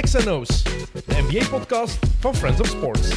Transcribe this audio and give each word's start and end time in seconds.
XNO's, 0.00 0.62
de 1.06 1.24
NBA-podcast 1.28 1.98
van 2.20 2.34
Friends 2.34 2.60
of 2.60 2.66
Sports. 2.66 3.08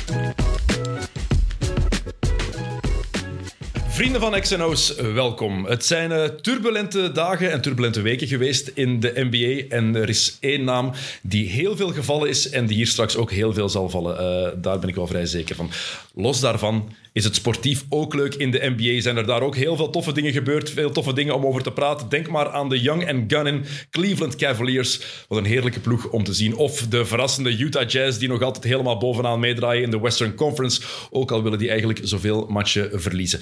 Vrienden 3.88 4.22
van 4.22 4.40
XNO's, 4.40 4.96
welkom. 4.96 5.66
Het 5.66 5.86
zijn 5.86 6.12
uh, 6.12 6.24
turbulente 6.24 7.12
dagen 7.12 7.52
en 7.52 7.62
turbulente 7.62 8.02
weken 8.02 8.28
geweest 8.28 8.68
in 8.68 9.00
de 9.00 9.28
NBA. 9.30 9.76
En 9.76 9.96
er 9.96 10.10
is 10.10 10.38
één 10.40 10.64
naam 10.64 10.92
die 11.22 11.50
heel 11.50 11.76
veel 11.76 11.92
gevallen 11.92 12.30
is 12.30 12.50
en 12.50 12.66
die 12.66 12.76
hier 12.76 12.88
straks 12.88 13.16
ook 13.16 13.32
heel 13.32 13.54
veel 13.54 13.70
zal 13.70 13.90
vallen. 13.90 14.14
Uh, 14.14 14.62
daar 14.62 14.80
ben 14.80 14.90
ik 14.90 14.96
wel 14.96 15.08
vrij 15.08 15.26
zeker 15.26 15.56
van. 15.56 15.70
Los 16.14 16.40
daarvan 16.40 16.90
is 17.14 17.24
het 17.24 17.36
sportief 17.36 17.86
ook 17.90 18.14
leuk 18.14 18.36
in 18.36 18.52
de 18.52 18.74
NBA. 18.78 19.02
Zijn 19.02 19.18
er 19.18 19.26
daar 19.26 19.42
ook 19.42 19.56
heel 19.56 19.76
veel 19.76 19.90
toffe 19.90 20.12
dingen 20.12 20.32
gebeurd, 20.32 20.70
veel 20.70 20.92
toffe 20.92 21.14
dingen 21.14 21.36
om 21.36 21.46
over 21.46 21.64
te 21.64 21.72
praten. 21.72 22.10
Denk 22.10 22.30
maar 22.30 22.50
aan 22.50 22.70
de 22.70 22.80
Young 22.80 23.10
and 23.10 23.34
Gunning 23.34 23.66
Cleveland 23.90 24.36
Cavaliers. 24.36 25.02
Wat 25.28 25.38
een 25.38 25.46
heerlijke 25.46 25.80
ploeg 25.80 26.10
om 26.10 26.24
te 26.24 26.34
zien. 26.34 26.56
Of 26.56 26.88
de 26.88 27.06
verrassende 27.06 27.58
Utah 27.58 27.90
Jazz, 27.90 28.18
die 28.18 28.28
nog 28.28 28.42
altijd 28.42 28.64
helemaal 28.64 28.98
bovenaan 28.98 29.40
meedraaien 29.40 29.84
in 29.84 29.92
de 29.92 30.00
Western 30.00 30.36
Conference. 30.36 30.82
Ook 31.10 31.32
al 31.32 31.44
willen 31.44 31.60
die 31.60 31.70
eigenlijk 31.70 32.00
zoveel 32.04 32.46
matchen 32.50 33.02
verliezen. 33.02 33.40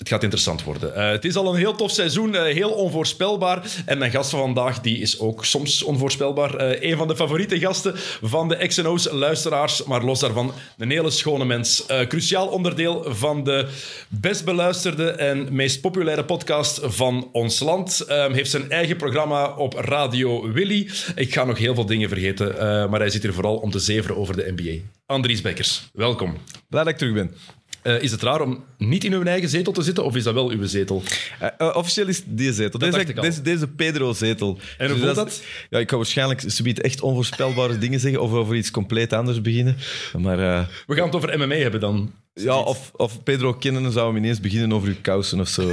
Het 0.00 0.08
gaat 0.08 0.22
interessant 0.22 0.64
worden. 0.64 0.92
Uh, 0.96 1.10
het 1.10 1.24
is 1.24 1.36
al 1.36 1.48
een 1.48 1.58
heel 1.58 1.74
tof 1.74 1.90
seizoen, 1.90 2.34
uh, 2.34 2.42
heel 2.42 2.70
onvoorspelbaar. 2.70 3.62
En 3.86 3.98
mijn 3.98 4.10
gast 4.10 4.30
van 4.30 4.40
vandaag 4.40 4.80
die 4.80 4.98
is 4.98 5.18
ook 5.18 5.44
soms 5.44 5.82
onvoorspelbaar. 5.82 6.60
Uh, 6.60 6.90
een 6.90 6.96
van 6.96 7.08
de 7.08 7.16
favoriete 7.16 7.58
gasten 7.58 7.92
van 8.22 8.48
de 8.48 8.66
XNO's 8.66 9.10
luisteraars. 9.10 9.84
Maar 9.84 10.04
los 10.04 10.20
daarvan, 10.20 10.52
een 10.78 10.90
hele 10.90 11.10
schone 11.10 11.44
mens. 11.44 11.84
cruciaal 12.08 12.46
onderdeel 12.46 13.04
van 13.08 13.44
de 13.44 13.68
best 14.08 14.44
beluisterde 14.44 15.10
en 15.10 15.54
meest 15.54 15.80
populaire 15.80 16.24
podcast 16.24 16.80
van 16.82 17.28
ons 17.32 17.60
land. 17.60 18.04
heeft 18.08 18.50
zijn 18.50 18.70
eigen 18.70 18.96
programma 18.96 19.54
op 19.56 19.74
Radio 19.74 20.52
Willy. 20.52 20.90
Ik 21.14 21.34
ga 21.34 21.44
nog 21.44 21.58
heel 21.58 21.74
veel 21.74 21.86
dingen 21.86 22.08
vergeten, 22.08 22.54
maar 22.90 23.00
hij 23.00 23.10
zit 23.10 23.22
hier 23.22 23.32
vooral 23.32 23.56
om 23.56 23.70
te 23.70 23.78
zeveren 23.78 24.16
over 24.16 24.36
de 24.36 24.52
NBA. 24.56 24.82
Andries 25.06 25.40
Bekkers, 25.40 25.88
welkom. 25.92 26.36
Blij 26.68 26.84
dat 26.84 26.92
ik 26.92 26.98
terug 26.98 27.14
ben. 27.14 27.34
Uh, 27.82 28.02
is 28.02 28.10
het 28.10 28.22
raar 28.22 28.40
om 28.40 28.64
niet 28.78 29.04
in 29.04 29.12
uw 29.12 29.22
eigen 29.22 29.48
zetel 29.48 29.72
te 29.72 29.82
zitten, 29.82 30.04
of 30.04 30.16
is 30.16 30.22
dat 30.22 30.34
wel 30.34 30.50
uw 30.50 30.66
zetel? 30.66 31.02
Uh, 31.42 31.48
uh, 31.58 31.76
officieel 31.76 32.08
is 32.08 32.22
die 32.26 32.52
zetel. 32.52 32.78
Deze, 32.78 33.12
deze, 33.14 33.42
deze 33.42 33.66
Pedro-zetel. 33.66 34.58
En 34.78 34.86
hoe 34.90 34.96
dus 34.96 35.04
voelt 35.04 35.16
dat? 35.16 35.26
dat? 35.26 35.42
Ja, 35.70 35.78
ik 35.78 35.90
ga 35.90 35.96
waarschijnlijk 35.96 36.42
subiet 36.46 36.80
echt 36.80 37.00
onvoorspelbare 37.00 37.78
dingen 37.84 38.00
zeggen, 38.00 38.20
of 38.20 38.32
over 38.32 38.56
iets 38.56 38.70
compleet 38.70 39.12
anders 39.12 39.40
beginnen. 39.40 39.76
Maar, 40.18 40.68
We 40.86 40.94
gaan 40.94 41.06
het 41.06 41.14
over 41.14 41.38
MMA 41.38 41.54
hebben 41.54 41.80
dan. 41.80 42.12
Ja, 42.34 42.58
of, 42.58 42.90
of 42.96 43.22
Pedro 43.22 43.54
kennen 43.54 43.92
zou 43.92 44.06
hem 44.06 44.16
ineens 44.16 44.40
beginnen 44.40 44.72
over 44.72 44.88
uw 44.88 44.96
kousen 45.02 45.40
of 45.40 45.48
zo. 45.48 45.68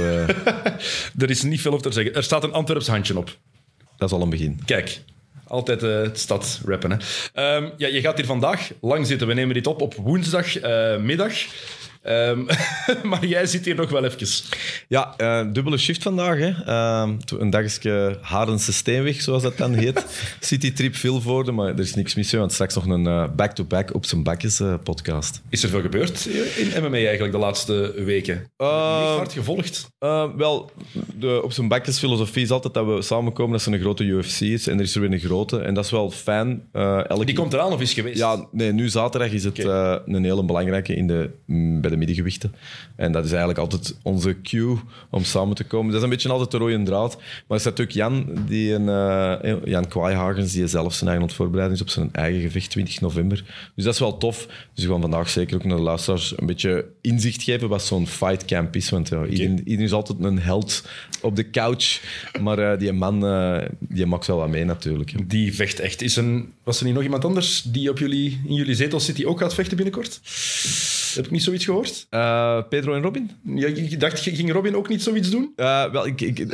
er 1.18 1.30
is 1.30 1.42
niet 1.42 1.60
veel 1.60 1.72
over 1.72 1.86
te 1.86 1.92
zeggen. 1.92 2.14
Er 2.14 2.22
staat 2.22 2.44
een 2.44 2.52
Antwerps 2.52 2.86
handje 2.86 3.18
op. 3.18 3.36
Dat 3.96 4.08
is 4.08 4.14
al 4.14 4.22
een 4.22 4.30
begin. 4.30 4.60
Kijk, 4.64 5.00
altijd 5.44 5.82
uh, 5.82 6.08
stad 6.12 6.60
rappen. 6.64 6.90
Hè. 6.90 7.56
Um, 7.56 7.72
ja, 7.76 7.88
je 7.88 8.00
gaat 8.00 8.16
hier 8.16 8.26
vandaag 8.26 8.70
lang 8.80 9.06
zitten. 9.06 9.26
We 9.26 9.34
nemen 9.34 9.54
dit 9.54 9.66
op 9.66 9.82
op 9.82 9.94
woensdagmiddag. 9.94 11.44
Uh, 11.44 11.50
Um, 12.06 12.46
maar 13.10 13.26
jij 13.26 13.46
zit 13.46 13.64
hier 13.64 13.74
nog 13.74 13.90
wel 13.90 14.04
even. 14.04 14.16
Ja, 14.88 15.14
uh, 15.18 15.52
dubbele 15.52 15.78
shift 15.78 16.02
vandaag. 16.02 16.38
Hè. 16.38 16.48
Uh, 16.66 17.10
een 17.38 17.50
dagje 17.50 18.18
Harense 18.20 18.72
Steenweg, 18.72 19.22
zoals 19.22 19.42
dat 19.42 19.56
dan 19.56 19.74
heet. 19.74 20.06
Citytrip 20.40 20.96
Vilvoorde, 20.96 21.52
maar 21.52 21.68
er 21.68 21.78
is 21.78 21.94
niks 21.94 22.14
mis. 22.14 22.32
Want 22.32 22.52
straks 22.52 22.74
nog 22.74 22.86
een 22.86 23.06
eh, 23.06 23.24
back-to-back 23.36 23.94
op 23.94 24.04
zijn 24.04 24.22
bakjes 24.22 24.60
uh, 24.60 24.74
podcast. 24.82 25.42
Is 25.48 25.62
er 25.62 25.68
veel 25.68 25.80
gebeurd 25.80 26.26
in 26.56 26.82
MMA 26.82 26.96
eigenlijk 26.96 27.32
de 27.32 27.38
laatste 27.38 27.92
weken? 27.96 28.34
Niet 28.36 28.68
hard 29.16 29.32
gevolgd? 29.32 29.88
wel, 30.36 30.70
de 31.14 31.40
op 31.42 31.52
zijn 31.52 31.68
bakjes 31.68 31.98
filosofie 31.98 32.42
is 32.42 32.50
altijd 32.50 32.74
dat 32.74 32.86
we 32.86 33.02
samenkomen 33.02 33.52
dat 33.52 33.62
ze 33.62 33.72
een 33.72 33.80
grote 33.80 34.04
UFC 34.04 34.40
is. 34.40 34.66
En 34.66 34.78
er 34.78 34.84
is 34.84 34.94
er 34.94 35.00
weer 35.00 35.12
een 35.12 35.18
grote. 35.18 35.58
En 35.58 35.74
dat 35.74 35.84
is 35.84 35.90
wel 35.90 36.10
fijn. 36.10 36.62
Elke... 36.72 37.24
Die 37.24 37.34
komt 37.34 37.52
eraan 37.52 37.72
of 37.72 37.80
is 37.80 37.92
geweest? 37.92 38.18
Ja, 38.18 38.46
nee, 38.52 38.72
nu 38.72 38.88
zaterdag 38.88 39.30
is 39.30 39.44
het 39.44 39.58
okay. 39.58 40.00
een 40.06 40.24
hele 40.24 40.44
belangrijke 40.44 40.94
in 40.94 41.06
de, 41.06 41.30
mm, 41.46 41.80
bij 41.80 41.90
de 41.90 41.96
middengewichten. 41.98 42.54
En 42.96 43.12
dat 43.12 43.24
is 43.24 43.30
eigenlijk 43.30 43.58
altijd 43.60 43.96
onze 44.02 44.36
cue 44.42 44.76
om 45.10 45.24
samen 45.24 45.54
te 45.54 45.64
komen. 45.64 45.86
Dat 45.86 45.96
is 45.96 46.02
een 46.02 46.10
beetje 46.10 46.28
altijd 46.28 46.50
de 46.50 46.58
rode 46.58 46.82
draad. 46.82 47.16
Maar 47.16 47.56
er 47.56 47.60
staat 47.60 47.80
ook 47.80 47.90
Jan, 47.90 48.38
die 48.46 48.72
een, 48.72 48.86
uh, 49.44 49.54
Jan 49.64 49.88
Kwaaihagens, 49.88 50.52
die 50.52 50.66
zelf 50.66 50.94
zijn 50.94 51.10
eigen 51.10 51.30
voorbereiding 51.30 51.80
is 51.80 51.86
op 51.86 51.90
zijn 51.90 52.12
eigen 52.12 52.40
gevecht 52.40 52.70
20 52.70 53.00
november. 53.00 53.44
Dus 53.74 53.84
dat 53.84 53.94
is 53.94 54.00
wel 54.00 54.18
tof. 54.18 54.46
Dus 54.74 54.84
we 54.84 54.90
gaan 54.90 55.00
vandaag 55.00 55.28
zeker 55.28 55.56
ook 55.56 55.64
naar 55.64 55.76
de 55.76 55.82
luisteraars 55.82 56.32
een 56.36 56.46
beetje 56.46 56.86
inzicht 57.00 57.42
geven 57.42 57.68
wat 57.68 57.82
zo'n 57.82 58.06
fight 58.06 58.44
camp 58.44 58.76
is. 58.76 58.90
Want 58.90 59.08
ja, 59.08 59.24
iedereen, 59.24 59.58
iedereen, 59.58 59.80
is 59.80 59.92
altijd 59.92 60.18
een 60.20 60.38
held 60.38 60.84
op 61.22 61.36
de 61.36 61.50
couch. 61.50 62.00
Maar 62.40 62.58
uh, 62.58 62.78
die 62.78 62.92
man, 62.92 63.24
uh, 63.24 63.58
die 63.78 64.06
maakt 64.06 64.26
wel 64.26 64.36
wat 64.36 64.48
mee 64.48 64.64
natuurlijk. 64.64 65.30
Die 65.30 65.54
vecht 65.54 65.80
echt. 65.80 66.02
Is 66.02 66.16
een, 66.16 66.52
was 66.64 66.78
er 66.78 66.84
niet 66.84 66.94
nog 66.94 67.02
iemand 67.02 67.24
anders 67.24 67.62
die 67.62 67.90
op 67.90 67.98
jullie, 67.98 68.40
in 68.46 68.54
jullie 68.54 68.74
zetel 68.74 69.00
zit 69.00 69.16
die 69.16 69.28
ook 69.28 69.38
gaat 69.38 69.54
vechten 69.54 69.76
binnenkort? 69.76 70.20
Heb 71.18 71.26
ik 71.26 71.32
niet 71.32 71.42
zoiets 71.42 71.64
gehoord? 71.64 72.06
Uh, 72.10 72.62
Pedro 72.68 72.94
en 72.94 73.02
Robin? 73.02 73.30
Ja, 73.54 73.66
ik 73.66 74.00
dacht, 74.00 74.20
ging 74.20 74.52
Robin 74.52 74.76
ook 74.76 74.88
niet 74.88 75.02
zoiets 75.02 75.30
doen? 75.30 75.52
Uh, 75.56 75.90
wel, 75.90 76.06
ik, 76.06 76.20
ik, 76.20 76.46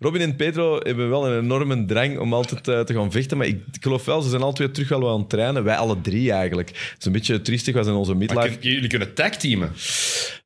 Robin 0.00 0.20
en 0.20 0.36
Pedro 0.36 0.78
hebben 0.82 1.10
wel 1.10 1.26
een 1.26 1.42
enorme 1.42 1.84
drang 1.84 2.18
om 2.18 2.34
altijd 2.34 2.68
uh, 2.68 2.80
te 2.80 2.94
gaan 2.94 3.12
vechten. 3.12 3.36
Maar 3.36 3.46
ik, 3.46 3.60
ik, 3.72 3.82
geloof 3.82 4.04
wel, 4.04 4.22
ze 4.22 4.28
zijn 4.28 4.42
altijd 4.42 4.74
terug 4.74 4.88
wel 4.88 5.10
aan 5.10 5.18
het 5.18 5.28
trainen. 5.28 5.64
Wij 5.64 5.76
alle 5.76 6.00
drie 6.00 6.32
eigenlijk. 6.32 6.68
Het 6.68 6.96
is 6.98 7.06
een 7.06 7.12
beetje 7.12 7.42
triestig, 7.42 7.74
was 7.74 7.86
in 7.86 7.92
onze 7.92 8.14
midlife. 8.14 8.48
Maar 8.48 8.56
jullie 8.60 8.88
kunnen 8.88 9.14
tagteamen. 9.14 9.72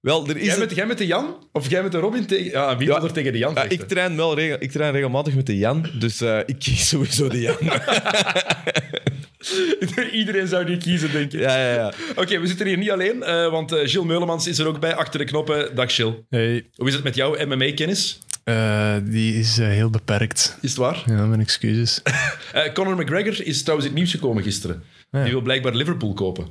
Wel, 0.00 0.28
er 0.28 0.36
is 0.36 0.46
jij, 0.46 0.58
met, 0.58 0.74
jij 0.74 0.86
met 0.86 0.98
de 0.98 1.06
Jan? 1.06 1.36
Of 1.52 1.70
jij 1.70 1.82
met 1.82 1.92
de 1.92 1.98
Robin 1.98 2.26
tegen... 2.26 2.50
Ja, 2.50 2.76
wie 2.76 2.88
ja, 2.88 3.02
er 3.02 3.12
tegen 3.12 3.32
de 3.32 3.38
Jan 3.38 3.54
ja, 3.54 3.62
ik, 3.62 3.82
train 3.82 4.16
wel 4.16 4.34
regel, 4.34 4.56
ik 4.60 4.70
train 4.70 4.92
regelmatig 4.92 5.34
met 5.34 5.46
de 5.46 5.56
Jan. 5.56 5.86
Dus 5.98 6.22
ik 6.46 6.58
kies 6.64 6.88
sowieso 6.88 7.28
de 7.28 7.40
Jan. 7.40 7.56
Iedereen 10.12 10.48
zou 10.48 10.64
die 10.64 10.76
kiezen, 10.76 11.12
denk 11.12 11.32
ik. 11.32 11.40
Ja, 11.40 11.56
ja, 11.56 11.74
ja. 11.74 11.92
Oké, 12.16 12.40
we 12.40 12.46
zitten 12.46 12.66
hier 12.66 12.78
niet 12.78 12.90
alleen, 12.90 13.16
uh, 13.16 13.50
want 13.50 13.72
uh, 13.72 13.78
Gilles 13.78 14.06
Meulemans 14.06 14.46
is 14.46 14.58
er 14.58 14.66
ook 14.66 14.80
bij, 14.80 14.94
achter 14.94 15.18
de 15.18 15.24
knoppen. 15.24 15.74
Dag 15.74 15.94
Gilles. 15.94 16.14
Hey. 16.28 16.66
Hoe 16.74 16.88
is 16.88 16.94
het 16.94 17.04
met 17.04 17.14
jouw 17.14 17.46
MMA-kennis? 17.46 18.18
Uh, 18.44 18.94
die 19.02 19.34
is 19.34 19.56
heel 19.56 19.90
beperkt. 19.90 20.58
Is 20.60 20.70
het 20.70 20.78
waar? 20.78 21.02
Ja, 21.06 21.26
mijn 21.26 21.40
excuses. 21.40 22.02
Conor 22.74 22.96
McGregor 22.96 23.46
is 23.46 23.62
trouwens 23.62 23.88
het 23.88 23.98
nieuws 23.98 24.10
gekomen 24.10 24.42
gisteren. 24.42 24.82
Ja. 25.10 25.22
Die 25.22 25.32
wil 25.32 25.40
blijkbaar 25.40 25.74
Liverpool 25.74 26.14
kopen. 26.14 26.46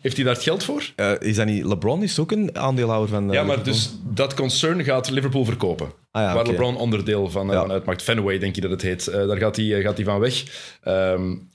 Heeft 0.00 0.16
hij 0.16 0.24
daar 0.24 0.34
het 0.34 0.42
geld 0.42 0.64
voor? 0.64 0.92
is 1.18 1.36
dat 1.36 1.46
niet... 1.46 1.64
LeBron 1.64 2.02
is 2.02 2.18
ook 2.18 2.32
een 2.32 2.58
aandeelhouder 2.58 3.08
van 3.08 3.30
Ja, 3.30 3.42
maar 3.42 3.62
dus 3.62 3.90
dat 4.04 4.34
concern 4.34 4.84
gaat 4.84 5.10
Liverpool 5.10 5.44
verkopen. 5.44 5.86
Ah, 6.10 6.22
ja, 6.22 6.34
waar 6.34 6.42
okay. 6.42 6.52
LeBron 6.52 6.76
onderdeel 6.76 7.30
van, 7.30 7.46
ja. 7.46 7.52
van 7.52 7.72
uitmaakt. 7.72 8.02
Fenway, 8.02 8.38
denk 8.38 8.54
je 8.54 8.60
dat 8.60 8.70
het 8.70 8.82
heet. 8.82 9.04
daar 9.04 9.36
gaat 9.36 9.56
hij, 9.56 9.82
gaat 9.82 9.96
hij 9.96 10.04
van 10.04 10.20
weg. 10.20 10.44
Um, 10.84 11.50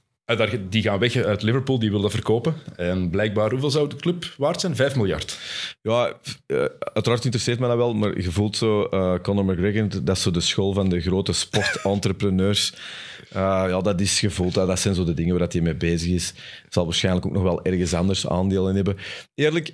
die 0.69 0.81
gaan 0.81 0.99
weg 0.99 1.15
uit 1.15 1.41
Liverpool, 1.41 1.79
die 1.79 1.89
wil 1.89 2.01
dat 2.01 2.11
verkopen. 2.11 2.55
En 2.75 3.09
blijkbaar, 3.09 3.51
hoeveel 3.51 3.71
zou 3.71 3.89
de 3.89 3.95
club 3.95 4.33
waard 4.37 4.61
zijn? 4.61 4.75
5 4.75 4.95
miljard. 4.95 5.39
Ja, 5.81 6.13
uh, 6.47 6.65
uiteraard 6.79 7.23
interesseert 7.23 7.59
me 7.59 7.67
dat 7.67 7.77
wel, 7.77 7.93
maar 7.93 8.21
je 8.21 8.31
voelt 8.31 8.57
zo, 8.57 8.87
uh, 8.91 9.15
Conor 9.21 9.45
McGregor, 9.45 10.03
dat 10.03 10.15
is 10.15 10.21
zo 10.21 10.31
de 10.31 10.39
school 10.39 10.73
van 10.73 10.89
de 10.89 11.01
grote 11.01 11.33
sportentrepreneurs. 11.33 12.73
Uh, 13.29 13.65
ja, 13.71 13.81
dat 13.81 14.01
is 14.01 14.19
gevoeld, 14.19 14.53
dat 14.53 14.79
zijn 14.79 14.95
zo 14.95 15.03
de 15.03 15.13
dingen 15.13 15.37
waar 15.37 15.47
hij 15.47 15.61
mee 15.61 15.75
bezig 15.75 16.11
is. 16.11 16.33
Zal 16.69 16.85
waarschijnlijk 16.85 17.25
ook 17.25 17.33
nog 17.33 17.43
wel 17.43 17.63
ergens 17.63 17.93
anders 17.93 18.27
aandelen 18.27 18.75
hebben. 18.75 18.97
Eerlijk, 19.35 19.73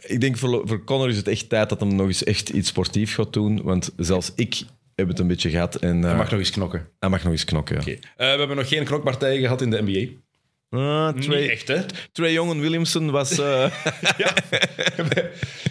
ik 0.00 0.20
denk 0.20 0.36
voor, 0.36 0.62
voor 0.64 0.84
Conor 0.84 1.08
is 1.08 1.16
het 1.16 1.28
echt 1.28 1.48
tijd 1.48 1.68
dat 1.68 1.80
hij 1.80 1.88
nog 1.88 2.06
eens 2.06 2.24
echt 2.24 2.48
iets 2.48 2.68
sportief 2.68 3.14
gaat 3.14 3.32
doen. 3.32 3.62
Want 3.62 3.92
zelfs 3.96 4.32
ik 4.34 4.62
heb 4.94 5.08
het 5.08 5.18
een 5.18 5.26
beetje 5.26 5.50
gehad. 5.50 5.74
En, 5.74 5.98
uh, 5.98 6.04
hij 6.04 6.16
mag 6.16 6.30
nog 6.30 6.40
eens 6.40 6.50
knokken. 6.50 6.88
Hij 6.98 7.08
mag 7.08 7.22
nog 7.22 7.32
eens 7.32 7.44
knokken, 7.44 7.74
ja. 7.74 7.80
Okay. 7.80 7.94
Uh, 7.94 8.00
we 8.16 8.38
hebben 8.38 8.56
nog 8.56 8.68
geen 8.68 8.84
knokpartijen 8.84 9.40
gehad 9.40 9.62
in 9.62 9.70
de 9.70 9.82
NBA. 9.82 10.22
Uh, 10.70 11.08
Trey, 11.08 11.40
Niet 11.40 11.50
echt, 11.50 11.68
hè? 11.68 11.80
Trey 12.12 12.32
Young 12.32 12.50
en 12.50 12.60
Williamson 12.60 13.10
was... 13.10 13.38
Uh... 13.38 13.44
ja, 14.16 14.34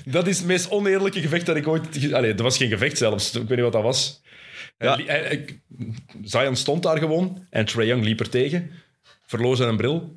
dat 0.06 0.28
is 0.28 0.38
het 0.38 0.47
meest 0.47 0.69
oneerlijke 0.69 1.22
gevecht 1.22 1.45
dat 1.45 1.56
ik 1.56 1.67
ooit... 1.67 2.13
Allee, 2.13 2.33
dat 2.33 2.45
was 2.45 2.57
geen 2.57 2.69
gevecht 2.69 2.97
zelfs. 2.97 3.35
Ik 3.35 3.47
weet 3.47 3.50
niet 3.50 3.59
wat 3.59 3.72
dat 3.72 3.83
was. 3.83 4.22
Ja. 4.78 5.00
Zion 6.23 6.56
stond 6.56 6.83
daar 6.83 6.97
gewoon 6.97 7.45
en 7.50 7.65
Trey 7.65 7.86
Young 7.86 8.03
liep 8.03 8.19
er 8.19 8.30
tegen. 8.30 8.71
Verloor 9.25 9.56
zijn 9.56 9.77
bril. 9.77 10.13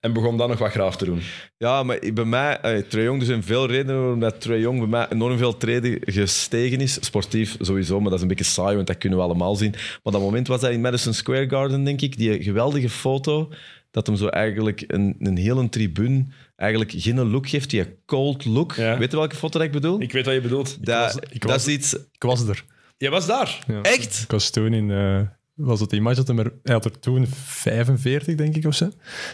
En 0.00 0.12
begon 0.12 0.36
dan 0.36 0.48
nog 0.48 0.58
wat 0.58 0.70
graaf 0.70 0.96
te 0.96 1.04
doen. 1.04 1.20
Ja, 1.56 1.82
maar 1.82 1.98
bij 2.14 2.24
mij, 2.24 2.58
uh, 2.64 2.82
Trae 2.82 3.02
Young, 3.02 3.20
er 3.20 3.26
zijn 3.26 3.42
veel 3.42 3.66
redenen 3.66 4.00
waarom 4.00 4.20
dat 4.20 4.40
Trae 4.40 4.60
Young 4.60 4.78
bij 4.78 4.88
mij 4.88 5.06
enorm 5.08 5.38
veel 5.38 5.56
treden 5.56 5.98
gestegen 6.00 6.80
is. 6.80 6.98
Sportief 7.00 7.56
sowieso, 7.60 8.00
maar 8.00 8.10
dat 8.10 8.14
is 8.14 8.22
een 8.22 8.28
beetje 8.28 8.44
saai, 8.44 8.74
want 8.74 8.86
dat 8.86 8.98
kunnen 8.98 9.18
we 9.18 9.24
allemaal 9.24 9.56
zien. 9.56 9.70
Maar 10.02 10.12
dat 10.12 10.22
moment 10.22 10.48
was 10.48 10.60
dat 10.60 10.70
in 10.70 10.80
Madison 10.80 11.14
Square 11.14 11.48
Garden, 11.48 11.84
denk 11.84 12.00
ik, 12.00 12.16
die 12.16 12.42
geweldige 12.42 12.88
foto, 12.88 13.52
dat 13.90 14.06
hem 14.06 14.16
zo 14.16 14.26
eigenlijk 14.26 14.84
een, 14.86 15.16
een 15.18 15.36
hele 15.36 15.68
tribune 15.68 16.24
eigenlijk 16.56 16.92
geen 16.96 17.30
look 17.30 17.48
geeft, 17.48 17.70
die 17.70 17.84
cold 18.06 18.44
look. 18.44 18.74
Weet 18.74 19.10
je 19.10 19.16
welke 19.16 19.36
foto 19.36 19.58
dat 19.58 19.66
ik 19.66 19.72
bedoel? 19.72 20.00
Ik 20.00 20.12
weet 20.12 20.24
wat 20.24 20.34
je 20.34 20.40
bedoelt. 20.40 20.86
Dat, 20.86 21.14
ik 21.14 21.22
was, 21.22 21.30
ik 21.30 21.42
was, 21.42 21.52
dat 21.52 21.66
is 21.66 21.74
iets... 21.74 21.94
Ik 21.94 22.22
was 22.22 22.48
er. 22.48 22.64
Je 22.96 23.10
was 23.10 23.26
daar? 23.26 23.64
Ja. 23.66 23.82
Echt? 23.82 24.22
Ik 24.22 24.30
was 24.30 24.50
toen 24.50 24.72
in... 24.72 24.88
Uh 24.88 25.20
was 25.58 25.80
het 25.80 25.90
die 25.90 26.00
match, 26.00 26.16
dat 26.16 26.28
hij, 26.28 26.36
er, 26.36 26.52
hij 26.62 26.74
had 26.74 26.84
er 26.84 26.98
toen 26.98 27.26
45, 27.44 28.34
denk 28.34 28.56
ik, 28.56 28.66
of 28.66 28.74
zo. 28.74 28.90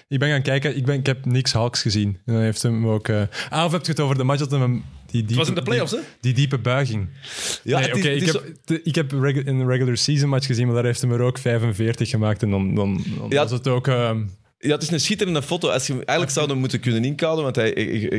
Ik 0.09 0.19
ben 0.19 0.29
gaan 0.29 0.43
kijken, 0.43 0.77
ik, 0.77 0.85
ben, 0.85 0.99
ik 0.99 1.07
heb 1.07 1.25
niks 1.25 1.53
Hawks 1.53 1.83
gezien. 1.83 2.19
En 2.27 2.33
dan 2.35 2.43
heeft 2.43 2.63
hem 2.63 2.87
ook... 2.89 3.09
eh 3.09 3.23
ah, 3.51 3.65
of 3.65 3.73
heb 3.73 3.85
je 3.85 3.91
het 3.91 4.01
over 4.01 4.17
de 4.17 4.25
match 4.25 4.39
dat 4.41 4.51
hem... 4.51 4.85
Die 5.07 5.23
diepe, 5.23 5.35
was 5.39 5.49
in 5.49 5.55
de 5.55 5.63
playoffs, 5.63 5.91
die, 5.93 6.01
hè? 6.01 6.07
die 6.21 6.33
diepe 6.35 6.59
buiging. 6.59 7.09
Ja, 7.65 7.79
Nee, 7.79 7.89
het 7.89 7.97
is- 7.97 8.03
oké, 8.05 8.11
ik, 8.15 8.27
heb, 8.27 8.55
de- 8.65 8.83
ik 8.83 8.95
heb 8.95 9.13
regu- 9.13 9.43
een 9.47 9.67
regular 9.67 9.97
season 9.97 10.29
match 10.29 10.47
gezien, 10.47 10.67
maar 10.67 10.75
daar 10.75 10.85
heeft 10.85 11.03
hij 11.03 11.11
er 11.11 11.21
ook 11.21 11.39
45 11.39 12.09
gemaakt. 12.11 12.43
En 12.43 12.51
dan, 12.51 12.75
dan, 12.75 13.05
dan 13.19 13.27
Ja. 13.29 13.43
was 13.43 13.51
het 13.51 13.69
ook... 13.69 13.87
ehm, 13.89 14.23
Ja, 14.59 14.71
het 14.73 14.83
is 14.83 14.91
een 14.91 15.01
schitterende 15.01 15.43
foto. 15.43 15.69
Als 15.69 15.87
je 15.87 15.93
hem 15.93 16.03
eigenlijk 16.03 16.39
zou 16.39 16.49
hem 16.51 16.59
moeten 16.59 16.81
kunnen 16.81 17.05
inkouden, 17.05 17.45
want 17.45 17.57
hij, 17.57 17.71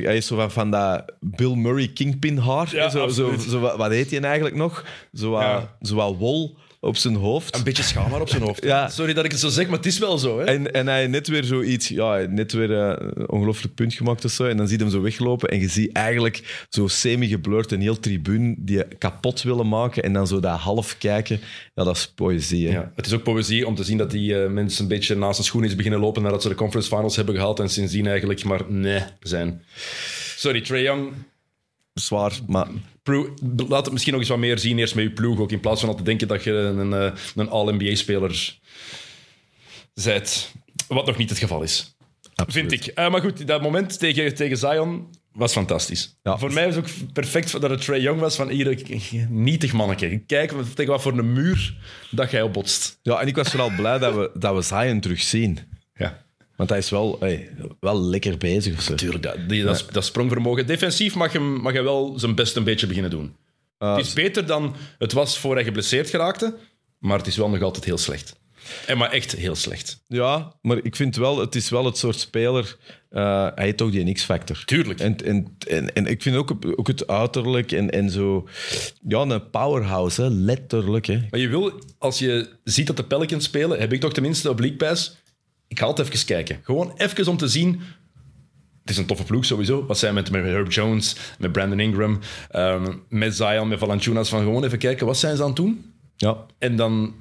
hij, 0.04 0.18
is 0.18 0.28
zo 0.28 0.36
van, 0.36 0.52
van 0.52 0.72
dat 0.72 1.04
Bill 1.20 1.56
Murray 1.56 1.88
kingpin 1.88 2.38
haar. 2.38 2.70
Ja, 2.76 2.90
zo, 2.90 3.08
zo, 3.08 3.34
zo, 3.50 3.60
wat 3.60 3.78
wat 3.78 3.92
heet 3.92 4.12
hij 4.12 4.20
eigenlijk 4.22 4.56
nog? 4.56 4.86
Zo, 5.14 5.40
Ja. 5.40 5.78
zo 5.82 5.96
wat 5.96 6.16
wol 6.18 6.58
op 6.86 6.98
zijn 6.98 7.16
hoofd. 7.16 7.56
Een 7.56 7.64
beetje 7.64 7.84
schaam 7.84 8.10
maar 8.10 8.22
op 8.22 8.30
zijn 8.30 8.42
hoofd. 8.42 8.64
Ja. 8.76 8.90
Sorry 8.90 9.14
dat 9.14 9.26
ik 9.26 9.32
het 9.32 9.40
zo 9.40 9.50
zeg, 9.50 9.68
maar 9.68 9.78
het 9.78 9.86
is 9.86 9.98
wel 9.98 10.18
zo. 10.18 10.40
Hè? 10.40 10.46
En, 10.46 10.74
en 10.74 10.88
hij 10.88 11.08
net 11.08 11.28
weer 11.28 11.44
zoiets, 11.44 11.88
ja, 11.88 12.26
net 12.30 12.52
weer 12.52 12.80
eh, 12.80 13.08
een 13.14 13.30
ongelooflijk 13.30 13.76
punt 13.76 13.94
gemaakt 13.94 14.26
of 14.26 14.32
zo. 14.32 14.46
En 14.46 14.58
dan 14.58 14.68
zie 14.68 14.78
je 14.78 14.84
hem 14.84 14.94
zo 14.94 15.02
weglopen 15.02 15.50
en 15.50 15.60
je 15.60 15.68
ziet 15.68 15.92
eigenlijk 15.92 16.66
zo 16.70 16.88
semi-geblurred 16.88 17.72
een 17.72 17.82
heel 17.82 18.00
tribune 18.00 18.56
die 18.58 18.88
kapot 18.98 19.42
willen 19.42 19.68
maken. 19.68 20.04
En 20.04 20.14
dan 20.14 20.28
zo 20.28 20.40
dat 20.40 20.60
half 20.60 20.98
kijken. 20.98 21.40
Ja, 21.74 21.84
dat 21.84 21.96
is 21.96 22.08
poëzie. 22.08 22.68
Hè? 22.68 22.74
Ja, 22.74 22.92
het 22.96 23.06
is 23.06 23.14
ook 23.14 23.24
poëzie 23.24 23.68
om 23.68 23.76
te 23.76 23.84
zien 23.84 23.98
dat 23.98 24.12
die 24.12 24.42
eh, 24.42 24.50
mensen 24.50 24.84
een 24.84 24.90
beetje 24.90 25.16
naast 25.16 25.36
zijn 25.36 25.48
schoen 25.48 25.64
is 25.64 25.76
beginnen 25.76 26.00
lopen 26.00 26.22
nadat 26.22 26.42
ze 26.42 26.50
de 26.50 26.56
conference 26.56 26.90
finals 26.96 27.16
hebben 27.16 27.36
gehaald 27.36 27.60
en 27.60 27.70
sindsdien 27.70 28.08
eigenlijk 28.08 28.44
maar 28.44 28.62
nee 28.68 29.02
zijn. 29.20 29.62
Sorry, 30.36 30.62
Trae 30.62 30.82
Young. 30.82 31.14
Zwaar, 31.94 32.40
maar 32.48 32.68
laat 33.68 33.84
het 33.84 33.92
misschien 33.92 34.14
nog 34.14 34.22
eens 34.22 34.32
wat 34.32 34.40
meer 34.40 34.60
zien 34.60 34.80
eerst 34.80 34.96
met 34.96 35.04
je 35.04 35.12
ploeg 35.12 35.40
ook, 35.40 35.52
in 35.52 35.60
plaats 35.60 35.80
van 35.80 35.90
al 35.90 35.96
te 35.96 36.04
denken 36.04 36.28
dat 36.28 36.44
je 36.44 36.52
een, 36.52 36.94
eh, 36.94 37.12
een 37.36 37.50
All-NBA-speler 37.50 38.60
bent. 40.04 40.52
Wat 40.88 41.06
nog 41.06 41.18
niet 41.18 41.30
het 41.30 41.40
geval 41.40 41.62
is. 41.62 41.96
absoluut. 42.36 42.70
Vind 42.70 42.88
ik. 42.88 42.94
Eh, 42.94 43.12
maar 43.12 43.22
goed, 43.22 43.48
dat 43.48 43.62
moment 43.62 44.00
tegen, 44.00 44.36
tegen 44.36 44.58
Zion 44.58 45.08
was 45.32 45.52
fantastisch. 45.52 46.18
Ja. 46.24 46.38
Voor 46.38 46.54
mij 46.54 46.66
was 46.66 46.76
het 46.76 46.86
ook 46.86 47.14
perfect 47.14 47.62
dat 47.62 47.70
het 47.70 47.82
Trae 47.82 48.02
Young 48.02 48.20
was 48.20 48.36
van 48.36 48.50
hier, 48.50 49.28
nietig 49.30 49.74
manneke. 49.74 50.24
Kijk 50.26 50.52
tegen 50.74 50.92
wat 50.92 51.02
voor 51.02 51.18
een 51.18 51.34
muur 51.34 51.78
dat 52.12 52.32
jij 52.32 52.42
opbotst. 52.42 53.00
Ja, 53.02 53.20
en 53.20 53.28
ik 53.28 53.36
was 53.36 53.50
vooral 53.50 53.72
blij 53.76 53.98
dat 53.98 54.16
we, 54.16 54.32
dat 54.34 54.56
we 54.56 54.62
Zion 54.62 55.00
terug 55.00 55.22
zien. 55.22 55.60
Ja. 55.94 56.25
Want 56.58 56.70
hij 56.70 56.78
is 56.78 56.90
wel, 56.90 57.18
hey, 57.20 57.50
wel 57.80 58.02
lekker 58.02 58.38
bezig 58.38 58.78
of 58.78 58.82
zo. 58.84 58.96
Tuurlijk, 58.96 59.24
dat, 59.24 59.36
die, 59.50 59.64
dat, 59.64 59.76
is- 59.76 59.86
dat 59.88 60.06
sprongvermogen. 60.06 60.68
Defensief 60.68 61.16
mag, 61.16 61.32
hem, 61.32 61.54
mag 61.62 61.74
hij 61.74 61.84
wel 61.84 62.20
zijn 62.20 62.36
best 62.36 62.56
een 62.56 62.64
beetje 62.64 62.88
beginnen 62.88 63.12
doen. 63.12 63.36
Ah, 63.78 63.96
het 63.98 64.06
is 64.06 64.14
beter 64.14 64.46
dan 64.46 64.76
het 64.98 65.14
was 65.14 65.38
voor 65.40 65.56
hij 65.56 65.64
geblesseerd 65.64 66.10
geraakte, 66.10 66.56
maar 67.00 67.18
het 67.18 67.28
is 67.28 67.38
wel 67.38 67.50
nog 67.50 67.62
altijd 67.62 67.86
heel 67.86 67.98
slecht. 67.98 68.36
En 68.86 68.98
maar 68.98 69.12
echt 69.12 69.32
heel 69.32 69.56
slecht. 69.56 70.02
Ja, 70.08 70.54
maar 70.62 70.78
ik 70.84 70.96
vind 70.96 71.16
wel, 71.16 71.40
het 71.40 71.56
is 71.56 71.70
wel 71.70 71.86
het 71.86 71.98
soort 71.98 72.20
speler. 72.20 72.78
eh, 73.10 73.48
hij 73.56 73.66
heeft 73.66 73.78
toch 73.78 73.92
die 73.92 74.14
X-factor. 74.14 74.64
Tuurlijk. 74.66 75.00
En, 75.00 75.16
en, 75.26 75.58
en, 75.68 75.94
en 75.94 76.06
ik 76.06 76.22
vind 76.22 76.36
ook, 76.36 76.52
ook 76.76 76.88
het 76.88 77.08
uiterlijk 77.08 77.72
en, 77.72 77.90
en 77.92 78.10
zo. 78.10 78.48
Ja, 79.08 79.20
een 79.22 79.50
powerhouse, 79.50 80.22
hè, 80.22 80.28
letterlijk. 80.30 81.06
Hè. 81.06 81.20
Maar 81.30 81.40
je 81.40 81.48
wil, 81.48 81.72
als 81.98 82.20
je 82.20 82.50
ziet 82.64 82.88
dat 82.88 82.98
de 82.98 83.04
Pelicans 83.04 83.44
spelen, 83.44 83.80
heb 83.80 83.94
ik 83.94 84.00
toch 84.02 84.14
tenminste 84.14 84.50
op 84.50 84.60
League 84.60 84.78
Pass, 84.78 85.16
ik 85.68 85.80
ga 85.80 85.86
altijd 85.86 86.08
even 86.14 86.26
kijken. 86.26 86.60
Gewoon 86.64 86.94
even 86.98 87.28
om 87.28 87.38
te 87.38 87.48
zien, 87.48 87.82
het 88.82 88.90
is 88.90 88.98
een 88.98 89.06
toffe 89.06 89.24
ploeg 89.24 89.46
sowieso, 89.46 89.86
wat 89.86 89.98
zijn 89.98 90.14
met, 90.14 90.32
met 90.32 90.44
Herb 90.44 90.72
Jones, 90.72 91.16
met 91.40 91.52
Brandon 91.52 91.80
Ingram, 91.80 92.20
ehm, 92.50 92.94
met 93.10 93.36
Zion, 93.36 93.68
met 93.68 93.80
Valanciunas, 93.80 94.30
van 94.30 94.40
gewoon 94.40 94.64
even 94.64 94.78
kijken, 94.78 95.06
wat 95.06 95.18
zijn 95.18 95.36
ze 95.36 95.42
aan 95.42 95.48
het 95.48 95.58
doen? 95.58 95.94
Ja. 96.16 96.38
En 96.60 96.76
dan 96.76 97.14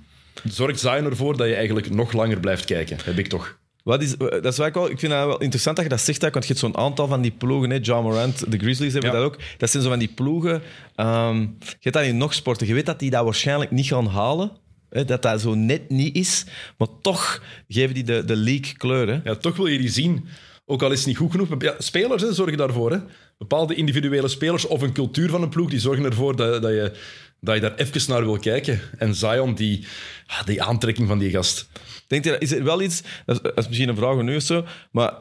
zorgt 0.45 0.81
Zion 0.81 1.05
ervoor 1.05 1.37
dat 1.37 1.49
je 1.49 1.55
eigenlijk 1.55 1.91
nog 1.91 2.13
langer 2.13 2.41
blijft 2.41 2.65
kijken, 2.65 2.99
heb 3.05 3.19
ik 3.19 3.29
toch. 3.29 3.59
Wat 3.83 4.03
is, 4.03 4.17
dat 4.17 4.45
is 4.45 4.57
wel, 4.57 4.91
ik 4.91 4.99
vind 4.99 5.13
het 5.13 5.25
wel 5.25 5.39
interessant 5.41 5.77
dat 5.77 5.85
je 5.85 5.91
dat 5.91 6.01
zegt, 6.01 6.21
want 6.23 6.35
je 6.35 6.47
hebt 6.47 6.59
zo'n 6.59 6.77
aantal 6.77 7.07
van 7.07 7.23
die 7.23 7.31
ploegen. 7.31 7.71
Hè, 7.71 7.79
John 7.83 8.03
Morant, 8.03 8.51
de 8.53 8.59
Grizzlies 8.59 8.93
hebben 8.93 9.11
Ja. 9.11 9.17
dat 9.17 9.27
ook. 9.27 9.39
Dat 9.59 9.71
zijn 9.71 9.83
zo 9.83 9.89
van 9.89 9.99
die 9.99 10.13
ploegen. 10.15 10.63
ehm, 10.95 11.41
je 11.41 11.49
hebt 11.81 11.95
dat 11.97 12.05
in 12.05 12.17
nog 12.17 12.35
sporten. 12.35 12.67
Je 12.67 12.75
weet 12.75 12.87
dat 12.87 12.99
die 12.99 13.11
dat 13.11 13.25
waarschijnlijk 13.25 13.71
niet 13.71 13.87
gaan 13.87 14.07
halen. 14.07 14.51
Dat 15.03 15.23
dat 15.23 15.41
zo 15.41 15.55
net 15.55 15.91
niet 15.91 16.17
is. 16.17 16.45
Maar 16.79 16.89
toch 17.03 17.43
geven 17.69 17.95
die 17.95 18.05
de, 18.05 18.25
de 18.25 18.37
league 18.37 18.77
kleur. 18.77 19.09
Hè. 19.09 19.21
Ja, 19.25 19.35
toch 19.35 19.57
wil 19.57 19.67
je 19.67 19.79
die 19.79 19.91
zien. 19.91 20.29
Ook 20.67 20.83
al 20.83 20.91
is 20.91 20.99
het 20.99 21.07
niet 21.07 21.17
goed 21.17 21.31
genoeg. 21.31 21.49
Ja, 21.59 21.75
spelers 21.79 22.23
hè, 22.23 22.33
zorgen 22.33 22.57
daarvoor. 22.57 22.93
Hè. 22.93 22.99
Bepaalde 23.39 23.75
individuele 23.75 24.29
spelers 24.29 24.67
of 24.67 24.83
een 24.83 24.93
cultuur 24.93 25.31
van 25.31 25.43
een 25.43 25.49
ploeg, 25.49 25.71
die 25.71 25.81
zorgen 25.81 26.05
ervoor 26.05 26.37
dat, 26.37 26.63
dat, 26.63 26.71
je, 26.71 26.93
dat 27.41 27.55
je 27.55 27.61
daar 27.61 27.75
even 27.75 28.11
naar 28.11 28.25
wil 28.25 28.39
kijken. 28.39 28.81
En 28.99 29.15
Zion, 29.15 29.55
die, 29.55 29.87
ah, 30.27 30.45
die 30.45 30.63
aantrekking 30.63 31.09
van 31.09 31.19
die 31.19 31.31
gast. 31.31 31.69
Denk 32.07 32.25
je, 32.25 32.39
is 32.39 32.53
er 32.53 32.65
wel 32.65 32.83
iets, 32.83 33.03
dat 33.27 33.37
is, 33.37 33.43
dat 33.43 33.59
is 33.59 33.67
misschien 33.67 33.89
een 33.89 33.97
vraag 33.97 34.23
nu 34.23 34.37
of 34.37 34.43
zo, 34.43 34.65
maar 34.91 35.15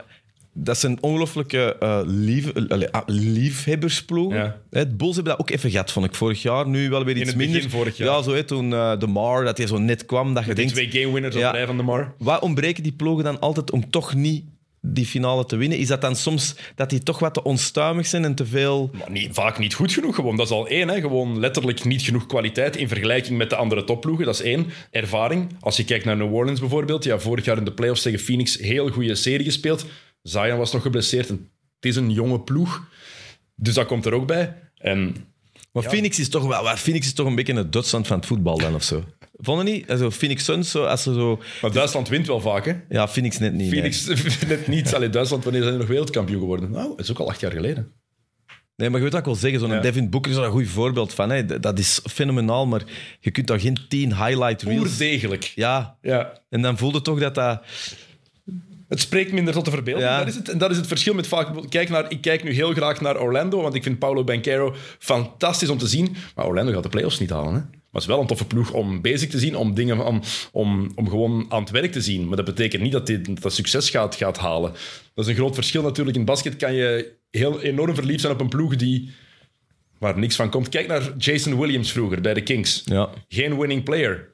dat 0.54 0.78
zijn 0.78 0.98
ongelooflijke 1.02 1.76
lief, 2.08 2.48
eh, 2.50 2.88
ah, 2.92 3.02
liefhebbersploegen. 3.06 4.38
Ja. 4.38 4.58
Hè, 4.70 4.88
De 4.88 4.96
Bulls 4.96 5.16
hebben 5.16 5.34
dat 5.38 5.42
ook 5.42 5.50
even 5.50 5.72
gehad, 5.72 5.92
vond 5.92 6.06
ik 6.06 6.16
vorig 6.16 6.42
jaar. 6.42 6.68
Nu 6.68 6.90
wel 6.90 7.04
weer 7.06 7.18
iets 7.18 7.28
het 7.30 7.38
begin 7.38 7.52
minder. 7.54 7.70
vorig 7.70 7.98
jaar. 7.98 8.08
Ja, 8.08 8.22
zo 8.22 8.34
hè, 8.34 8.44
toen 8.44 8.74
eh, 8.74 9.00
de 9.00 9.08
Mar, 9.08 9.44
dat 9.46 9.58
hij 9.58 9.68
zo 9.68 9.78
net 9.78 10.06
kwam, 10.06 10.34
dat 10.34 10.46
je 10.46 10.54
denkt... 10.54 10.74
twee 10.74 10.92
game 10.92 11.14
winners 11.14 11.36
Ja. 11.36 11.48
op 11.48 11.54
rij 11.54 11.66
van 11.66 11.78
de 11.78 11.84
Mar. 11.84 12.14
Waar 12.18 12.42
ontbreken 12.42 12.84
die 12.84 12.92
ploegen 12.92 13.24
dan 13.24 13.40
altijd 13.40 13.72
om 13.72 13.90
toch 13.90 14.14
niet 14.14 14.44
die 14.82 15.06
finale 15.06 15.46
te 15.46 15.56
winnen? 15.56 15.78
Is 15.78 15.88
dat 15.88 16.02
dan 16.02 16.16
soms 16.16 16.56
dat 16.76 16.90
die 16.90 17.04
toch 17.04 17.20
wat 17.20 17.34
te 17.34 17.44
onstuimig 17.44 18.06
zijn 18.08 18.24
en 18.26 18.36
te 18.36 18.46
veel... 18.46 18.90
Maar 18.94 19.12
niet, 19.12 19.30
vaak 19.32 19.60
niet 19.60 19.74
goed 19.74 19.94
genoeg. 19.94 20.16
Gewoon. 20.16 20.36
Dat 20.38 20.46
is 20.46 20.52
al 20.52 20.68
één. 20.68 20.88
Hè. 20.88 21.00
Gewoon 21.00 21.40
letterlijk 21.40 21.84
niet 21.84 22.02
genoeg 22.02 22.26
kwaliteit 22.26 22.76
in 22.76 22.88
vergelijking 22.88 23.38
met 23.38 23.50
de 23.50 23.56
andere 23.56 23.84
topploegen. 23.84 24.26
Dat 24.26 24.34
is 24.34 24.42
één. 24.42 24.66
Ervaring. 24.92 25.48
Als 25.60 25.78
je 25.78 25.86
kijkt 25.86 26.06
naar 26.06 26.18
New 26.18 26.34
Orleans 26.34 26.60
bijvoorbeeld. 26.60 27.04
Ja, 27.04 27.20
vorig 27.20 27.46
jaar 27.46 27.58
in 27.58 27.64
de 27.66 27.72
playoffs 27.74 28.02
tegen 28.02 28.20
Phoenix 28.20 28.58
heel 28.58 28.90
goede 28.90 29.16
serie 29.16 29.46
gespeeld. 29.46 29.86
Zion 30.24 30.58
was 30.58 30.72
nog 30.72 30.82
geblesseerd. 30.82 31.30
En 31.30 31.50
het 31.76 31.86
is 31.86 31.96
een 31.96 32.10
jonge 32.12 32.40
ploeg. 32.40 32.88
Dus 33.56 33.74
dat 33.74 33.86
komt 33.86 34.06
er 34.06 34.14
ook 34.14 34.28
bij. 34.28 34.58
En 34.78 35.16
Maar 35.72 35.84
Phoenix, 35.84 36.20
is 36.20 36.30
toch 36.30 36.46
wel, 36.48 36.76
Phoenix 36.78 37.06
is 37.06 37.14
toch 37.14 37.28
een 37.28 37.36
beetje 37.36 37.54
het 37.56 37.72
Duitsland 37.74 38.08
van 38.08 38.18
het 38.18 38.26
voetbal 38.26 38.58
dan 38.58 38.76
of 38.76 38.84
zo. 38.84 39.04
Vonden 39.38 39.66
niet? 39.66 39.90
Also, 39.90 40.12
Phoenix 40.12 40.44
Suns, 40.44 40.72
zo, 40.72 40.84
als 40.86 41.04
ze 41.04 41.14
zo... 41.14 41.42
Maar 41.62 41.72
Duitsland 41.72 42.10
wint 42.10 42.28
wel 42.28 42.40
vaak, 42.42 42.66
hè? 42.66 42.74
Ja, 42.90 43.08
Phoenix 43.08 43.38
net 43.40 43.54
niet. 43.54 43.72
nee. 43.72 43.94
Phoenix 43.94 44.40
net 44.48 44.68
niet. 44.68 44.94
Allee, 44.94 45.10
Duitsland, 45.10 45.44
wanneer 45.44 45.62
zijn 45.62 45.74
ze 45.74 45.80
nog 45.80 45.90
wereldkampioen 45.90 46.40
geworden? 46.40 46.72
Nou, 46.72 46.90
dat 46.90 47.00
is 47.00 47.12
ook 47.12 47.20
al 47.20 47.30
acht 47.30 47.40
jaar 47.40 47.52
geleden. 47.52 47.92
Nee, 48.76 48.90
maar 48.90 49.00
je 49.02 49.10
weet 49.10 49.20
ik 49.20 49.26
wil 49.26 49.36
zeggen. 49.36 49.60
Zo'n 49.60 49.70
Ja. 49.70 49.80
Devin 49.80 50.10
Booker 50.10 50.32
is 50.32 50.38
daar 50.38 50.46
een 50.46 50.52
goed 50.52 50.68
voorbeeld 50.68 51.14
van. 51.14 51.30
Hè. 51.30 51.60
Dat 51.60 51.80
is 51.80 52.00
fenomenaal, 52.10 52.68
maar 52.68 52.82
je 53.20 53.32
kunt 53.32 53.48
daar 53.48 53.60
geen 53.60 53.78
tien 53.90 54.16
highlight 54.26 54.62
reels... 54.62 54.80
Oerdegelijk. 54.92 55.44
Ja, 55.56 55.98
Ja. 56.02 56.42
en 56.50 56.62
dan 56.62 56.78
voelde 56.78 57.02
toch 57.02 57.20
dat 57.20 57.36
dat... 57.36 57.64
Het 58.94 59.02
spreekt 59.02 59.32
minder 59.32 59.54
tot 59.54 59.66
de 59.66 59.72
verbeelding. 59.72 60.10
Ja. 60.10 60.18
Dat 60.18 60.28
is 60.28 60.36
het. 60.36 60.50
En 60.50 60.58
dat 60.58 60.72
is 60.72 60.78
het 60.78 60.88
verschil 60.88 61.14
met 61.14 61.28
vaak... 61.28 61.70
Kijk 61.70 61.90
naar, 61.90 62.12
ik 62.12 62.22
kijk 62.22 62.44
nu 62.44 62.52
heel 62.52 62.74
graag 62.74 63.02
naar 63.02 63.22
Orlando, 63.22 63.62
want 63.62 63.74
ik 63.74 63.84
vind 63.84 64.00
Paulo 64.00 64.24
Banquero 64.24 64.76
fantastisch 65.00 65.70
om 65.70 65.78
te 65.78 65.88
zien. 65.88 66.16
Maar 66.36 66.46
Orlando 66.46 66.72
gaat 66.72 66.84
de 66.84 66.90
playoffs 66.90 67.20
niet 67.20 67.30
halen, 67.30 67.54
hè? 67.54 67.60
Maar 67.60 68.02
het 68.02 68.02
is 68.02 68.08
wel 68.08 68.20
een 68.20 68.28
toffe 68.28 68.46
ploeg 68.46 68.72
om 68.72 69.02
bezig 69.02 69.30
te 69.30 69.40
zien, 69.40 69.56
om 69.56 69.74
dingen 69.74 70.06
om, 70.06 70.22
om, 70.52 70.92
om 70.96 71.10
gewoon 71.10 71.46
aan 71.50 71.62
het 71.62 71.72
werk 71.72 71.92
te 71.92 72.02
zien. 72.02 72.28
Maar 72.28 72.36
dat 72.36 72.46
betekent 72.46 72.82
niet 72.82 72.92
dat 72.92 73.08
hij 73.08 73.22
dat 73.42 73.54
succes 73.54 73.90
gaat, 73.90 74.16
gaat 74.16 74.38
halen. 74.38 74.72
Dat 75.14 75.26
is 75.26 75.32
een 75.32 75.38
groot 75.38 75.56
verschil 75.56 75.82
natuurlijk. 75.82 76.18
In 76.18 76.26
basket 76.26 76.56
kan 76.56 76.74
je 76.74 77.14
heel 77.30 77.62
enorm 77.62 77.96
verliefd 77.96 78.22
zijn 78.22 78.34
op 78.34 78.42
een 78.42 78.50
ploeg 78.50 78.76
die, 78.76 79.12
waar 79.98 80.20
niks 80.20 80.36
van 80.36 80.50
komt. 80.50 80.70
Kijk 80.70 80.88
naar 80.88 81.14
Jason 81.18 81.60
Williams 81.60 81.92
vroeger 81.92 82.22
bij 82.22 82.34
de 82.34 82.44
Kings. 82.44 82.82
Ja. 82.86 83.10
Geen 83.28 83.60
winning 83.60 83.84
player. 83.84 84.30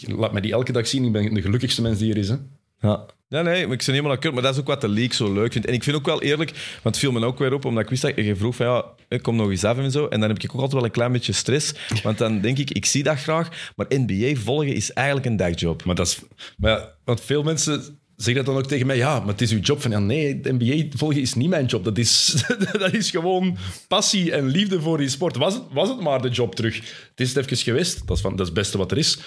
Laat 0.00 0.32
mij 0.32 0.40
die 0.40 0.52
elke 0.52 0.72
dag 0.72 0.86
zien. 0.86 1.04
Ik 1.04 1.12
ben 1.12 1.34
de 1.34 1.42
gelukkigste 1.42 1.82
mens 1.82 1.98
die 1.98 2.10
er 2.10 2.18
is. 2.18 2.28
Hè? 2.28 2.36
Ja. 2.80 3.06
Nee, 3.34 3.42
nee, 3.42 3.66
maar 3.66 3.76
ik 3.76 3.84
ben 3.84 3.94
helemaal 3.94 4.12
akkoord. 4.12 4.34
Maar 4.34 4.42
dat 4.42 4.54
is 4.54 4.60
ook 4.60 4.66
wat 4.66 4.80
de 4.80 4.88
league 4.88 5.14
zo 5.14 5.32
leuk 5.32 5.52
vindt. 5.52 5.66
En 5.66 5.74
ik 5.74 5.82
vind 5.82 5.96
ook 5.96 6.06
wel 6.06 6.22
eerlijk, 6.22 6.50
want 6.82 6.94
het 6.94 6.98
viel 6.98 7.12
me 7.12 7.26
ook 7.26 7.38
weer 7.38 7.52
op, 7.52 7.64
omdat 7.64 7.82
ik 7.82 7.88
wist 7.88 8.02
dat 8.02 8.16
je 8.16 8.36
vroeg 8.36 8.56
van 8.56 8.66
ja, 8.66 8.84
ik 9.08 9.22
kom 9.22 9.36
nog 9.36 9.50
eens 9.50 9.64
af 9.64 9.78
en 9.78 9.90
zo. 9.90 10.06
En 10.06 10.20
dan 10.20 10.28
heb 10.28 10.38
ik 10.38 10.50
ook 10.50 10.60
altijd 10.60 10.72
wel 10.72 10.84
een 10.84 10.90
klein 10.90 11.12
beetje 11.12 11.32
stress. 11.32 11.74
Want 12.02 12.18
dan 12.18 12.40
denk 12.40 12.58
ik, 12.58 12.70
ik 12.70 12.86
zie 12.86 13.02
dat 13.02 13.18
graag. 13.18 13.72
Maar 13.76 13.86
NBA 13.88 14.40
volgen 14.40 14.74
is 14.74 14.92
eigenlijk 14.92 15.26
een 15.26 15.36
dagjob. 15.36 15.84
Maar 15.84 15.94
dat 15.94 16.06
is... 16.06 16.18
Maar 16.56 16.92
want 17.04 17.20
veel 17.20 17.42
mensen 17.42 17.98
zeggen 18.16 18.44
dat 18.44 18.54
dan 18.54 18.64
ook 18.64 18.68
tegen 18.68 18.86
mij. 18.86 18.96
Ja, 18.96 19.18
maar 19.18 19.28
het 19.28 19.40
is 19.40 19.50
uw 19.50 19.60
job. 19.60 19.82
Van, 19.82 19.90
ja, 19.90 19.98
nee, 19.98 20.40
NBA 20.42 20.96
volgen 20.96 21.20
is 21.20 21.34
niet 21.34 21.48
mijn 21.48 21.66
job. 21.66 21.84
Dat 21.84 21.98
is, 21.98 22.44
dat 22.78 22.92
is 22.92 23.10
gewoon 23.10 23.56
passie 23.88 24.32
en 24.32 24.46
liefde 24.46 24.80
voor 24.80 24.98
die 24.98 25.08
sport. 25.08 25.36
Was 25.36 25.54
het, 25.54 25.62
was 25.72 25.88
het 25.88 26.00
maar 26.00 26.22
de 26.22 26.28
job 26.28 26.54
terug. 26.54 26.76
Het 26.76 27.20
is 27.20 27.34
het 27.34 27.44
even 27.44 27.56
geweest. 27.56 28.06
Dat 28.06 28.16
is, 28.16 28.22
van, 28.22 28.30
dat 28.30 28.40
is 28.40 28.46
het 28.46 28.54
beste 28.54 28.78
wat 28.78 28.90
er 28.90 28.98
is. 28.98 29.18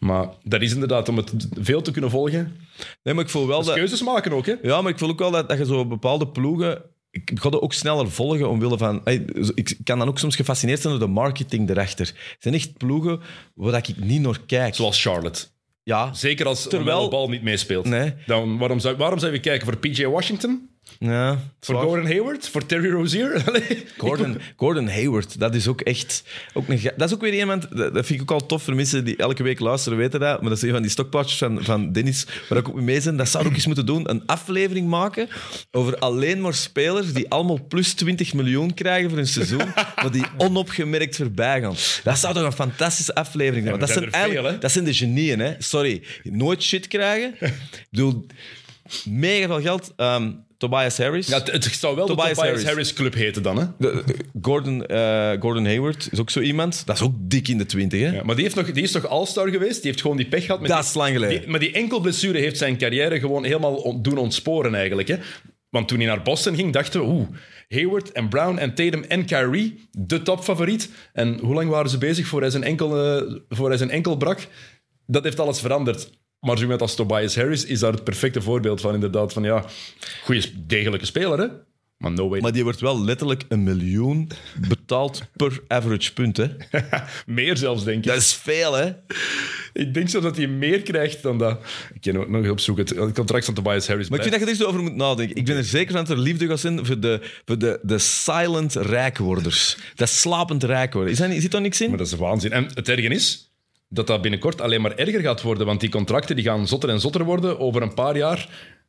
Maar 0.00 0.28
dat 0.42 0.62
is 0.62 0.72
inderdaad, 0.72 1.08
om 1.08 1.16
het 1.16 1.32
veel 1.60 1.82
te 1.82 1.90
kunnen 1.90 2.10
volgen, 2.10 2.56
Nee, 3.02 3.14
maar 3.14 3.24
ik 3.24 3.30
voel 3.30 3.46
wel 3.46 3.64
dat... 3.64 3.74
keuzes 3.74 4.02
maken 4.02 4.32
ook. 4.32 4.46
Hè? 4.46 4.54
Ja, 4.62 4.82
maar 4.82 4.92
ik 4.92 4.98
voel 4.98 5.08
ook 5.08 5.18
wel 5.18 5.30
dat, 5.30 5.48
dat 5.48 5.58
je 5.58 5.64
zo 5.66 5.86
bepaalde 5.86 6.28
ploegen... 6.28 6.82
Ik 7.10 7.30
ga 7.34 7.50
dat 7.50 7.60
ook 7.60 7.72
sneller 7.72 8.10
volgen 8.10 8.48
omwille 8.48 8.78
van... 8.78 9.00
Ik 9.54 9.78
kan 9.84 9.98
dan 9.98 10.08
ook 10.08 10.18
soms 10.18 10.36
gefascineerd 10.36 10.80
zijn 10.80 10.98
door 10.98 11.06
de 11.06 11.12
marketing 11.12 11.70
erachter. 11.70 12.06
Het 12.06 12.36
zijn 12.38 12.54
echt 12.54 12.76
ploegen 12.76 13.20
waar 13.54 13.76
ik 13.88 13.96
niet 13.96 14.20
naar 14.20 14.40
kijk. 14.46 14.74
Zoals 14.74 15.02
Charlotte. 15.02 15.46
Ja, 15.82 16.12
Zeker 16.14 16.46
als 16.46 16.62
Terwijl- 16.62 16.84
Terwijl... 16.84 17.08
bal 17.10 17.28
niet 17.28 17.42
meespeelt. 17.42 17.84
Nee. 17.84 18.14
Dan, 18.26 18.58
waarom, 18.58 18.78
zou, 18.78 18.96
waarom 18.96 19.18
zou 19.18 19.32
je 19.32 19.40
kijken 19.40 19.66
voor 19.66 19.76
PJ 19.76 20.04
Washington? 20.06 20.69
Ja, 20.98 21.32
Voor 21.60 21.74
zwaar. 21.74 21.82
Gordon 21.82 22.06
Hayward? 22.06 22.48
Voor 22.48 22.66
Terry 22.66 22.90
Rozier? 22.90 23.42
Allee. 23.46 23.86
Gordon, 23.96 24.40
Gordon 24.56 24.88
Hayward, 24.88 25.38
dat 25.38 25.54
is 25.54 25.68
ook 25.68 25.80
echt... 25.80 26.24
Ook 26.52 26.68
een, 26.68 26.80
dat 26.96 27.08
is 27.08 27.14
ook 27.14 27.20
weer 27.20 27.34
iemand... 27.34 27.76
Dat 27.76 27.94
dat 27.94 28.06
vind 28.06 28.20
ik 28.20 28.30
ook 28.30 28.40
al 28.40 28.46
tof 28.46 28.62
voor 28.62 28.74
mensen 28.74 29.04
die 29.04 29.16
elke 29.16 29.42
week 29.42 29.60
luisteren, 29.60 29.98
weten 29.98 30.20
dat. 30.20 30.40
Maar 30.40 30.48
dat 30.48 30.58
is 30.58 30.64
een 30.64 30.72
van 30.72 30.82
die 30.82 30.90
stokpaardjes 30.90 31.38
van, 31.38 31.64
van 31.64 31.92
Dennis, 31.92 32.26
waar 32.48 32.58
ik 32.58 32.68
ook 32.68 32.80
mee 32.80 33.02
ben. 33.02 33.16
Dat 33.16 33.28
zou 33.28 33.42
ik 33.42 33.48
ook 33.48 33.56
eens 33.56 33.66
moeten 33.66 33.86
doen. 33.86 34.10
Een 34.10 34.22
aflevering 34.26 34.88
maken 34.88 35.28
over 35.70 35.98
alleen 35.98 36.40
maar 36.40 36.54
spelers 36.54 37.12
die 37.12 37.30
allemaal 37.30 37.66
plus 37.68 37.92
20 37.92 38.34
miljoen 38.34 38.74
krijgen 38.74 39.10
voor 39.10 39.18
een 39.18 39.26
seizoen, 39.26 39.66
maar 39.96 40.10
die 40.10 40.24
onopgemerkt 40.36 41.16
voorbij 41.16 41.60
gaan. 41.60 41.74
Dat 42.04 42.18
zou 42.18 42.34
toch 42.34 42.42
een 42.42 42.52
fantastische 42.52 43.14
aflevering 43.14 43.66
zijn. 43.66 43.74
Ja, 43.74 43.86
dat, 43.86 43.90
zijn 43.90 44.32
veel, 44.32 44.58
dat 44.58 44.72
zijn 44.72 44.84
de 44.84 44.94
genieën, 44.94 45.38
hè. 45.38 45.54
Sorry. 45.58 46.02
Nooit 46.22 46.62
shit 46.62 46.88
krijgen. 46.88 47.34
Ik 47.40 47.86
bedoel, 47.90 48.26
mega 49.04 49.46
veel 49.46 49.60
geld. 49.60 49.92
Ehm, 49.96 50.32
Tobias 50.60 50.98
Harris. 50.98 51.26
Ja, 51.26 51.38
het, 51.38 51.52
het 51.52 51.64
zou 51.64 51.96
wel 51.96 52.06
Tobias 52.06 52.28
de 52.28 52.34
Tobias 52.34 52.48
Harris. 52.50 52.68
Harris. 52.68 52.92
Club 52.92 53.14
heten 53.14 53.42
dan, 53.42 53.58
hè? 53.58 53.64
De- 53.78 54.02
de- 54.06 54.14
Gordon, 54.42 54.86
eh, 54.86 55.30
Gordon 55.40 55.64
Hayward 55.64 56.08
is 56.12 56.18
ook 56.20 56.30
zo 56.30 56.40
iemand. 56.40 56.82
Dat 56.86 56.96
is 56.96 57.02
ook 57.02 57.14
dik 57.18 57.48
in 57.48 57.58
de 57.58 57.66
twintig, 57.66 58.00
hè? 58.00 58.10
Ja, 58.10 58.22
maar 58.24 58.34
die, 58.34 58.44
heeft 58.44 58.56
nog, 58.56 58.72
die 58.72 58.82
is 58.82 58.92
toch 58.92 59.06
All-Star 59.06 59.48
geweest? 59.48 59.76
Die 59.82 59.90
heeft 59.90 60.00
gewoon 60.00 60.16
die 60.16 60.26
pech 60.28 60.44
gehad. 60.44 60.60
Met 60.60 60.70
Dat 60.70 60.78
die- 60.78 60.88
is 60.88 60.94
lang 60.94 61.12
geleden. 61.12 61.40
die- 61.40 61.50
maar 61.50 61.60
die 61.60 61.72
enkel 61.72 62.00
blessure 62.00 62.38
heeft 62.38 62.58
zijn 62.58 62.76
carrière 62.76 63.20
gewoon 63.20 63.44
helemaal 63.44 63.74
on- 63.74 64.02
doen 64.02 64.18
ontsporen 64.18 64.74
eigenlijk. 64.74 65.08
Hè? 65.08 65.16
Want 65.70 65.88
toen 65.88 65.98
hij 65.98 66.06
naar 66.06 66.22
Boston 66.22 66.54
ging, 66.54 66.72
dachten 66.72 67.00
we... 67.00 67.06
Oeh, 67.06 67.28
Hayward 67.68 68.12
en 68.12 68.28
Brown 68.28 68.56
en 68.58 68.74
Tatum 68.74 69.02
en 69.08 69.24
Kyrie, 69.24 69.88
de 69.90 70.22
topfavoriet. 70.22 70.90
En 71.12 71.38
hoe 71.38 71.54
lang 71.54 71.70
waren 71.70 71.90
ze 71.90 71.98
bezig 71.98 72.26
voor 72.26 72.40
hij 72.40 72.50
zijn 72.50 72.64
enkel, 72.64 73.04
eh, 73.18 73.34
voor 73.48 73.68
hij 73.68 73.76
zijn 73.78 73.90
enkel 73.90 74.16
brak? 74.16 74.46
Dat 75.06 75.24
heeft 75.24 75.40
alles 75.40 75.60
veranderd. 75.60 76.10
Maar 76.40 76.56
zo 76.56 76.62
iemand 76.62 76.80
als 76.80 76.94
Tobias 76.94 77.36
Harris 77.36 77.64
is 77.64 77.78
daar 77.78 77.92
het 77.92 78.04
perfecte 78.04 78.42
voorbeeld 78.42 78.80
van. 78.80 78.94
Inderdaad, 78.94 79.32
van 79.32 79.42
ja, 79.42 79.64
goede, 80.24 80.66
degelijke 80.66 81.06
speler, 81.06 81.38
hè? 81.38 81.46
Maar 82.00 82.12
no 82.12 82.28
way. 82.28 82.40
Maar 82.40 82.52
die 82.52 82.62
wordt 82.62 82.80
wel 82.80 83.04
letterlijk 83.04 83.44
een 83.48 83.62
miljoen 83.62 84.30
betaald 84.68 85.22
per 85.36 85.62
average 85.68 86.12
punt, 86.12 86.36
hè? 86.36 86.46
Meer 87.26 87.56
zelfs, 87.56 87.84
denk 87.84 87.98
ik. 87.98 88.04
Dat 88.04 88.16
is 88.16 88.34
veel, 88.34 88.72
hè? 88.72 88.92
Ik 89.72 89.94
denk 89.94 90.08
zelfs 90.08 90.26
dat 90.26 90.36
hij 90.36 90.46
meer 90.46 90.82
krijgt 90.82 91.22
dan 91.22 91.38
dat. 91.38 91.60
Ik 91.94 92.00
kan 92.00 92.16
ook 92.16 92.28
nog 92.28 92.48
opzoeken. 92.50 92.84
Het 92.84 92.96
het 92.96 93.14
contract 93.14 93.44
van 93.44 93.54
Tobias 93.54 93.86
Harris. 93.86 94.08
Maar 94.08 94.18
ik 94.18 94.24
vind 94.24 94.40
dat 94.40 94.48
je 94.48 94.54
er 94.54 94.60
eens 94.60 94.68
over 94.68 94.82
moet 94.82 94.96
nadenken. 94.96 95.36
Ik 95.36 95.44
ben 95.44 95.56
er 95.56 95.64
zeker 95.64 95.92
van 95.92 96.04
dat 96.04 96.16
er 96.16 96.22
liefde 96.22 96.46
gaat 96.46 96.60
zijn 96.60 96.86
voor 96.86 97.00
de, 97.00 97.20
voor 97.44 97.58
de, 97.58 97.78
de 97.82 97.98
silent 97.98 98.74
rijkworders. 98.74 99.76
Dat 99.94 100.08
slapend 100.08 100.64
rijk 100.64 100.92
worden. 100.92 101.12
Is 101.12 101.42
zit 101.42 101.50
daar 101.50 101.60
niks 101.60 101.80
in? 101.80 101.88
Maar 101.88 101.98
dat 101.98 102.06
is 102.06 102.12
waanzin. 102.12 102.52
En 102.52 102.68
het 102.74 102.88
erge 102.88 103.08
is 103.08 103.49
dat 103.92 104.06
dat 104.06 104.22
binnenkort 104.22 104.60
alleen 104.60 104.80
maar 104.80 104.94
erger 104.96 105.20
gaat 105.20 105.42
worden. 105.42 105.66
Want 105.66 105.80
die 105.80 105.88
contracten 105.90 106.36
die 106.36 106.44
gaan 106.44 106.66
zotter 106.66 106.88
en 106.90 107.00
zotter 107.00 107.24
worden 107.24 107.58
over 107.58 107.82
een 107.82 107.94
paar 107.94 108.16
jaar. 108.16 108.48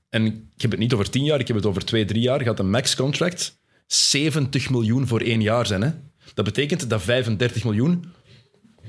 En 0.10 0.26
ik 0.56 0.62
heb 0.62 0.72
het 0.72 0.80
niet 0.80 0.94
over 0.94 1.10
tien 1.10 1.24
jaar, 1.24 1.40
ik 1.40 1.48
heb 1.48 1.56
het 1.56 1.66
over 1.66 1.86
twee, 1.86 2.06
drie 2.06 2.22
jaar. 2.22 2.42
Gaat 2.42 2.60
een 2.60 2.70
max-contract 2.70 3.60
70 3.88 4.70
miljoen 4.70 5.08
voor 5.08 5.22
één 5.22 5.42
jaar 5.42 5.66
zijn. 5.66 5.82
Hè? 5.82 5.90
Dat 6.34 6.46
betekent 6.46 6.90
dat 6.90 7.02
35 7.02 7.64
miljoen 7.64 8.06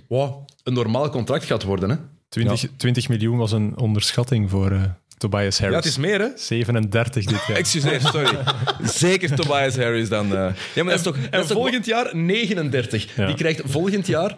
wow, 0.08 0.44
een 0.62 0.72
normaal 0.72 1.10
contract 1.10 1.44
gaat 1.44 1.62
worden. 1.62 1.90
Hè? 1.90 1.96
20, 2.28 2.68
20 2.76 3.08
miljoen 3.08 3.36
was 3.38 3.52
een 3.52 3.78
onderschatting 3.78 4.50
voor 4.50 4.70
eh, 4.70 4.82
Tobias 5.18 5.56
Ja, 5.58 5.62
Harris. 5.64 5.84
het 5.84 5.92
is 5.92 5.98
meer, 5.98 6.20
hè? 6.20 6.28
37 6.36 7.24
dit 7.24 7.46
jaar. 7.46 7.56
Excuseer, 7.56 8.00
sorry. 8.00 8.38
zeker 8.84 9.34
Tobias 9.34 9.76
Harris 9.76 10.08
dan. 10.08 10.24
eh. 10.26 10.30
Ja, 10.74 10.84
maar 10.84 10.84
dat 10.84 10.94
is 10.94 11.02
toch... 11.02 11.16
Dat 11.16 11.30
En 11.30 11.40
toch 11.40 11.50
volgend 11.50 11.86
jaar 11.86 12.16
39. 12.16 13.16
Ja. 13.16 13.26
Die 13.26 13.34
krijgt 13.34 13.62
volgend 13.64 14.06
jaar 14.06 14.36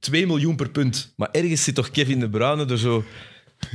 2 0.00 0.26
miljoen 0.26 0.56
per 0.56 0.70
punt. 0.70 1.12
Maar 1.16 1.28
ergens 1.32 1.64
zit 1.64 1.74
toch 1.74 1.90
Kevin 1.90 2.20
De 2.20 2.28
Bruyne 2.28 2.66
er 2.66 2.78
zo... 2.78 3.04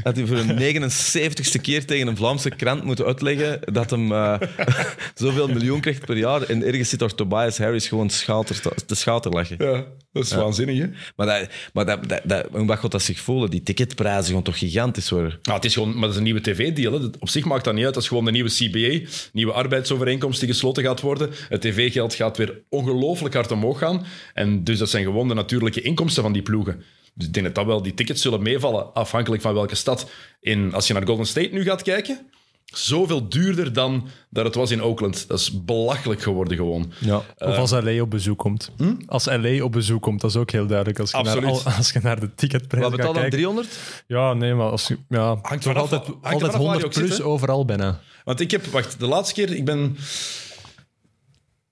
Dat 0.04 0.16
hij 0.16 0.26
voor 0.26 0.38
een 0.38 0.60
79ste 0.60 1.62
keer 1.62 1.86
tegen 1.86 2.08
een 2.08 2.18
Vlaamse 2.18 2.50
krant 2.50 2.84
moet 2.84 3.04
uitleggen 3.04 3.60
dat 3.74 3.90
hem 3.90 4.12
eh, 4.12 4.40
zoveel 5.16 5.48
miljoen 5.48 5.80
krijgt 5.80 6.06
per 6.06 6.18
jaar. 6.18 6.42
En 6.42 6.64
ergens 6.64 6.90
zit 6.90 7.00
toch 7.00 7.14
Tobias 7.14 7.58
Harris 7.58 7.88
gewoon 7.88 8.10
schater 8.10 8.62
te, 8.62 8.72
te 8.86 8.96
schaterlachen. 8.96 9.56
Ja, 9.60 9.86
dat 10.12 10.24
is 10.24 10.34
waanzinnig, 10.34 10.78
hè? 10.78 10.88
Maar, 11.16 11.28
dat, 11.28 11.50
maar 11.74 11.86
dat, 11.86 12.10
dat, 12.10 12.22
dat, 12.24 12.48
hoe 12.52 12.76
gaat 12.76 12.92
dat 12.92 13.02
zich 13.02 13.20
voelen? 13.20 13.50
Die 13.50 13.64
ticketprijzen 13.64 14.34
gaan 14.34 14.44
toch 14.44 14.58
gigantisch 14.58 15.10
worden? 15.10 15.40
Nou, 15.42 15.56
het 15.56 15.66
is 15.66 15.74
gewoon, 15.74 15.92
maar 15.92 16.02
dat 16.02 16.10
is 16.10 16.18
een 16.18 16.24
nieuwe 16.24 16.42
tv-deal. 16.42 17.12
Op 17.20 17.30
zich 17.30 17.46
maakt 17.46 17.64
dat 17.64 17.74
niet 17.74 17.86
uit. 17.86 17.94
Dat 17.94 18.04
is 18.04 18.10
gewoon 18.10 18.26
de 18.26 18.32
nieuwe 18.32 18.50
CBA, 18.50 19.08
nieuwe 19.34 19.52
arbeidsovereenkomst 19.52 20.40
die 20.40 20.50
gesloten 20.50 20.84
gaat 20.84 21.02
worden. 21.02 21.30
Het 21.50 21.62
tv-geld 21.62 22.14
gaat 22.14 22.38
weer 22.38 22.62
ongelooflijk 22.70 23.34
hard 23.34 23.52
omhoog 23.52 23.78
gaan. 23.78 24.06
En 24.34 24.64
dus 24.64 24.78
dat 24.78 24.90
zijn 24.90 25.04
gewoon 25.04 25.28
de 25.28 25.34
natuurlijke 25.34 25.82
inkomsten 25.82 26.24
van 26.24 26.34
die 26.34 26.42
ploegen. 26.42 26.84
Dus 27.18 27.28
ik 27.28 27.34
denk 27.34 27.46
dat 27.46 27.56
dat 27.56 27.66
wel, 27.66 27.82
die 27.82 27.94
tickets 27.94 28.22
zullen 28.22 28.42
meevallen, 28.42 28.94
afhankelijk 28.94 29.42
van 29.42 29.54
welke 29.54 29.76
stad. 29.76 30.10
In, 30.40 30.74
als 30.74 30.88
je 30.88 30.94
naar 30.94 31.06
Golden 31.06 31.26
State 31.26 31.50
nu 31.52 31.64
gaat 31.64 31.82
kijken, 31.82 32.20
zoveel 32.66 33.30
duurder 33.30 33.74
dan 33.74 34.08
dat 34.30 34.46
het 34.46 34.56
was 34.56 34.72
in 34.72 34.84
Oakland. 34.84 35.28
Dat 35.28 35.40
is 35.40 35.64
belachelijk 35.66 36.22
geworden 36.22 36.58
gewoon. 36.58 36.92
Ja. 37.00 37.22
Of 37.38 37.58
als 37.58 37.72
LA 37.72 38.02
op 38.02 38.10
bezoek 38.10 38.38
komt. 38.38 38.72
Als 39.06 39.26
LA 39.26 39.64
op 39.64 39.72
bezoek 39.72 40.02
komt, 40.02 40.22
dat 40.22 40.30
is 40.30 40.36
ook 40.36 40.52
heel 40.52 40.68
duidelijk. 40.68 41.00
Als 41.00 41.12
je, 41.12 41.18
naar, 41.18 41.36
Absoluut. 41.36 41.76
als 41.78 41.92
je 41.92 42.00
naar 42.04 42.20
de 42.20 42.36
ticketprijs 42.36 42.84
Wat 42.84 42.92
gaat 42.92 43.00
betaalt 43.00 43.16
dan 43.16 43.30
kijken. 43.30 43.40
300? 43.40 43.80
Ja, 44.08 44.34
nee, 44.34 44.54
maar 44.54 44.70
als 44.70 44.88
je, 44.88 44.98
ja, 45.10 45.38
Hangt 45.42 45.68
altijd, 45.68 46.08
er 46.08 46.14
altijd 46.22 46.52
je 46.52 46.58
100 46.58 46.86
ook 46.86 46.94
zit, 46.94 47.06
plus 47.06 47.22
overal 47.22 47.66
bijna. 47.66 48.00
Want 48.24 48.40
ik 48.40 48.52
heb, 48.52 48.66
wacht, 48.66 49.00
de 49.00 49.08
laatste 49.08 49.34
keer, 49.34 49.56
ik 49.56 49.66
ben 49.66 49.98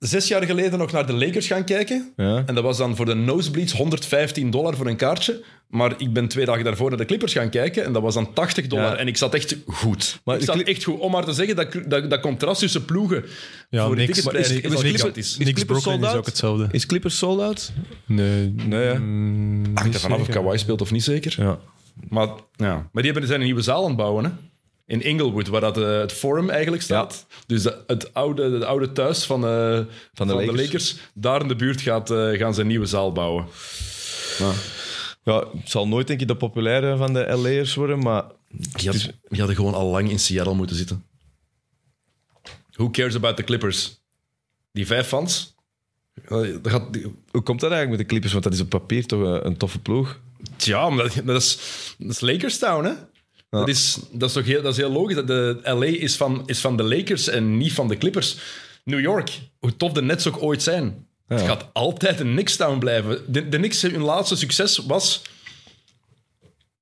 zes 0.06 0.28
jaar 0.28 0.42
geleden 0.42 0.78
nog 0.78 0.92
naar 0.92 1.06
de 1.06 1.12
Lakers 1.12 1.46
gaan 1.46 1.64
kijken. 1.64 2.12
Ja. 2.16 2.42
En 2.46 2.54
dat 2.54 2.64
was 2.64 2.76
dan 2.78 2.96
voor 2.96 3.06
de 3.06 3.14
nosebleeds 3.14 3.72
115 3.72 4.50
dollar 4.50 4.76
voor 4.76 4.86
een 4.86 4.96
kaartje. 4.96 5.42
Maar 5.68 5.94
ik 5.98 6.12
ben 6.12 6.28
twee 6.28 6.44
dagen 6.44 6.64
daarvoor 6.64 6.88
naar 6.88 6.98
de 6.98 7.04
Clippers 7.04 7.32
gaan 7.32 7.50
kijken 7.50 7.84
en 7.84 7.92
dat 7.92 8.02
was 8.02 8.14
dan 8.14 8.32
80 8.32 8.66
dollar. 8.66 8.84
Ja. 8.92 8.96
En 8.96 9.06
ik 9.06 9.16
zat 9.16 9.34
echt 9.34 9.56
goed. 9.66 10.20
Maar 10.24 10.36
ik 10.36 10.42
zat 10.42 10.60
echt 10.60 10.84
goed. 10.84 10.98
Om 10.98 11.10
maar 11.10 11.24
te 11.24 11.32
zeggen, 11.32 11.56
dat, 11.56 11.72
dat, 11.88 12.10
dat 12.10 12.20
contrast 12.20 12.60
tussen 12.60 12.84
ploegen 12.84 13.24
Ja, 13.70 13.86
voor 13.86 13.96
de 13.96 14.00
niks, 14.02 14.22
maar 14.22 14.34
is- 14.34 14.50
is, 14.50 14.60
is 14.60 14.60
Clippers- 14.80 15.02
is 15.16 15.36
Niks 15.38 15.52
Clippers 15.52 15.64
Brooklyn 15.64 15.82
sold 15.82 16.00
is 16.02 16.06
out? 16.08 16.16
ook 16.16 16.26
hetzelfde. 16.26 16.68
Is 16.70 16.86
Clippers 16.86 17.18
sold 17.18 17.40
out? 17.40 17.72
Nee, 18.06 18.54
Nee, 18.66 18.84
hè? 18.84 18.98
mm, 18.98 19.64
Hangt 19.64 19.84
niet 19.84 19.94
er 19.94 20.00
vanaf 20.00 20.20
of. 20.20 20.28
Kawhi 20.28 20.58
speelt 20.58 20.80
of 20.80 20.90
niet 20.90 21.04
zeker. 21.04 21.34
Ja. 21.38 21.58
Maar, 22.08 22.28
ja. 22.56 22.72
maar 22.74 23.02
die 23.02 23.04
hebben, 23.04 23.26
zijn 23.26 23.38
een 23.40 23.46
nieuwe 23.46 23.62
zaal 23.62 23.82
aan 23.82 23.88
het 23.88 23.96
bouwen. 23.96 24.24
Hè? 24.24 24.30
In 24.86 25.02
Inglewood, 25.02 25.48
waar 25.48 25.60
dat, 25.60 25.78
eh, 25.78 25.98
het 25.98 26.12
Forum 26.12 26.50
eigenlijk 26.50 26.82
staat. 26.82 27.26
Dus 27.46 27.62
de, 27.62 27.82
het 27.86 28.14
oude, 28.14 28.50
het 28.50 28.64
oude 28.64 28.92
thuis 28.92 29.24
van, 29.24 29.46
eh, 29.46 29.80
van, 30.14 30.26
de, 30.26 30.34
Lakers. 30.34 30.60
Lakers. 30.60 30.96
Daar 31.14 31.40
in 31.40 31.48
de 31.48 31.56
buurt 31.56 31.80
gaat, 31.80 32.10
eh, 32.10 32.30
gaan 32.30 32.54
ze 32.54 32.60
een 32.60 32.66
nieuwe 32.66 32.86
zaal 32.86 33.12
bouwen. 33.12 33.46
ja, 35.22 35.46
het 35.56 35.70
zal 35.70 35.88
nooit 35.88 36.06
denk 36.06 36.20
ik 36.20 36.28
de 36.28 36.36
populaire 36.36 36.96
van 36.96 37.12
de 37.12 37.36
LA'ers 37.36 37.74
worden, 37.74 37.98
maar 37.98 38.24
Die, 38.48 38.88
had, 38.88 39.10
die 39.28 39.38
hadden 39.38 39.56
gewoon 39.56 39.74
al 39.74 39.90
lang 39.90 40.10
in 40.10 40.18
Seattle 40.18 40.54
moeten 40.54 40.76
zitten. 40.76 41.04
Who 42.70 42.90
cares 42.90 43.14
about 43.14 43.36
the 43.36 43.44
Clippers? 43.44 44.00
Die 44.72 44.86
vijf 44.86 45.06
fans? 45.06 45.54
Dat 46.28 46.58
gaat, 46.62 46.82
hoe 47.30 47.42
komt 47.42 47.60
dat 47.60 47.70
eigenlijk 47.70 47.90
met 47.90 47.98
de 47.98 48.06
Clippers? 48.06 48.32
Want 48.32 48.44
dat 48.44 48.52
is 48.52 48.60
op 48.60 48.68
papier 48.68 49.06
toch 49.06 49.20
een, 49.20 49.46
een 49.46 49.56
toffe 49.56 49.78
ploeg. 49.78 50.20
tja, 50.56 50.90
maar 50.90 51.04
dat, 51.04 51.26
dat, 51.26 51.42
is, 51.42 51.58
dat 51.98 52.10
is 52.10 52.20
Lakers 52.20 52.58
Town, 52.58 52.84
hè? 52.84 52.92
Dat, 53.58 53.68
is, 53.68 53.98
dat, 54.12 54.28
is 54.28 54.34
toch 54.34 54.44
heel, 54.44 54.62
dat 54.62 54.72
is 54.72 54.78
heel 54.78 54.90
logisch. 54.90 55.14
Dat 55.14 55.26
de 55.26 55.60
LA 55.62 55.84
is 55.84 56.16
van, 56.16 56.42
is 56.46 56.60
van 56.60 56.76
de 56.76 56.82
Lakers 56.82 57.28
en 57.28 57.56
niet 57.56 57.72
van 57.72 57.88
de 57.88 57.98
Clippers. 57.98 58.38
New 58.84 59.00
York, 59.00 59.40
hoe 59.58 59.76
tof 59.76 59.92
de 59.92 60.02
Nets 60.02 60.28
ook 60.28 60.42
ooit 60.42 60.62
zijn. 60.62 61.06
Het 61.26 61.40
gaat 61.40 61.68
altijd 61.72 62.20
een 62.20 62.32
Knicks 62.32 62.56
Town 62.56 62.78
blijven. 62.78 63.32
De, 63.32 63.48
de 63.48 63.56
Knicks, 63.56 63.82
hun 63.82 64.02
laatste 64.02 64.36
succes 64.36 64.76
was 64.78 65.22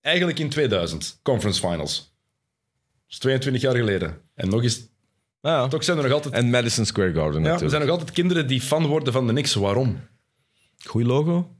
eigenlijk 0.00 0.38
in 0.38 0.48
2000. 0.48 1.18
Conference 1.22 1.60
Finals. 1.60 1.96
Dat 1.96 3.08
is 3.08 3.18
22 3.18 3.62
jaar 3.62 3.76
geleden. 3.76 4.20
En 4.34 4.48
nog 4.48 4.62
eens, 4.62 4.80
ja. 5.40 5.68
toch 5.68 5.84
zijn 5.84 5.96
er 5.96 6.02
nog 6.02 6.12
altijd 6.12 6.34
En 6.34 6.50
Madison 6.50 6.86
Square 6.86 7.12
Garden 7.12 7.32
Ja, 7.32 7.36
er 7.36 7.42
natuurlijk. 7.42 7.70
zijn 7.70 7.82
nog 7.82 7.90
altijd 7.90 8.10
kinderen 8.10 8.46
die 8.46 8.60
fan 8.60 8.86
worden 8.86 9.12
van 9.12 9.26
de 9.26 9.32
Knicks. 9.32 9.54
Waarom? 9.54 10.00
Goeie 10.84 11.06
logo? 11.06 11.56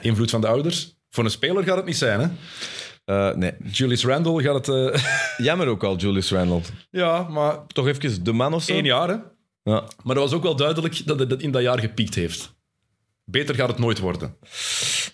Invloed 0.00 0.30
van 0.30 0.40
de 0.40 0.46
ouders. 0.46 0.96
Voor 1.10 1.24
een 1.24 1.30
speler 1.30 1.64
gaat 1.64 1.76
het 1.76 1.84
niet 1.84 1.96
zijn, 1.96 2.20
hè? 2.20 2.28
Eh, 3.04 3.34
nee. 3.34 3.52
Julius 3.72 4.04
Randle 4.04 4.42
gaat 4.42 4.66
het... 4.66 4.92
eh, 4.94 5.04
Jammer 5.46 5.66
ook 5.66 5.84
al, 5.84 5.96
Julius 5.96 6.30
Randle. 6.30 6.60
ja, 6.90 7.22
maar 7.22 7.66
Toch 7.66 7.86
even 7.86 8.24
de 8.24 8.32
man 8.32 8.54
of 8.54 8.62
zo? 8.62 8.72
één 8.72 8.84
jaar, 8.84 9.08
hè? 9.08 9.14
Ja. 9.62 9.84
Maar 10.02 10.14
dat 10.14 10.24
was 10.24 10.32
ook 10.32 10.42
wel 10.42 10.56
duidelijk 10.56 11.06
dat 11.06 11.18
het 11.18 11.42
in 11.42 11.50
dat 11.50 11.62
jaar 11.62 11.78
gepiekt 11.78 12.14
heeft. 12.14 12.52
Beter 13.24 13.54
gaat 13.54 13.68
het 13.68 13.78
nooit 13.78 13.98
worden. 13.98 14.36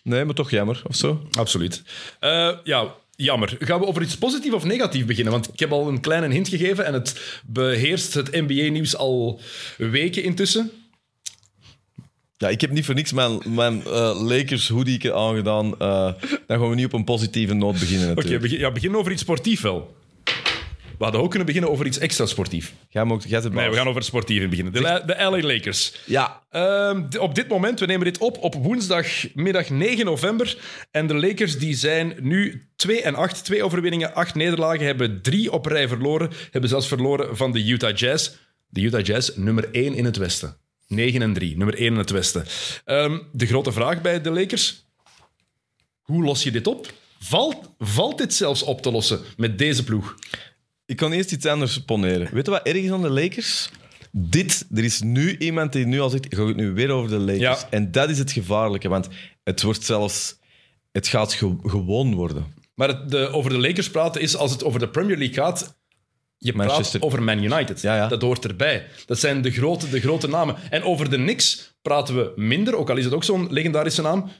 Nee, 0.02 0.24
maar 0.24 0.34
toch 0.34 0.50
jammer, 0.50 0.82
of 0.86 0.96
zo? 0.96 1.22
Absoluut. 1.38 1.82
Eh, 2.20 2.50
ja, 2.64 2.94
jammer. 3.16 3.56
Gaan 3.58 3.80
we 3.80 3.86
over 3.86 4.02
iets 4.02 4.16
positief 4.18 4.52
of 4.52 4.64
negatief 4.64 5.06
beginnen? 5.06 5.32
Want 5.32 5.52
ik 5.52 5.58
heb 5.58 5.72
al 5.72 5.88
een 5.88 6.00
kleine 6.00 6.28
hint 6.34 6.48
gegeven 6.48 6.84
en 6.86 6.92
het 6.92 7.40
beheerst 7.46 8.14
het 8.14 8.30
NBA-nieuws 8.32 8.96
al 8.96 9.40
weken 9.76 10.22
intussen. 10.22 10.70
Ja, 12.40 12.48
ik 12.48 12.60
heb 12.60 12.70
niet 12.70 12.84
voor 12.84 12.94
niks 12.94 13.12
mijn, 13.12 13.38
mijn 13.46 13.84
eh, 13.84 14.20
Lakers 14.22 14.68
hoodie 14.68 15.14
aangedaan. 15.14 15.78
Eh, 15.78 16.12
dan 16.46 16.58
gaan 16.58 16.68
we 16.68 16.74
niet 16.74 16.84
op 16.84 16.92
een 16.92 17.04
positieve 17.04 17.54
noot 17.54 17.78
beginnen 17.78 18.10
Oké, 18.10 18.38
begin, 18.38 18.58
ja, 18.58 18.70
begin 18.70 18.96
over 18.96 19.12
iets 19.12 19.22
sportief 19.22 19.60
wel. 19.60 19.96
We 20.98 21.06
hadden 21.06 21.20
ook 21.20 21.28
kunnen 21.28 21.46
beginnen 21.46 21.70
over 21.70 21.86
iets 21.86 21.98
extra 21.98 22.26
sportief. 22.26 22.74
Jij, 22.88 23.04
mocht, 23.04 23.28
jij 23.28 23.40
Nee, 23.40 23.68
we 23.70 23.76
gaan 23.76 23.88
over 23.88 24.02
sportief 24.02 24.42
in 24.42 24.50
beginnen. 24.50 24.72
De, 24.72 24.80
La- 24.80 25.00
de 25.00 25.16
LA 25.18 25.40
Lakers. 25.40 25.94
Ja, 26.06 26.42
Ehm, 26.50 27.02
op 27.18 27.34
dit 27.34 27.48
moment, 27.48 27.80
we 27.80 27.86
nemen 27.86 28.04
dit 28.04 28.18
op 28.18 28.38
op 28.38 28.54
woensdagmiddag 28.54 29.70
9 29.70 30.04
november. 30.04 30.56
En 30.90 31.06
de 31.06 31.14
Lakers 31.14 31.58
die 31.58 31.74
zijn 31.74 32.14
nu 32.20 32.68
2 32.76 33.02
en 33.02 33.14
8. 33.14 33.44
Twee 33.44 33.62
overwinningen, 33.64 34.14
acht 34.14 34.34
nederlagen. 34.34 34.86
Hebben 34.86 35.22
drie 35.22 35.52
op 35.52 35.66
rij 35.66 35.88
verloren. 35.88 36.30
Hebben 36.50 36.70
zelfs 36.70 36.88
verloren 36.88 37.36
van 37.36 37.52
de 37.52 37.64
Utah 37.66 37.96
Jazz. 37.96 38.30
De 38.68 38.80
Utah 38.80 39.04
Jazz, 39.04 39.30
nummer 39.36 39.68
1 39.72 39.94
in 39.94 40.04
het 40.04 40.16
Westen. 40.16 40.56
9 40.90 41.22
en 41.22 41.32
3, 41.32 41.56
nummer 41.56 41.74
1 41.78 41.86
in 41.92 41.98
het 41.98 42.10
Westen. 42.10 42.44
Ehm, 42.84 43.18
de 43.32 43.46
grote 43.46 43.72
vraag 43.72 44.00
bij 44.00 44.20
de 44.20 44.30
Lakers: 44.30 44.84
hoe 46.02 46.22
los 46.24 46.42
je 46.42 46.50
dit 46.50 46.66
op? 46.66 46.92
Valt, 47.18 47.56
valt 47.78 48.18
dit 48.18 48.34
zelfs 48.34 48.62
op 48.62 48.82
te 48.82 48.90
lossen 48.90 49.20
met 49.36 49.58
deze 49.58 49.84
ploeg? 49.84 50.14
ik 50.86 50.96
kan 50.96 51.12
eerst 51.12 51.32
iets 51.32 51.46
anders 51.46 51.78
poneren. 51.84 52.34
Weet 52.34 52.44
je 52.46 52.50
wat 52.52 52.66
erg 52.66 52.76
is 52.76 52.90
aan 52.90 53.02
de 53.02 53.10
Lakers? 53.10 53.70
Dit, 54.12 54.66
er 54.74 54.84
is 54.84 55.00
nu 55.00 55.36
iemand 55.38 55.72
die 55.72 55.86
nu 55.86 56.00
al 56.00 56.10
zegt, 56.10 56.26
ga 56.34 56.46
het 56.46 56.56
nu 56.56 56.72
weer 56.72 56.90
over 56.90 57.10
de 57.10 57.18
Lakers. 57.18 57.60
Ja. 57.60 57.66
En 57.70 57.90
dat 57.92 58.10
is 58.10 58.18
het 58.18 58.32
gevaarlijke, 58.32 58.88
want 58.88 59.08
het 59.44 59.62
wordt 59.62 59.84
zelfs... 59.84 60.38
Het 60.92 61.08
gaat 61.08 61.32
ge- 61.32 61.56
gewoon 61.62 62.14
worden. 62.14 62.54
Maar 62.74 62.88
het, 62.88 63.10
de, 63.10 63.28
over 63.28 63.50
de 63.50 63.58
Lakers 63.58 63.90
praten 63.90 64.20
is 64.20 64.36
als 64.36 64.50
het 64.50 64.64
over 64.64 64.80
de 64.80 64.88
Premier 64.88 65.16
League 65.16 65.34
gaat. 65.34 65.78
Je 66.42 66.52
Manchester- 66.54 66.98
praat 66.98 67.02
over 67.12 67.22
Man 67.22 67.42
United. 67.42 67.80
Ja, 67.80 67.96
ja. 67.96 68.08
Dat 68.08 68.22
hoort 68.22 68.44
erbij. 68.44 68.86
Dat 69.06 69.18
zijn 69.18 69.42
de 69.42 69.50
grote, 69.50 69.88
de 69.90 70.00
grote 70.00 70.28
namen. 70.28 70.56
En 70.70 70.82
over 70.82 71.10
de 71.10 71.16
Knicks 71.16 71.74
praten 71.82 72.16
we 72.16 72.32
minder, 72.36 72.74
ook 72.76 72.90
al 72.90 72.96
is 72.96 73.04
het 73.04 73.14
ook 73.14 73.24
zo'n 73.24 73.52
legendarische 73.52 74.02
naam. 74.02 74.30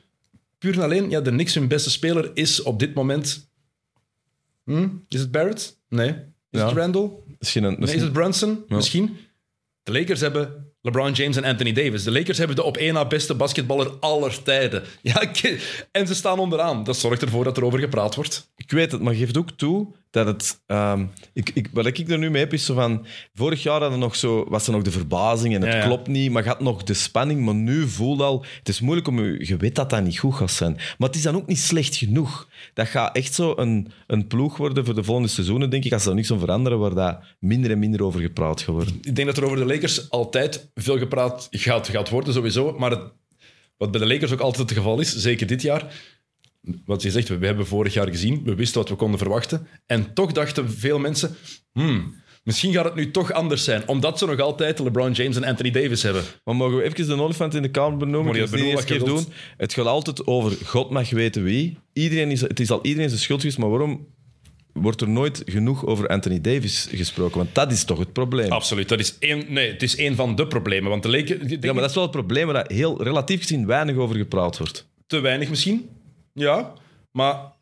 Puur 0.59 0.75
en 0.75 0.83
alleen, 0.83 1.11
ja, 1.11 1.21
de 1.21 1.31
Knicks 1.31 1.55
hun 1.55 1.69
beste 1.69 1.91
speler 1.91 2.31
is 2.35 2.63
op 2.63 2.79
dit 2.79 2.95
moment... 2.95 3.51
Hm? 4.65 4.89
Is 5.09 5.21
het 5.21 5.31
Barrett? 5.31 5.79
Nee. 5.89 6.09
Is 6.51 6.61
Ja. 6.61 6.67
het 6.69 6.77
Randall? 6.77 7.11
Misschien 7.39 7.65
een, 7.65 7.77
Nee, 7.79 7.95
is 7.95 8.03
het 8.03 8.13
Brunson? 8.13 8.65
Misschien. 8.69 9.17
De 9.83 9.93
Lakers 9.93 10.21
hebben 10.21 10.73
LeBron 10.83 11.13
James 11.13 11.37
en 11.37 11.45
Anthony 11.45 11.73
Davis. 11.73 12.05
De 12.05 12.11
Lakers 12.13 12.39
hebben 12.39 12.57
de 12.57 12.63
op 12.63 12.77
één 12.77 12.95
na 12.95 13.07
beste 13.07 13.35
basketballer 13.35 13.91
aller 14.01 14.43
tijden. 14.43 14.83
Ja, 15.03 15.31
en 15.91 16.07
ze 16.07 16.15
staan 16.15 16.39
onderaan. 16.39 16.85
Dat 16.85 16.97
zorgt 16.97 17.23
ervoor 17.23 17.45
dat 17.45 17.57
er 17.57 17.65
over 17.65 17.79
gepraat 17.79 18.15
wordt. 18.15 18.51
Ik 18.57 18.71
weet 18.71 18.93
het, 18.93 19.01
maar 19.01 19.15
geef 19.15 19.31
toe 19.31 19.45
toe 19.57 19.95
dat 20.11 20.27
het... 20.27 20.63
ehm, 20.67 21.07
ik, 21.33 21.51
ik, 21.55 21.69
wat 21.73 21.87
ik 21.87 22.09
er 22.11 22.19
nu 22.19 22.31
mee 22.31 22.43
heb, 22.43 22.53
is 22.53 22.65
zo 22.65 22.75
van... 22.75 23.07
Vorig 23.35 23.63
jaar 23.63 23.81
hadden 23.81 23.99
nog 23.99 24.17
zo, 24.17 24.45
was 24.49 24.67
er 24.67 24.73
nog 24.73 24.83
de 24.83 24.91
verbazing 24.91 25.55
en 25.55 25.61
het 25.63 25.73
Ja, 25.73 25.79
ja. 25.79 25.85
klopt 25.87 26.09
niet, 26.09 26.31
maar 26.31 26.47
had 26.47 26.61
nog 26.61 26.83
de 26.83 26.95
spanning. 26.95 27.45
Maar 27.45 27.55
nu 27.55 27.89
voel 27.89 28.25
al... 28.25 28.45
Het 28.59 28.69
is 28.69 28.81
moeilijk 28.81 29.09
om... 29.09 29.25
Je, 29.25 29.47
je 29.47 29.57
weet 29.57 29.75
dat 29.75 29.91
dat 29.91 30.03
niet 30.03 30.19
goed 30.19 30.35
gaat 30.35 30.51
zijn. 30.51 30.73
Maar 30.75 31.09
het 31.09 31.17
is 31.17 31.23
dan 31.23 31.37
ook 31.37 31.47
niet 31.47 31.59
slecht 31.59 31.97
genoeg. 31.97 32.49
Dat 32.75 32.89
gaat 32.89 33.17
echt 33.17 33.35
zo 33.35 33.53
een, 33.57 33.93
een 34.07 34.27
ploeg 34.27 34.57
worden 34.57 34.85
voor 34.85 34.95
de 34.95 35.05
volgende 35.05 35.29
seizoenen, 35.31 35.71
denk 35.71 35.85
ik, 35.85 35.93
als 35.93 36.07
er 36.07 36.15
niks 36.15 36.31
om 36.31 36.39
veranderen, 36.39 36.79
waar 36.79 36.95
dat 36.95 37.19
minder 37.39 37.71
en 37.71 37.79
minder 37.79 38.05
over 38.05 38.21
gepraat 38.21 38.61
gaat 38.61 38.75
worden. 38.75 38.99
Ik 39.03 39.15
denk 39.17 39.29
dat 39.29 39.37
er 39.37 39.45
over 39.45 39.57
de 39.57 39.65
Lakers 39.67 40.11
altijd 40.11 40.71
veel 40.75 40.99
gepraat 40.99 41.49
gaat, 41.51 41.89
gaat 41.89 42.09
worden, 42.09 42.35
sowieso. 42.35 42.75
Maar 42.79 42.91
het- 42.91 43.13
wat 43.77 43.91
bij 43.91 44.01
de 44.01 44.07
Lakers 44.07 44.33
ook 44.33 44.41
altijd 44.41 44.69
het 44.69 44.79
geval 44.79 45.01
is, 45.01 45.17
zeker 45.17 45.47
dit 45.47 45.63
jaar... 45.63 45.93
Wat 46.85 47.03
je 47.03 47.11
zegt, 47.11 47.29
we, 47.29 47.39
we 47.39 47.47
hebben 47.47 47.67
vorig 47.67 47.95
jaar 47.95 48.09
gezien, 48.09 48.43
we 48.45 48.55
wisten 48.55 48.81
wat 48.81 48.89
we 48.89 48.97
konden 48.97 49.19
verwachten. 49.19 49.67
En 49.87 50.15
toch 50.15 50.33
dachten 50.33 50.71
veel 50.71 50.99
mensen... 50.99 51.37
Hmm, 51.73 52.15
misschien 52.45 52.73
gaat 52.73 52.85
het 52.85 52.95
nu 52.95 53.11
toch 53.11 53.33
anders 53.33 53.65
zijn. 53.65 53.89
Omdat 53.89 54.19
ze 54.19 54.27
nog 54.27 54.41
altijd 54.41 54.79
LeBron 54.79 55.13
James 55.13 55.37
en 55.37 55.45
Anthony 55.45 55.71
Davis 55.71 56.03
hebben. 56.03 56.23
Maar 56.45 56.57
mogen 56.57 56.77
we 56.77 56.83
even 56.83 57.07
de 57.07 57.23
olifant 57.23 57.55
in 57.55 57.63
de 57.63 57.71
kamer 57.71 57.99
benoemen? 57.99 58.41
Moet 58.41 58.51
je 58.61 58.73
dat 58.75 58.85
keer 58.85 59.05
doen. 59.05 59.25
Het 59.57 59.75
gaat 59.75 59.87
altijd 59.87 60.27
over 60.27 60.57
God 60.65 60.91
mag 60.91 61.11
weten 61.11 61.45
wie. 61.45 61.79
Iedereen 61.93 62.31
is, 62.31 62.41
het 62.41 62.61
is 62.61 62.71
al 62.71 62.81
iedereen 62.83 63.09
zijn 63.09 63.21
schuld 63.21 63.41
geweest, 63.41 63.59
maar 63.59 63.69
waarom 63.69 64.07
wordt 64.73 65.01
er 65.01 65.09
nooit 65.09 65.43
genoeg 65.47 65.87
over 65.87 66.09
Anthony 66.09 66.41
Davis 66.41 66.89
gesproken? 66.91 67.37
Want 67.37 67.55
dat 67.55 67.73
is 67.73 67.85
toch 67.85 67.99
het 67.99 68.13
probleem. 68.13 68.51
Absoluut. 68.51 68.89
Dat 68.89 69.01
is 69.01 69.19
één, 69.19 69.45
nee, 69.49 69.73
het 69.73 69.83
is 69.83 69.97
één 69.97 70.17
van 70.17 70.35
de 70.35 70.47
problemen. 70.47 70.91
Want 70.91 71.03
de 71.03 71.11
Lakers... 71.11 71.39
Ja, 71.49 71.73
maar 71.73 71.75
dat 71.75 71.89
is 71.89 71.95
wel 71.95 72.03
het 72.03 72.13
probleem 72.13 72.47
waar 72.47 72.55
dat 72.55 72.73
heel 72.73 73.03
relatief 73.03 73.41
gezien 73.41 73.67
weinig 73.67 73.97
over 73.97 74.17
gepraat 74.17 74.59
wordt. 74.59 74.89
Te 75.07 75.21
weinig 75.21 75.49
misschien. 75.49 75.89
Ja, 76.33 76.73
maar 77.11 77.53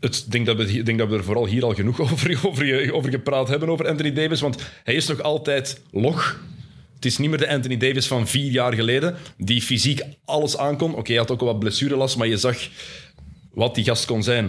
het, 0.00 0.22
ik 0.26 0.32
denk, 0.32 0.46
dat 0.46 0.56
we, 0.56 0.82
denk 0.82 0.98
dat 0.98 1.08
we 1.08 1.16
er 1.16 1.24
vooral 1.24 1.46
hier 1.46 1.64
al 1.64 1.74
genoeg 1.74 2.00
over, 2.12 2.40
over, 2.46 2.92
over 2.92 3.10
gepraat 3.10 3.48
hebben, 3.48 3.68
over 3.68 3.88
Anthony 3.88 4.12
Davis. 4.12 4.40
Want 4.40 4.62
hij 4.84 4.94
is 4.94 5.06
nog 5.06 5.22
altijd 5.22 5.80
log. 5.90 6.40
Het 6.94 7.04
is 7.04 7.18
niet 7.18 7.30
meer 7.30 7.38
de 7.38 7.48
Anthony 7.48 7.76
Davis 7.76 8.06
van 8.06 8.28
vier 8.28 8.50
jaar 8.50 8.72
geleden, 8.72 9.16
die 9.36 9.62
fysiek 9.62 10.02
alles 10.24 10.56
aankon. 10.56 10.94
Oké, 10.94 11.10
hij 11.10 11.20
had 11.20 11.30
ook 11.30 11.40
wel 11.40 11.48
wat 11.48 11.58
blessurelast, 11.58 12.16
maar 12.16 12.26
je 12.26 12.36
zag 12.36 12.56
wat 13.52 13.74
die 13.74 13.84
gast 13.84 14.04
kon 14.04 14.22
zijn. 14.22 14.44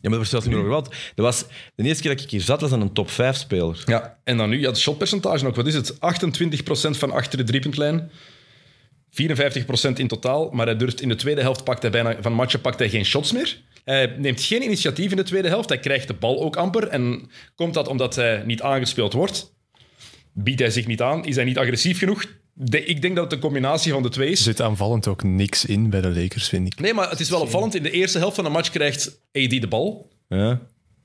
Ja, 0.00 0.08
maar 0.08 0.18
wordt 0.18 0.30
zelfs 0.30 0.46
niet 0.46 0.54
meer 0.54 0.64
over 0.64 0.76
gehad. 0.76 0.94
Dat 1.14 1.24
was, 1.24 1.44
de 1.74 1.82
eerste 1.82 2.02
keer 2.02 2.14
dat 2.14 2.24
ik 2.24 2.30
hier 2.30 2.40
zat, 2.40 2.60
was 2.60 2.72
aan 2.72 2.80
een 2.80 2.92
top 2.92 3.10
5 3.10 3.36
speler. 3.36 3.82
Ja, 3.86 4.18
en 4.24 4.36
dan 4.36 4.48
nu, 4.48 4.60
ja, 4.60 4.68
het 4.68 4.78
shotpercentage 4.78 5.44
nog, 5.44 5.56
wat 5.56 5.66
is 5.66 5.74
het? 5.74 5.94
28% 5.94 5.98
van 6.90 7.10
achter 7.10 7.38
de 7.38 7.44
driepuntlijn. 7.44 8.10
54% 9.10 9.92
in 9.94 10.08
totaal, 10.08 10.50
maar 10.50 10.66
hij 10.66 10.76
durft 10.76 11.00
in 11.00 11.08
de 11.08 11.14
tweede 11.14 11.40
helft 11.40 11.64
pakt 11.64 11.82
hij 11.82 11.90
bijna, 11.90 12.16
van 12.20 12.32
matchen 12.32 12.60
pakt 12.60 12.78
hij 12.78 12.88
geen 12.88 13.04
shots 13.04 13.32
meer. 13.32 13.60
Hij 13.84 14.06
neemt 14.18 14.42
geen 14.42 14.62
initiatief 14.62 15.10
in 15.10 15.16
de 15.16 15.22
tweede 15.22 15.48
helft. 15.48 15.68
Hij 15.68 15.78
krijgt 15.78 16.06
de 16.06 16.14
bal 16.14 16.42
ook 16.42 16.56
amper. 16.56 16.88
En 16.88 17.30
komt 17.54 17.74
dat 17.74 17.88
omdat 17.88 18.14
hij 18.16 18.42
niet 18.46 18.62
aangespeeld 18.62 19.12
wordt? 19.12 19.54
Biedt 20.32 20.60
hij 20.60 20.70
zich 20.70 20.86
niet 20.86 21.00
aan? 21.02 21.24
Is 21.24 21.34
hij 21.36 21.44
niet 21.44 21.58
agressief 21.58 21.98
genoeg? 21.98 22.24
De- 22.52 22.84
ik 22.84 23.02
denk 23.02 23.14
dat 23.14 23.24
het 23.24 23.32
een 23.32 23.38
combinatie 23.40 23.92
van 23.92 24.02
de 24.02 24.08
twee 24.08 24.26
Er 24.26 24.32
is. 24.32 24.42
zit 24.42 24.60
aanvallend 24.60 25.06
ook 25.06 25.22
niks 25.22 25.64
in 25.64 25.90
bij 25.90 26.00
de 26.00 26.10
Lakers, 26.10 26.48
vind 26.48 26.66
ik. 26.66 26.80
Nee, 26.80 26.94
maar 26.94 27.10
het 27.10 27.20
is 27.20 27.30
wel 27.30 27.40
opvallend. 27.40 27.74
In 27.74 27.82
de 27.82 27.90
eerste 27.90 28.18
helft 28.18 28.34
van 28.34 28.44
de 28.44 28.50
match 28.50 28.70
krijgt 28.70 29.06
AD 29.32 29.50
de 29.50 29.66
bal. 29.68 30.10
Ja. 30.28 30.50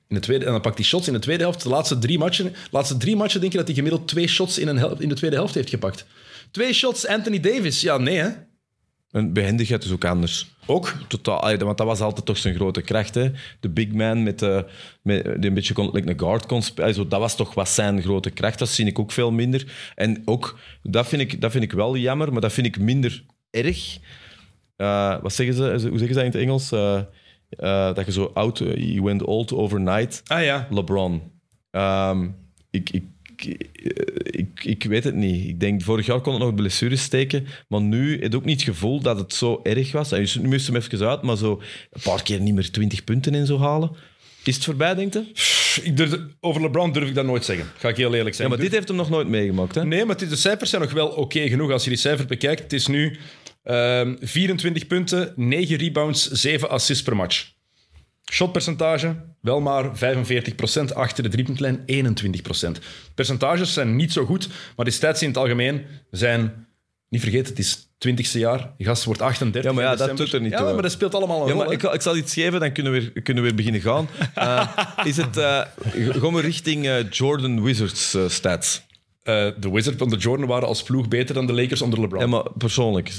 In 0.07 0.15
de 0.15 0.19
tweede, 0.21 0.45
en 0.45 0.51
dan 0.51 0.61
pakt 0.61 0.77
hij 0.77 0.85
shots 0.85 1.07
in 1.07 1.13
de 1.13 1.19
tweede 1.19 1.43
helft. 1.43 1.63
De 1.63 1.69
laatste 1.69 1.97
drie 1.99 2.17
matchen, 2.17 2.53
laatste 2.71 2.97
drie 2.97 3.15
matchen 3.15 3.39
denk 3.39 3.51
je 3.51 3.57
dat 3.57 3.67
hij 3.67 3.75
gemiddeld 3.75 4.07
twee 4.07 4.27
shots 4.27 4.57
in, 4.57 4.67
een 4.67 4.77
hel- 4.77 4.99
in 5.01 5.09
de 5.09 5.15
tweede 5.15 5.35
helft 5.35 5.53
heeft 5.55 5.69
gepakt. 5.69 6.05
Twee 6.55 6.73
shots, 6.73 7.07
Anthony 7.07 7.39
Davis. 7.39 7.81
Ja, 7.81 7.97
nee 7.97 8.17
hè. 8.17 8.29
En 9.11 9.33
behendigheid 9.33 9.83
is 9.83 9.91
ook 9.91 10.05
anders. 10.05 10.47
Ook. 10.65 10.93
Totaal, 11.07 11.57
want 11.57 11.77
dat 11.77 11.87
was 11.87 11.99
altijd 11.99 12.25
toch 12.25 12.37
zijn 12.37 12.55
grote 12.55 12.81
kracht. 12.81 13.15
Hè? 13.15 13.31
De 13.59 13.69
big 13.69 13.91
man 13.91 14.23
met, 14.23 14.41
eh, 14.41 14.61
met, 15.01 15.23
die 15.23 15.47
een 15.49 15.53
beetje 15.53 15.73
kon, 15.73 15.89
like 15.91 16.09
een 16.09 16.19
guard 16.19 16.45
kon 16.45 16.61
spelen. 16.61 17.09
Dat 17.09 17.19
was 17.19 17.35
toch 17.35 17.53
wat 17.53 17.69
zijn 17.69 18.01
grote 18.01 18.29
kracht. 18.29 18.59
Dat 18.59 18.69
zie 18.69 18.85
ik 18.85 18.99
ook 18.99 19.11
veel 19.11 19.31
minder. 19.31 19.91
En 19.95 20.21
ook, 20.25 20.59
dat 20.83 21.07
vind 21.07 21.21
ik, 21.21 21.41
dat 21.41 21.51
vind 21.51 21.63
ik 21.63 21.71
wel 21.71 21.97
jammer, 21.97 22.31
maar 22.31 22.41
dat 22.41 22.53
vind 22.53 22.67
ik 22.67 22.79
minder 22.79 23.23
erg. 23.49 23.97
Eh, 24.75 25.21
wat 25.21 25.33
zeggen 25.33 25.55
ze? 25.55 25.63
Hoe 25.63 25.79
zeggen 25.79 26.07
ze 26.07 26.13
dat 26.13 26.23
in 26.23 26.31
het 26.31 26.41
Engels? 26.41 26.71
Eh, 26.71 27.93
dat 27.93 28.05
je 28.05 28.11
zo 28.11 28.31
oud, 28.33 28.57
you 28.57 29.01
went 29.01 29.23
old 29.23 29.53
overnight. 29.53 30.21
Ah 30.25 30.43
ja. 30.43 30.67
LeBron. 30.69 31.21
Ehm, 31.71 32.27
ik, 32.69 32.89
ik, 32.89 33.03
ik, 33.45 33.67
ik, 34.23 34.63
ik 34.63 34.83
weet 34.83 35.03
het 35.03 35.15
niet. 35.15 35.47
Ik 35.47 35.59
denk, 35.59 35.81
vorig 35.81 36.05
jaar 36.05 36.21
kon 36.21 36.33
het 36.33 36.41
nog 36.43 36.55
blessures 36.55 37.01
steken, 37.01 37.47
maar 37.67 37.81
nu 37.81 38.11
heb 38.11 38.23
ik 38.23 38.35
ook 38.35 38.45
niet 38.45 38.59
het 38.59 38.69
gevoel 38.69 39.01
dat 39.01 39.17
het 39.17 39.33
zo 39.33 39.59
erg 39.63 39.91
was. 39.91 40.11
En 40.11 40.27
nu 40.41 40.47
moest 40.47 40.67
hem 40.67 40.75
even 40.75 41.07
uit, 41.07 41.21
maar 41.21 41.37
zo 41.37 41.61
een 41.91 42.01
paar 42.03 42.23
keer 42.23 42.39
niet 42.39 42.53
meer 42.53 42.71
20 42.71 43.03
punten 43.03 43.35
en 43.35 43.45
zo 43.45 43.59
halen. 43.59 43.91
Is 44.43 44.55
het 44.55 44.63
voorbij, 44.63 44.95
denk 44.95 45.13
je? 45.13 45.23
Ik 45.83 45.97
durf, 45.97 46.15
over 46.39 46.61
LeBron 46.61 46.91
durf 46.91 47.07
ik 47.07 47.15
dat 47.15 47.25
nooit 47.25 47.45
zeggen. 47.45 47.65
Ga 47.77 47.89
ik 47.89 47.97
heel 47.97 48.13
eerlijk 48.13 48.35
zijn. 48.35 48.49
Ja, 48.49 48.55
maar 48.55 48.63
dit 48.63 48.73
heeft 48.73 48.87
hem 48.87 48.97
nog 48.97 49.09
nooit 49.09 49.27
meegemaakt. 49.27 49.75
Hè? 49.75 49.85
Nee, 49.85 50.05
maar 50.05 50.17
de 50.17 50.35
cijfers 50.35 50.69
zijn 50.69 50.81
nog 50.81 50.91
wel 50.91 51.07
oké 51.07 51.47
genoeg. 51.47 51.71
Als 51.71 51.83
je 51.83 51.89
die 51.89 51.99
cijfers 51.99 52.27
bekijkt, 52.27 52.63
het 52.63 52.73
is 52.73 52.87
nu 52.87 53.17
ehm, 53.63 54.15
24 54.19 54.87
punten, 54.87 55.33
9 55.35 55.75
rebounds, 55.77 56.31
7 56.31 56.69
assists 56.69 57.03
per 57.03 57.15
match. 57.15 57.54
Shotpercentage, 58.35 59.15
wel 59.41 59.61
maar 59.61 59.91
45%, 59.95 60.93
achter 60.93 61.23
de 61.23 61.29
driepuntlijn 61.29 61.79
21%. 61.79 62.81
Percentages 63.15 63.73
zijn 63.73 63.95
niet 63.95 64.11
zo 64.13 64.25
goed, 64.25 64.49
maar 64.75 64.85
de 64.85 64.91
stats 64.91 65.21
in 65.21 65.27
het 65.27 65.37
algemeen 65.37 65.85
zijn... 66.11 66.67
Niet 67.09 67.21
vergeten, 67.21 67.47
het 67.47 67.59
is 67.59 67.87
20ste 68.07 68.39
jaar. 68.39 68.73
Die 68.77 68.87
gast 68.87 69.03
wordt 69.03 69.21
38 69.21 69.71
Ja, 69.71 69.75
maar 69.77 69.83
ja, 69.85 69.95
dat 69.95 70.17
doet 70.17 70.33
er 70.33 70.41
niet 70.41 70.51
Ja, 70.51 70.57
toe. 70.57 70.73
maar 70.73 70.81
dat 70.81 70.91
speelt 70.91 71.15
allemaal 71.15 71.41
een 71.41 71.47
Ja, 71.47 71.53
rol. 71.53 71.63
maar 71.63 71.73
ik, 71.73 71.83
ik 71.83 72.01
zal 72.01 72.17
iets 72.17 72.33
geven, 72.33 72.59
dan 72.59 72.71
kunnen 72.71 72.91
we 72.91 72.99
weer, 72.99 73.21
kunnen 73.23 73.43
we 73.43 73.49
weer 73.49 73.57
beginnen 73.57 73.81
gaan. 73.81 74.07
Eh, 74.35 74.67
is 75.03 75.17
het, 75.17 75.37
eh, 75.37 75.61
gaan 75.93 76.33
we 76.33 76.41
richting 76.41 76.85
eh, 76.87 77.09
Jordan 77.09 77.63
Wizards 77.63 78.17
stats? 78.27 78.81
De 79.23 79.69
Wizards 79.71 80.01
onder 80.01 80.17
Jordan 80.19 80.47
waren 80.47 80.67
als 80.67 80.83
ploeg 80.83 81.07
beter 81.07 81.35
dan 81.35 81.47
de 81.47 81.53
Lakers 81.53 81.81
onder 81.81 81.99
LeBron. 81.99 82.21
Ja, 82.21 82.27
maar 82.27 82.51
persoonlijk. 82.57 83.11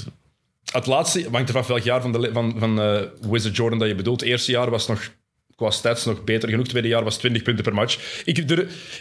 Het 0.72 0.86
laatste, 0.86 1.28
hangt 1.30 1.48
er 1.48 1.54
vanaf 1.54 1.66
welk 1.66 1.82
jaar 1.82 2.02
van, 2.02 2.12
de, 2.12 2.30
van, 2.32 2.54
van 2.58 2.80
eh, 2.80 3.02
Wizard 3.20 3.56
Jordan 3.56 3.78
dat 3.78 3.88
je 3.88 3.94
bedoelt. 3.94 4.20
Het 4.20 4.28
eerste 4.28 4.50
jaar 4.50 4.70
was 4.70 4.86
nog 4.86 5.10
qua 5.56 5.70
stats 5.70 6.04
nog 6.04 6.24
beter 6.24 6.48
genoeg. 6.48 6.62
Het 6.62 6.70
tweede 6.70 6.88
jaar 6.88 7.04
was 7.04 7.16
20 7.16 7.42
punten 7.42 7.64
per 7.64 7.74
match. 7.74 8.22
Ik, 8.24 8.38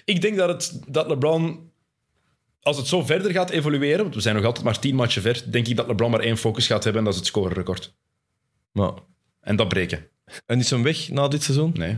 ik 0.05 0.21
denk 0.21 0.37
dat, 0.37 0.49
het, 0.49 0.81
dat 0.87 1.07
LeBron, 1.07 1.71
als 2.61 2.77
het 2.77 2.87
zo 2.87 3.01
verder 3.01 3.31
gaat 3.31 3.49
evolueren, 3.49 4.01
want 4.03 4.15
we 4.15 4.21
zijn 4.21 4.35
nog 4.35 4.45
altijd 4.45 4.65
maar 4.65 4.79
10 4.79 4.95
matchen 4.95 5.21
ver, 5.21 5.43
denk 5.51 5.67
ik 5.67 5.75
dat 5.75 5.87
LeBron 5.87 6.11
maar 6.11 6.19
één 6.19 6.37
focus 6.37 6.67
gaat 6.67 6.83
hebben 6.83 7.01
en 7.01 7.05
dat 7.05 7.13
is 7.13 7.19
het 7.19 7.29
scorerecord. 7.29 7.95
Maar, 8.71 8.91
En 9.41 9.55
dat 9.55 9.67
breken. 9.67 10.07
en 10.45 10.59
is 10.59 10.69
hem 10.69 10.83
weg 10.83 11.09
na 11.09 11.27
dit 11.27 11.43
seizoen? 11.43 11.71
Nee. 11.73 11.97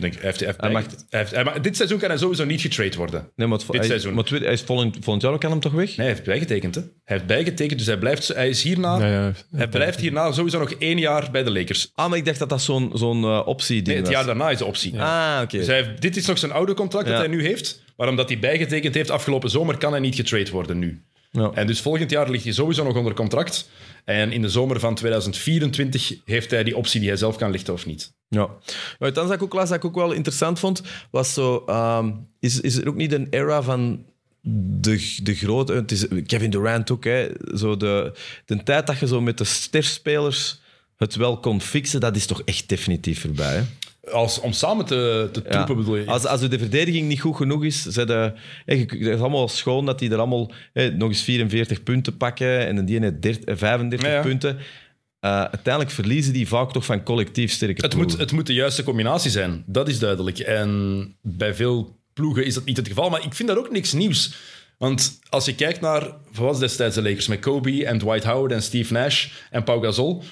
Denk, 0.00 0.12
hij 0.14 0.22
heeft, 0.22 0.38
hij 0.38 0.48
heeft 0.48 0.60
Hij 0.60 0.72
bijge- 0.72 0.88
mag- 0.90 1.04
hij 1.10 1.20
heeft- 1.20 1.34
hij 1.34 1.44
mag- 1.44 1.60
dit 1.60 1.76
seizoen 1.76 1.98
kan 1.98 2.08
hij 2.08 2.18
sowieso 2.18 2.44
niet 2.44 2.60
getrade 2.60 2.96
worden. 2.96 3.30
Nee, 3.36 3.46
maar, 3.46 3.58
het, 3.58 3.66
Dit 3.66 3.76
hij, 3.76 3.86
seizoen. 3.88 4.14
maar 4.14 4.24
hij 4.28 4.52
is 4.52 4.60
volgend, 4.62 4.94
volgend 5.00 5.22
jaar 5.22 5.32
ook 5.32 5.40
kan 5.40 5.50
hem 5.50 5.60
toch 5.60 5.72
weg? 5.72 5.86
Nee, 5.86 5.96
hij 5.96 6.06
heeft 6.06 6.24
bijgetekend. 6.24 6.74
Hè? 6.74 6.80
Hij 6.80 7.16
heeft 7.16 7.26
bijgetekend, 7.26 7.78
dus 7.78 7.86
hij, 7.86 7.98
blijft, 7.98 8.28
hij 8.28 8.48
is 8.48 8.62
hierna... 8.62 8.98
Ja, 8.98 9.06
ja. 9.06 9.32
Hij 9.56 9.68
blijft 9.68 10.00
hierna 10.00 10.32
sowieso 10.32 10.58
nog 10.58 10.70
één 10.72 10.98
jaar 10.98 11.28
bij 11.30 11.42
de 11.42 11.50
Lakers. 11.52 11.90
Ah, 11.94 12.08
maar 12.08 12.18
ik 12.18 12.24
dacht 12.24 12.38
dat 12.38 12.48
dat 12.48 12.62
zo'n 12.62 12.90
zo'n 12.94 13.24
eh, 13.24 13.42
optie 13.46 13.74
ding 13.82 13.86
Nee, 13.86 13.96
het 13.96 14.06
was. 14.06 14.14
jaar 14.14 14.26
daarna 14.26 14.50
is 14.50 14.58
de 14.58 14.64
optie. 14.64 15.00
Ah, 15.00 15.40
oké. 15.42 15.56
Dus 15.58 15.66
hij 15.66 15.76
heeft- 15.76 16.00
dit 16.02 16.16
is 16.16 16.26
nog 16.26 16.38
zijn 16.38 16.52
oude 16.52 16.74
contract 16.74 17.06
Ja. 17.06 17.12
dat 17.12 17.20
hij 17.20 17.30
nu 17.30 17.42
heeft. 17.42 17.82
Maar 17.96 18.08
omdat 18.08 18.28
hij 18.28 18.38
bijgetekend 18.38 18.94
heeft 18.94 19.10
afgelopen 19.10 19.50
zomer, 19.50 19.76
kan 19.78 19.90
hij 19.90 20.00
niet 20.00 20.14
getrade 20.14 20.50
worden 20.50 20.78
nu. 20.78 21.02
Ja. 21.36 21.50
En 21.54 21.66
dus 21.66 21.80
volgend 21.80 22.10
jaar 22.10 22.30
ligt 22.30 22.44
hij 22.44 22.52
sowieso 22.52 22.84
nog 22.84 22.96
onder 22.96 23.14
contract. 23.14 23.68
En 24.04 24.32
in 24.32 24.42
de 24.42 24.48
zomer 24.48 24.80
van 24.80 24.94
2024 24.94 26.14
heeft 26.24 26.50
hij 26.50 26.64
die 26.64 26.76
optie 26.76 27.00
die 27.00 27.08
hij 27.08 27.18
zelf 27.18 27.36
kan 27.36 27.50
lichten 27.50 27.72
of 27.72 27.86
niet. 27.86 28.12
Ja. 28.28 28.48
Maar 28.98 29.12
dan 29.12 29.32
ik 29.32 29.42
ook 29.42 29.54
las, 29.54 29.68
dat 29.68 29.78
ik 29.78 29.84
ook 29.84 29.94
wel 29.94 30.12
interessant 30.12 30.58
vond, 30.58 30.82
was 31.10 31.34
zo... 31.34 31.62
ehm, 31.66 32.12
is, 32.40 32.60
is 32.60 32.76
er 32.76 32.88
ook 32.88 32.96
niet 32.96 33.12
een 33.12 33.26
era 33.30 33.62
van 33.62 34.04
de, 34.80 35.18
de 35.22 35.34
grote... 35.34 35.72
Het 35.72 35.92
is 35.92 36.06
Kevin 36.26 36.50
Durant 36.50 36.90
ook, 36.90 37.04
hè. 37.04 37.28
Zo 37.54 37.76
de, 37.76 38.12
de 38.44 38.62
tijd 38.62 38.86
dat 38.86 38.98
je 38.98 39.06
zo 39.06 39.20
met 39.20 39.38
de 39.38 39.44
sterspelers 39.44 40.60
het 40.96 41.14
wel 41.14 41.40
kon 41.40 41.60
fixen, 41.60 42.00
dat 42.00 42.16
is 42.16 42.26
toch 42.26 42.42
echt 42.42 42.68
definitief 42.68 43.20
voorbij, 43.20 43.54
hè? 43.54 43.62
Als, 44.12 44.40
om 44.40 44.52
samen 44.52 44.84
te, 44.84 45.28
te 45.32 45.42
Ja. 45.44 45.50
troepen 45.50 45.76
bedoel 45.76 45.96
je? 45.96 46.06
Als, 46.06 46.24
als 46.26 46.40
de 46.48 46.58
verdediging 46.58 47.08
niet 47.08 47.20
goed 47.20 47.36
genoeg 47.36 47.64
is, 47.64 47.82
zijn 47.82 48.06
de, 48.06 48.32
je- 48.66 48.74
het 48.78 48.92
is 49.00 49.20
allemaal 49.20 49.48
schoon 49.48 49.86
dat 49.86 49.98
die 49.98 50.10
er 50.10 50.18
allemaal 50.18 50.52
nog 50.96 51.08
eens 51.08 51.22
44 51.22 51.82
punten 51.82 52.16
pakken 52.16 52.66
en 52.66 52.84
die 52.84 52.98
net 52.98 53.22
30 53.22 53.44
eh, 53.44 53.56
35 53.56 54.08
Ja, 54.08 54.14
ja. 54.14 54.22
punten. 54.22 54.58
Eh, 55.20 55.30
uiteindelijk 55.40 55.90
verliezen 55.94 56.32
die 56.32 56.48
vaak 56.48 56.72
toch 56.72 56.84
van 56.84 57.02
collectief 57.02 57.52
sterke 57.52 57.80
Het 57.82 57.90
ploegen. 57.90 58.10
moet, 58.10 58.20
het 58.20 58.32
moet 58.32 58.46
de 58.46 58.54
juiste 58.54 58.82
combinatie 58.82 59.30
zijn, 59.30 59.62
dat 59.66 59.88
is 59.88 59.98
duidelijk. 59.98 60.38
En 60.38 61.14
bij 61.22 61.54
veel 61.54 61.98
ploegen 62.12 62.44
is 62.46 62.54
dat 62.54 62.64
niet 62.64 62.76
het 62.76 62.88
geval. 62.88 63.10
Maar 63.10 63.24
ik 63.24 63.34
vind 63.34 63.48
dat 63.48 63.58
ook 63.58 63.70
niks 63.70 63.92
nieuws. 63.92 64.34
Want 64.78 65.18
als 65.28 65.44
je 65.44 65.54
kijkt 65.54 65.80
naar, 65.80 66.00
wat 66.02 66.16
was 66.34 66.58
destijds 66.58 66.94
de 66.94 67.02
Lakers 67.02 67.26
met 67.26 67.40
Kobe 67.40 67.86
en 67.86 67.98
Dwight 67.98 68.24
Howard 68.24 68.52
en 68.52 68.62
Steve 68.62 68.92
Nash 68.92 69.28
en 69.50 69.64
Pau 69.64 69.82
Gasol. 69.84 70.22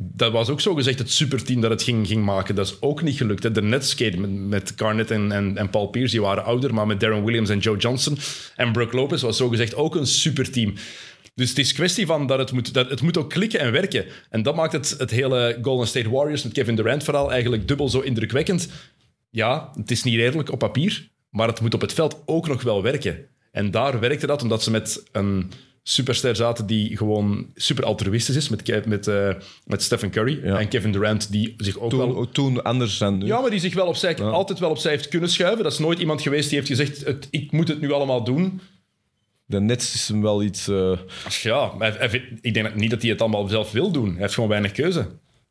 Dat 0.00 0.32
was 0.32 0.48
ook 0.48 0.60
zo 0.60 0.74
gezegd 0.74 0.98
het 0.98 1.12
superteam 1.12 1.60
dat 1.60 1.70
het 1.70 1.82
ging, 1.82 2.06
ging 2.06 2.24
maken. 2.24 2.54
Dat 2.54 2.66
is 2.66 2.82
ook 2.82 3.02
niet 3.02 3.16
gelukt. 3.16 3.42
Hè. 3.42 3.50
De 3.50 3.62
Netscape 3.62 4.16
met, 4.16 4.30
met 4.30 4.72
Garnett 4.76 5.10
en, 5.10 5.56
en, 5.56 5.70
Paul 5.70 5.86
Pierce, 5.86 6.12
die 6.12 6.20
waren 6.20 6.44
ouder, 6.44 6.74
maar 6.74 6.86
met 6.86 7.00
Darren 7.00 7.24
Williams 7.24 7.50
en 7.50 7.58
Joe 7.58 7.76
Johnson 7.76 8.18
en 8.56 8.72
Brook 8.72 8.92
Lopez 8.92 9.22
was 9.22 9.36
zo 9.36 9.48
gezegd 9.48 9.74
ook 9.74 9.94
een 9.94 10.06
superteam. 10.06 10.74
Dus 11.34 11.48
het 11.48 11.58
is 11.58 11.72
kwestie 11.72 12.06
van 12.06 12.26
dat 12.26 12.38
het 12.38 12.52
moet, 12.52 12.74
dat 12.74 12.90
het 12.90 13.02
moet 13.02 13.18
ook 13.18 13.30
klikken 13.30 13.60
en 13.60 13.72
werken. 13.72 14.04
En 14.30 14.42
dat 14.42 14.56
maakt 14.56 14.72
het, 14.72 14.94
het 14.98 15.10
hele 15.10 15.58
Golden 15.62 15.86
State 15.86 16.10
Warriors 16.10 16.42
met 16.42 16.52
Kevin 16.52 16.76
Durant 16.76 17.04
verhaal 17.04 17.32
eigenlijk 17.32 17.68
dubbel 17.68 17.88
zo 17.88 18.00
indrukwekkend. 18.00 18.68
Ja, 19.30 19.70
het 19.74 19.90
is 19.90 20.02
niet 20.02 20.18
eerlijk 20.18 20.52
op 20.52 20.58
papier, 20.58 21.08
maar 21.30 21.48
het 21.48 21.60
moet 21.60 21.74
op 21.74 21.80
het 21.80 21.92
veld 21.92 22.22
ook 22.26 22.48
nog 22.48 22.62
wel 22.62 22.82
werken. 22.82 23.26
En 23.52 23.70
daar 23.70 24.00
werkte 24.00 24.26
dat 24.26 24.42
omdat 24.42 24.62
ze 24.62 24.70
met 24.70 25.02
een 25.12 25.50
superster 25.88 26.36
zaten 26.36 26.66
die 26.66 26.96
gewoon 26.96 27.46
super 27.54 27.84
altruïstisch 27.84 28.36
is, 28.36 28.48
met, 28.48 28.86
met, 28.86 29.06
eh, 29.06 29.34
met 29.64 29.82
Stephen 29.82 30.10
Curry 30.10 30.40
Ja. 30.44 30.58
en 30.60 30.68
Kevin 30.68 30.92
Durant, 30.92 31.32
die 31.32 31.54
zich 31.56 31.78
ook 31.78 31.90
wel... 31.92 32.06
toen, 32.08 32.16
ook 32.16 32.32
toen 32.32 32.62
anders 32.62 32.98
dan 32.98 33.18
nu. 33.18 33.26
Ja, 33.26 33.40
maar 33.40 33.50
die 33.50 33.60
zich 33.60 33.74
wel 33.74 33.86
opzij, 33.86 34.18
altijd 34.22 34.58
wel 34.58 34.70
opzij 34.70 34.90
heeft 34.90 35.08
kunnen 35.08 35.28
schuiven. 35.30 35.62
Dat 35.62 35.72
is 35.72 35.78
nooit 35.78 35.98
iemand 35.98 36.22
geweest 36.22 36.48
die 36.48 36.58
heeft 36.58 36.70
gezegd, 36.70 37.04
het, 37.04 37.28
ik 37.30 37.52
moet 37.52 37.68
het 37.68 37.80
nu 37.80 37.92
allemaal 37.92 38.24
doen. 38.24 38.60
De 39.46 39.60
Nets 39.60 39.94
is 39.94 40.08
hem 40.08 40.22
wel 40.22 40.42
iets... 40.42 40.68
eh, 40.68 40.92
Ja, 41.42 41.72
maar 41.78 41.98
hij- 41.98 42.38
ik 42.40 42.54
denk 42.54 42.74
niet 42.74 42.90
dat 42.90 43.02
hij 43.02 43.10
het 43.10 43.20
allemaal 43.20 43.48
zelf 43.48 43.72
wil 43.72 43.90
doen. 43.90 44.10
Hij 44.12 44.20
heeft 44.20 44.34
gewoon 44.34 44.48
weinig 44.48 44.72
keuze 44.72 45.06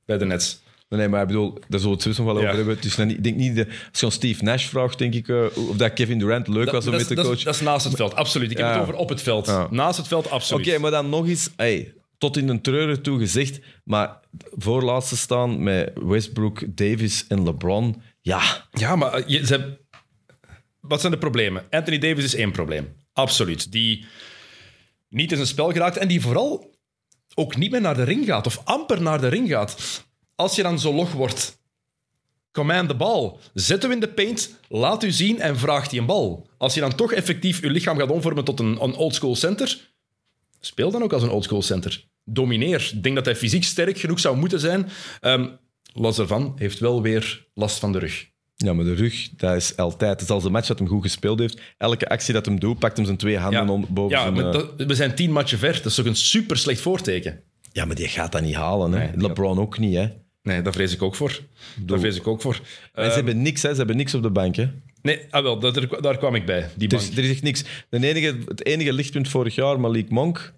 bij 0.06 0.18
de 0.18 0.26
Nets. 0.26 0.62
Nee, 0.90 1.08
maar 1.08 1.22
ik 1.22 1.28
bedoel, 1.28 1.54
daar 1.54 1.80
zullen 1.80 1.84
we 1.84 1.90
het 1.90 2.02
sowieso 2.02 2.24
nog 2.24 2.34
wel 2.34 2.42
Ja. 2.42 2.48
over 2.48 2.58
hebben. 2.66 2.84
Is 2.86 2.96
dan 2.96 3.08
niet- 3.08 3.18
ik 3.18 3.24
denk 3.24 3.36
niet, 3.36 3.56
de, 3.56 3.66
als 3.92 4.00
je 4.00 4.06
aan 4.06 4.12
Steve 4.12 4.44
Nash 4.44 4.66
vraagt, 4.66 4.98
denk 4.98 5.14
ik, 5.14 5.28
eh, 5.28 5.46
of 5.70 5.76
dat 5.78 5.94
Kevin 5.94 6.20
Durant 6.20 6.48
leuk 6.48 6.72
was 6.72 6.86
om 6.86 6.92
dat, 6.92 7.00
met 7.00 7.10
de 7.10 7.16
dat, 7.16 7.26
coach. 7.26 7.44
dat 7.44 7.56
is 7.56 7.62
naast 7.62 7.86
het 7.86 7.96
veld, 7.96 8.16
absoluut. 8.16 8.52
Ik 8.52 8.58
heb 8.58 8.66
Ja. 8.66 8.72
het 8.74 8.82
over 8.82 8.94
op 8.96 9.10
het 9.10 9.22
veld. 9.22 9.46
Ja. 9.46 9.68
Naast 9.72 9.98
het 9.98 10.08
veld, 10.08 10.30
absoluut. 10.30 10.68
Oké, 10.68 10.78
maar 10.80 10.92
dan 10.92 11.10
nog 11.10 11.28
eens, 11.28 11.50
hey, 11.56 11.94
tot 12.18 12.38
in 12.38 12.48
een 12.50 12.62
treuren 12.62 13.02
toe 13.02 13.20
gezegd, 13.20 13.60
maar 13.84 14.20
voorlaatste 14.52 15.18
staan 15.18 15.64
met 15.64 15.92
Westbrook, 15.96 16.78
Davis 16.78 17.26
en 17.28 17.44
LeBron, 17.44 18.02
ja, 18.22 18.68
Ja, 18.72 18.96
maar 18.96 19.14
eh, 19.14 19.24
je, 19.28 19.46
ze 19.46 19.54
hebben- 19.54 19.78
wat 20.82 21.00
zijn 21.00 21.12
de 21.12 21.18
problemen? 21.20 21.64
Anthony 21.70 21.98
Davis 21.98 22.24
is 22.24 22.36
één 22.36 22.52
probleem. 22.52 22.88
Absoluut. 23.14 23.72
Die 23.72 24.06
niet 25.10 25.30
in 25.32 25.36
zijn 25.38 25.50
spel 25.50 25.72
geraakt 25.72 25.98
en 25.98 26.08
die 26.08 26.22
vooral 26.22 26.76
ook 27.36 27.56
niet 27.56 27.72
meer 27.72 27.82
naar 27.82 27.96
de 27.96 28.04
ring 28.04 28.26
gaat 28.26 28.46
of 28.46 28.62
amper 28.64 29.02
naar 29.02 29.22
de 29.22 29.28
ring 29.28 29.50
gaat. 29.50 30.06
Als 30.38 30.56
je 30.56 30.64
dan 30.64 30.80
zo 30.80 30.94
log 30.94 31.12
wordt, 31.12 31.60
command 32.52 32.88
de 32.88 32.96
bal. 32.96 33.40
Zet 33.54 33.82
hem 33.82 33.92
in 33.92 34.00
de 34.00 34.08
paint, 34.08 34.56
laat 34.70 35.04
u 35.04 35.12
zien 35.12 35.40
en 35.40 35.58
vraagt 35.58 35.90
die 35.90 36.00
een 36.00 36.06
bal. 36.06 36.48
Als 36.58 36.74
je 36.74 36.80
dan 36.80 36.96
toch 36.96 37.12
effectief 37.12 37.62
je 37.62 37.70
lichaam 37.70 37.98
gaat 37.98 38.12
omvormen 38.12 38.44
tot 38.44 38.60
een, 38.60 38.84
een 38.84 38.96
oldschool 38.96 39.36
center, 39.36 39.92
speel 40.60 40.92
dan 40.92 41.04
ook 41.04 41.14
als 41.14 41.24
een 41.24 41.30
oldschool 41.30 41.62
center. 41.62 42.06
Domineer. 42.24 42.92
Ik 42.94 43.04
denk 43.04 43.16
dat 43.16 43.26
hij 43.26 43.36
fysiek 43.36 43.64
sterk 43.64 43.98
genoeg 43.98 44.20
zou 44.20 44.38
moeten 44.38 44.60
zijn. 44.60 44.90
Ehm 45.22 45.48
los 45.94 46.16
daarvan 46.16 46.54
heeft 46.56 46.80
wel 46.80 47.02
weer 47.02 47.48
last 47.54 47.80
van 47.80 47.92
de 47.92 48.00
rug. 48.00 48.30
ja, 48.56 48.74
maar 48.74 48.86
de 48.86 48.94
rug, 48.94 49.30
dat 49.30 49.56
is 49.56 49.78
altijd. 49.78 50.12
Het 50.12 50.22
is 50.22 50.30
als 50.30 50.44
de 50.44 50.50
match 50.50 50.68
dat 50.68 50.80
hem 50.80 50.88
goed 50.88 51.02
gespeeld 51.02 51.40
heeft. 51.40 51.62
Elke 51.78 52.10
actie 52.10 52.34
dat 52.34 52.46
hem 52.46 52.60
doet, 52.60 52.80
pakt 52.80 52.98
hem 52.98 53.06
zijn 53.06 53.18
twee 53.18 53.38
handen 53.38 53.70
om, 53.70 53.86
boven 53.90 54.18
ja, 54.18 54.22
zijn... 54.22 54.34
maar 54.34 54.56
eh, 54.56 54.88
we 54.88 54.96
zijn 54.96 55.16
tien 55.16 55.32
matchen 55.32 55.58
ver. 55.58 55.74
Dat 55.74 55.86
is 55.86 55.96
toch 55.96 56.06
een 56.06 56.16
super 56.16 56.58
slecht 56.58 56.82
voorteken? 56.82 57.44
Ja, 57.72 57.86
maar 57.86 57.96
die 57.96 58.08
gaat 58.08 58.32
dat 58.32 58.42
niet 58.42 58.56
halen. 58.56 58.92
Hè. 58.92 59.00
Nee, 59.00 59.18
LeBron 59.18 59.60
ook 59.60 59.78
niet, 59.78 59.96
hè. 59.96 60.08
Nee, 60.48 60.62
daar 60.62 60.74
vrees 60.74 60.94
ik 60.94 61.02
ook 61.02 61.16
voor. 61.16 61.40
Daar 61.76 62.00
vrees 62.00 62.16
ik 62.16 62.28
ook 62.28 62.42
voor. 62.42 62.62
En 62.94 63.10
ze 63.10 63.16
hebben 63.16 63.42
niks, 63.42 63.62
hè. 63.62 63.70
Ze 63.70 63.78
hebben 63.78 63.98
niks 63.98 64.14
op 64.14 64.22
de 64.22 64.30
bank, 64.30 64.56
hè. 64.56 64.68
nee, 65.02 65.20
ah, 65.30 65.44
wel, 65.44 65.60
dat, 65.60 65.88
daar 66.02 66.18
kwam 66.18 66.36
ik 66.36 66.46
bij. 66.46 66.70
Die 66.76 66.88
bank. 66.88 67.02
Er 67.02 67.24
is 67.24 67.30
echt 67.30 67.44
niks. 67.44 67.64
De 67.90 68.08
enige, 68.08 68.38
het 68.48 68.66
enige 68.66 68.94
lichtpunt 68.94 69.30
vorig 69.30 69.56
jaar, 69.56 69.80
Malik 69.80 70.10
Monk. 70.10 70.54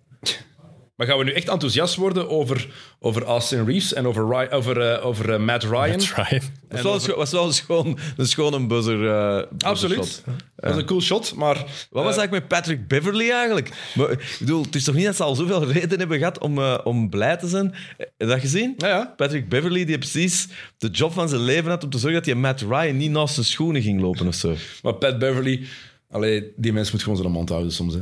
Maar 0.99 1.07
gaan 1.07 1.17
we 1.17 1.23
nu 1.23 1.31
echt 1.31 1.49
enthousiast 1.49 1.95
worden 1.95 2.29
over, 2.29 2.67
over 2.99 3.23
Austin 3.23 3.65
Reeves 3.65 3.93
en 3.93 4.07
over, 4.07 4.27
Ry- 4.27 4.47
over, 4.53 4.81
eh, 4.81 5.05
over 5.05 5.33
eh, 5.33 5.39
Matt 5.39 5.63
Ryan? 5.63 5.97
Try. 5.97 6.41
Was 6.69 7.05
wel, 7.07 7.17
was 7.17 7.31
wel 7.31 7.51
schoon, 7.51 7.97
een 8.17 8.27
schone 8.27 8.67
buzzer. 8.67 9.09
eh, 9.09 9.35
buzzer 9.35 9.69
Absoluut. 9.69 9.97
shot. 10.05 10.23
Dat 10.55 10.71
is 10.71 10.77
een 10.77 10.85
cool 10.85 11.01
shot, 11.01 11.35
maar... 11.35 11.55
Wat 11.89 12.03
was 12.03 12.17
eigenlijk 12.17 12.31
met 12.31 12.47
Patrick 12.47 12.87
Beverly 12.87 13.29
eigenlijk? 13.31 13.69
Maar, 13.95 14.11
ik 14.11 14.35
bedoel, 14.39 14.61
het 14.63 14.75
is 14.75 14.83
toch 14.83 14.95
niet 14.95 15.05
dat 15.05 15.15
ze 15.15 15.23
al 15.23 15.35
zoveel 15.35 15.65
reden 15.71 15.99
hebben 15.99 16.17
gehad 16.17 16.39
om, 16.39 16.57
eh, 16.57 16.77
om 16.83 17.09
blij 17.09 17.37
te 17.37 17.47
zijn? 17.47 17.73
Heb 17.97 18.11
je 18.17 18.25
dat 18.25 18.39
gezien? 18.39 18.73
Ja, 18.77 18.87
ja. 18.87 19.13
Patrick 19.17 19.49
Beverly 19.49 19.85
die 19.85 19.97
precies 19.97 20.47
de 20.77 20.87
job 20.89 21.13
van 21.13 21.29
zijn 21.29 21.41
leven 21.41 21.69
had 21.69 21.83
om 21.83 21.89
te 21.89 21.97
zorgen 21.97 22.17
dat 22.19 22.29
hij 22.29 22.35
Matt 22.41 22.61
Ryan 22.61 22.97
niet 22.97 23.11
naast 23.11 23.33
zijn 23.33 23.45
schoenen 23.45 23.81
ging 23.81 24.01
lopen 24.01 24.27
of 24.27 24.35
zo. 24.35 24.55
Maar 24.83 24.93
Pat 24.93 25.19
Beverly... 25.19 25.67
Allee, 26.11 26.53
die 26.55 26.73
mens 26.73 26.91
moet 26.91 27.01
gewoon 27.03 27.17
zijn 27.17 27.31
mond 27.31 27.49
houden 27.49 27.71
soms. 27.71 27.93
Hè. 27.93 27.99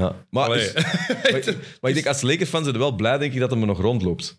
Ja. 0.00 0.14
Maar, 0.30 0.44
Allee. 0.44 0.70
maar, 0.74 1.54
maar 1.80 1.90
ik 1.90 1.94
denk, 1.94 2.06
als 2.06 2.22
Lakers 2.22 2.48
fan 2.48 2.62
zijn 2.62 2.74
er 2.74 2.80
wel 2.80 2.92
blij, 2.92 3.18
denk 3.18 3.32
ik, 3.32 3.40
dat 3.40 3.50
hij 3.50 3.60
er 3.60 3.66
nog 3.66 3.80
rondloopt. 3.80 4.36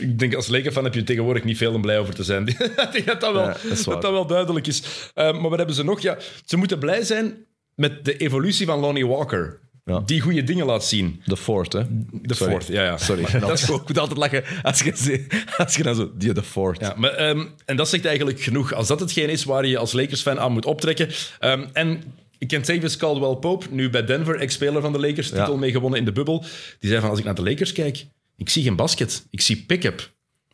Ik 0.00 0.18
denk 0.18 0.34
als 0.34 0.48
Laker-fan 0.48 0.84
heb 0.84 0.94
je 0.94 1.02
tegenwoordig 1.02 1.44
niet 1.44 1.56
veel 1.56 1.72
om 1.72 1.80
blij 1.80 1.98
over 1.98 2.14
te 2.14 2.24
zijn. 2.24 2.46
ik 2.48 2.88
denk 2.92 3.06
dat 3.06 3.20
dat 3.20 3.32
wel, 3.32 3.42
Ja, 3.42 3.56
dat 3.68 3.84
dat 3.84 4.02
dat 4.02 4.10
wel 4.12 4.26
duidelijk 4.26 4.66
is. 4.66 4.82
Eh, 5.14 5.32
maar 5.32 5.48
wat 5.48 5.56
hebben 5.58 5.76
ze 5.76 5.84
nog? 5.84 6.00
Ja, 6.00 6.16
ze 6.44 6.56
moeten 6.56 6.78
blij 6.78 7.02
zijn 7.04 7.34
met 7.74 8.04
de 8.04 8.16
evolutie 8.16 8.66
van 8.66 8.78
Lonnie 8.78 9.06
Walker. 9.06 9.60
Ja. 9.84 10.00
Die 10.06 10.20
goede 10.20 10.42
dingen 10.44 10.66
laat 10.66 10.84
zien. 10.84 11.22
De 11.24 11.36
Fort, 11.36 11.72
hè? 11.72 11.82
De 12.10 12.34
Sorry. 12.34 12.52
Ford, 12.52 12.66
ja, 12.66 12.84
ja. 12.84 12.98
Sorry. 12.98 13.22
Maar 13.22 13.32
dat 13.32 13.40
Dat 13.48 13.58
is- 13.58 13.68
ik 13.68 13.88
moet 13.88 13.98
altijd 13.98 14.18
lachen 14.18 14.44
als 14.62 14.80
je, 14.82 15.26
als 15.56 15.76
je 15.76 15.82
dan 15.82 15.94
zo... 15.94 16.10
Die 16.14 16.32
de 16.32 16.42
Fort. 16.42 16.80
Ja, 16.80 16.94
maar, 16.96 17.10
ehm, 17.10 17.44
en 17.64 17.76
dat 17.76 17.88
zegt 17.88 18.04
eigenlijk 18.04 18.40
genoeg. 18.40 18.72
Als 18.74 18.86
dat 18.88 19.00
hetgeen 19.00 19.28
is 19.28 19.44
waar 19.44 19.66
je 19.66 19.78
als 19.78 19.92
Lakers-fan 19.92 20.38
aan 20.40 20.52
moet 20.52 20.64
optrekken. 20.66 21.08
Ehm, 21.38 21.64
en 21.72 22.02
ik 22.42 22.48
ken 22.48 22.62
Tavis 22.62 22.96
Caldwell 22.96 23.34
Pope, 23.34 23.66
nu 23.70 23.90
bij 23.90 24.04
Denver, 24.04 24.36
ex-speler 24.36 24.82
van 24.82 24.92
de 24.92 24.98
Lakers, 24.98 25.28
titel 25.28 25.52
Ja. 25.52 25.58
mee 25.58 25.70
gewonnen 25.70 25.98
in 25.98 26.04
de 26.04 26.12
bubbel. 26.12 26.44
Die 26.78 26.90
zei 26.90 27.00
van, 27.00 27.10
als 27.10 27.18
ik 27.18 27.24
naar 27.24 27.34
de 27.34 27.42
Lakers 27.42 27.72
kijk, 27.72 28.06
ik 28.36 28.48
zie 28.48 28.62
geen 28.62 28.76
basket, 28.76 29.26
ik 29.30 29.40
zie 29.40 29.64
pick-up. 29.66 30.10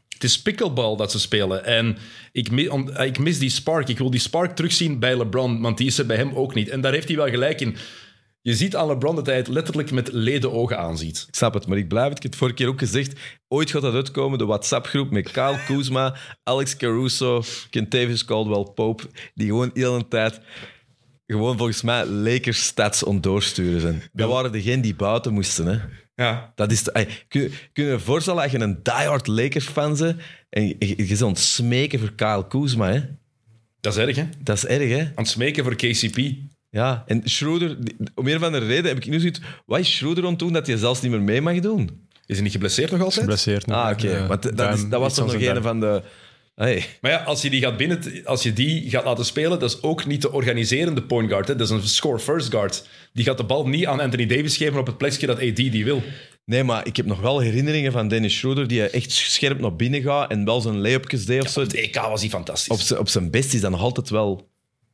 Het 0.09 0.25
is 0.25 0.43
pickleball 0.43 0.97
dat 0.97 1.11
ze 1.11 1.21
spelen. 1.21 1.65
En 1.65 1.97
ik, 2.33 2.49
eh, 2.49 3.07
ik 3.07 3.19
mis 3.19 3.39
die 3.39 3.51
spark. 3.51 3.89
Ik 3.89 3.99
wil 3.99 4.11
die 4.11 4.21
spark 4.21 4.57
terugzien 4.57 4.99
bij 4.99 5.17
LeBron, 5.17 5.61
want 5.61 5.79
die 5.79 5.87
is 5.87 5.99
er 5.99 6.07
bij 6.07 6.17
hem 6.17 6.35
ook 6.35 6.55
niet. 6.55 6.69
En 6.69 6.81
daar 6.81 6.93
heeft 6.93 7.09
hij 7.09 7.17
wel 7.17 7.29
gelijk 7.29 7.61
in. 7.61 7.77
Je 8.43 8.55
ziet 8.55 8.77
aan 8.77 8.87
LeBron 8.87 9.15
dat 9.17 9.27
hij 9.27 9.37
het 9.37 9.49
letterlijk 9.49 9.91
met 9.91 10.13
leden 10.13 10.53
ogen 10.53 10.79
aanziet. 10.79 11.25
Ik 11.29 11.35
snap 11.35 11.55
het, 11.55 11.67
maar 11.67 11.79
ik 11.79 11.89
blijf 11.89 12.09
het. 12.09 12.17
Ik 12.17 12.23
heb 12.23 12.31
het 12.31 12.41
vorige 12.41 12.57
keer 12.57 12.69
ook 12.69 12.79
gezegd. 12.79 13.21
Ooit 13.49 13.71
gaat 13.71 13.83
dat 13.83 13.95
uitkomen, 13.95 14.39
de 14.39 14.47
WhatsApp-groep 14.47 15.11
met 15.11 15.31
Kyle 15.31 15.59
Kuzma, 15.67 16.17
Alex 16.43 16.77
Caruso, 16.77 17.43
Kentavious 17.71 18.25
Caldwell 18.25 18.67
Pope, 18.75 19.03
die 19.35 19.47
gewoon 19.47 19.71
de 19.75 19.81
hele 19.81 20.09
tijd 20.09 20.41
gewoon 21.37 21.57
volgens 21.57 21.83
mij 21.83 22.07
Lakers 22.07 22.65
stats 22.65 23.03
ontdoorsturen 23.03 23.81
zijn. 23.81 24.03
Dat 24.13 24.31
waren 24.31 24.53
degenen 24.53 24.81
die 24.81 24.95
buiten 24.95 25.33
moesten. 25.33 25.67
Hè. 25.67 25.79
Ja. 26.25 26.53
Dat 26.55 26.73
is, 26.73 26.89
ey, 26.89 27.09
kun, 27.29 27.41
je- 27.41 27.51
kun 27.73 27.85
je 27.85 27.91
je 27.91 27.99
voorstellen 27.99 28.43
dat 28.43 28.51
je 28.51 28.59
een 28.61 28.79
diehard 28.83 29.27
Lakers-fan 29.27 29.97
bent 29.97 30.17
en 30.51 30.67
je, 30.69 30.77
je, 30.79 30.87
je 30.89 31.07
bent 31.07 31.23
aan 31.23 31.29
het 31.29 31.39
smeken 31.39 31.99
voor 31.99 32.13
Kyle 32.13 32.47
Kuzma. 32.47 32.93
Hè? 32.93 33.01
Dat 33.81 33.97
is 33.97 33.99
erg, 34.03 34.17
hè? 34.17 34.25
Dat 34.43 34.57
is 34.57 34.67
erg, 34.67 34.89
hè? 34.89 35.01
Aan 35.01 35.13
het 35.15 35.29
smeken 35.29 35.65
voor 35.65 35.75
KCP. 35.75 36.19
Ja, 36.71 37.05
en 37.07 37.21
Schroeder, 37.25 37.77
om 38.15 38.27
een 38.27 38.37
of 38.37 38.43
andere 38.43 38.67
reden 38.67 38.85
heb 38.85 38.97
ik 38.97 39.07
nu 39.07 39.19
zoiets... 39.21 39.41
Wat 39.67 39.79
is 39.79 39.97
Schroeder 39.97 40.25
aan 40.25 40.31
het 40.31 40.39
doen 40.39 40.53
dat 40.53 40.67
hij 40.67 40.77
zelfs 40.77 41.01
niet 41.01 41.11
meer 41.11 41.23
mee 41.23 41.41
mag 41.41 41.61
doen? 41.61 42.07
Is 42.27 42.35
hij 42.35 42.43
niet 42.43 42.53
geblesseerd 42.53 42.91
nog 42.91 43.01
altijd? 43.01 43.21
Geblesseerd. 43.21 43.67
nu. 43.67 43.73
Ah, 43.75 43.91
oké. 43.93 44.11
Ja, 44.11 44.27
Want 44.27 44.57
dat, 44.57 44.75
is, 44.75 44.89
dat 44.89 45.01
was 45.01 45.15
toch 45.15 45.33
nog 45.33 45.43
een 45.43 45.63
van 45.63 45.81
de... 45.81 46.03
Hey. 46.59 46.85
Maar 47.01 47.11
ja, 47.11 47.17
als 47.23 47.43
je 47.43 47.51
die 47.51 47.61
gaat 47.61 47.77
binnen, 47.77 48.01
als 48.25 48.43
je 48.43 48.53
die 48.53 48.91
gaat 48.91 49.05
laten 49.05 49.25
spelen, 49.25 49.59
dat 49.59 49.71
is 49.71 49.83
ook 49.83 50.07
niet 50.07 50.23
de 50.23 50.33
organiserende 50.33 51.03
point 51.03 51.29
guard. 51.31 51.49
Hè. 51.49 51.57
Dat 51.57 51.67
is 51.67 51.73
een 51.73 51.89
score 51.89 52.19
first 52.19 52.51
guard. 52.51 52.87
Die 53.13 53.25
gaat 53.25 53.37
de 53.37 53.45
bal 53.45 53.69
niet 53.69 53.87
aan 53.87 54.01
Anthony 54.01 54.27
Davis 54.27 54.57
geven 54.57 54.79
op 54.81 54.87
het 54.87 54.99
plekje 54.99 55.27
dat 55.27 55.37
AD 55.43 55.57
die 55.57 55.85
wil. 55.85 56.03
Nee, 56.45 56.65
maar 56.65 56.87
ik 56.87 56.97
heb 56.97 57.07
nog 57.07 57.21
wel 57.21 57.41
herinneringen 57.41 57.93
van 57.93 58.09
Dennis 58.09 58.39
Schroeder 58.39 58.69
die 58.69 58.83
echt 58.91 59.11
scherp 59.11 59.61
naar 59.61 59.77
binnen 59.77 60.03
gaat 60.03 60.31
en 60.31 60.45
wel 60.45 60.61
zijn 60.61 60.81
layupjes 60.81 61.25
deed 61.25 61.43
of 61.43 61.49
zo. 61.49 61.61
Op 61.61 61.67
het 61.67 61.75
EK 61.75 61.95
was 61.95 62.21
hij 62.21 62.31
fantastisch. 62.31 62.69
Op 62.73 62.81
zijn- 62.81 63.01
op 63.01 63.09
zijn 63.09 63.31
best 63.31 63.55
is 63.55 63.61
dat 63.61 63.71
nog 63.71 63.81
altijd 63.81 64.11
wel... 64.11 64.49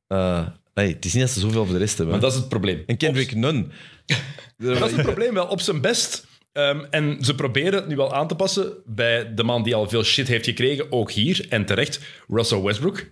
eh, 0.08 0.46
hey, 0.74 0.88
het 0.88 1.04
is 1.04 1.12
niet 1.12 1.22
dat 1.22 1.30
ze 1.32 1.40
zoveel 1.40 1.64
voor 1.64 1.72
de 1.74 1.78
rest 1.80 1.96
hebben. 1.96 2.14
maar 2.14 2.22
dat 2.24 2.32
is 2.32 2.38
het 2.38 2.48
probleem. 2.48 2.82
En 2.86 2.96
Kendrick 2.96 3.34
Nunn. 3.34 3.72
Dat 4.56 4.90
is 4.90 4.96
het 4.96 5.02
probleem 5.02 5.34
wel, 5.34 5.46
op 5.46 5.60
zijn 5.60 5.80
best. 5.80 6.26
Ehm, 6.54 6.84
en 6.90 7.16
ze 7.20 7.34
proberen 7.34 7.74
het 7.74 7.86
nu 7.86 7.96
wel 7.96 8.14
aan 8.14 8.28
te 8.28 8.34
passen 8.34 8.72
bij 8.86 9.34
de 9.34 9.44
man 9.44 9.62
die 9.62 9.74
al 9.74 9.88
veel 9.88 10.02
shit 10.02 10.28
heeft 10.28 10.44
gekregen, 10.44 10.92
ook 10.92 11.10
hier 11.10 11.46
en 11.48 11.64
terecht, 11.66 12.00
Russell 12.28 12.60
Westbrook. 12.60 13.04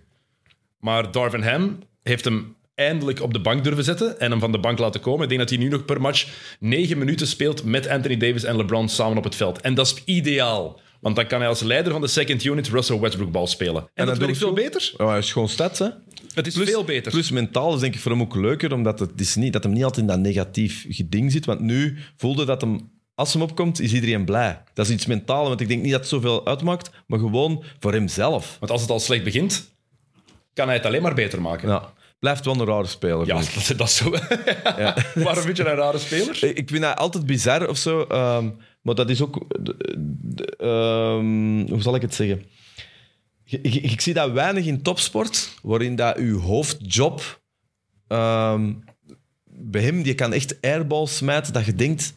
Maar 0.79 1.11
Darvin 1.11 1.41
Ham 1.41 1.79
heeft 2.03 2.25
hem 2.25 2.55
eindelijk 2.75 3.21
op 3.21 3.33
de 3.33 3.39
bank 3.39 3.63
durven 3.63 3.83
zetten 3.83 4.19
en 4.19 4.31
hem 4.31 4.39
van 4.39 4.51
de 4.51 4.59
bank 4.59 4.79
laten 4.79 5.01
komen. 5.01 5.23
Ik 5.23 5.27
denk 5.29 5.41
dat 5.41 5.49
hij 5.49 5.59
nu 5.59 5.67
nog 5.67 5.85
per 5.85 6.01
match 6.01 6.27
negen 6.59 6.97
minuten 6.97 7.27
speelt 7.27 7.63
met 7.63 7.87
Anthony 7.87 8.17
Davis 8.17 8.43
en 8.43 8.55
LeBron 8.55 8.89
samen 8.89 9.17
op 9.17 9.23
het 9.23 9.35
veld. 9.35 9.61
En 9.61 9.73
dat 9.73 9.85
is 9.85 10.01
ideaal. 10.05 10.79
Want 10.99 11.15
dan 11.15 11.27
kan 11.27 11.39
hij 11.39 11.47
als 11.47 11.61
leider 11.61 11.91
van 11.91 12.01
de 12.01 12.07
second 12.07 12.43
unit 12.43 12.67
Russell 12.67 12.99
Westbrook 12.99 13.31
bal 13.31 13.47
spelen. 13.47 13.89
En, 13.93 14.05
dat 14.05 14.15
doet 14.15 14.23
werkt 14.23 14.37
veel 14.37 14.53
beter. 14.53 14.93
Ja, 14.97 15.07
hij 15.07 15.17
is 15.17 15.31
gewoon 15.31 15.49
stats, 15.49 15.79
hè. 15.79 15.87
Het 16.33 16.47
is 16.47 16.55
veel 16.55 16.83
beter. 16.83 17.11
Plus 17.11 17.31
mentaal 17.31 17.73
is 17.73 17.79
denk 17.79 17.93
ik 17.93 17.99
voor 17.99 18.11
hem 18.11 18.21
ook 18.21 18.35
leuker, 18.35 18.73
omdat 18.73 18.99
het 18.99 19.19
is 19.19 19.35
niet, 19.35 19.53
dat 19.53 19.63
hem 19.63 19.73
niet 19.73 19.83
altijd 19.83 20.01
in 20.01 20.07
dat 20.07 20.19
negatief 20.19 20.85
geding 20.89 21.31
zit. 21.31 21.45
Want 21.45 21.59
nu 21.59 21.97
voelde 22.17 22.45
dat 22.45 22.61
hem, 22.61 22.91
als 23.15 23.33
hem 23.33 23.41
opkomt, 23.41 23.79
is 23.79 23.93
iedereen 23.93 24.25
blij. 24.25 24.63
Dat 24.73 24.85
is 24.85 24.91
iets 24.91 25.05
mentaal, 25.05 25.47
want 25.47 25.61
ik 25.61 25.67
denk 25.67 25.81
niet 25.81 25.91
dat 25.91 25.99
het 25.99 26.09
zoveel 26.09 26.45
uitmaakt, 26.47 26.89
maar 27.07 27.19
gewoon 27.19 27.63
voor 27.79 27.93
hemzelf. 27.93 28.57
Want 28.59 28.71
als 28.71 28.81
het 28.81 28.89
al 28.89 28.99
slecht 28.99 29.23
begint, 29.23 29.71
kan 30.53 30.65
hij 30.67 30.75
het 30.75 30.85
alleen 30.85 31.01
maar 31.01 31.13
beter 31.13 31.41
maken. 31.41 31.69
Ja, 31.69 31.93
blijft 32.19 32.45
wel 32.45 32.53
een 32.59 32.65
rare 32.65 32.87
speler. 32.87 33.27
Ja, 33.27 33.35
dat, 33.35 33.73
dat 33.77 33.87
is 33.87 33.95
zo. 33.95 34.09
Waarom 35.23 35.43
vind 35.43 35.57
je 35.57 35.65
een 35.69 35.75
rare 35.75 35.97
speler? 35.97 36.43
Ik 36.57 36.69
vind 36.69 36.81
dat 36.81 36.97
altijd 36.97 37.25
bizar 37.25 37.67
of 37.69 37.77
zo, 37.77 38.01
ehm, 38.03 38.49
maar 38.81 38.95
dat 38.95 39.09
is 39.09 39.21
ook. 39.21 39.45
ehm, 40.57 41.67
hoe 41.69 41.81
zal 41.81 41.95
ik 41.95 42.01
het 42.01 42.15
zeggen? 42.15 42.45
Ik, 43.45 43.59
ik, 43.63 43.91
ik 43.91 44.01
zie 44.01 44.13
dat 44.13 44.31
weinig 44.31 44.65
in 44.65 44.81
topsport, 44.81 45.53
waarin 45.63 45.95
dat 45.95 46.17
uw 46.17 46.39
hoofdjob. 46.39 47.41
ehm, 48.07 48.73
bij 49.45 49.81
hem, 49.81 50.01
die 50.03 50.15
kan 50.15 50.33
echt 50.33 50.61
airballs 50.61 51.17
smijten 51.17 51.53
dat 51.53 51.65
je 51.65 51.75
denkt 51.75 52.13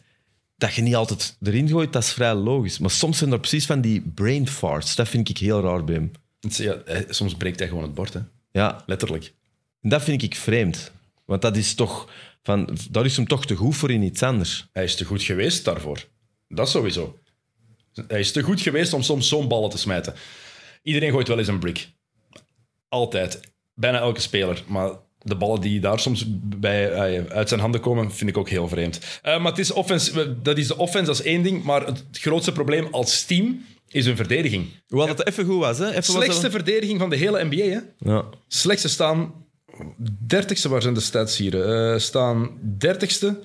dat 0.57 0.73
je 0.73 0.81
niet 0.81 0.95
altijd 0.95 1.37
erin 1.41 1.69
gooit, 1.69 1.93
dat 1.93 2.03
is 2.03 2.11
vrij 2.11 2.33
logisch. 2.33 2.79
Maar 2.79 2.91
soms 2.91 3.17
zijn 3.17 3.31
er 3.31 3.39
precies 3.39 3.65
van 3.65 3.81
die 3.81 4.01
brain 4.01 4.47
farts. 4.47 4.95
Dat 4.95 5.07
vind 5.07 5.29
ik 5.29 5.37
heel 5.37 5.61
raar 5.61 5.83
bij 5.83 5.95
hem. 5.95 6.11
Ja, 6.39 6.81
soms 7.09 7.35
breekt 7.35 7.59
hij 7.59 7.67
gewoon 7.67 7.83
het 7.83 7.93
bord, 7.93 8.13
hè. 8.13 8.19
Ja, 8.51 8.83
letterlijk. 8.85 9.33
en 9.81 9.89
dat 9.89 10.03
vind 10.03 10.23
ik 10.23 10.35
vreemd. 10.35 10.91
Want 11.25 11.41
dat 11.41 11.57
is 11.57 11.73
toch... 11.73 12.09
Van, 12.43 12.77
daar 12.91 13.05
is 13.05 13.15
hem 13.15 13.27
toch 13.27 13.45
te 13.45 13.55
goed 13.55 13.75
voor 13.75 13.91
in 13.91 14.01
iets 14.01 14.23
anders. 14.23 14.67
Hij 14.71 14.83
is 14.83 14.95
te 14.95 15.05
goed 15.05 15.23
geweest 15.23 15.65
daarvoor. 15.65 16.05
Dat 16.47 16.69
sowieso. 16.69 17.19
Hij 18.07 18.19
is 18.19 18.31
te 18.31 18.41
goed 18.41 18.61
geweest 18.61 18.93
om 18.93 19.01
soms 19.01 19.27
zo'n 19.27 19.47
ballen 19.47 19.69
te 19.69 19.77
smijten. 19.77 20.13
Iedereen 20.83 21.11
gooit 21.11 21.27
wel 21.27 21.39
eens 21.39 21.47
een 21.47 21.59
brick. 21.59 21.89
Altijd. 22.89 23.39
Bijna 23.73 23.99
elke 23.99 24.19
speler. 24.19 24.63
Maar 24.67 24.91
de 25.27 25.35
ballen 25.35 25.61
die 25.61 25.79
daar 25.79 25.99
soms 25.99 26.25
bij, 26.59 26.91
eh, 26.91 27.25
uit 27.25 27.49
zijn 27.49 27.59
handen 27.59 27.81
komen, 27.81 28.11
vind 28.11 28.29
ik 28.29 28.37
ook 28.37 28.49
heel 28.49 28.67
vreemd. 28.67 28.99
Eh, 29.21 29.41
maar 29.41 29.51
het 29.51 29.59
is 29.59 29.71
offense, 29.71 30.41
dat 30.41 30.57
is 30.57 30.67
de 30.67 30.77
offense, 30.77 31.05
dat 31.05 31.19
is 31.19 31.25
één 31.25 31.43
ding. 31.43 31.63
Maar 31.63 31.85
het 31.85 32.03
grootste 32.11 32.51
probleem 32.51 32.87
als 32.91 33.23
team 33.23 33.65
is 33.89 34.05
hun 34.05 34.15
verdediging. 34.15 34.65
Hoewel 34.87 35.07
dat 35.15 35.27
even 35.27 35.45
goed 35.45 35.59
was, 35.59 35.77
hè? 35.77 35.85
Even 35.85 35.95
was 35.95 36.11
Slechtste 36.11 36.51
verdediging 36.51 36.99
van 36.99 37.09
de 37.09 37.15
hele 37.15 37.43
NBA, 37.43 37.63
hè? 37.63 37.79
Ja. 38.11 38.25
Slechtste 38.47 38.89
staan. 38.89 39.33
Dertigste, 40.27 40.69
waar 40.69 40.81
zijn 40.81 40.93
de 40.93 40.99
stats 40.99 41.37
hier? 41.37 41.61
Eh, 41.61 41.99
staan 41.99 42.49
dertigste. 42.77 43.39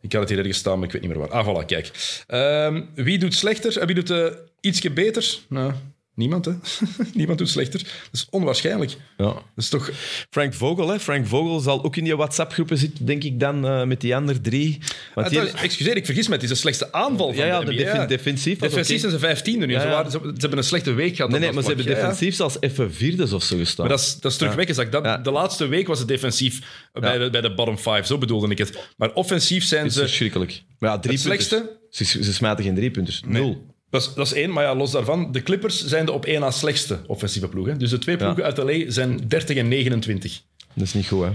Ik 0.00 0.12
had 0.12 0.20
het 0.20 0.30
hier 0.30 0.38
ergens 0.38 0.58
staan, 0.58 0.78
maar 0.78 0.86
ik 0.86 0.92
weet 0.92 1.02
niet 1.02 1.10
meer 1.10 1.20
waar. 1.20 1.30
Ah, 1.30 1.48
voilà, 1.48 1.66
kijk. 1.66 1.90
Ehm, 2.26 2.82
wie 2.94 3.18
doet 3.18 3.34
slechter 3.34 3.78
en 3.78 3.86
wie 3.86 3.94
doet 3.94 4.10
uh, 4.10 4.26
ietsje 4.60 4.90
beter? 4.90 5.38
Nou, 5.48 5.72
niemand, 6.14 6.44
hè? 6.44 6.52
niemand 7.14 7.38
doet 7.38 7.48
slechter. 7.48 7.82
Dat 7.82 8.08
is 8.12 8.26
onwaarschijnlijk. 8.30 8.96
Ja. 9.16 9.24
Dat 9.24 9.42
is 9.56 9.68
toch... 9.68 9.90
Frank 10.30 10.54
Vogel, 10.54 10.88
hè? 10.88 11.00
Frank 11.00 11.26
Vogel 11.26 11.60
zal 11.60 11.84
ook 11.84 11.96
in 11.96 12.04
die 12.04 12.16
WhatsApp-groepen 12.16 12.78
zitten, 12.78 13.06
denk 13.06 13.24
ik 13.24 13.40
dan, 13.40 13.66
eh, 13.66 13.84
met 13.84 14.00
die 14.00 14.16
andere 14.16 14.40
drie. 14.40 14.78
Ah, 15.14 15.28
die- 15.28 15.40
excuseer, 15.40 15.96
ik 15.96 16.04
vergis 16.04 16.28
me. 16.28 16.34
Het 16.34 16.42
is 16.42 16.48
de 16.48 16.54
slechtste 16.54 16.92
aanval 16.92 17.26
van 17.26 17.36
ja, 17.36 17.46
ja, 17.46 17.60
de 17.60 18.06
defensief 18.06 18.58
Defensief 18.58 19.00
zijn 19.00 19.12
ze 19.12 19.18
vijftiende 19.18 19.66
nu. 19.66 19.72
Ja, 19.72 19.80
Ze, 19.80 19.88
waren, 19.88 20.10
ze, 20.10 20.18
ze 20.22 20.32
hebben 20.38 20.58
een 20.58 20.64
slechte 20.64 20.92
week 20.92 21.16
gehad. 21.16 21.30
Nee, 21.30 21.40
nee, 21.40 21.52
maar 21.52 21.62
ze 21.62 21.68
hebben 21.68 21.86
defensief 21.86 22.34
zelfs 22.34 22.56
even 22.60 22.94
vierdes 22.94 23.32
of 23.32 23.42
zo 23.42 23.56
gestaan. 23.56 23.86
Maar 23.86 23.96
dat 23.96 24.04
is, 24.04 24.18
dat 24.20 24.32
is. 24.32 24.90
Dat. 24.90 25.24
De 25.24 25.30
laatste 25.30 25.66
week 25.66 25.86
was 25.86 25.98
het 25.98 26.08
defensief 26.08 26.60
bij, 26.92 27.18
de, 27.18 27.30
bij 27.30 27.40
de 27.40 27.54
bottom 27.54 27.76
five. 27.76 28.02
Zo 28.04 28.18
bedoelde 28.18 28.48
ik 28.48 28.58
het. 28.58 28.78
Maar 28.96 29.12
offensief 29.12 29.64
zijn 29.64 29.86
is 29.86 29.94
ze... 29.94 30.00
verschrikkelijk. 30.00 30.62
Maar 30.78 30.90
ja, 30.90 30.98
drie 30.98 31.12
Het 31.12 31.22
slechtste? 31.22 31.78
Ze, 31.90 32.04
ze 32.04 32.32
smijten 32.32 32.64
geen 32.64 32.74
drie 32.74 32.90
punters. 32.90 33.22
Nul. 33.26 33.73
Dat 33.94 34.02
is, 34.02 34.14
dat 34.14 34.26
is 34.26 34.32
één, 34.32 34.52
maar 34.52 34.64
ja, 34.64 34.74
los 34.76 34.90
daarvan. 34.90 35.32
De 35.32 35.42
Clippers 35.42 35.84
zijn 35.86 36.06
de 36.06 36.12
op 36.12 36.24
één 36.24 36.40
na 36.40 36.50
slechtste 36.50 36.98
offensieve 37.06 37.48
ploeg. 37.48 37.66
Hè. 37.66 37.76
Dus 37.76 37.90
de 37.90 37.98
twee 37.98 38.16
ploegen 38.16 38.44
uit 38.44 38.56
LA 38.56 38.90
zijn 38.90 39.20
30 39.28 39.56
en 39.56 39.68
29. 39.68 40.42
Dat 40.74 40.84
is 40.86 40.94
niet 40.94 41.06
goed, 41.08 41.24
hè? 41.24 41.30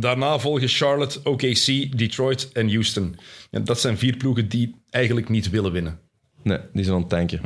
Daarna 0.00 0.38
volgen 0.38 0.68
Charlotte, 0.68 1.20
OKC, 1.22 1.98
Detroit 1.98 2.52
en 2.52 2.68
Houston. 2.70 3.16
En 3.50 3.64
dat 3.64 3.80
zijn 3.80 3.98
vier 3.98 4.16
ploegen 4.16 4.48
die 4.48 4.74
eigenlijk 4.90 5.28
niet 5.28 5.50
willen 5.50 5.72
winnen. 5.72 5.98
Nee, 6.42 6.58
die 6.72 6.84
zijn 6.84 6.94
aan 6.96 7.00
het 7.02 7.10
tanken. 7.10 7.40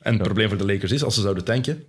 En 0.00 0.12
het 0.14 0.22
probleem 0.22 0.48
voor 0.48 0.58
de 0.58 0.66
Lakers 0.66 0.92
is, 0.92 1.02
als 1.02 1.14
ze 1.14 1.20
zouden 1.20 1.44
tanken, 1.44 1.84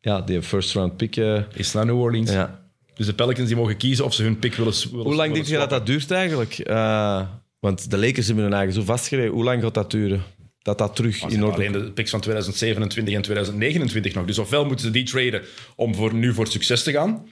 Ja, 0.00 0.20
die 0.20 0.42
first 0.42 0.72
round 0.74 0.96
pick. 0.96 1.16
eh, 1.16 1.42
is 1.54 1.72
naar 1.72 1.86
New 1.86 2.00
Orleans. 2.00 2.30
ja. 2.30 2.64
Dus 2.94 3.06
de 3.06 3.14
Pelicans 3.14 3.46
die 3.48 3.56
mogen 3.56 3.76
kiezen 3.76 4.04
of 4.04 4.14
ze 4.14 4.22
hun 4.22 4.38
pick 4.38 4.54
willen 4.54 4.74
willen 4.90 5.04
Hoe 5.04 5.14
lang 5.14 5.34
denk 5.34 5.46
je 5.46 5.56
dat 5.56 5.70
dat 5.70 5.86
duurt 5.86 6.10
eigenlijk? 6.10 6.58
Eh, 6.58 7.20
want 7.60 7.90
de 7.90 7.98
Lakers 7.98 8.26
hebben 8.26 8.44
hun 8.44 8.52
eigen 8.54 8.74
zo 8.74 8.82
vastgereden. 8.82 9.32
Hoe 9.32 9.44
lang 9.44 9.62
gaat 9.62 9.74
dat 9.74 9.90
duren? 9.90 10.22
Dat 10.66 10.78
dat 10.78 10.96
terug 10.96 11.22
in 11.22 11.44
orde 11.44 11.56
Alleen 11.56 11.72
de 11.72 11.92
picks 11.92 12.10
van 12.10 12.20
2027 12.20 13.14
en 13.14 13.22
2029 13.22 14.14
nog. 14.14 14.24
Dus 14.24 14.38
ofwel 14.38 14.64
moeten 14.64 14.86
ze 14.86 14.92
die 14.92 15.04
traden 15.04 15.42
om 15.76 15.94
voor, 15.94 16.14
nu 16.14 16.32
voor 16.32 16.46
succes 16.46 16.82
te 16.82 16.92
gaan. 16.92 17.28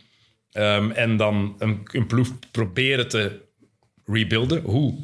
Ehm, 0.52 0.90
en 0.90 1.16
dan 1.16 1.54
een, 1.58 1.80
een 1.92 2.06
ploeg 2.06 2.28
proberen 2.50 3.08
te 3.08 3.40
rebuilden. 4.04 4.62
Hoe? 4.62 4.94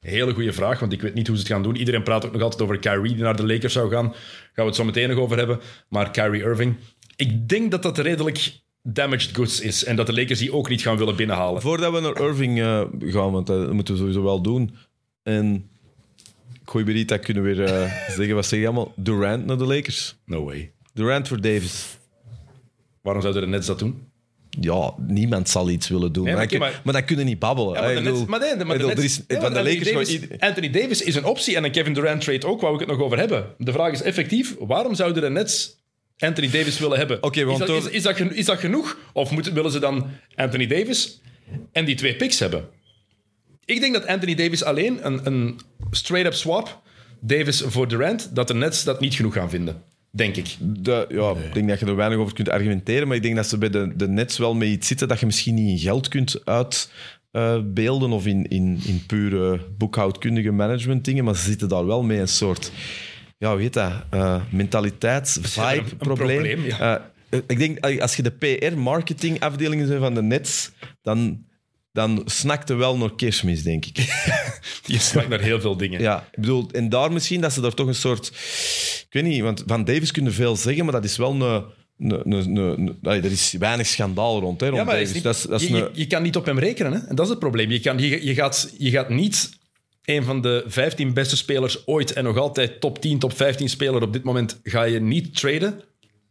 Hele 0.00 0.32
goede 0.32 0.52
vraag, 0.52 0.80
want 0.80 0.92
ik 0.92 1.00
weet 1.00 1.14
niet 1.14 1.26
hoe 1.26 1.36
ze 1.36 1.42
het 1.42 1.52
gaan 1.52 1.62
doen. 1.62 1.76
Iedereen 1.76 2.02
praat 2.02 2.26
ook 2.26 2.32
nog 2.32 2.42
altijd 2.42 2.62
over 2.62 2.78
Kyrie 2.78 3.14
die 3.14 3.22
naar 3.22 3.36
de 3.36 3.46
Lakers 3.46 3.72
zou 3.72 3.90
gaan. 3.90 4.12
Gaan 4.12 4.14
we 4.54 4.62
het 4.62 4.74
zo 4.74 4.84
meteen 4.84 5.08
nog 5.08 5.18
over 5.18 5.36
hebben. 5.36 5.60
Maar 5.88 6.10
Kyrie 6.10 6.42
Irving, 6.42 6.76
ik 7.16 7.48
denk 7.48 7.70
dat 7.70 7.82
dat 7.82 7.98
redelijk 7.98 8.60
damaged 8.82 9.36
goods 9.36 9.60
is. 9.60 9.84
En 9.84 9.96
dat 9.96 10.06
de 10.06 10.14
Lakers 10.14 10.38
die 10.38 10.52
ook 10.52 10.68
niet 10.68 10.82
gaan 10.82 10.96
willen 10.96 11.16
binnenhalen. 11.16 11.62
Voordat 11.62 11.92
we 11.92 12.00
naar 12.00 12.20
Irving 12.20 12.60
eh, 12.60 12.82
gaan, 13.00 13.32
want 13.32 13.46
dat 13.46 13.72
moeten 13.72 13.94
we 13.94 14.00
sowieso 14.00 14.22
wel 14.22 14.40
doen. 14.40 14.76
En 15.22 15.70
dat 17.06 17.20
kunnen 17.20 17.42
we 17.42 17.54
weer 17.54 17.64
eh, 17.64 17.92
zeggen, 18.16 18.34
wat 18.34 18.46
zeg 18.46 18.60
je 18.60 18.66
allemaal? 18.66 18.92
Durant 18.96 19.46
naar 19.46 19.58
de 19.58 19.64
Lakers. 19.66 20.16
No 20.24 20.44
way. 20.44 20.72
Durant 20.94 21.28
voor 21.28 21.40
Davis. 21.40 21.84
Waarom 23.02 23.22
zouden 23.22 23.42
de 23.42 23.48
Nets 23.48 23.66
dat 23.66 23.78
doen? 23.78 24.02
Ja, 24.60 24.94
niemand 25.06 25.48
zal 25.48 25.70
iets 25.70 25.88
willen 25.88 26.12
doen. 26.12 26.24
Nee, 26.24 26.34
maar, 26.34 26.42
maar 26.42 26.50
dan 26.50 26.58
kun- 26.60 26.68
oké, 26.76 26.80
maar... 26.84 26.92
dan 26.94 27.04
kunnen 27.04 27.24
niet 27.26 27.38
babbelen. 27.38 27.72
Maar, 27.72 27.82
de 27.82 27.88
Ik 27.88 27.94
Nets, 28.02 28.10
bedoel- 28.12 28.26
maar 28.28 28.40
nee, 28.40 28.56
de- 28.56 28.64
maar 28.64 28.74
ik 28.76 28.80
de 28.80 28.86
bedoel, 28.86 29.02
Nets- 29.02 29.16
er 29.16 29.22
is, 29.22 29.26
nee, 29.28 29.38
van 29.40 29.48
de 29.48 29.54
maar 29.54 29.64
Lakers 29.64 29.88
gewoon 29.88 30.04
Davis, 30.04 30.20
ieder- 30.20 30.38
Anthony 30.38 30.70
Davis 30.70 31.02
is 31.02 31.14
een 31.14 31.24
optie 31.24 31.56
en 31.56 31.64
een 31.64 31.70
Kevin 31.70 31.92
Durant 31.94 32.20
trade 32.20 32.46
ook, 32.46 32.60
wou 32.60 32.74
ik 32.74 32.80
het 32.80 32.88
nog 32.88 33.00
over 33.00 33.18
hebben. 33.18 33.46
De 33.58 33.72
vraag 33.72 33.92
is 33.92 34.02
effectief, 34.02 34.54
waarom 34.58 34.94
zouden 34.94 35.22
de 35.22 35.30
Nets 35.30 35.76
Anthony 36.18 36.50
Davis 36.50 36.78
willen 36.78 36.98
hebben? 36.98 37.22
Oké, 37.22 37.40
is, 37.50 37.58
dat, 37.58 37.66
door- 37.66 37.76
is, 37.76 37.88
is, 37.88 38.02
dat, 38.02 38.16
gen- 38.16 38.34
is 38.36 38.44
dat 38.44 38.58
genoeg? 38.58 38.98
Of 39.12 39.30
moeten, 39.30 39.54
willen 39.54 39.70
ze 39.70 39.78
dan 39.78 40.06
Anthony 40.34 40.66
Davis 40.66 41.20
en 41.72 41.84
die 41.84 41.94
twee 41.94 42.16
picks 42.16 42.38
hebben? 42.38 42.68
Ik 43.66 43.80
denk 43.80 43.92
dat 43.92 44.06
Anthony 44.06 44.34
Davis 44.34 44.64
alleen, 44.64 45.06
een, 45.06 45.26
een 45.26 45.60
straight-up 45.90 46.34
swap, 46.34 46.82
Davis 47.20 47.60
voor 47.66 47.88
Durant, 47.88 48.34
dat 48.34 48.48
de 48.48 48.54
Nets 48.54 48.84
dat 48.84 49.00
niet 49.00 49.14
genoeg 49.14 49.34
gaan 49.34 49.50
vinden. 49.50 49.82
Denk 50.10 50.36
ik. 50.36 50.56
De, 50.60 51.06
ja, 51.08 51.30
Ik 51.30 51.54
denk 51.54 51.68
dat 51.68 51.80
je 51.80 51.86
er 51.86 51.96
weinig 51.96 52.18
over 52.18 52.34
kunt 52.34 52.48
argumenteren, 52.48 53.08
maar 53.08 53.16
ik 53.16 53.22
denk 53.22 53.36
dat 53.36 53.46
ze 53.46 53.58
bij 53.58 53.70
de, 53.70 53.92
de 53.96 54.08
Nets 54.08 54.38
wel 54.38 54.54
mee 54.54 54.70
iets 54.70 54.86
zitten 54.86 55.08
dat 55.08 55.20
je 55.20 55.26
misschien 55.26 55.54
niet 55.54 55.68
in 55.68 55.78
geld 55.78 56.08
kunt 56.08 56.40
uitbeelden 56.44 58.10
of 58.10 58.26
in, 58.26 58.48
in, 58.48 58.80
in 58.86 59.02
pure 59.06 59.60
boekhoudkundige 59.78 60.50
management 60.50 61.04
dingen, 61.04 61.24
maar 61.24 61.36
ze 61.36 61.42
zitten 61.42 61.68
daar 61.68 61.86
wel 61.86 62.02
mee 62.02 62.18
een 62.18 62.28
soort, 62.28 62.72
ja, 63.38 63.50
hoe 63.50 63.60
heet 63.60 63.72
dat, 63.72 63.92
uh, 64.14 64.42
mentaliteits, 64.50 65.38
vibe, 65.40 65.90
een 65.90 65.96
probleem. 65.96 66.42
probleem, 66.42 66.64
ja. 66.64 67.10
Eh, 67.28 67.40
ik 67.46 67.58
denk, 67.58 68.00
als 68.00 68.16
je 68.16 68.22
de 68.22 68.30
PR-marketing 68.30 69.40
afdelingen 69.40 69.86
zijn 69.86 70.00
van 70.00 70.14
de 70.14 70.22
Nets, 70.22 70.70
dan, 71.02 71.44
dan 71.96 72.22
snakt 72.24 72.70
er 72.70 72.76
wel 72.76 72.96
naar 72.96 73.14
kerstmis, 73.14 73.62
denk 73.62 73.84
ik. 73.86 73.94
Die 74.86 74.98
snakt 74.98 75.28
naar 75.28 75.40
heel 75.40 75.60
veel 75.60 75.76
dingen. 75.76 76.00
Ja, 76.00 76.28
ik 76.32 76.40
bedoel, 76.40 76.68
en 76.72 76.88
daar 76.88 77.12
misschien 77.12 77.40
dat 77.40 77.52
ze 77.52 77.60
daar 77.60 77.74
toch 77.74 77.86
een 77.86 77.94
soort. 77.94 78.26
Ik 79.06 79.06
weet 79.10 79.22
niet, 79.22 79.40
want 79.42 79.62
van 79.66 79.84
Davis 79.84 80.10
kunnen 80.10 80.32
veel 80.32 80.56
zeggen, 80.56 80.84
maar 80.84 80.94
dat 80.94 81.04
is 81.04 81.16
wel 81.16 81.30
een. 81.98 82.98
allee, 83.02 83.22
er 83.22 83.30
is 83.30 83.52
weinig 83.58 83.86
schandaal 83.86 84.40
rond, 84.40 84.60
hè, 84.60 84.66
rond 84.66 84.78
Ja, 84.78 84.84
maar 84.84 85.00
is 85.00 85.12
niet- 85.12 85.22
dat 85.22 85.34
is, 85.36 85.42
dat 85.42 85.60
is 85.60 85.68
je, 85.68 85.74
je, 85.76 85.90
je 85.92 86.06
kan 86.06 86.22
niet 86.22 86.36
op 86.36 86.44
hem 86.44 86.58
rekenen. 86.58 86.92
Hè? 86.92 86.98
En 86.98 87.14
dat 87.16 87.24
is 87.24 87.30
het 87.30 87.38
probleem. 87.40 87.70
Je, 87.70 87.80
kan, 87.80 87.98
je, 87.98 88.24
je, 88.26 88.34
gaat, 88.34 88.74
je 88.78 88.90
gaat 88.90 89.08
niet 89.08 89.50
een 90.04 90.24
van 90.24 90.40
de 90.40 90.64
15 90.66 91.14
beste 91.14 91.36
spelers 91.36 91.86
ooit 91.86 92.12
en 92.12 92.24
nog 92.24 92.36
altijd 92.36 92.80
top 92.80 93.00
10, 93.00 93.18
top 93.18 93.36
15 93.36 93.68
speler 93.68 94.02
op 94.02 94.12
dit 94.12 94.22
moment 94.24 94.60
ga 94.62 94.82
je 94.82 95.00
niet 95.00 95.36
traden 95.36 95.80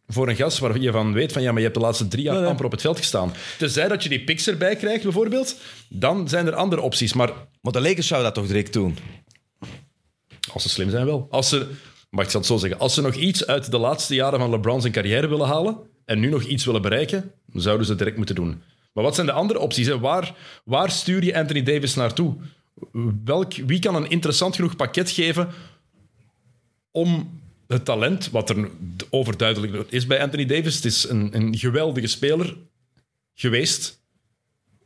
voor 0.07 0.29
een 0.29 0.35
gast 0.35 0.59
waar 0.59 0.79
je 0.79 0.91
van 0.91 1.13
weet 1.13 1.31
van 1.31 1.41
ja, 1.41 1.47
maar 1.47 1.57
je 1.57 1.67
hebt 1.67 1.79
de 1.79 1.83
laatste 1.83 2.07
drie 2.07 2.23
jaar 2.23 2.45
amper 2.45 2.65
op 2.65 2.71
het 2.71 2.81
veld 2.81 2.97
gestaan. 2.97 3.33
Tenzij 3.57 3.87
dat 3.87 4.03
je 4.03 4.09
die 4.09 4.23
picks 4.23 4.47
erbij 4.47 4.75
krijgt, 4.75 5.03
bijvoorbeeld, 5.03 5.55
dan 5.89 6.29
zijn 6.29 6.47
er 6.47 6.55
andere 6.55 6.81
opties. 6.81 7.13
Maar 7.13 7.31
Maar 7.61 7.73
de 7.73 7.81
Lakers 7.81 8.07
zouden 8.07 8.33
dat 8.33 8.43
toch 8.43 8.51
direct 8.51 8.73
doen? 8.73 8.97
als 10.53 10.63
ze 10.63 10.69
slim 10.69 10.89
zijn 10.89 11.05
wel. 11.05 11.27
Als 11.29 11.49
ze, 11.49 11.67
mag 12.09 12.25
ik 12.25 12.31
het 12.31 12.45
zo 12.45 12.57
zeggen, 12.57 12.79
als 12.79 12.93
ze 12.93 13.01
nog 13.01 13.15
iets 13.15 13.47
uit 13.47 13.71
de 13.71 13.77
laatste 13.77 14.15
jaren 14.15 14.39
van 14.39 14.49
LeBron 14.49 14.81
zijn 14.81 14.93
carrière 14.93 15.27
willen 15.27 15.47
halen 15.47 15.77
en 16.05 16.19
nu 16.19 16.29
nog 16.29 16.43
iets 16.43 16.65
willen 16.65 16.81
bereiken, 16.81 17.31
dan 17.45 17.61
zouden 17.61 17.85
ze 17.85 17.91
het 17.91 17.99
direct 17.99 18.17
moeten 18.17 18.35
doen. 18.35 18.61
Maar 18.93 19.03
wat 19.03 19.15
zijn 19.15 19.27
de 19.27 19.33
andere 19.33 19.59
opties? 19.59 19.87
Hè? 19.87 19.99
Waar, 19.99 20.35
waar 20.65 20.91
stuur 20.91 21.23
je 21.23 21.37
Anthony 21.37 21.63
Davis 21.63 21.95
naartoe? 21.95 22.35
Welk, 23.23 23.53
wie 23.53 23.79
kan 23.79 23.95
een 23.95 24.09
interessant 24.09 24.55
genoeg 24.55 24.75
pakket 24.75 25.09
geven 25.09 25.49
om 26.91 27.39
het 27.67 27.85
talent, 27.85 28.29
wat 28.29 28.49
er 28.49 28.69
overduidelijk 29.09 29.91
is 29.91 30.05
bij 30.05 30.21
Anthony 30.21 30.45
Davis, 30.45 30.75
het 30.75 30.85
is 30.85 31.09
een, 31.09 31.29
een 31.35 31.57
geweldige 31.57 32.07
speler 32.07 32.57
geweest. 33.33 34.03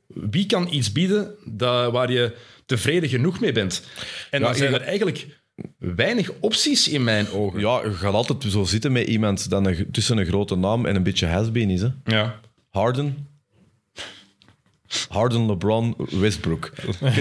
Wie 0.08 0.46
kan 0.46 0.68
iets 0.74 0.92
bieden 0.92 1.36
dat, 1.46 1.92
waar 1.92 2.12
je 2.12 2.36
tevreden 2.66 3.10
genoeg 3.10 3.40
mee 3.40 3.52
bent? 3.52 3.84
En 4.30 4.40
Ja, 4.40 4.46
dan 4.46 4.56
zijn 4.56 4.74
er 4.74 4.82
eigenlijk 4.82 5.28
weinig 5.78 6.32
opties 6.40 6.88
in 6.88 7.04
mijn 7.04 7.30
ogen. 7.30 7.60
Ja, 7.60 7.82
je 7.84 7.94
gaat 7.94 8.14
altijd 8.14 8.52
zo 8.52 8.64
zitten 8.64 8.92
met 8.92 9.08
iemand 9.08 9.50
dat 9.50 9.66
een, 9.66 9.92
tussen 9.92 10.18
een 10.18 10.26
grote 10.26 10.56
naam 10.56 10.86
en 10.86 10.96
een 10.96 11.04
beetje 11.04 11.26
has-been 11.26 11.70
is. 11.70 11.82
Hè? 11.82 11.90
Ja. 12.06 12.40
Harden. 12.70 13.28
Harden, 15.10 15.46
LeBron, 15.46 15.96
Westbrook. 16.10 16.72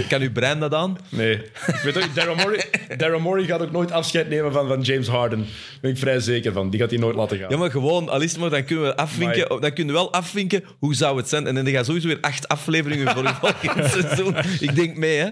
Kan- 0.08 0.20
uw 0.20 0.32
brein 0.32 0.58
dat 0.60 0.74
aan? 0.74 0.98
Nee. 1.08 1.34
Ik 1.66 1.80
weet 1.84 1.96
ook, 1.96 2.14
Daryl 2.14 2.34
Morey, 2.34 2.64
Daryl 2.96 3.20
Morey 3.20 3.44
gaat 3.44 3.60
ook 3.62 3.70
nooit 3.70 3.90
afscheid 3.92 4.28
nemen 4.28 4.52
van, 4.52 4.68
van 4.68 4.80
James 4.80 5.08
Harden. 5.08 5.38
Daar 5.38 5.78
ben 5.80 5.90
ik 5.90 5.98
vrij 5.98 6.20
zeker 6.20 6.52
van. 6.52 6.70
Die 6.70 6.80
gaat 6.80 6.90
hij 6.90 6.98
nooit 6.98 7.16
laten 7.16 7.38
gaan. 7.38 7.50
Ja, 7.50 7.56
maar 7.56 7.70
gewoon, 7.70 8.08
al 8.08 8.20
is 8.20 8.30
het 8.32 8.40
maar, 8.40 8.50
dan 8.50 8.64
kunnen 8.64 8.84
we 8.84 8.96
afvinken. 8.96 9.48
Dan 9.48 9.72
kunnen 9.72 9.94
we 9.94 10.00
wel 10.00 10.12
afvinken 10.12 10.64
hoe 10.78 10.94
zou 10.94 11.16
het 11.16 11.28
zijn. 11.28 11.46
En 11.46 11.54
dan 11.54 11.66
ga 11.66 11.78
je 11.78 11.84
sowieso 11.84 12.06
weer 12.06 12.20
acht 12.20 12.48
afleveringen 12.48 13.14
voor 13.14 13.28
volgend 13.62 13.90
seizoen. 13.90 14.34
Ik 14.60 14.74
denk 14.74 14.96
mee, 14.96 15.16
hè. 15.18 15.28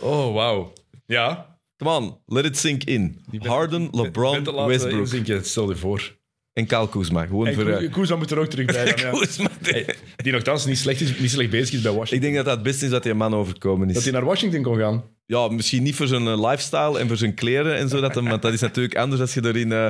Oh, 0.00 0.34
wauw. 0.34 0.72
Ja. 1.06 1.58
Come 1.76 1.90
on, 1.90 2.18
let 2.26 2.44
it 2.44 2.58
sink 2.58 2.84
in. 2.84 3.24
Harden, 3.38 3.88
LeBron, 3.92 4.44
laten 4.44 4.66
Westbrook. 4.66 5.44
stel 5.44 5.68
je 5.68 5.76
voor. 5.76 6.16
En 6.56 6.66
Kyle 6.66 6.88
Kuzma. 6.88 7.26
Gewoon 7.26 7.52
voor... 7.52 7.68
Eh, 7.68 8.16
moet 8.18 8.30
er 8.30 8.38
ook 8.38 8.46
terug 8.46 8.66
bij 8.66 8.84
dan, 8.94 9.04
ja. 9.04 9.10
Kuzma. 9.18 9.48
Hey, 9.62 9.86
die 10.16 10.32
nogthans 10.32 10.66
niet 10.66 10.78
slecht, 10.78 11.00
is, 11.00 11.18
niet 11.18 11.30
slecht 11.30 11.50
bezig 11.50 11.74
is 11.74 11.80
bij 11.80 11.92
Ik 11.92 11.98
Washington. 11.98 12.20
denk 12.30 12.36
dat 12.36 12.44
dat 12.44 12.54
het 12.54 12.62
beste 12.64 12.84
is 12.84 12.90
dat 12.90 13.02
die 13.02 13.14
man 13.14 13.34
overkomen 13.34 13.86
Dat 13.88 13.96
is. 13.96 14.02
hij 14.04 14.12
naar 14.12 14.24
Washington 14.24 14.62
kon 14.62 14.76
gaan. 14.76 15.02
Ja, 15.26 15.48
misschien 15.48 15.82
niet 15.82 15.94
voor 15.94 16.06
zijn 16.06 16.26
eh, 16.26 16.40
lifestyle 16.48 16.98
en 16.98 17.08
voor 17.08 17.16
zijn 17.16 17.34
kleren 17.34 17.76
en 17.76 17.88
zo. 17.88 18.00
Dat 18.00 18.14
hem, 18.14 18.28
want 18.28 18.42
dat 18.42 18.52
is 18.52 18.60
natuurlijk 18.60 18.96
anders 18.96 19.20
als 19.20 19.34
je 19.34 19.40
er 19.40 19.56
in... 19.56 19.72
eh, 19.72 19.84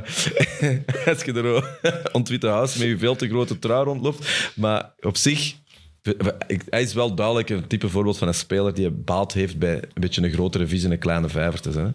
als 1.12 1.22
je 1.22 1.32
er 1.32 1.54
on 2.12 2.20
het 2.20 2.28
Witte 2.28 2.46
Huis 2.48 2.76
met 2.76 2.88
je 2.88 2.98
veel 2.98 3.16
te 3.16 3.28
grote 3.28 3.58
trui 3.58 3.84
rondloopt. 3.84 4.50
Maar 4.56 4.92
op 5.00 5.16
zich... 5.16 5.54
ik- 6.46 6.62
Hij 6.70 6.82
is 6.82 6.94
wel 6.94 7.14
duidelijk 7.14 7.48
een 7.50 7.66
type 7.66 7.88
voorbeeld 7.88 8.18
van 8.18 8.28
een 8.28 8.34
speler 8.34 8.74
die 8.74 8.90
baat 8.90 9.32
heeft 9.32 9.58
bij 9.58 9.74
een 9.74 10.00
beetje 10.00 10.22
een 10.22 10.32
grotere 10.32 10.66
visie 10.66 10.86
en 10.86 10.92
een 10.92 10.98
kleine 10.98 11.28
vijver 11.28 11.60
te 11.60 11.72
zijn. 11.72 11.86
hè. 11.86 11.92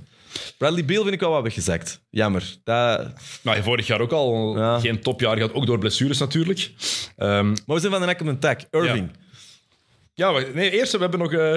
Bradley 0.57 0.85
Beal 0.85 1.01
vind 1.01 1.13
ik 1.13 1.19
wel 1.19 1.31
wat 1.31 1.43
weggezakt. 1.43 2.01
Jammer. 2.09 2.55
Dat... 2.63 3.13
Nou, 3.43 3.63
vorig 3.63 3.87
jaar 3.87 4.01
ook 4.01 4.11
al 4.11 4.57
Ja. 4.57 4.79
geen 4.79 5.01
topjaar 5.01 5.35
gehad, 5.35 5.53
ook 5.53 5.65
door 5.65 5.77
blessures 5.79 6.17
natuurlijk. 6.17 6.71
Ehm, 7.17 7.47
Maar 7.49 7.61
we 7.65 7.79
zijn 7.79 7.91
van 7.91 8.01
de 8.01 8.07
nek 8.07 8.21
op 8.21 8.27
een 8.27 8.39
tak. 8.39 8.61
Irving. 8.71 9.09
ja, 10.13 10.31
nee, 10.53 10.71
eerst 10.71 10.91
we 10.91 10.97
hebben 10.97 11.19
nog 11.19 11.33
eh, 11.33 11.53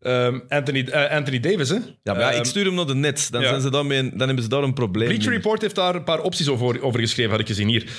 ehm, 0.00 0.38
Anthony, 0.48 0.84
eh, 0.84 1.10
Anthony 1.16 1.40
Davis. 1.40 1.68
Hè? 1.68 1.74
Ja, 1.74 1.80
maar 2.12 2.20
ja, 2.20 2.30
Ehm, 2.30 2.38
ik 2.38 2.44
stuur 2.44 2.64
hem 2.64 2.74
naar 2.74 2.86
de 2.86 2.94
net. 2.94 3.28
Dan, 3.30 3.40
ja. 3.42 3.48
zijn 3.48 3.60
ze 3.60 3.70
daarmee, 3.70 4.02
dan 4.10 4.26
hebben 4.26 4.42
ze 4.42 4.48
daar 4.48 4.62
een 4.62 4.74
probleem 4.74 5.08
Bleacher 5.08 5.28
mee. 5.28 5.36
Report 5.38 5.62
heeft 5.62 5.74
daar 5.74 5.94
een 5.94 6.04
paar 6.04 6.20
opties 6.20 6.48
over, 6.48 6.82
over 6.82 7.00
geschreven, 7.00 7.30
had 7.30 7.40
ik 7.40 7.46
gezien 7.46 7.68
hier. 7.68 7.90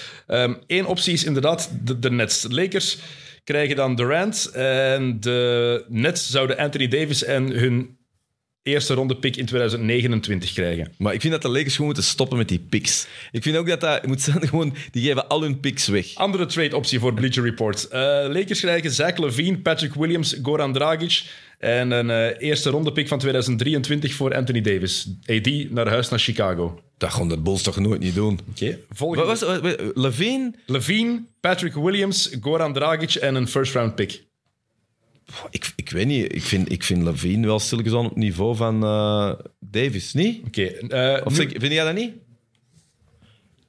Eén 0.68 0.86
optie 0.86 1.14
is 1.14 1.24
inderdaad 1.24 1.72
de, 1.84 2.00
de 2.00 2.12
Nets. 2.12 2.46
Lakers 2.50 2.98
krijgen 3.44 3.76
dan 3.76 3.96
Durant 3.96 4.50
en 4.54 5.20
de 5.20 5.86
Nets 5.88 6.30
zouden 6.30 6.58
Anthony 6.58 6.88
Davis 6.88 7.24
en 7.24 7.50
hun 7.50 7.98
eerste 8.64 8.94
ronde 8.94 9.16
pick 9.16 9.36
in 9.36 9.46
2029 9.46 10.54
krijgen. 10.54 10.94
Maar 10.98 11.14
ik 11.14 11.22
vind 11.22 11.34
dat 11.34 11.42
de 11.42 11.50
Lakers 11.50 11.72
gewoon 11.72 11.86
moeten 11.86 12.04
stoppen 12.04 12.38
met 12.38 12.48
die 12.48 12.60
picks. 12.60 13.08
Ik 13.32 13.44
vind 13.44 13.58
ook 13.58 13.68
dat 13.68 13.82
dat 13.82 14.08
moet 14.08 14.22
zijn, 14.22 14.48
gewoon, 14.48 14.76
die 14.92 15.04
geven 15.04 15.28
al 15.28 15.42
hun 15.42 15.60
picks 15.60 15.88
weg. 15.88 16.16
Andere 16.16 16.46
trade-optie 16.46 17.00
voor 17.00 17.14
Bleacher 17.14 17.44
Report. 17.44 17.88
Eh, 17.88 18.00
Lakers 18.28 18.60
krijgen 18.60 18.92
Zach 18.92 19.18
Levine, 19.18 19.58
Patrick 19.58 19.94
Williams, 19.94 20.36
Goran 20.44 20.74
Dragic 20.74 21.24
en 21.60 21.92
een 21.92 22.10
eh, 22.10 22.48
eerste 22.48 22.70
ronde 22.70 22.92
pick 22.92 23.08
van 23.08 23.20
2023 23.20 24.14
voor 24.14 24.36
Anthony 24.36 24.62
Davis. 24.62 25.08
AD 25.26 25.70
naar 25.70 25.88
huis 25.88 26.10
naar 26.10 26.20
Chicago. 26.20 26.82
Dat 26.98 27.14
gaan 27.14 27.30
de 27.30 27.38
Bulls 27.38 27.62
toch 27.62 27.80
nooit 27.80 28.00
niet 28.00 28.16
doen. 28.16 28.40
Oké. 28.50 28.80
Volgende. 28.90 29.26
Wat 29.26 29.40
was 29.40 29.60
Levine? 29.94 30.54
Levine, 30.66 31.24
Patrick 31.40 31.74
Williams, 31.74 32.30
Goran 32.42 32.74
Dragic 32.74 33.14
en 33.16 33.36
een 33.36 33.48
first-round 33.48 33.96
pick. 33.96 34.28
Ik, 35.50 35.72
ik 35.76 35.90
weet 35.90 36.08
niet. 36.08 36.36
Ik 36.36 36.44
vind, 36.44 36.72
ik 36.72 36.84
vind 36.84 37.04
Levine 37.04 37.48
wel 37.48 37.60
stilletjes 37.60 37.94
aan 37.94 38.04
op 38.06 38.10
het 38.10 38.18
niveau 38.20 38.56
van 38.56 38.84
eh, 38.84 39.32
Davis, 39.60 40.14
niet? 40.14 40.46
Oké. 40.48 40.62
eh, 40.64 41.26
Of 41.26 41.32
nu- 41.32 41.36
zeg- 41.50 41.52
vind 41.60 41.74
jij 41.74 41.84
dat 41.86 41.96
niet? 41.96 42.12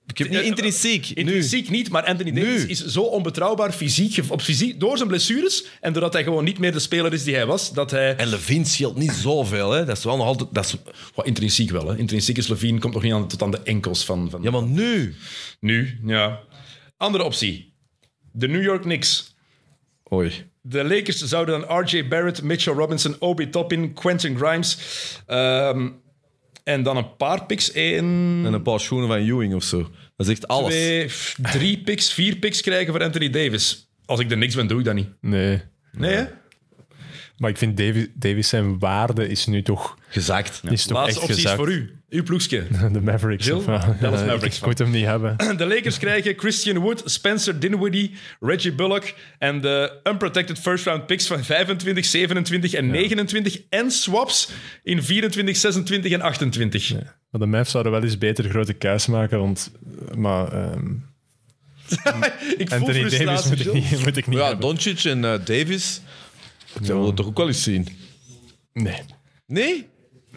Ik 0.07 0.19
heb 0.19 0.29
niet 0.29 0.39
Ja, 0.39 0.45
intrinsiek. 0.45 1.09
Nu. 1.09 1.15
Intrinsiek 1.23 1.71
niet, 1.71 1.91
maar 1.91 2.05
Anthony 2.05 2.33
Davis 2.33 2.63
Nu. 2.65 2.69
is 2.69 2.85
zo 2.85 3.03
onbetrouwbaar 3.03 3.73
fysiek, 3.73 4.25
op 4.29 4.43
fysiek 4.43 4.81
door 4.81 4.97
zijn 4.97 5.09
blessures 5.09 5.65
en 5.81 5.93
doordat 5.93 6.13
hij 6.13 6.23
gewoon 6.23 6.45
niet 6.45 6.59
meer 6.59 6.73
de 6.73 6.79
speler 6.79 7.13
is 7.13 7.25
die 7.25 7.35
hij 7.35 7.47
was, 7.47 7.73
dat 7.73 7.91
hij... 7.91 8.17
En 8.17 8.29
Levine 8.29 8.65
scheelt 8.65 8.97
niet 8.97 9.13
zoveel, 9.13 9.71
hè? 9.71 9.85
Dat 9.85 9.97
is 9.97 10.05
wel 10.05 10.17
nog 10.17 10.27
altijd. 10.27 10.49
Dat 10.55 10.65
is... 10.65 10.77
Wat 11.15 11.27
intrinsiek 11.27 11.71
wel, 11.71 11.87
hè. 11.89 11.97
Intrinsiek 11.99 12.37
is 12.39 12.49
Levine, 12.49 12.79
komt 12.79 12.95
nog 12.95 13.03
niet 13.03 13.13
aan, 13.13 13.29
tot 13.29 13.43
aan 13.43 13.51
de 13.51 13.61
enkels 13.63 14.05
van... 14.05 14.31
van 14.31 14.43
Ja, 14.43 14.51
maar 14.51 14.63
nu. 14.63 15.15
Nu, 15.61 15.99
ja. 16.07 16.41
Andere 16.97 17.25
optie. 17.25 17.73
De 18.33 18.49
New 18.49 18.63
York 18.63 18.83
Knicks. 18.83 19.30
Oei. 20.13 20.33
De 20.63 20.85
Lakers 20.85 21.23
zouden 21.23 21.61
dan 21.61 21.79
RJ 21.79 22.09
Barrett, 22.09 22.43
Mitchell 22.43 22.75
Robinson, 22.75 23.17
Obi 23.19 23.51
Toppin, 23.51 23.93
Quentin 23.93 24.37
Grimes 24.37 24.79
ehm, 25.27 25.89
en 26.65 26.83
dan 26.83 26.97
een 26.97 27.17
paar 27.17 27.47
picks. 27.47 27.73
Één, 27.73 28.05
En 28.45 28.53
een 28.53 28.63
paar 28.63 28.81
schoenen 28.81 29.09
van 29.09 29.17
Ewing 29.17 29.55
of 29.55 29.63
zo. 29.63 29.79
Dat 30.17 30.27
is 30.27 30.33
echt 30.33 30.49
alles. 30.49 30.75
twee, 30.75 31.11
drie 31.53 31.79
picks, 31.79 32.13
vier 32.13 32.37
picks 32.37 32.61
krijgen 32.61 32.93
voor 32.93 33.03
Anthony 33.03 33.31
Davis. 33.31 33.91
Als 34.05 34.21
ik 34.21 34.29
de 34.29 34.37
niks 34.37 34.55
ben, 34.55 34.67
doe 34.67 34.79
ik 34.79 34.85
dat 34.85 34.95
niet. 34.95 35.09
Nee. 35.21 35.63
Nee, 35.93 36.15
hè? 36.15 36.25
Maar 37.41 37.51
ik 37.51 37.59
vind 37.59 37.77
Davis, 37.77 38.07
Davis 38.15 38.49
zijn 38.49 38.79
waarde 38.79 39.29
is 39.29 39.47
nu 39.47 39.63
toch, 39.63 39.97
Gezakt. 40.09 40.61
is 40.71 40.85
toch 40.85 40.97
Laatste 40.97 41.21
echt 41.21 41.31
optie 41.31 41.45
is 41.45 41.53
voor 41.53 41.71
u. 41.71 41.95
Uw 42.09 42.23
ploegske. 42.23 42.67
De 42.93 43.01
Mavericks. 43.01 43.51
Of? 43.51 43.65
Dallas 43.65 44.21
Ja, 44.21 44.27
Mavericks 44.27 44.59
Ik 44.59 44.65
moet 44.67 44.79
hem 44.79 44.91
niet 44.91 45.05
hebben. 45.05 45.37
De 45.57 45.67
Lakers 45.67 45.99
krijgen 45.99 46.35
Christian 46.37 46.79
Wood, 46.79 47.03
Spencer 47.05 47.61
Dinwiddie, 47.61 48.15
Reggie 48.41 48.73
Bullock 48.73 49.15
en 49.39 49.61
de 49.61 50.01
unprotected 50.05 50.59
first 50.59 50.85
round 50.85 51.07
picks 51.07 51.27
van 51.27 51.45
25, 51.45 52.05
27 52.05 52.73
en 52.73 52.91
29 52.91 53.61
en 53.69 53.91
swaps 53.91 54.51
in 54.83 55.03
24, 55.03 55.57
26 55.57 56.13
en 56.13 56.21
28. 56.21 56.93
Maar 56.93 57.41
de 57.41 57.47
Mavs 57.47 57.71
zouden 57.71 57.93
wel 57.93 58.03
eens 58.03 58.19
beter 58.19 58.49
grote 58.49 58.73
kuis 58.73 59.07
maken, 59.07 59.39
want... 59.39 59.73
Maar 60.17 60.53
ehm, 60.53 60.93
Ik 62.57 62.69
voel 62.69 62.79
Anthony 62.79 62.99
frustratie. 63.01 63.25
Davis 63.25 63.47
moet 63.49 63.67
ik 63.67 63.73
niet, 63.73 64.05
moet 64.05 64.17
ik 64.17 64.27
niet 64.27 64.39
Ja, 64.39 64.47
hebben. 64.47 64.67
Doncic 64.67 65.05
en 65.05 65.25
eh, 65.25 65.39
Davis. 65.45 66.01
We 66.73 67.13
toch 67.15 67.27
ook 67.27 67.37
wel 67.37 67.47
eens 67.47 67.63
zien. 67.63 67.89
Nee. 68.73 69.01
Nee? 69.47 69.89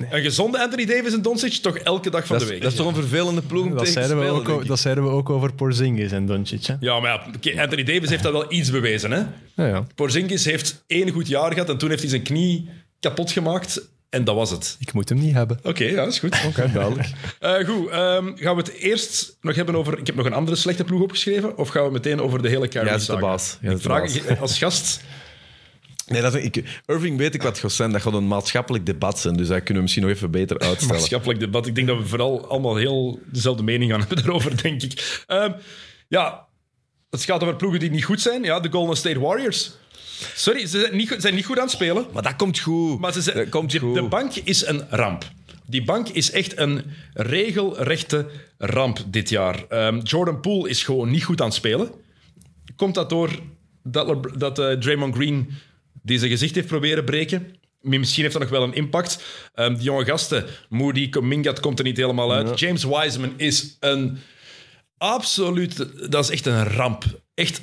Een 0.10 0.22
gezonde 0.22 0.60
Anthony 0.62 0.86
Davis 0.86 1.14
en 1.14 1.22
Doncic 1.22 1.54
toch 1.54 1.78
elke 1.78 2.10
dag 2.10 2.26
van 2.26 2.38
Dat 2.38 2.40
de 2.40 2.44
is, 2.46 2.52
week. 2.52 2.62
dat 2.62 2.72
is 2.72 2.78
toch 2.78 2.88
een 2.88 2.96
vervelende 2.96 3.42
ploeg 3.42 3.64
om 3.66 3.70
Dat 3.70 3.78
tegen 3.78 3.94
te 3.94 4.00
zeiden, 4.00 4.18
we 4.18 4.24
spelen, 4.24 4.40
ook, 4.40 4.46
denk 4.48 4.58
o- 4.58 4.62
ik. 4.62 4.68
dat 4.68 4.80
zeiden 4.80 5.04
we 5.04 5.10
ook 5.10 5.30
over 5.30 5.54
Porzingis 5.54 6.12
en 6.12 6.26
Doncic. 6.26 6.66
Hè? 6.66 6.76
Ja, 6.80 7.00
maar 7.00 7.12
ja, 7.12 7.28
oké, 7.36 7.62
Anthony 7.62 7.84
Davis 7.84 8.10
heeft 8.10 8.24
dat 8.24 8.32
wel 8.32 8.52
iets 8.54 8.72
bewezen. 8.72 9.12
Hè? 9.12 9.20
Ja, 9.56 9.68
ja. 9.68 9.88
Porzingis 9.96 10.46
heeft 10.46 10.84
één 10.88 11.10
goed 11.12 11.28
jaar 11.28 11.54
gehad 11.54 11.70
en 11.70 11.78
toen 11.78 11.90
heeft 11.90 12.02
hij 12.02 12.10
zijn 12.10 12.22
knie 12.24 12.70
kapot 13.00 13.32
gemaakt. 13.32 13.92
En 14.10 14.24
dat 14.24 14.36
was 14.36 14.50
het. 14.50 14.76
Ik 14.80 14.94
moet 14.94 15.10
hem 15.10 15.18
niet 15.20 15.34
hebben. 15.34 15.60
Oké, 15.64 15.84
ja, 15.84 15.96
dat 15.96 16.08
is 16.08 16.20
goed. 16.20 16.42
Oké, 16.48 16.72
duidelijk. 16.74 17.08
Eh, 17.40 17.54
goed, 17.66 17.90
ehm, 17.90 18.32
gaan 18.36 18.56
we 18.56 18.62
het 18.62 18.72
eerst 18.74 19.38
nog 19.42 19.56
hebben 19.56 19.76
over... 19.76 20.00
Ik 20.00 20.08
heb 20.08 20.16
nog 20.16 20.26
een 20.26 20.34
andere 20.34 20.58
slechte 20.58 20.84
ploeg 20.84 21.02
opgeschreven. 21.02 21.58
Of 21.58 21.70
gaan 21.70 21.86
we 21.86 21.92
meteen 21.92 22.22
over 22.22 22.42
de 22.42 22.50
hele 22.50 22.68
Jij 22.68 22.96
is 22.96 23.06
de 23.06 23.18
baas. 23.18 23.58
Jij 23.62 23.72
Ik 23.72 23.78
de 23.78 23.84
vraag 23.84 24.40
als 24.40 24.58
gast... 24.58 25.02
Nee, 26.14 26.22
dat 26.22 26.36
is, 26.36 26.44
ik, 26.44 26.82
Irving 26.86 27.18
weet 27.18 27.34
ik 27.34 27.42
wat 27.42 27.60
gaat 27.60 27.72
zijn. 27.72 27.92
Dat 27.92 28.02
gaat 28.02 28.14
een 28.14 28.28
maatschappelijk 28.28 28.86
debat 28.86 29.20
zijn. 29.20 29.36
Dus 29.36 29.48
dat 29.48 29.58
kunnen 29.58 29.76
we 29.76 29.82
misschien 29.82 30.04
nog 30.04 30.12
even 30.12 30.32
beter 30.32 30.60
uitstellen. 30.60 30.96
maatschappelijk 30.96 31.40
debat. 31.40 31.68
Ik 31.68 31.76
denk 31.76 31.88
dat 31.88 31.98
we 31.98 32.06
vooral 32.06 32.48
allemaal 32.48 32.76
heel 32.76 33.20
dezelfde 33.26 33.64
mening 33.64 33.92
gaan 33.92 34.00
hebben 34.08 34.18
daarover, 34.18 34.62
denk 34.62 34.82
ik. 34.84 35.24
Ehm, 35.28 35.52
ja, 36.08 36.46
het 37.10 37.24
gaat 37.24 37.42
over 37.44 37.56
ploegen 37.56 37.80
die 37.80 37.90
niet 37.92 38.04
goed 38.06 38.22
zijn. 38.22 38.44
Ja, 38.44 38.60
de 38.60 38.72
Golden 38.72 38.98
State 38.98 39.20
Warriors. 39.20 39.72
Sorry, 40.36 40.66
ze 40.66 40.80
zijn 40.80 40.96
niet, 40.96 41.10
goed- 41.12 41.22
zijn 41.22 41.36
niet 41.36 41.46
goed 41.46 41.58
aan 41.58 41.64
het 41.64 41.72
spelen. 41.74 42.06
Maar 42.14 42.24
dat 42.24 42.36
komt 42.36 42.60
goed. 42.60 43.00
Maar 43.00 43.14
ze 43.14 43.22
zijn, 43.22 43.38
dat 43.38 43.50
komt 43.50 43.72
de, 43.72 43.80
goed. 43.80 43.96
de 43.96 44.02
bank 44.04 44.36
is 44.36 44.66
een 44.66 44.82
ramp. 44.90 45.24
Die 45.66 45.84
bank 45.84 46.10
is 46.10 46.32
echt 46.32 46.58
een 46.58 46.82
regelrechte 47.14 48.26
ramp 48.58 49.00
dit 49.08 49.30
jaar. 49.30 49.66
Ehm, 49.70 50.00
Jordan 50.04 50.40
Poole 50.40 50.70
is 50.70 50.84
gewoon 50.84 51.10
niet 51.12 51.24
goed 51.24 51.42
aan 51.42 51.48
het 51.48 51.56
spelen. 51.56 51.90
Komt 52.76 52.96
dat 52.96 53.10
door 53.10 53.30
dat, 53.84 54.40
dat 54.40 54.60
eh, 54.60 54.72
Draymond 54.72 55.16
Green 55.16 55.50
die 56.04 56.18
zijn 56.18 56.32
gezicht 56.32 56.56
heeft 56.56 56.68
proberen 56.68 57.06
breken? 57.06 57.56
Misschien 57.82 58.22
heeft 58.22 58.34
dat 58.34 58.44
nog 58.44 58.52
wel 58.52 58.64
een 58.64 58.74
impact. 58.74 59.24
Ehm 59.54 59.74
die 59.74 59.84
jonge 59.84 60.06
gasten, 60.06 60.46
Moody, 60.70 61.10
Kuminga, 61.10 61.50
het 61.50 61.60
komt 61.60 61.80
er 61.80 61.86
niet 61.86 61.98
helemaal 61.98 62.34
uit. 62.34 62.60
James 62.60 62.84
Wiseman 62.84 63.34
is 63.38 63.78
een 63.80 64.18
absoluut... 64.98 65.88
Dat 66.12 66.24
is 66.24 66.30
echt 66.30 66.46
een 66.46 66.64
ramp. 66.64 67.04
Echt, 67.34 67.62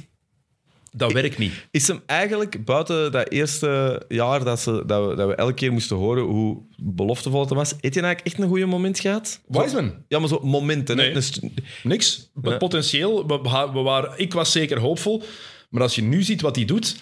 dat 0.93 1.13
werkt 1.13 1.39
niet. 1.39 1.53
Is 1.71 1.89
hem 1.89 2.03
eigenlijk, 2.07 2.65
buiten 2.65 3.13
dat 3.13 3.29
eerste 3.31 4.03
jaar 4.09 4.45
dat, 4.45 4.61
ze, 4.61 4.83
dat, 4.87 5.09
we, 5.09 5.15
dat 5.15 5.29
we 5.29 5.35
elke 5.35 5.55
keer 5.55 5.73
moesten 5.73 5.97
horen 5.97 6.25
hoe 6.25 6.63
beloftevol 6.77 7.41
het 7.41 7.51
was, 7.51 7.71
heeft 7.71 7.95
hij 7.95 8.05
eigenlijk 8.05 8.27
echt 8.27 8.39
een 8.39 8.49
goede 8.49 8.67
moment 8.67 8.99
gehad? 9.01 9.41
Wiseman? 9.47 9.95
Ja, 10.09 10.19
maar 10.19 10.29
zo 10.29 10.41
momenten. 10.43 10.97
Nee. 10.97 11.21
St- 11.21 11.41
Niks. 11.83 12.31
Ja. 12.43 12.57
Potentieel, 12.57 13.27
we 13.27 13.41
we 13.73 13.81
waren, 13.81 14.13
ik 14.17 14.33
was 14.33 14.53
zeker 14.53 14.79
hoopvol. 14.79 15.23
Maar 15.71 15.83
als 15.83 15.95
je 15.95 16.03
nu 16.03 16.23
ziet 16.23 16.41
wat 16.41 16.57
hij 16.57 16.65
doet... 16.65 16.97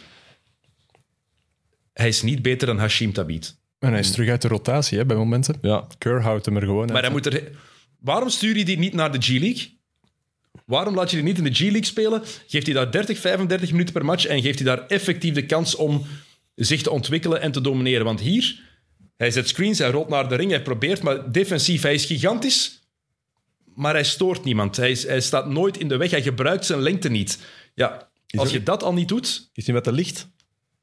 Hij 1.99 2.09
is 2.09 2.23
niet 2.23 2.43
beter 2.43 2.67
dan 2.67 2.79
Hashim 2.79 3.13
Tabit. 3.13 3.57
En 3.79 3.91
hij 3.91 3.99
is 4.01 4.11
terug 4.11 4.29
uit 4.29 4.43
de 4.43 4.49
rotatie 4.49 4.99
hè, 4.99 5.07
bij 5.07 5.17
momenten. 5.17 5.59
ja. 5.63 5.87
Keur 5.99 6.23
houdt 6.23 6.47
hem 6.47 6.57
er 6.57 6.63
gewoon 6.63 6.87
Maar 6.87 6.95
uit. 6.95 7.05
dan 7.05 7.13
moet 7.13 7.27
er... 7.27 7.43
Waarom 8.01 8.29
stuur 8.29 8.57
je 8.57 8.65
die 8.65 8.79
niet 8.79 8.93
naar 8.95 9.13
de 9.13 9.19
G-League? 9.21 9.77
Waarom 10.67 10.95
laat 10.95 11.11
je 11.11 11.17
die 11.17 11.25
niet 11.25 11.39
in 11.39 11.45
de 11.45 11.55
G-League 11.55 11.85
spelen? 11.85 12.23
Geeft 12.47 12.67
hij 12.67 12.75
daar 12.75 12.91
30, 12.93 13.19
35 13.19 13.71
minuten 13.71 13.93
per 13.93 14.05
match 14.05 14.27
en 14.27 14.43
geeft 14.43 14.59
hij 14.59 14.69
daar 14.77 14.87
effectief 14.87 15.35
de 15.35 15.47
kans 15.47 15.75
om 15.75 16.07
zich 16.55 16.83
te 16.83 16.91
ontwikkelen 16.91 17.41
en 17.41 17.53
te 17.53 17.61
domineren? 17.61 18.05
Want 18.05 18.21
hier, 18.21 18.61
hij 19.17 19.31
zet 19.31 19.49
screens, 19.49 19.79
hij 19.79 19.91
rolt 19.91 20.09
naar 20.09 20.29
de 20.29 20.35
ring, 20.35 20.51
hij 20.51 20.63
probeert, 20.63 21.03
maar 21.03 21.33
defensief, 21.33 21.83
hij 21.83 21.95
is 21.95 22.05
gigantisch, 22.05 22.83
maar 23.75 23.93
hij 23.93 24.05
stoort 24.05 24.45
niemand. 24.45 24.77
Hij, 24.77 24.91
is- 24.91 25.07
hij 25.07 25.21
staat 25.21 25.49
nooit 25.51 25.77
in 25.79 25.89
de 25.89 25.97
weg, 25.97 26.11
hij 26.11 26.23
gebruikt 26.23 26.67
zijn 26.67 26.81
lengte 26.81 27.09
niet. 27.09 27.39
Ja, 27.75 28.09
als 28.37 28.51
je 28.51 28.63
dat 28.63 28.83
al 28.83 28.93
niet 28.93 29.09
doet... 29.09 29.51
Is 29.53 29.65
hij 29.67 29.75
met 29.75 29.85
de 29.85 29.93
licht? 29.93 30.29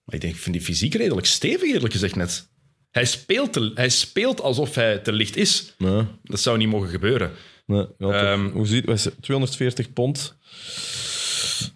Maar 0.05 0.15
ik 0.15 0.21
denk, 0.21 0.33
ik 0.33 0.39
vind 0.39 0.55
die 0.55 0.65
fysiek 0.65 0.93
redelijk 0.93 1.27
stevig, 1.27 1.73
eerlijk 1.73 1.93
gezegd 1.93 2.15
net. 2.15 2.47
Hij 2.91 3.05
speelt, 3.05 3.53
te- 3.53 3.71
hij 3.75 3.89
speelt 3.89 4.41
alsof 4.41 4.75
hij 4.75 4.97
te 4.97 5.11
licht 5.11 5.35
is. 5.35 5.73
Nee. 5.77 6.03
Dat 6.23 6.39
zou 6.39 6.57
niet 6.57 6.67
mogen 6.69 6.89
gebeuren. 6.89 7.31
nee. 7.65 7.85
Ehm, 7.99 8.45
Hoe 8.49 8.65
ziet 8.67 8.85
het? 8.85 9.11
240 9.21 9.93
pond. 9.93 10.35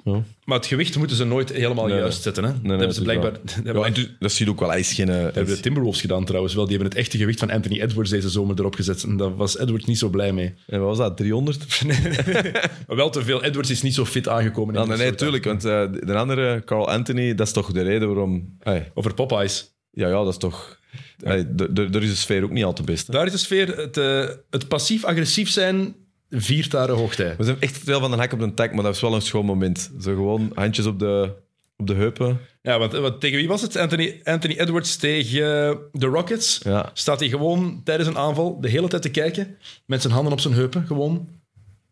Ja. 0.04 0.24
Maar 0.46 0.58
het 0.58 0.68
gewicht 0.68 0.98
moeten 0.98 1.16
ze 1.18 1.24
nooit 1.26 1.52
helemaal 1.52 1.86
Nee, 1.86 1.98
juist 1.98 2.22
zetten. 2.22 2.44
Hè? 2.44 2.50
Nee, 2.52 2.62
dat 2.62 2.78
hebben 2.78 2.94
ze 2.94 3.02
blijkbaar. 3.02 3.32
Ja, 3.64 3.74
en 3.84 3.94
dat 4.20 4.32
zie 4.32 4.46
je 4.46 4.52
ook 4.52 4.60
wel. 4.60 4.70
Hij 4.70 4.80
is 4.80 4.94
geen... 4.94 5.10
eh, 5.10 5.24
dat 5.24 5.36
hebben 5.36 5.56
de 5.56 5.60
Timberwolves 5.62 6.02
gedaan 6.02 6.26
trouwens 6.26 6.54
wel. 6.56 6.66
Die 6.66 6.74
hebben 6.76 6.92
het 6.92 7.02
echte 7.02 7.18
gewicht 7.18 7.40
van 7.40 7.50
Anthony 7.50 7.82
Edwards 7.82 8.10
deze 8.10 8.30
zomer 8.30 8.60
erop 8.60 8.76
gezet. 8.76 9.04
En 9.04 9.18
daar 9.18 9.36
was 9.36 9.58
Edwards 9.60 9.86
niet 9.86 9.98
zo 9.98 10.10
blij 10.10 10.34
mee. 10.34 10.54
En 10.68 10.80
wat 10.80 10.88
was 10.88 10.98
dat? 10.98 11.18
300? 11.18 11.68
Maar 12.88 12.96
wel 12.98 13.10
te 13.10 13.24
veel. 13.24 13.44
Edwards 13.44 13.70
is 13.70 13.82
niet 13.82 13.94
zo 13.94 14.06
fit 14.06 14.28
aangekomen. 14.28 14.76
in 14.76 14.82
Ja, 14.82 14.88
nee, 14.88 14.98
nee, 14.98 15.16
tuurlijk. 15.16 15.44
Want 15.44 15.66
eh, 15.66 15.84
de 15.92 16.16
andere, 16.16 16.62
Carl 16.66 16.90
Anthony, 16.90 17.36
dat 17.36 17.48
is 17.48 17.54
toch 17.54 17.72
de 17.72 17.82
reden 17.82 18.08
waarom... 18.08 18.56
Hey, 18.60 18.92
Over 18.94 19.14
Popeyes. 19.14 19.72
ja, 19.92 20.08
ja, 20.08 20.14
dat 20.24 20.28
is 20.28 20.38
toch... 20.38 20.78
Hey, 21.24 21.46
Daar 21.72 22.02
is 22.04 22.10
de 22.10 22.16
sfeer 22.16 22.44
ook 22.44 22.52
niet 22.52 22.64
al 22.64 22.74
te 22.74 22.84
best. 22.84 23.08
hè. 23.08 23.14
Daar 23.14 23.26
is 23.26 23.32
de 23.32 23.38
sfeer. 23.38 23.78
Het, 23.78 23.98
eh, 23.98 24.26
het 24.50 24.68
passief-agressief 24.68 25.50
zijn 25.50 25.96
viert 26.30 26.72
daar 26.72 26.90
een 26.90 26.98
hoogtij. 26.98 27.36
We 27.38 27.44
zijn 27.44 27.62
echt 27.62 27.78
veel 27.78 28.00
van 28.00 28.12
de 28.12 28.18
hak 28.18 28.34
op 28.34 28.40
de 28.40 28.54
tak, 28.54 28.74
maar 28.74 28.84
dat 28.84 28.96
is 28.96 29.02
wel 29.02 29.16
een 29.16 29.22
schoon 29.22 29.46
moment. 29.46 29.92
Zo 30.02 30.16
gewoon 30.16 30.52
handjes 30.54 30.86
op 30.86 31.00
de, 31.00 31.32
op 31.78 31.88
de 31.88 31.94
heupen. 31.94 32.40
Ja, 32.62 32.80
want, 32.80 32.92
want 32.92 33.20
tegen 33.20 33.38
wie 33.38 33.48
was 33.48 33.62
het? 33.62 33.76
Anthony, 33.76 34.20
Anthony 34.24 34.58
Edwards 34.58 34.96
tegen 34.96 35.68
eh, 35.70 35.76
de 35.92 36.06
Rockets. 36.06 36.60
Ja. 36.64 36.92
Staat 36.94 37.20
hij 37.20 37.30
gewoon 37.30 37.82
tijdens 37.84 38.10
een 38.10 38.18
aanval 38.18 38.62
de 38.62 38.70
hele 38.70 38.88
tijd 38.88 39.02
te 39.02 39.10
kijken. 39.10 39.58
Met 39.86 40.02
zijn 40.02 40.14
handen 40.14 40.34
op 40.34 40.40
zijn 40.40 40.54
heupen. 40.54 40.86
Gewoon 40.88 41.28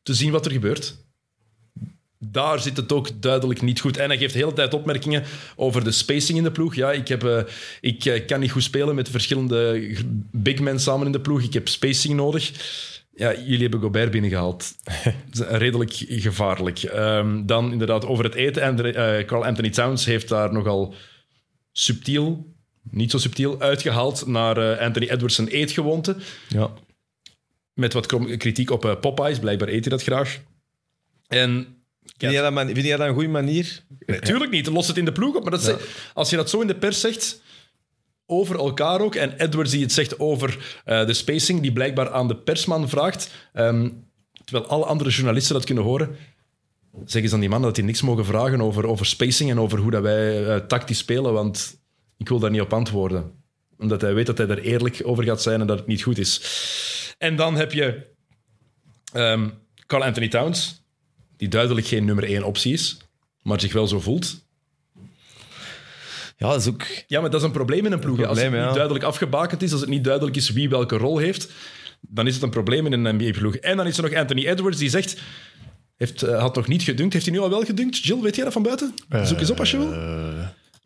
te 0.04 0.14
zien 0.14 0.32
wat 0.32 0.46
er 0.46 0.52
gebeurt. 0.52 0.96
Daar 2.20 2.60
zit 2.60 2.78
het 2.78 2.92
ook 2.92 3.22
duidelijk 3.22 3.62
niet 3.62 3.80
goed. 3.80 3.98
En 3.98 4.10
hij 4.10 4.18
geeft 4.18 4.34
de 4.34 4.40
hele 4.40 4.54
tijd 4.54 4.74
opmerkingen 4.74 5.24
over 5.56 5.84
de 5.84 5.92
spacing 5.92 6.38
in 6.38 6.44
de 6.44 6.52
ploeg. 6.52 6.76
Ja, 6.76 6.92
ik, 6.92 7.08
heb, 7.08 7.24
eh, 7.24 7.42
ik 7.82 8.06
eh, 8.06 8.26
kan 8.26 8.40
niet 8.40 8.52
goed 8.52 8.64
spelen 8.64 8.96
met 8.96 9.10
verschillende 9.10 9.92
big 10.32 10.60
men 10.60 10.80
samen 10.80 11.06
in 11.06 11.12
de 11.12 11.22
ploeg. 11.22 11.42
Ik 11.42 11.54
heb 11.54 11.68
spacing 11.68 12.16
nodig. 12.16 12.52
Ja, 13.18 13.34
jullie 13.36 13.62
hebben 13.62 13.80
Gobert 13.82 14.12
binnengehaald. 14.12 14.74
Redelijk 15.50 15.92
gevaarlijk. 16.08 16.84
Ehm, 16.84 17.46
dan 17.46 17.72
inderdaad 17.72 18.06
over 18.06 18.24
het 18.24 18.34
eten. 18.36 18.62
En 18.62 18.94
eh, 18.96 19.26
Carl 19.26 19.46
Anthony 19.46 19.70
Towns 19.70 20.06
heeft 20.06 20.28
daar 20.28 20.54
nogal 20.54 20.94
subtiel, 21.72 22.54
niet 22.92 23.12
zo 23.12 23.18
subtiel, 23.18 23.62
uitgehaald 23.62 24.26
naar 24.28 24.58
eh, 24.58 24.86
Anthony 24.86 25.08
Edwards' 25.10 25.36
zijn 25.36 25.48
eetgewoonte. 25.48 26.16
Ja. 26.48 26.70
Met 27.74 27.94
wat 27.94 28.06
kritiek 28.38 28.70
op 28.72 28.86
eh, 28.86 29.00
Popeyes. 29.00 29.40
Blijkbaar 29.40 29.68
eet 29.68 29.82
hij 29.86 29.90
dat 29.98 30.04
graag. 30.04 30.40
En 31.28 31.68
Vind, 32.18 32.32
jij 32.32 32.42
dat 32.42 32.54
man- 32.54 32.66
vind 32.68 32.86
jij 32.86 32.98
dat 32.98 33.08
een 33.08 33.14
goede 33.14 33.30
manier? 33.30 33.84
Natuurlijk 34.06 34.52
niet, 34.52 34.68
los 34.68 34.88
het 34.88 34.98
in 34.98 35.06
de 35.06 35.12
ploeg 35.12 35.36
op. 35.36 35.42
Maar 35.42 35.52
dat 35.52 35.62
is- 35.68 35.86
als 36.14 36.30
je 36.30 36.36
dat 36.36 36.50
zo 36.50 36.62
in 36.62 36.68
de 36.68 36.76
pers 36.76 37.00
zegt, 37.02 37.42
over 38.28 38.58
elkaar 38.58 39.02
ook, 39.02 39.16
en 39.16 39.40
Edwards 39.40 39.72
die 39.72 39.82
het 39.82 39.92
zegt 39.92 40.20
over 40.20 40.82
eh, 40.86 41.06
de 41.06 41.14
spacing, 41.14 41.62
die 41.62 41.74
blijkbaar 41.74 42.10
aan 42.10 42.28
de 42.28 42.36
persman 42.36 42.90
vraagt, 42.90 43.32
ehm, 43.54 43.90
terwijl 44.44 44.68
alle 44.68 44.86
andere 44.86 45.10
journalisten 45.10 45.56
dat 45.56 45.66
kunnen 45.66 45.84
horen, 45.84 46.16
zeggen 47.06 47.30
ze 47.30 47.36
aan 47.36 47.42
die 47.42 47.50
mannen 47.50 47.68
dat 47.68 47.78
die 47.78 47.86
niks 47.86 48.02
mogen 48.02 48.26
vragen 48.26 48.62
over, 48.62 48.86
over 48.86 49.06
spacing 49.06 49.50
en 49.50 49.60
over 49.60 49.80
hoe 49.80 49.92
dat 49.92 50.02
wij 50.02 50.46
eh, 50.46 50.66
tactisch 50.66 50.98
spelen, 50.98 51.34
want 51.34 51.82
ik 52.18 52.30
wil 52.30 52.40
daar 52.40 52.52
niet 52.52 52.62
op 52.62 52.74
antwoorden. 52.74 53.32
Omdat 53.78 54.02
hij 54.02 54.14
weet 54.14 54.26
dat 54.26 54.38
hij 54.38 54.48
er 54.48 54.62
eerlijk 54.62 55.02
over 55.04 55.24
gaat 55.24 55.42
zijn 55.42 55.62
en 55.62 55.68
dat 55.68 55.78
het 55.78 55.88
niet 55.88 56.04
goed 56.04 56.18
is. 56.18 56.42
En 57.18 57.36
dan 57.36 57.56
heb 57.56 57.72
je 57.72 58.06
ehm 59.14 59.50
Carl 59.88 60.04
Anthony 60.04 60.28
Towns, 60.28 60.84
die 61.38 61.48
duidelijk 61.48 61.88
geen 61.88 62.06
nummer 62.06 62.24
één 62.24 62.44
optie 62.44 62.74
is, 62.74 62.98
maar 63.42 63.62
zich 63.62 63.74
wel 63.74 63.88
zo 63.88 64.00
voelt. 64.00 64.47
Ja, 66.38 66.50
dat 66.50 66.60
is 66.60 66.68
ook... 66.68 66.86
Ja, 67.08 67.22
maar 67.22 67.30
dat 67.30 67.40
is 67.40 67.46
een 67.46 67.54
probleem 67.54 67.86
in 67.86 67.92
een 67.92 68.00
ploeg. 68.00 68.24
als 68.24 68.42
het 68.42 68.52
niet 68.52 68.60
ja. 68.60 68.74
duidelijk 68.74 69.06
afgebakend 69.06 69.62
is, 69.62 69.72
als 69.72 69.82
het 69.82 69.90
niet 69.90 70.04
duidelijk 70.04 70.36
is 70.36 70.50
wie 70.50 70.70
welke 70.70 70.98
rol 70.98 71.18
heeft, 71.18 71.52
dan 72.02 72.28
is 72.28 72.34
het 72.34 72.44
een 72.44 72.50
probleem 72.50 72.86
in 72.86 73.06
een 73.06 73.16
NBA-ploeg. 73.16 73.56
En 73.56 73.78
dan 73.78 73.88
is 73.88 73.98
er 73.98 74.04
nog 74.04 74.14
Anthony 74.14 74.48
Edwards, 74.48 74.78
die 74.78 74.90
zegt... 74.90 75.18
Heeft, 75.98 76.22
eh, 76.22 76.40
had 76.40 76.56
nog 76.56 76.68
niet 76.68 76.84
gedunkt. 76.84 77.14
Heeft 77.14 77.26
hij 77.26 77.36
nu 77.36 77.42
al 77.42 77.50
wel 77.50 77.64
gedunkt? 77.64 77.98
Jill, 77.98 78.22
weet 78.22 78.36
jij 78.36 78.44
dat 78.44 78.54
van 78.54 78.64
buiten? 78.64 78.94
Zoek 79.24 79.40
eens 79.40 79.52
op 79.52 79.60
als 79.60 79.72
je 79.72 79.78
wil. 79.78 79.94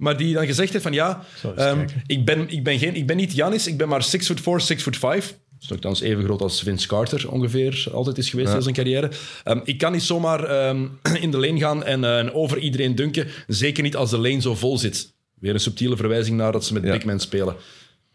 Maar 0.01 0.17
die 0.17 0.33
dan 0.33 0.45
gezegd 0.45 0.71
heeft 0.71 0.83
van 0.83 0.93
ja, 0.93 1.25
ehm, 1.55 1.87
ik, 2.07 2.25
ben, 2.25 2.49
ik, 2.49 2.63
ben 2.63 2.79
geen, 2.79 2.95
ik 2.95 3.07
ben 3.07 3.17
niet 3.17 3.33
Janis, 3.33 3.67
ik 3.67 3.77
ben 3.77 3.87
maar 3.87 4.03
6 4.03 4.25
foot 4.25 4.41
4, 4.41 4.59
6 4.59 4.81
foot 4.81 4.97
5. 4.97 5.27
Dat 5.27 5.61
is 5.61 5.67
nogthans 5.67 6.01
even 6.01 6.23
groot 6.23 6.41
als 6.41 6.61
Vince 6.61 6.87
Carter 6.87 7.31
ongeveer 7.31 7.87
altijd 7.93 8.17
is 8.17 8.29
geweest 8.29 8.53
in 8.53 8.61
zijn 8.61 8.75
carrière. 8.75 9.11
Ehm, 9.43 9.59
ik 9.63 9.77
kan 9.77 9.91
niet 9.91 10.03
zomaar 10.03 10.43
ehm, 10.43 10.87
in 11.25 11.31
de 11.31 11.37
lane 11.37 11.59
gaan 11.59 11.83
en, 11.83 12.03
eh, 12.03 12.17
en 12.17 12.33
over 12.33 12.57
iedereen 12.57 12.95
dunken. 12.95 13.27
Zeker 13.47 13.83
niet 13.83 13.95
als 13.95 14.09
de 14.09 14.17
lane 14.17 14.41
zo 14.41 14.55
vol 14.55 14.77
zit. 14.77 15.13
Weer 15.41 15.53
een 15.53 15.59
subtiele 15.59 15.95
verwijzing 15.97 16.37
naar 16.37 16.51
dat 16.51 16.65
ze 16.65 16.73
met 16.73 16.83
Ja. 16.83 16.91
big 16.91 17.05
men 17.05 17.19
spelen. 17.19 17.55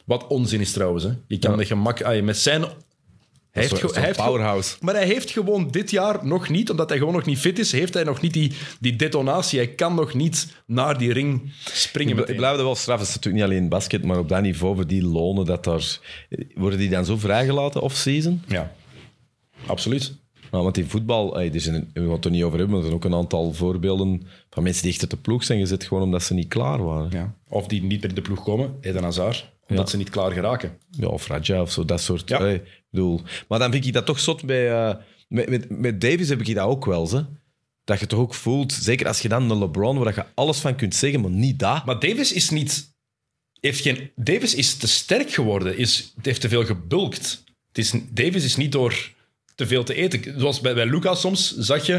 Wat 0.04 0.26
onzin 0.26 0.60
is 0.60 0.72
trouwens. 0.72 1.04
Hè. 1.04 1.10
Je 1.28 1.38
kan 1.38 1.50
Ja. 1.50 1.56
met 1.56 1.66
gemak... 1.66 2.02
ah, 2.02 2.22
met 2.22 2.36
zijn... 2.38 2.60
Hij 2.60 3.64
heeft, 3.64 3.70
hij 3.70 3.80
toch 3.90 4.04
heeft 4.04 4.16
powerhouse. 4.16 4.76
maar 4.80 4.94
hij 4.94 5.06
heeft 5.06 5.30
gewoon 5.30 5.68
dit 5.70 5.90
jaar 5.90 6.26
nog 6.26 6.48
niet, 6.48 6.70
omdat 6.70 6.88
hij 6.88 6.98
gewoon 6.98 7.12
nog 7.12 7.24
niet 7.24 7.38
fit 7.38 7.58
is, 7.58 7.72
heeft 7.72 7.94
hij 7.94 8.02
nog 8.04 8.20
niet 8.20 8.32
die, 8.32 8.52
die 8.80 8.96
detonatie. 8.96 9.58
Hij 9.58 9.68
kan 9.68 9.94
nog 9.94 10.14
niet 10.14 10.46
naar 10.66 10.98
die 10.98 11.12
ring 11.12 11.52
springen. 11.72 12.18
Ik, 12.18 12.28
ik 12.28 12.36
blijf 12.36 12.56
er 12.58 12.64
wel 12.64 12.74
straf. 12.74 12.98
Het 12.98 13.08
is 13.08 13.14
natuurlijk 13.14 13.44
niet 13.44 13.52
alleen 13.52 13.68
basket, 13.68 14.04
maar 14.04 14.18
op 14.18 14.28
dat 14.28 14.42
niveau, 14.42 14.74
voor 14.74 14.86
die 14.86 15.02
lonen, 15.02 15.44
dat 15.44 15.64
daar... 15.64 15.98
Worden 16.54 16.78
die 16.78 16.88
dan 16.88 17.04
zo 17.04 17.16
vrijgelaten 17.16 17.80
off-season? 17.82 18.42
Ja, 18.48 18.72
absoluut. 19.66 20.14
Nou, 20.56 20.68
want 20.68 20.78
in 20.84 20.88
voetbal, 20.90 21.38
ey, 21.38 21.52
er 21.52 21.60
zijn, 21.60 21.90
we 21.92 22.00
gaan 22.00 22.10
het 22.10 22.24
er 22.24 22.30
niet 22.30 22.42
over 22.42 22.58
hebben, 22.58 22.76
maar 22.76 22.84
er 22.84 22.90
zijn 22.90 23.04
ook 23.04 23.10
een 23.12 23.18
aantal 23.18 23.52
voorbeelden 23.52 24.22
van 24.50 24.62
mensen 24.62 24.82
die 24.82 24.92
echt 24.92 25.00
uit 25.00 25.10
de 25.10 25.16
ploeg 25.16 25.44
zijn 25.44 25.58
gezet, 25.60 25.84
gewoon 25.84 26.02
omdat 26.02 26.22
ze 26.22 26.34
niet 26.34 26.48
klaar 26.48 26.84
waren. 26.84 27.10
Ja, 27.10 27.18
Ja. 27.18 27.34
Of 27.48 27.66
die 27.66 27.82
niet 27.82 28.00
meer 28.00 28.08
in 28.08 28.14
de 28.14 28.22
ploeg 28.22 28.42
komen, 28.44 28.76
Eden 28.80 29.02
Hazard, 29.02 29.52
omdat 29.68 29.84
Ja. 29.84 29.90
ze 29.90 29.96
niet 29.96 30.10
klaar 30.10 30.30
geraken. 30.32 30.78
of 31.02 31.26
Raja 31.26 31.60
of 31.62 31.70
zo, 31.72 31.84
dat 31.84 32.00
soort. 32.00 32.28
Ja. 32.28 32.58
bedoel. 32.90 33.20
Maar 33.48 33.58
dan 33.58 33.72
vind 33.72 33.86
ik 33.86 33.92
dat 33.92 34.06
toch 34.06 34.20
zot 34.20 34.44
bij... 34.44 34.72
eh, 34.72 34.94
met, 35.28 35.48
met, 35.48 35.70
met 35.70 36.00
Davis 36.00 36.28
heb 36.28 36.40
ik 36.40 36.54
dat 36.54 36.66
ook 36.66 36.84
wel, 36.84 37.06
ze. 37.06 37.24
Dat 37.84 38.00
je 38.00 38.06
toch 38.06 38.20
ook 38.20 38.34
voelt, 38.34 38.72
zeker 38.72 39.06
als 39.06 39.20
je 39.20 39.28
dan 39.28 39.50
een 39.50 39.58
LeBron, 39.58 39.98
waar 39.98 40.14
je 40.14 40.24
alles 40.34 40.58
van 40.58 40.76
kunt 40.76 40.94
zeggen, 40.94 41.20
maar 41.20 41.30
niet 41.30 41.58
dat. 41.58 41.84
Maar 41.84 41.98
Davis 42.00 42.32
is 42.32 42.50
niet... 42.50 42.94
Heeft 43.60 43.80
geen, 43.80 44.10
Davis 44.14 44.54
is 44.54 44.74
te 44.76 44.88
sterk 44.88 45.30
geworden, 45.30 45.78
is, 45.78 46.14
heeft 46.22 46.40
te 46.40 46.48
veel 46.48 46.64
gebulkt. 46.64 47.44
Het 47.68 47.78
is, 47.78 47.92
Davis 48.10 48.44
is 48.44 48.56
niet 48.56 48.72
door 48.72 49.14
te 49.56 49.66
veel 49.66 49.84
te 49.84 49.94
eten. 49.94 50.40
Zoals 50.40 50.60
bij, 50.60 50.74
bij 50.74 50.86
Lucas 50.86 51.20
soms 51.20 51.56
zag 51.56 51.86
je... 51.86 51.92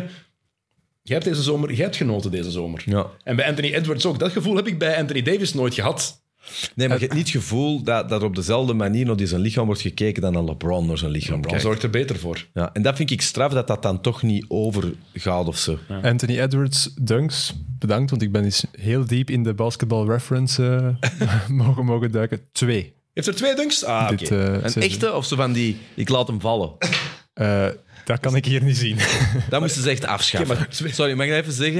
Jij 1.01 1.16
hebt, 1.18 1.26
deze 1.30 1.41
zomer, 1.41 1.74
jij 1.74 1.84
hebt 1.84 1.95
genoten 1.95 2.32
deze 2.32 2.51
zomer. 2.51 2.82
Ja. 2.86 3.05
En 3.24 3.36
bij 3.36 3.47
Anthony 3.47 3.74
Edwards 3.74 4.05
ook. 4.05 4.20
Dat 4.20 4.32
gevoel 4.32 4.55
heb 4.55 4.68
ik 4.68 4.78
bij 4.80 4.97
Anthony 4.97 5.22
Davis 5.22 5.53
nooit 5.53 5.74
gehad. 5.74 6.22
Nee, 6.76 6.88
maar 6.88 6.97
je 6.97 7.03
hebt 7.03 7.16
niet 7.18 7.34
het 7.34 7.41
gevoel 7.43 7.84
dat, 7.84 8.10
dat 8.10 8.22
er 8.22 8.28
op 8.28 8.36
dezelfde 8.36 8.74
manier 8.74 9.05
naar 9.05 9.16
die 9.16 9.28
zijn 9.28 9.41
lichaam 9.41 9.66
wordt 9.66 9.82
gekeken 9.82 10.22
dan 10.22 10.34
naar 10.34 10.43
LeBron 10.43 10.86
naar 10.88 10.97
zijn 10.97 11.12
lichaam 11.12 11.36
Bron 11.41 11.47
kijkt. 11.51 11.62
zorgt 11.62 11.84
er 11.84 11.89
beter 11.89 12.20
voor. 12.20 12.45
Ja, 12.53 12.70
en 12.74 12.82
dat 12.82 12.95
vind 12.95 13.12
ik 13.12 13.22
straf 13.22 13.53
dat 13.53 13.68
dat 13.68 13.82
dan 13.82 14.01
toch 14.01 14.22
niet 14.24 14.45
overgaat 14.47 15.47
of 15.47 15.58
zo. 15.58 15.78
Anthony 16.01 16.39
Edwards, 16.39 16.93
dunks, 17.01 17.53
bedankt, 17.80 18.10
want 18.10 18.22
ik 18.22 18.32
ben 18.32 18.43
eens 18.43 18.66
heel 18.72 19.05
diep 19.05 19.30
in 19.30 19.43
de 19.43 19.53
basketball 19.53 20.05
reference 20.08 20.97
eh, 21.20 21.47
mogen, 21.64 21.86
mogen 21.86 22.12
duiken. 22.12 22.41
Twee. 22.51 22.93
Heeft 23.14 23.28
er 23.28 23.36
twee 23.36 23.55
dunks? 23.55 23.84
Ah, 23.84 24.10
oké. 24.12 24.36
Eh, 24.38 24.74
Een 24.76 24.82
echte 24.82 25.14
of 25.14 25.26
zo 25.26 25.36
van 25.36 25.53
die, 25.53 25.78
ik 25.95 26.10
laat 26.10 26.28
hem 26.28 26.41
vallen. 26.41 26.72
Eh, 27.38 27.68
dat 28.06 28.20
kan 28.20 28.36
ik 28.36 28.46
hier 28.46 28.64
niet 28.64 28.78
zien. 28.78 28.98
Dat 29.50 29.60
moesten 29.62 29.82
ze 29.82 29.90
echt 29.90 30.06
afschaffen. 30.06 30.58
Maar 30.58 30.68
Sorry, 30.94 31.14
mag 31.14 31.26
ik 31.26 31.32
dat 31.32 31.42
even 31.42 31.54
zeggen? 31.54 31.80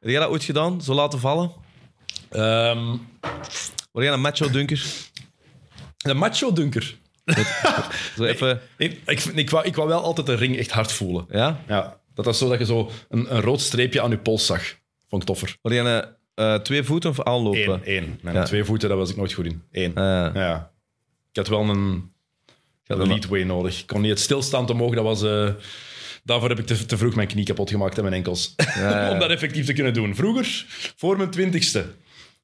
Heb 0.00 0.10
jij 0.10 0.20
dat 0.20 0.28
ooit 0.28 0.44
gedaan? 0.44 0.82
Zo 0.82 0.94
laten 0.94 1.18
vallen? 1.20 1.52
Ehm, 2.30 2.86
Word 3.92 4.04
jij 4.06 4.12
een 4.12 4.20
macho 4.20 4.50
dunker? 4.50 4.84
de 5.96 6.14
macho 6.14 6.52
dunker. 6.52 6.96
Zo 8.16 8.24
even... 8.24 8.60
Ik, 8.76 9.00
ik, 9.06 9.24
ik, 9.24 9.50
wou, 9.50 9.64
ik 9.66 9.74
wou 9.76 9.88
wel 9.88 10.02
altijd 10.02 10.26
de 10.26 10.34
ring 10.34 10.58
echt 10.58 10.70
hard 10.70 10.92
voelen. 10.92 11.26
Ja? 11.30 11.60
Ja. 11.68 12.00
Dat 12.14 12.24
was 12.24 12.38
zo 12.38 12.48
dat 12.48 12.58
je 12.58 12.64
zo 12.64 12.90
een, 13.08 13.34
een 13.34 13.40
rood 13.40 13.60
streepje 13.60 14.00
aan 14.02 14.10
je 14.10 14.18
pols 14.18 14.46
zag. 14.46 14.62
Vond 15.08 15.22
ik 15.22 15.28
toffer. 15.28 15.56
Wil 15.62 15.72
je 15.72 15.80
een, 15.80 16.04
eh, 16.34 16.54
twee 16.54 16.82
voeten 16.82 17.10
of 17.10 17.22
aanlopen? 17.22 17.72
Eén. 17.72 17.84
één. 17.84 18.18
Mijn 18.22 18.36
Ja. 18.36 18.42
twee 18.44 18.64
voeten, 18.64 18.88
daar 18.88 18.98
was 18.98 19.10
ik 19.10 19.16
nooit 19.16 19.32
goed 19.32 19.46
in. 19.46 19.62
Eén. 19.72 19.94
Ah, 19.94 20.34
Ja. 20.34 20.70
Ik 21.30 21.36
had 21.36 21.48
wel 21.48 21.60
een, 21.68 22.09
dat 22.96 23.06
een 23.06 23.12
leadway 23.12 23.42
nodig. 23.42 23.80
Ik 23.80 23.86
kon 23.86 24.00
niet 24.00 24.10
het 24.10 24.20
stilstaand 24.20 24.70
omhoog. 24.70 24.94
Dat 24.94 25.04
was, 25.04 25.22
eh, 25.22 25.48
daarvoor 26.24 26.48
heb 26.48 26.58
ik 26.58 26.66
te, 26.66 26.86
te 26.86 26.96
vroeg 26.96 27.14
mijn 27.14 27.28
knie 27.28 27.44
kapot 27.44 27.70
gemaakt 27.70 27.96
en 27.96 28.02
mijn 28.02 28.14
enkels. 28.14 28.54
ja. 28.56 29.10
Om 29.12 29.18
dat 29.18 29.30
effectief 29.30 29.66
te 29.66 29.72
kunnen 29.72 29.94
doen. 29.94 30.14
Vroeger, 30.14 30.66
voor 30.96 31.16
mijn 31.16 31.30
twintigste. 31.30 31.84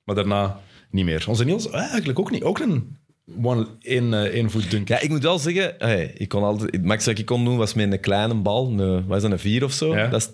Maar 0.04 0.14
daarna 0.14 0.60
niet 0.90 1.04
meer. 1.04 1.24
Onze 1.28 1.44
Niels, 1.44 1.70
eh, 1.70 1.90
eigenlijk 1.90 2.18
ook 2.18 2.30
niet. 2.30 2.42
Ook 2.42 2.58
een 2.58 2.96
one, 3.42 3.66
één, 3.80 4.14
eh, 4.14 4.22
één 4.22 4.50
voet 4.50 4.70
dunk. 4.70 4.88
Ja, 4.88 5.00
ik 5.00 5.08
moet 5.08 5.22
wel 5.22 5.38
zeggen, 5.38 5.74
hey, 5.78 6.12
ik 6.16 6.28
kon 6.28 6.42
altijd, 6.42 6.72
het 6.72 6.84
max 6.84 7.04
dat 7.04 7.18
ik 7.18 7.26
kon 7.26 7.44
doen 7.44 7.56
was 7.56 7.74
met 7.74 7.92
een 7.92 8.00
kleine 8.00 8.34
bal, 8.34 8.70
een, 8.70 9.06
wat 9.06 9.16
is 9.16 9.22
dat, 9.22 9.32
een 9.32 9.38
vier 9.38 9.64
of 9.64 9.72
zo. 9.72 9.96
Ja. 9.96 10.08
Dat 10.08 10.20
is 10.20 10.28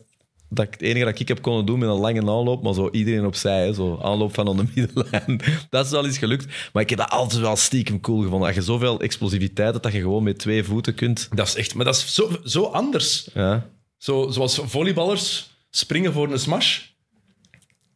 dat 0.54 0.66
ik, 0.66 0.72
het 0.72 0.82
enige 0.82 1.04
dat 1.04 1.20
ik 1.20 1.28
heb 1.28 1.42
kunnen 1.42 1.66
doen 1.66 1.78
met 1.78 1.88
een 1.88 1.94
lange 1.94 2.20
aanloop, 2.20 2.62
maar 2.62 2.74
zo 2.74 2.88
iedereen 2.90 3.26
opzij, 3.26 3.64
hè, 3.64 3.74
zo 3.74 3.98
aanloop 4.02 4.34
van 4.34 4.48
aan 4.48 4.56
de 4.56 4.64
middenlijn. 4.74 5.40
Dat 5.70 5.84
is 5.84 5.90
wel 5.90 6.04
eens 6.04 6.18
gelukt. 6.18 6.46
Maar 6.72 6.82
ik 6.82 6.88
heb 6.88 6.98
dat 6.98 7.10
altijd 7.10 7.40
wel 7.40 7.56
stiekem 7.56 8.00
cool 8.00 8.22
gevonden. 8.22 8.46
Dat 8.46 8.56
je 8.56 8.62
zoveel 8.62 9.00
explosiviteit 9.00 9.70
hebt 9.72 9.82
dat 9.82 9.92
je 9.92 10.00
gewoon 10.00 10.22
met 10.22 10.38
twee 10.38 10.64
voeten 10.64 10.94
kunt. 10.94 11.28
Dat 11.34 11.46
is 11.46 11.54
echt... 11.54 11.74
Maar 11.74 11.84
dat 11.84 11.94
is 11.94 12.14
zo, 12.14 12.30
zo 12.44 12.64
anders. 12.64 13.28
Ja. 13.34 13.70
Zo, 13.96 14.30
zoals 14.30 14.60
volleyballers 14.64 15.50
springen 15.70 16.12
voor 16.12 16.32
een 16.32 16.38
smash. 16.38 16.80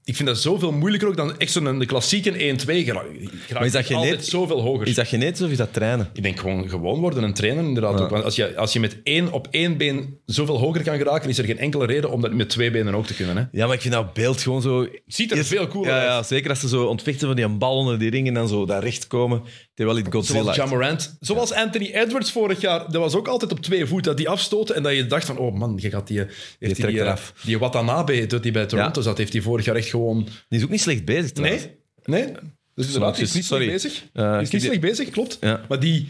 Ik 0.07 0.16
vind 0.16 0.28
dat 0.28 0.38
zoveel 0.38 0.72
moeilijker 0.72 1.09
ook 1.09 1.16
dan 1.16 1.38
echt 1.38 1.52
zo'n 1.52 1.78
de 1.78 1.86
klassieke 1.86 2.30
1-2. 2.32 2.34
Geraak, 2.84 3.04
Maar 3.52 3.64
is 3.64 3.72
dat 3.72 3.92
altijd 3.92 4.11
genet- 4.11 4.26
zoveel 4.26 4.61
hoger. 4.61 4.86
Is 4.86 4.94
dat 4.94 5.09
genetisch 5.09 5.42
of 5.42 5.50
is 5.50 5.57
dat 5.57 5.72
trainen? 5.72 6.11
Ik 6.12 6.22
denk 6.22 6.38
gewoon 6.38 6.68
gewoon 6.68 7.00
worden 7.00 7.22
een 7.22 7.34
trainer 7.34 7.64
inderdaad. 7.64 8.00
Ook. 8.00 8.11
Want 8.11 8.24
als 8.24 8.36
je, 8.36 8.57
als 8.57 8.72
je 8.72 8.80
met 8.80 8.96
één 9.02 9.32
op 9.32 9.48
één 9.50 9.76
been 9.76 10.18
zoveel 10.26 10.59
hoger 10.59 10.82
kan 10.82 10.96
geraken, 10.96 11.28
is 11.28 11.38
er 11.38 11.44
geen 11.44 11.59
enkele 11.59 11.86
reden 11.86 12.11
om 12.11 12.20
dat 12.20 12.32
met 12.32 12.48
twee 12.48 12.70
benen 12.70 12.94
ook 12.94 13.07
te 13.07 13.14
kunnen. 13.14 13.36
Hè? 13.36 13.42
Ja, 13.52 13.66
maar 13.66 13.74
ik 13.74 13.80
vind 13.80 13.94
dat 13.94 14.12
beeld 14.12 14.42
gewoon 14.42 14.62
zo... 14.62 14.88
Ziet 15.07 15.32
er 15.32 15.44
veel 15.44 15.68
cooler 15.68 15.90
ja, 15.90 15.98
uit. 15.98 16.09
ja, 16.09 16.22
zeker 16.22 16.50
als 16.50 16.61
ze 16.61 16.68
zo 16.68 16.84
ontvechten 16.84 17.26
van 17.26 17.36
die 17.36 17.48
bal 17.48 17.76
onder 17.76 17.98
die 17.98 18.11
ring 18.11 18.28
en 18.28 18.34
dan 18.34 18.48
zo 18.48 18.66
daar 18.66 18.82
recht 18.82 19.07
komen. 19.07 19.42
Terwijl 19.74 19.98
ik 19.98 20.07
Godzilla... 20.11 20.52
Zoals. 20.52 21.16
Zoals 21.20 21.52
Anthony 21.52 21.90
Edwards 21.92 22.32
vorig 22.32 22.61
jaar. 22.61 22.78
Dat 22.78 23.02
was 23.02 23.14
ook 23.14 23.28
altijd 23.28 23.52
op 23.52 23.61
twee 23.61 23.86
voeten 23.86 24.04
dat 24.07 24.16
die 24.16 24.28
afstoten. 24.28 24.74
En 24.74 24.82
dat 24.82 24.94
je 24.94 25.07
dacht 25.07 25.24
van, 25.24 25.38
oh 25.38 25.54
man, 25.54 25.78
je 25.80 25.90
gaat 25.90 26.07
die... 26.07 26.18
Heeft 26.18 26.30
die, 26.59 26.74
trekt 26.74 26.92
die, 26.92 27.00
eraf. 27.00 27.32
die 27.44 27.59
Watanabe, 27.59 28.26
die 28.40 28.52
bij 28.52 28.66
Toronto 28.66 29.00
zat, 29.00 29.18
heeft 29.18 29.32
die 29.32 29.42
vorig 29.42 29.64
jaar 29.64 29.76
echt 29.76 29.94
gewoon... 29.97 30.24
Die 30.49 30.59
is 30.59 30.64
ook 30.64 30.70
niet 30.70 30.80
slecht 30.80 31.05
bezig 31.05 31.32
trouwens. 31.32 31.68
Nee, 32.05 32.24
nee. 32.24 32.34
Dus 32.74 32.86
inderdaad, 32.86 33.14
die 33.14 33.24
is 33.24 33.34
niet 33.34 33.44
Sorry. 33.44 33.64
slecht 33.64 33.82
bezig. 33.82 34.09
Eh, 34.12 34.40
is 34.40 34.51
niet 34.51 34.62
slecht 34.62 34.80
bezig, 34.80 35.11
klopt. 35.11 35.38
Ja. 35.40 35.61
Maar 35.68 35.80
die... 35.80 36.09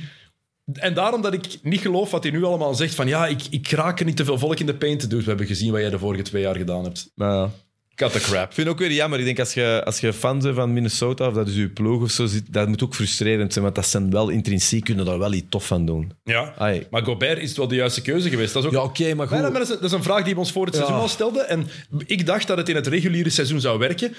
En 0.72 0.94
daarom 0.94 1.22
dat 1.22 1.32
ik 1.32 1.58
niet 1.62 1.80
geloof 1.80 2.10
wat 2.10 2.22
hij 2.22 2.32
nu 2.32 2.44
allemaal 2.44 2.74
zegt 2.74 2.94
van 2.94 3.08
ja, 3.08 3.26
ik, 3.26 3.42
ik 3.50 3.70
raak 3.70 3.98
er 4.00 4.06
niet 4.06 4.16
te 4.16 4.24
veel 4.24 4.38
volk 4.38 4.58
in 4.58 4.66
de 4.66 4.74
paint. 4.74 5.10
Dus 5.10 5.22
we 5.22 5.28
hebben 5.28 5.46
gezien 5.46 5.70
wat 5.70 5.80
jij 5.80 5.90
de 5.90 5.98
vorige 5.98 6.22
twee 6.22 6.42
jaar 6.42 6.56
gedaan 6.56 6.84
hebt. 6.84 7.10
Ja. 7.14 7.50
Cut 7.96 8.12
the 8.12 8.20
crap. 8.20 8.48
Ik 8.48 8.54
vind 8.54 8.66
het 8.66 8.68
ook 8.68 8.78
weer 8.78 8.92
jammer. 8.92 9.18
Ik 9.18 9.24
denk 9.24 9.38
als 9.38 9.54
je, 9.54 9.82
als 9.84 10.00
je 10.00 10.12
fan 10.12 10.38
bent 10.38 10.54
van 10.54 10.72
Minnesota 10.72 11.26
of 11.28 11.34
dat 11.34 11.48
is 11.48 11.54
je 11.54 11.68
ploeg 11.68 12.02
of 12.02 12.10
zo, 12.10 12.26
zit, 12.26 12.52
dat 12.52 12.68
moet 12.68 12.82
ook 12.82 12.94
frustrerend 12.94 13.52
zijn. 13.52 13.64
Want 13.64 13.76
dat 13.76 13.86
zijn 13.86 14.10
wel 14.10 14.28
intrinsiek, 14.28 14.84
kunnen 14.84 15.04
daar 15.04 15.18
wel 15.18 15.32
iets 15.32 15.46
tof 15.50 15.66
van 15.66 15.86
doen. 15.86 16.12
Ja. 16.24 16.54
Ai. 16.58 16.86
Maar 16.90 17.02
Gobert 17.02 17.38
is 17.38 17.56
wel 17.56 17.68
de 17.68 17.74
juiste 17.74 18.02
keuze 18.02 18.28
geweest. 18.30 18.52
Dat 18.52 18.62
is 18.62 18.68
ook... 18.68 18.74
Ja, 18.74 18.82
oké, 18.82 19.14
maar 19.14 19.28
goed. 19.28 19.38
Nee, 19.40 19.50
maar 19.50 19.60
dat, 19.60 19.68
is, 19.70 19.74
dat 19.74 19.84
is 19.84 19.92
een 19.92 20.02
vraag 20.02 20.24
die 20.24 20.34
we 20.34 20.40
ons 20.40 20.52
voor 20.52 20.64
het 20.66 20.74
Ja. 20.74 20.80
seizoen 20.80 21.00
al 21.02 21.08
stelden. 21.08 21.48
En 21.48 21.66
ik 22.06 22.26
dacht 22.26 22.46
dat 22.46 22.56
het 22.56 22.68
in 22.68 22.74
het 22.74 22.86
reguliere 22.86 23.30
seizoen 23.30 23.60
zou 23.60 23.78
werken. 23.78 24.14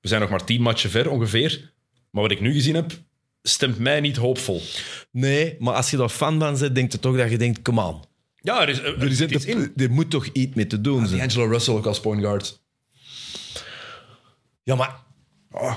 We 0.00 0.08
zijn 0.08 0.20
nog 0.20 0.30
maar 0.30 0.44
tien 0.44 0.62
matchen 0.62 0.90
ver 0.90 1.10
ongeveer. 1.10 1.72
Maar 2.10 2.22
wat 2.22 2.30
ik 2.32 2.40
nu 2.40 2.52
gezien 2.52 2.74
heb, 2.74 2.92
stemt 3.42 3.78
mij 3.78 4.00
niet 4.00 4.16
hoopvol. 4.16 4.62
Nee, 5.12 5.56
maar 5.58 5.74
als 5.74 5.90
je 5.90 5.96
daar 5.96 6.08
fan 6.08 6.38
van 6.40 6.58
bent, 6.58 6.74
denk 6.74 6.92
je 6.92 6.98
toch 6.98 7.16
dat 7.16 7.30
je 7.30 7.38
denkt, 7.38 7.62
come 7.62 7.82
on. 7.82 8.00
Ja, 8.40 8.62
er 8.62 8.68
is, 8.68 8.78
er 8.78 9.00
Er, 9.00 9.06
is 9.10 9.20
is 9.20 9.46
er 9.76 9.90
moet 9.90 10.10
toch 10.10 10.26
iets 10.32 10.54
mee 10.54 10.66
te 10.66 10.80
doen 10.80 11.06
zijn. 11.06 11.20
Angelo 11.20 11.46
Russell 11.46 11.74
ook 11.74 11.86
als 11.86 12.00
point 12.00 12.20
guard. 12.22 12.60
Ja, 14.62 14.74
maar 14.74 15.06
Oh, 15.50 15.74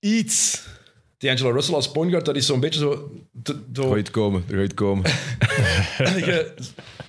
iets. 0.00 0.66
D'Angelo 1.18 1.50
Russell 1.50 1.74
als 1.74 1.90
point 1.90 2.10
guard, 2.10 2.24
dat 2.24 2.36
is 2.36 2.46
zo'n 2.46 2.60
beetje 2.60 2.80
zo... 2.80 3.12
te- 3.42 3.60
Er 3.74 3.96
het 3.96 4.10
komen, 4.10 4.44
er 4.48 4.54
gaat 4.54 4.62
het 4.62 4.74
komen. 4.74 5.02
dat, 5.98 6.18
je, 6.24 6.52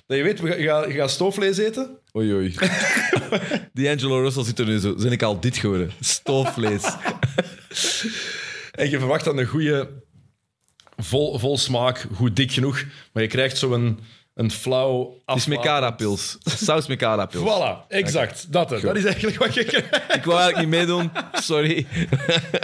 dat 0.06 0.16
je 0.16 0.22
weet, 0.22 0.40
we 0.40 0.48
je 0.58 0.64
gaat, 0.66 0.86
je 0.86 0.92
gaat 0.92 1.10
stoofvlees 1.10 1.58
eten. 1.58 1.98
Oei, 2.16 2.32
oei. 2.34 2.54
Die 3.72 3.88
Angelo 3.90 4.20
Russell 4.22 4.44
zit 4.44 4.58
er 4.58 4.66
nu 4.66 4.78
zo. 4.78 4.94
Zijn 4.98 5.12
ik 5.12 5.22
al 5.22 5.40
dit 5.40 5.56
geworden? 5.56 5.90
Stoofvlees. 6.00 6.82
En 8.70 8.90
je 8.90 8.98
verwacht 8.98 9.24
dan 9.24 9.38
een 9.38 9.46
goede, 9.46 10.02
vol, 10.96 11.38
vol 11.38 11.58
smaak, 11.58 12.06
goed 12.14 12.36
dik 12.36 12.52
genoeg. 12.52 12.84
Maar 13.12 13.22
je 13.22 13.28
krijgt 13.28 13.58
zo'n 13.58 14.00
een 14.40 14.50
flauw 14.50 15.20
Het 15.24 15.36
is 15.36 15.46
met 15.46 15.60
carapils. 15.60 16.38
Saus 16.44 16.86
met 16.86 16.98
carapils. 16.98 17.42
Voilà, 17.42 17.86
exact. 17.88 18.52
Dat, 18.52 18.68
dat 18.68 18.96
is 18.96 19.04
eigenlijk 19.04 19.38
wat 19.38 19.54
je 19.54 19.64
krijgt. 19.64 19.94
Ik 20.18 20.24
wou 20.24 20.40
eigenlijk 20.40 20.58
niet 20.58 20.78
meedoen. 20.78 21.10
Sorry. 21.32 21.86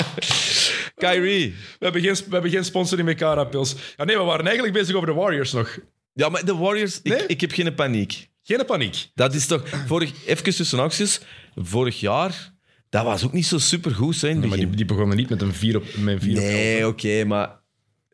Kyrie. 1.02 1.54
We 1.78 1.84
hebben 1.84 2.02
geen, 2.02 2.14
we 2.14 2.32
hebben 2.32 2.50
geen 2.50 2.64
sponsoring 2.64 3.06
met 3.06 3.16
Carapils. 3.16 3.74
Ja, 3.96 4.04
nee, 4.04 4.16
we 4.16 4.22
waren 4.22 4.44
eigenlijk 4.44 4.76
bezig 4.76 4.94
over 4.94 5.08
de 5.08 5.14
Warriors 5.14 5.52
nog. 5.52 5.78
Ja, 6.12 6.28
maar 6.28 6.44
de 6.44 6.54
Warriors, 6.54 7.02
Nee? 7.02 7.18
ik, 7.18 7.28
ik 7.28 7.40
heb 7.40 7.52
geen 7.52 7.74
paniek. 7.74 8.28
Geen 8.42 8.64
paniek. 8.66 9.10
Dat 9.14 9.34
is 9.34 9.46
toch... 9.46 9.62
Vorig, 9.86 10.12
even 10.26 10.54
tussen 10.54 10.78
acties. 10.78 11.20
Vorig 11.54 12.00
jaar, 12.00 12.52
dat 12.88 13.04
was 13.04 13.24
ook 13.24 13.32
niet 13.32 13.46
zo 13.46 13.58
supergoed 13.58 14.20
hè, 14.20 14.28
in 14.28 14.40
het 14.40 14.48
Maar 14.48 14.58
die, 14.58 14.70
die 14.70 14.84
begonnen 14.84 15.16
niet 15.16 15.28
met 15.28 15.42
een 15.42 15.54
4 15.54 15.76
op 15.76 15.84
met 15.96 16.14
een 16.14 16.20
vier. 16.20 16.36
Nee, 16.36 16.86
oké, 16.86 17.24
maar... 17.24 17.64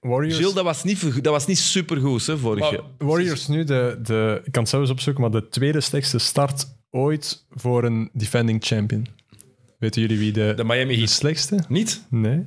Warriors, 0.03 0.36
Gilles, 0.36 0.55
dat 0.55 0.64
was 0.64 0.84
niet, 0.84 1.24
dat 1.24 1.32
was 1.32 1.46
niet 1.46 1.59
supergoed 1.59 2.26
hè, 2.26 2.38
vorig 2.38 2.70
jaar. 2.70 2.80
Warriors 2.98 3.48
nu, 3.48 3.64
de, 3.64 3.98
de, 4.03 4.40
ik 4.44 4.53
kan 4.53 4.62
het 4.62 4.70
zelfs 4.70 4.90
opzoeken, 4.90 5.22
maar 5.22 5.30
de 5.30 5.48
tweede 5.48 5.80
slechtste 5.80 6.18
start 6.18 6.66
ooit 6.90 7.44
voor 7.50 7.84
een 7.84 8.11
defending 8.12 8.64
champion. 8.64 9.07
Weten 9.78 10.00
jullie 10.00 10.18
wie 10.18 10.32
de, 10.32 10.53
De 10.57 10.64
Miami 10.64 10.92
de 10.92 10.98
Heat. 10.98 11.11
slechtste? 11.11 11.64
Niet? 11.68 12.07
Nee. 12.11 12.42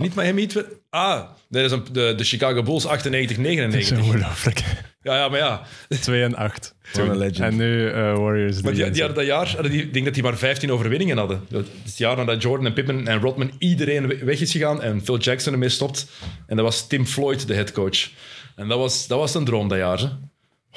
Niet 0.00 0.14
Miami 0.14 0.46
Heat? 0.52 0.64
Ah, 0.90 1.22
dat 1.48 1.64
is 1.64 1.72
een, 1.72 1.82
de, 1.92 2.14
de 2.16 2.24
Chicago 2.24 2.62
Bulls 2.62 2.86
98, 2.86 3.36
Dat 3.36 3.46
is 3.46 3.90
99. 3.90 3.98
ongelooflijk. 3.98 4.62
Ja, 5.02 5.16
ja, 5.16 5.28
maar 5.28 5.38
ja. 5.38 5.62
2 6.00 6.22
en 6.22 6.34
8. 6.36 6.74
What 6.92 7.08
a 7.08 7.14
legend. 7.14 7.38
En 7.38 7.56
nu 7.56 7.88
eh, 7.88 7.94
Warriors. 8.18 8.62
Maar 8.62 8.72
die, 8.72 8.82
hadden 8.84 9.14
dat 9.14 9.26
jaar, 9.26 9.48
hadden 9.48 9.70
die, 9.70 9.82
ik 9.82 9.92
denk 9.92 10.04
dat 10.04 10.14
die 10.14 10.22
maar 10.22 10.36
15 10.36 10.72
overwinningen 10.72 11.16
hadden. 11.16 11.44
Dat 11.48 11.64
is 11.64 11.68
het 11.84 11.98
jaar 11.98 12.16
nadat 12.16 12.42
Jordan 12.42 12.66
en 12.66 12.72
Pippen 12.72 13.06
en 13.06 13.20
Rodman 13.20 13.50
iedereen 13.58 14.06
we- 14.06 14.24
weg 14.24 14.40
is 14.40 14.52
gegaan 14.52 14.82
en 14.82 15.04
Phil 15.04 15.18
Jackson 15.18 15.52
ermee 15.52 15.68
stopt. 15.68 16.06
En 16.46 16.56
dat 16.56 16.64
was 16.64 16.86
Tim 16.86 17.06
Floyd, 17.06 17.46
de 17.46 17.54
headcoach. 17.54 18.08
En 18.56 18.68
dat 18.68 18.78
was, 18.78 19.06
dat 19.06 19.18
was 19.18 19.34
een 19.34 19.44
droom 19.44 19.68
dat 19.68 19.78
jaar. 19.78 19.98
Hè? 19.98 20.06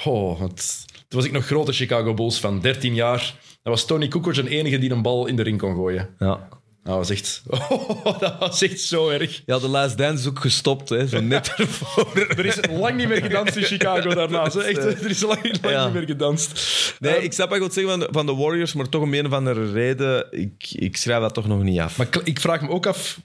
Oh, 0.09 0.39
want, 0.39 0.85
toen 0.87 1.19
was 1.19 1.25
ik 1.25 1.31
nog 1.31 1.45
grote 1.45 1.73
Chicago 1.73 2.13
Bulls 2.13 2.39
van 2.39 2.59
13 2.61 2.93
jaar. 2.93 3.19
Dat 3.63 3.73
was 3.73 3.85
Tony 3.85 4.07
Kukoc 4.07 4.33
de 4.35 4.49
enige 4.49 4.77
die 4.79 4.91
een 4.91 5.01
bal 5.01 5.25
in 5.27 5.35
de 5.35 5.43
ring 5.43 5.59
kon 5.59 5.75
gooien. 5.75 6.09
Ja. 6.19 6.47
Dat 6.83 6.95
was 6.95 7.09
echt, 7.09 7.41
oh, 7.47 8.19
dat 8.19 8.35
was 8.39 8.61
echt 8.61 8.79
zo 8.81 9.09
erg. 9.09 9.41
ja, 9.45 9.59
de 9.59 9.67
Last 9.67 9.97
Dance 9.97 10.21
is 10.23 10.29
ook 10.29 10.39
gestopt, 10.39 10.89
hè, 10.89 11.07
zo 11.07 11.21
net 11.21 11.53
ervoor. 11.57 12.17
Er 12.17 12.45
is 12.45 12.59
lang 12.69 12.97
niet 12.97 13.07
meer 13.07 13.21
gedanst 13.21 13.55
in 13.55 13.63
Chicago 13.63 14.13
daarnaast. 14.13 14.53
hè. 14.53 14.61
Echt, 14.61 14.77
er 14.77 15.09
is 15.09 15.21
lang, 15.21 15.43
lang 15.61 15.73
Ja. 15.73 15.85
niet 15.85 15.93
meer 15.93 16.05
gedanst. 16.05 16.51
Nee, 16.99 17.15
Eh, 17.15 17.23
ik 17.23 17.33
snap 17.33 17.45
wat 17.49 17.55
je 17.57 17.63
wilt 17.63 17.73
zeggen 17.73 17.91
van 17.91 17.99
de, 17.99 18.07
van 18.11 18.25
de 18.25 18.35
Warriors, 18.35 18.73
maar 18.73 18.89
toch 18.89 19.01
om 19.01 19.13
een 19.13 19.25
of 19.25 19.31
andere 19.31 19.71
reden, 19.71 20.27
ik, 20.31 20.67
ik 20.71 20.97
schrijf 20.97 21.21
dat 21.21 21.33
toch 21.33 21.47
nog 21.47 21.63
niet 21.63 21.79
af. 21.79 21.97
Maar 21.97 22.07
ik 22.23 22.39
vraag 22.39 22.61
me 22.61 22.69
ook 22.69 22.85
af 22.85 23.19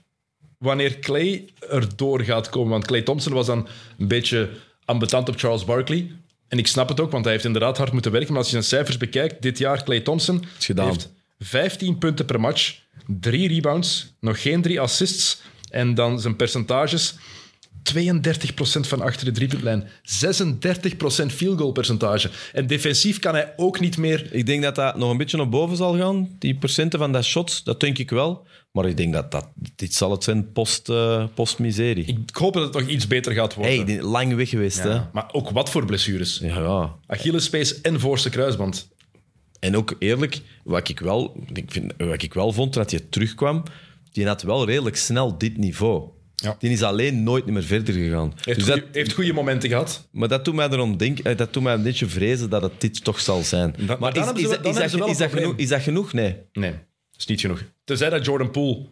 wanneer 0.57 0.99
Clay 0.99 1.45
erdoor 1.69 2.21
gaat 2.21 2.49
komen. 2.49 2.71
Want 2.71 2.85
Clay 2.85 3.01
Thompson 3.01 3.33
was 3.33 3.45
dan 3.45 3.67
een 3.97 4.07
beetje 4.07 4.49
ambetant 4.85 5.29
op 5.29 5.39
Charles 5.39 5.65
Barkley. 5.65 6.11
En 6.47 6.57
ik 6.57 6.67
snap 6.67 6.89
het 6.89 6.99
ook, 6.99 7.11
want 7.11 7.23
hij 7.23 7.33
heeft 7.33 7.45
inderdaad 7.45 7.77
hard 7.77 7.91
moeten 7.91 8.11
werken. 8.11 8.29
Maar 8.29 8.37
als 8.37 8.45
je 8.51 8.53
zijn 8.53 8.67
cijfers 8.67 8.97
bekijkt, 8.97 9.41
dit 9.41 9.57
jaar 9.57 9.83
Clay 9.83 9.99
Thompson 9.99 10.43
heeft 10.75 11.09
15 11.39 11.97
punten 11.97 12.25
per 12.25 12.39
match, 12.39 12.75
drie 13.19 13.47
rebounds, 13.47 14.13
nog 14.19 14.41
geen 14.41 14.61
drie 14.61 14.79
assists. 14.81 15.41
En 15.69 15.93
dan 15.93 16.19
zijn 16.19 16.35
percentages. 16.35 17.15
32% 17.83 17.99
van 18.79 19.01
achter 19.01 19.25
de 19.25 19.31
driepuntlijn. 19.31 19.83
36% 19.83 21.25
field 21.25 21.59
goal 21.59 21.71
percentage. 21.71 22.29
En 22.53 22.67
defensief 22.67 23.19
kan 23.19 23.33
hij 23.33 23.53
ook 23.55 23.79
niet 23.79 23.97
meer 23.97 24.33
Ik 24.33 24.45
denk 24.45 24.63
dat 24.63 24.75
dat 24.75 24.97
nog 24.97 25.11
een 25.11 25.17
beetje 25.17 25.37
naar 25.37 25.49
boven 25.49 25.77
zal 25.77 25.97
gaan, 25.97 26.35
die 26.39 26.55
procenten 26.55 26.99
van 26.99 27.11
dat 27.11 27.23
shot, 27.23 27.65
dat 27.65 27.79
denk 27.79 27.97
ik 27.97 28.09
wel. 28.09 28.47
Maar 28.71 28.85
ik 28.85 28.97
denk 28.97 29.13
dat, 29.13 29.31
dat 29.31 29.47
dit 29.75 29.93
zal 29.93 30.11
het 30.11 30.23
zijn 30.23 30.51
post, 30.51 30.89
eh, 30.89 31.23
post-miserie. 31.33 32.05
Ik 32.05 32.29
hoop 32.31 32.53
dat 32.53 32.63
het 32.63 32.73
nog 32.73 32.87
iets 32.87 33.07
beter 33.07 33.33
gaat 33.33 33.53
worden. 33.53 33.75
hey, 33.75 33.85
die, 33.85 34.01
lang 34.01 34.35
weg 34.35 34.49
geweest, 34.49 34.83
hè. 34.83 34.89
Ja, 34.89 35.09
Maar 35.13 35.29
ook 35.31 35.49
wat 35.49 35.69
voor 35.69 35.85
blessures. 35.85 36.39
Ja, 36.41 36.59
ja. 36.59 36.95
Achillespees 37.07 37.81
en 37.81 37.99
voorste 37.99 38.29
kruisband. 38.29 38.89
En 39.59 39.77
ook 39.77 39.95
eerlijk, 39.99 40.41
wat 40.63 40.89
ik 40.89 40.99
wel, 40.99 41.43
ik 41.53 41.71
vind, 41.71 41.93
wat 41.97 42.21
ik 42.21 42.33
wel 42.33 42.51
vond 42.53 42.73
dat 42.73 42.91
je 42.91 43.09
terugkwam, 43.09 43.63
die 44.11 44.27
had 44.27 44.41
wel 44.41 44.65
redelijk 44.65 44.95
snel 44.95 45.37
dit 45.37 45.57
niveau. 45.57 46.09
Ja. 46.35 46.55
Die 46.59 46.69
is 46.71 46.83
alleen 46.83 47.23
nooit 47.23 47.45
meer 47.45 47.63
verder 47.63 47.93
gegaan. 47.93 48.33
Heeft, 48.43 48.59
Dus 48.59 48.67
goeie- 48.67 48.81
dat, 48.81 48.95
heeft 48.95 49.13
goede 49.13 49.33
momenten 49.33 49.69
gehad. 49.69 50.07
maar 50.11 50.27
dat 50.27 50.45
doet 50.45 50.55
mij 50.55 50.69
erom 50.69 50.97
denken, 50.97 51.23
eh, 51.23 51.37
dat 51.37 51.53
doet 51.53 51.63
mij 51.63 51.73
een 51.73 51.83
beetje 51.83 52.05
vrezen 52.05 52.49
dat 52.49 52.61
het 52.61 52.81
dit 52.81 53.03
toch 53.03 53.19
zal 53.19 53.43
zijn. 53.43 53.75
maar 53.99 54.17
is, 54.17 54.25
dat- 54.25 54.37
is, 54.37 54.43
is, 54.77 54.91
genoeg, 54.91 55.55
is 55.57 55.67
dat 55.67 55.81
genoeg? 55.81 56.13
Nee. 56.13 56.35
Nee, 56.53 56.71
dat 56.71 56.79
is 57.17 57.25
niet 57.25 57.39
genoeg. 57.41 57.63
Tenzij 57.83 58.09
dat 58.09 58.25
Jordan 58.25 58.51
Poole 58.51 58.85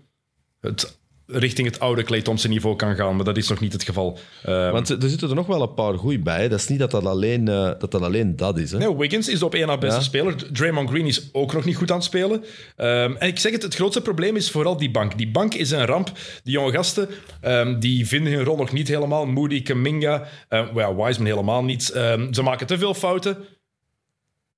het 0.62 0.98
richting 1.28 1.68
het 1.68 1.80
oude 1.80 2.04
Clay 2.04 2.22
Thompson 2.22 2.50
niveau 2.50 2.76
kan 2.76 2.96
gaan. 2.96 3.16
Maar 3.16 3.26
dat 3.26 3.38
is 3.38 3.48
nog 3.48 3.60
niet 3.60 3.74
het 3.74 3.84
geval. 3.84 4.20
Uh, 4.46 4.72
Want 4.72 4.90
er 4.90 5.10
zitten 5.10 5.30
er 5.30 5.36
nog 5.36 5.48
wel 5.48 5.62
een 5.62 5.74
paar 5.74 5.94
goeie 5.98 6.20
bij. 6.20 6.48
Dat 6.48 6.60
is 6.60 6.68
niet 6.68 6.80
dat 6.80 6.92
dat 6.92 7.06
alleen, 7.06 7.42
uh, 7.50 7.64
dat, 7.80 7.92
dat, 7.92 8.02
alleen 8.02 8.36
dat 8.36 8.58
is. 8.58 8.72
Hè? 8.72 8.78
Nee, 8.78 8.96
Wiggins 8.98 9.28
is 9.30 9.40
de 9.40 9.46
op 9.46 9.54
één 9.54 9.68
na 9.68 9.78
beste 9.78 10.00
Ja. 10.00 10.04
speler. 10.06 10.54
Draymond 10.54 10.90
Green 10.90 11.06
is 11.06 11.30
ook 11.32 11.54
nog 11.54 11.66
niet 11.66 11.76
goed 11.76 11.92
aan 11.92 11.98
het 11.98 12.06
spelen. 12.06 12.44
Ehm, 12.76 13.14
en 13.20 13.28
ik 13.28 13.40
zeg 13.40 13.52
het, 13.52 13.64
het 13.64 13.76
grootste 13.76 14.02
probleem 14.02 14.36
is 14.36 14.52
vooral 14.52 14.78
die 14.78 14.92
bank. 14.92 15.18
Die 15.18 15.32
bank 15.32 15.54
is 15.54 15.72
een 15.72 15.86
ramp. 15.86 16.12
Die 16.44 16.54
jonge 16.54 16.72
gasten, 16.72 17.08
ehm, 17.42 17.80
die 17.80 18.08
vinden 18.08 18.34
hun 18.34 18.44
rol 18.44 18.58
nog 18.58 18.72
niet 18.72 18.88
helemaal. 18.88 19.26
Moody, 19.26 19.62
Kaminga, 19.62 20.28
uh, 20.50 20.74
well, 20.74 20.96
Wiseman 20.96 21.28
helemaal 21.28 21.64
niet. 21.64 21.90
Ehm, 21.90 22.34
ze 22.34 22.42
maken 22.42 22.68
te 22.68 22.78
veel 22.78 22.94
fouten. 22.94 23.38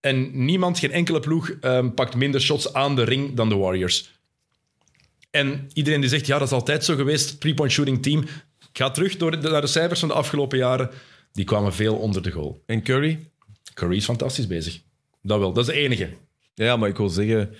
En 0.01 0.45
niemand, 0.45 0.79
geen 0.79 0.91
enkele 0.91 1.19
ploeg, 1.19 1.49
ehm, 1.61 1.89
pakt 1.89 2.15
minder 2.15 2.41
shots 2.41 2.73
aan 2.73 2.95
de 2.95 3.03
ring 3.03 3.33
dan 3.35 3.49
de 3.49 3.55
Warriors. 3.55 4.18
En 5.31 5.69
iedereen 5.73 6.01
die 6.01 6.09
zegt, 6.09 6.25
ja, 6.25 6.37
dat 6.37 6.47
is 6.47 6.53
altijd 6.53 6.85
zo 6.85 6.95
geweest. 6.95 7.39
Three-point 7.39 7.71
shooting 7.71 8.01
team. 8.03 8.21
Ik 8.71 8.77
ga 8.77 8.91
terug 8.91 9.17
door 9.17 9.31
de, 9.41 9.49
naar 9.49 9.61
de 9.61 9.67
cijfers 9.67 9.99
van 9.99 10.09
de 10.09 10.15
afgelopen 10.15 10.57
jaren. 10.57 10.89
Die 11.33 11.45
kwamen 11.45 11.73
veel 11.73 11.95
onder 11.95 12.21
de 12.21 12.31
goal. 12.31 12.63
En 12.65 12.83
Curry? 12.83 13.19
Curry 13.73 13.95
is 13.95 14.05
fantastisch 14.05 14.47
bezig. 14.47 14.79
Dat 15.21 15.39
wel, 15.39 15.53
dat 15.53 15.67
is 15.67 15.73
de 15.73 15.79
enige. 15.79 16.09
Ja, 16.53 16.75
maar 16.77 16.89
ik 16.89 16.97
wil 16.97 17.09
zeggen, 17.09 17.55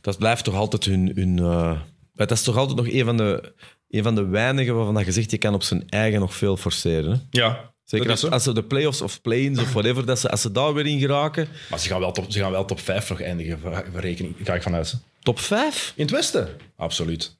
dat 0.00 0.18
blijft 0.18 0.44
toch 0.44 0.54
altijd 0.54 0.84
hun. 0.84 1.12
hun 1.14 1.36
uh, 1.38 1.80
dat 2.14 2.30
is 2.30 2.42
toch 2.42 2.56
altijd 2.56 2.76
nog 2.76 2.88
een 2.88 3.04
van 3.04 3.16
de, 3.16 3.52
een 3.88 4.02
van 4.02 4.14
de 4.14 4.26
weinigen 4.26 4.74
waarvan 4.74 4.94
dat 4.94 5.04
je 5.04 5.12
zegt, 5.12 5.30
je 5.30 5.38
kan 5.38 5.54
op 5.54 5.62
zijn 5.62 5.88
eigen 5.88 6.20
nog 6.20 6.34
veel 6.34 6.56
forceren. 6.56 7.10
Hè? 7.10 7.18
Ja, 7.40 7.72
Zeker 7.84 8.10
als, 8.10 8.30
als 8.30 8.42
ze 8.42 8.52
de 8.52 8.62
playoffs 8.64 9.00
of 9.02 9.20
play-ins 9.22 9.60
of 9.60 9.72
whatever, 9.72 10.06
dat 10.06 10.18
ze, 10.18 10.30
als 10.30 10.40
ze 10.40 10.52
daar 10.52 10.74
weer 10.74 10.86
in 10.86 10.98
geraken. 10.98 11.48
Maar 11.70 11.78
ze 11.78 11.88
gaan 11.88 12.00
wel 12.00 12.12
top, 12.12 12.32
ze 12.32 12.38
gaan 12.38 12.50
wel 12.50 12.64
top 12.64 12.80
5 12.80 13.08
nog 13.08 13.20
eindigen, 13.20 13.58
ver- 13.60 13.86
verrekening. 13.92 14.34
Ga 14.42 14.54
ik 14.54 14.62
vanuit. 14.62 14.96
Top 15.22 15.38
5? 15.38 15.92
In 15.96 16.02
het 16.02 16.10
Westen? 16.10 16.48
Absoluut. 16.76 17.36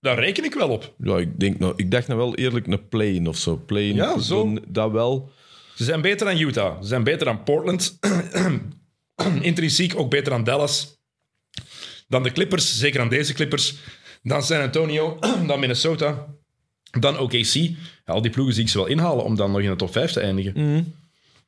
Daar 0.00 0.18
reken 0.18 0.44
ik 0.44 0.54
wel 0.54 0.68
op. 0.68 0.94
Ja, 0.98 1.18
ik, 1.18 1.40
denk 1.40 1.58
nou, 1.58 1.72
ik 1.76 1.90
dacht 1.90 2.06
nou 2.06 2.18
wel 2.20 2.34
eerlijk 2.34 2.66
een 2.66 2.88
play-in 2.88 3.26
of 3.28 3.36
zo. 3.36 3.56
Play-in, 3.66 3.94
Ja, 3.94 4.18
zo. 4.18 4.36
dan- 4.44 4.64
Dat 4.68 4.90
wel. 4.90 5.30
Ze 5.74 5.84
zijn 5.84 6.00
beter 6.00 6.26
dan 6.26 6.38
Utah. 6.38 6.80
Ze 6.82 6.86
zijn 6.88 7.04
beter 7.04 7.24
dan 7.24 7.42
Portland. 7.42 7.98
Intrinsiek 9.40 9.96
ook 9.98 10.10
beter 10.10 10.30
dan 10.32 10.44
Dallas. 10.44 10.98
Dan 12.08 12.22
de 12.22 12.32
Clippers, 12.32 12.78
zeker 12.78 13.00
aan 13.00 13.08
deze 13.08 13.32
Clippers. 13.34 13.74
Dan 14.22 14.42
San 14.42 14.60
Antonio, 14.60 15.18
dan 15.46 15.60
Minnesota. 15.60 16.26
Dan 17.00 17.18
OKC. 17.18 17.54
Ja, 17.54 17.72
al 18.04 18.22
die 18.22 18.30
ploegen 18.30 18.54
zie 18.54 18.62
ik 18.64 18.68
ze 18.68 18.78
wel 18.78 18.86
inhalen 18.86 19.24
om 19.24 19.36
dan 19.36 19.50
nog 19.50 19.60
in 19.60 19.70
de 19.70 19.76
top 19.76 19.92
5 19.92 20.12
te 20.12 20.20
eindigen. 20.20 20.94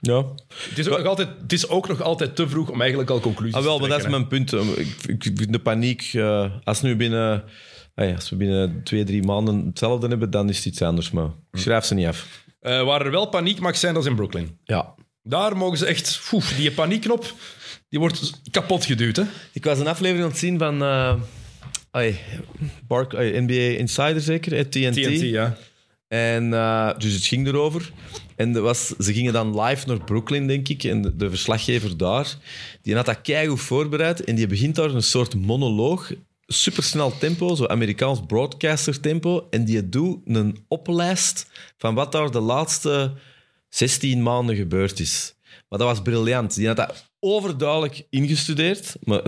Ja. 0.01 0.25
Het, 0.69 0.79
is 0.79 0.89
ook 0.89 0.99
nog 0.99 1.07
altijd, 1.07 1.29
het 1.41 1.53
is 1.53 1.69
ook 1.69 1.89
nog 1.89 2.03
altijd 2.03 2.37
te 2.37 2.49
vroeg 2.49 2.71
om 2.71 2.81
eigenlijk 2.81 3.11
al 3.11 3.21
conclusies 3.21 3.55
Ah, 3.55 3.63
wel, 3.63 3.75
te 3.75 3.81
maar 3.81 3.89
dat 3.89 3.99
is 3.99 4.05
trekken, 4.05 4.29
mijn 4.29 4.47
punt. 4.47 4.79
Ik, 4.79 5.25
ik 5.25 5.37
vind 5.39 5.53
de 5.53 5.59
paniek. 5.59 6.11
eh, 6.13 6.51
als, 6.65 6.83
nu 6.83 6.97
binnen, 6.97 7.45
ah 7.95 8.09
ja, 8.09 8.15
als 8.15 8.31
we 8.31 8.37
binnen 8.37 8.81
twee, 8.85 9.05
drie 9.05 9.23
maanden 9.23 9.67
hetzelfde 9.67 10.09
hebben, 10.09 10.31
dan 10.31 10.49
is 10.49 10.57
het 10.57 10.67
iets 10.67 10.83
anders. 10.83 11.11
Maar 11.11 11.29
ik 11.53 11.61
schrijf 11.61 11.85
ze 11.85 11.95
niet 11.95 12.07
af. 12.07 12.45
Eh, 12.61 12.83
waar 12.85 13.05
er 13.05 13.11
wel 13.11 13.27
paniek 13.29 13.61
mag 13.61 13.77
zijn, 13.77 13.95
dat 13.95 14.03
is 14.03 14.09
in 14.09 14.17
Brooklyn. 14.17 14.59
Ja. 14.65 14.95
Daar 15.23 15.57
mogen 15.57 15.79
ze 15.79 15.87
echt... 15.87 16.31
Die 16.57 16.73
paniekknop 16.73 17.35
die 17.89 17.99
wordt 17.99 18.41
kapot 18.51 18.85
geduwd. 18.85 19.17
Hè? 19.17 19.23
Ik 19.53 19.65
was 19.65 19.79
een 19.79 19.87
aflevering 19.87 20.25
aan 20.25 20.31
het 20.31 20.39
zien 20.39 20.59
van 20.59 20.83
eh, 20.83 21.15
ai, 21.91 22.19
Bark, 22.87 23.13
NBA 23.13 23.79
Insider 23.79 24.21
zeker, 24.21 24.69
TNT. 24.71 24.93
TNT, 24.95 25.21
ja. 25.21 25.57
En 26.09 26.55
eh, 26.55 26.91
dus 26.99 27.13
het 27.13 27.25
ging 27.27 27.47
erover. 27.47 27.91
En 28.37 28.63
was, 28.63 28.87
ze 28.87 29.13
gingen 29.13 29.33
dan 29.33 29.61
live 29.61 29.87
naar 29.87 30.05
Brooklyn, 30.05 30.47
denk 30.47 30.69
ik. 30.69 30.85
En 30.85 31.15
de, 31.17 31.29
verslaggever 31.29 31.97
daar, 31.97 32.37
die 32.83 32.95
had 32.95 33.07
dat 33.07 33.21
keigoed 33.21 33.61
voorbereid. 33.61 34.25
En 34.25 34.35
die 34.35 34.47
begint 34.47 34.75
daar 34.75 34.91
een 34.91 35.03
soort 35.03 35.35
monoloog. 35.35 36.13
Supersnel 36.47 37.19
tempo, 37.19 37.55
zo 37.55 37.67
Amerikaans 37.67 38.21
broadcaster 38.27 39.01
tempo. 39.01 39.47
En 39.51 39.65
die 39.65 39.89
doet 39.89 40.19
een 40.25 40.65
oplijst 40.69 41.51
van 41.79 41.95
wat 41.95 42.13
daar 42.13 42.31
de 42.31 42.41
laatste 42.41 43.13
16 43.69 44.23
maanden 44.23 44.57
gebeurd 44.57 45.01
is. 45.01 45.35
Maar 45.69 45.79
dat 45.79 45.89
was 45.89 46.03
briljant. 46.03 46.55
Die 46.55 46.67
had 46.67 46.77
dat 46.77 47.11
overduidelijk 47.21 48.07
ingestudeerd. 48.11 48.97
Maar 49.05 49.23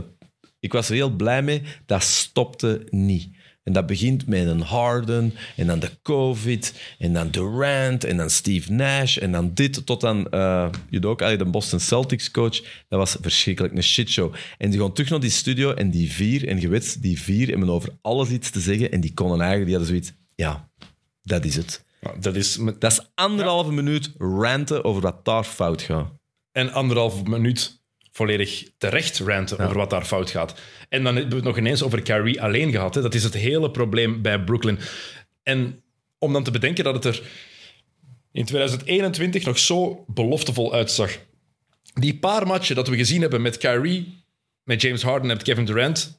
ik 0.60 0.72
was 0.72 0.88
er 0.88 0.94
heel 0.94 1.10
blij 1.10 1.42
mee. 1.42 1.62
Dat 1.86 2.02
stopte 2.02 2.86
niet. 2.90 3.28
En 3.68 3.74
dat 3.74 3.86
begint 3.86 4.26
met 4.26 4.46
een 4.46 4.60
Harden, 4.60 5.34
en 5.56 5.66
dan 5.66 5.78
de 5.78 5.90
COVID, 6.02 6.74
en 6.98 7.12
dan 7.12 7.30
Durant, 7.30 8.04
en 8.04 8.16
dan 8.16 8.30
Steve 8.30 8.72
Nash, 8.72 9.16
en 9.16 9.32
dan 9.32 9.54
dit, 9.54 9.86
tot 9.86 10.00
dan 10.00 10.26
uh, 10.30 10.68
Udoka, 10.90 11.36
de 11.36 11.44
Boston 11.44 11.80
Celtics 11.80 12.30
coach. 12.30 12.60
Dat 12.88 12.98
was 12.98 13.16
verschrikkelijk, 13.20 13.74
een 13.74 13.82
shitshow. 13.82 14.34
En 14.58 14.70
die 14.70 14.80
gaan 14.80 14.92
terug 14.92 15.10
naar 15.10 15.20
die 15.20 15.30
studio, 15.30 15.72
en 15.74 15.90
die 15.90 16.12
vier, 16.12 16.48
en 16.48 16.60
je 16.60 16.68
weet, 16.68 17.02
die 17.02 17.20
vier 17.20 17.48
hebben 17.48 17.68
over 17.70 17.88
alles 18.02 18.28
iets 18.30 18.50
te 18.50 18.60
zeggen, 18.60 18.90
en 18.92 19.00
die 19.00 19.14
konden 19.14 19.40
eigenlijk, 19.40 19.70
die 19.70 19.76
hadden 19.78 19.94
zoiets, 19.94 20.12
ja, 20.34 20.68
dat 21.22 21.44
is 21.44 21.56
het. 21.56 21.84
Dat 22.20 22.36
is 22.36 22.56
met- 22.56 22.80
Dat 22.80 22.92
is 22.92 23.00
anderhalve 23.14 23.72
minuut 23.72 24.10
ranten 24.18 24.84
over 24.84 25.02
wat 25.02 25.24
daar 25.24 25.44
fout 25.44 25.82
gaat. 25.82 26.10
en 26.52 26.72
anderhalf 26.72 27.24
minuut 27.24 27.77
volledig 28.18 28.64
terecht 28.78 29.18
ranten 29.18 29.58
over 29.58 29.76
wat 29.76 29.90
daar 29.90 30.04
fout 30.04 30.30
gaat. 30.30 30.54
En 30.88 31.02
dan 31.04 31.12
hebben 31.12 31.30
we 31.30 31.36
het 31.36 31.44
nog 31.44 31.58
ineens 31.58 31.82
over 31.82 32.02
Kyrie 32.02 32.42
alleen 32.42 32.70
gehad. 32.70 32.94
Hè. 32.94 33.02
Dat 33.02 33.14
is 33.14 33.24
het 33.24 33.34
hele 33.34 33.70
probleem 33.70 34.22
bij 34.22 34.40
Brooklyn. 34.44 34.78
En 35.42 35.82
om 36.18 36.32
dan 36.32 36.42
te 36.44 36.50
bedenken 36.50 36.84
dat 36.84 36.94
het 36.94 37.04
er 37.04 37.22
in 38.32 38.44
2021 38.44 39.44
nog 39.44 39.58
zo 39.58 40.04
beloftevol 40.06 40.72
uitzag. 40.72 41.18
Die 41.94 42.14
paar 42.18 42.46
matchen 42.46 42.76
dat 42.76 42.88
we 42.88 42.96
gezien 42.96 43.20
hebben 43.20 43.42
met 43.42 43.56
Kyrie, 43.58 44.22
met 44.62 44.82
James 44.82 45.02
Harden 45.02 45.30
en 45.30 45.36
met 45.36 45.46
Kevin 45.46 45.64
Durant, 45.64 46.18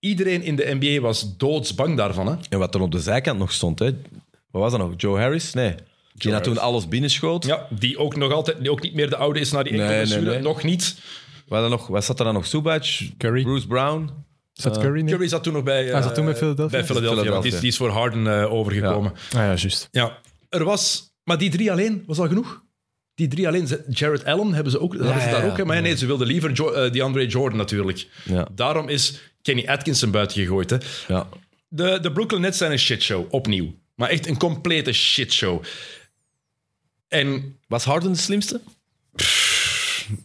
iedereen 0.00 0.42
in 0.42 0.56
de 0.56 0.76
NBA 0.80 1.00
was 1.00 1.36
doodsbang 1.36 1.96
daarvan. 1.96 2.26
Hè. 2.26 2.34
En 2.48 2.58
wat 2.58 2.74
er 2.74 2.80
op 2.80 2.92
de 2.92 2.98
zijkant 3.00 3.38
nog 3.38 3.52
stond, 3.52 3.78
hè? 3.78 3.90
wat 4.50 4.62
was 4.62 4.70
dat 4.70 4.80
nog? 4.80 4.92
Joe 4.96 5.18
Harris? 5.18 5.52
Nee. 5.52 5.74
Die 6.14 6.32
had 6.32 6.44
toen 6.44 6.58
alles 6.58 6.88
binnenschoot. 6.88 7.44
Ja, 7.46 7.66
die 7.70 7.98
ook 7.98 8.16
nog 8.16 8.32
altijd, 8.32 8.58
die 8.60 8.70
ook 8.70 8.82
niet 8.82 8.94
meer 8.94 9.10
de 9.10 9.16
oude 9.16 9.40
is 9.40 9.50
na 9.52 9.62
die 9.62 9.72
enkele 9.72 9.88
Nee, 9.88 9.96
nee, 9.98 10.06
blessure. 10.06 10.30
nee. 10.34 10.42
Nog 10.42 10.62
niet. 10.62 10.96
Wat, 11.54 11.64
er 11.64 11.70
nog, 11.70 11.86
wat 11.86 12.04
zat 12.04 12.18
er 12.18 12.24
dan 12.24 12.34
nog? 12.34 12.46
Zubac, 12.46 12.84
Curry. 13.18 13.42
Bruce 13.42 13.66
Brown. 13.66 14.10
Zat 14.52 14.78
Curry 14.78 15.00
niet? 15.00 15.10
Curry 15.10 15.28
zat 15.28 15.42
toen 15.42 15.52
nog 15.52 15.62
bij, 15.62 15.84
Hij 15.84 16.02
zat 16.02 16.14
toen 16.14 16.24
bij 16.24 16.34
eh, 16.34 16.38
Philadelphia? 16.40 16.78
bij 16.78 16.86
Philadelphia, 16.86 17.30
want 17.30 17.42
die 17.42 17.52
is, 17.52 17.60
die 17.60 17.68
is 17.68 17.76
voor 17.76 17.90
Harden 17.90 18.40
eh, 18.40 18.52
overgekomen. 18.52 19.12
Ah 19.12 19.18
ja, 19.32 19.46
juist. 19.46 19.88
Ja. 19.90 20.18
er 20.48 20.64
was... 20.64 21.12
Maar 21.24 21.38
die 21.38 21.50
drie 21.50 21.72
alleen 21.72 22.02
was 22.06 22.18
al 22.18 22.28
genoeg. 22.28 22.62
Die 23.14 23.28
drie 23.28 23.46
alleen. 23.48 23.66
Ze- 23.66 23.84
Jared 23.88 24.24
Allen 24.24 24.54
hebben 24.54 24.72
ze 24.72 24.80
ook, 24.80 24.94
hadden 24.94 25.20
ze 25.20 25.26
ja, 25.26 25.32
daar 25.32 25.44
ja. 25.44 25.50
ook. 25.50 25.56
hè. 25.56 25.64
Maar 25.64 25.82
nee, 25.82 25.96
ze 25.96 26.06
wilden 26.06 26.26
liever 26.26 26.52
jo 26.52 26.70
eh, 26.72 26.92
die 26.92 27.02
Andre 27.02 27.26
Jordan 27.26 27.58
natuurlijk. 27.58 28.08
Ja. 28.24 28.48
Daarom 28.54 28.88
is 28.88 29.20
Kenny 29.42 29.66
Atkinson 29.66 30.10
buiten 30.10 30.36
gegooid. 30.42 30.70
Hè. 30.70 30.76
Ja. 31.08 31.28
De, 31.68 31.98
de 32.00 32.12
Brooklyn 32.12 32.40
Nets 32.40 32.58
zijn 32.58 32.72
een 32.72 32.78
shitshow, 32.78 33.26
opnieuw. 33.30 33.74
Maar 33.94 34.08
echt 34.08 34.26
een 34.26 34.38
complete 34.38 34.92
shitshow. 34.92 35.62
En 37.08 37.58
Was 37.68 37.84
Harden 37.84 38.12
de 38.12 38.18
slimste? 38.18 38.60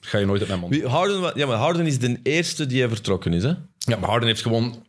Ga 0.02 0.18
je 0.18 0.26
nooit 0.26 0.40
uit 0.40 0.50
mijn 0.50 0.60
mond. 0.62 0.74
Wie- 0.76 0.86
Harden, 0.88 1.32
ja, 1.36 1.46
maar 1.48 1.58
Harden 1.58 1.86
is 1.86 2.00
de 2.00 2.20
eerste 2.24 2.66
die 2.66 2.82
er 2.82 2.90
vertrokken 2.90 3.34
is. 3.34 3.44
Hè? 3.44 3.54
Ja, 3.78 3.98
maar 4.00 4.10
Harden 4.10 4.28
heeft 4.28 4.42
gewoon... 4.42 4.88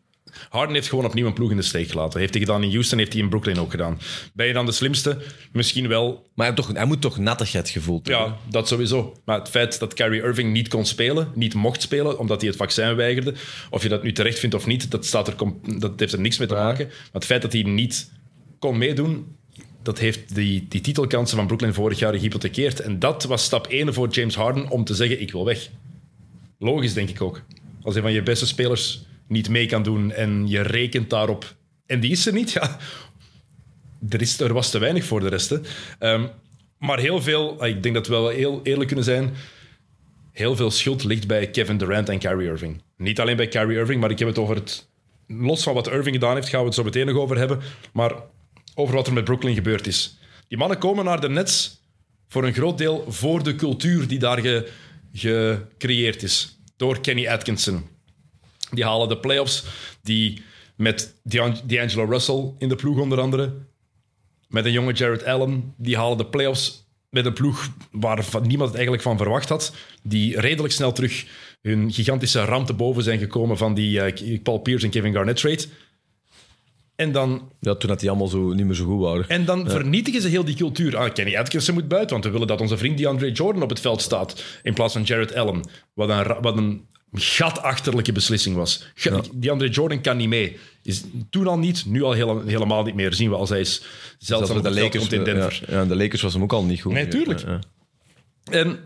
Harden 0.49 0.75
heeft 0.75 0.89
gewoon 0.89 1.05
opnieuw 1.05 1.27
een 1.27 1.33
ploeg 1.33 1.51
in 1.51 1.57
de 1.57 1.63
steek 1.63 1.89
gelaten. 1.89 2.21
Heeft 2.21 2.35
hij 2.35 2.43
gedaan 2.43 2.63
in 2.63 2.71
Houston, 2.71 2.99
heeft 2.99 3.13
hij 3.13 3.23
in 3.23 3.29
Brooklyn 3.29 3.59
ook 3.61 3.71
gedaan. 3.71 3.99
Ben 4.33 4.47
je 4.47 4.53
dan 4.53 4.67
de 4.67 4.73
slimste? 4.73 5.19
Misschien 5.53 5.89
wel. 5.89 6.27
Maar 6.35 6.47
hij, 6.47 6.55
toch, 6.55 6.73
hij 6.73 6.85
moet 6.85 7.01
toch 7.01 7.19
nattigheid 7.19 7.69
gevoeld 7.69 8.07
hebben? 8.09 8.27
Ja, 8.27 8.37
dat 8.51 8.69
sowieso. 8.69 9.17
Maar 9.25 9.39
het 9.39 9.49
feit 9.49 9.79
dat 9.79 9.95
Kyrie 9.95 10.23
Irving 10.23 10.53
niet 10.53 10.69
kon 10.69 10.87
spelen, 10.87 11.29
niet 11.35 11.55
mocht 11.55 11.83
spelen, 11.83 12.19
omdat 12.19 12.41
hij 12.41 12.49
het 12.49 12.59
vaccin 12.59 12.95
weigerde, 12.95 13.35
of 13.71 13.83
je 13.83 13.89
dat 13.89 14.03
nu 14.03 14.13
terecht 14.13 14.39
vindt 14.39 14.55
of 14.55 14.67
niet, 14.67 14.91
dat, 14.91 15.07
staat 15.07 15.29
er, 15.29 15.35
com- 15.35 15.61
dat 15.79 16.01
heeft 16.01 16.13
er 16.13 16.21
niks 16.21 16.39
mee 16.39 16.49
te 16.49 16.55
maken. 16.55 16.87
Maar 16.87 16.97
het 17.13 17.25
feit 17.25 17.43
dat 17.43 17.53
hij 17.53 17.63
niet 17.63 18.11
kon 18.59 18.79
meedoen, 18.79 19.37
dat 19.83 19.99
heeft 19.99 20.35
die, 20.35 20.67
die 20.69 20.81
titelkansen 20.81 21.37
van 21.37 21.47
Brooklyn 21.47 21.75
vorig 21.75 21.99
jaar 21.99 22.15
gehypothekeerd. 22.15 22.81
En 22.81 22.99
dat 22.99 23.25
was 23.25 23.45
stap 23.45 23.67
1 23.67 23.95
voor 23.95 24.09
James 24.09 24.35
Harden 24.35 24.69
om 24.69 24.85
te 24.85 24.95
zeggen, 24.95 25.21
ik 25.21 25.33
wil 25.33 25.45
weg. 25.45 25.69
Logisch, 26.59 26.93
denk 26.93 27.09
ik 27.09 27.21
ook. 27.21 27.43
Als 27.83 27.95
een 27.95 28.03
van 28.03 28.13
je 28.13 28.23
beste 28.23 28.47
spelers 28.47 29.05
niet 29.27 29.49
mee 29.49 29.67
kan 29.67 29.83
doen 29.83 30.13
en 30.13 30.49
je 30.49 30.61
rekent 30.61 31.11
daarop, 31.11 31.55
en 31.87 32.01
die 32.01 32.11
is 32.11 32.27
er 32.27 32.33
niet, 32.33 32.53
ja, 32.61 32.79
er, 34.09 34.21
is, 34.21 34.41
er 34.41 34.53
was 34.53 34.71
te 34.71 34.79
weinig 34.79 35.05
voor 35.05 35.21
de 35.21 35.29
rest. 35.29 35.61
Ehm, 35.99 36.27
maar 36.79 36.99
heel 36.99 37.23
veel, 37.23 37.61
ah, 37.61 37.69
ik 37.69 37.83
denk 37.83 37.95
dat 37.95 38.07
we 38.07 38.13
wel 38.13 38.29
heel 38.29 38.61
eerlijk 38.63 38.87
kunnen 38.87 39.05
zijn, 39.05 39.35
heel 40.33 40.57
veel 40.57 40.71
schuld 40.71 41.05
ligt 41.05 41.27
bij 41.27 41.51
Kevin 41.51 41.79
Durant 41.79 42.09
en 42.09 42.19
Kyrie 42.19 42.49
Irving. 42.49 42.83
Niet 42.97 43.21
alleen 43.21 43.37
bij 43.37 43.49
Kyrie 43.49 43.79
Irving, 43.79 44.01
maar 44.01 44.11
ik 44.11 44.19
heb 44.19 44.29
het 44.29 44.39
over 44.39 44.55
het... 44.55 44.89
Los 45.27 45.63
van 45.63 45.75
wat 45.75 45.89
Irving 45.89 46.15
gedaan 46.15 46.35
heeft, 46.35 46.49
gaan 46.49 46.61
we 46.61 46.67
het 46.67 46.75
zo 46.75 46.85
meteen 46.85 47.07
nog 47.07 47.17
over 47.17 47.39
hebben. 47.39 47.61
Maar 47.93 48.13
over 48.75 48.95
wat 48.95 49.07
er 49.07 49.13
met 49.13 49.25
Brooklyn 49.25 49.55
gebeurd 49.55 49.87
is. 49.87 50.19
Die 50.49 50.59
mannen 50.59 50.79
komen 50.79 51.05
naar 51.05 51.21
de 51.21 51.29
Nets 51.29 51.81
voor 52.29 52.45
een 52.45 52.53
groot 52.55 52.79
deel 52.79 53.05
voor 53.09 53.43
de 53.43 53.55
cultuur 53.55 54.09
die 54.09 54.19
daar 54.19 54.41
ge- 54.41 54.71
gecreëerd 55.13 56.23
is. 56.23 56.59
Door 56.77 57.01
Kenny 57.01 57.29
Atkinson. 57.29 57.87
Die 58.71 58.85
halen 58.85 59.09
de 59.09 59.19
playoffs, 59.19 59.65
die 60.03 60.43
met 60.77 61.15
D'Ang- 61.23 61.61
D'Angelo 61.67 62.05
Russell 62.05 62.53
in 62.59 62.69
de 62.69 62.77
ploeg 62.77 62.99
onder 62.99 63.21
andere, 63.21 63.53
met 64.49 64.65
een 64.65 64.73
jonge 64.73 64.93
Jared 64.93 65.25
Allen, 65.25 65.75
die 65.77 65.97
halen 65.97 66.19
de 66.19 66.27
playoffs 66.27 66.89
met 67.09 67.27
een 67.27 67.33
ploeg 67.33 67.69
waar 67.91 68.25
niemand 68.43 68.63
het 68.69 68.75
eigenlijk 68.75 69.03
van 69.03 69.17
verwacht 69.17 69.49
had, 69.49 69.73
die 70.03 70.41
redelijk 70.41 70.75
snel 70.75 70.93
terug 70.93 71.27
hun 71.63 71.93
gigantische 71.93 72.45
ramp 72.45 72.67
te 72.67 72.75
boven 72.75 73.03
zijn 73.03 73.19
gekomen 73.19 73.57
van 73.57 73.75
die 73.75 74.01
eh, 74.01 74.41
Paul 74.43 74.59
Pierce 74.59 74.85
en 74.85 74.91
Kevin 74.91 75.13
Garnett 75.13 75.41
trade. 75.41 75.65
En 77.01 77.13
dan, 77.13 77.51
Ja, 77.61 77.75
toen 77.75 77.89
dat 77.89 78.01
die 78.01 78.09
allemaal 78.09 78.29
zo, 78.29 78.53
niet 78.53 78.67
meer 78.67 78.75
zo 78.75 78.85
goed 78.85 79.01
waren. 79.01 79.29
en 79.29 79.45
dan 79.45 79.71
vernietigen 79.71 80.21
ze 80.23 80.29
heel 80.29 80.45
die 80.45 80.55
cultuur. 80.57 80.97
Ah, 80.97 81.13
Kenny 81.13 81.37
Atkinson 81.37 81.75
moet 81.75 81.89
buiten, 81.89 82.11
want 82.11 82.25
we 82.25 82.31
willen 82.31 82.47
dat 82.47 82.61
onze 82.61 82.77
vriend 82.77 82.99
DeAndre 82.99 83.33
Jordan 83.33 83.63
op 83.63 83.69
het 83.69 83.81
veld 83.81 84.03
staat. 84.03 84.43
In 84.63 84.75
plaats 84.75 84.93
van 84.93 85.03
Jared 85.03 85.35
Allen. 85.35 85.69
Wat 85.95 86.09
een, 86.09 86.37
wat 86.41 86.57
een 86.57 86.87
gatachterlijke 87.13 88.13
beslissing 88.13 88.57
was. 88.57 88.87
Ge- 88.95 89.21
DeAndre 89.35 89.69
Jordan 89.69 90.01
kan 90.01 90.17
niet 90.17 90.29
mee. 90.29 90.57
Is 90.83 91.05
toen 91.31 91.47
al 91.47 91.59
niet, 91.59 91.87
nu 91.87 92.03
al 92.03 92.13
hele- 92.13 92.43
helemaal 92.47 92.83
niet 92.85 92.95
meer. 92.95 93.15
Zien 93.15 93.31
we 93.31 93.37
als 93.37 93.49
hij 93.49 93.61
is 93.61 93.83
Zelfs 94.19 94.49
de 94.49 94.71
Lakers, 94.71 94.97
komt 94.99 95.13
in 95.13 95.25
Denver. 95.25 95.63
Ja, 95.69 95.75
ja, 95.81 95.85
de 95.85 95.97
Lakers 95.97 96.23
was 96.23 96.33
hem 96.33 96.43
ook 96.43 96.53
al 96.53 96.65
niet 96.65 96.81
goed. 96.81 96.93
Nee, 96.93 97.09
tuurlijk. 97.09 97.43
En 98.51 98.79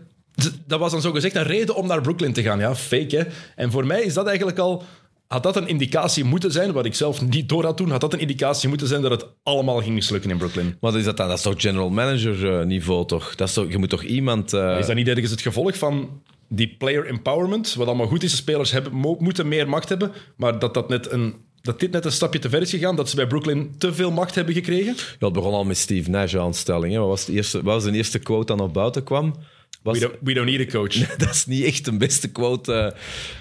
dat 0.67 0.79
was 0.79 0.91
dan 0.91 1.01
zo 1.01 1.11
gezegd 1.11 1.35
een 1.35 1.43
reden 1.43 1.75
om 1.75 1.87
naar 1.87 2.01
Brooklyn 2.01 2.33
te 2.33 2.41
gaan. 2.41 2.59
Ja, 2.59 2.75
fake 2.75 3.15
hè. 3.17 3.23
En 3.55 3.71
voor 3.71 3.85
mij 3.85 4.01
is 4.01 4.13
dat 4.13 4.27
eigenlijk 4.27 4.57
al... 4.57 4.83
Had 5.27 5.43
dat 5.43 5.55
een 5.55 5.67
indicatie 5.67 6.23
moeten 6.23 6.51
zijn, 6.51 6.71
wat 6.71 6.85
ik 6.85 6.95
zelf 6.95 7.21
niet 7.21 7.49
door 7.49 7.63
had 7.65 7.77
toen, 7.77 7.89
had 7.91 8.01
dat 8.01 8.13
een 8.13 8.19
indicatie 8.19 8.69
moeten 8.69 8.87
zijn 8.87 9.01
dat 9.01 9.11
het 9.11 9.25
allemaal 9.43 9.81
ging 9.81 9.93
mislukken 9.93 10.29
in 10.29 10.37
Brooklyn. 10.37 10.77
Maar 10.81 10.97
is 10.97 11.03
dat 11.03 11.17
dan? 11.17 11.27
Dat 11.27 11.37
is 11.37 11.43
toch 11.43 11.53
general 11.61 11.89
manager 11.89 12.59
eh, 12.59 12.65
niveau, 12.65 13.05
toch? 13.07 13.35
Dat 13.35 13.47
is 13.47 13.53
toch? 13.53 13.71
Je 13.71 13.77
moet 13.77 13.89
toch 13.89 14.03
iemand... 14.03 14.53
eh, 14.53 14.79
Is 14.79 14.85
dat 14.85 14.95
niet 14.95 15.07
ergens 15.07 15.31
het 15.31 15.41
gevolg 15.41 15.77
van 15.77 16.21
die 16.49 16.75
player 16.77 17.05
empowerment? 17.05 17.73
Wat 17.73 17.87
allemaal 17.87 18.07
goed 18.07 18.23
is, 18.23 18.31
de 18.31 18.37
spelers 18.37 18.71
hebben, 18.71 18.93
mo- 18.93 19.17
moeten 19.19 19.47
meer 19.47 19.69
macht 19.69 19.89
hebben, 19.89 20.11
maar 20.37 20.59
dat, 20.59 20.73
dat, 20.73 20.89
net 20.89 21.11
een, 21.11 21.35
dat 21.61 21.79
dit 21.79 21.91
net 21.91 22.05
een 22.05 22.11
stapje 22.11 22.39
te 22.39 22.49
ver 22.49 22.61
is 22.61 22.69
gegaan, 22.69 22.95
dat 22.95 23.09
ze 23.09 23.15
bij 23.15 23.27
Brooklyn 23.27 23.75
te 23.77 23.93
veel 23.93 24.11
macht 24.11 24.35
hebben 24.35 24.53
gekregen? 24.53 24.95
Ja, 25.19 25.25
het 25.25 25.33
begon 25.33 25.53
al 25.53 25.63
met 25.65 25.77
Steve 25.77 26.09
Nash 26.09 26.35
aanstelling. 26.35 26.93
Hè. 26.93 26.99
Wat, 26.99 27.07
was 27.07 27.25
de 27.25 27.33
eerste, 27.33 27.57
wat 27.63 27.73
was 27.73 27.83
de 27.83 27.91
eerste 27.97 28.19
quote 28.19 28.45
dan 28.45 28.57
naar 28.57 28.71
buiten 28.71 29.03
kwam? 29.03 29.35
Was, 29.83 29.99
We 29.99 30.07
don't, 30.07 30.19
we 30.21 30.33
don't 30.33 30.45
need 30.49 30.67
a 30.67 30.71
coach. 30.71 30.93
dat 31.17 31.29
is 31.29 31.45
niet 31.45 31.63
echt 31.63 31.87
een 31.87 31.97
beste 31.97 32.27
quote. 32.31 32.73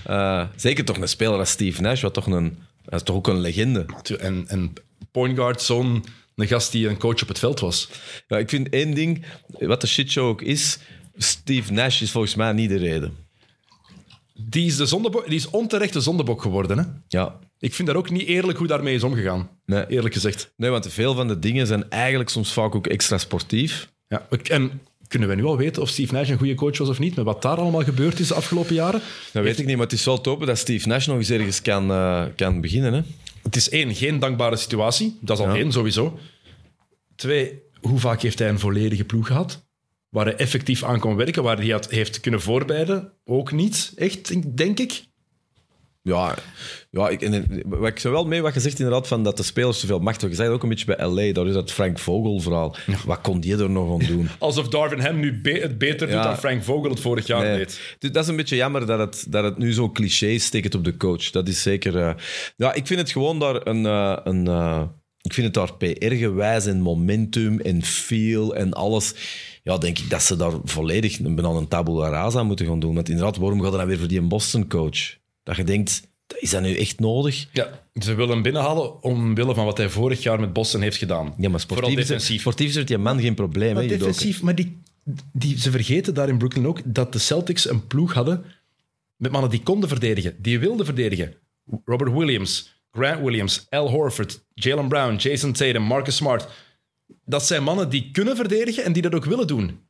eh, 0.04 0.40
eh, 0.40 0.48
zeker 0.56 0.84
toch 0.84 0.96
een 0.96 1.08
speler 1.08 1.38
als 1.38 1.50
Steve 1.50 1.80
Nash, 1.82 2.02
wat 2.02 2.14
toch 2.14 2.26
een, 2.26 2.58
dat 2.84 2.94
is 2.94 3.02
toch 3.02 3.16
ook 3.16 3.26
een 3.28 3.40
legende. 3.40 3.86
En, 4.18 4.44
en 4.48 4.72
point 5.12 5.36
guard, 5.36 5.62
zo'n 5.62 6.04
gast 6.36 6.72
die 6.72 6.88
een 6.88 6.98
coach 6.98 7.22
op 7.22 7.28
het 7.28 7.38
veld 7.38 7.60
was. 7.60 7.88
Ja, 8.28 8.38
ik 8.38 8.48
vind 8.48 8.68
één 8.68 8.94
ding, 8.94 9.24
wat 9.58 9.80
de 9.80 9.86
shitshow 9.86 10.26
ook 10.26 10.42
is, 10.42 10.78
Steve 11.16 11.72
Nash 11.72 12.00
is 12.00 12.10
volgens 12.10 12.34
mij 12.34 12.52
niet 12.52 12.68
de 12.68 12.76
reden. 12.76 13.16
Die 14.34 14.66
is, 14.66 14.76
de 14.76 14.86
zondebok, 14.86 15.26
die 15.26 15.34
is 15.36 15.50
onterecht 15.50 15.92
de 15.92 16.00
zondebok 16.00 16.42
geworden. 16.42 16.78
Hè? 16.78 16.84
Ja, 17.08 17.38
Ik 17.58 17.74
vind 17.74 17.88
daar 17.88 17.96
ook 17.96 18.10
niet 18.10 18.26
eerlijk 18.26 18.58
hoe 18.58 18.66
daarmee 18.66 18.94
is 18.94 19.02
omgegaan. 19.02 19.48
Nee. 19.66 19.86
Eerlijk 19.88 20.14
gezegd. 20.14 20.52
nee, 20.56 20.70
want 20.70 20.92
veel 20.92 21.14
van 21.14 21.28
de 21.28 21.38
dingen 21.38 21.66
zijn 21.66 21.90
eigenlijk 21.90 22.30
soms 22.30 22.52
vaak 22.52 22.74
ook 22.74 22.86
extra 22.86 23.18
sportief. 23.18 23.92
Ja. 24.08 24.26
En 24.42 24.80
kunnen 25.18 25.36
we 25.36 25.42
nu 25.42 25.48
al 25.48 25.56
weten 25.56 25.82
of 25.82 25.88
Steve 25.88 26.12
Nash 26.12 26.28
een 26.28 26.38
goede 26.38 26.54
coach 26.54 26.78
was 26.78 26.88
of 26.88 26.98
niet? 26.98 27.16
Met 27.16 27.24
wat 27.24 27.42
daar 27.42 27.56
allemaal 27.56 27.82
gebeurd 27.84 28.18
is 28.18 28.28
de 28.28 28.34
afgelopen 28.34 28.74
jaren? 28.74 29.00
Dat 29.32 29.42
weet 29.42 29.58
ik 29.58 29.66
niet, 29.66 29.76
maar 29.76 29.84
het 29.84 29.94
is 29.94 30.04
wel 30.04 30.20
te 30.20 30.28
hopen 30.28 30.46
dat 30.46 30.58
Steve 30.58 30.88
Nash 30.88 31.06
nog 31.06 31.16
eens 31.16 31.30
ergens 31.30 31.62
kan, 31.62 31.90
eh, 31.90 32.24
kan 32.36 32.60
beginnen. 32.60 32.92
Hè? 32.92 33.00
Het 33.42 33.56
is 33.56 33.68
één, 33.68 33.94
geen 33.94 34.18
dankbare 34.18 34.56
situatie. 34.56 35.18
Dat 35.20 35.38
is 35.38 35.44
al 35.44 35.50
Ja. 35.50 35.58
één, 35.58 35.72
sowieso. 35.72 36.18
Twee, 37.16 37.62
hoe 37.80 37.98
vaak 37.98 38.22
heeft 38.22 38.38
hij 38.38 38.48
een 38.48 38.58
volledige 38.58 39.04
ploeg 39.04 39.26
gehad? 39.26 39.66
Waar 40.08 40.24
hij 40.24 40.36
effectief 40.36 40.84
aan 40.84 41.00
kon 41.00 41.16
werken, 41.16 41.42
waar 41.42 41.56
hij 41.56 41.68
had, 41.68 41.90
heeft 41.90 42.20
kunnen 42.20 42.40
voorbereiden? 42.40 43.12
Ook 43.24 43.52
niet, 43.52 43.92
echt, 43.96 44.56
denk 44.56 44.78
ik. 44.80 45.04
Ja, 46.02 46.34
ja 46.94 47.08
ik, 47.08 47.22
en, 47.22 47.62
wat 47.66 47.88
ik 47.88 47.98
zo 47.98 48.10
wel 48.10 48.26
mee 48.26 48.42
wat 48.42 48.54
je 48.54 48.60
zegt 48.60 48.78
inderdaad, 48.78 49.08
van 49.08 49.22
dat 49.22 49.36
de 49.36 49.42
spelers 49.42 49.80
te 49.80 49.86
veel 49.86 49.98
macht 49.98 50.20
hebben. 50.20 50.30
Je 50.30 50.36
zei 50.36 50.48
het 50.48 50.56
ook 50.56 50.62
een 50.62 50.68
beetje 50.68 50.96
bij 50.96 51.06
LA, 51.06 51.32
daar 51.32 51.46
is 51.46 51.54
dat 51.54 51.72
Frank 51.72 51.98
Vogel 51.98 52.40
verhaal. 52.40 52.76
Wat 53.06 53.20
kon 53.20 53.40
die 53.40 53.56
er 53.56 53.70
nog 53.70 53.92
aan 54.00 54.06
doen? 54.06 54.28
Alsof 54.38 54.68
Darvin 54.68 55.00
Ham 55.00 55.20
nu 55.20 55.40
be- 55.40 55.50
het 55.50 55.78
beter 55.78 56.06
doet 56.08 56.22
dan 56.22 56.36
Frank 56.38 56.62
Vogel 56.62 56.90
het 56.90 57.00
vorig 57.00 57.26
jaar 57.26 57.42
Nee. 57.42 57.56
deed. 57.56 57.80
Dus 57.98 58.12
dat 58.12 58.22
is 58.22 58.28
een 58.28 58.36
beetje 58.36 58.56
jammer 58.56 58.86
dat 58.86 58.98
het, 58.98 59.26
dat 59.28 59.44
het 59.44 59.58
nu 59.58 59.72
zo 59.72 59.90
cliché 59.90 60.38
steekt 60.38 60.74
op 60.74 60.84
de 60.84 60.96
coach. 60.96 61.30
Dat 61.30 61.48
is 61.48 61.62
zeker... 61.62 61.96
eh, 61.98 62.14
ja, 62.56 62.72
ik 62.72 62.86
vind 62.86 63.00
het 63.00 63.10
gewoon 63.10 63.38
daar 63.38 63.66
een... 63.66 63.86
eh, 63.86 64.16
een 64.24 64.46
eh, 64.48 64.82
ik 65.20 65.32
vind 65.34 65.46
het 65.46 65.54
daar 65.54 65.74
PR-gewijs 65.76 66.66
en 66.66 66.80
momentum 66.80 67.60
en 67.60 67.82
feel 67.82 68.54
en 68.54 68.72
alles... 68.72 69.14
Ja, 69.62 69.78
denk 69.78 69.98
ik 69.98 70.10
dat 70.10 70.22
ze 70.22 70.36
daar 70.36 70.52
volledig 70.64 71.18
een, 71.18 71.44
een 71.44 71.68
tabula 71.68 72.08
rasa 72.08 72.42
moeten 72.42 72.66
gaan 72.66 72.80
doen. 72.80 72.94
Want 72.94 73.08
inderdaad, 73.08 73.36
waarom 73.36 73.62
gaat 73.62 73.72
er 73.72 73.78
dan 73.78 73.86
weer 73.86 73.98
voor 73.98 74.08
die 74.08 74.20
Boston-coach? 74.20 75.16
Dat 75.42 75.56
je 75.56 75.64
denkt, 75.64 76.02
is 76.38 76.50
dat 76.50 76.62
nu 76.62 76.76
echt 76.76 77.00
nodig? 77.00 77.46
Ja, 77.52 77.80
ze 77.94 78.14
willen 78.14 78.32
hem 78.32 78.42
binnenhalen 78.42 79.02
omwille 79.02 79.54
van 79.54 79.64
wat 79.64 79.76
hij 79.76 79.88
vorig 79.88 80.22
jaar 80.22 80.40
met 80.40 80.52
Boston 80.52 80.80
heeft 80.80 80.96
gedaan. 80.96 81.34
Ja, 81.38 81.48
maar 81.48 81.60
Vooral 81.60 81.76
sportief, 81.78 81.98
is, 81.98 82.06
defensief. 82.06 82.40
sportief 82.40 82.76
is 82.76 82.86
die 82.86 82.98
man 82.98 83.20
geen 83.20 83.34
probleem. 83.34 83.74
Maar 83.74 83.82
judoka. 83.82 84.04
defensief, 84.04 84.42
maar 84.42 84.54
die, 84.54 84.78
die, 85.32 85.60
ze 85.60 85.70
vergeten 85.70 86.14
daar 86.14 86.28
in 86.28 86.38
Brooklyn 86.38 86.66
ook 86.66 86.80
dat 86.84 87.12
de 87.12 87.18
Celtics 87.18 87.68
een 87.68 87.86
ploeg 87.86 88.12
hadden 88.12 88.44
met 89.16 89.32
mannen 89.32 89.50
die 89.50 89.62
konden 89.62 89.88
verdedigen, 89.88 90.36
die 90.38 90.58
wilden 90.58 90.86
verdedigen. 90.86 91.34
Robert 91.84 92.12
Williams, 92.12 92.74
Grant 92.92 93.20
Williams, 93.20 93.66
Al 93.70 93.90
Horford, 93.90 94.44
Jalen 94.54 94.88
Brown, 94.88 95.16
Jason 95.16 95.52
Tatum, 95.52 95.82
Marcus 95.82 96.16
Smart. 96.16 96.48
Dat 97.24 97.46
zijn 97.46 97.62
mannen 97.62 97.90
die 97.90 98.10
kunnen 98.10 98.36
verdedigen 98.36 98.84
en 98.84 98.92
die 98.92 99.02
dat 99.02 99.14
ook 99.14 99.24
willen 99.24 99.46
doen. 99.46 99.80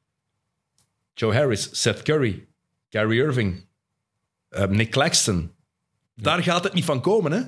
Joe 1.15 1.35
Harris, 1.35 1.69
Seth 1.73 2.03
Curry, 2.03 2.47
Gary 2.89 3.19
Irving, 3.19 3.67
eh, 4.49 4.67
Nick 4.67 4.91
Claxton. 4.91 5.51
Daar 6.17 6.43
gaat 6.43 6.65
het 6.65 6.73
niet 6.73 6.85
van 6.85 7.01
komen, 7.01 7.33
hè? 7.33 7.41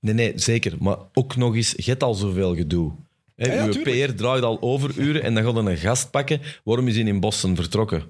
Nee, 0.00 0.14
nee, 0.14 0.32
zeker. 0.34 0.72
Maar 0.78 0.96
ook 1.12 1.36
nog 1.36 1.54
eens, 1.54 1.72
je 1.76 1.90
hebt 1.90 2.02
al 2.02 2.14
zoveel 2.14 2.54
gedoe. 2.56 2.92
Hè, 3.36 3.46
Ja, 3.46 3.52
ja, 3.54 3.64
uw 3.66 3.72
tuurlijk. 3.72 4.06
PR 4.06 4.14
draait 4.14 4.42
al 4.42 4.58
overuren 4.60 5.22
en 5.22 5.34
dan 5.34 5.44
gaat 5.44 5.56
er 5.56 5.66
een 5.66 5.76
gast 5.76 6.10
pakken. 6.10 6.40
Waarom 6.64 6.88
is 6.88 6.96
hij 6.96 7.04
in 7.04 7.20
Boston 7.20 7.56
vertrokken? 7.56 8.02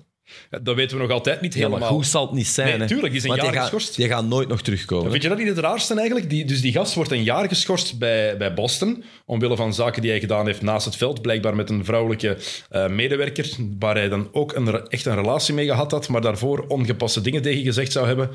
Dat 0.62 0.76
weten 0.76 0.96
we 0.96 1.02
nog 1.02 1.12
altijd 1.12 1.40
niet 1.40 1.52
Ja, 1.52 1.58
helemaal. 1.58 1.78
maar 1.78 1.88
goed 1.88 2.06
zal 2.06 2.26
het 2.26 2.34
niet 2.34 2.46
zijn. 2.46 2.68
Nee, 2.68 2.78
hè. 2.78 2.86
tuurlijk, 2.86 3.08
die 3.08 3.16
is 3.16 3.22
een 3.22 3.28
Want 3.28 3.42
jaar 3.42 3.52
gaat, 3.52 3.62
geschorst. 3.62 3.96
Die 3.96 4.08
gaat 4.08 4.24
nooit 4.26 4.48
nog 4.48 4.62
terugkomen. 4.62 5.10
Vind 5.10 5.22
je 5.22 5.28
dat 5.28 5.38
niet 5.38 5.46
het 5.48 5.58
raarste 5.58 5.94
eigenlijk? 5.94 6.30
Die, 6.30 6.44
dus 6.44 6.60
die 6.60 6.72
gast 6.72 6.94
wordt 6.94 7.10
een 7.10 7.22
jaar 7.22 7.48
geschorst 7.48 7.98
bij, 7.98 8.36
bij 8.36 8.54
Boston. 8.54 9.04
Omwille 9.26 9.56
van 9.56 9.74
zaken 9.74 10.02
die 10.02 10.10
hij 10.10 10.20
gedaan 10.20 10.46
heeft 10.46 10.62
naast 10.62 10.84
het 10.84 10.96
veld. 10.96 11.22
Blijkbaar 11.22 11.56
met 11.56 11.70
een 11.70 11.84
vrouwelijke 11.84 12.38
eh, 12.70 12.88
medewerker. 12.88 13.50
Waar 13.78 13.94
hij 13.94 14.08
dan 14.08 14.28
ook 14.32 14.54
een, 14.54 14.70
re- 14.70 14.82
echt 14.88 15.06
een 15.06 15.14
relatie 15.14 15.54
mee 15.54 15.66
gehad 15.66 15.90
had. 15.90 16.08
Maar 16.08 16.20
daarvoor 16.20 16.64
ongepaste 16.68 17.20
dingen 17.20 17.42
tegen 17.42 17.62
gezegd 17.64 17.92
zou 17.92 18.06
hebben. 18.06 18.30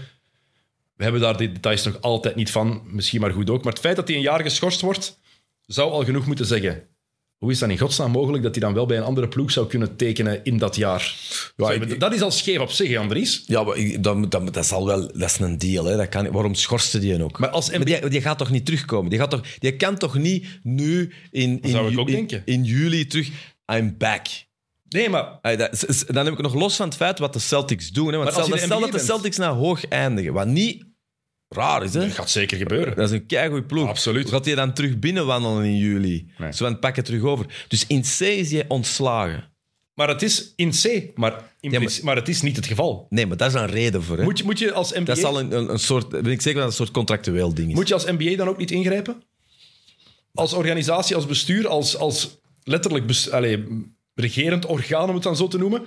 We 0.98 1.04
hebben 1.04 1.22
daar 1.22 1.38
die 1.38 1.52
details 1.52 1.84
nog 1.84 2.02
altijd 2.02 2.36
niet 2.36 2.52
van. 2.52 2.82
Misschien 2.86 3.22
maar 3.22 3.32
goed 3.32 3.50
ook. 3.50 3.64
Maar 3.64 3.74
het 3.74 3.82
feit 3.82 3.96
dat 3.96 4.08
hij 4.08 4.18
een 4.18 4.24
jaar 4.24 4.42
geschorst 4.42 4.82
wordt. 4.82 5.20
zou 5.66 5.92
al 5.92 6.04
genoeg 6.04 6.26
moeten 6.26 6.46
zeggen. 6.46 6.84
Hoe 7.38 7.52
is 7.52 7.60
dat 7.60 7.70
in 7.70 7.78
godsnaam 7.78 8.12
mogelijk 8.12 8.44
dat 8.44 8.52
hij 8.56 8.64
dan 8.64 8.74
wel 8.74 8.86
bij 8.86 8.98
een 8.98 9.04
andere 9.04 9.28
ploeg 9.28 9.52
zou 9.52 9.68
kunnen 9.68 9.96
tekenen 9.96 10.44
in 10.44 10.58
dat 10.58 10.76
jaar? 10.76 11.16
Ja, 11.56 11.72
ik- 11.72 12.00
dat 12.00 12.14
is 12.14 12.22
al 12.22 12.32
scheef 12.32 12.60
op 12.60 12.70
zich, 12.72 12.98
Andries. 12.98 13.44
Ja, 13.46 13.64
maar 13.64 13.78
ik- 13.78 14.04
dat, 14.04 14.32
dat, 14.32 14.54
dat, 14.54 14.66
zal 14.66 14.86
wel, 14.86 15.02
dat 15.08 15.30
is 15.30 15.40
een 15.40 15.58
deal. 15.58 15.86
Hè. 15.86 15.98
Dat 15.98 16.10
kan, 16.10 16.32
waarom 16.32 16.54
schorste 16.56 17.00
die 17.00 17.24
ook? 17.24 17.40
Maar 17.40 17.50
als 17.50 17.70
Maar 17.72 17.86
die, 17.86 18.10
die 18.10 18.22
gaat 18.22 18.38
toch 18.38 18.50
niet 18.52 18.66
terugkomen? 18.66 19.10
Die, 19.10 19.20
gaat 19.20 19.30
toch, 19.30 19.58
die 19.60 19.76
kan 19.76 19.98
toch 19.98 20.18
niet 20.18 20.48
nu 20.64 21.14
in, 21.32 21.62
in, 21.62 21.70
zou 21.70 21.92
ik 21.92 22.00
ook 22.00 22.08
in, 22.08 22.14
denken. 22.16 22.42
in 22.46 22.64
juli 22.64 23.08
terug... 23.08 23.30
I'm 23.74 23.96
back. 23.98 24.28
Nee, 24.90 25.10
maar 25.10 25.40
dat, 25.42 25.74
is- 25.74 25.84
is- 25.86 26.06
dan 26.06 26.26
heb 26.26 26.34
ik 26.34 26.42
nog 26.42 26.54
los 26.54 26.76
van 26.76 26.88
het 26.88 26.98
feit 26.98 27.20
wat 27.20 27.34
de 27.34 27.40
Celtics 27.40 27.90
doen. 27.90 28.12
Hè. 28.12 28.18
Want 28.18 28.32
stel, 28.32 28.46
je 28.46 28.52
de 28.52 28.58
stel 28.60 28.80
dat 28.80 28.92
de 28.92 29.00
Celtics 29.00 29.38
naar 29.38 29.52
hoog 29.54 29.88
eindigen, 29.88 30.34
wat 30.34 30.48
niet 30.48 30.86
raar 31.50 31.84
is. 31.84 31.94
Hè? 31.94 32.00
dat 32.00 32.12
gaat 32.12 32.30
zeker 32.30 32.58
gebeuren. 32.58 32.96
Dat 32.96 33.06
is 33.10 33.12
een 33.12 33.26
keigoed 33.26 33.68
ploeg. 33.68 33.88
Absoluut. 33.90 34.30
Gaat 34.30 34.46
hij 34.46 34.56
dan 34.56 34.74
terug 34.74 35.00
binnenwandelen 35.00 35.64
in 35.64 35.78
juli? 35.78 36.32
Nee. 36.38 36.52
Zo 36.54 36.66
van, 36.66 36.80
pak 36.80 36.96
het 36.96 37.06
terug 37.06 37.22
over. 37.22 37.66
Dus 37.68 37.88
in 37.88 38.02
C 38.02 38.20
is 38.22 38.52
hij 38.52 38.66
ontslagen. 38.68 39.52
Maar 39.94 40.08
het 40.08 40.22
is 40.22 40.54
in 40.56 40.70
C, 40.72 41.12
maar, 41.16 41.34
in 41.60 41.72
Ja, 41.72 41.80
maar- 42.04 42.16
het 42.16 42.28
is 42.28 42.42
niet 42.42 42.56
het 42.56 42.66
geval. 42.66 43.06
Nee, 43.10 43.26
maar 43.26 43.38
daar 43.38 43.48
is 43.48 43.54
een 43.54 43.66
reden 43.68 44.04
voor. 44.04 44.18
Hè? 44.18 44.24
Moet 44.24 44.38
je, 44.38 44.44
moet 44.44 44.60
je 44.60 44.74
als 44.74 44.92
NBA... 44.92 45.04
dat 45.04 45.18
is 45.18 45.24
al 45.24 45.40
een, 45.40 45.56
een, 45.58 45.70
een 45.72 45.80
soort, 45.80 46.10
ben 46.10 46.26
ik 46.32 46.42
zeker 46.42 46.60
dat 46.60 46.70
een 46.70 46.76
soort 46.76 46.92
contractueel 46.92 47.54
ding 47.54 47.70
is. 47.70 47.76
Moet 47.76 47.88
je 47.88 47.94
als 47.94 48.06
NBA 48.06 48.36
dan 48.36 48.48
ook 48.48 48.58
niet 48.58 48.72
ingrijpen? 48.72 49.24
Als 50.34 50.54
organisatie, 50.54 51.16
als 51.16 51.26
bestuur, 51.26 51.68
als, 51.68 51.98
als 51.98 52.38
letterlijk 52.64 53.06
bes- 53.08 53.30
allee, 53.32 53.64
regerend 54.16 54.66
orgaan, 54.66 55.08
om 55.10 55.14
het 55.16 55.24
dan 55.24 55.36
zo 55.36 55.48
te 55.48 55.58
noemen. 55.58 55.86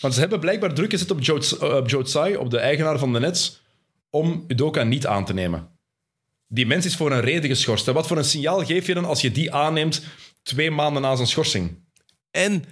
Want 0.00 0.14
ze 0.14 0.20
hebben 0.20 0.40
blijkbaar 0.40 0.74
druk 0.74 0.90
gezet 0.90 1.10
op 1.10 1.22
Joe, 1.22 1.40
eh, 1.60 1.76
op 1.76 1.88
Joe 1.88 2.02
Tsai, 2.02 2.36
op 2.36 2.50
de 2.50 2.58
eigenaar 2.58 2.98
van 2.98 3.12
de 3.12 3.18
Nets, 3.20 3.62
om 4.16 4.44
Udoka 4.48 4.82
niet 4.82 5.06
aan 5.06 5.24
te 5.24 5.34
nemen. 5.34 5.68
Die 6.48 6.66
mens 6.66 6.86
is 6.86 6.96
voor 6.96 7.12
een 7.12 7.20
reden 7.20 7.50
geschorst. 7.50 7.88
En 7.88 7.94
wat 7.94 8.06
voor 8.06 8.16
een 8.16 8.24
signaal 8.24 8.64
geef 8.64 8.86
je 8.86 8.94
dan 8.94 9.04
als 9.04 9.20
je 9.20 9.30
die 9.30 9.52
aanneemt 9.52 10.02
twee 10.42 10.70
maanden 10.70 11.02
na 11.02 11.16
zijn 11.16 11.28
schorsing? 11.28 11.78
En 12.30 12.64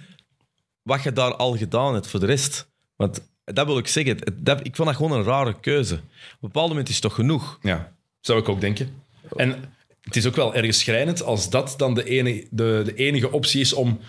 wat 0.81 1.03
je 1.03 1.13
daar 1.13 1.35
al 1.35 1.57
gedaan 1.57 1.93
hebt 1.93 2.07
voor 2.07 2.19
de 2.19 2.25
rest. 2.25 2.67
Want 2.95 3.21
dat 3.43 3.65
wil 3.65 3.77
ik 3.77 3.87
zeggen. 3.87 4.17
Dat, 4.33 4.65
ik 4.65 4.75
vond 4.75 4.87
dat 4.87 4.97
gewoon 4.97 5.11
een 5.11 5.23
rare 5.23 5.59
keuze. 5.59 5.93
Op 5.93 6.01
een 6.01 6.37
bepaald 6.39 6.69
moment 6.69 6.87
is 6.87 6.93
het 6.93 7.03
toch 7.03 7.15
genoeg. 7.15 7.59
Ja, 7.61 7.95
zou 8.21 8.39
ik 8.39 8.49
ook 8.49 8.61
denken. 8.61 9.01
En 9.35 9.73
het 10.01 10.15
is 10.15 10.25
ook 10.25 10.35
wel 10.35 10.55
ergens 10.55 10.79
schrijnend 10.79 11.23
als 11.23 11.49
dat 11.49 11.73
dan 11.77 11.93
de 11.93 12.03
enige, 12.03 12.47
de, 12.51 12.81
de 12.85 12.95
enige 12.95 13.31
optie 13.31 13.61
is 13.61 13.73
om 13.73 13.99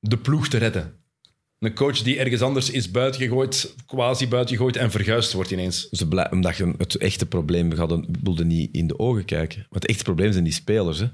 de 0.00 0.16
ploeg 0.16 0.48
te 0.48 0.58
redden. 0.58 0.99
Een 1.60 1.74
coach 1.74 2.02
die 2.02 2.18
ergens 2.18 2.42
anders 2.42 2.70
is 2.70 2.90
buitengegooid, 2.90 3.74
quasi 3.86 4.28
buitengegooid 4.28 4.76
en 4.76 4.90
verguisd 4.90 5.32
wordt 5.32 5.50
ineens. 5.50 5.88
Blij- 6.08 6.30
omdat 6.30 6.56
je 6.56 6.74
het 6.78 6.96
echte 6.96 7.26
probleem 7.26 7.72
gaat, 7.72 8.00
wilde 8.22 8.44
niet 8.44 8.74
in 8.74 8.86
de 8.86 8.98
ogen 8.98 9.24
kijken. 9.24 9.56
Want 9.58 9.82
het 9.82 9.86
echte 9.86 10.04
probleem 10.04 10.32
zijn 10.32 10.44
die 10.44 10.52
spelers. 10.52 10.98
Hè? 10.98 11.06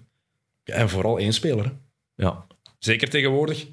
Ja, 0.65 0.75
en 0.75 0.89
vooral 0.89 1.19
één 1.19 1.33
speler. 1.33 1.65
hè. 1.65 1.71
Ja. 2.15 2.47
Zeker 2.79 3.09
tegenwoordig. 3.11 3.67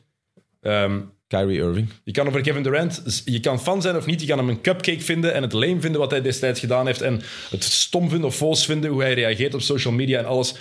Ehm, 0.62 1.00
Kyrie 1.28 1.60
Irving. 1.60 1.90
Je 2.04 2.12
kan 2.12 2.28
over 2.28 2.42
Kevin 2.42 2.64
Durant, 2.64 3.22
je 3.26 3.40
kan 3.40 3.60
fan 3.62 3.82
zijn 3.82 3.96
of 3.96 4.06
niet, 4.06 4.22
je 4.22 4.28
kan 4.28 4.38
hem 4.38 4.50
een 4.50 4.62
cupcake 4.62 5.02
vinden 5.02 5.34
en 5.34 5.42
het 5.42 5.54
lame 5.54 5.82
vinden 5.82 6.00
wat 6.02 6.12
hij 6.12 6.22
destijds 6.22 6.60
gedaan 6.60 6.86
heeft 6.86 7.02
en 7.02 7.22
het 7.50 7.64
stom 7.64 8.10
vinden 8.10 8.28
of 8.28 8.36
foos 8.36 8.66
vinden 8.66 8.92
hoe 8.92 9.02
hij 9.02 9.14
reageert 9.14 9.54
op 9.54 9.62
social 9.62 9.94
media 9.94 10.20
en 10.20 10.26
alles. 10.26 10.56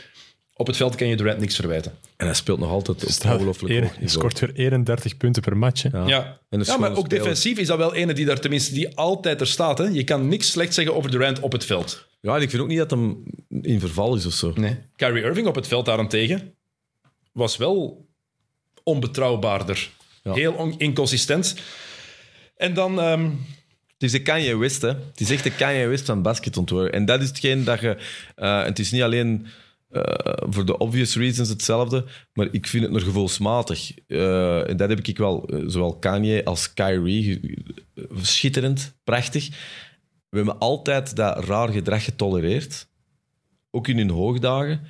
Op 0.62 0.68
het 0.68 0.76
veld 0.76 0.94
kan 0.94 1.06
je 1.08 1.16
Durant 1.16 1.38
niks 1.38 1.54
verwijten. 1.56 1.92
En 2.16 2.26
hij 2.26 2.34
speelt 2.34 2.58
nog 2.58 2.70
altijd 2.70 3.20
ongelooflijk 3.26 3.80
hoog 3.80 3.96
Hij 3.98 4.08
scoort 4.08 4.38
weer 4.40 4.52
31 4.54 5.16
punten 5.16 5.42
per 5.42 5.56
match. 5.56 5.82
hè. 5.82 5.88
Ja. 5.98 6.06
Ja, 6.50 6.76
maar 6.78 6.90
ook 6.96 7.04
speler. 7.06 7.08
defensief 7.08 7.58
is 7.58 7.66
dat 7.66 7.78
wel 7.78 7.94
ene 7.94 8.12
die 8.12 8.24
daar 8.26 8.40
tenminste 8.40 8.74
die 8.74 8.96
altijd 8.96 9.40
er 9.40 9.46
staat. 9.46 9.78
Hè? 9.78 9.84
Je 9.84 10.04
kan 10.04 10.28
niks 10.28 10.50
slecht 10.50 10.74
zeggen 10.74 10.94
over 10.94 11.10
Durant 11.10 11.40
op 11.40 11.52
het 11.52 11.64
veld. 11.64 12.06
Ja, 12.20 12.36
en 12.36 12.42
ik 12.42 12.50
vind 12.50 12.62
ook 12.62 12.68
niet 12.68 12.78
dat 12.78 12.90
hem 12.90 13.22
in 13.62 13.80
verval 13.80 14.14
is 14.14 14.26
of 14.26 14.32
zo. 14.32 14.52
Nee. 14.54 14.76
Kyrie 14.96 15.22
Irving 15.22 15.46
op 15.46 15.54
het 15.54 15.66
veld 15.68 15.84
daarentegen 15.86 16.54
was 17.32 17.56
wel 17.56 18.06
onbetrouwbaarder. 18.82 19.90
Ja. 20.22 20.32
Heel 20.32 20.52
on- 20.52 20.74
inconsistent. 20.78 21.54
En 22.56 22.74
dan... 22.74 23.00
ehm, 23.00 23.24
Het 23.92 24.10
is 24.12 24.18
de 24.18 24.22
Kanye 24.22 24.56
West, 24.56 24.82
hè. 24.82 24.88
Het 24.88 25.20
is 25.20 25.30
echt 25.30 25.42
de 25.44 25.50
Kanye 25.50 25.86
West 25.86 26.04
van 26.04 26.22
basket 26.22 26.56
ontworpen. 26.56 26.92
En 26.92 27.04
dat 27.04 27.20
is 27.22 27.28
hetgeen 27.28 27.64
dat 27.64 27.80
je... 27.80 27.96
eh, 28.36 28.64
het 28.64 28.78
is 28.78 28.90
niet 28.90 29.02
alleen 29.02 29.46
voor 30.50 30.66
de 30.66 30.78
obvious 30.78 31.16
reasons 31.16 31.48
hetzelfde, 31.48 32.04
maar 32.32 32.48
ik 32.50 32.66
vind 32.66 32.82
het 32.82 32.92
nog 32.92 33.02
gevoelsmatig. 33.02 33.94
Eh, 34.06 34.68
en 34.68 34.76
dat 34.76 34.88
heb 34.88 35.06
ik 35.06 35.18
wel, 35.18 35.48
eh, 35.48 35.62
zowel 35.66 35.98
Kanye 35.98 36.44
als 36.44 36.74
Kyrie, 36.74 37.40
eh, 37.94 38.04
schitterend, 38.22 38.94
prachtig. 39.04 39.48
We 40.28 40.36
hebben 40.36 40.58
altijd 40.58 41.16
dat 41.16 41.44
raar 41.44 41.68
gedrag 41.68 42.04
getolereerd. 42.04 42.88
Ook 43.70 43.88
in 43.88 43.96
hun 43.96 44.10
hoogdagen. 44.10 44.86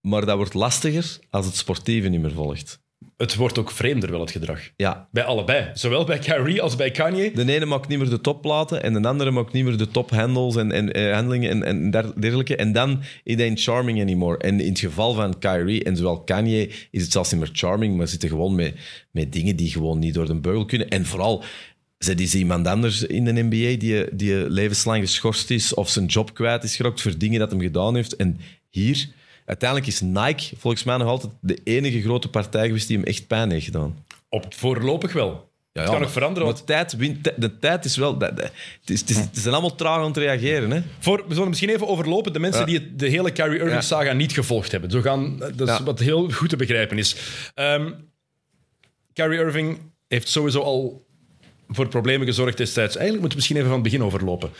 Maar 0.00 0.26
dat 0.26 0.36
wordt 0.36 0.54
lastiger 0.54 1.18
als 1.30 1.46
het 1.46 1.56
sportieve 1.56 2.08
niet 2.08 2.20
meer 2.20 2.32
volgt. 2.32 2.80
Het 3.18 3.34
wordt 3.34 3.58
ook 3.58 3.70
vreemder 3.70 4.10
wel, 4.10 4.20
het 4.20 4.30
gedrag. 4.30 4.60
Ja, 4.76 5.08
Bij 5.12 5.24
allebei. 5.24 5.70
Zowel 5.74 6.04
bij 6.04 6.18
Kyrie 6.18 6.62
als 6.62 6.76
bij 6.76 6.90
Kanye. 6.90 7.30
De 7.34 7.52
ene 7.52 7.64
maakt 7.64 7.88
niet 7.88 7.98
meer 7.98 8.10
de 8.10 8.20
topplaten 8.20 8.82
en 8.82 9.02
de 9.02 9.08
andere 9.08 9.30
maakt 9.30 9.52
niet 9.52 9.64
meer 9.64 9.76
de 9.76 9.88
tophandles 9.88 10.56
en, 10.56 10.72
en 10.72 10.92
eh, 10.92 11.12
handelingen 11.12 11.50
en, 11.50 11.62
en 11.62 11.90
der- 11.90 12.20
dergelijke. 12.20 12.56
En 12.56 12.72
dan 12.72 13.00
is 13.24 13.34
hij 13.34 13.44
ain't 13.44 13.62
charming 13.62 14.00
anymore. 14.00 14.38
En 14.38 14.60
in 14.60 14.68
het 14.68 14.78
geval 14.78 15.14
van 15.14 15.38
Kyrie 15.38 15.84
en 15.84 15.96
zowel 15.96 16.20
Kanye 16.20 16.70
is 16.90 17.02
het 17.02 17.12
zelfs 17.12 17.30
niet 17.30 17.40
meer 17.40 17.50
charming, 17.52 17.96
maar 17.96 18.08
zitten 18.08 18.28
gewoon 18.28 18.54
met, 18.54 18.74
met 19.10 19.32
dingen 19.32 19.56
die 19.56 19.70
gewoon 19.70 19.98
niet 19.98 20.14
door 20.14 20.26
de 20.26 20.34
beugel 20.34 20.64
kunnen. 20.64 20.88
En 20.88 21.06
vooral, 21.06 21.44
ze 21.98 22.14
is 22.14 22.34
iemand 22.34 22.66
anders 22.66 23.02
in 23.02 23.24
de 23.24 23.32
NBA 23.32 23.78
die, 23.78 24.04
die 24.14 24.50
levenslang 24.50 25.02
geschorst 25.02 25.50
is 25.50 25.74
of 25.74 25.88
zijn 25.88 26.06
job 26.06 26.34
kwijt 26.34 26.64
is 26.64 26.76
geraakt 26.76 27.00
voor 27.00 27.18
dingen 27.18 27.38
dat 27.38 27.50
hem 27.50 27.60
gedaan 27.60 27.94
heeft. 27.94 28.16
En 28.16 28.40
hier, 28.70 29.08
uiteindelijk 29.48 29.88
is 29.90 30.00
Nike 30.00 30.56
volgens 30.56 30.84
mij 30.84 30.96
nog 30.96 31.08
altijd 31.08 31.32
de 31.40 31.58
enige 31.64 32.02
grote 32.02 32.28
partij 32.30 32.66
geweest 32.66 32.88
die 32.88 32.96
hem 32.96 33.06
echt 33.06 33.26
pijn 33.26 33.50
heeft 33.50 33.64
gedaan. 33.64 34.04
Op, 34.28 34.54
voorlopig 34.54 35.12
wel. 35.12 35.46
Ja, 35.72 35.80
het 35.80 35.90
kan 35.90 36.00
nog 36.00 36.10
veranderen. 36.12 36.48
Want 36.48 36.66
tijd 36.66 36.96
wint, 36.96 37.32
de, 37.36 37.58
tijd 37.58 37.84
is 37.84 37.96
wel... 37.96 38.18
dat- 38.18 38.36
dat- 38.36 38.50
het, 38.80 38.90
is, 38.90 39.00
het, 39.00 39.10
is, 39.10 39.16
het 39.16 39.46
allemaal 39.46 39.74
traag 39.74 39.98
aan 39.98 40.04
het 40.06 40.16
reageren. 40.16 40.70
Hè? 40.70 40.82
voor, 40.98 41.24
we 41.28 41.34
zullen 41.34 41.48
misschien 41.48 41.68
even 41.68 41.88
overlopen 41.88 42.32
de 42.32 42.38
mensen 42.38 42.60
Ja. 42.60 42.66
die 42.66 42.74
het, 42.78 42.98
de 42.98 43.08
hele 43.08 43.30
Kyrie 43.32 43.58
Ja. 43.58 43.64
Irving-saga 43.64 44.12
niet 44.12 44.32
gevolgd 44.32 44.72
hebben. 44.72 44.90
Zo 44.90 45.00
gaan, 45.00 45.38
dat 45.54 45.68
is 45.68 45.78
wat 45.78 45.98
heel 45.98 46.30
goed 46.30 46.48
te 46.48 46.56
begrijpen 46.56 46.98
is. 46.98 47.16
Ehm 47.54 47.90
Kyrie 49.12 49.38
Irving 49.38 49.78
heeft 50.08 50.28
sowieso 50.28 50.60
al 50.60 51.06
voor 51.68 51.88
problemen 51.88 52.26
gezorgd 52.26 52.56
destijds. 52.56 52.96
Eigenlijk 52.96 53.20
moeten 53.20 53.28
we 53.28 53.34
misschien 53.36 53.56
even 53.56 53.68
van 53.68 53.78
het 53.78 53.90
begin 53.90 54.02
overlopen. 54.02 54.50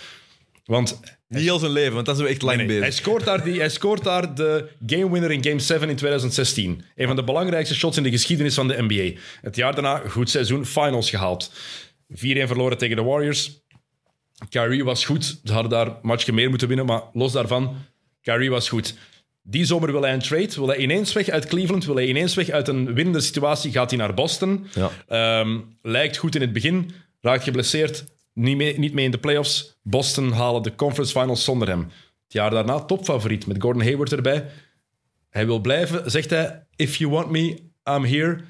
Want 0.68 1.00
Niet 1.28 1.42
heel 1.42 1.58
zijn 1.58 1.72
leven, 1.72 1.94
want 1.94 2.06
dat 2.06 2.20
is 2.20 2.26
echt 2.26 2.42
lang. 2.42 2.68
Hij 2.68 2.90
scoort, 2.90 3.24
daar 3.24 3.44
die, 3.44 3.58
hij 3.58 3.68
scoort 3.68 4.04
daar 4.04 4.34
de 4.34 4.68
game 4.86 5.10
winner 5.10 5.30
in 5.30 5.44
Game 5.44 5.58
7 5.58 5.88
in 5.88 5.96
2016. 5.96 6.84
Een 6.94 7.06
van 7.06 7.16
de 7.16 7.24
belangrijkste 7.24 7.74
shots 7.74 7.96
in 7.96 8.02
de 8.02 8.10
geschiedenis 8.10 8.54
van 8.54 8.68
de 8.68 8.82
NBA. 8.82 9.20
Het 9.40 9.56
jaar 9.56 9.74
daarna, 9.74 10.02
goed 10.08 10.30
seizoen, 10.30 10.66
finals 10.66 11.10
gehaald. 11.10 11.50
4-1 11.50 11.54
verloren 12.16 12.78
tegen 12.78 12.96
de 12.96 13.02
Warriors. 13.02 13.60
Kyrie 14.48 14.84
was 14.84 15.04
goed. 15.04 15.40
Ze 15.44 15.52
hadden 15.52 15.70
daar 15.70 15.86
een 15.86 15.94
matchje 16.02 16.32
meer 16.32 16.48
moeten 16.48 16.68
winnen, 16.68 16.86
maar 16.86 17.02
los 17.12 17.32
daarvan, 17.32 17.76
Kyrie 18.22 18.50
was 18.50 18.68
goed. 18.68 18.94
Die 19.42 19.64
zomer 19.64 19.92
wil 19.92 20.02
hij 20.02 20.12
een 20.12 20.22
trade, 20.22 20.54
wil 20.54 20.68
hij 20.68 20.76
ineens 20.76 21.12
weg 21.12 21.28
uit 21.28 21.46
Cleveland, 21.46 21.84
wil 21.84 21.94
hij 21.94 22.06
ineens 22.06 22.34
weg 22.34 22.50
uit 22.50 22.68
een 22.68 22.94
winnende 22.94 23.20
situatie, 23.20 23.72
gaat 23.72 23.90
hij 23.90 23.98
naar 23.98 24.14
Boston. 24.14 24.66
Ja. 24.74 24.90
Ehm, 25.08 25.58
lijkt 25.82 26.16
goed 26.16 26.34
in 26.34 26.40
het 26.40 26.52
begin, 26.52 26.90
raakt 27.20 27.44
geblesseerd, 27.44 28.04
niet 28.38 28.56
mee, 28.56 28.78
niet 28.78 28.92
mee 28.92 29.04
in 29.04 29.10
de 29.10 29.18
playoffs. 29.18 29.78
Boston 29.82 30.32
halen 30.32 30.62
de 30.62 30.74
conference 30.74 31.20
finals 31.20 31.44
zonder 31.44 31.68
hem. 31.68 31.80
Het 32.24 32.32
jaar 32.32 32.50
daarna 32.50 32.80
topfavoriet 32.80 33.46
met 33.46 33.62
Gordon 33.62 33.82
Hayward 33.82 34.12
erbij. 34.12 34.50
Hij 35.30 35.46
wil 35.46 35.60
blijven, 35.60 36.10
zegt 36.10 36.30
hij, 36.30 36.66
if 36.76 36.96
you 36.96 37.10
want 37.10 37.30
me, 37.30 37.58
I'm 37.84 38.04
here. 38.04 38.40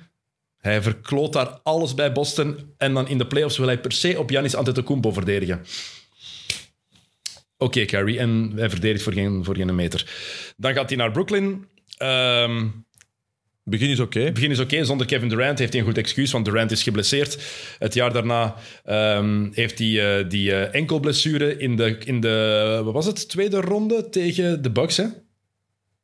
Hij 0.59 0.82
verkloot 0.82 1.32
daar 1.32 1.61
alles 1.62 1.95
bij 1.95 2.12
Boston 2.12 2.74
en 2.76 2.95
dan 2.95 3.09
in 3.09 3.18
de 3.18 3.26
playoffs 3.26 3.59
wil 3.59 3.66
hij 3.66 3.80
per 3.80 3.93
se 3.93 4.18
op 4.18 4.30
Giannis 4.30 4.55
Antetokounmpo 4.55 5.12
verdedigen. 5.12 5.64
Oké, 7.57 7.84
Kyrie, 7.84 8.18
en 8.18 8.53
hij 8.57 8.70
verdedigt 8.70 9.03
voor 9.03 9.12
geen, 9.12 9.45
voor 9.45 9.57
geen 9.57 9.74
meter. 9.74 10.11
Dan 10.57 10.74
gaat 10.74 10.89
hij 10.89 10.99
naar 10.99 11.11
Brooklyn. 11.11 11.66
Het 11.97 12.88
begin 13.69 13.91
is 13.91 14.01
oké. 14.01 14.33
begin 14.33 14.51
is 14.51 14.59
oké. 14.59 14.85
Zonder 14.85 15.07
Kevin 15.07 15.29
Durant 15.29 15.59
heeft 15.59 15.73
hij 15.73 15.81
een 15.81 15.89
goed 15.89 15.99
excuus, 15.99 16.31
want 16.31 16.45
Durant 16.45 16.71
is 16.71 16.83
geblesseerd. 16.83 17.39
Het 17.79 17.95
jaar 17.95 18.12
daarna 18.12 18.55
ehm, 18.85 19.49
heeft 19.53 19.79
hij 19.79 20.19
eh, 20.19 20.29
die 20.29 20.53
eh, 20.53 20.75
enkelblessure 20.75 21.57
in 21.57 21.77
de, 21.77 21.99
in 22.05 22.21
de, 22.21 22.81
wat 22.85 22.95
was 22.95 23.07
het, 23.07 23.29
tweede 23.29 23.61
ronde 23.61 24.09
tegen 24.09 24.62
de 24.62 24.71
Bucks, 24.71 24.97
hè? 24.97 25.05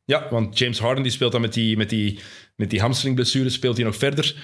Ja, 0.05 0.27
want 0.31 0.59
James 0.59 0.79
Harden 0.79 1.03
die 1.03 1.12
speelt 1.12 1.33
dan 1.33 1.41
met 1.41 1.53
die, 1.53 1.77
met 1.77 1.91
die, 1.91 2.19
met 2.57 2.71
die 2.71 2.81
hamstringblessure, 2.81 3.49
speelt 3.49 3.77
hij 3.77 3.85
nog 3.85 3.97
verder. 3.97 4.35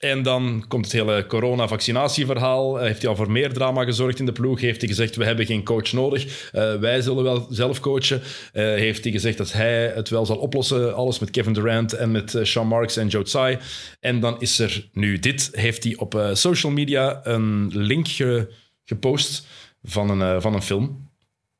En 0.00 0.22
dan 0.22 0.64
komt 0.68 0.84
het 0.84 0.92
hele 0.94 1.26
corona-vaccinatieverhaal. 1.26 2.78
Eh, 2.80 2.86
Heeft 2.86 3.00
hij 3.00 3.10
al 3.10 3.16
voor 3.16 3.30
meer 3.30 3.52
drama 3.52 3.84
gezorgd 3.84 4.18
in 4.18 4.26
de 4.26 4.32
ploeg? 4.32 4.60
Heeft 4.60 4.80
hij 4.80 4.88
gezegd, 4.88 5.16
we 5.16 5.24
hebben 5.24 5.46
geen 5.46 5.64
coach 5.64 5.92
nodig. 5.92 6.50
Eh, 6.52 6.74
wij 6.74 7.00
zullen 7.00 7.22
wel 7.22 7.46
zelf 7.50 7.80
coachen. 7.80 8.20
Eh, 8.52 8.64
heeft 8.64 9.02
hij 9.04 9.12
gezegd 9.12 9.38
dat 9.38 9.52
hij 9.52 9.86
het 9.88 10.08
wel 10.08 10.26
zal 10.26 10.36
oplossen. 10.36 10.94
Alles 10.94 11.18
met 11.18 11.30
Kevin 11.30 11.52
Durant 11.52 11.92
en 11.92 12.10
met 12.10 12.38
Sean 12.42 12.66
Marks 12.66 12.96
en 12.96 13.08
Joe 13.08 13.22
Tsai. 13.22 13.58
En 14.00 14.20
dan 14.20 14.40
is 14.40 14.58
er 14.58 14.88
nu 14.92 15.18
dit. 15.18 15.48
Heeft 15.52 15.84
hij 15.84 15.96
op 15.96 16.30
social 16.32 16.72
media 16.72 17.20
een 17.26 17.70
link 17.72 18.08
ge- 18.08 18.52
gepost 18.84 19.46
van 19.82 20.20
een, 20.20 20.40
van 20.42 20.54
een 20.54 20.62
film. 20.62 21.10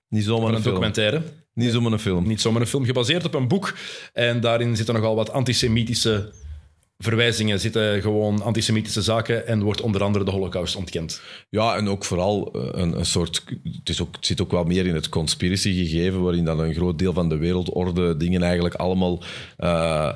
Niet 0.09 0.25
zomaar 0.25 0.49
een, 0.49 0.55
een 0.55 0.61
film. 0.61 0.75
documentaire. 0.75 1.23
Niet 1.55 1.73
zomaar 1.73 1.93
een 1.93 1.99
film. 1.99 2.27
Niet 2.27 2.41
zomaar 2.41 2.61
een 2.61 2.67
film, 2.67 2.85
gebaseerd 2.85 3.25
op 3.25 3.35
een 3.35 3.49
boek. 3.49 3.75
En 4.13 4.41
daarin 4.41 4.77
zitten 4.77 4.95
nogal 4.95 5.15
wat 5.15 5.31
antisemitische 5.33 6.33
verwijzingen. 7.01 7.61
Zitten 7.61 8.01
gewoon 8.03 8.43
antisemitische 8.43 9.03
zaken. 9.03 9.47
En 9.47 9.63
wordt 9.63 9.81
onder 9.81 10.03
andere 10.03 10.25
de 10.25 10.31
holocaust 10.31 10.77
ontkend. 10.77 11.21
Ja, 11.51 11.77
en 11.77 11.89
ook 11.89 12.05
vooral 12.05 12.53
eh, 12.53 12.61
een, 12.83 12.99
een 12.99 13.07
soort... 13.07 13.43
Het, 13.65 13.89
is 13.89 14.01
ook, 14.01 14.17
het 14.17 14.27
zit 14.27 14.41
ook 14.41 14.51
wel 14.51 14.65
meer 14.65 14.87
in 14.87 14.95
het 14.95 15.09
conspiracy 15.09 15.75
gegeven, 15.75 16.23
waarin 16.23 16.45
dan 16.45 16.61
een 16.61 16.75
groot 16.75 16.99
deel 16.99 17.13
van 17.13 17.29
de 17.29 17.37
wereldorde 17.37 18.17
dingen 18.17 18.43
eigenlijk 18.43 18.75
allemaal... 18.75 19.23
eh, 19.57 20.13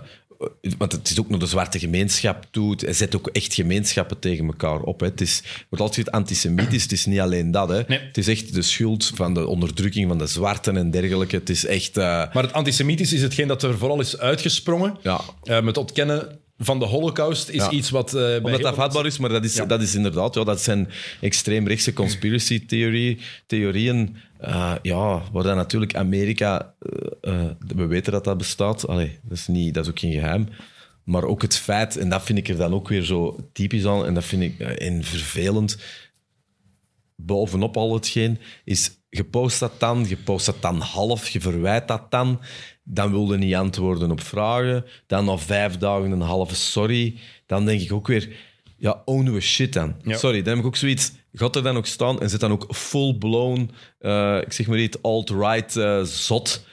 want 0.78 0.92
het 0.92 1.10
is 1.10 1.20
ook 1.20 1.28
naar 1.28 1.38
de 1.38 1.46
zwarte 1.46 1.78
gemeenschap 1.78 2.46
toe. 2.50 2.74
Het 2.78 2.96
zet 2.96 3.16
ook 3.16 3.28
echt 3.28 3.54
gemeenschappen 3.54 4.18
tegen 4.18 4.46
elkaar 4.46 4.80
op. 4.80 5.00
Hè. 5.00 5.06
Het 5.06 5.20
is, 5.20 5.42
wordt 5.68 5.84
altijd 5.84 6.10
antisemitisch. 6.10 6.82
Het 6.82 6.92
is 6.92 7.06
niet 7.06 7.20
alleen 7.20 7.50
dat. 7.50 7.68
Hè. 7.68 7.82
Nee. 7.88 7.98
Het 7.98 8.18
is 8.18 8.28
echt 8.28 8.54
de 8.54 8.62
schuld 8.62 9.12
van 9.14 9.34
de 9.34 9.46
onderdrukking 9.46 10.08
van 10.08 10.18
de 10.18 10.26
zwarten 10.26 10.76
en 10.76 10.90
dergelijke. 10.90 11.36
Het 11.36 11.50
is 11.50 11.66
echt... 11.66 11.96
eh, 11.96 12.04
Maar 12.04 12.42
het 12.42 12.52
antisemitisch 12.52 13.12
is 13.12 13.22
hetgeen 13.22 13.48
dat 13.48 13.62
er 13.62 13.78
vooral 13.78 14.00
is 14.00 14.18
uitgesprongen. 14.18 14.96
ja, 15.02 15.20
Eh, 15.42 15.66
het 15.66 15.76
ontkennen 15.76 16.38
van 16.58 16.78
de 16.78 16.84
holocaust 16.84 17.48
is 17.48 17.56
Ja. 17.64 17.70
iets 17.70 17.90
wat... 17.90 18.14
eh, 18.14 18.36
Omdat 18.44 18.60
dat 18.60 18.74
vatbaar 18.74 19.06
is, 19.06 19.18
maar 19.18 19.30
dat 19.30 19.44
is, 19.44 19.54
Ja. 19.54 19.64
dat 19.66 19.82
is 19.82 19.94
inderdaad, 19.94 20.34
ja, 20.34 20.44
dat 20.44 20.60
zijn 20.60 20.88
extreemrechtse 21.20 21.92
conspiracy 21.92 22.66
theorie, 22.66 23.18
theorieën. 23.46 24.16
eh, 24.38 24.72
ja, 24.82 25.22
waar 25.32 25.42
dan 25.42 25.56
natuurlijk 25.56 25.94
Amerika, 25.94 26.74
eh, 27.20 27.40
we 27.76 27.86
weten 27.86 28.12
dat 28.12 28.24
dat 28.24 28.38
bestaat, 28.38 28.86
Allee, 28.88 29.18
dat, 29.22 29.38
is 29.38 29.46
niet, 29.46 29.74
dat 29.74 29.84
is 29.84 29.90
ook 29.90 29.98
geen 29.98 30.12
geheim. 30.12 30.48
Maar 31.04 31.24
ook 31.24 31.42
het 31.42 31.56
feit, 31.56 31.96
en 31.96 32.08
dat 32.08 32.22
vind 32.22 32.38
ik 32.38 32.48
er 32.48 32.56
dan 32.56 32.74
ook 32.74 32.88
weer 32.88 33.02
zo 33.02 33.48
typisch 33.52 33.86
aan, 33.86 34.06
en 34.06 34.14
dat 34.14 34.24
vind 34.24 34.42
ik 34.42 34.58
en 34.60 35.04
vervelend, 35.04 35.78
bovenop 37.16 37.76
al 37.76 37.94
hetgeen, 37.94 38.38
is 38.64 38.90
je 39.10 39.24
post 39.24 39.60
dat 39.60 39.80
dan, 39.80 40.04
je 40.08 40.16
post 40.16 40.46
dat 40.46 40.62
dan 40.62 40.80
half, 40.80 41.28
je 41.28 41.40
verwijt 41.40 41.88
dat 41.88 42.10
dan, 42.10 42.40
dan 42.84 43.10
wilde 43.10 43.38
niet 43.38 43.54
antwoorden 43.54 44.10
op 44.10 44.20
vragen, 44.20 44.84
dan 45.06 45.24
na 45.24 45.36
vijf 45.36 45.76
dagen 45.76 46.10
een 46.10 46.20
halve 46.20 46.54
sorry, 46.54 47.18
dan 47.46 47.64
denk 47.64 47.80
ik 47.80 47.92
ook 47.92 48.06
weer, 48.06 48.36
ja, 48.76 49.02
own 49.04 49.32
we 49.32 49.40
shit 49.40 49.72
dan. 49.72 49.96
Ja. 50.02 50.16
Sorry, 50.16 50.42
dan 50.42 50.48
heb 50.48 50.58
ik 50.58 50.66
ook 50.66 50.76
zoiets, 50.76 51.12
gaat 51.32 51.56
er 51.56 51.62
dan 51.62 51.76
ook 51.76 51.86
staan 51.86 52.20
en 52.20 52.30
zit 52.30 52.40
dan 52.40 52.52
ook 52.52 52.74
full-blown, 52.74 53.70
eh, 53.98 54.38
ik 54.40 54.52
zeg 54.52 54.66
maar 54.66 54.78
iets, 54.78 55.02
alt-right 55.02 55.76
eh, 55.76 56.02
zot. 56.02 56.64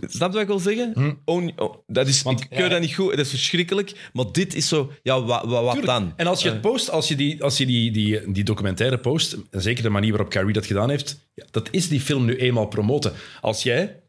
Snap 0.00 0.28
je 0.28 0.32
wat 0.32 0.40
ik 0.42 0.46
wil 0.46 0.58
zeggen? 0.58 1.18
Own- 1.24 1.52
oh, 1.56 1.74
dat 1.86 2.06
is, 2.08 2.18
Hm. 2.18 2.24
Want, 2.24 2.40
ik 2.40 2.48
keur 2.50 2.60
ja, 2.62 2.68
dat 2.68 2.80
niet 2.80 2.94
goed, 2.94 3.10
dat 3.10 3.18
is 3.18 3.30
verschrikkelijk, 3.30 4.10
maar 4.12 4.24
dit 4.32 4.54
is 4.54 4.68
zo, 4.68 4.92
ja, 5.02 5.22
wa, 5.24 5.46
wa- 5.46 5.62
wat 5.62 5.84
dan? 5.84 6.12
En 6.16 6.26
als 6.26 6.42
je 6.42 6.48
het 6.50 6.60
post, 6.60 6.90
als 6.90 7.08
je, 7.08 7.16
die, 7.16 7.42
als 7.42 7.58
je 7.58 7.66
die, 7.66 7.90
die, 7.90 8.32
die 8.32 8.44
documentaire 8.44 8.98
post, 8.98 9.36
en 9.50 9.62
zeker 9.62 9.82
de 9.82 9.88
manier 9.90 10.10
waarop 10.10 10.30
Carrie 10.30 10.52
dat 10.52 10.66
gedaan 10.66 10.90
heeft, 10.90 11.26
ja, 11.34 11.44
dat 11.50 11.68
is 11.70 11.88
die 11.88 12.00
film 12.00 12.24
nu 12.24 12.36
eenmaal 12.36 12.66
promoten. 12.66 13.12
Als 13.40 13.62
jij 13.62 14.00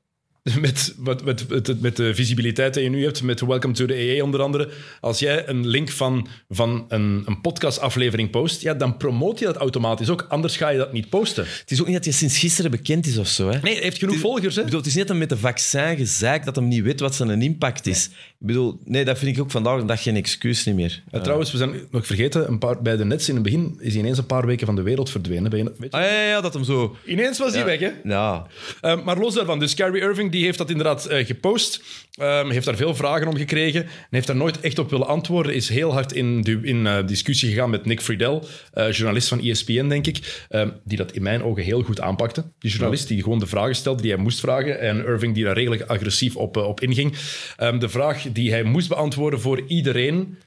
met, 0.61 0.95
met, 0.97 1.81
met, 1.81 1.95
de 1.95 2.15
visibiliteit 2.15 2.73
die 2.73 2.83
je 2.83 2.89
nu 2.89 3.03
hebt, 3.03 3.23
met 3.23 3.41
Welcome 3.41 3.73
to 3.73 3.85
the 3.85 3.93
EA 3.93 4.23
onder 4.23 4.41
andere, 4.41 4.69
als 4.99 5.19
jij 5.19 5.47
een 5.47 5.67
link 5.67 5.89
van, 5.91 6.27
van 6.49 6.85
een, 6.87 7.23
een 7.25 7.41
podcastaflevering 7.41 8.29
post, 8.29 8.61
ja, 8.61 8.73
dan 8.73 8.97
promoot 8.97 9.39
je 9.39 9.45
dat 9.45 9.55
automatisch 9.55 10.09
ook. 10.09 10.25
Anders 10.29 10.57
ga 10.57 10.69
je 10.69 10.77
dat 10.77 10.93
niet 10.93 11.09
posten. 11.09 11.45
Het 11.59 11.71
is 11.71 11.79
ook 11.79 11.85
niet 11.85 11.95
dat 11.95 12.05
je 12.05 12.11
sinds 12.11 12.37
gisteren 12.37 12.71
bekend 12.71 13.05
is 13.05 13.17
of 13.17 13.27
zo. 13.27 13.49
Hè? 13.49 13.59
Nee, 13.59 13.73
hij 13.73 13.83
heeft 13.83 13.97
genoeg 13.97 14.17
volgers. 14.17 14.55
Hè? 14.55 14.59
Ik 14.59 14.65
bedoel, 14.65 14.79
het 14.79 14.89
is 14.89 14.95
net 14.95 15.09
een 15.09 15.17
met 15.17 15.29
de 15.29 15.37
vaccin 15.37 15.95
gezeik 15.97 16.45
dat 16.45 16.55
hem 16.55 16.67
niet 16.67 16.83
weet 16.83 16.99
wat 16.99 17.15
zijn 17.15 17.41
impact 17.41 17.87
is. 17.87 18.05
Ik 18.39 18.47
bedoel, 18.47 18.79
nee, 18.85 19.05
dat 19.05 19.17
vind 19.17 19.35
ik 19.35 19.43
ook 19.43 19.51
vandaag 19.51 19.85
dag 19.85 20.03
geen 20.03 20.15
excuus 20.15 20.65
niet 20.65 20.75
meer. 20.75 21.03
Ja, 21.11 21.19
trouwens, 21.19 21.51
we 21.51 21.57
zijn 21.57 21.73
nog 21.91 22.05
vergeten, 22.05 22.47
een 22.47 22.57
paar, 22.57 22.81
bij 22.81 22.97
de 22.97 23.05
Nets 23.05 23.29
in 23.29 23.33
het 23.33 23.43
begin 23.43 23.75
is 23.79 23.91
hij 23.91 24.01
ineens 24.01 24.17
een 24.17 24.25
paar 24.25 24.45
weken 24.45 24.65
van 24.65 24.75
de 24.75 24.81
wereld 24.81 25.09
verdwenen. 25.09 25.57
Je, 25.57 25.63
weet 25.63 25.91
je? 25.91 25.97
Ah, 25.97 26.03
ja, 26.03 26.11
ja, 26.11 26.27
ja, 26.27 26.41
dat 26.41 26.53
hem 26.53 26.63
zo... 26.63 26.95
Ineens 27.05 27.37
was 27.37 27.53
hij 27.53 27.65
weg, 27.65 27.79
hè? 27.79 27.91
Ja, 28.03 28.47
Uh, 28.81 29.03
maar 29.03 29.17
los 29.17 29.33
daarvan, 29.33 29.59
dus 29.59 29.73
Kyrie 29.73 30.01
Irving 30.01 30.31
die 30.31 30.36
heeft 30.43 30.57
dat 30.57 30.69
inderdaad 30.69 31.05
eh, 31.05 31.25
gepost. 31.25 31.81
Um, 32.21 32.49
heeft 32.49 32.65
daar 32.65 32.75
veel 32.75 32.95
vragen 32.95 33.27
om 33.27 33.37
gekregen. 33.37 33.83
En 33.83 33.89
heeft 34.09 34.27
daar 34.27 34.35
nooit 34.35 34.59
echt 34.59 34.79
op 34.79 34.89
willen 34.89 35.07
antwoorden. 35.07 35.53
Is 35.55 35.69
heel 35.69 35.93
hard 35.93 36.13
in, 36.13 36.41
du- 36.41 36.61
in 36.63 36.87
eh, 36.87 37.07
discussie 37.07 37.49
gegaan 37.49 37.69
met 37.69 37.85
Nick 37.85 38.01
Friedel, 38.01 38.47
eh, 38.73 38.91
journalist 38.91 39.27
van 39.27 39.39
ESPN, 39.41 39.87
denk 39.87 40.07
ik. 40.07 40.45
um, 40.49 40.73
die 40.83 40.97
dat 40.97 41.11
in 41.11 41.21
mijn 41.21 41.43
ogen 41.43 41.63
heel 41.63 41.81
goed 41.81 42.01
aanpakte. 42.01 42.51
Die 42.59 42.71
journalist 42.71 43.07
die 43.07 43.23
gewoon 43.23 43.39
de 43.39 43.47
vragen 43.47 43.75
stelde 43.75 44.01
die 44.01 44.11
hij 44.11 44.21
moest 44.21 44.39
vragen. 44.39 44.79
En 44.79 45.05
Irving 45.05 45.33
die 45.35 45.43
daar 45.43 45.55
redelijk 45.55 45.81
agressief 45.81 46.35
op, 46.35 46.57
op 46.57 46.81
inging. 46.81 47.15
Um, 47.59 47.79
de 47.79 47.89
vraag 47.89 48.21
die 48.31 48.51
hij 48.51 48.63
moest 48.63 48.87
beantwoorden 48.87 49.41
voor 49.41 49.61
iedereen. 49.67 50.37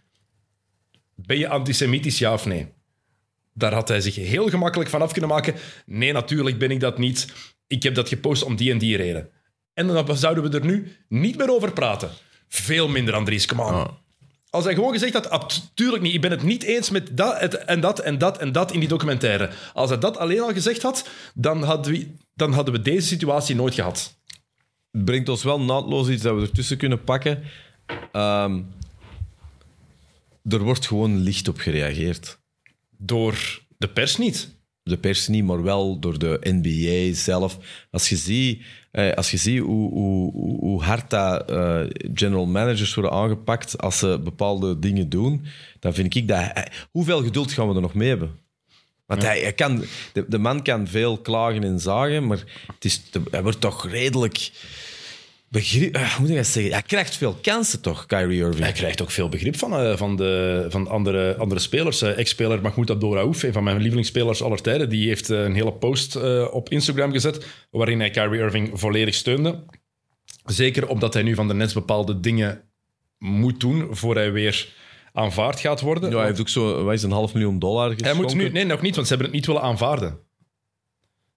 Ben 1.15 1.39
je 1.39 1.49
antisemitisch, 1.49 2.19
ja 2.19 2.33
of 2.33 2.47
nee? 2.47 2.67
Daar 3.55 3.73
had 3.75 3.89
hij 3.89 4.01
zich 4.01 4.15
heel 4.15 4.49
gemakkelijk 4.49 4.91
van 4.91 5.03
af 5.03 5.13
kunnen 5.13 5.31
maken. 5.31 5.55
Nee, 5.87 6.13
natuurlijk 6.13 6.59
ben 6.59 6.71
ik 6.71 6.81
dat 6.81 6.99
niet. 6.99 7.27
Ik 7.67 7.83
heb 7.83 7.95
dat 7.95 8.09
gepost 8.09 8.43
om 8.43 8.57
die 8.57 8.71
en 8.71 8.79
die 8.79 8.97
reden. 8.97 9.29
En 9.81 9.87
dan 9.87 10.17
zouden 10.17 10.51
we 10.51 10.59
er 10.59 10.65
nu 10.65 10.97
niet 11.09 11.37
meer 11.37 11.51
over 11.51 11.73
praten. 11.73 12.11
Veel 12.49 12.89
minder, 12.89 13.15
Andries, 13.15 13.47
come 13.47 13.63
on. 13.63 13.87
Als 14.51 14.65
hij 14.65 14.75
gewoon 14.75 14.93
gezegd 14.93 15.13
had, 15.13 15.31
natuurlijk 15.31 16.03
niet, 16.03 16.15
ik 16.15 16.21
ben 16.21 16.31
het 16.31 16.43
niet 16.43 16.63
eens 16.63 16.91
met 16.91 17.17
dat 17.17 17.41
het- 17.41 17.55
en 17.65 17.81
dat 17.81 17.99
en 17.99 18.19
dat 18.19 18.39
en 18.39 18.53
dat 18.53 18.73
in 18.73 18.81
die 18.81 18.89
documentaire. 18.89 19.51
Als 19.75 19.91
hij 19.91 19.99
dat 19.99 20.17
alleen 20.17 20.41
al 20.41 20.53
gezegd 20.53 20.83
had, 20.83 21.09
dan 21.35 21.63
hadden 21.63 21.93
we, 21.93 22.15
dan 22.35 22.53
hadden 22.53 22.75
we 22.75 22.83
deze 22.83 23.07
situatie 23.07 23.55
nooit 23.55 23.75
gehad. 23.75 24.19
het 24.91 25.05
brengt 25.05 25.29
ons 25.29 25.43
wel 25.43 25.61
naadloos 25.61 26.09
iets 26.09 26.23
dat 26.23 26.35
we 26.37 26.41
ertussen 26.43 26.77
kunnen 26.77 27.05
pakken. 27.05 27.43
Ehm, 28.13 28.61
er 30.49 30.59
wordt 30.63 30.87
gewoon 30.87 31.19
licht 31.19 31.49
op 31.49 31.59
gereageerd. 31.59 32.39
Door 32.99 33.61
de 33.79 33.89
pers 33.89 34.17
niet. 34.17 34.59
de 34.83 34.99
pers 34.99 35.29
niet, 35.29 35.45
maar 35.45 35.63
wel 35.63 35.99
door 35.99 36.19
de 36.19 36.39
NBA 36.43 37.15
zelf. 37.15 37.59
Als 37.91 38.09
je 38.09 38.17
ziet, 38.17 38.63
eh, 38.91 39.13
als 39.13 39.31
je 39.31 39.37
ziet 39.37 39.61
hoe, 39.61 39.93
hoe, 39.93 40.33
hoe 40.59 40.83
hard 40.83 41.11
dat, 41.11 41.51
eh, 41.51 41.81
general 42.15 42.47
managers 42.47 42.95
worden 42.95 43.13
aangepakt 43.13 43.79
als 43.79 43.99
ze 43.99 44.21
bepaalde 44.25 44.79
dingen 44.79 45.09
doen, 45.09 45.45
dan 45.81 45.95
vind 45.95 46.15
ik 46.15 46.29
dat... 46.29 46.51
eh, 46.53 46.63
hoeveel 46.91 47.23
geduld 47.23 47.53
gaan 47.53 47.69
we 47.69 47.75
er 47.75 47.81
nog 47.81 47.95
mee 47.95 48.09
hebben? 48.09 48.39
Want 49.07 49.23
hij, 49.23 49.41
hij 49.41 49.53
kan, 49.53 49.85
de, 50.13 50.25
de 50.29 50.39
man 50.39 50.63
kan 50.63 50.87
veel 50.87 51.19
klagen 51.19 51.65
en 51.65 51.81
zagen, 51.81 52.27
maar 52.27 52.39
het 52.75 52.85
is, 52.85 53.03
hij 53.31 53.43
wordt 53.43 53.61
toch 53.61 53.89
redelijk... 53.89 54.51
Begrip, 55.51 55.95
eh, 55.95 56.11
hoe 56.11 56.21
moet 56.21 56.31
ik 56.31 56.37
dat 56.37 56.47
zeggen? 56.47 56.73
Hij 56.73 56.83
krijgt 56.83 57.17
veel 57.17 57.39
kansen 57.43 57.81
toch, 57.81 58.07
Kyrie 58.07 58.41
Irving? 58.41 58.63
Hij 58.63 58.73
krijgt 58.73 59.03
ook 59.03 59.11
veel 59.11 59.29
begrip 59.29 59.57
van, 59.57 59.77
eh, 59.77 59.97
van, 59.97 60.17
de, 60.17 60.67
van 60.69 60.89
andere, 60.89 61.37
andere 61.37 61.61
spelers. 61.61 62.03
Eh, 62.03 62.19
Ex-speler 62.19 62.61
Mahmoud 62.61 62.91
Abdouraouf, 62.91 63.43
een 63.43 63.53
van 63.53 63.65
mijn 63.65 63.77
lievelingsspelers 63.77 64.43
aller 64.43 64.63
tijden, 64.63 64.89
die 64.89 65.09
heeft 65.09 65.29
een 65.29 65.55
hele 65.55 65.73
post 65.73 66.17
eh, 66.17 66.49
op 66.51 66.69
Instagram 66.69 67.13
gezet 67.13 67.47
waarin 67.71 68.01
hij 68.01 68.11
Kyrie 68.11 68.41
Irving 68.41 68.71
volledig 68.73 69.15
steunde. 69.15 69.65
Zeker 70.45 70.89
omdat 70.89 71.15
hij 71.15 71.23
nu 71.23 71.35
van 71.35 71.49
de 71.49 71.55
Nets 71.55 71.73
bepaalde 71.73 72.21
dingen 72.21 72.63
moet 73.19 73.61
doen 73.61 73.97
voor 73.97 74.15
hij 74.15 74.33
weer 74.33 74.69
aanvaard 75.13 75.61
gaat 75.61 75.81
worden. 75.81 76.11
Ja, 76.11 76.17
hij 76.17 76.27
heeft 76.27 76.41
ook 76.41 76.49
zo, 76.49 76.85
wat 76.85 76.95
is 76.95 77.03
een 77.03 77.11
half 77.11 77.33
miljoen 77.35 77.59
dollar 77.59 77.87
Hij 77.87 77.97
geschonken. 77.97 78.23
moet 78.23 78.35
nu, 78.35 78.49
nee, 78.49 78.65
nog 78.65 78.81
niet, 78.81 78.95
want 78.95 79.07
ze 79.07 79.13
hebben 79.15 79.33
het 79.33 79.41
niet 79.41 79.47
willen 79.47 79.63
aanvaarden. 79.63 80.19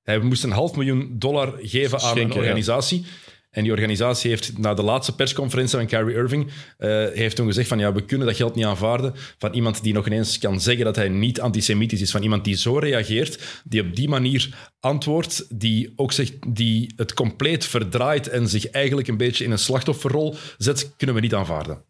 Hij 0.03 0.19
moest 0.19 0.43
een 0.43 0.51
half 0.51 0.75
miljoen 0.75 1.15
dollar 1.19 1.53
geven 1.61 1.99
aan 1.99 2.09
Schenken, 2.09 2.35
een 2.35 2.41
organisatie. 2.41 3.05
En 3.53 3.63
die 3.63 3.71
organisatie 3.71 4.29
heeft 4.29 4.57
na 4.57 4.73
de 4.73 4.83
laatste 4.83 5.15
persconferentie 5.15 5.77
van 5.77 5.87
Kyrie 5.87 6.15
Irving 6.15 6.51
eh, 6.77 6.89
heeft 7.13 7.35
toen 7.35 7.47
gezegd 7.47 7.67
van 7.67 7.79
ja, 7.79 7.93
we 7.93 8.05
kunnen 8.05 8.27
dat 8.27 8.35
geld 8.35 8.55
niet 8.55 8.65
aanvaarden 8.65 9.13
van 9.37 9.53
iemand 9.53 9.83
die 9.83 9.93
nog 9.93 10.05
ineens 10.05 10.37
kan 10.37 10.61
zeggen 10.61 10.85
dat 10.85 10.95
hij 10.95 11.09
niet 11.09 11.41
antisemitisch 11.41 12.01
is. 12.01 12.11
Van 12.11 12.23
iemand 12.23 12.43
die 12.43 12.55
zo 12.55 12.77
reageert, 12.77 13.61
die 13.63 13.81
op 13.81 13.95
die 13.95 14.09
manier 14.09 14.71
antwoordt, 14.79 15.59
die 15.59 15.93
ook 15.95 16.11
zegt, 16.11 16.33
die 16.47 16.93
het 16.95 17.13
compleet 17.13 17.65
verdraait 17.65 18.27
en 18.27 18.47
zich 18.47 18.69
eigenlijk 18.69 19.07
een 19.07 19.17
beetje 19.17 19.43
in 19.43 19.51
een 19.51 19.57
slachtofferrol 19.57 20.35
zet, 20.57 20.93
kunnen 20.97 21.15
we 21.15 21.21
niet 21.21 21.33
aanvaarden. 21.33 21.83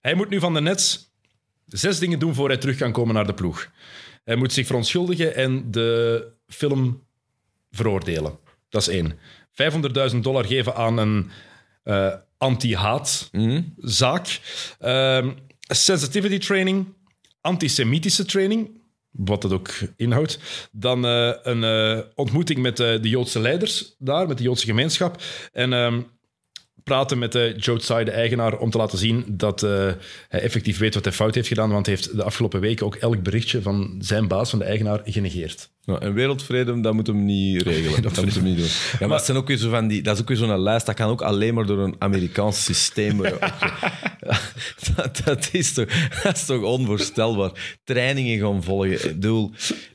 Hij 0.00 0.14
moet 0.14 0.28
nu 0.28 0.40
van 0.40 0.54
de 0.54 0.60
Nets 0.60 1.12
zes 1.66 1.98
dingen 1.98 2.18
doen 2.18 2.34
voor 2.34 2.48
hij 2.48 2.58
terug 2.58 2.76
kan 2.76 2.92
komen 2.92 3.14
naar 3.14 3.26
de 3.26 3.34
ploeg. 3.34 3.70
Hij 4.24 4.36
moet 4.36 4.52
zich 4.52 4.66
verontschuldigen 4.66 5.34
en 5.34 5.70
de 5.70 6.26
film 6.46 7.06
veroordelen. 7.70 8.38
Dat 8.68 8.80
is 8.80 8.88
één. 8.88 9.18
500.000 10.12 10.18
dollar 10.20 10.44
geven 10.44 10.74
aan 10.74 10.98
een 10.98 11.30
eh, 11.82 12.14
anti-haat-zaak. 12.38 14.40
Ehm, 14.78 15.30
sensitivity 15.58 16.38
training, 16.38 16.86
antisemitische 17.40 18.24
training, 18.24 18.80
wat 19.10 19.42
dat 19.42 19.52
ook 19.52 19.70
inhoudt. 19.96 20.38
Dan 20.72 21.06
eh, 21.06 21.32
een 21.42 21.64
eh, 21.64 21.98
ontmoeting 22.14 22.60
met 22.60 22.76
de 22.76 23.00
Joodse 23.02 23.40
leiders 23.40 23.94
daar, 23.98 24.28
met 24.28 24.36
de 24.36 24.42
Joodse 24.42 24.66
gemeenschap. 24.66 25.22
En 25.52 25.72
ehm, 25.72 26.00
praten 26.88 27.18
met 27.18 27.32
de 27.32 27.54
Joe 27.56 27.78
Tsai, 27.78 28.04
de 28.04 28.10
eigenaar, 28.10 28.58
om 28.58 28.70
te 28.70 28.78
laten 28.78 28.98
zien 28.98 29.24
dat 29.26 29.62
eh, 29.62 29.70
hij 30.28 30.40
effectief 30.40 30.78
weet 30.78 30.94
wat 30.94 31.04
hij 31.04 31.12
fout 31.12 31.34
heeft 31.34 31.48
gedaan. 31.48 31.70
Want 31.70 31.86
hij 31.86 31.94
heeft 31.94 32.16
de 32.16 32.22
afgelopen 32.22 32.60
weken 32.60 32.86
ook 32.86 32.94
elk 32.94 33.22
berichtje 33.22 33.62
van 33.62 33.94
zijn 33.98 34.28
baas, 34.28 34.50
van 34.50 34.58
de 34.58 34.64
eigenaar, 34.64 35.00
genegeerd. 35.04 35.70
Ja, 35.82 35.98
en 35.98 36.14
wereldvrede, 36.14 36.80
dat 36.80 36.94
moet 36.94 37.06
hem 37.06 37.24
niet 37.24 37.62
regelen. 37.62 38.02
dat 38.12 38.24
moet 38.24 38.34
hem 38.34 38.44
niet 38.44 38.56
doen. 38.56 38.66
Ja, 38.98 39.06
maar, 39.06 39.16
het 39.16 39.26
zijn 39.26 39.36
ook 39.36 39.46
weer 39.46 39.56
zo 39.56 39.70
van 39.70 39.88
die, 39.88 40.02
dat 40.02 40.14
is 40.14 40.20
ook 40.20 40.28
weer 40.28 40.36
zo'n 40.36 40.58
lijst, 40.58 40.86
dat 40.86 40.94
kan 40.94 41.10
ook 41.10 41.22
alleen 41.22 41.54
maar 41.54 41.66
door 41.66 41.78
een 41.78 41.96
Amerikaans 41.98 42.64
systeem 42.64 43.22
dat, 44.96 45.20
dat, 45.24 45.48
is 45.52 45.72
toch, 45.72 46.22
dat 46.22 46.36
is 46.36 46.44
toch 46.44 46.62
onvoorstelbaar. 46.62 47.78
Trainingen 47.84 48.38
gaan 48.38 48.62
volgen. 48.62 48.92
Ik 48.92 49.02
bedoel, 49.02 49.50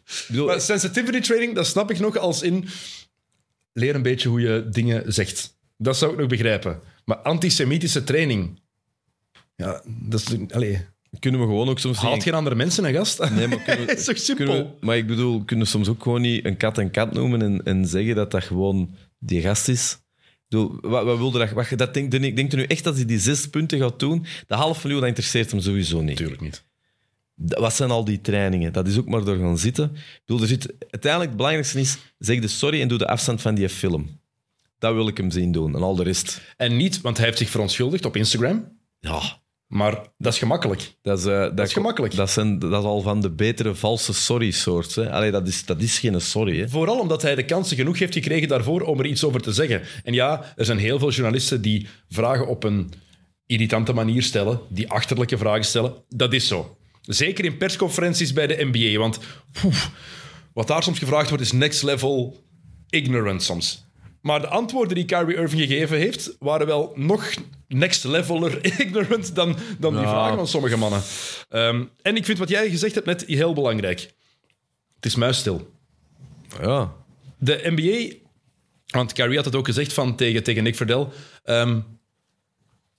ik 0.06 0.26
bedoel 0.28 0.46
Maar 0.46 0.62
sensitivity 0.62 1.20
training, 1.20 1.56
dat 1.56 1.68
snap 1.68 1.92
ik 1.92 2.00
nog 2.00 2.18
als 2.18 2.42
in... 2.42 2.68
Leer 3.74 3.96
een 3.96 4.02
beetje 4.02 4.30
hoe 4.30 4.42
je 4.42 4.68
dingen 4.70 5.14
zegt. 5.14 5.53
Dat 5.78 5.98
zou 5.98 6.12
ik 6.12 6.18
nog 6.20 6.28
begrijpen. 6.28 6.80
Maar 7.06 7.18
antisemitische 7.18 8.04
training... 8.04 8.60
Ja, 9.56 9.84
dat 9.86 10.20
is... 10.20 10.52
Allee, 10.52 10.86
kunnen 11.20 11.40
we 11.40 11.46
gewoon 11.46 11.70
ook 11.70 11.80
soms 11.80 11.98
haalt 11.98 12.14
niet- 12.14 12.24
geen 12.24 12.34
andere 12.34 12.56
mensen, 12.56 12.86
een 12.86 12.94
gast? 12.94 13.30
Nee, 13.30 13.48
maar 13.48 13.62
kunnen 13.62 13.86
we- 13.86 13.92
is 13.96 14.06
toch 14.06 14.18
simpel? 14.18 14.46
kunnen 14.46 14.64
we- 14.80 14.86
maar 14.86 14.98
ik 14.98 15.08
bedoel, 15.08 15.44
kunnen 15.44 15.66
we 15.66 15.72
soms 15.72 15.88
ook 15.88 16.04
gewoon 16.04 16.22
niet 16.22 16.46
een 16.46 16.58
kat 16.58 16.78
een 16.78 16.92
kat 16.92 17.14
noemen 17.14 17.42
en, 17.42 17.64
en 17.64 17.88
zeggen 17.88 18.16
dat 18.16 18.32
dat 18.32 18.44
gewoon 18.44 18.96
die 19.20 19.42
gast 19.42 19.68
is? 19.68 19.92
Ik 20.22 20.60
bedoel, 20.60 20.78
wat, 20.82 21.04
wat 21.06 21.18
wilde 21.18 21.40
dat? 21.40 21.52
Wat, 21.52 21.68
dat 21.76 21.94
denk, 21.94 22.12
denk, 22.12 22.36
denkt 22.36 22.54
u 22.54 22.58
nu 22.58 22.64
echt 22.64 22.84
dat 22.84 22.96
hij 22.96 23.06
die 23.06 23.20
zes 23.20 23.48
punten 23.50 23.80
gaat 23.80 24.00
doen? 24.00 24.26
De 24.48 24.56
half 24.56 24.82
miljoen, 24.84 25.00
dat 25.00 25.10
interesseert 25.10 25.52
hem 25.52 25.60
sowieso 25.60 26.00
niet. 26.00 26.10
Natuurlijk 26.10 26.42
niet. 26.42 26.64
Dat- 27.36 27.60
Wat 27.60 27.74
zijn 27.74 27.90
al 27.92 28.06
die 28.06 28.22
trainingen? 28.22 28.74
Dat 28.74 28.88
is 28.88 28.98
ook 28.98 29.08
maar 29.08 29.24
door 29.26 29.38
gaan 29.38 29.58
zitten. 29.58 29.92
Ik 29.96 30.22
bedoel, 30.26 30.42
er 30.42 30.48
zit, 30.48 30.74
uiteindelijk 30.80 31.28
het 31.32 31.36
belangrijkste 31.38 31.80
is, 31.80 31.98
zeg 32.18 32.40
de 32.40 32.48
sorry 32.48 32.82
en 32.82 32.88
doe 32.88 32.98
de 32.98 33.08
afstand 33.08 33.42
van 33.42 33.56
die 33.56 33.70
film. 33.70 34.22
Dat 34.84 34.94
wil 34.94 35.08
ik 35.08 35.18
hem 35.18 35.32
zien 35.32 35.52
doen. 35.52 35.76
En 35.76 35.82
al 35.82 35.96
de 35.96 36.04
rest, 36.04 36.42
En 36.58 36.78
niet, 36.78 37.02
want 37.02 37.18
hij 37.18 37.26
heeft 37.26 37.38
zich 37.38 37.50
verontschuldigd 37.50 38.06
op 38.06 38.16
Instagram. 38.16 38.78
ja, 39.00 39.22
Maar 39.68 40.02
dat 40.18 40.34
is 40.34 40.40
gemakkelijk. 40.40 40.96
dat 41.02 41.20
is, 41.20 41.26
eh, 41.26 41.40
dat, 41.56 41.68
is 41.68 41.74
gemakkelijk. 41.74 42.16
Dat, 42.16 42.30
zijn, 42.30 42.60
dat 42.60 42.72
is 42.72 42.86
al 42.86 43.02
van 43.02 43.22
de 43.22 43.32
betere 43.32 43.76
valse 43.76 44.14
sorry-soort. 44.14 44.98
Allee, 44.98 45.32
dat, 45.32 45.48
is, 45.48 45.66
dat 45.66 45.82
is 45.82 46.00
geen 46.00 46.22
sorry. 46.22 46.60
Hè. 46.60 46.70
Vooral 46.70 47.00
omdat 47.00 47.22
hij 47.22 47.36
de 47.36 47.46
kansen 47.46 47.78
genoeg 47.78 48.00
heeft 48.00 48.14
gekregen 48.14 48.48
daarvoor 48.48 48.82
om 48.82 49.00
er 49.00 49.06
iets 49.06 49.24
over 49.24 49.42
te 49.42 49.52
zeggen. 49.54 49.82
En 50.04 50.14
ja, 50.14 50.54
er 50.56 50.66
zijn 50.66 50.78
heel 50.78 51.00
veel 51.00 51.12
journalisten 51.12 51.62
die 51.62 51.88
vragen 52.10 52.48
op 52.48 52.64
een 52.64 52.94
irritante 53.46 53.94
manier 53.94 54.24
stellen, 54.24 54.60
die 54.70 54.90
achterlijke 54.90 55.38
vragen 55.38 55.66
stellen. 55.66 55.94
Dat 56.10 56.34
is 56.34 56.48
zo. 56.48 56.78
Zeker 57.02 57.46
in 57.46 57.58
persconferenties 57.58 58.34
bij 58.34 58.48
de 58.48 58.70
NBA, 58.72 59.00
want 59.00 59.20
poef, 59.62 59.92
wat 60.54 60.68
daar 60.68 60.84
soms 60.84 61.00
gevraagd 61.00 61.30
wordt 61.30 61.44
is 61.44 61.52
next 61.52 61.84
level 61.84 62.44
ignorant 62.90 63.44
soms. 63.44 63.92
Maar 64.24 64.42
de 64.42 64.48
antwoorden 64.48 64.96
die 64.96 65.06
Kyrie 65.06 65.36
Irving 65.36 65.62
gegeven 65.62 65.98
heeft, 65.98 66.36
waren 66.40 66.68
wel 66.68 66.92
nog 66.96 67.34
next 67.68 68.04
leveler 68.04 68.66
ignorant 68.80 69.36
dan, 69.36 69.56
dan 69.80 69.94
die 69.94 70.02
Ja. 70.02 70.10
vragen 70.10 70.36
van 70.36 70.48
sommige 70.48 70.78
mannen. 70.78 71.02
Ehm, 71.50 71.84
en 72.02 72.16
ik 72.16 72.26
vind 72.26 72.38
wat 72.38 72.50
jij 72.50 72.70
gezegd 72.70 72.94
hebt 72.96 73.06
net 73.08 73.24
heel 73.28 73.54
belangrijk. 73.54 74.00
Het 74.96 75.06
is 75.06 75.16
muisstil. 75.16 75.72
Ja. 76.62 76.94
De 77.38 77.62
NBA, 77.64 78.16
want 78.88 79.14
Kyrie 79.14 79.36
had 79.36 79.46
het 79.46 79.56
ook 79.56 79.66
gezegd 79.66 79.94
van 79.94 80.16
tegen, 80.16 80.44
tegen 80.44 80.64
Nick 80.64 80.76
Verdel. 80.76 81.12
ehm, 81.44 81.80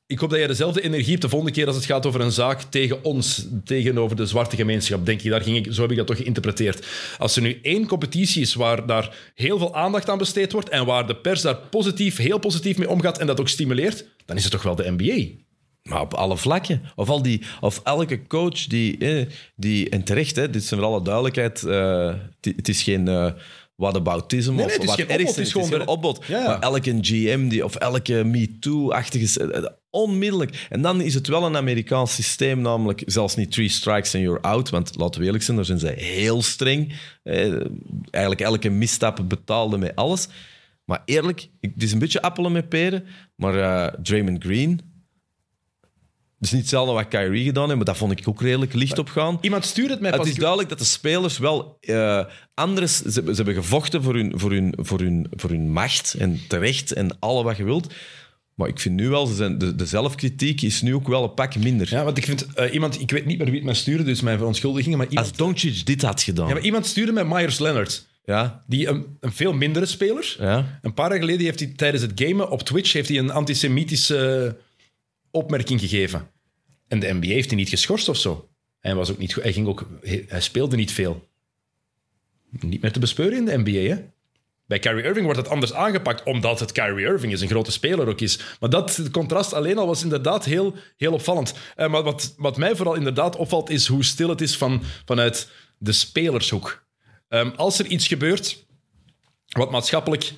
ik 0.06 0.18
hoop 0.18 0.30
dat 0.30 0.38
jij 0.38 0.48
dezelfde 0.48 0.82
energie 0.82 1.10
hebt 1.10 1.22
de 1.22 1.28
volgende 1.28 1.54
keer 1.54 1.66
als 1.66 1.76
het 1.76 1.84
gaat 1.84 2.06
over 2.06 2.20
een 2.20 2.32
zaak 2.32 2.62
tegen 2.62 3.04
ons, 3.04 3.46
tegenover 3.64 4.16
de 4.16 4.26
zwarte 4.26 4.56
gemeenschap, 4.56 5.06
denk 5.06 5.22
ik. 5.22 5.30
Daar 5.30 5.40
ging 5.42 5.66
ik 5.66 5.72
zo 5.72 5.82
heb 5.82 5.90
ik 5.90 5.96
dat 5.96 6.06
toch 6.06 6.16
geïnterpreteerd. 6.16 6.86
Als 7.18 7.36
er 7.36 7.42
nu 7.42 7.58
één 7.62 7.86
competitie 7.86 8.42
is 8.42 8.54
waar 8.54 8.86
daar 8.86 9.16
heel 9.34 9.58
veel 9.58 9.74
aandacht 9.74 10.08
aan 10.10 10.18
besteed 10.18 10.52
wordt 10.52 10.68
en 10.68 10.86
waar 10.86 11.06
de 11.06 11.16
pers 11.16 11.40
daar 11.42 11.56
positief, 11.56 12.16
heel 12.16 12.38
positief 12.38 12.78
mee 12.78 12.88
omgaat 12.90 13.18
en 13.18 13.26
dat 13.26 13.40
ook 13.40 13.48
stimuleert, 13.48 14.04
dan 14.24 14.36
is 14.36 14.42
het 14.42 14.52
toch 14.52 14.62
wel 14.62 14.74
de 14.74 14.90
NBA. 14.96 15.42
Maar 15.82 16.00
op 16.00 16.14
alle 16.14 16.36
vlakken. 16.36 16.82
Of, 16.96 17.08
al 17.08 17.22
die, 17.22 17.42
of 17.60 17.80
elke 17.84 18.26
coach 18.26 18.66
die, 18.66 18.98
eh, 18.98 19.26
die 19.56 19.88
en 19.88 20.02
terecht, 20.04 20.34
dit 20.34 20.54
is 20.56 20.68
voor 20.68 20.82
alle 20.82 21.02
duidelijkheid, 21.02 21.62
eh, 21.64 22.14
het- 22.40 22.68
is 22.68 22.82
geen 22.82 23.06
uh, 23.08 23.30
whataboutism 23.76 24.54
nee, 24.54 24.64
of 24.64 24.76
wat 24.86 24.98
ergste, 24.98 25.26
het 25.26 25.36
is 25.46 25.52
gewoon 25.52 25.68
geen 25.68 25.78
de- 25.78 25.84
opbod. 25.86 26.24
Ja, 26.26 26.38
ja. 26.38 26.46
Maar 26.46 26.58
elke 26.60 26.98
GM 27.00 27.48
die, 27.48 27.64
of 27.64 27.74
elke 27.74 28.24
MeToo-achtige... 28.24 29.50
eh, 29.52 29.64
Onmiddellijk. 29.90 30.66
En 30.70 30.82
dan 30.82 31.00
is 31.00 31.14
het 31.14 31.26
wel 31.26 31.44
een 31.46 31.56
Amerikaans 31.56 32.14
systeem, 32.14 32.60
namelijk 32.60 33.02
zelfs 33.06 33.36
niet 33.36 33.50
three 33.52 33.68
strikes 33.68 34.14
and 34.14 34.24
you're 34.24 34.40
out, 34.40 34.70
want 34.70 34.96
laten 34.96 35.20
we 35.20 35.26
eerlijk 35.26 35.44
zijn, 35.44 35.56
daar 35.56 35.66
zijn 35.66 35.78
ze 35.78 35.92
heel 35.96 36.42
streng. 36.42 36.92
Eh, 37.22 37.52
eigenlijk 38.10 38.40
elke 38.40 38.68
misstap 38.68 39.24
betaalde 39.28 39.78
met 39.78 39.96
alles. 39.96 40.28
Maar 40.84 41.02
eerlijk, 41.04 41.48
het 41.60 41.82
is 41.82 41.92
een 41.92 41.98
beetje 41.98 42.22
appelen 42.22 42.52
met 42.52 42.68
peren, 42.68 43.04
maar 43.36 43.58
eh 43.58 43.94
Draymond 44.02 44.42
Green... 44.44 44.92
Het 46.44 46.52
is 46.52 46.58
niet 46.58 46.70
hetzelfde 46.70 46.94
wat 46.94 47.08
Kyrie 47.08 47.44
gedaan 47.44 47.64
heeft, 47.64 47.76
maar 47.76 47.84
dat 47.84 47.96
vond 47.96 48.18
ik 48.18 48.28
ook 48.28 48.40
redelijk 48.42 48.72
licht 48.72 48.98
op 48.98 49.08
gaan. 49.08 49.38
Iemand 49.40 49.64
stuurde 49.64 49.92
het 49.92 50.00
mij 50.00 50.10
Het 50.10 50.20
pas. 50.20 50.28
is 50.28 50.34
duidelijk 50.34 50.68
dat 50.68 50.78
de 50.78 50.84
spelers 50.84 51.38
wel 51.38 51.76
eh, 51.80 52.24
anders... 52.54 53.02
Ze, 53.02 53.10
ze 53.10 53.32
hebben 53.34 53.54
gevochten 53.54 54.02
voor 54.02 54.14
hun, 54.14 54.32
voor, 54.36 54.50
hun, 54.50 54.74
voor, 54.76 54.98
hun, 55.00 55.26
voor 55.30 55.50
hun 55.50 55.70
macht 55.70 56.14
en 56.18 56.40
terecht 56.48 56.92
en 56.92 57.16
alle 57.18 57.42
wat 57.42 57.56
je 57.56 57.64
wilt. 57.64 57.94
Maar 58.54 58.68
ik 58.68 58.80
vind 58.80 58.94
nu 58.94 59.08
wel, 59.08 59.26
ze 59.26 59.34
zijn, 59.34 59.58
de, 59.58 59.74
de 59.74 59.86
zelfkritiek 59.86 60.62
is 60.62 60.82
nu 60.82 60.94
ook 60.94 61.08
wel 61.08 61.22
een 61.22 61.34
pak 61.34 61.56
minder. 61.56 61.88
Ja, 61.90 62.04
want 62.04 62.16
ik 62.16 62.24
vind 62.24 62.46
eh, 62.54 62.72
iemand, 62.74 63.00
ik 63.00 63.10
weet 63.10 63.26
niet 63.26 63.38
meer 63.38 63.46
wie 63.46 63.56
het 63.56 63.64
mij 63.64 63.74
stuurde, 63.74 64.02
dus 64.02 64.20
mijn 64.20 64.38
verontschuldigingen, 64.38 64.98
maar 64.98 65.08
iemand, 65.08 65.28
Als 65.28 65.36
Doncic 65.36 65.86
dit 65.86 66.02
had 66.02 66.22
gedaan. 66.22 66.48
ja, 66.48 66.54
maar 66.54 66.62
iemand 66.62 66.86
stuurde 66.86 67.12
mij 67.12 67.24
Myers 67.24 67.58
Leonard, 67.58 68.06
ja, 68.24 68.62
die 68.66 68.86
een, 68.88 69.06
een 69.20 69.32
veel 69.32 69.52
mindere 69.52 69.86
speler. 69.86 70.36
ja. 70.38 70.78
Een 70.82 70.94
paar 70.94 71.10
jaar 71.10 71.18
geleden 71.18 71.44
heeft 71.44 71.60
hij 71.60 71.72
tijdens 71.76 72.02
het 72.02 72.12
gamen 72.14 72.50
op 72.50 72.62
Twitch 72.62 72.92
heeft 72.92 73.08
hij 73.08 73.18
een 73.18 73.30
antisemitische 73.30 74.56
opmerking 75.30 75.80
gegeven. 75.80 76.28
En 76.94 77.00
de 77.00 77.12
NBA 77.12 77.26
heeft 77.26 77.48
hij 77.48 77.58
niet 77.58 77.68
geschorst 77.68 78.08
of 78.08 78.16
zo. 78.16 78.48
Hij, 78.80 78.94
was 78.94 79.10
ook 79.10 79.18
niet, 79.18 79.34
hij, 79.34 79.52
ging 79.52 79.66
ook, 79.66 79.88
hij 80.00 80.24
hij 80.28 80.40
speelde 80.40 80.76
niet 80.76 80.92
veel. 80.92 81.28
Niet 82.50 82.82
meer 82.82 82.92
te 82.92 82.98
bespeuren 82.98 83.38
in 83.38 83.44
de 83.44 83.58
NBA, 83.58 83.94
hè? 83.94 84.02
Bij 84.66 84.78
Kyrie 84.78 85.02
Irving 85.02 85.24
wordt 85.24 85.40
het 85.40 85.48
anders 85.48 85.72
aangepakt, 85.72 86.22
omdat 86.22 86.60
het 86.60 86.72
Kyrie 86.72 87.06
Irving 87.06 87.32
is, 87.32 87.40
een 87.40 87.48
grote 87.48 87.72
speler 87.72 88.08
ook 88.08 88.20
is. 88.20 88.38
Maar 88.60 88.70
dat 88.70 89.10
contrast 89.10 89.52
alleen 89.52 89.78
al 89.78 89.86
was 89.86 90.02
inderdaad 90.02 90.44
heel, 90.44 90.74
heel 90.96 91.12
opvallend. 91.12 91.54
Eh, 91.76 91.90
maar 91.90 92.02
wat, 92.02 92.34
wat 92.36 92.56
mij 92.56 92.76
vooral 92.76 92.94
inderdaad 92.94 93.36
opvalt, 93.36 93.70
is 93.70 93.86
hoe 93.86 94.04
stil 94.04 94.28
het 94.28 94.40
is 94.40 94.56
van, 94.56 94.82
vanuit 95.04 95.50
de 95.78 95.92
spelershoek. 95.92 96.86
Ehm, 97.28 97.50
als 97.56 97.78
er 97.78 97.86
iets 97.86 98.06
gebeurt 98.06 98.66
wat 99.46 99.70
maatschappelijk 99.70 100.32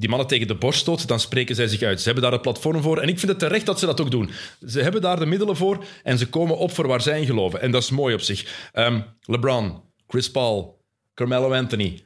die 0.00 0.08
mannen 0.08 0.26
tegen 0.26 0.46
de 0.46 0.54
borst 0.54 0.80
stoot, 0.80 1.08
dan 1.08 1.20
spreken 1.20 1.54
zij 1.54 1.66
zich 1.68 1.82
uit. 1.82 1.98
Ze 1.98 2.04
hebben 2.04 2.22
daar 2.22 2.32
het 2.32 2.42
platform 2.42 2.82
voor. 2.82 2.98
En 2.98 3.08
ik 3.08 3.18
vind 3.18 3.30
het 3.30 3.40
terecht 3.40 3.66
dat 3.66 3.78
ze 3.78 3.86
dat 3.86 4.00
ook 4.00 4.10
doen. 4.10 4.30
Ze 4.66 4.80
hebben 4.80 5.00
daar 5.00 5.18
de 5.18 5.26
middelen 5.26 5.56
voor 5.56 5.84
en 6.02 6.18
ze 6.18 6.28
komen 6.28 6.56
op 6.56 6.72
voor 6.72 6.86
waar 6.86 7.00
zij 7.00 7.20
in 7.20 7.26
geloven. 7.26 7.60
En 7.60 7.70
dat 7.70 7.82
is 7.82 7.90
mooi 7.90 8.14
op 8.14 8.20
zich. 8.20 8.70
Ehm, 8.72 9.00
LeBron, 9.22 9.80
Chris 10.08 10.30
Paul, 10.30 10.84
Carmelo 11.14 11.52
Anthony, 11.52 12.02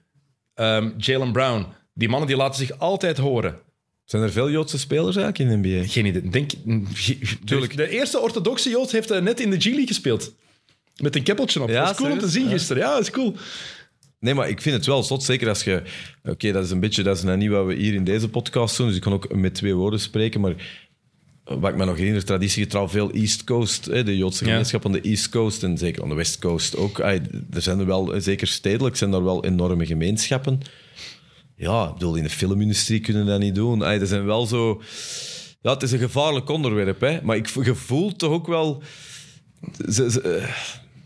ehm, 0.54 0.90
Jalen 0.96 1.32
Brown. 1.32 1.66
Die 1.94 2.08
mannen 2.08 2.28
die 2.28 2.36
laten 2.36 2.66
zich 2.66 2.78
altijd 2.78 3.18
horen. 3.18 3.58
Zijn 4.04 4.22
er 4.22 4.32
veel 4.32 4.50
Joodse 4.50 4.78
spelers 4.78 5.16
eigenlijk 5.16 5.50
in 5.50 5.62
de 5.62 5.68
NBA? 5.68 5.88
Geen 5.88 6.06
idee. 6.06 6.28
Denk, 6.28 6.50
Tuurlijk. 7.44 7.76
De 7.76 7.88
eerste 7.88 8.20
orthodoxe 8.20 8.70
Jood 8.70 8.90
heeft 8.90 9.10
eh, 9.10 9.20
net 9.20 9.40
in 9.40 9.50
de 9.50 9.60
G-League 9.60 9.86
gespeeld. 9.86 10.34
Met 10.96 11.16
een 11.16 11.22
keppeltje 11.22 11.62
op. 11.62 11.68
Ja, 11.68 11.80
dat 11.80 11.90
is 11.90 11.96
cool 11.96 12.12
om 12.12 12.18
te 12.18 12.28
zien 12.28 12.48
gisteren. 12.48 12.82
Ja, 12.82 12.92
dat 12.92 13.00
is 13.00 13.10
cool. 13.10 13.36
Nee, 14.24 14.34
maar 14.34 14.48
ik 14.48 14.60
vind 14.60 14.76
het 14.76 14.86
wel 14.86 15.02
zot. 15.02 15.22
Zeker 15.22 15.48
als 15.48 15.64
je... 15.64 15.82
Oké, 16.24 16.52
dat 16.52 16.64
is 16.64 16.70
een 16.70 16.80
beetje... 16.80 17.02
Dat 17.02 17.16
is 17.16 17.22
nou 17.22 17.36
niet 17.36 17.50
wat 17.50 17.66
we 17.66 17.74
hier 17.74 17.94
in 17.94 18.04
deze 18.04 18.28
podcast 18.28 18.76
doen. 18.76 18.86
Dus 18.86 18.96
ik 18.96 19.02
kan 19.02 19.12
ook 19.12 19.34
met 19.34 19.54
twee 19.54 19.74
woorden 19.74 20.00
spreken. 20.00 20.40
Maar 20.40 20.54
wat 21.44 21.70
ik 21.70 21.76
me 21.76 21.84
nog 21.84 21.96
herinner, 21.96 22.24
traditiegetrouw 22.24 22.88
veel 22.88 23.10
East 23.10 23.44
Coast. 23.44 23.84
Hè, 23.84 24.02
de 24.04 24.16
Joodse 24.16 24.44
Ja. 24.44 24.50
gemeenschap 24.50 24.84
aan 24.86 24.92
de 24.92 25.00
East 25.00 25.28
Coast. 25.28 25.62
En 25.62 25.78
zeker 25.78 26.02
aan 26.02 26.08
de 26.08 26.14
West 26.14 26.38
Coast 26.38 26.76
ook. 26.76 26.98
Er 26.98 27.22
zijn 27.62 27.78
er 27.78 27.86
wel, 27.86 28.20
zeker 28.20 28.46
stedelijk, 28.46 28.96
zijn 28.96 29.12
er 29.12 29.24
wel 29.24 29.44
enorme 29.44 29.86
gemeenschappen. 29.86 30.60
Ja, 31.56 31.86
ik 31.86 31.92
bedoel, 31.92 32.14
in 32.14 32.22
de 32.22 32.30
filmindustrie 32.30 33.00
kunnen 33.00 33.26
dat 33.26 33.40
niet 33.40 33.54
doen. 33.54 33.84
Er 33.84 34.06
zijn 34.06 34.24
wel 34.24 34.46
zo... 34.46 34.82
Ja, 35.62 35.70
het 35.72 35.82
is 35.82 35.92
een 35.92 35.98
gevaarlijk 35.98 36.48
onderwerp, 36.48 37.00
hè. 37.00 37.18
Maar 37.22 37.36
ik 37.36 37.48
je 37.64 37.74
voelt 37.74 38.18
toch 38.18 38.30
ook 38.30 38.46
wel... 38.46 38.82
Ze, 39.88 40.10
ze, 40.10 40.20
eh, 40.20 40.48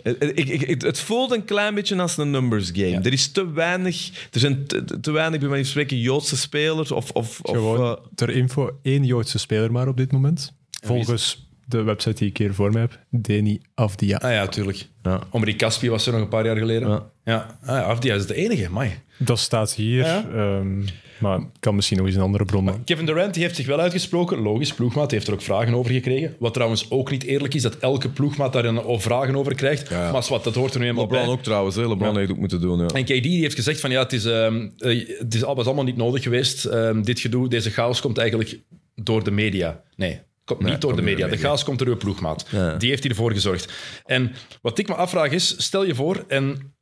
ik, 0.03 0.49
ik, 0.49 0.63
ik- 0.63 0.83
het 0.83 1.01
voelt 1.01 1.31
een 1.33 1.45
klein 1.45 1.75
beetje 1.75 2.01
als 2.01 2.17
een 2.17 2.31
numbers 2.31 2.71
game. 2.73 3.01
Er 3.03 3.13
is 3.13 3.29
te 3.33 3.53
weinig, 3.53 4.11
er 4.33 4.41
zijn 4.41 4.67
te, 4.67 5.01
te 5.01 5.11
weinig, 5.11 5.41
bij 5.41 5.49
van 5.49 5.65
spreken, 5.65 5.99
Joodse 6.01 6.37
spelers. 6.37 6.93
Of, 6.93 7.11
of, 7.11 7.41
of, 7.43 7.55
Gewoon 7.57 7.81
eh, 7.97 8.05
ter 8.15 8.31
info, 8.31 8.79
één 8.83 9.05
Joodse 9.05 9.39
speler 9.39 9.73
maar 9.73 9.89
op 9.89 9.97
dit 9.97 10.13
moment. 10.13 10.53
Volgens 10.85 11.48
de 11.69 11.83
website 11.83 12.15
die 12.15 12.29
ik 12.29 12.37
hier 12.37 12.55
voor 12.55 12.73
me 12.73 12.79
heb, 12.79 12.99
Deni 13.11 13.61
Avdia. 13.75 14.17
Ah 14.17 14.31
ja, 14.33 14.47
tuurlijk. 14.47 14.89
Ja. 15.03 15.21
Omri 15.31 15.57
Caspi 15.57 15.91
was 15.91 16.07
er 16.07 16.13
nog 16.13 16.21
een 16.21 16.29
paar 16.29 16.45
jaar 16.47 16.57
geleden. 16.57 16.89
Ja. 16.89 17.11
Ja, 17.25 17.59
ah, 17.63 17.69
ja 17.69 17.81
Afdia 17.83 18.15
is 18.15 18.27
de 18.27 18.35
enige. 18.35 18.71
Mai. 18.71 18.91
Dat 19.19 19.39
staat 19.39 19.75
hier, 19.75 20.05
Ja. 20.05 20.25
ehm, 20.35 20.83
maar 21.19 21.41
kan 21.61 21.75
misschien 21.75 21.97
nog 21.97 22.07
eens 22.07 22.15
een 22.17 22.23
andere 22.23 22.45
bron. 22.45 22.85
Kevin 22.85 23.07
Durant 23.07 23.35
die 23.35 23.43
heeft 23.43 23.57
zich 23.57 23.67
wel 23.67 23.81
uitgesproken. 23.81 24.39
Logisch, 24.39 24.75
ploegmaat 24.75 25.11
heeft 25.11 25.27
er 25.27 25.33
ook 25.33 25.43
vragen 25.43 25.75
over 25.75 25.93
gekregen. 25.93 26.37
Wat 26.39 26.55
trouwens 26.55 26.91
ook 26.91 27.11
niet 27.11 27.25
eerlijk 27.25 27.55
is, 27.55 27.63
dat 27.63 27.77
elke 27.77 28.09
ploegmaat 28.09 28.53
daar 28.53 28.65
een, 28.65 28.79
of 28.83 29.03
vragen 29.03 29.37
over 29.37 29.55
krijgt. 29.55 29.89
Ja, 29.89 30.05
ja. 30.05 30.13
Maar 30.13 30.27
wat, 30.29 30.45
dat 30.45 30.55
hoort 30.55 30.75
er 30.75 30.81
nu 30.81 30.87
eenmaal 30.87 31.05
LeBron 31.05 31.25
bij. 31.25 31.33
ook 31.33 31.43
trouwens. 31.43 31.77
Hè. 31.77 31.89
LeBron 31.89 32.17
heeft 32.17 32.31
ook 32.31 32.39
moeten 32.39 32.61
doen. 32.61 32.79
Ja. 32.79 32.87
En 32.87 33.05
KD 33.05 33.23
die 33.23 33.41
heeft 33.41 33.55
gezegd 33.55 33.81
van 33.81 33.91
ja, 33.91 34.03
het, 34.03 34.13
is, 34.13 34.25
ehm, 34.25 34.69
eh, 34.79 35.09
het 35.19 35.35
is, 35.35 35.45
allemaal 35.45 35.85
niet 35.85 35.97
nodig 35.97 36.23
geweest. 36.23 36.65
Ehm, 36.65 37.03
dit 37.03 37.21
gedoe, 37.21 37.49
deze 37.49 37.71
chaos 37.71 38.01
komt 38.01 38.19
eigenlijk 38.19 38.59
door 38.95 39.25
de 39.25 39.31
media. 39.31 39.83
Nee, 39.97 40.21
komt 40.49 40.71
niet 40.71 40.81
door 40.81 40.97
de 40.97 41.03
media. 41.03 41.29
de 41.29 41.37
chaos 41.37 41.65
komt 41.65 41.79
door 41.79 41.89
uw 41.89 41.97
ploegmaat. 41.97 42.47
Ja. 42.51 42.75
Die 42.75 42.91
heeft 42.91 43.03
hiervoor 43.03 43.33
gezorgd. 43.33 43.73
En 44.05 44.33
wat 44.63 44.79
ik 44.79 44.89
me 44.89 44.95
afvraag 44.95 45.31
is, 45.31 45.55
stel 45.63 45.85
je 45.85 45.95
voor, 45.95 46.25
en 46.29 46.75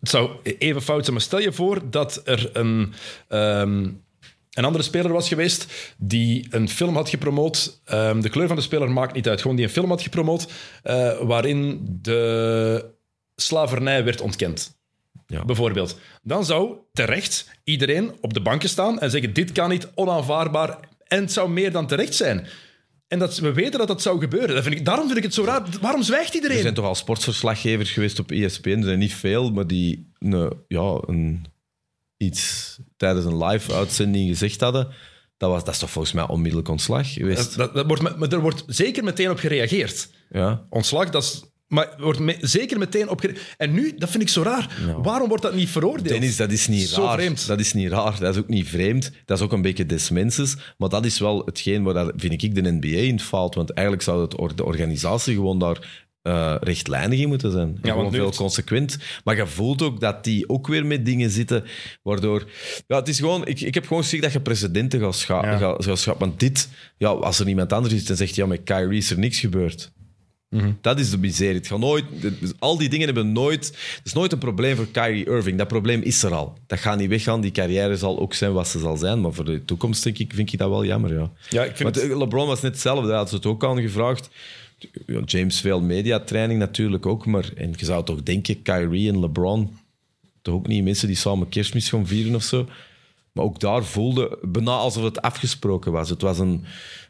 het 0.00 0.08
zou 0.08 0.30
even 0.58 0.82
fout 0.82 1.02
zijn, 1.02 1.12
maar 1.16 1.24
stel 1.24 1.38
je 1.38 1.52
voor 1.52 1.90
dat 1.90 2.22
er 2.24 2.50
een, 2.52 2.92
ehm, 3.28 3.88
een 4.50 4.64
andere 4.64 4.84
speler 4.84 5.12
was 5.12 5.28
geweest 5.28 5.94
die 5.98 6.46
een 6.50 6.68
film 6.68 6.94
had 6.94 7.08
gepromoot. 7.08 7.80
Ehm, 7.84 8.20
de 8.20 8.28
kleur 8.28 8.46
van 8.46 8.56
de 8.56 8.62
speler 8.62 8.90
maakt 8.90 9.14
niet 9.14 9.28
uit. 9.28 9.40
Gewoon 9.40 9.56
die 9.56 9.64
een 9.64 9.72
film 9.72 9.88
had 9.88 10.02
gepromoot 10.02 10.52
eh, 10.82 11.18
waarin 11.20 11.80
de 12.02 12.92
slavernij 13.36 14.04
werd 14.04 14.20
ontkend. 14.20 14.76
Ja. 15.26 15.44
Bijvoorbeeld. 15.44 15.98
Dan 16.22 16.44
zou 16.44 16.76
terecht 16.92 17.50
iedereen 17.64 18.12
op 18.20 18.34
de 18.34 18.40
banken 18.40 18.68
staan 18.68 19.00
en 19.00 19.10
zeggen: 19.10 19.32
Dit 19.32 19.52
kan 19.52 19.68
niet, 19.68 19.88
onaanvaardbaar. 19.94 20.78
En 21.06 21.20
het 21.20 21.32
zou 21.32 21.50
meer 21.50 21.72
dan 21.72 21.86
terecht 21.86 22.14
zijn. 22.14 22.46
En 23.08 23.18
dat, 23.18 23.38
we 23.38 23.52
weten 23.52 23.78
dat 23.78 23.88
dat 23.88 24.02
zou 24.02 24.20
gebeuren. 24.20 24.54
Dat 24.54 24.64
vind 24.64 24.74
ik, 24.74 24.84
daarom 24.84 25.06
vind 25.06 25.18
ik 25.18 25.24
het 25.24 25.34
zo 25.34 25.44
raar. 25.44 25.62
Waarom 25.80 26.02
zwijgt 26.02 26.34
iedereen? 26.34 26.56
Er 26.56 26.62
zijn 26.62 26.74
toch 26.74 26.84
al 26.84 26.94
sportverslaggevers 26.94 27.90
geweest 27.90 28.18
op 28.18 28.30
ESPN. 28.30 28.68
Er 28.68 28.84
zijn 28.84 28.98
niet 28.98 29.14
veel, 29.14 29.50
maar 29.50 29.66
die 29.66 30.12
een, 30.18 30.52
ja, 30.68 30.98
een, 31.06 31.44
iets 32.16 32.78
tijdens 32.96 33.24
een 33.24 33.44
live-uitzending 33.44 34.28
gezegd 34.28 34.60
hadden. 34.60 34.88
Dat, 35.36 35.50
was, 35.50 35.64
dat 35.64 35.74
is 35.74 35.80
toch 35.80 35.90
volgens 35.90 36.14
mij 36.14 36.28
onmiddellijk 36.28 36.68
ontslag 36.68 37.12
geweest. 37.12 37.36
Dat, 37.36 37.54
dat, 37.54 37.74
dat 37.74 37.86
wordt, 37.86 38.18
maar 38.18 38.32
er 38.32 38.40
wordt 38.40 38.64
zeker 38.66 39.04
meteen 39.04 39.30
op 39.30 39.38
gereageerd. 39.38 40.08
Ja. 40.30 40.66
Ontslag, 40.70 41.10
dat 41.10 41.22
is. 41.22 41.42
Maar 41.68 41.94
wordt 41.98 42.18
me- 42.18 42.36
zeker 42.40 42.78
meteen 42.78 43.08
op 43.08 43.20
gereageerd. 43.20 43.54
En 43.56 43.72
nu, 43.72 43.94
dat 43.96 44.10
vind 44.10 44.22
ik 44.22 44.28
zo 44.28 44.42
raar. 44.42 44.68
Waarom 45.02 45.28
wordt 45.28 45.42
dat 45.42 45.54
niet 45.54 45.68
veroordeeld? 45.68 46.08
Dennis, 46.08 46.36
dat 46.36 46.52
is 46.52 46.68
niet 46.68 46.88
Zo 46.88 47.02
raar. 47.04 47.12
vreemd. 47.18 47.46
Dat 47.46 47.60
is 47.60 47.72
niet 47.72 47.88
raar. 47.90 48.18
Dat 48.20 48.34
is 48.34 48.40
ook 48.40 48.48
niet 48.48 48.68
vreemd. 48.68 49.10
Dat 49.24 49.38
is 49.38 49.44
ook 49.44 49.52
een 49.52 49.62
beetje 49.62 49.86
des 49.86 50.10
mensens. 50.10 50.56
Maar 50.78 50.88
dat 50.88 51.04
is 51.04 51.18
wel 51.18 51.42
hetgeen 51.44 51.82
waar, 51.82 51.94
daar, 51.94 52.10
vind 52.16 52.42
ik, 52.42 52.54
de 52.54 52.72
NBA 52.80 52.86
in 52.86 53.20
faalt. 53.20 53.54
Want 53.54 53.70
eigenlijk 53.70 54.06
zou 54.06 54.22
het, 54.22 54.36
or- 54.36 54.56
de 54.56 54.64
organisatie 54.64 55.34
gewoon 55.34 55.58
daar 55.58 56.02
eh, 56.22 56.54
rechtlijnig 56.60 57.18
in 57.18 57.28
moeten 57.28 57.50
zijn. 57.50 57.66
En 57.68 57.72
want 57.74 57.88
gewoon 57.88 58.04
nu 58.10 58.16
veel 58.16 58.26
het- 58.26 58.36
consequent. 58.36 58.98
Maar 59.24 59.36
je 59.36 59.46
voelt 59.46 59.82
ook 59.82 60.00
dat 60.00 60.24
die 60.24 60.48
ook 60.48 60.66
weer 60.66 60.86
met 60.86 61.04
dingen 61.04 61.30
zitten 61.30 61.64
waardoor... 62.02 62.50
Ja, 62.86 62.96
het 62.96 63.08
is 63.08 63.18
gewoon... 63.18 63.46
Ik, 63.46 63.60
ik 63.60 63.74
heb 63.74 63.86
gewoon 63.86 64.02
gezegd 64.02 64.22
dat 64.22 64.32
je 64.32 64.40
presidenten 64.40 65.00
gaat 65.00 65.14
scha- 65.14 65.44
Ja. 65.50 65.56
gaat- 65.58 65.84
gaat 65.84 65.98
schappen. 65.98 66.26
Want 66.26 66.40
dit... 66.40 66.68
Ja, 66.96 67.08
als 67.08 67.38
er 67.38 67.48
iemand 67.48 67.72
anders 67.72 67.94
is, 67.94 68.04
dan 68.06 68.16
zegt 68.16 68.34
ja, 68.34 68.46
met 68.46 68.62
Kyrie 68.64 68.98
is 68.98 69.10
er 69.10 69.18
niks 69.18 69.38
gebeurd. 69.40 69.92
Mhm. 70.54 70.72
Dat 70.80 70.98
is 70.98 71.10
de 71.10 71.18
miserie. 71.18 71.54
Het 71.56 71.66
gaat 71.66 71.78
nooit, 71.78 72.04
al 72.58 72.78
die 72.78 72.88
dingen 72.88 73.06
hebben 73.06 73.32
nooit... 73.32 73.66
Het 73.66 74.00
is 74.04 74.12
nooit 74.12 74.32
een 74.32 74.38
probleem 74.38 74.76
voor 74.76 74.86
Kyrie 74.86 75.26
Irving. 75.26 75.58
Dat 75.58 75.68
probleem 75.68 76.02
is 76.02 76.22
er 76.22 76.34
al. 76.34 76.58
Dat 76.66 76.78
gaat 76.78 76.98
niet 76.98 77.08
weggaan. 77.08 77.40
Die 77.40 77.50
carrière 77.50 77.96
zal 77.96 78.18
ook 78.18 78.34
zijn 78.34 78.52
wat 78.52 78.68
ze 78.68 78.78
zal 78.78 78.96
zijn. 78.96 79.20
Maar 79.20 79.32
voor 79.32 79.44
de 79.44 79.64
toekomst 79.64 80.02
denk 80.02 80.18
ik, 80.18 80.32
vind 80.34 80.52
ik 80.52 80.58
dat 80.58 80.68
wel 80.68 80.84
jammer, 80.84 81.14
ja. 81.14 81.30
Ja, 81.50 81.64
ik 81.64 81.76
vind 81.76 81.96
Want 81.96 82.10
eh, 82.10 82.18
LeBron 82.18 82.46
was 82.46 82.60
net 82.60 82.72
hetzelfde. 82.72 83.08
Daar 83.08 83.16
had 83.16 83.28
ze 83.28 83.34
het 83.34 83.46
ook 83.46 83.64
aan 83.64 83.80
gevraagd. 83.80 84.30
Ja, 85.06 85.20
James 85.24 85.60
veel 85.60 85.80
mediatraining 85.80 86.58
natuurlijk 86.58 87.06
ook. 87.06 87.26
Maar 87.26 87.50
en 87.56 87.72
je 87.76 87.84
zou 87.84 88.04
toch 88.04 88.22
denken, 88.22 88.62
Kyrie 88.62 89.08
en 89.08 89.20
LeBron... 89.20 89.76
Toch 90.42 90.54
ook 90.54 90.66
niet 90.66 90.84
mensen 90.84 91.06
die 91.06 91.16
samen 91.16 91.48
kerstmis 91.48 91.88
gaan 91.88 92.06
vieren 92.06 92.34
of 92.34 92.42
zo. 92.42 92.68
Maar 93.32 93.44
ook 93.44 93.60
daar 93.60 93.84
voelde 93.84 94.38
bijna 94.42 94.70
alsof 94.70 95.04
het 95.04 95.20
afgesproken 95.20 95.92
was. 95.92 96.10
Het 96.10 96.22
was 96.22 96.38
een, 96.38 96.64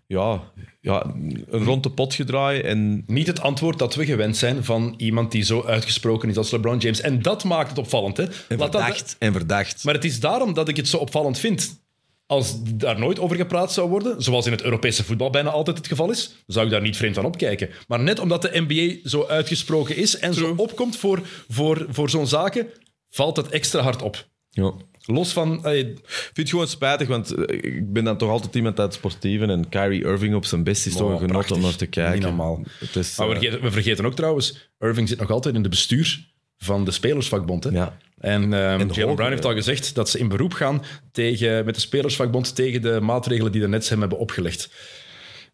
ja, 0.07 0.43
ja, 0.85 1.05
een 1.15 1.65
rond 1.65 1.83
de 1.83 1.91
pot 1.91 2.15
gedraai 2.15 2.61
en 2.61 3.05
Niet 3.07 3.27
het 3.27 3.41
antwoord 3.41 3.79
dat 3.79 3.95
we 3.95 4.05
gewend 4.05 4.37
zijn 4.37 4.65
van 4.65 4.95
iemand 4.97 5.33
die 5.33 5.43
zo 5.43 5.63
uitgesproken 5.65 6.29
is 6.29 6.37
als 6.37 6.51
LeBron 6.51 6.79
James. 6.79 7.01
En 7.01 7.23
dat 7.23 7.45
maakt 7.45 7.69
het 7.69 7.79
opvallend. 7.79 8.17
Hè? 8.17 8.23
en 8.25 8.33
Laat 8.49 8.73
dat- 8.73 8.83
verdacht. 8.83 9.17
En 9.19 9.33
verdacht. 9.33 9.85
Maar 9.85 9.95
het 9.95 10.05
is 10.05 10.21
daarom 10.21 10.55
dat 10.55 10.69
ik 10.69 10.77
het 10.77 10.89
zo 10.89 10.97
opvallend 10.97 11.39
vind. 11.39 11.83
Als 12.27 12.55
daar 12.63 12.99
nooit 12.99 13.19
over 13.19 13.37
gepraat 13.37 13.73
zou 13.73 13.89
worden, 13.89 14.23
zoals 14.23 14.47
in 14.47 14.53
het 14.53 14.63
Europese 14.63 15.05
voetbal 15.05 15.31
bijna 15.31 15.51
altijd 15.51 15.77
het 15.79 15.87
geval 15.87 16.11
is, 16.11 16.35
zou 16.47 16.65
ik 16.67 16.73
daar 16.73 16.81
niet 16.81 16.97
vreemd 16.97 17.15
van 17.15 17.25
opkijken. 17.25 17.69
Maar 17.89 18.01
net 18.01 18.19
omdat 18.19 18.43
de 18.43 18.65
NBA 18.69 19.09
zo 19.09 19.27
uitgesproken 19.27 19.97
is 19.97 20.19
en 20.19 20.35
zo 20.35 20.55
opkomt 20.57 20.97
voor, 20.97 21.21
voor, 21.49 21.87
voor 21.89 22.11
zo'n 22.11 22.27
zaken, 22.27 22.67
valt 23.11 23.37
het 23.37 23.49
extra 23.49 23.81
hard 23.83 24.03
op. 24.03 24.27
Ja. 24.51 24.73
Los 25.07 25.33
van... 25.33 25.65
eh, 25.65 25.79
Ik 25.79 26.01
vind 26.05 26.37
het 26.37 26.49
gewoon 26.49 26.69
spijtig, 26.69 27.09
want 27.09 27.31
eh, 27.35 27.57
ik 27.75 27.93
ben 27.93 28.05
dan 28.05 28.17
toch 28.17 28.31
altijd 28.31 28.55
iemand 28.55 28.79
uit 28.79 28.89
het 28.89 28.97
sportieve. 28.99 29.45
En 29.47 29.69
Kyrie 29.69 30.05
Irving 30.05 30.35
op 30.35 30.45
zijn 30.45 30.65
best 30.65 30.87
is 30.87 30.93
toch 30.97 31.07
Oh, 31.07 31.13
een 31.13 31.29
genot 31.29 31.51
om 31.51 31.61
naar 31.61 31.77
te 31.77 31.87
kijken. 31.87 32.13
Niet 32.15 32.23
normaal. 32.23 32.63
Het 32.79 32.97
is, 32.97 33.17
maar 33.17 33.29
we 33.29 33.35
eh, 33.35 33.41
vergeten, 33.41 33.63
we 33.65 33.71
vergeten 33.71 34.07
ook 34.07 34.15
trouwens, 34.15 34.71
Irving 34.79 35.09
zit 35.09 35.19
nog 35.19 35.31
altijd 35.31 35.55
in 35.55 35.63
de 35.63 35.69
bestuur 35.69 36.27
van 36.59 36.85
de 36.85 36.91
Spelersvakbond. 36.91 37.65
Hè? 37.65 37.71
Ja. 37.71 37.99
En, 38.19 38.43
ehm 38.53 38.89
Jalen 38.93 39.15
Brown 39.15 39.31
heeft 39.31 39.45
al 39.45 39.53
gezegd 39.55 39.95
dat 39.95 40.11
ze 40.11 40.19
in 40.19 40.29
beroep 40.29 40.53
gaan 40.53 40.83
tegen, 41.13 41.65
met 41.65 41.75
de 41.75 41.81
Spelersvakbond 41.81 42.55
tegen 42.55 42.83
de 42.83 43.01
maatregelen 43.01 43.53
die 43.53 43.61
de 43.61 43.69
Nets 43.69 43.89
hem 43.89 44.01
hebben 44.01 44.19
opgelegd. 44.19 44.71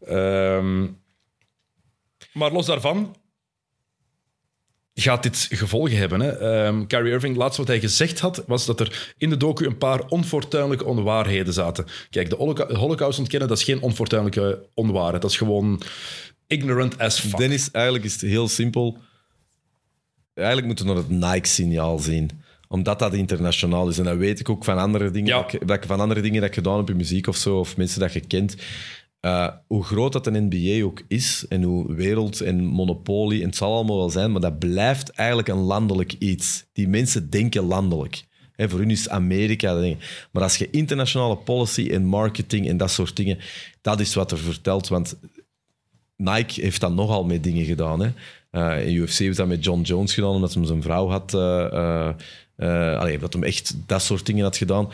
Ehm, 0.06 0.86
maar 2.32 2.52
los 2.52 2.66
daarvan 2.66 3.16
gaat 5.00 5.22
dit 5.22 5.46
gevolgen 5.50 5.96
hebben. 5.96 6.20
Hè? 6.20 6.28
Ehm, 6.38 6.86
Kyrie 6.86 7.12
Irving, 7.12 7.36
laatst 7.36 7.58
wat 7.58 7.66
hij 7.66 7.80
gezegd 7.80 8.20
had, 8.20 8.42
was 8.46 8.66
dat 8.66 8.80
er 8.80 9.12
in 9.18 9.30
de 9.30 9.36
docu 9.36 9.66
een 9.66 9.78
paar 9.78 10.04
onfortuinlijke 10.08 10.84
onwaarheden 10.84 11.52
zaten. 11.52 11.86
Kijk, 12.10 12.30
de 12.30 12.36
holoca- 12.36 12.74
holocaust 12.74 13.18
ontkennen, 13.18 13.48
dat 13.48 13.58
is 13.58 13.64
geen 13.64 13.80
onfortuinlijke 13.80 14.66
onwaarheid. 14.74 15.22
Dat 15.22 15.30
is 15.30 15.36
gewoon 15.36 15.82
ignorant 16.46 16.98
as 16.98 17.20
fuck. 17.20 17.36
Dennis, 17.38 17.70
eigenlijk 17.70 18.04
is 18.04 18.12
het 18.12 18.20
heel 18.20 18.48
simpel. 18.48 18.98
Eigenlijk 20.34 20.66
moeten 20.66 20.86
we 20.86 20.92
naar 20.92 21.02
het 21.02 21.32
Nike-signaal 21.34 21.98
zien. 21.98 22.30
Omdat 22.68 22.98
dat 22.98 23.14
internationaal 23.14 23.88
is. 23.88 23.98
En 23.98 24.04
dat 24.04 24.16
weet 24.16 24.40
ik 24.40 24.48
ook 24.48 24.64
van 24.64 24.78
andere 24.78 25.10
dingen, 25.10 25.28
Ja. 25.28 25.42
dat, 25.42 25.52
ik, 25.52 25.66
dat 25.66 25.76
ik- 25.76 25.84
van 25.86 26.00
andere 26.00 26.20
dingen 26.20 26.40
dat 26.40 26.48
ik 26.48 26.54
gedaan 26.54 26.76
heb 26.76 26.90
in 26.90 26.96
muziek 26.96 27.26
of 27.26 27.36
zo, 27.36 27.58
of 27.58 27.76
mensen 27.76 28.00
dat 28.00 28.12
je 28.12 28.20
kent. 28.20 28.56
Uh, 29.20 29.48
hoe 29.66 29.84
groot 29.84 30.12
dat 30.12 30.26
een 30.26 30.48
NBA 30.50 30.84
ook 30.84 31.02
is, 31.08 31.44
en 31.48 31.62
hoe 31.62 31.94
wereld 31.94 32.40
en 32.40 32.64
monopolie, 32.64 33.40
en 33.40 33.46
het 33.46 33.56
zal 33.56 33.74
allemaal 33.74 33.96
wel 33.96 34.10
zijn, 34.10 34.32
maar 34.32 34.40
dat 34.40 34.58
blijft 34.58 35.10
eigenlijk 35.10 35.48
een 35.48 35.58
landelijk 35.58 36.12
iets. 36.12 36.64
Die 36.72 36.88
mensen 36.88 37.30
denken 37.30 37.62
landelijk. 37.62 38.24
Hè, 38.52 38.68
voor 38.68 38.78
hun 38.78 38.90
is 38.90 39.08
Amerika. 39.08 39.94
Maar 40.32 40.42
als 40.42 40.56
je 40.56 40.70
internationale 40.70 41.36
policy 41.36 41.88
en 41.90 42.04
marketing 42.04 42.68
en 42.68 42.76
dat 42.76 42.90
soort 42.90 43.16
dingen, 43.16 43.38
dat 43.80 44.00
is 44.00 44.14
wat 44.14 44.30
er 44.30 44.38
vertelt. 44.38 44.88
Want 44.88 45.18
Nike 46.16 46.60
heeft 46.60 46.80
dat 46.80 46.94
nogal 46.94 47.24
met 47.24 47.42
dingen 47.42 47.64
gedaan. 47.64 48.14
Uh, 48.52 48.86
in 48.86 48.94
UFC 48.94 49.18
heeft 49.18 49.36
dat 49.36 49.46
met 49.46 49.64
John 49.64 49.80
Jones 49.80 50.14
gedaan, 50.14 50.30
omdat 50.30 50.54
hij 50.54 50.66
zijn 50.66 50.82
vrouw 50.82 51.08
had... 51.08 51.34
Uh, 51.34 52.12
uh, 52.56 53.20
dat 53.20 53.32
hem 53.32 53.42
echt 53.42 53.76
dat 53.86 54.02
soort 54.02 54.26
dingen 54.26 54.44
had 54.44 54.56
gedaan. 54.56 54.88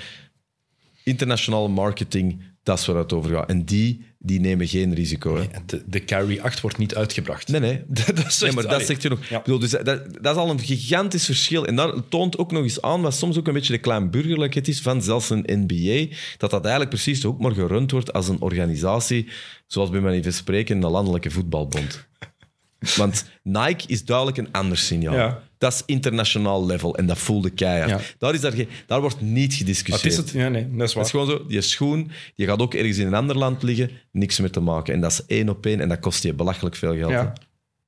Internationale 1.05 1.69
marketing, 1.69 2.43
dat 2.67 2.79
is 2.79 2.87
waar 2.87 2.97
het 2.97 3.13
over 3.13 3.31
gaat. 3.31 3.49
En 3.49 3.65
die, 3.65 4.05
die 4.19 4.41
nemen 4.41 4.69
geen 4.69 4.95
risico. 4.95 5.37
Hè. 5.37 5.45
De, 5.67 5.83
de 5.87 6.05
Carry 6.05 6.39
8 6.39 6.61
wordt 6.61 6.79
niet 6.79 6.95
uitgebracht. 6.95 7.49
Nee, 7.49 7.61
nee. 7.61 7.83
dat, 8.15 8.27
is 8.27 8.39
nee 8.39 8.53
maar 8.53 8.67
dat 8.67 8.83
zegt 8.83 9.03
je 9.03 9.09
nog. 9.09 9.27
Ja. 9.27 9.41
Bedoel, 9.41 9.59
dus 9.59 9.71
dat, 9.71 9.85
dat 10.21 10.37
is 10.37 10.43
al 10.43 10.51
een 10.51 10.61
gigantisch 10.61 11.25
verschil. 11.25 11.67
En 11.67 11.77
dat 11.77 12.03
toont 12.09 12.39
ook 12.39 12.53
nog 12.53 12.63
eens 12.63 12.83
aan 12.83 13.01
wat 13.01 13.15
soms 13.15 13.39
ook 13.39 13.47
een 13.47 13.53
beetje 13.53 13.73
de 13.73 13.79
kleinburgerlijkheid 13.79 14.69
is 14.69 14.81
van 14.81 15.03
zelfs 15.03 15.31
een 15.31 15.45
NBA. 15.47 16.15
Dat 16.37 16.51
dat 16.51 16.63
eigenlijk 16.63 16.91
precies 16.91 17.25
ook 17.25 17.41
maar 17.41 17.53
gerund 17.53 17.91
wordt 17.91 18.13
als 18.13 18.29
een 18.29 18.41
organisatie, 18.41 19.29
zoals 19.67 19.91
bij 19.91 20.01
mij 20.01 20.13
even 20.13 20.33
spreken, 20.33 20.83
een 20.83 20.91
landelijke 20.91 21.31
voetbalbond. 21.31 22.07
Want 22.97 23.25
Nike 23.43 23.85
is 23.87 24.05
duidelijk 24.05 24.37
een 24.37 24.53
ander 24.53 24.79
signaal. 24.79 25.15
Ja. 25.15 25.43
Dat 25.59 25.73
is 25.73 25.83
internationaal 25.87 26.67
level 26.67 26.97
en 26.97 27.07
dat 27.07 27.19
voelde 27.19 27.51
keihard. 27.51 27.91
Ja. 27.91 28.01
Daar, 28.19 28.35
is 28.35 28.41
daar, 28.41 28.53
ge- 28.53 28.67
daar 28.87 29.01
wordt 29.01 29.21
niet 29.21 29.49
Wat 29.49 29.59
gediscussieerd. 29.59 30.13
is 30.13 30.17
het? 30.17 30.31
Ja, 30.31 30.49
nee, 30.49 30.63
dat 30.71 30.73
is 30.73 30.81
Het 30.81 30.93
waar. 30.95 31.05
is 31.05 31.11
gewoon 31.11 31.27
zo, 31.27 31.47
die 31.47 31.61
schoen, 31.61 32.11
die 32.35 32.47
gaat 32.47 32.61
ook 32.61 32.75
ergens 32.75 32.99
in 32.99 33.07
een 33.07 33.15
ander 33.15 33.37
land 33.39 33.63
liggen, 33.63 33.91
niks 34.13 34.41
meer 34.41 34.51
te 34.51 34.61
maken. 34.61 34.95
En 34.95 35.01
dat 35.01 35.11
is 35.11 35.23
één 35.27 35.49
op 35.49 35.67
één 35.67 35.81
en 35.81 35.89
dat 35.89 36.01
kost 36.01 36.23
je 36.23 36.35
belachelijk 36.35 36.77
veel 36.77 36.97
geld. 36.97 37.11
Ja, 37.11 37.33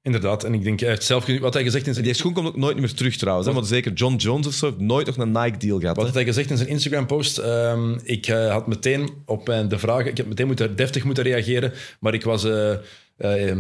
inderdaad. 0.03 0.45
En 0.45 0.55
ik 0.55 0.63
denk, 0.65 0.81
hij 0.81 0.89
heeft 0.89 1.05
zelf, 1.05 1.27
wat 1.41 1.55
hij 1.55 1.63
gezegd 1.63 1.87
in 1.87 1.93
zijn, 1.93 2.05
Die 2.05 2.15
schoen 2.15 2.33
komt 2.33 2.47
ook 2.47 2.57
nooit 2.57 2.77
meer 2.79 2.95
terug 2.95 3.17
trouwens. 3.17 3.47
Hè? 3.49 3.53
Maar 3.55 3.65
zeker 3.65 3.93
John 3.93 4.15
Jones 4.17 4.47
of 4.47 4.53
zo 4.55 4.67
heeft 4.67 4.79
nooit 4.79 5.07
nog 5.07 5.17
een 5.17 5.33
Nike-deal 5.33 5.79
gehad. 5.81 5.97
wat 5.97 6.05
had 6.05 6.15
hij 6.15 6.25
gezegd 6.25 6.51
in 6.51 6.57
zijn 6.57 6.69
Instagram-post? 6.69 7.39
Ehm, 7.39 7.99
ik 8.03 8.27
eh, 8.27 8.51
had 8.51 8.67
meteen 8.67 9.11
op 9.27 9.47
mijn, 9.47 9.69
de 9.69 9.79
vragen, 9.79 10.07
ik 10.11 10.17
heb 10.17 10.27
meteen 10.27 10.47
moeten, 10.47 10.77
deftig 10.77 11.05
moeten 11.05 11.25
reageren, 11.25 11.73
maar 12.01 12.15
ik 12.15 12.23
was 12.25 12.45
eh, 12.45 12.73
eh, 13.17 13.57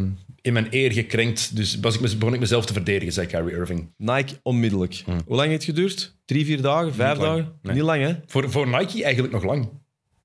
in 0.48 0.54
mijn 0.54 0.66
eer 0.70 0.92
gekrenkt, 0.92 1.56
dus 1.56 1.78
was 1.80 1.98
ik, 1.98 2.18
begon 2.18 2.34
ik 2.34 2.40
mezelf 2.40 2.66
te 2.66 2.72
verdedigen, 2.72 3.12
zei 3.12 3.26
Kyrie 3.26 3.54
Irving. 3.54 3.92
Nike 3.96 4.34
onmiddellijk. 4.42 5.02
Hoe 5.26 5.36
lang 5.36 5.48
heeft 5.48 5.66
het 5.66 5.76
geduurd? 5.76 6.16
Drie, 6.24 6.44
vier 6.44 6.62
dagen? 6.62 6.94
Vijf 6.94 7.18
dagen? 7.18 7.52
Nee. 7.62 7.74
Niet 7.74 7.82
lang, 7.82 8.02
hè? 8.02 8.14
Voor, 8.26 8.50
voor 8.50 8.66
Nike 8.68 9.02
eigenlijk 9.04 9.32
nog 9.32 9.44
lang. 9.44 9.68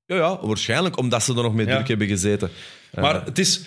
Ja, 0.06 0.16
ja, 0.16 0.46
waarschijnlijk 0.46 0.98
omdat 0.98 1.22
ze 1.22 1.34
er 1.34 1.42
nog 1.42 1.54
mee 1.54 1.66
Ja. 1.66 1.74
druk 1.74 1.88
hebben 1.88 2.06
gezeten. 2.06 2.50
Maar 2.94 3.24
het 3.24 3.38
is... 3.38 3.60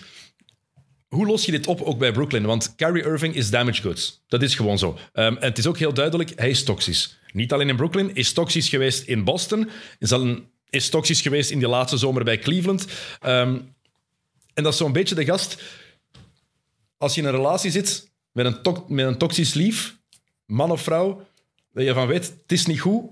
Hoe 1.08 1.26
los 1.26 1.46
je 1.46 1.52
dit 1.52 1.68
op, 1.68 1.82
ook 1.82 1.98
bij 2.00 2.12
Brooklyn? 2.12 2.46
Want 2.46 2.74
Kyrie 2.76 3.04
Irving 3.04 3.36
is 3.36 3.50
damaged 3.50 3.82
goods. 3.82 4.24
Dat 4.28 4.42
is 4.42 4.56
gewoon 4.56 4.78
zo. 4.78 4.98
Ehm, 5.14 5.36
en 5.36 5.48
het 5.48 5.58
is 5.58 5.68
ook 5.68 5.78
heel 5.78 5.94
duidelijk, 5.94 6.32
hij 6.36 6.50
is 6.50 6.64
toxisch. 6.64 7.20
Niet 7.32 7.54
alleen 7.54 7.70
in 7.70 7.76
Brooklyn, 7.76 8.16
is 8.16 8.34
toxisch 8.34 8.70
geweest 8.70 9.08
in 9.08 9.24
Boston. 9.24 9.70
Is, 10.00 10.12
al 10.12 10.22
een, 10.22 10.46
is 10.70 10.90
toxisch 10.90 11.22
geweest 11.22 11.52
in 11.52 11.60
die 11.60 11.68
laatste 11.68 11.98
zomer 11.98 12.24
bij 12.24 12.40
Cleveland. 12.40 12.86
Ehm, 13.22 13.58
en 14.54 14.64
dat 14.64 14.72
is 14.72 14.78
zo'n 14.80 14.92
beetje 14.92 15.16
de 15.16 15.26
gast... 15.26 15.62
Als 16.98 17.16
je 17.16 17.22
in 17.22 17.28
een 17.28 17.34
relatie 17.34 17.72
zit 17.72 18.12
met 18.32 18.46
een, 18.46 18.62
to- 18.62 18.86
met 18.88 19.06
een 19.08 19.18
toxisch 19.18 19.54
lief, 19.54 19.98
man 20.46 20.72
of 20.72 20.82
vrouw, 20.82 21.28
dat 21.74 21.84
je 21.86 21.94
van 21.94 22.08
weet, 22.08 22.26
het 22.42 22.52
is 22.52 22.66
niet 22.66 22.80
goed, 22.80 23.04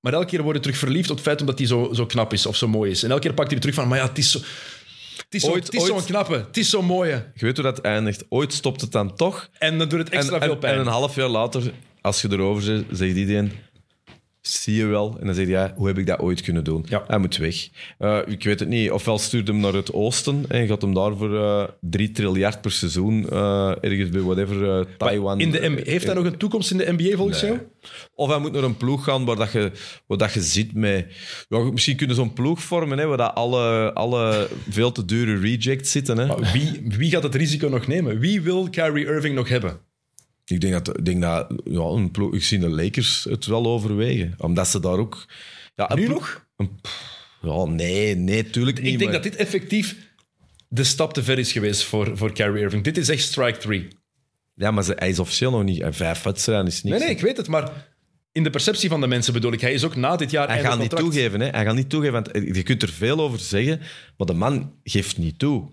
maar 0.00 0.12
elke 0.12 0.26
keer 0.26 0.42
word 0.42 0.56
je 0.56 0.62
terug 0.62 0.76
verliefd 0.78 1.10
op 1.10 1.16
het 1.16 1.24
feit 1.24 1.40
omdat 1.40 1.58
hij 1.58 1.66
zo, 1.66 1.92
zo 1.92 2.06
knap 2.06 2.32
is 2.32 2.46
of 2.46 2.56
zo 2.56 2.68
mooi 2.68 2.90
is. 2.90 3.02
En 3.02 3.10
elke 3.10 3.22
keer 3.22 3.34
pakt 3.34 3.46
hij 3.48 3.56
er 3.56 3.60
terug 3.62 3.76
van, 3.76 3.88
maar 3.88 3.98
ja, 3.98 4.06
het 4.08 4.18
is 4.18 4.30
zo... 4.30 4.38
Het 5.18 5.34
is, 5.34 5.42
zo, 5.42 5.50
Ooit- 5.50 5.64
het 5.66 5.74
is 5.74 5.86
zo'n 5.86 6.04
knappe, 6.04 6.34
het 6.34 6.56
is 6.56 6.70
zo'n 6.70 6.84
mooie. 6.84 7.30
Je 7.34 7.44
weet 7.44 7.56
hoe 7.56 7.64
dat 7.64 7.78
eindigt. 7.80 8.24
Ooit 8.28 8.52
stopt 8.52 8.80
het 8.80 8.92
dan 8.92 9.16
toch. 9.16 9.48
En 9.58 9.78
dan 9.78 9.88
doet 9.88 9.98
het 9.98 10.08
extra 10.08 10.34
en, 10.36 10.42
veel 10.42 10.52
en- 10.52 10.58
pijn. 10.58 10.74
En 10.74 10.80
een 10.80 10.86
half 10.86 11.14
jaar 11.14 11.28
later, 11.28 11.72
als 12.00 12.22
je 12.22 12.28
erover 12.32 12.62
zit, 12.62 12.84
zegt 12.92 13.16
iedereen... 13.16 13.52
Zie 14.48 14.74
je 14.74 14.86
wel. 14.86 15.16
En 15.20 15.26
dan 15.26 15.34
zeg 15.34 15.44
je, 15.44 15.50
ja, 15.50 15.72
hoe 15.76 15.86
heb 15.86 15.98
ik 15.98 16.06
dat 16.06 16.18
ooit 16.18 16.40
kunnen 16.40 16.64
doen? 16.64 16.84
Ja. 16.88 17.04
Hij 17.06 17.18
moet 17.18 17.36
weg. 17.36 17.68
Eh, 17.98 18.18
ik 18.26 18.44
weet 18.44 18.60
het 18.60 18.68
niet. 18.68 18.90
Ofwel 18.90 19.18
stuurt 19.18 19.46
hem 19.46 19.60
naar 19.60 19.72
het 19.72 19.92
oosten 19.92 20.44
en 20.48 20.66
gaat 20.66 20.82
hem 20.82 20.94
daarvoor 20.94 21.36
eh 21.36 21.68
3 21.80 22.10
triljard 22.10 22.60
per 22.60 22.70
seizoen 22.70 23.28
eh, 23.30 23.72
ergens 23.80 24.08
bij 24.08 24.20
whatever, 24.20 24.78
eh, 24.78 24.84
Taiwan... 24.96 25.40
in 25.40 25.50
de 25.50 25.68
NBA, 25.68 25.90
heeft 25.90 26.06
hij 26.06 26.14
nog 26.14 26.24
een 26.24 26.36
toekomst 26.36 26.70
in 26.70 26.76
de 26.76 26.94
NBA 26.96 27.16
volgens 27.16 27.40
jou? 27.40 27.58
Of 28.14 28.28
hij 28.28 28.38
moet 28.38 28.52
naar 28.52 28.62
een 28.62 28.76
ploeg 28.76 29.04
gaan 29.04 29.24
waar, 29.24 29.36
dat 29.36 29.52
je, 29.52 29.72
waar 30.06 30.18
dat 30.18 30.32
je 30.32 30.40
zit 30.40 30.74
met... 30.74 31.06
Ja, 31.48 31.58
misschien 31.58 31.96
kunnen 31.96 32.16
ze 32.16 32.22
zo'n 32.22 32.32
ploeg 32.32 32.62
vormen 32.62 32.98
hè, 32.98 33.06
waar 33.06 33.16
dat 33.16 33.34
alle, 33.34 33.92
alle 33.92 34.48
veel 34.70 34.92
te 34.92 35.04
dure 35.04 35.38
rejects 35.38 35.90
zitten. 35.90 36.18
Hè. 36.18 36.26
Maar 36.26 36.50
wie, 36.52 36.82
wie 36.96 37.10
gaat 37.10 37.22
het 37.22 37.34
risico 37.34 37.68
nog 37.68 37.86
nemen? 37.86 38.18
Wie 38.18 38.40
wil 38.40 38.70
Kyrie 38.70 39.06
Irving 39.06 39.34
nog 39.34 39.48
hebben? 39.48 39.86
Ik 40.48 40.60
denk 40.60 40.72
dat, 40.72 40.98
ik 40.98 41.04
denk 41.04 41.22
dat 41.22 41.46
ja, 41.64 41.80
een 41.80 42.10
ploeg, 42.10 42.34
ik 42.34 42.44
zie 42.44 42.58
de 42.58 42.68
Lakers 42.68 43.26
het 43.30 43.46
wel 43.46 43.66
overwegen. 43.66 44.34
Omdat 44.38 44.68
ze 44.68 44.80
daar 44.80 44.98
ook... 44.98 45.26
Ja, 45.74 45.94
Nu 45.94 46.08
nog? 46.08 46.46
ja, 47.42 47.64
nee, 47.64 48.14
nee, 48.14 48.50
tuurlijk 48.50 48.76
niet. 48.82 48.92
Ik 48.92 48.98
denk 48.98 49.10
maar- 49.10 49.22
dat 49.22 49.30
dit 49.30 49.40
effectief 49.40 49.96
de 50.68 50.84
stap 50.84 51.12
te 51.12 51.22
ver 51.22 51.38
is 51.38 51.52
geweest 51.52 51.84
voor, 51.84 52.16
voor 52.16 52.32
Kyrie 52.32 52.62
Irving. 52.62 52.84
Dit 52.84 52.96
is 52.96 53.08
echt 53.08 53.22
strike 53.22 53.58
three. 53.58 53.88
Ja, 54.54 54.70
maar 54.70 54.84
hij 54.86 55.08
is 55.08 55.18
officieel 55.18 55.50
nog 55.50 55.64
niet... 55.64 55.80
En 55.80 55.94
vijf 55.94 56.22
wedstrijden 56.22 56.66
is 56.66 56.82
niks. 56.82 56.96
Nee, 56.98 57.06
nee, 57.06 57.16
ik 57.16 57.22
weet 57.22 57.36
het, 57.36 57.48
maar 57.48 57.70
in 58.32 58.42
de 58.42 58.50
perceptie 58.50 58.88
van 58.88 59.00
de 59.00 59.06
mensen 59.06 59.32
bedoel 59.32 59.52
ik. 59.52 59.60
Hij 59.60 59.72
is 59.72 59.84
ook 59.84 59.96
na 59.96 60.16
dit 60.16 60.30
jaar 60.30 60.48
Hij 60.48 60.60
gaat 60.60 60.78
niet 60.78 60.96
toegeven. 60.96 61.40
Hè. 61.40 61.48
Hij 61.48 61.64
gaat 61.64 61.74
niet 61.74 61.90
toegeven, 61.90 62.22
want 62.22 62.56
je 62.56 62.62
kunt 62.62 62.82
er 62.82 62.92
veel 62.92 63.20
over 63.20 63.38
zeggen, 63.38 63.80
maar 64.16 64.26
de 64.26 64.32
man 64.32 64.72
geeft 64.82 65.18
niet 65.18 65.38
toe. 65.38 65.70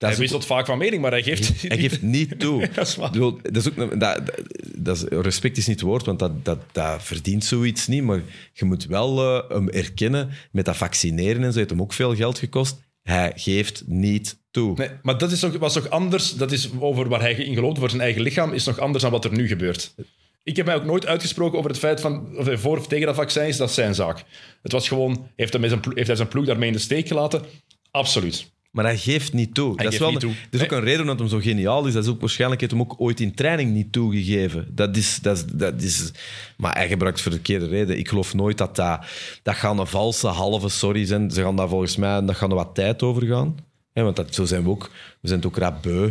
Dat 0.00 0.08
Hij 0.10 0.18
is 0.18 0.24
ook- 0.24 0.30
wisselt 0.38 0.46
vaak 0.58 0.66
van 0.66 0.78
mening, 0.78 1.02
maar 1.02 1.10
hij 1.10 1.22
geeft... 1.22 1.62
Hij 1.68 1.78
geeft 1.78 2.02
niet 2.16 2.38
toe. 2.40 2.68
Dat 2.74 2.86
is 2.86 2.96
waar. 2.96 3.06
Ik 3.06 3.12
bedoel, 3.12 3.38
dat 3.42 3.56
is 3.56 3.68
ook, 3.68 3.76
dat, 4.00 4.00
dat, 4.26 4.42
dat 4.76 4.96
is, 4.96 5.02
respect 5.02 5.56
is 5.56 5.66
niet 5.66 5.80
het 5.80 5.88
woord, 5.88 6.06
want 6.06 6.18
dat, 6.18 6.44
dat, 6.44 6.58
dat 6.72 7.02
verdient 7.02 7.44
zoiets 7.44 7.86
niet. 7.86 8.02
Maar 8.02 8.20
je 8.52 8.64
moet 8.64 8.86
wel 8.86 9.40
eh, 9.42 9.50
hem 9.50 9.68
erkennen 9.68 10.30
met 10.52 10.64
dat 10.64 10.76
vaccineren 10.76 11.42
en 11.42 11.52
zo. 11.52 11.58
heeft 11.58 11.70
hem 11.70 11.80
ook 11.82 11.92
veel 11.92 12.14
geld 12.14 12.38
gekost. 12.38 12.80
Hij 13.02 13.32
geeft 13.34 13.82
niet 13.86 14.38
toe. 14.50 14.74
Nee, 14.76 14.88
maar 15.02 15.18
dat 15.18 15.32
is 15.32 15.40
toch, 15.40 15.56
was 15.58 15.72
toch 15.72 15.90
anders? 15.90 16.34
Dat 16.34 16.52
is 16.52 16.68
over 16.78 17.08
waar 17.08 17.20
hij 17.20 17.32
in 17.34 17.54
gelooft, 17.54 17.78
voor 17.78 17.90
zijn 17.90 18.02
eigen 18.02 18.22
lichaam, 18.22 18.52
is 18.52 18.64
nog 18.64 18.78
anders 18.78 19.02
dan 19.02 19.12
wat 19.12 19.24
er 19.24 19.32
nu 19.32 19.48
gebeurt. 19.48 19.94
Ik 20.42 20.56
heb 20.56 20.66
mij 20.66 20.74
ook 20.74 20.84
nooit 20.84 21.06
uitgesproken 21.06 21.58
over 21.58 21.70
het 21.70 21.78
feit 21.78 22.00
van 22.00 22.36
of 22.36 22.46
hij 22.46 22.58
voor 22.58 22.78
of 22.78 22.86
tegen 22.86 23.06
dat 23.06 23.14
vaccin 23.14 23.46
is, 23.46 23.56
dat 23.56 23.68
is 23.68 23.74
zijn 23.74 23.94
zaak. 23.94 24.24
Het 24.62 24.72
was 24.72 24.88
gewoon, 24.88 25.28
heeft 25.36 25.52
hij, 25.52 25.60
met 25.60 25.70
zijn, 25.70 25.82
plo- 25.82 25.94
heeft 25.94 26.06
hij 26.06 26.16
zijn 26.16 26.28
ploeg 26.28 26.46
daarmee 26.46 26.66
in 26.68 26.72
de 26.74 26.78
steek 26.80 27.06
gelaten? 27.08 27.42
Absoluut. 27.90 28.50
Maar 28.70 28.84
hij 28.84 28.98
geeft 28.98 29.32
niet 29.32 29.54
toe. 29.54 29.76
dat 29.76 29.80
is 29.80 29.86
geeft 29.86 29.98
wel 29.98 30.10
niet 30.10 30.22
een- 30.22 30.28
toe. 30.28 30.38
Dat 30.50 30.60
is 30.60 30.66
ook 30.66 30.72
een 30.72 30.84
reden 30.84 31.06
dat 31.06 31.18
hem 31.18 31.28
zo 31.28 31.38
geniaal 31.38 31.86
is. 31.86 31.92
Dat 31.92 32.04
is 32.04 32.10
ook 32.10 32.20
waarschijnlijk 32.20 32.60
heeft 32.60 32.72
hem 32.72 32.80
ook 32.80 32.94
ooit 32.98 33.20
in 33.20 33.34
training 33.34 33.72
niet 33.72 33.92
toegegeven. 33.92 34.68
Dat 34.74 34.96
is, 34.96 35.18
dat 35.22 35.36
is, 35.36 35.44
dat 35.52 35.82
is, 35.82 36.10
maar 36.56 36.74
hij 36.76 36.88
gebruikt 36.88 37.20
voor 37.20 37.30
de 37.30 37.36
verkeerde 37.36 37.66
reden. 37.66 37.98
Ik 37.98 38.08
geloof 38.08 38.34
nooit 38.34 38.58
dat 38.58 38.76
dat... 38.76 39.04
Dat 39.42 39.54
gaan 39.54 39.78
een 39.78 39.86
valse, 39.86 40.26
halve 40.26 40.68
sorry 40.68 41.04
zijn. 41.04 41.30
Ze 41.30 41.42
gaan 41.42 41.56
daar 41.56 41.68
volgens 41.68 41.96
mij... 41.96 42.24
Dat 42.24 42.36
gaan 42.36 42.50
er 42.50 42.56
wat 42.56 42.74
tijd 42.74 43.02
over 43.02 43.26
gaan. 43.26 43.56
Want 43.92 44.16
dat, 44.16 44.34
zo 44.34 44.44
zijn 44.44 44.62
we 44.62 44.68
ook. 44.68 44.90
We 45.20 45.28
zijn 45.28 45.40
het 45.40 45.48
ook 45.48 45.56
rap 45.56 45.82
beu. 45.82 46.10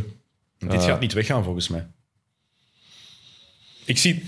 Dit 0.58 0.84
gaat 0.84 1.00
niet 1.00 1.14
weggaan, 1.14 1.44
volgens 1.44 1.68
mij. 1.68 1.88
Ik 3.86 3.98
zie, 3.98 4.24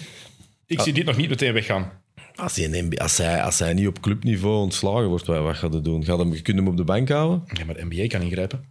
ik 0.65 0.81
zie 0.81 0.93
dit 0.93 1.05
nog 1.05 1.17
niet 1.17 1.29
meteen 1.29 1.53
weggaan. 1.53 2.00
Als 2.35 2.55
hij, 2.55 2.89
als, 2.97 3.17
hij, 3.17 3.41
als 3.41 3.59
hij 3.59 3.73
niet 3.73 3.87
op 3.87 3.99
clubniveau 3.99 4.55
ontslagen 4.55 5.07
wordt, 5.07 5.25
wat, 5.25 5.55
gaat 5.55 5.73
hij 5.73 5.81
doen? 5.81 6.03
Gaat 6.05 6.19
hem, 6.19 6.33
je 6.33 6.41
kunt 6.41 6.57
hem 6.57 6.67
op 6.67 6.77
de 6.77 6.83
bank 6.83 7.09
houden? 7.09 7.43
Ja, 7.53 7.65
maar 7.65 7.75
de 7.75 7.85
NBA 7.89 8.07
kan 8.07 8.21
ingrijpen. 8.21 8.65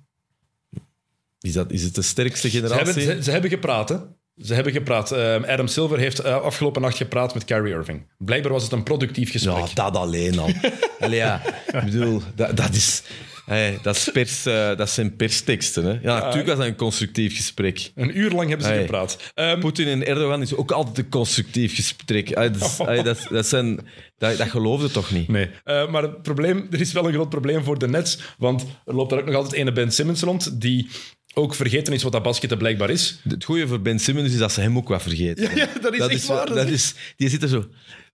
Is, 1.40 1.52
dat, 1.52 1.72
is 1.72 1.82
het 1.82 1.94
de 1.94 2.02
sterkste 2.02 2.50
Ze 2.50 2.56
generatie? 2.56 2.84
hebben, 2.84 3.02
ze, 3.16 3.22
ze 3.22 3.30
hebben 3.30 3.50
gepraat, 3.50 3.88
hè. 3.88 3.96
Ze 4.36 4.54
hebben 4.54 4.72
gepraat. 4.72 5.12
Ehm, 5.12 5.44
Adam 5.44 5.66
Silver 5.66 5.98
heeft 5.98 6.18
eh, 6.18 6.42
afgelopen 6.42 6.82
nacht 6.82 6.96
gepraat 6.96 7.34
met 7.34 7.44
Kyrie 7.44 7.72
Irving. 7.72 8.06
Blijkbaar 8.18 8.52
was 8.52 8.62
het 8.62 8.72
een 8.72 8.82
productief 8.82 9.30
gesprek. 9.30 9.66
Ja, 9.66 9.74
dat 9.74 9.96
alleen 9.96 10.38
al. 10.38 10.50
Allee, 11.00 11.18
ja, 11.18 11.42
ik 11.66 11.84
bedoel, 11.84 12.22
dat, 12.34 12.56
dat 12.56 12.74
is... 12.74 13.02
Hey, 13.50 13.78
dat, 13.82 13.96
is 13.96 14.08
pers, 14.12 14.46
eh, 14.46 14.76
dat 14.76 14.90
zijn 14.90 15.16
persteksten. 15.16 15.84
Hè? 15.84 15.90
Ja, 16.02 16.18
natuurlijk 16.18 16.46
was 16.46 16.56
dat 16.56 16.66
een 16.66 16.76
constructief 16.76 17.36
gesprek. 17.36 17.90
Een 17.94 18.18
uur 18.18 18.30
lang 18.30 18.48
hebben 18.48 18.66
ze 18.66 18.72
Hey. 18.72 18.80
gepraat. 18.80 19.16
Ehm, 19.34 19.60
Poetin 19.60 19.86
en 19.88 20.06
Erdogan 20.06 20.42
is 20.42 20.54
ook 20.54 20.70
altijd 20.70 20.98
een 20.98 21.08
constructief 21.08 21.74
gesprek. 21.74 22.32
Allee, 22.34 22.50
dat, 22.50 22.62
is- 22.62 22.76
dat, 23.04 23.26
dat, 23.30 23.46
zijn, 23.46 23.80
dat, 24.18 24.36
dat 24.38 24.48
geloofde 24.48 24.90
toch 24.90 25.10
niet? 25.10 25.28
Nee, 25.28 25.50
Eh, 25.64 25.90
maar 25.90 26.02
het 26.02 26.22
probleem, 26.22 26.66
er 26.70 26.80
is 26.80 26.92
wel 26.92 27.06
een 27.06 27.12
groot 27.12 27.28
probleem 27.28 27.64
voor 27.64 27.78
de 27.78 27.88
Nets. 27.88 28.18
Want 28.38 28.64
er 28.86 28.94
loopt 28.94 29.10
daar 29.10 29.18
ook 29.18 29.26
nog 29.26 29.34
altijd 29.34 29.54
ene 29.54 29.72
Ben 29.72 29.92
Simmons 29.92 30.22
rond, 30.22 30.60
die 30.60 30.88
ook 31.34 31.54
vergeten 31.54 31.92
is 31.92 32.02
wat 32.02 32.12
dat 32.12 32.22
basketten 32.22 32.58
blijkbaar 32.58 32.90
is. 32.90 33.20
Het 33.28 33.44
goede 33.44 33.66
voor 33.68 33.80
Ben 33.80 33.98
Simmons 33.98 34.32
is 34.32 34.38
dat 34.38 34.52
ze 34.52 34.60
hem 34.60 34.76
ook 34.76 34.88
wat 34.88 35.02
vergeten. 35.02 35.44
Ja, 35.44 35.50
ja, 35.54 35.68
dat 35.80 35.94
is 35.94 36.06
echt 36.06 36.26
waar. 36.26 36.46
Dat 36.54 36.68
is, 36.68 36.94
die 37.16 37.28
zit 37.28 37.42
er 37.42 37.48
zo... 37.48 37.64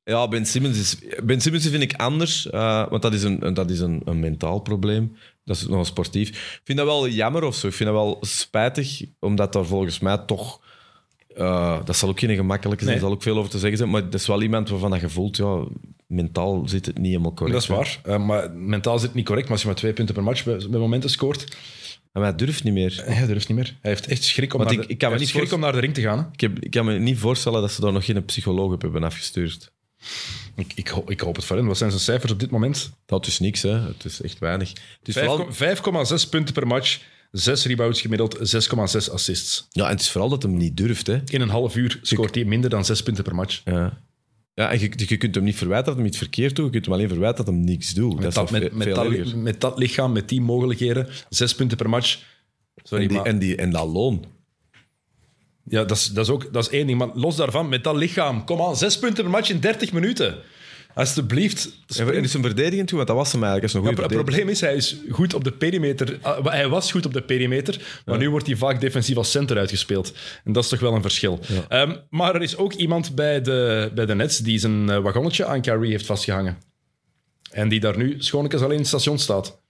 Ja, 0.09 0.29
Ben 0.29 0.47
Simmons, 0.47 0.79
is, 0.79 0.97
ben 1.25 1.41
Simmons 1.41 1.69
vind 1.69 1.83
ik 1.83 1.95
anders, 1.95 2.51
eh, 2.51 2.89
want 2.91 3.03
dat 3.03 3.15
is, 3.15 3.23
een, 3.23 3.55
dat 3.55 3.71
is 3.71 3.81
een, 3.81 4.01
een 4.05 4.21
mentaal 4.21 4.59
probleem. 4.61 5.17
Dat 5.45 5.57
is 5.57 5.67
nog 5.67 5.87
sportief. 5.87 6.29
Ik 6.29 6.61
vind 6.65 6.79
dat 6.79 6.87
wel 6.87 7.09
jammer 7.09 7.43
of 7.45 7.55
zo. 7.55 7.67
Ik 7.67 7.73
vind 7.73 7.89
dat 7.91 7.99
wel 7.99 8.19
spijtig, 8.21 9.03
omdat 9.21 9.53
daar 9.53 9.65
volgens 9.67 9.99
mij 9.99 10.19
toch... 10.19 10.61
eh, 11.37 11.79
dat 11.85 11.97
zal 11.97 12.09
ook 12.09 12.19
geen 12.21 12.35
gemakkelijke 12.37 12.85
zijn, 12.85 12.97
Nee. 12.97 13.05
zal 13.05 13.15
ook 13.15 13.23
veel 13.23 13.39
over 13.39 13.51
te 13.51 13.59
zeggen 13.59 13.79
zijn, 13.79 13.91
maar 13.91 14.05
dat 14.05 14.21
is 14.21 14.27
wel 14.27 14.43
iemand 14.43 14.69
waarvan 14.69 14.91
dat 14.91 15.01
je 15.01 15.09
voelt, 15.09 15.37
ja, 15.37 15.65
mentaal 16.07 16.63
zit 16.69 16.87
het 16.87 16.99
niet 16.99 17.07
helemaal 17.07 17.35
correct. 17.35 17.53
Dat 17.53 17.63
is 17.63 17.69
waar. 18.03 18.15
Eh, 18.15 18.25
maar 18.27 18.51
mentaal 18.51 18.99
zit 18.99 19.07
het 19.07 19.17
niet 19.17 19.27
correct. 19.27 19.45
Maar 19.47 19.55
als 19.57 19.63
je 19.63 19.69
maar 19.69 19.77
twee 19.79 19.93
punten 19.93 20.15
per 20.15 20.25
match 20.25 20.45
bij, 20.45 20.57
bij 20.71 20.81
momenten 20.81 21.11
scoort, 21.11 21.57
Maar 22.13 22.23
hij 22.23 22.35
durft 22.35 22.65
niet 22.65 22.73
meer. 22.75 23.03
hij 23.05 23.27
durft 23.27 23.49
niet 23.49 23.57
meer. 23.59 23.77
Hij 23.81 23.91
heeft 23.91 24.07
echt 24.07 24.23
schrik 24.25 24.55
om, 24.55 24.63
Want 24.65 24.77
naar, 24.77 24.89
ik- 24.89 24.99
kan 24.99 25.13
me 25.13 25.19
niet 25.19 25.29
schrik 25.29 25.53
om 25.53 25.61
naar 25.61 25.73
de 25.73 25.81
ring 25.81 25.95
te 25.95 26.01
gaan. 26.01 26.19
hè. 26.19 26.25
Ik, 26.33 26.41
heb, 26.41 26.59
ik 26.59 26.71
kan 26.71 26.85
me 26.85 26.99
niet 26.99 27.19
voorstellen 27.19 27.61
dat 27.61 27.73
ze 27.73 27.81
daar 27.81 27.93
nog 27.93 28.05
geen 28.05 28.25
psycholoog 28.25 28.73
op 28.73 28.83
hebben 28.83 29.03
afgestuurd. 29.05 29.75
Ik, 30.57 30.73
ik, 30.75 30.89
ho- 30.89 31.05
ik 31.07 31.21
hoop 31.21 31.37
het 31.37 31.45
voor 31.45 31.57
hen. 31.57 31.67
Wat 31.67 31.77
zijn 31.79 31.91
zijn 31.91 32.03
cijfers 32.03 32.33
op 32.33 32.41
dit 32.41 32.51
moment? 32.51 32.91
Dat 33.07 33.27
is 33.27 33.39
niks, 33.39 33.63
hè. 33.63 33.71
Het 33.81 34.05
is 34.05 34.21
echt 34.23 34.39
weinig. 34.39 34.69
Het 34.69 35.09
is 35.09 35.15
vooral, 35.15 35.47
5,- 35.53 35.81
5,6 36.25 36.29
punten 36.31 36.55
per 36.55 36.67
match, 36.67 37.01
6 37.31 37.65
rebounds 37.65 38.01
gemiddeld, 38.01 38.39
6,6 38.39 39.11
assists. 39.13 39.67
ja, 39.71 39.85
en 39.85 39.91
het 39.91 40.01
is 40.01 40.11
vooral 40.11 40.31
dat 40.31 40.43
hem 40.43 40.57
niet 40.57 40.77
durft, 40.77 41.07
hè. 41.07 41.21
In 41.27 41.41
een 41.41 41.49
half 41.49 41.77
uur 41.77 41.99
scoort 42.03 42.35
hij 42.35 42.45
minder 42.45 42.71
dan 42.71 42.85
6 42.85 43.03
punten 43.03 43.25
per 43.25 43.35
match. 43.35 43.61
Ja. 43.65 44.05
Ja, 44.55 44.71
en 44.71 44.81
je, 44.81 44.91
je 45.07 45.17
kunt 45.17 45.35
hem 45.35 45.45
niet 45.45 45.57
verwijten 45.57 45.87
dat 45.87 45.97
hij 45.97 46.07
iets 46.07 46.19
verkeerd 46.19 46.57
doet. 46.57 46.65
Je 46.65 46.71
kunt 46.71 46.85
hem 46.85 46.95
alleen 46.95 47.09
verwijten 47.09 47.45
dat 47.45 47.55
hij 47.55 47.63
niks 47.65 47.95
doet. 47.95 48.13
dat 48.13 48.21
Met 48.23 48.35
dat, 48.35 48.51
met, 48.51 48.73
met, 48.73 48.95
dat, 48.95 49.05
erger. 49.13 49.39
met 49.39 49.61
dat 49.61 49.79
lichaam, 49.79 50.13
met 50.13 50.29
die 50.29 50.41
mogelijkheden, 50.41 51.09
6 51.29 51.55
punten 51.55 51.77
per 51.77 51.89
match. 51.89 52.23
Sorry, 52.83 53.03
En, 53.03 53.09
die, 53.09 53.17
maar 53.19 53.27
en, 53.27 53.39
die, 53.39 53.57
en 53.57 53.71
dat 53.71 53.87
loon. 53.89 54.25
Ja, 55.69 55.85
dat, 55.85 55.97
is, 55.97 56.07
dat, 56.07 56.25
is 56.25 56.33
ook, 56.33 56.53
dat 56.53 56.63
is 56.63 56.71
één 56.71 56.87
ding. 56.87 56.99
Maar 56.99 57.09
los 57.15 57.37
daarvan, 57.37 57.69
met 57.69 57.85
dat 57.85 57.97
lichaam, 57.97 58.45
kom 58.45 58.61
aan, 58.61 58.77
6 58.77 58.99
punten 58.99 59.23
per 59.25 59.33
match 59.33 59.51
in 59.51 59.61
30 59.61 59.93
minuten. 59.93 60.35
Alsjeblieft. 60.95 61.69
En, 61.97 62.23
is 62.23 62.33
hem 62.33 62.43
verdedigend 62.43 62.89
toe, 62.89 62.97
want 62.97 63.09
dat 63.09 63.17
was 63.17 63.33
hem 63.33 63.43
eigenlijk. 63.43 63.73
Is 63.73 63.79
een 63.79 63.87
Ja, 63.87 63.95
goede 63.97 64.03
het 64.15 64.25
probleem 64.25 64.49
is, 64.49 64.61
hij 64.61 64.75
is 64.75 64.97
goed 65.11 65.35
op 65.35 65.45
de 65.45 65.53
perimeter. 65.53 66.19
Ah, 66.23 66.47
Hij 66.47 66.69
was 66.69 66.91
goed 66.91 67.07
op 67.07 67.13
de 67.13 67.23
perimeter, 67.23 68.01
maar 68.05 68.19
nu 68.19 68.31
wordt 68.31 68.47
hij 68.47 68.57
vaak 68.57 68.81
defensief 68.81 69.17
als 69.17 69.31
center 69.31 69.59
uitgespeeld. 69.59 70.13
En 70.45 70.53
dat 70.53 70.63
is 70.65 70.69
toch 70.69 70.81
wel 70.81 70.95
een 70.95 71.03
verschil. 71.03 71.41
Ehm, 71.69 71.97
maar 72.11 72.35
er 72.35 72.43
is 72.43 72.57
ook 72.57 72.73
iemand 72.73 73.15
bij 73.15 73.41
de, 73.41 73.91
bij 73.95 74.07
de 74.07 74.15
Nets 74.15 74.39
die 74.39 74.59
zijn 74.59 74.91
eh, 74.91 74.99
wagonnetje 74.99 75.45
aan 75.45 75.61
Kyrie 75.61 75.91
heeft 75.91 76.07
vastgehangen. 76.07 76.59
En 77.51 77.69
die 77.69 77.81
daar 77.81 77.97
nu 77.97 78.15
schoonlijk 78.19 78.55
alleen 78.55 78.71
in 78.71 78.79
het 78.79 78.87
station 78.87 79.19
staat. 79.19 79.61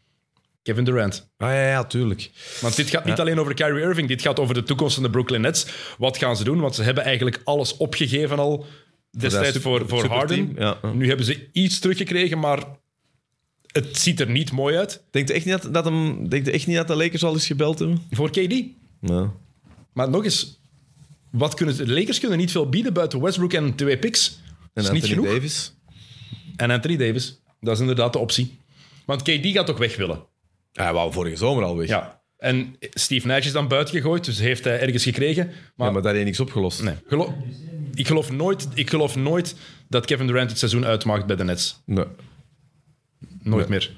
Kevin 0.67 0.85
Durant. 0.85 1.31
Ah 1.37 1.49
ja, 1.49 1.69
ja, 1.69 1.85
tuurlijk. 1.85 2.31
Want 2.61 2.77
dit 2.77 2.89
gaat 2.91 3.05
niet 3.05 3.21
alleen 3.21 3.41
over 3.41 3.55
Kyrie 3.55 3.83
Irving, 3.83 4.09
dit 4.09 4.23
gaat 4.23 4.41
over 4.41 4.55
de 4.55 4.63
toekomst 4.63 4.95
van 4.95 5.03
de 5.03 5.11
Brooklyn 5.11 5.41
Nets. 5.41 5.67
Wat 5.99 6.17
gaan 6.17 6.37
ze 6.37 6.45
doen? 6.45 6.61
Want 6.61 6.75
ze 6.75 6.83
hebben 6.83 7.05
eigenlijk 7.05 7.41
alles 7.45 7.77
opgegeven 7.77 8.39
al 8.39 8.67
destijds 9.11 9.59
voor, 9.59 9.89
voor 9.89 10.07
Harden. 10.07 10.53
ja. 10.59 10.79
Nu 10.93 11.09
hebben 11.09 11.27
ze 11.27 11.49
iets 11.53 11.79
teruggekregen, 11.79 12.39
maar 12.39 12.65
het 13.67 13.99
ziet 13.99 14.21
er 14.21 14.31
niet 14.31 14.53
mooi 14.53 14.77
uit. 14.77 15.03
Denkt 15.11 15.31
u 15.31 15.35
echt 15.35 15.45
niet 15.45 15.63
dat, 15.63 15.75
dat, 15.75 15.85
hem, 15.85 16.29
denkt 16.29 16.49
u 16.49 16.51
echt 16.51 16.67
niet 16.67 16.77
dat 16.77 16.89
de 16.89 16.97
Lakers 16.97 17.25
al 17.25 17.33
eens 17.33 17.47
gebeld 17.47 17.79
hebben? 17.79 18.03
Voor 18.11 18.31
KD. 18.31 18.65
Ja. 19.01 19.33
Maar 19.93 20.11
nog 20.11 20.25
eens, 20.25 20.61
wat 21.31 21.55
kunnen, 21.55 21.77
de 21.77 21.93
Lakers 21.93 22.21
kunnen 22.21 22.39
niet 22.39 22.51
veel 22.51 22.69
bieden 22.69 22.93
buiten 22.93 23.21
Westbrook 23.21 23.53
en 23.53 23.75
twee 23.75 23.99
picks. 23.99 24.41
En 24.45 24.55
Dat 24.73 24.85
is 24.85 24.91
niet 24.91 25.03
Anthony 25.03 25.21
genoeg. 25.23 25.35
Davis? 25.37 25.75
En 26.57 26.71
Anthony 26.71 26.97
Davis. 26.97 27.41
Dat 27.61 27.75
is 27.75 27.81
inderdaad 27.81 28.13
de 28.13 28.19
optie. 28.19 28.59
Want 29.05 29.23
KD 29.23 29.47
gaat 29.47 29.67
toch 29.67 29.79
weg 29.79 29.97
willen. 29.97 30.35
Hij 30.77 30.93
wou 30.93 31.13
vorige 31.13 31.37
zomer 31.37 31.65
al 31.65 31.77
weg. 31.77 31.89
Ja. 31.89 32.21
En 32.39 32.77
Steve 32.81 33.27
Nash 33.27 33.47
is 33.47 33.53
dan 33.53 33.69
buiten 33.69 33.95
gegooid, 33.95 34.25
dus 34.25 34.39
heeft 34.39 34.65
hij 34.65 34.81
ergens 34.81 35.03
gekregen. 35.03 35.47
Maar, 35.77 35.87
Ja, 35.87 35.93
maar 35.93 36.03
daar 36.03 36.13
heeft 36.13 36.25
niks 36.25 36.41
opgelost. 36.41 36.83
nee, 36.83 36.95
gelo- 37.07 37.35
ik, 37.95 38.07
geloof 38.07 38.33
nooit, 38.33 38.69
ik 38.75 38.91
geloof 38.91 39.17
nooit 39.17 39.57
dat 39.89 40.07
Kevin 40.07 40.27
Durant 40.27 40.51
het 40.51 40.59
seizoen 40.59 40.85
uitmaakt 40.87 41.27
bij 41.27 41.37
de 41.37 41.45
Nets. 41.45 41.83
Nee. 41.87 42.05
Nooit 43.43 43.69
meer. 43.69 43.91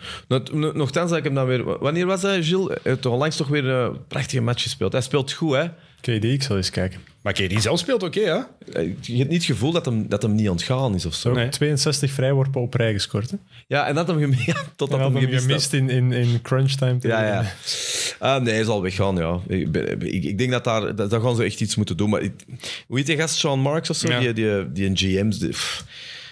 Nochtans, 0.74 1.08
dat 1.10 1.18
ik 1.18 1.24
hem 1.24 1.34
dan 1.34 1.46
weer... 1.46 1.78
Wanneer 1.78 2.06
was 2.06 2.22
hij, 2.22 2.42
Gilles? 2.42 2.68
Hij 2.68 2.78
heeft 2.82 3.02
toch 3.02 3.12
onlangs 3.12 3.36
toch 3.36 3.48
weer 3.48 3.64
een 3.64 4.06
prachtige 4.06 4.40
match 4.42 4.62
gespeeld. 4.62 4.92
Hij 4.92 5.00
speelt 5.00 5.32
goed, 5.32 5.54
hè? 5.54 5.64
KD, 6.00 6.24
ik 6.24 6.42
zal 6.42 6.56
eens 6.56 6.70
kijken. 6.70 7.00
Maar 7.22 7.32
KD 7.32 7.62
zelf 7.62 7.78
speelt 7.78 8.02
oké, 8.02 8.20
hè? 8.20 8.34
Je 9.00 9.16
hebt 9.16 9.28
niet 9.28 9.32
het 9.32 9.44
gevoel 9.44 9.72
dat 9.72 9.84
hem, 9.84 10.08
dat 10.08 10.22
hem 10.22 10.34
niet 10.34 10.48
ontgaan 10.48 10.94
is 10.94 11.06
of 11.06 11.14
zo. 11.14 11.32
Nee. 11.32 11.48
62 11.48 12.10
vrijworpen 12.12 12.60
op 12.60 12.74
rij 12.74 12.92
gescoord. 12.92 13.30
Hè? 13.30 13.36
Ja, 13.66 13.86
en 13.86 13.94
dat 13.94 14.06
hem 14.08 14.18
gemist, 14.18 14.44
ja, 14.46 14.54
En 14.54 14.62
had 14.76 14.90
hem 14.90 15.00
hem 15.00 15.16
gemist, 15.24 15.44
gemist 15.44 15.72
in, 15.72 15.90
in, 15.90 16.12
in 16.12 16.42
crunch 16.42 16.72
time. 16.72 16.98
tegen- 16.98 17.18
Ja, 17.18 17.26
ja. 17.26 17.52
Ah, 18.18 18.42
nee, 18.42 18.54
hij 18.54 18.64
zal 18.64 18.82
weggaan, 18.82 19.16
ja. 19.16 19.40
Ik, 19.46 19.76
ik, 20.00 20.24
ik 20.24 20.38
denk 20.38 20.50
dat 20.50 20.64
daar, 20.64 20.94
dat, 20.96 21.10
daar 21.10 21.20
gaan 21.20 21.36
ze 21.36 21.42
echt 21.44 21.60
iets 21.60 21.76
moeten 21.76 21.96
doen. 21.96 22.10
Maar 22.10 22.20
ik- 22.22 22.44
hoe 22.86 22.96
heet 22.96 23.06
die 23.06 23.16
gast? 23.16 23.36
Sean 23.36 23.60
Marks 23.60 23.90
of 23.90 23.96
zo? 23.96 24.08
Ja. 24.08 24.18
Die, 24.20 24.32
die, 24.32 24.72
die 24.72 24.86
een 24.86 24.96
GM's... 24.96 25.38
die- 25.38 25.54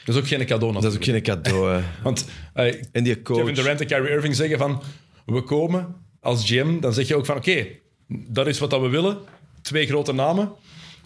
Dat 0.04 0.14
is 0.14 0.20
ook 0.20 0.26
geen 0.28 0.46
cadeau 0.46 0.72
dat 0.72 0.84
is 0.84 0.94
ook 0.94 1.04
geen 1.04 1.22
cadeau. 1.22 1.82
Want 2.02 2.24
eh, 2.54 2.74
En 2.92 3.04
die 3.04 3.22
coach... 3.22 3.38
Kevin 3.38 3.54
Durant 3.54 3.80
en 3.80 3.86
Kyrie 3.86 4.08
Irving 4.10 4.34
zeggen 4.36 4.58
van... 4.58 4.82
We 5.26 5.42
komen 5.42 5.94
als 6.20 6.44
GM, 6.50 6.80
dan 6.80 6.92
zeg 6.92 7.08
je 7.08 7.16
ook 7.16 7.26
van... 7.26 7.36
Oké, 7.36 7.66
dat 8.08 8.46
is 8.46 8.58
wat 8.58 8.70
dat 8.70 8.80
we 8.80 8.88
willen. 8.88 9.18
Twee 9.66 9.86
grote 9.86 10.12
namen. 10.12 10.52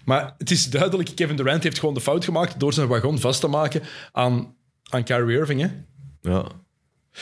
Maar 0.04 0.34
het 0.38 0.50
is 0.50 0.70
duidelijk, 0.70 1.10
Kevin 1.14 1.36
Durant 1.36 1.62
heeft 1.62 1.78
gewoon 1.78 1.94
de 1.94 2.00
fout 2.00 2.24
gemaakt 2.24 2.60
door 2.60 2.72
zijn 2.72 2.88
wagon 2.88 3.18
vast 3.18 3.40
te 3.40 3.48
maken 3.48 3.82
aan, 4.12 4.54
aan 4.90 5.04
Kyrie 5.04 5.38
Irving. 5.38 5.60
Hè? 5.60 5.68
Ja. 6.30 6.46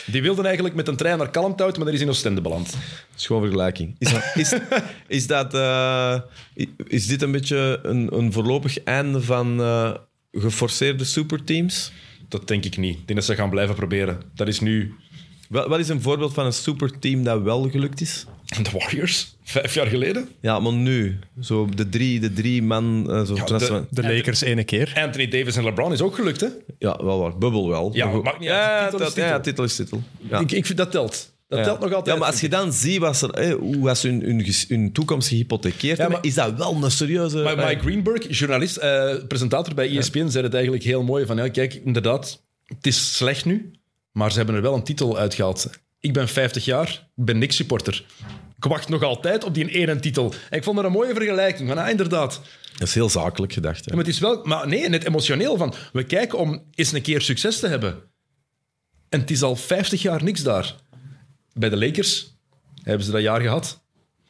Die 0.07 0.23
wilden 0.23 0.45
eigenlijk 0.45 0.75
met 0.75 0.89
een 0.89 0.97
trein 0.97 1.19
naar 1.19 1.31
Kalmthout, 1.31 1.77
maar 1.77 1.85
daar 1.85 1.95
is 1.95 2.01
in 2.01 2.09
Oostende 2.09 2.41
beland. 2.41 2.77
Schoon 3.15 3.41
vergelijking. 3.41 3.97
Is, 3.99 4.13
dat, 4.13 4.33
is, 4.35 4.55
is, 5.07 5.27
dat, 5.27 5.55
eh, 5.55 6.21
is 6.87 7.07
dit 7.07 7.23
een 7.23 7.33
beetje 7.33 7.81
een, 7.83 8.15
een 8.15 8.33
voorlopig 8.33 8.83
einde 8.83 9.23
van 9.23 9.61
eh, 9.61 9.95
geforceerde 10.33 11.05
superteams? 11.05 11.93
Dat 12.29 12.49
denk 12.49 12.65
ik 12.65 12.77
niet. 12.77 12.99
Ik 12.99 13.07
denk 13.07 13.19
dat 13.19 13.29
ze 13.29 13.35
gaan 13.35 13.51
blijven 13.51 13.75
proberen. 13.75 14.23
Dat 14.35 14.49
is 14.49 14.61
nu 14.61 14.95
Wat, 15.49 15.67
wat 15.67 15.79
is 15.79 15.89
een 15.89 16.03
voorbeeld 16.03 16.35
van 16.35 16.47
een 16.47 16.53
superteam 16.53 17.25
dat 17.25 17.43
wel 17.43 17.71
gelukt 17.71 18.01
is? 18.01 18.27
De 18.63 18.71
Warriors, 18.73 19.37
vijf 19.45 19.75
jaar 19.75 19.87
geleden. 19.87 20.29
Ja, 20.41 20.59
maar 20.61 20.73
nu. 20.73 21.19
Zo 21.41 21.69
de 21.75 21.89
drie, 21.89 22.21
de 22.21 22.33
drie 22.33 22.63
man... 22.63 23.11
eh, 23.11 23.25
zo 23.25 23.35
Ja, 23.35 23.45
de- 23.91 24.03
Lakers 24.03 24.41
ene 24.41 24.65
keer. 24.65 24.93
Anthony 24.97 25.29
Davis 25.29 25.57
en 25.57 25.65
LeBron 25.65 25.93
is 25.93 26.01
ook 26.01 26.15
gelukt, 26.15 26.41
hè? 26.41 26.47
ja, 26.79 26.99
wel 27.05 27.19
waar. 27.19 27.39
Bubbel 27.39 27.69
wel. 27.69 27.91
Ja, 27.95 28.05
Maar 28.05 28.15
goed. 28.15 28.25
maakt 28.25 28.39
niet 28.39 28.49
uit. 28.49 28.59
Ja, 28.61 28.85
Titel 28.91 29.07
is 29.07 29.15
dat- 29.15 29.25
ja, 29.25 29.41
titel. 29.41 29.43
titel 29.43 29.65
is 29.65 29.77
titel. 29.77 30.03
Ja. 30.29 30.39
Ik, 30.41 30.53
ik 30.53 30.67
vind 30.67 30.79
dat 30.79 30.91
telt. 30.91 31.33
Dat 31.49 31.59
Ja. 31.59 31.65
telt 31.65 31.81
nog 31.81 31.93
altijd. 31.93 32.15
Ja, 32.15 32.21
maar 32.23 32.31
als 32.31 32.41
je 32.41 32.49
dan 32.49 32.73
ziet 32.73 33.03
ze, 33.17 33.29
hè, 33.33 33.53
hoe 33.53 33.79
was 33.81 34.03
hun, 34.03 34.45
hun, 34.69 34.93
toekomst 34.93 35.29
gehypothekeerd 35.29 35.99
Ja, 35.99 36.09
maar- 36.09 36.19
is 36.25 36.35
dat 36.35 36.55
wel 36.59 36.85
een 36.85 36.91
serieuze... 36.91 37.39
Maar 37.39 37.57
Mike 37.57 37.79
Greenberg, 37.81 38.39
journalist, 38.39 38.77
eh, 38.77 39.15
presentator 39.29 39.75
bij 39.75 39.97
ESPN, 39.97 40.29
zei 40.29 40.45
het 40.45 40.55
eigenlijk 40.55 40.85
heel 40.85 41.03
mooi. 41.03 41.27
Van, 41.27 41.37
ja, 41.37 41.49
kijk, 41.49 41.75
inderdaad, 41.75 42.43
het 42.65 42.87
is 42.87 43.17
slecht 43.17 43.45
nu, 43.45 43.71
maar 44.13 44.31
ze 44.31 44.37
hebben 44.37 44.55
er 44.55 44.63
wel 44.63 44.75
een 44.75 44.83
titel 44.85 45.19
uitgehaald. 45.19 45.71
Ik 46.01 46.13
ben 46.13 46.29
50 46.29 46.65
jaar, 46.65 46.89
ik 47.17 47.25
ben 47.25 47.39
niks 47.39 47.57
supporter. 47.57 48.05
Ik 48.57 48.65
wacht 48.65 48.89
nog 48.89 49.03
altijd 49.03 49.45
op 49.45 49.55
die 49.55 49.69
ene 49.69 49.99
titel. 49.99 50.33
En 50.51 50.57
ik 50.57 50.65
vond 50.65 50.77
dat 50.77 50.85
een 50.85 50.93
mooie 50.93 51.15
vergelijking. 51.15 51.69
Van, 51.69 51.79
ah, 51.79 51.91
inderdaad. 51.91 52.41
Dat 52.77 52.89
is 52.89 52.95
heel 52.95 53.11
zakelijk 53.11 53.53
gedacht. 53.53 53.79
Hè. 53.79 53.85
Ja, 53.85 53.97
maar 53.97 54.05
het 54.05 54.15
is 54.15 54.21
wel... 54.21 54.45
Maar 54.45 54.69
nee, 54.69 54.89
net 54.89 55.05
emotioneel 55.05 55.57
van... 55.57 55.75
We 55.93 56.05
kijken 56.05 56.39
om 56.39 56.65
eens 56.75 56.93
een 56.93 57.03
keer 57.03 57.21
succes 57.21 57.59
te 57.59 57.69
hebben. 57.69 58.03
En 59.09 59.21
het 59.21 59.31
is 59.31 59.43
al 59.43 59.57
50 59.57 60.03
jaar 60.03 60.23
niks 60.23 60.43
daar. 60.43 60.75
Bij 61.53 61.69
de 61.69 61.77
Lakers 61.77 62.37
Hebben 62.83 63.07
ze 63.07 63.13
dat 63.13 63.23
jaar 63.23 63.41
gehad. 63.41 63.85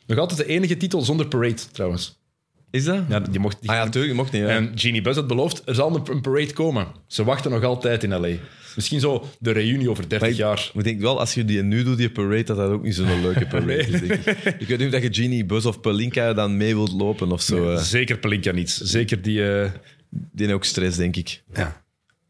Nog 0.06 0.18
altijd 0.18 0.38
de 0.38 0.46
enige 0.46 0.76
titel 0.76 1.00
zonder 1.00 1.26
parade, 1.26 1.62
trouwens. 1.72 2.18
Is 2.70 2.84
dat? 2.84 3.04
Ja, 3.08 3.20
die 3.20 3.40
mocht, 3.40 3.60
die 3.60 3.70
ah 3.70 3.76
ja, 3.76 3.84
natuurlijk, 3.84 4.12
je 4.12 4.18
mocht 4.18 4.32
niet. 4.32 4.42
En 4.42 4.72
Genie 4.74 5.02
Buzz 5.02 5.16
had 5.16 5.26
beloofd, 5.26 5.62
er 5.64 5.74
zal 5.74 5.94
een, 5.94 6.02
een 6.10 6.20
parade 6.20 6.52
komen. 6.52 6.86
Ze 7.06 7.24
wachten 7.24 7.50
nog 7.50 7.64
altijd 7.64 8.02
in 8.02 8.14
L.A. 8.14 8.36
Misschien 8.78 9.00
zo 9.00 9.28
de 9.38 9.50
reunie 9.50 9.90
over 9.90 10.08
30 10.08 10.20
Maar 10.20 10.28
ik, 10.30 10.36
jaar. 10.36 10.70
ik 10.74 10.84
denk 10.84 11.00
wel, 11.00 11.18
als 11.18 11.34
je 11.34 11.44
die 11.44 11.62
nu 11.62 11.82
doet, 11.82 11.96
die 11.96 12.10
parade, 12.10 12.42
dat 12.42 12.56
dat 12.56 12.70
ook 12.70 12.82
niet 12.82 12.94
zo'n 12.94 13.20
leuke 13.22 13.46
parade 13.56 13.76
is. 13.76 14.00
Denk 14.00 14.12
ik. 14.12 14.26
ik 14.60 14.66
weet 14.68 14.78
niet 14.78 14.86
of 14.94 15.00
dat 15.00 15.02
je 15.02 15.22
Genie, 15.22 15.44
Buzz 15.44 15.66
of 15.66 15.80
Pelinka 15.80 16.32
dan 16.32 16.56
mee 16.56 16.74
wilt 16.74 16.92
lopen 16.92 17.32
of 17.32 17.42
zo. 17.42 17.70
eh. 17.72 17.82
Zeker 17.82 18.18
Pelinka 18.18 18.52
niet. 18.52 18.70
Zeker 18.82 19.22
die... 19.22 19.50
eh, 19.52 19.70
die 20.10 20.46
heeft 20.46 20.52
ook 20.52 20.64
stress, 20.64 20.96
denk 20.96 21.16
ik. 21.16 21.42
ja, 21.54 21.82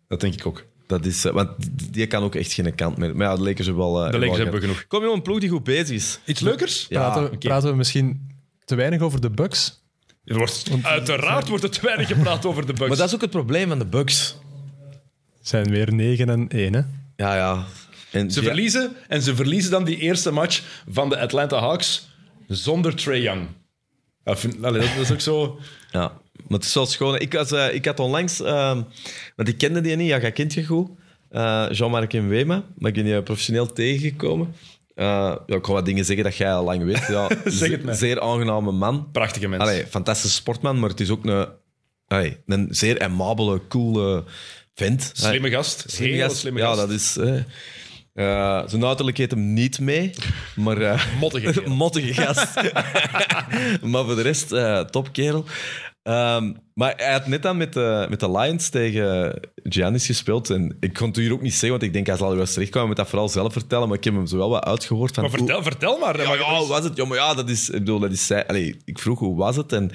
dat 0.08 0.20
denk 0.20 0.34
ik 0.34 0.46
ook. 0.46 0.64
Dat 0.86 1.06
is, 1.06 1.24
eh, 1.24 1.32
want 1.32 1.48
die 1.92 2.06
kan 2.06 2.22
ook 2.22 2.34
echt 2.34 2.52
geen 2.52 2.74
kant 2.74 2.96
meer. 2.96 3.16
Maar 3.16 3.26
ja, 3.26 3.36
de 3.36 3.42
Lakers 3.42 3.66
hebben 3.66 3.84
wel... 3.84 4.04
eh, 4.04 4.10
De 4.10 4.18
Lakers 4.18 4.36
wel 4.36 4.42
hebben 4.44 4.60
genoeg. 4.60 4.86
Kom 4.86 5.02
je 5.02 5.08
op 5.08 5.14
een 5.14 5.22
ploeg 5.22 5.40
die 5.40 5.48
goed 5.48 5.64
bezig 5.64 5.90
is? 5.96 6.18
Iets 6.24 6.40
leukers? 6.40 6.86
Ja, 6.88 7.00
praten, 7.10 7.30
we- 7.30 7.38
praten 7.38 7.70
we 7.70 7.76
misschien 7.76 8.30
te 8.64 8.74
weinig 8.74 9.00
over 9.00 9.20
de 9.20 9.30
Bucks? 9.30 9.82
Er 10.24 10.36
wordt, 10.36 10.64
uiteraard 10.82 11.48
wordt 11.48 11.64
er 11.64 11.70
te 11.70 11.80
weinig 11.82 12.06
gepraat 12.08 12.46
over 12.46 12.66
de 12.66 12.72
Bucks. 12.72 12.88
Maar 12.88 12.96
dat 12.96 13.08
is 13.08 13.14
ook 13.14 13.20
het 13.20 13.30
probleem 13.30 13.68
van 13.68 13.78
de 13.78 13.84
Bucks. 13.86 14.36
Zijn 15.48 15.70
weer 15.70 15.94
9 15.94 16.28
en 16.28 16.48
1, 16.48 16.74
hè? 16.74 16.80
Ja, 17.16 17.34
ja. 17.36 17.64
En 18.10 18.30
Ze 18.30 18.40
ja, 18.40 18.46
verliezen 18.46 18.92
en 19.08 19.22
ze 19.22 19.34
verliezen 19.34 19.70
dan 19.70 19.84
die 19.84 19.96
eerste 19.96 20.30
match 20.30 20.62
van 20.88 21.08
de 21.08 21.18
Atlanta 21.20 21.58
Hawks 21.58 22.08
zonder 22.46 22.94
Trey 22.94 23.20
Young. 23.20 23.46
Vind- 24.24 24.64
allee, 24.64 24.80
dat 24.80 24.96
is 25.00 25.12
ook 25.12 25.20
zo... 25.20 25.58
Ja, 25.90 26.00
maar 26.46 26.58
het 26.58 26.64
is 26.64 26.74
wel 26.74 26.86
schoon. 26.86 27.18
Ik, 27.18 27.32
was, 27.32 27.52
eh, 27.52 27.74
ik 27.74 27.84
had 27.84 28.00
onlangs... 28.00 28.40
ehm, 28.42 28.82
want 29.36 29.48
ik 29.48 29.58
kende 29.58 29.80
die 29.80 29.96
niet. 29.96 30.08
Ja, 30.08 30.20
jij 30.20 30.32
kent 30.32 30.54
je 30.54 30.64
goed. 30.64 30.90
Eh, 31.30 31.66
Jean-Marc 31.70 32.12
Wema. 32.12 32.64
Maar 32.78 32.88
ik 32.90 32.94
ben 32.96 33.04
die 33.04 33.22
professioneel 33.22 33.72
tegengekomen. 33.72 34.54
Eh, 34.94 35.36
ja, 35.46 35.56
ik 35.56 35.66
ga 35.66 35.72
wat 35.72 35.84
dingen 35.84 36.04
zeggen 36.04 36.24
dat 36.24 36.36
jij 36.36 36.52
al 36.54 36.64
lang 36.64 36.84
weet. 36.84 37.06
Ja, 37.06 37.28
Zeg 37.44 37.70
het 37.70 37.84
mij. 37.84 37.94
Zeer 37.94 38.20
aangename 38.20 38.72
man. 38.72 39.08
Prachtige 39.12 39.48
mens. 39.48 39.62
Allee, 39.62 39.86
fantastische 39.86 40.36
sportman, 40.36 40.78
maar 40.78 40.88
het 40.90 41.00
is 41.00 41.10
ook 41.10 41.24
een, 41.24 41.46
allee, 42.06 42.36
een 42.46 42.66
zeer 42.70 43.00
aimabele, 43.00 43.60
coole 43.68 44.24
vent. 44.78 45.10
Slimme 45.14 45.50
gast. 45.50 45.84
Slimme 45.86 46.14
Hele 46.14 46.28
gast. 46.28 46.36
slimme 46.40 46.60
ja, 46.60 46.66
gast. 46.66 46.78
dat 46.78 46.90
is... 46.90 47.16
eh, 47.16 47.36
eh, 48.14 48.68
zijn 48.68 48.84
uiterlijk 48.84 49.16
heet 49.16 49.30
hem 49.30 49.52
niet 49.52 49.80
mee, 49.80 50.10
maar... 50.56 50.80
eh, 50.80 51.02
Mottige 51.66 52.14
gast. 52.14 52.54
maar 53.90 54.04
voor 54.04 54.16
de 54.16 54.22
rest, 54.22 54.48
topkerel. 54.92 55.44
Ehm, 56.02 56.52
maar 56.74 56.92
hij 56.96 57.12
had 57.12 57.26
net 57.26 57.42
dan 57.42 57.56
met 57.56 57.72
de, 57.72 58.06
met 58.08 58.20
de 58.20 58.30
Lions 58.30 58.68
tegen 58.68 59.40
Giannis 59.62 60.06
gespeeld. 60.06 60.50
En 60.50 60.76
ik 60.80 60.92
kon 60.92 61.06
het 61.08 61.16
hier 61.16 61.32
ook 61.32 61.42
niet 61.42 61.52
zeggen, 61.52 61.70
want 61.70 61.82
ik 61.82 61.92
denk 61.92 62.06
hij 62.06 62.16
zal 62.16 62.30
wel 62.30 62.40
eens 62.40 62.52
terechtkomen 62.52 62.88
met 62.88 62.96
dat 62.96 63.08
vooral 63.08 63.28
zelf 63.28 63.52
vertellen. 63.52 63.88
Maar 63.88 63.96
ik 63.96 64.04
heb 64.04 64.14
hem 64.14 64.26
zo 64.26 64.36
wel 64.36 64.48
wat 64.50 64.64
uitgehoord. 64.64 65.14
Van, 65.14 65.22
Maar 65.22 65.32
vertel, 65.32 65.62
vertel 65.62 65.98
maar. 65.98 66.16
ja, 66.22 66.34
ja, 66.34 66.56
hoe 66.58 66.68
was 66.68 66.84
het? 66.84 66.96
Ja, 66.96 67.04
maar 67.04 67.18
ja, 67.18 67.34
dat 67.34 67.48
is... 67.48 67.68
Ik 67.68 67.78
bedoel, 67.78 67.98
dat 67.98 68.12
is... 68.12 68.30
Allee, 68.46 68.76
ik 68.84 68.98
vroeg 68.98 69.18
hoe 69.18 69.36
was 69.36 69.56
het 69.56 69.72
en 69.72 69.90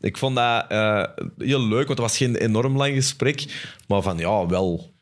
ik 0.00 0.18
vond 0.18 0.36
dat 0.36 0.64
eh, 0.68 1.04
heel 1.38 1.66
leuk, 1.68 1.86
want 1.86 1.88
het 1.88 2.08
was 2.08 2.16
geen 2.16 2.36
enorm 2.36 2.76
lang 2.76 2.94
gesprek. 2.94 3.44
Maar 3.88 4.02
van, 4.02 4.18
ja, 4.18 4.46
wel 4.46 4.94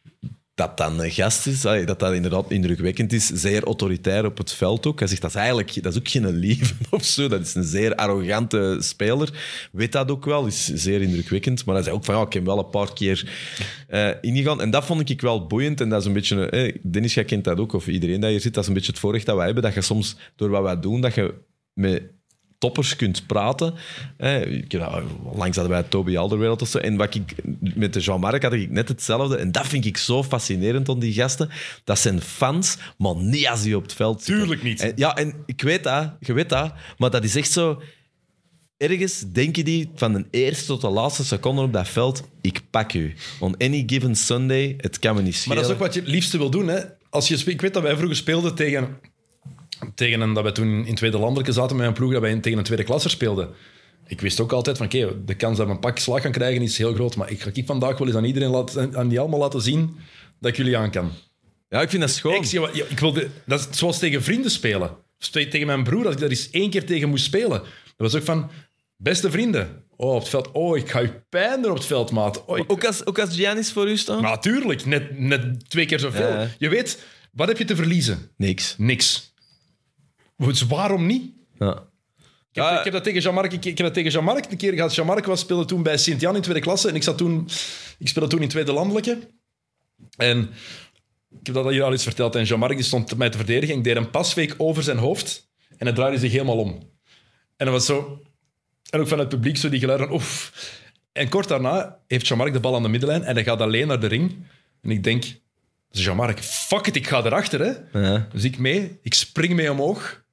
dat 0.55 0.77
dan 0.77 1.01
een 1.01 1.11
gast 1.11 1.47
is, 1.47 1.61
dat 1.61 1.99
dat 1.99 2.13
inderdaad 2.13 2.51
indrukwekkend 2.51 3.13
is. 3.13 3.27
Zeer 3.27 3.65
autoritair 3.65 4.25
op 4.25 4.39
het 4.39 4.53
veld 4.53 4.87
ook. 4.87 4.99
Hij 4.99 5.09
zegt, 5.09 5.21
dat 5.21 5.31
is 5.31 5.37
eigenlijk 5.37 5.83
dat 5.83 5.93
is 5.93 5.99
ook 5.99 6.09
geen 6.09 6.27
lieve 6.27 6.75
of 6.91 7.05
zo. 7.05 7.29
Dat 7.29 7.41
is 7.41 7.55
een 7.55 7.65
zeer 7.65 7.95
arrogante 7.95 8.77
speler. 8.81 9.31
Weet 9.73 9.93
dat 9.93 10.11
ook 10.11 10.25
wel, 10.25 10.47
is 10.47 10.65
zeer 10.65 11.03
indrukwekkend. 11.03 11.65
Maar 11.65 11.75
hij 11.75 11.85
zei 11.85 11.97
ook 11.97 12.05
van, 12.05 12.15
ja, 12.15 12.23
ik 12.23 12.33
heb 12.33 12.45
wel 12.45 12.59
een 12.59 12.71
paar 12.71 12.93
keer 12.93 13.33
eh, 13.89 14.11
ingegaan. 14.21 14.61
En 14.61 14.71
dat 14.71 14.85
vond 14.85 15.11
ik 15.11 15.21
wel 15.21 15.47
boeiend. 15.47 15.81
En 15.81 15.89
dat 15.89 16.01
is 16.01 16.07
een 16.07 16.13
beetje... 16.13 16.51
eh, 16.51 16.77
Dennis, 16.83 17.15
jij 17.15 17.25
kent 17.25 17.45
dat 17.45 17.59
ook, 17.59 17.73
of 17.73 17.87
iedereen 17.87 18.21
dat 18.21 18.31
hier 18.31 18.41
zit. 18.41 18.55
Dat 18.55 18.63
is 18.63 18.69
een 18.69 18.75
beetje 18.75 18.91
het 18.93 19.01
voorrecht 19.01 19.27
dat 19.27 19.37
wij 19.37 19.45
hebben. 19.45 19.63
Dat 19.63 19.75
je 19.75 19.81
soms, 19.81 20.17
door 20.37 20.49
wat 20.49 20.63
wij 20.63 20.81
doen, 20.81 21.01
dat 21.01 21.15
je 21.15 21.35
met 21.73 22.03
toppers 22.65 22.97
kunt 22.97 23.27
praten. 23.27 23.75
Eh, 24.17 24.41
langs 25.35 25.57
hadden 25.57 25.69
wij 25.69 25.83
Toby 25.83 26.17
Alderweireld 26.17 26.63
of 26.63 26.69
zo. 26.69 26.79
En 26.79 26.97
wat 26.97 27.15
ik, 27.15 27.35
met 27.61 27.93
de 27.93 28.01
Jean-Marc 28.01 28.43
had 28.43 28.53
ik 28.53 28.71
net 28.71 28.89
hetzelfde. 28.89 29.37
En 29.37 29.53
dat 29.53 29.67
vind 29.67 29.85
ik 29.85 29.97
zo 29.97 30.23
fascinerend 30.23 30.89
aan 30.89 30.99
die 30.99 31.13
gasten. 31.13 31.51
Dat 31.85 31.99
zijn 31.99 32.21
fans, 32.21 32.77
maar 32.99 33.17
niet 33.17 33.47
als 33.49 33.63
die 33.63 33.77
op 33.77 33.83
het 33.83 33.93
veld 33.93 34.23
zitten. 34.23 34.37
Tuurlijk 34.37 34.63
niet. 34.63 34.81
En, 34.81 34.93
ja, 34.97 35.17
en 35.17 35.35
ik 35.47 35.63
weet 35.63 35.85
dat, 35.85 36.13
je 36.21 36.33
weet 36.33 36.49
dat. 36.49 36.73
Maar 36.99 37.11
dat 37.11 37.25
is 37.25 37.37
echt 37.37 37.51
zo... 37.51 37.83
Ergens 38.77 39.25
denken 39.33 39.65
die 39.65 39.91
van 39.95 40.13
de 40.13 40.25
eerste 40.31 40.67
tot 40.67 40.81
de 40.81 40.89
laatste 40.89 41.25
seconde 41.25 41.63
op 41.63 41.73
dat 41.73 41.89
veld, 41.89 42.23
ik 42.41 42.61
pak 42.71 42.93
u. 42.93 43.15
On 43.41 43.57
any 43.57 43.83
given 43.87 44.17
Sunday, 44.17 44.75
het 44.77 44.99
kan 44.99 45.15
me 45.15 45.23
niet 45.23 45.31
Maar 45.33 45.41
schelen. 45.41 45.57
dat 45.57 45.67
is 45.67 45.73
ook 45.73 45.79
wat 45.79 45.95
je 45.95 46.01
het 46.01 46.09
liefste 46.09 46.39
wil 46.39 46.51
doen. 46.51 46.69
Hè? 46.69 46.81
Als 47.11 47.29
je, 47.29 47.43
ik 47.47 47.61
weet 47.61 47.75
dat 47.75 47.83
wij 47.83 47.97
vroeger 47.97 48.17
speelden 48.17 48.55
tegen, 48.55 48.99
tegen 49.95 50.21
een... 50.21 50.33
Dat 50.35 50.43
wij 50.43 50.53
toen 50.53 50.87
in 50.87 50.95
tweede 50.95 51.19
landelijke 51.19 51.53
zaten 51.53 51.77
met 51.77 51.87
een 51.87 51.93
ploeg, 51.93 52.13
dat 52.13 52.21
wij 52.21 52.37
tegen 52.41 52.59
een 52.59 52.65
tweede 52.65 52.85
klasser 52.85 53.11
speelden. 53.11 53.49
Ik 54.07 54.21
wist 54.21 54.41
ook 54.41 54.53
altijd 54.53 54.77
van, 54.77 54.87
oké, 54.87 55.25
de 55.25 55.35
kans 55.35 55.57
dat 55.57 55.67
we 55.67 55.73
een 55.73 55.79
pak 55.79 55.99
slag 55.99 56.23
gaan 56.23 56.33
krijgen 56.33 56.63
is 56.63 56.79
heel 56.79 56.95
groot. 56.95 57.17
Maar 57.17 57.31
ik 57.31 57.41
ga 57.41 57.51
ik 57.53 57.67
vandaag 57.67 57.99
wel 57.99 58.07
eens 58.07 58.17
aan 58.17 58.25
iedereen 58.25 58.51
laten, 58.51 58.97
aan 58.97 59.09
die 59.09 59.21
allemaal 59.21 59.39
laten 59.39 59.61
zien 59.61 59.97
dat 60.41 60.51
ik 60.51 60.57
jullie 60.57 60.77
aan 60.77 60.91
kan. 60.91 61.11
Ja, 61.69 61.81
ik 61.83 61.91
vind 61.91 62.03
dat 62.03 62.11
schoon. 62.11 62.35
Ik, 62.35 62.85
ik 62.89 62.99
wilde, 62.99 63.29
dat 63.47 63.61
is 63.71 63.79
zoals 63.79 63.99
tegen 63.99 64.23
vrienden 64.23 64.51
spelen. 64.51 64.91
Of 65.21 65.29
tegen 65.29 65.67
mijn 65.67 65.83
broer, 65.85 66.05
als 66.05 66.15
ik 66.15 66.21
daar 66.21 66.29
eens 66.31 66.51
één 66.51 66.71
keer 66.71 66.87
tegen 66.87 67.09
moest 67.09 67.25
spelen. 67.25 67.59
Dat 67.59 68.13
was 68.13 68.15
ook 68.15 68.23
van, 68.23 68.51
beste 68.97 69.31
vrienden. 69.31 69.83
Oh, 69.97 70.15
op 70.15 70.21
het 70.21 70.29
veld. 70.29 70.51
Oh, 70.53 70.77
ik 70.77 70.91
ga 70.91 70.99
je 70.99 71.21
pijn 71.29 71.63
doen 71.63 71.71
op 71.71 71.77
het 71.77 71.87
veld, 71.87 72.11
maat. 72.11 72.45
Oh, 72.45 72.59
ik- 72.59 72.73
Ook 72.73 72.85
als, 72.85 73.07
ook 73.07 73.19
als 73.19 73.35
Giannis 73.35 73.73
voor 73.73 73.89
u 73.91 73.97
staat? 73.97 74.21
Natuurlijk, 74.21 74.85
net, 74.85 75.19
net 75.19 75.71
twee 75.71 75.87
keer 75.87 75.99
zoveel. 76.01 76.29
Ja. 76.29 76.49
Je 76.59 76.69
weet, 76.69 77.03
wat 77.33 77.49
heb 77.49 77.59
je 77.59 77.65
te 77.65 77.77
verliezen? 77.77 78.31
Niks. 78.37 78.75
Niks. 78.79 79.34
Dus 80.37 80.67
waarom 80.67 81.07
niet? 81.07 81.33
Ja. 81.59 81.73
Ik 81.73 82.63
heb, 82.63 82.65
Ja. 82.65 82.79
ik 82.79 82.85
heb 82.85 82.93
dat 82.93 83.05
tegen 83.05 83.21
Jean-Marc 83.21 83.53
ik, 83.53 83.65
ik 83.65 83.77
heb 83.79 83.87
dat 83.87 83.95
tegen 83.95 84.11
Jean-Marc 84.11 84.51
een 84.51 84.57
keer 84.57 84.73
gehad. 84.73 84.95
Jean-Marc 84.95 85.25
was 85.25 85.41
speelde 85.41 85.65
toen 85.65 85.83
bij 85.83 85.97
Sint-Jan 85.97 86.37
in 86.37 86.43
tweede 86.43 86.61
klasse 86.61 86.89
en 86.89 86.95
ik 86.95 87.03
zat 87.03 87.19
toen, 87.19 87.49
ik 87.99 88.09
speelde 88.09 88.29
toen 88.29 88.43
in 88.43 88.49
tweede 88.49 88.73
landelijke. 88.73 89.19
En 90.17 90.39
ik 91.41 91.47
heb 91.47 91.55
dat 91.55 91.71
hier 91.71 91.83
al 91.83 91.93
eens 91.93 92.03
verteld. 92.03 92.35
En 92.35 92.45
Jean-Marc 92.45 92.75
die 92.75 92.85
stond 92.85 93.17
mij 93.17 93.31
te 93.31 93.37
verdedigen. 93.37 93.77
Ik 93.77 93.85
deed 93.85 93.97
een 93.97 94.11
pasweek 94.11 94.55
over 94.57 94.83
zijn 94.83 94.99
hoofd 94.99 95.49
en 95.77 95.87
hij 95.87 95.95
draaide 95.95 96.19
zich 96.19 96.33
helemaal 96.33 96.59
om. 96.59 96.71
En 97.57 97.67
dat 97.67 97.75
was 97.75 97.87
zo. 97.87 98.23
En 98.91 99.01
ook 99.01 99.09
van 99.09 99.19
het 99.19 99.29
publiek 99.29 99.57
zo 99.57 99.69
die 99.69 99.81
geluiden 99.81 100.07
van 100.07 100.17
oef. 100.17 100.53
En 101.13 101.29
kort 101.29 101.49
daarna 101.49 101.99
heeft 102.07 102.27
Jean-Marc 102.27 102.53
de 102.53 102.61
bal 102.61 102.75
aan 102.75 102.83
de 102.83 102.89
middenlijn 102.89 103.23
en 103.23 103.35
hij 103.35 103.45
gaat 103.45 103.61
alleen 103.61 103.87
naar 103.87 104.01
de 104.01 104.07
ring. 104.07 104.47
En 104.83 104.91
ik 104.91 105.05
denk, 105.05 105.25
Jean-Marc, 105.91 106.39
fuck 106.41 106.87
it, 106.87 106.97
ik 106.97 107.07
ga 107.07 107.25
erachter. 107.25 107.61
Hè. 107.61 108.01
Ja. 108.01 108.29
Dus 108.33 108.45
ik 108.45 108.59
mee, 108.59 108.99
ik 109.03 109.15
spring 109.15 109.55
mee 109.55 109.71
omhoog. 109.73 110.24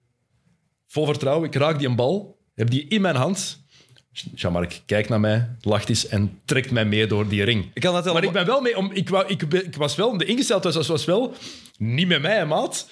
Vol 0.92 1.06
vertrouwen, 1.06 1.48
ik 1.48 1.56
raak 1.56 1.80
die 1.80 1.88
een 1.88 1.96
bal, 1.96 2.38
heb 2.56 2.70
die 2.70 2.88
in 2.88 3.02
mijn 3.02 3.16
hand. 3.16 3.64
Jean-Marc 4.12 4.82
kijkt 4.86 5.10
naar 5.10 5.20
mij, 5.20 5.50
lacht 5.62 5.90
eens 5.90 6.08
en 6.08 6.40
trekt 6.46 6.72
mij 6.72 6.86
mee 6.86 7.08
door 7.08 7.28
die 7.28 7.44
ring. 7.44 7.72
Ik 7.74 7.82
kan 7.82 7.94
dat 7.94 8.14
Maar 8.14 8.24
ik 8.24 8.32
ben 8.32 8.46
wel 8.46 8.62
mee, 8.62 8.78
om, 8.78 8.92
ik, 8.92 9.10
wou, 9.10 9.28
ik, 9.28 9.42
ik 9.42 9.76
was 9.76 9.96
wel, 9.96 10.18
de 10.18 10.26
ingesteldheid 10.26 10.76
was, 10.76 10.88
was 10.88 11.06
wel 11.06 11.34
niet 11.78 12.08
met 12.08 12.22
mij, 12.22 12.46
maat. 12.46 12.88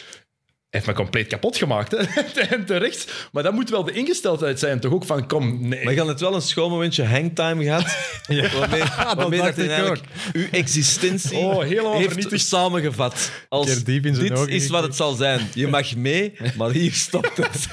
Hij 0.70 0.80
heeft 0.80 0.92
me 0.92 1.04
compleet 1.04 1.28
kapot 1.28 1.58
gemaakt, 1.58 1.92
hè. 1.92 1.98
en 2.56 2.66
terecht. 2.66 3.28
Maar 3.32 3.44
dat 3.44 3.54
moet 3.54 3.70
wel 3.70 3.84
de 3.84 3.92
ingesteldheid 3.92 4.60
zijn, 4.60 4.80
toch 4.80 4.92
ook 4.94 5.06
van, 5.06 5.28
kom, 5.28 5.68
nee. 5.68 5.84
Maar 5.84 5.94
je 5.94 6.00
had 6.00 6.08
het 6.08 6.20
wel 6.20 6.36
een 6.36 6.42
schoon 6.42 6.70
momentje 6.70 7.04
hangtime 7.04 7.64
gehad. 7.64 7.98
Waarmee, 8.60 8.84
waarmee 9.16 9.40
dat 9.40 9.58
ik 9.58 9.70
eigenlijk 9.70 10.04
uw 10.34 10.46
existentie 10.52 11.38
Oh, 11.38 11.62
helemaal 11.62 11.98
heeft 11.98 12.12
vernietigd. 12.12 12.46
samengevat. 12.46 13.32
Als 13.50 13.84
diep 13.84 14.06
in 14.06 14.14
dit 14.14 14.32
ogen 14.32 14.50
is 14.50 14.68
wat 14.68 14.84
het 14.84 14.96
zal 14.96 15.14
zijn. 15.14 15.50
Je 15.54 15.68
mag 15.68 15.96
mee, 15.96 16.34
maar 16.58 16.70
hier 16.72 16.94
stopt 16.94 17.38
het. 17.38 17.68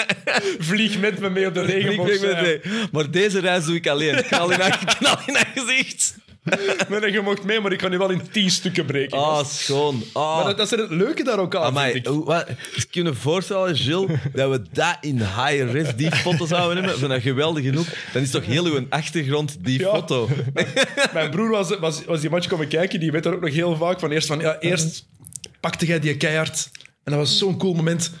Vlieg 0.68 0.98
met 0.98 1.18
me 1.18 1.30
mee 1.30 1.46
op 1.46 1.54
de 1.54 1.60
Ik 1.60 1.66
regenboog. 1.66 2.90
Maar 2.92 3.10
deze 3.10 3.40
reis 3.40 3.64
doe 3.64 3.74
ik 3.74 3.86
alleen. 3.86 4.22
Knal 4.24 4.50
in 4.50 4.60
haar, 4.60 4.96
knal 4.98 5.16
in 5.26 5.34
haar 5.34 5.52
gezicht. 5.54 6.14
Nee, 7.00 7.12
je 7.12 7.20
mocht 7.20 7.44
mee, 7.44 7.60
maar 7.60 7.72
ik 7.72 7.78
kan 7.78 7.90
nu 7.90 7.98
wel 7.98 8.10
in 8.10 8.20
tien 8.30 8.50
stukken 8.50 8.86
breken. 8.86 9.18
Ah, 9.18 9.36
gast. 9.36 9.50
schoon. 9.52 10.02
Ah. 10.12 10.36
Maar 10.36 10.44
dat, 10.44 10.56
dat 10.56 10.72
is 10.72 10.78
het 10.78 10.90
leuke 10.90 11.24
daar 11.24 11.38
ook 11.38 11.54
aan, 11.56 11.62
Amai, 11.62 11.92
vind 11.92 12.06
ik. 12.06 12.12
hoe- 12.12 12.24
wat, 12.24 12.48
ik 12.48 12.86
kan 12.90 13.04
je 13.04 13.14
voorstellen, 13.14 13.76
Gilles, 13.76 14.10
dat 14.32 14.50
we 14.50 14.62
dat 14.72 14.96
in 15.00 15.16
high 15.18 15.70
res, 15.72 15.94
die 15.96 16.10
foto 16.10 16.46
zouden 16.46 16.82
nemen, 16.82 16.98
van 16.98 17.08
dat 17.08 17.22
geweldig 17.22 17.64
genoeg, 17.64 17.86
dan 18.12 18.22
is 18.22 18.30
toch 18.30 18.44
heel 18.44 18.64
uw 18.64 18.86
achtergrond 18.88 19.56
die 19.64 19.78
Ja. 19.78 19.90
foto. 19.94 20.28
Mijn 21.12 21.30
broer 21.30 21.50
was, 21.50 21.78
was, 21.78 22.04
was 22.04 22.20
die 22.20 22.30
match 22.30 22.46
komen 22.46 22.68
kijken, 22.68 23.00
die 23.00 23.10
weet 23.12 23.22
daar 23.22 23.34
ook 23.34 23.40
nog 23.40 23.52
heel 23.54 23.76
vaak 23.76 24.00
van. 24.00 24.10
Eerst 24.10 24.26
van, 24.26 24.40
ja, 24.40 24.58
eerst 24.58 25.06
pakte 25.60 25.86
jij 25.86 26.00
die 26.00 26.16
keihard. 26.16 26.70
En 27.04 27.12
dat 27.12 27.20
was 27.20 27.38
zo'n 27.38 27.58
cool 27.58 27.74
moment. 27.74 28.12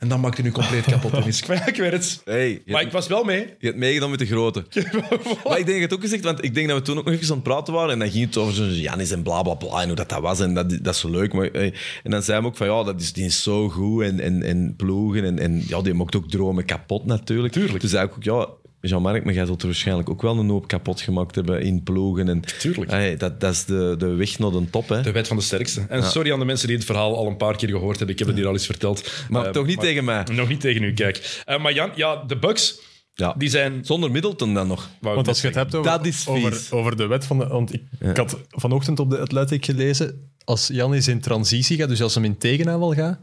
En 0.00 0.08
dan 0.08 0.20
maakte 0.20 0.42
nu 0.42 0.50
compleet 0.50 0.84
kapot. 0.84 1.10
Dennis. 1.10 1.42
Ik, 1.48 1.66
ik 1.66 1.76
weet 1.76 1.92
het. 1.92 2.20
Hey, 2.24 2.48
je, 2.48 2.72
Maar 2.72 2.82
ik 2.82 2.92
was 2.92 3.06
wel 3.06 3.24
mee. 3.24 3.46
je 3.58 3.66
hebt 3.66 3.78
meegedaan 3.78 4.10
met 4.10 4.18
de 4.18 4.26
grote. 4.26 4.64
Maar 5.44 5.58
ik 5.58 5.66
denk 5.66 5.80
dat 5.80 5.80
het 5.80 5.92
ook 5.92 6.00
gezegd, 6.00 6.24
want 6.24 6.44
ik 6.44 6.54
denk 6.54 6.68
dat 6.68 6.78
we 6.78 6.82
toen 6.82 6.98
ook 6.98 7.04
nog 7.04 7.14
even 7.14 7.28
aan 7.28 7.34
het 7.34 7.42
praten 7.42 7.74
waren 7.74 7.92
en 7.92 7.98
dan 7.98 8.10
ging 8.10 8.24
het 8.24 8.36
over 8.36 8.54
zo'n 8.54 8.74
Janis 8.74 9.10
en 9.10 9.22
bla 9.22 9.42
bla 9.42 9.54
bla 9.54 9.80
en 9.80 9.86
hoe 9.86 9.96
dat, 9.96 10.08
dat 10.08 10.20
was 10.20 10.40
en 10.40 10.54
dat, 10.54 10.70
dat 10.70 10.94
is 10.94 11.00
zo 11.00 11.10
leuk. 11.10 11.32
Maar, 11.32 11.50
en 11.50 12.10
dan 12.10 12.22
zei 12.22 12.38
hij 12.38 12.46
ook 12.46 12.56
van 12.56 12.66
ja, 12.66 12.82
dat 12.82 13.00
is, 13.00 13.12
die 13.12 13.24
is 13.24 13.42
zo 13.42 13.68
goed 13.68 14.02
en, 14.02 14.20
en, 14.20 14.42
en 14.42 14.74
ploegen 14.76 15.24
en, 15.24 15.38
en 15.38 15.62
ja, 15.66 15.80
die 15.80 15.94
maakt 15.94 16.16
ook 16.16 16.30
dromen 16.30 16.64
kapot 16.64 17.04
natuurlijk. 17.06 17.52
Tuurlijk. 17.52 17.80
Dus 17.80 17.90
zei 17.90 18.06
ik 18.06 18.12
ook 18.12 18.22
ja, 18.22 18.48
Jean-Marc, 18.80 19.24
maar 19.24 19.34
jij 19.34 19.46
zult 19.46 19.60
er 19.60 19.66
waarschijnlijk 19.66 20.10
ook 20.10 20.22
wel 20.22 20.38
een 20.38 20.48
hoop 20.48 20.66
kapot 20.68 21.00
gemaakt 21.00 21.34
hebben 21.34 21.62
in 21.62 21.82
ploegen. 21.82 22.28
En, 22.28 22.40
Tuurlijk. 22.58 22.90
Hey, 22.90 23.16
dat, 23.16 23.40
dat 23.40 23.52
is 23.52 23.64
de, 23.64 23.94
de 23.98 24.06
weg 24.06 24.38
naar 24.38 24.50
de 24.50 24.70
top. 24.70 24.88
Hè. 24.88 25.02
De 25.02 25.12
wet 25.12 25.28
van 25.28 25.36
de 25.36 25.42
sterkste. 25.42 25.84
En 25.88 26.02
sorry 26.04 26.32
aan 26.32 26.38
de 26.38 26.44
mensen 26.44 26.66
die 26.68 26.76
het 26.76 26.86
verhaal 26.86 27.16
al 27.16 27.26
een 27.26 27.36
paar 27.36 27.56
keer 27.56 27.68
gehoord 27.68 27.96
hebben. 27.96 28.08
Ik 28.14 28.18
heb 28.18 28.28
het 28.28 28.36
hier 28.36 28.46
al 28.46 28.52
eens 28.52 28.66
verteld. 28.66 29.12
Maar 29.28 29.46
Eh, 29.46 29.52
toch 29.52 29.66
niet 29.66 29.80
tegen 29.80 30.04
mij. 30.04 30.24
Nog 30.32 30.48
niet 30.48 30.60
tegen 30.60 30.82
u, 30.82 30.92
kijk. 30.94 31.42
Eh, 31.44 31.62
maar 31.62 31.72
Jan, 31.72 31.90
ja, 31.94 32.16
de 32.26 32.38
Bucks, 32.38 32.80
Ja. 33.14 33.34
die 33.38 33.48
zijn... 33.48 33.84
Zonder 33.84 34.10
Middleton 34.10 34.54
dan 34.54 34.66
nog. 34.66 34.88
Want 35.00 35.28
als 35.28 35.40
je 35.40 35.46
het 35.46 35.56
hebt 35.56 35.74
over, 35.74 35.90
Dat 35.90 36.06
is 36.06 36.26
over, 36.70 36.96
de 36.96 37.06
wet 37.06 37.24
van 37.24 37.38
de... 37.38 37.46
Want 37.46 37.74
ik, 37.74 37.82
ik 38.00 38.16
had 38.16 38.38
vanochtend 38.48 38.98
op 39.00 39.10
de 39.10 39.18
Athletic 39.18 39.64
gelezen, 39.64 40.30
als 40.44 40.66
Janis 40.72 41.08
in 41.08 41.20
transitie 41.20 41.76
gaat, 41.76 41.88
dus 41.88 42.02
als 42.02 42.14
hem 42.14 42.24
in 42.24 42.38
tegenaanval 42.38 42.94
gaat, 42.94 43.18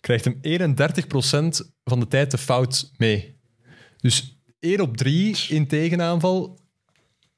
krijgt 0.00 0.24
hem 0.24 0.38
31% 0.42 1.60
van 1.84 2.00
de 2.00 2.08
tijd 2.08 2.30
de 2.30 2.38
fout 2.38 2.90
mee. 2.96 3.36
Dus 4.00 4.36
1 4.62 4.80
op 4.80 4.96
3 4.96 5.36
in 5.48 5.66
tegenaanval 5.66 6.60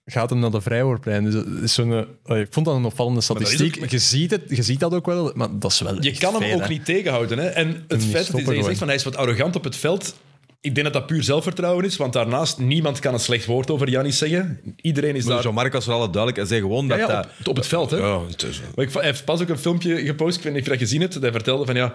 gaat 0.05 0.31
hem 0.31 0.39
naar 0.39 0.51
de 0.51 0.61
vrijwoordplein. 0.61 1.25
Dus 1.25 1.35
dat 1.35 1.47
is 1.47 1.75
zo'n, 1.75 2.07
eh, 2.25 2.41
ik 2.41 2.47
vond 2.51 2.67
dat 2.67 2.75
een 2.77 2.85
opvallende 2.85 3.21
statistiek. 3.21 3.79
ook- 3.83 3.89
je, 3.89 3.99
ziet 3.99 4.31
het, 4.31 4.43
je 4.49 4.63
ziet 4.63 4.81
dat 4.81 4.95
ook 4.95 5.07
wel, 5.07 5.33
maar 5.35 5.59
dat 5.59 5.71
is 5.73 5.81
wel 5.81 6.03
Je 6.03 6.11
echt 6.11 6.19
kan 6.21 6.33
hem 6.35 6.43
veel, 6.43 6.55
ook 6.55 6.63
hè. 6.63 6.69
niet 6.69 6.85
tegenhouden. 6.85 7.39
Hè? 7.39 7.47
En 7.47 7.85
het 7.89 7.99
niet 8.01 8.11
feit 8.11 8.33
dat 8.33 8.41
hij 8.47 8.63
zegt 8.63 8.79
van 8.79 8.87
hij 8.87 8.97
is 8.97 9.05
wat 9.05 9.17
arrogant 9.17 9.57
op 9.57 9.65
het 9.65 9.77
veld... 9.77 10.15
Ik 10.61 10.75
denk 10.75 10.87
dat 10.87 10.95
dat 10.95 11.07
puur 11.07 11.23
zelfvertrouwen 11.23 11.85
is, 11.85 11.97
want 11.97 12.13
daarnaast 12.13 12.59
niemand 12.59 12.99
kan 12.99 13.15
een 13.15 13.21
slecht 13.21 13.47
woord 13.47 13.71
over 13.71 13.89
Janis 13.91 14.19
zeggen. 14.19 14.61
Iedereen 14.77 15.15
is 15.17 15.25
Maar 15.25 15.35
daar... 15.35 15.43
Jean-Marc 15.43 15.73
was 15.73 15.89
alle 15.89 16.05
duidelijk. 16.11 16.37
Hij 16.37 16.47
zei 16.47 16.61
gewoon 16.61 16.89
dat 16.89 16.99
Ja, 16.99 17.07
ja, 17.09 17.13
dat... 17.23 17.27
op, 17.41 17.49
op 17.49 17.57
het 17.57 17.67
veld, 17.67 17.91
hè? 17.91 17.97
Ja, 17.97 18.27
het 18.27 18.43
is- 18.43 18.61
Maar 18.75 18.85
ik, 18.85 18.93
hij 18.93 19.05
heeft 19.05 19.25
pas 19.25 19.41
ook 19.43 19.49
een 19.49 19.59
filmpje 19.59 20.05
gepost, 20.05 20.37
ik 20.37 20.43
weet 20.43 20.53
niet 20.53 20.61
of 20.63 20.67
je 20.69 20.73
dat 20.73 20.83
gezien 20.83 21.01
hebt. 21.01 21.15
Hij 21.15 21.33
vertelde 21.33 21.65
van 21.65 21.75
ja, 21.75 21.95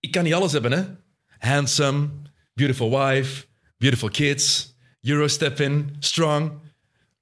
ik 0.00 0.10
kan 0.10 0.24
niet 0.24 0.34
alles 0.34 0.52
hebben, 0.52 0.72
hè. 0.72 0.82
Handsome, 1.38 2.08
beautiful 2.54 2.90
wife, 2.90 3.46
beautiful 3.78 4.08
kids, 4.08 4.74
Eurostep 5.02 5.60
in, 5.60 5.96
strong. 6.00 6.50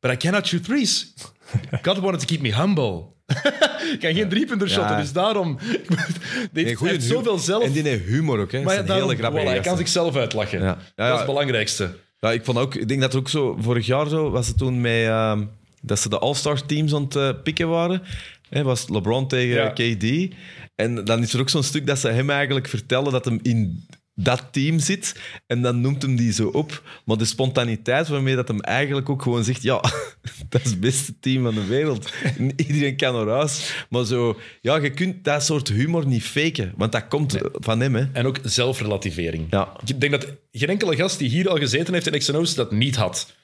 But 0.00 0.10
I 0.10 0.16
cannot 0.16 0.46
shoot 0.46 0.64
threes. 0.64 1.14
God 1.82 1.98
wanted 1.98 2.20
to 2.20 2.26
keep 2.26 2.40
me 2.40 2.52
humble. 2.54 3.10
ik 3.92 4.00
kan 4.00 4.14
geen 4.14 4.28
driepunter 4.28 4.68
shotten, 4.70 4.96
dus 4.96 5.12
daarom... 5.12 5.59
Heeft 6.52 6.80
hu- 6.80 7.00
zoveel 7.00 7.38
zelf... 7.38 7.64
En 7.64 7.72
die 7.72 7.82
heeft 7.82 8.04
humor 8.04 8.38
ook. 8.40 8.52
Hè. 8.52 8.62
maar 8.62 8.74
ja, 8.74 8.82
daarom, 8.82 9.10
hele 9.10 9.30
voilà, 9.30 9.44
hij 9.46 9.60
kan 9.60 9.76
zichzelf 9.76 10.16
uitlachen. 10.16 10.59
Ja. 10.60 10.64
Ja, 10.66 10.74
Dat 10.74 11.06
ja. 11.06 11.10
is 11.12 11.16
het 11.16 11.26
belangrijkste. 11.26 11.96
Ja, 12.18 12.32
ik, 12.32 12.44
vond 12.44 12.59
ook, 12.59 12.74
ik 12.74 12.88
denk 12.88 13.00
dat 13.00 13.12
er 13.12 13.18
ook 13.18 13.28
zo 13.28 13.56
vorig 13.60 13.86
jaar 13.86 14.09
zo 14.09 14.30
was 14.30 14.46
het 14.48 14.59
toen 14.59 14.80
met 14.80 15.04
ehm, 15.06 15.44
dat 15.80 15.98
ze 15.98 16.09
de 16.09 16.18
All-Star 16.18 16.66
teams 16.66 16.94
aan 16.94 17.02
het 17.02 17.16
eh, 17.16 17.30
pikken 17.42 17.68
waren. 17.68 18.02
Hè, 18.48 18.62
was 18.62 18.88
LeBron 18.88 19.28
tegen 19.28 19.54
Ja. 19.54 19.68
KD. 19.68 20.34
En 20.74 21.04
dan 21.04 21.22
is 21.22 21.32
er 21.32 21.40
ook 21.40 21.48
zo'n 21.50 21.62
stuk 21.62 21.86
dat 21.86 21.98
ze 21.98 22.09
hem 22.09 22.30
eigenlijk 22.30 22.68
vertellen 22.68 23.12
dat 23.12 23.24
hem 23.24 23.38
in 23.42 23.86
dat 24.14 24.48
team 24.51 24.78
zit. 24.78 25.20
En 25.47 25.62
dan 25.62 25.80
noemt 25.80 26.02
hem 26.02 26.16
die 26.16 26.32
zo 26.32 26.48
op. 26.48 26.82
Maar 27.05 27.16
de 27.16 27.24
spontaniteit 27.24 28.09
waarmee 28.09 28.36
dat 28.36 28.48
hem 28.48 28.60
eigenlijk 28.60 29.09
ook 29.09 29.22
gewoon 29.22 29.44
zegt: 29.44 29.62
Ja, 29.62 29.80
dat 30.48 30.64
is 30.64 30.70
het 30.70 30.80
beste 30.80 31.18
team 31.20 31.43
van 31.43 31.55
de 31.55 31.66
wereld. 31.66 32.12
En 32.39 32.52
Iedereen 32.56 32.97
kan 32.97 33.20
eruit. 33.20 33.84
Maar 33.89 34.05
zo, 34.05 34.39
ja, 34.60 34.76
je 34.76 34.90
kunt 34.90 35.24
dat 35.24 35.44
soort 35.44 35.68
humor 35.68 36.06
niet 36.06 36.24
faken. 36.24 36.72
Want 36.76 36.93
dat 36.93 37.09
komt 37.09 37.39
van 37.52 37.80
hem. 37.80 37.94
Hè. 37.94 38.06
En 38.12 38.26
ook 38.26 38.39
zelfrelativering. 38.43 39.47
Ja. 39.51 39.72
Ik 39.86 40.01
denk 40.01 40.12
dat 40.12 40.26
geen 40.52 40.68
enkele 40.68 40.97
gast 40.97 41.18
die 41.18 41.28
hier 41.28 41.48
al 41.48 41.56
gezeten 41.56 41.94
heeft 41.94 42.06
in 42.06 42.18
XNO's 42.18 42.55
dat 42.55 42.72
niet 42.72 42.97
had. 42.97 43.34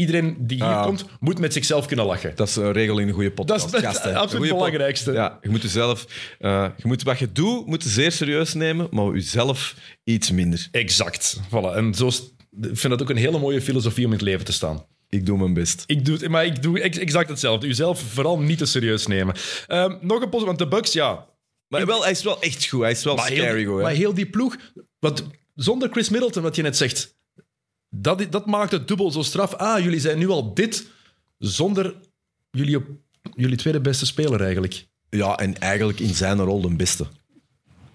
Iedereen 0.00 0.36
die 0.38 0.56
hier 0.64 0.66
Ah. 0.74 0.84
komt, 0.84 1.04
moet 1.20 1.38
met 1.38 1.52
zichzelf 1.52 1.86
kunnen 1.86 2.06
lachen. 2.06 2.32
Dat 2.34 2.48
is 2.48 2.56
een 2.56 2.72
regel 2.72 2.98
in 2.98 3.08
een 3.08 3.14
goede 3.14 3.32
Dat 3.34 3.46
podcast. 3.46 3.74
is 3.74 3.80
het 3.80 4.14
absoluut 4.14 4.50
belangrijkste. 4.50 5.12
Ja, 5.12 5.38
je 5.42 5.48
moet 5.48 5.62
jezelf, 5.62 6.06
eh, 6.38 6.66
je 6.76 6.86
moet 6.86 7.02
wat 7.02 7.18
je 7.18 7.32
doet, 7.32 7.66
moet 7.66 7.82
je 7.82 7.88
zeer 7.88 8.12
serieus 8.12 8.54
nemen, 8.54 8.86
maar 8.90 9.12
jezelf 9.12 9.74
iets 10.04 10.30
minder. 10.30 10.68
Exact. 10.70 11.40
Voilà. 11.48 11.74
En 11.76 11.94
zo 11.94 12.06
ik 12.06 12.76
vind 12.78 12.82
dat 12.92 13.02
ook 13.02 13.10
een 13.10 13.16
hele 13.16 13.38
mooie 13.38 13.60
filosofie 13.62 14.04
om 14.06 14.10
in 14.12 14.18
het 14.18 14.26
leven 14.26 14.44
te 14.44 14.52
staan. 14.52 14.86
Ik 15.08 15.26
doe 15.26 15.38
mijn 15.38 15.54
best. 15.54 15.82
Ik 15.86 16.04
doe, 16.04 16.28
maar 16.28 16.44
ik 16.44 16.62
doe 16.62 16.80
ex- 16.80 16.98
exact 16.98 17.28
hetzelfde. 17.28 17.66
Uzelf 17.66 18.00
vooral 18.00 18.38
niet 18.40 18.58
te 18.58 18.66
serieus 18.66 19.06
nemen. 19.06 19.34
Ehm, 19.66 19.96
nog 20.00 20.22
een 20.22 20.28
post, 20.28 20.44
want 20.44 20.58
de 20.58 20.68
Bucks, 20.68 20.92
ja. 20.92 21.26
Maar 21.68 21.86
wel, 21.86 22.02
hij 22.02 22.10
is 22.10 22.22
wel 22.22 22.40
echt 22.42 22.66
goed. 22.66 22.80
Hij 22.80 22.90
is 22.90 23.04
wel 23.04 23.14
Maar 23.14 23.26
scary 23.26 23.58
heel, 23.60 23.66
goed. 23.68 23.76
hè. 23.76 23.82
maar 23.82 23.92
heel 23.92 24.14
die 24.14 24.26
ploeg, 24.26 24.56
want 24.98 25.24
zonder 25.54 25.88
Chris 25.90 26.08
Middleton, 26.08 26.42
wat 26.42 26.56
je 26.56 26.62
net 26.62 26.76
zegt, 26.76 27.18
dat, 27.90 28.26
dat 28.30 28.46
maakt 28.46 28.70
het 28.72 28.88
dubbel 28.88 29.10
zo 29.10 29.22
straf. 29.22 29.54
Ah, 29.54 29.82
jullie 29.84 30.00
zijn 30.00 30.18
nu 30.18 30.28
al 30.28 30.54
dit 30.54 30.86
zonder 31.38 31.94
jullie, 32.50 32.76
op, 32.76 32.86
jullie 33.36 33.56
tweede 33.56 33.80
beste 33.80 34.06
speler 34.06 34.40
eigenlijk. 34.42 34.86
Ja, 35.10 35.36
en 35.36 35.58
eigenlijk 35.58 36.00
in 36.00 36.14
zijn 36.14 36.40
rol 36.40 36.60
de 36.60 36.76
beste. 36.76 37.06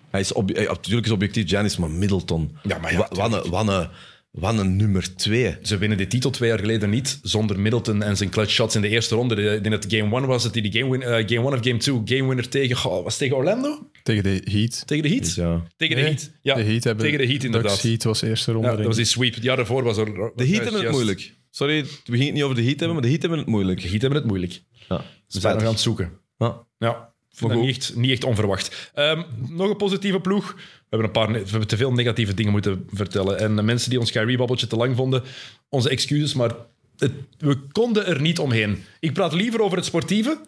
Hij 0.10 0.20
is 0.20 0.32
natuurlijk 0.34 1.06
is 1.06 1.12
objectief 1.12 1.50
Giannis, 1.50 1.78
maar 1.78 1.90
Middleton. 1.92 2.58
Ja, 2.64 2.78
maar 2.78 2.92
ja, 2.92 2.98
Wa- 2.98 3.10
wat, 3.30 3.46
een, 3.46 3.52
wat, 3.52 3.68
een, 3.68 3.90
wat 4.36 4.58
een 4.60 4.76
nummer 4.76 5.16
twee. 5.16 5.56
Ze 5.62 5.78
winnen 5.78 5.98
de 5.98 6.08
titel 6.08 6.30
twee 6.30 6.50
jaar 6.50 6.60
geleden 6.60 6.90
niet 6.90 7.20
zonder 7.22 7.60
Middleton 7.60 8.04
en 8.04 8.18
zijn 8.18 8.30
clutch 8.30 8.52
shots 8.52 8.76
in 8.76 8.82
de 8.82 8.88
eerste 8.88 9.16
ronde. 9.16 9.36
Ik 9.56 9.64
denk 9.64 9.82
dat 9.82 9.94
game 9.94 10.16
one 10.16 10.28
was 10.28 10.44
het, 10.44 10.54
die 10.54 10.72
game, 10.72 10.92
win, 10.92 11.02
eh, 11.02 11.28
game 11.28 11.48
one 11.48 11.58
of 11.58 11.64
game 11.64 11.78
two, 11.78 12.02
game 12.06 12.28
winner 12.28 12.50
tegen, 12.50 12.76
goh, 12.76 13.04
was 13.04 13.18
tegen 13.18 13.36
Orlando? 13.36 13.90
Tegen 14.04 14.24
de 14.24 14.42
Heat. 14.52 14.88
Tegen 14.88 15.04
de 15.04 15.10
Heat? 15.10 15.36
Ja. 15.36 15.64
Tegen 15.78 15.96
de 15.96 16.02
Nee, 16.02 16.12
Heat. 16.12 16.32
Ja, 16.42 16.56
de 16.56 16.64
Heat 16.64 16.84
hebben, 16.84 17.04
tegen 17.06 17.20
de 17.20 17.28
Heat 17.28 17.44
inderdaad. 17.44 17.72
Bucks 17.72 17.84
Heat 17.84 18.04
was 18.04 18.22
eerste 18.22 18.52
ronde. 18.52 18.68
Ja, 18.68 18.76
dat 18.76 18.86
was 18.86 18.96
die 18.96 19.06
sweep. 19.06 19.34
Het 19.34 19.44
jaar 19.44 19.56
daarvoor 19.56 19.84
was 19.84 19.98
er... 19.98 20.06
De 20.36 20.48
Heat 20.48 20.64
hebben 20.64 20.82
het 20.82 20.92
moeilijk. 20.92 21.34
Sorry, 21.50 21.82
we 21.84 21.90
gingen 22.06 22.26
het 22.26 22.34
niet 22.34 22.44
over 22.44 22.56
de 22.56 22.64
Heat 22.64 22.80
hebben, 22.80 22.94
maar 22.94 23.02
de 23.02 23.10
Heat 23.10 23.22
hebben 23.22 23.40
het 23.40 23.48
moeilijk. 23.48 23.82
De 23.82 23.88
Heat 23.88 24.02
hebben 24.02 24.20
het 24.20 24.28
moeilijk. 24.28 24.62
Ja, 24.90 25.04
Ze 25.28 25.40
zijn 25.40 25.54
nog 25.56 25.64
aan 25.64 25.72
het 25.72 25.80
zoeken. 25.80 26.12
Ja. 26.38 26.66
Ja, 26.78 27.14
dat 27.40 27.54
niet 27.56 27.76
echt, 27.76 27.96
niet 27.96 28.12
echt 28.12 28.24
onverwacht. 28.24 28.92
Ehm, 28.94 29.22
nog 29.50 29.70
een 29.70 29.76
positieve 29.76 30.20
ploeg. 30.20 30.56
Hebben, 31.00 31.06
een 31.22 31.26
paar, 31.34 31.44
we 31.44 31.50
hebben 31.50 31.68
te 31.68 31.78
veel 31.78 31.92
negatieve 31.92 32.34
dingen 32.34 32.52
moeten 32.52 32.88
vertellen. 32.94 33.40
En 33.40 33.56
de 33.56 33.62
mensen 33.62 33.90
die 33.90 34.00
ons 34.00 34.12
Kyrie-babbeltje 34.12 34.68
te 34.68 34.76
lang 34.76 34.96
vonden, 34.96 35.24
onze 35.70 35.90
excuses, 35.90 36.34
maar 36.34 36.52
het- 36.98 37.12
we 37.38 37.58
konden 37.72 38.06
er 38.06 38.22
niet 38.22 38.40
omheen. 38.40 38.84
Ik 39.00 39.14
praat 39.14 39.34
liever 39.34 39.62
over 39.62 39.78
het 39.78 39.86
sportieve, 39.86 40.42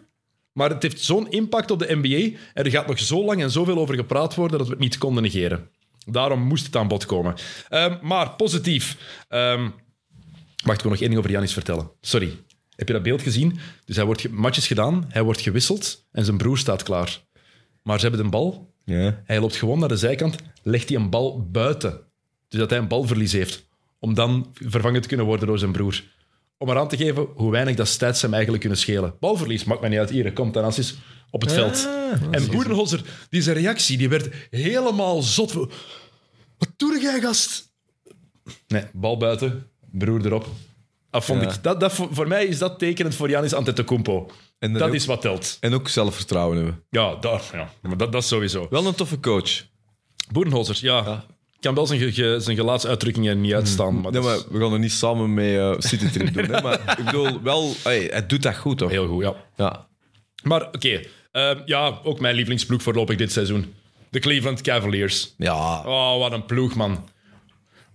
maar 0.52 0.70
het 0.70 0.82
heeft 0.82 1.00
zo'n 1.00 1.30
impact 1.30 1.70
op 1.70 1.78
de 1.78 1.96
NBA. 2.02 2.36
En 2.54 2.64
er 2.64 2.70
gaat 2.70 2.86
nog 2.86 2.98
zo 2.98 3.24
lang 3.24 3.42
en 3.42 3.50
zoveel 3.50 3.78
over 3.78 3.94
gepraat 3.94 4.34
worden 4.34 4.58
dat 4.58 4.66
we 4.66 4.72
het 4.72 4.82
niet 4.82 4.98
konden 4.98 5.22
negeren. 5.22 5.68
Daarom 6.06 6.40
moest 6.40 6.66
het 6.66 6.76
aan 6.76 6.88
bod 6.88 7.06
komen. 7.06 7.34
Ehm, 7.68 7.96
maar 8.02 8.30
positief. 8.30 8.96
Ehm, 9.28 9.68
wacht, 10.64 10.78
ik 10.78 10.90
nog 10.90 10.98
één 11.00 11.08
ding 11.08 11.18
over 11.18 11.30
Janis 11.30 11.52
vertellen. 11.52 11.90
Sorry. 12.00 12.36
Heb 12.76 12.86
je 12.86 12.92
dat 12.94 13.02
beeld 13.02 13.22
gezien? 13.22 13.58
Dus 13.84 13.96
hij 13.96 14.04
wordt 14.04 14.30
matches 14.30 14.66
gedaan, 14.66 15.04
hij 15.08 15.22
wordt 15.22 15.40
gewisseld 15.40 16.06
en 16.12 16.24
zijn 16.24 16.36
broer 16.36 16.58
staat 16.58 16.82
klaar. 16.82 17.20
Maar 17.82 18.00
ze 18.00 18.06
hebben 18.06 18.24
de 18.24 18.30
bal. 18.30 18.74
Ja. 18.88 19.22
Hij 19.24 19.40
loopt 19.40 19.56
gewoon 19.56 19.78
naar 19.78 19.88
de 19.88 19.96
zijkant, 19.96 20.36
legt 20.62 20.88
hij 20.88 20.98
een 20.98 21.10
bal 21.10 21.48
buiten. 21.50 22.00
Dus 22.48 22.60
dat 22.60 22.70
hij 22.70 22.78
een 22.78 22.88
balverlies 22.88 23.32
heeft. 23.32 23.66
Om 23.98 24.14
dan 24.14 24.46
vervangen 24.52 25.02
te 25.02 25.08
kunnen 25.08 25.26
worden 25.26 25.46
door 25.46 25.58
zijn 25.58 25.72
broer. 25.72 26.04
Om 26.58 26.68
eraan 26.68 26.88
te 26.88 26.96
geven 26.96 27.26
hoe 27.34 27.50
weinig 27.50 27.76
dat 27.76 27.88
stats 27.88 28.22
hem 28.22 28.32
eigenlijk 28.32 28.60
kunnen 28.60 28.78
schelen. 28.78 29.14
Balverlies, 29.20 29.64
maakt 29.64 29.80
mij 29.80 29.88
niet 29.90 29.98
uit. 29.98 30.10
Hier, 30.10 30.32
komt 30.32 30.54
dan 30.54 30.64
als 30.64 30.78
is 30.78 30.98
op 31.30 31.40
het 31.40 31.52
veld. 31.52 31.88
En 32.30 32.50
Boerenholzer, 32.50 33.02
die 33.30 33.42
zijn 33.42 33.56
reactie, 33.56 33.98
die 33.98 34.08
werd 34.08 34.28
helemaal 34.50 35.22
zot. 35.22 35.52
Wat 35.52 36.72
doe 36.76 37.00
jij, 37.00 37.20
gast? 37.20 37.72
Nee, 38.68 38.84
bal 38.92 39.16
buiten, 39.16 39.66
broer 39.90 40.26
erop. 40.26 40.46
Dat 41.10 41.24
vond 41.24 41.42
Ja. 41.42 41.48
ik, 41.48 41.62
dat, 41.62 41.80
dat, 41.80 41.92
voor 41.92 42.08
voor 42.10 42.28
mij 42.28 42.44
is 42.44 42.58
dat 42.58 42.78
tekenend 42.78 43.14
voor 43.14 43.30
Janis 43.30 43.52
Antetokounmpo. 43.54 44.30
En 44.58 44.72
Dat 44.72 44.82
ook- 44.82 44.94
is 44.94 45.06
wat 45.06 45.20
telt. 45.20 45.56
En 45.60 45.74
ook 45.74 45.88
zelfvertrouwen 45.88 46.56
hebben. 46.56 46.82
Ja, 46.90 47.14
daar, 47.14 47.42
ja. 47.52 47.70
Maar 47.82 47.96
dat, 47.96 48.12
dat 48.12 48.22
is 48.22 48.28
sowieso. 48.28 48.66
Wel 48.70 48.86
een 48.86 48.94
toffe 48.94 49.20
coach. 49.20 49.64
Boerenholzers, 50.32 50.80
ja. 50.80 51.24
Kan 51.60 51.74
wel 51.74 51.86
zijn, 51.86 52.12
ge- 52.12 52.36
zijn 52.40 52.56
gelaatsuitdrukkingen 52.56 53.40
niet 53.40 53.52
uitstaan. 53.54 54.00
Maar 54.00 54.12
Nee, 54.12 54.20
maar 54.20 54.38
we 54.50 54.58
gaan 54.60 54.72
er 54.72 54.78
niet 54.78 54.92
samen 54.92 55.34
mee 55.34 55.58
eh 55.58 55.74
Citytrip 55.78 56.34
doen. 56.34 56.44
Hè? 56.50 56.60
Maar 56.66 56.94
ik 56.98 57.04
bedoel, 57.04 57.42
wel, 57.42 57.72
hey, 57.82 57.98
hij 58.10 58.26
doet 58.26 58.42
dat 58.42 58.56
goed, 58.56 58.78
toch? 58.78 58.90
heel 58.90 59.08
goed, 59.08 59.22
ja. 59.22 59.34
Ja. 59.56 59.86
Maar 60.42 60.66
oké, 60.66 61.00
ehm, 61.32 61.60
ja, 61.64 62.00
ook 62.04 62.20
mijn 62.20 62.34
lievelingsploeg 62.34 62.82
voorlopig 62.82 63.16
dit 63.16 63.32
seizoen. 63.32 63.74
De 64.10 64.18
Cleveland 64.18 64.60
Cavaliers. 64.60 65.34
Ja, 65.38 65.82
Oh, 65.86 66.18
wat 66.18 66.32
een 66.32 66.44
ploeg, 66.46 66.74
man. 66.74 67.08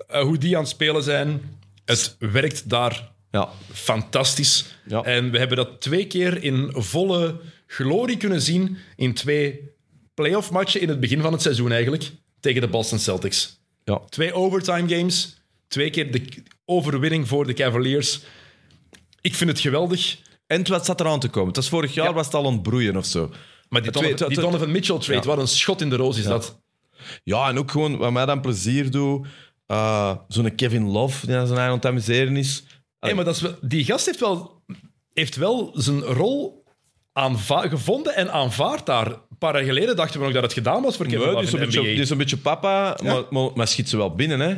Eh, 0.08 0.22
hoe 0.22 0.38
die 0.38 0.56
aan 0.56 0.62
het 0.62 0.72
spelen 0.72 1.04
zijn, 1.04 1.53
het 1.86 2.16
werkt 2.20 2.70
daar 2.70 3.12
ja. 3.32 3.50
fantastisch. 3.72 4.66
Ja. 4.86 5.02
En 5.02 5.32
we 5.32 5.38
hebben 5.38 5.58
dat 5.58 5.82
twee 5.82 6.08
keer 6.08 6.44
in 6.44 6.72
volle 6.76 7.40
glorie 7.68 8.18
kunnen 8.18 8.42
zien 8.42 8.78
in 8.96 9.14
twee 9.14 9.72
playoff 10.14 10.52
matchen 10.52 10.82
in 10.82 10.90
het 10.90 11.00
begin 11.00 11.22
van 11.22 11.32
het 11.32 11.42
seizoen 11.42 11.72
eigenlijk, 11.72 12.12
tegen 12.40 12.62
de 12.62 12.68
Boston 12.68 13.00
Celtics. 13.00 13.60
ja. 13.84 14.02
Twee 14.10 14.34
overtime 14.34 14.96
games, 14.98 15.38
twee 15.68 15.90
keer 15.90 16.12
de 16.12 16.24
overwinning 16.66 17.28
voor 17.28 17.46
de 17.46 17.54
Cavaliers. 17.54 18.20
Ik 19.22 19.36
vind 19.36 19.50
het 19.50 19.60
geweldig. 19.60 20.18
En 20.48 20.60
het 20.60 20.68
wat 20.68 20.86
zat 20.86 21.00
eraan 21.00 21.20
te 21.20 21.30
komen. 21.30 21.48
Het 21.48 21.56
was 21.56 21.70
vorig 21.70 21.94
jaar 21.94 22.08
Ja. 22.08 22.14
was 22.14 22.26
het 22.26 22.36
al 22.36 22.44
ontbroeien 22.44 22.98
of 22.98 23.06
zo. 23.06 23.32
Maar 23.70 23.82
die, 23.82 23.92
Donovan, 23.92 24.28
die 24.28 24.40
Donovan 24.40 24.72
Mitchell 24.72 25.00
trade, 25.00 25.28
wat 25.28 25.38
een 25.38 25.48
schot 25.48 25.82
in 25.82 25.90
de 25.90 25.96
roos 25.96 26.18
is 26.18 26.24
dat. 26.24 26.60
Ja, 27.24 27.50
en 27.50 27.58
ook 27.58 27.72
gewoon 27.72 27.98
wat 27.98 28.12
mij 28.12 28.26
dan 28.26 28.42
plezier 28.42 28.92
doet. 28.92 29.28
Eh, 29.74 30.16
Zo'n 30.28 30.56
Kevin 30.56 30.88
Love, 30.92 31.26
die 31.26 31.36
aan 31.36 31.48
zijn 31.48 31.60
eigen 31.60 31.74
aan 31.76 31.80
het 31.82 31.86
amuseren 31.92 32.38
is. 32.38 32.64
Hey, 33.00 33.14
maar 33.14 33.26
dat 33.26 33.36
is 33.36 33.42
wel, 33.42 33.56
die 33.62 33.84
gast 33.86 34.06
heeft 34.06 34.20
wel, 34.20 34.62
heeft 35.14 35.36
wel 35.36 35.72
zijn 35.74 36.00
rol 36.02 36.64
aanva- 37.14 37.68
gevonden 37.68 38.16
en 38.16 38.32
aanvaard 38.32 38.86
daar. 38.86 39.08
Een 39.08 39.38
paar 39.40 39.56
jaar 39.56 39.64
geleden 39.64 39.96
dachten 39.96 40.20
we 40.20 40.26
nog 40.26 40.34
dat 40.34 40.44
het 40.44 40.54
gedaan 40.54 40.82
was 40.82 40.96
voor 40.96 41.06
Kevin 41.06 41.20
Ja, 41.20 41.26
die, 41.26 41.34
Love 41.36 41.46
is 41.48 41.54
in 41.54 41.60
een 41.60 41.66
de 41.66 41.66
beetje, 41.72 41.82
NBA. 41.82 41.94
die 41.94 42.02
is 42.02 42.10
een 42.10 42.18
beetje 42.18 42.38
papa, 42.38 42.98
maar, 43.04 43.22
maar, 43.30 43.50
maar 43.56 43.68
schiet 43.68 43.90
ze 43.90 43.98
wel 43.98 44.16
binnen. 44.16 44.40
Hè. 44.40 44.56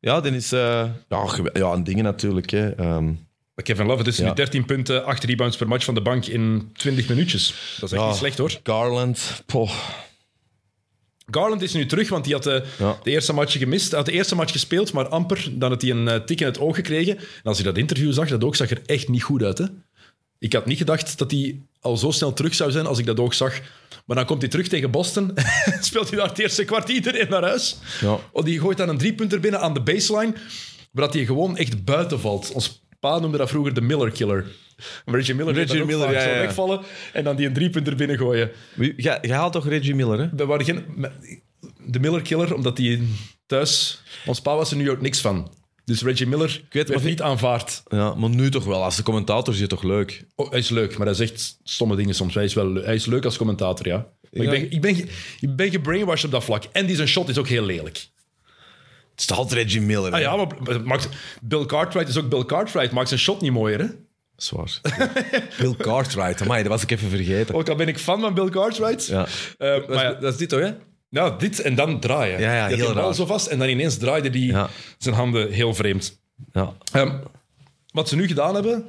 Ja, 0.00 0.20
dan 0.20 0.34
is... 0.34 0.52
eh, 0.52 0.84
ja, 1.08 1.26
ja, 1.52 1.72
en 1.72 1.84
dingen 1.84 2.04
natuurlijk. 2.04 2.50
Hè. 2.50 2.70
Ehm, 2.74 3.12
Kevin 3.54 3.86
Love, 3.86 3.98
het 3.98 4.06
is 4.06 4.16
Ja. 4.16 4.24
nu 4.28 4.34
13 4.34 4.64
punten, 4.64 5.04
8 5.04 5.24
rebounds 5.24 5.56
per 5.56 5.68
match 5.68 5.84
van 5.84 5.94
de 5.94 6.00
bank 6.02 6.26
in 6.26 6.70
20 6.72 7.08
minuutjes. 7.08 7.46
Dat 7.80 7.88
is 7.90 7.92
echt 7.96 8.02
Ja. 8.04 8.08
niet 8.08 8.18
slecht 8.18 8.38
hoor. 8.38 8.60
Garland, 8.62 9.42
poh. 9.46 9.70
Garland 11.30 11.62
is 11.62 11.72
nu 11.72 11.86
terug, 11.86 12.08
want 12.08 12.24
hij 12.24 12.34
had 12.34 12.42
de, 12.42 12.64
Ja. 12.78 12.98
de 13.02 13.10
eerste 13.10 13.32
match 13.32 13.58
gemist. 13.58 13.88
Hij 13.88 13.96
had 13.98 14.06
de 14.06 14.12
eerste 14.12 14.34
match 14.34 14.52
gespeeld, 14.52 14.92
maar 14.92 15.08
amper. 15.08 15.48
Dan 15.52 15.70
had 15.70 15.82
hij 15.82 15.90
een 15.90 16.08
eh, 16.08 16.20
tik 16.20 16.40
in 16.40 16.46
het 16.46 16.58
oog 16.60 16.74
gekregen. 16.76 17.16
En 17.18 17.24
als 17.42 17.58
je 17.58 17.64
dat 17.64 17.76
interview 17.78 18.12
zag, 18.12 18.28
dat 18.28 18.44
oog 18.44 18.56
zag 18.56 18.70
er 18.70 18.82
echt 18.86 19.08
niet 19.08 19.22
goed 19.22 19.42
uit. 19.42 19.58
Hè? 19.58 19.64
Ik 20.38 20.52
had 20.52 20.66
niet 20.66 20.78
gedacht 20.78 21.18
dat 21.18 21.30
hij 21.30 21.60
al 21.80 21.96
zo 21.96 22.10
snel 22.10 22.32
terug 22.32 22.54
zou 22.54 22.70
zijn 22.70 22.86
als 22.86 22.98
ik 22.98 23.06
dat 23.06 23.20
oog 23.20 23.34
zag. 23.34 23.60
Maar 24.06 24.16
dan 24.16 24.26
komt 24.26 24.40
hij 24.40 24.50
terug 24.50 24.68
tegen 24.68 24.90
Boston. 24.90 25.34
speelt 25.80 26.08
hij 26.08 26.18
daar 26.18 26.28
het 26.28 26.38
eerste 26.38 26.64
kwartier 26.64 26.94
iedereen 26.94 27.26
naar 27.30 27.42
huis. 27.42 27.76
Ja. 28.00 28.18
Oh, 28.32 28.44
die 28.44 28.60
gooit 28.60 28.76
dan 28.78 28.88
een 28.88 28.98
driepunter 28.98 29.40
binnen 29.40 29.60
aan 29.60 29.74
de 29.74 29.80
baseline, 29.82 30.32
maar 30.92 31.04
dat 31.04 31.14
hij 31.14 31.24
gewoon 31.24 31.56
echt 31.56 31.84
buiten 31.84 32.20
valt. 32.20 32.52
Ons 32.52 32.79
pa 33.00 33.18
noemde 33.18 33.38
dat 33.38 33.48
vroeger 33.48 33.74
de 33.74 33.80
Miller 33.80 34.10
Killer. 34.10 34.46
Reggie 35.04 35.34
Miller 35.34 35.54
Reggie 35.54 35.78
dat 35.78 35.86
Miller, 35.86 36.12
ja, 36.12 36.20
zo 36.22 36.28
ja. 36.28 36.38
wegvallen 36.38 36.80
en 37.12 37.24
dan 37.24 37.36
die 37.36 37.46
een 37.46 37.52
driepunter 37.52 37.96
binnengooien. 37.96 38.50
Jij 38.96 39.18
jij 39.22 39.36
haalt 39.36 39.52
toch 39.52 39.68
Reggie 39.68 39.94
Miller, 39.94 40.18
hè? 40.18 40.28
We 40.36 40.46
waren 40.46 40.64
geen, 40.64 40.84
de 41.86 42.00
Miller 42.00 42.22
Killer, 42.22 42.54
omdat 42.54 42.78
hij 42.78 43.00
thuis... 43.46 44.02
Ons 44.26 44.40
pa 44.40 44.56
was 44.56 44.70
er 44.70 44.76
nu 44.76 44.90
ook 44.90 45.00
niks 45.00 45.20
van. 45.20 45.52
Dus 45.84 46.02
Reggie 46.02 46.26
Miller 46.26 46.62
weet, 46.70 46.88
werd 46.88 47.00
maar- 47.00 47.10
niet 47.10 47.22
aanvaard. 47.22 47.82
Ja, 47.88 48.14
maar 48.14 48.30
nu 48.30 48.50
toch 48.50 48.64
wel. 48.64 48.84
Als 48.84 48.96
de 48.96 49.02
commentator 49.02 49.54
is 49.54 49.60
het 49.60 49.68
toch 49.70 49.82
leuk? 49.82 50.24
Oh, 50.34 50.50
hij 50.50 50.58
is 50.58 50.68
leuk, 50.68 50.96
maar 50.96 51.06
hij 51.06 51.16
zegt 51.16 51.58
stomme 51.64 51.96
dingen 51.96 52.14
soms. 52.14 52.34
Hij 52.34 52.44
is, 52.44 52.54
wel, 52.54 52.74
hij 52.74 52.94
is 52.94 53.06
leuk 53.06 53.24
als 53.24 53.36
commentator, 53.36 53.86
ja. 53.86 54.06
Maar 54.32 54.44
Ja. 54.44 54.52
ik, 54.52 54.60
ben, 54.60 54.70
ik, 54.70 54.80
ben, 54.80 55.08
ik 55.40 55.56
ben 55.56 55.70
gebrainwashed 55.70 56.24
op 56.24 56.30
dat 56.30 56.44
vlak. 56.44 56.64
En 56.72 56.86
die 56.86 56.96
zijn 56.96 57.08
shot 57.08 57.28
is 57.28 57.38
ook 57.38 57.48
heel 57.48 57.64
lelijk. 57.64 58.08
Het 59.20 59.30
is 59.30 59.36
toch 59.36 59.44
altijd 59.44 59.62
Reggie 59.62 59.80
Miller, 59.80 60.10
hè? 60.12 60.16
Ah 60.16 60.22
ja, 60.22 60.36
maar 60.36 60.80
maakt, 60.84 61.08
Bill 61.42 61.66
Cartwright 61.66 62.08
is 62.10 62.16
ook 62.18 62.28
Bill 62.28 62.44
Cartwright. 62.44 62.92
Maakt 62.92 63.08
zijn 63.08 63.20
shot 63.20 63.40
niet 63.40 63.52
mooier, 63.52 63.78
hè? 63.80 63.86
Zwaar. 64.36 64.80
Bill 65.60 65.74
Cartwright, 65.78 66.40
amai, 66.42 66.62
dat 66.62 66.72
was 66.72 66.82
ik 66.82 66.90
even 66.90 67.08
vergeten. 67.10 67.54
Ook 67.54 67.68
al 67.68 67.74
ben 67.74 67.88
ik 67.88 67.98
fan 67.98 68.20
van 68.20 68.34
Bill 68.34 68.48
Cartwright. 68.48 69.06
Ja. 69.06 69.26
Eh, 69.58 69.68
Dat, 69.68 69.88
maar 69.88 70.04
ja, 70.04 70.12
dat 70.14 70.32
is 70.32 70.38
dit 70.38 70.48
toch, 70.48 70.60
hè? 70.60 70.70
nou, 71.08 71.38
dit 71.38 71.60
en 71.60 71.74
dan 71.74 72.00
draaien. 72.00 72.40
Ja, 72.40 72.54
ja, 72.54 72.54
Die 72.54 72.60
had 72.60 72.68
heel 72.76 72.86
die 72.86 72.94
bal 72.94 73.04
raar. 73.04 73.14
zo 73.14 73.26
vast 73.26 73.46
en 73.46 73.58
dan 73.58 73.68
ineens 73.68 73.96
draaide 73.98 74.28
hij 74.28 74.38
Ja. 74.38 74.68
zijn 74.98 75.14
handen 75.14 75.50
heel 75.52 75.74
vreemd. 75.74 76.20
Ja. 76.52 76.74
Ehm, 76.92 77.18
wat 77.92 78.08
ze 78.08 78.16
nu 78.16 78.26
gedaan 78.26 78.54
hebben, 78.54 78.88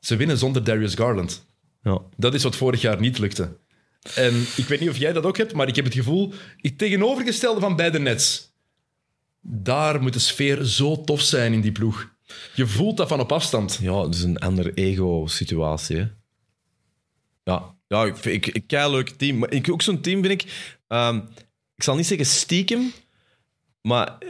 ze 0.00 0.16
winnen 0.16 0.38
zonder 0.38 0.64
Darius 0.64 0.94
Garland. 0.94 1.46
ja. 1.82 2.00
Dat 2.16 2.34
is 2.34 2.42
wat 2.42 2.56
vorig 2.56 2.80
jaar 2.80 3.00
niet 3.00 3.18
lukte. 3.18 3.56
En 4.14 4.46
ik 4.56 4.64
weet 4.68 4.80
niet 4.80 4.88
of 4.88 4.96
jij 4.96 5.12
dat 5.12 5.24
ook 5.24 5.36
hebt, 5.36 5.52
maar 5.52 5.68
ik 5.68 5.76
heb 5.76 5.84
het 5.84 5.94
gevoel, 5.94 6.32
het 6.56 6.78
tegenovergestelde 6.78 7.60
van 7.60 7.76
beide 7.76 7.98
Nets. 7.98 8.45
Daar 9.48 10.02
moet 10.02 10.12
de 10.12 10.18
sfeer 10.18 10.64
zo 10.64 11.04
tof 11.04 11.20
zijn 11.20 11.52
in 11.52 11.60
die 11.60 11.72
ploeg. 11.72 12.14
Je 12.54 12.66
voelt 12.66 12.96
dat 12.96 13.08
van 13.08 13.20
op 13.20 13.32
afstand. 13.32 13.78
Ja, 13.80 14.02
het 14.02 14.14
is 14.14 14.22
een 14.22 14.38
andere 14.38 14.74
ego-situatie? 14.74 16.08
Ja. 17.44 17.74
Ja, 17.88 18.04
ik, 18.04 18.24
ik, 18.24 18.46
ik 18.46 18.70
leuk 18.70 19.08
team. 19.08 19.38
Maar 19.38 19.52
ik, 19.52 19.70
ook 19.70 19.82
zo'n 19.82 20.00
team 20.00 20.24
vind 20.24 20.42
ik... 20.42 20.74
ehm, 20.88 21.16
ik 21.74 21.82
zal 21.82 21.96
niet 21.96 22.06
zeggen 22.06 22.26
stiekem, 22.26 22.92
maar 23.80 24.18
eh, 24.18 24.28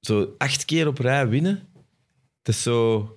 zo 0.00 0.34
acht 0.38 0.64
keer 0.64 0.86
op 0.86 0.98
rij 0.98 1.28
winnen. 1.28 1.68
Het 2.42 2.54
is 2.54 2.62
zo... 2.62 3.15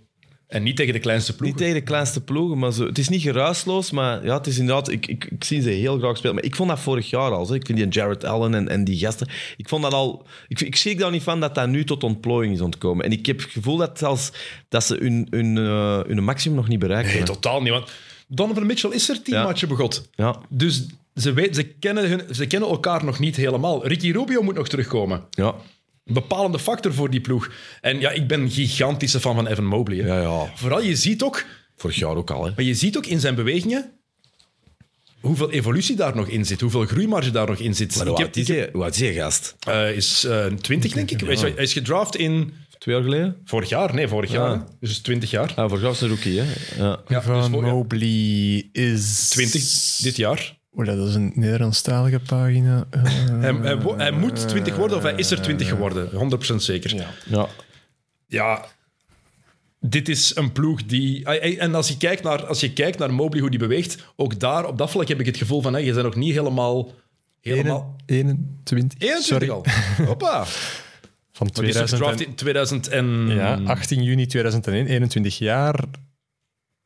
En 0.50 0.64
niet 0.64 0.76
tegen 0.76 0.94
de 0.94 1.00
kleinste 1.00 1.36
ploeg. 1.36 1.50
Niet 1.50 1.58
tegen 1.58 1.74
de 1.74 1.82
kleinste 1.82 2.22
ploegen, 2.22 2.58
maar 2.58 2.72
zo, 2.74 2.86
het 2.86 2.98
is 2.98 3.10
niet 3.10 3.22
geruisloos, 3.22 3.92
maar 3.92 4.26
ja, 4.26 4.38
het 4.38 4.48
is 4.48 4.58
inderdaad... 4.58 4.90
Ik, 4.92 5.08
ik, 5.08 5.26
ik 5.26 5.44
zie 5.44 5.62
ze 5.62 5.70
heel 5.70 5.98
graag 5.98 6.18
spelen. 6.18 6.36
Maar 6.36 6.44
ik 6.44 6.56
vond 6.56 6.70
dat 6.70 6.80
vorig 6.80 7.10
jaar 7.10 7.32
al. 7.32 7.46
Zo. 7.46 7.54
Ik 7.54 7.66
vind 7.66 7.78
die 7.78 7.88
Jared 7.88 8.24
Allen 8.26 8.54
en, 8.54 8.68
en 8.70 8.84
die 8.84 8.98
gasten... 9.00 9.28
Ik 9.58 9.70
vond 9.70 9.84
dat 9.84 9.94
al... 9.94 10.26
Ik, 10.48 10.62
ik 10.62 10.76
zie 10.76 10.96
daar 10.96 11.12
niet 11.12 11.24
van 11.24 11.40
dat 11.40 11.56
dat 11.56 11.68
nu 11.68 11.84
tot 11.84 12.04
ontplooiing 12.04 12.54
is 12.56 12.62
ontkomen. 12.62 13.06
En 13.06 13.12
ik 13.12 13.26
heb 13.26 13.42
het 13.42 13.52
gevoel 13.52 13.78
dat, 13.78 13.98
zelfs, 13.98 14.32
dat 14.70 14.84
ze 14.84 14.96
hun, 15.00 15.28
hun, 15.30 15.58
eh, 15.58 16.00
hun 16.08 16.24
maximum 16.24 16.58
nog 16.58 16.68
niet 16.68 16.80
bereikt 16.80 17.14
Nee, 17.14 17.24
totaal 17.24 17.62
niet. 17.62 17.72
Want 17.72 17.92
Donovan 18.28 18.66
Mitchell 18.66 18.92
is 18.92 19.10
er 19.10 19.22
tien 19.22 19.34
Ja. 19.34 19.44
matchen 19.44 19.68
begot. 19.68 20.10
Ja, 20.16 20.36
Dus 20.50 20.86
ze, 21.16 21.34
weet, 21.34 21.56
ze, 21.56 21.64
kennen 21.64 22.10
hun, 22.10 22.22
ze 22.36 22.46
kennen 22.48 22.70
elkaar 22.70 23.06
nog 23.06 23.20
niet 23.20 23.36
helemaal. 23.36 23.88
Ricky 23.88 24.12
Rubio 24.12 24.42
moet 24.42 24.56
nog 24.56 24.68
terugkomen. 24.68 25.24
ja. 25.30 25.56
Een 26.10 26.16
bepalende 26.16 26.60
factor 26.60 26.94
voor 26.94 27.10
die 27.10 27.22
ploeg. 27.22 27.52
En 27.82 28.00
ja, 28.00 28.10
ik 28.12 28.28
ben 28.28 28.42
een 28.42 28.52
gigantische 28.52 29.20
fan 29.20 29.36
van 29.36 29.48
Evan 29.48 29.66
Mobley. 29.66 29.98
hè. 29.98 30.08
Ja, 30.08 30.22
ja. 30.22 30.52
Vooral, 30.56 30.82
je 30.82 30.96
ziet 30.96 31.24
ook... 31.24 31.46
Vorig 31.76 31.96
jaar 31.96 32.16
ook 32.16 32.32
al, 32.32 32.46
hè. 32.46 32.52
Maar 32.56 32.66
je 32.66 32.74
ziet 32.74 32.98
ook 32.98 33.06
in 33.06 33.20
zijn 33.20 33.36
bewegingen 33.36 33.92
hoeveel 35.22 35.52
evolutie 35.52 35.96
daar 35.96 36.16
nog 36.16 36.28
in 36.28 36.46
zit, 36.46 36.62
hoeveel 36.62 36.86
groeimarge 36.86 37.32
daar 37.32 37.48
nog 37.48 37.58
in 37.60 37.76
zit. 37.76 37.96
Maar 37.96 38.02
Ik 38.06 38.08
hoe 38.12 38.18
heb- 38.18 38.26
oud 38.28 38.36
is 38.38 38.48
hij? 38.48 38.70
Hoe 38.74 38.84
oud 38.84 38.94
is 38.94 39.00
hij, 39.00 39.14
gast? 39.14 39.56
eh, 39.60 39.92
is 39.96 40.24
eh 40.24 40.46
20, 40.46 40.92
denk 40.94 41.12
ik. 41.12 41.20
Hij 41.20 41.34
is- 41.34 41.42
Hij 41.42 41.52
is 41.56 41.74
gedraft 41.74 42.16
in 42.16 42.54
Twee 42.78 42.96
jaar 42.96 43.04
geleden? 43.04 43.38
vorig 43.46 43.70
jaar. 43.70 43.94
Nee, 43.94 44.08
vorig 44.08 44.32
jaar. 44.32 44.64
Dus 44.80 45.00
20 45.00 45.30
jaar. 45.32 45.50
Ah, 45.56 45.68
vorig 45.68 45.80
jaar 45.82 45.90
was 45.90 46.02
een 46.02 46.08
rookie, 46.10 46.40
hè. 46.40 46.46
Ja. 46.78 47.00
Ja, 47.08 47.16
dus 47.20 47.24
Van 47.26 47.52
voor- 47.52 47.66
ja, 47.66 47.72
Mobley 47.72 48.70
is... 48.72 49.30
20 49.30 49.98
dit 50.02 50.16
jaar. 50.16 50.58
Oeh, 50.80 50.88
dat 50.88 51.08
is 51.08 51.16
een 51.16 51.32
Nederlandstalige 51.36 52.20
pagina. 52.20 52.88
Eh, 52.90 53.04
Hij, 53.44 53.54
hij, 53.54 53.80
wo- 53.80 53.98
hij 53.98 54.12
moet 54.12 54.48
20 54.48 54.76
worden 54.76 54.98
of 54.98 55.04
hij 55.04 55.14
is 55.16 55.32
er 55.32 55.42
20 55.42 55.68
geworden. 55.68 56.10
100% 56.54 56.56
zeker. 56.56 56.96
ja. 56.96 57.08
ja. 57.26 57.48
Ja, 58.28 58.66
dit 59.80 60.10
is 60.10 60.36
een 60.36 60.52
ploeg 60.52 60.84
die... 60.86 61.26
En 61.58 61.76
als 61.76 61.88
je 61.88 61.98
kijkt 61.98 62.24
naar, 62.24 62.46
als 62.46 62.60
je 62.60 62.74
kijkt 62.74 62.98
naar 63.00 63.14
Mobley, 63.14 63.42
hoe 63.42 63.50
die 63.50 63.60
beweegt, 63.60 63.98
ook 64.16 64.40
daar, 64.40 64.66
op 64.66 64.78
dat 64.78 64.92
vlak 64.92 65.08
heb 65.08 65.20
ik 65.20 65.26
het 65.26 65.38
gevoel 65.38 65.62
van, 65.62 65.74
hè, 65.74 65.80
je 65.80 65.92
bent 65.94 66.06
nog 66.06 66.16
niet 66.16 66.34
helemaal... 66.34 66.92
helemaal 67.42 67.96
21. 68.06 69.00
21 69.00 69.26
Sorry. 69.26 69.50
al. 69.50 69.66
Hoppa. 70.06 70.46
Van 71.32 71.50
Maar 71.54 71.64
die 71.64 71.74
is 71.74 71.90
2000 71.90 71.90
gedraft 71.90 72.22
in 72.22 72.36
2000 72.36 72.88
en... 72.88 73.28
ja, 73.28 73.60
18 73.66 74.04
juni 74.04 74.26
2001, 74.26 74.88
21 74.88 75.38
jaar. 75.38 75.84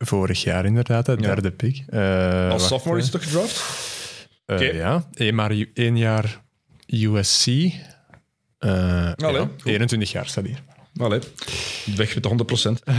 Vorig 0.05 0.43
jaar 0.43 0.65
inderdaad, 0.65 1.07
het 1.07 1.19
derde 1.21 1.51
pick. 1.51 1.83
Eh, 1.89 2.49
Als 2.49 2.67
sophomore 2.67 2.99
is 2.99 3.03
het 3.03 3.13
toch 3.13 3.23
gedraft? 3.23 3.63
Eh, 4.45 4.55
Oké. 4.55 4.65
Ja, 4.65 5.07
één, 5.13 5.35
maar 5.35 5.51
één 5.73 5.97
jaar 5.97 6.41
USC. 6.87 7.47
Eh, 7.47 7.71
Allee, 9.15 9.33
ja, 9.33 9.39
goed. 9.39 9.65
21 9.65 10.11
jaar 10.11 10.25
staat 10.25 10.45
hier. 10.45 10.63
Allee, 10.97 11.19
weg 11.95 12.13
met 12.13 12.23
de 12.23 12.29
100 12.29 12.81
Eh, 12.83 12.93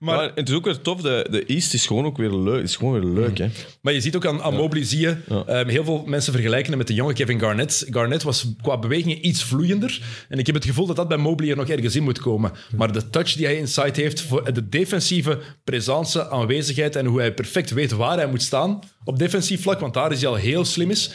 maar, 0.00 0.16
Maar 0.16 0.32
het 0.34 0.48
is 0.48 0.54
ook 0.54 0.64
weer 0.64 0.80
tof, 0.80 1.00
de, 1.00 1.26
de 1.30 1.44
East 1.44 1.74
is 1.74 1.86
gewoon 1.86 2.04
ook 2.04 2.16
weer 2.16 2.30
leuk. 2.30 2.62
is 2.62 2.76
gewoon 2.76 3.00
weer 3.00 3.10
leuk, 3.10 3.38
hè. 3.38 3.48
maar 3.82 3.92
je 3.92 4.00
ziet 4.00 4.16
ook 4.16 4.26
aan, 4.26 4.42
aan 4.42 4.54
Mobley, 4.54 4.84
zie 4.84 5.00
je, 5.00 5.16
ehm, 5.46 5.68
heel 5.68 5.84
veel 5.84 6.04
mensen 6.06 6.32
vergelijken 6.32 6.68
hem 6.68 6.78
met 6.78 6.86
de 6.86 6.94
jonge 6.94 7.12
Kevin 7.12 7.40
Garnett. 7.40 7.86
Garnett 7.90 8.22
was 8.22 8.46
qua 8.62 8.78
bewegingen 8.78 9.26
iets 9.26 9.42
vloeiender. 9.42 10.02
En 10.28 10.38
ik 10.38 10.46
heb 10.46 10.54
het 10.54 10.64
gevoel 10.64 10.86
dat 10.86 10.96
dat 10.96 11.08
bij 11.08 11.16
Mobley 11.16 11.50
er 11.50 11.56
nog 11.56 11.68
ergens 11.68 11.96
in 11.96 12.02
moet 12.02 12.18
komen. 12.18 12.52
Maar 12.76 12.92
de 12.92 13.10
touch 13.10 13.32
die 13.32 13.46
hij 13.46 13.56
inside 13.56 14.00
heeft, 14.00 14.20
voor 14.20 14.52
de 14.52 14.68
defensieve 14.68 15.38
presence, 15.64 16.30
aanwezigheid 16.30 16.96
en 16.96 17.06
hoe 17.06 17.18
hij 17.18 17.34
perfect 17.34 17.70
weet 17.70 17.90
waar 17.90 18.16
hij 18.16 18.28
moet 18.28 18.42
staan 18.42 18.80
op 19.04 19.18
defensief 19.18 19.62
vlak, 19.62 19.80
want 19.80 19.94
daar 19.94 20.12
is 20.12 20.20
hij 20.20 20.28
al 20.28 20.34
heel 20.36 20.64
slim 20.64 20.90
is. 20.90 21.10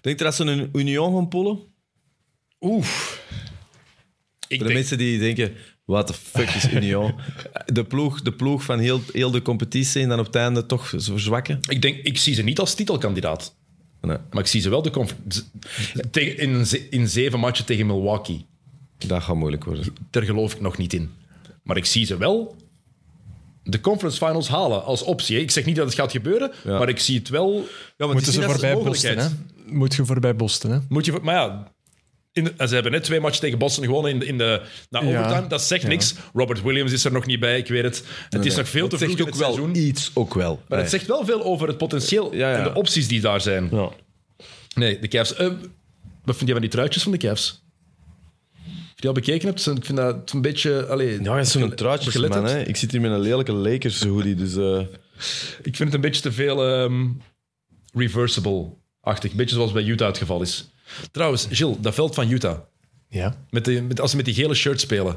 Denk 0.00 0.18
je 0.18 0.24
dat 0.24 0.34
ze 0.34 0.44
een 0.44 0.68
Union 0.72 1.14
gaan 1.14 1.28
pullen? 1.28 1.58
Oeh. 2.60 2.86
Ik 4.52 4.58
Voor 4.58 4.66
de 4.68 4.72
denk, 4.74 4.74
mensen 4.74 4.98
die 4.98 5.18
denken, 5.18 5.52
what 5.84 6.06
the 6.06 6.12
fuck 6.14 6.48
is 6.50 6.72
Union? 6.72 7.14
De 7.66 7.84
ploeg, 7.84 8.22
de 8.22 8.32
ploeg 8.32 8.62
van 8.64 8.78
heel, 8.78 9.00
heel 9.12 9.30
de 9.30 9.42
competitie 9.42 10.02
en 10.02 10.08
dan 10.08 10.18
op 10.18 10.26
het 10.26 10.34
einde 10.34 10.66
toch 10.66 10.88
zo 10.88 11.12
verzwakken? 11.12 11.60
ik 11.68 11.82
denk, 11.82 11.96
ik 11.96 12.18
zie 12.18 12.34
ze 12.34 12.42
niet 12.42 12.58
als 12.58 12.74
titelkandidaat. 12.74 13.54
Nee, 14.00 14.16
Maar 14.30 14.42
ik 14.42 14.48
zie 14.48 14.60
ze 14.60 14.68
wel 14.68 14.82
de 14.82 14.90
tegen, 16.10 16.38
in, 16.38 16.66
in 16.90 17.08
zeven 17.08 17.38
matchen 17.38 17.64
tegen 17.64 17.86
Milwaukee. 17.86 18.46
dat 19.06 19.22
gaat 19.22 19.36
moeilijk 19.36 19.64
worden. 19.64 19.84
Daar 20.10 20.22
geloof 20.22 20.54
ik 20.54 20.60
nog 20.60 20.76
niet 20.78 20.92
in. 20.92 21.10
Maar 21.62 21.76
ik 21.76 21.84
zie 21.84 22.06
ze 22.06 22.16
wel 22.16 22.56
de 23.62 23.80
conference 23.80 24.26
finals 24.26 24.48
halen 24.48 24.84
als 24.84 25.02
optie. 25.02 25.40
Ik 25.40 25.50
zeg 25.50 25.64
niet 25.64 25.76
dat 25.76 25.86
het 25.86 25.94
gaat 25.94 26.10
gebeuren, 26.12 26.52
Ja. 26.64 26.78
maar 26.78 26.88
ik 26.88 26.98
zie 26.98 27.18
het 27.18 27.28
wel. 27.28 27.66
Ja, 27.96 28.06
Moeten 28.06 28.26
is 28.26 28.34
ze 28.34 28.42
voorbij 28.42 28.72
een 28.72 28.82
Boston, 28.84 29.16
hè? 29.16 29.28
Moet 29.66 29.94
je 29.94 30.04
voorbij 30.04 30.36
Boston, 30.36 30.70
hè? 30.70 30.78
Moet 30.88 31.04
je, 31.04 31.18
maar 31.22 31.34
ja, 31.34 31.71
in 32.32 32.44
de- 32.44 32.66
ze 32.66 32.74
hebben 32.74 32.92
net 32.92 33.04
twee 33.04 33.20
matchen 33.20 33.40
tegen 33.40 33.58
Boston 33.58 33.84
gewonnen 33.84 34.10
in 34.12 34.18
de, 34.18 34.26
in 34.26 34.38
de 34.38 34.62
na 34.90 35.02
Ja. 35.02 35.18
overtime. 35.18 35.46
Dat 35.46 35.62
zegt 35.62 35.86
niks. 35.86 36.14
Robert 36.34 36.62
Williams 36.62 36.92
is 36.92 37.04
er 37.04 37.12
nog 37.12 37.26
niet 37.26 37.40
bij, 37.40 37.58
ik 37.58 37.68
weet 37.68 37.82
het. 37.82 38.04
Het 38.28 38.44
is 38.44 38.56
nog 38.56 38.68
veel 38.68 38.88
te 38.88 38.98
vroeg 38.98 39.10
in 39.16 39.20
ook 39.20 39.26
het 39.28 39.36
wel 39.36 39.52
seizoen. 39.54 39.76
iets, 39.76 40.10
ook 40.14 40.34
wel. 40.34 40.62
Maar 40.68 40.78
het 40.78 40.90
zegt 40.90 41.06
wel 41.06 41.24
veel 41.24 41.42
over 41.44 41.68
het 41.68 41.78
potentieel 41.78 42.34
Ja, 42.34 42.50
ja. 42.50 42.56
en 42.58 42.64
de 42.64 42.74
opties 42.74 43.08
die 43.08 43.20
daar 43.20 43.40
zijn. 43.40 43.68
Ja. 43.70 43.88
Nee, 44.74 44.98
de 44.98 45.08
Cavs. 45.08 45.34
eh, 45.34 45.46
wat 46.24 46.36
vind 46.36 46.46
je 46.46 46.52
van 46.52 46.60
die 46.60 46.70
truitjes 46.70 47.02
van 47.02 47.12
de 47.12 47.18
Cavs? 47.18 47.60
Die 48.94 49.08
al 49.10 49.16
bekeken 49.16 49.48
hebt? 49.48 49.66
Ik 49.66 49.84
vind 49.84 49.98
dat 49.98 50.32
een 50.32 50.40
beetje... 50.42 50.86
Allee, 50.86 51.22
Ja, 51.22 51.38
is 51.38 51.50
zo'n 51.50 51.62
gelet 51.62 51.76
truitjesman. 51.76 52.30
hebt. 52.32 52.48
Hè. 52.50 52.62
Ik 52.62 52.76
zit 52.76 52.90
hier 52.92 53.00
met 53.00 53.10
een 53.10 53.20
lelijke 53.20 53.52
Lakers 53.52 54.02
hoodie, 54.04 54.34
dus... 54.34 54.56
eh, 54.56 54.78
Ik 55.62 55.76
vind 55.76 55.78
het 55.78 55.94
een 55.94 56.00
beetje 56.00 56.22
te 56.22 56.32
veel 56.32 56.66
ehm, 56.66 57.06
reversible-achtig. 57.92 59.30
Een 59.30 59.36
beetje 59.36 59.54
zoals 59.54 59.72
bij 59.72 59.84
Utah 59.84 60.06
het 60.08 60.18
geval 60.18 60.42
is. 60.42 60.70
Trouwens, 61.10 61.46
Gilles, 61.50 61.76
dat 61.80 61.94
veld 61.94 62.14
van 62.14 62.30
Utah. 62.30 62.58
Ja. 63.08 63.36
Met 63.50 63.64
de, 63.64 63.82
met, 63.82 64.00
als 64.00 64.10
ze 64.10 64.16
met 64.16 64.24
die 64.24 64.34
gele 64.34 64.54
shirt 64.54 64.80
spelen. 64.80 65.16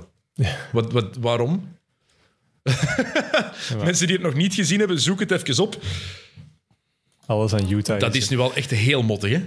Wat, 0.72 0.92
wat, 0.92 1.16
waarom? 1.20 1.78
Mensen 3.84 4.08
die 4.08 4.16
het 4.16 4.26
nog 4.26 4.34
niet 4.34 4.54
gezien 4.54 4.80
hebben, 4.80 5.00
zoek 5.00 5.20
het 5.20 5.32
even 5.32 5.64
op. 5.64 5.78
Alles 7.26 7.54
aan 7.54 7.72
Utah. 7.72 8.00
Dat 8.00 8.16
is 8.16 8.30
nu 8.30 8.38
wel 8.38 8.54
echt 8.54 8.72
heel 8.72 9.04
mottig, 9.04 9.32
hè? 9.32 9.42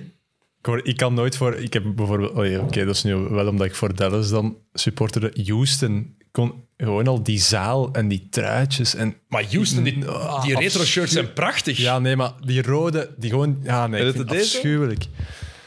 Ik, 0.82 0.96
kan 0.96 1.14
nooit 1.14 1.36
voor... 1.36 1.54
Ik 1.54 1.72
heb 1.72 1.82
bijvoorbeeld... 1.94 2.32
oh 2.32 2.46
ja, 2.46 2.60
Oké, 2.60 2.84
dat 2.84 2.94
is 2.94 3.02
nu 3.02 3.14
wel 3.14 3.46
omdat 3.46 3.66
ik 3.66 3.74
voor 3.74 3.94
Dallas 3.94 4.28
dan 4.28 4.56
supporterde. 4.72 5.44
Houston 5.46 6.16
kon 6.30 6.64
gewoon 6.76 7.06
al 7.06 7.22
die 7.22 7.40
zaal 7.40 7.92
en 7.92 8.08
die 8.08 8.26
truitjes 8.30 8.94
en... 8.94 9.16
Maar 9.28 9.44
Houston, 9.50 9.82
die, 9.82 10.06
Ah, 10.06 10.42
die 10.42 10.58
retro 10.58 10.84
shirts 10.84 11.12
zijn 11.12 11.32
prachtig. 11.32 11.78
Ja, 11.78 11.98
nee, 11.98 12.16
maar 12.16 12.32
die 12.44 12.62
rode, 12.62 13.14
die 13.16 13.30
gewoon... 13.30 13.58
Ja, 13.62 13.86
nee, 13.86 14.04
het 14.04 14.28
deze? 14.28 14.88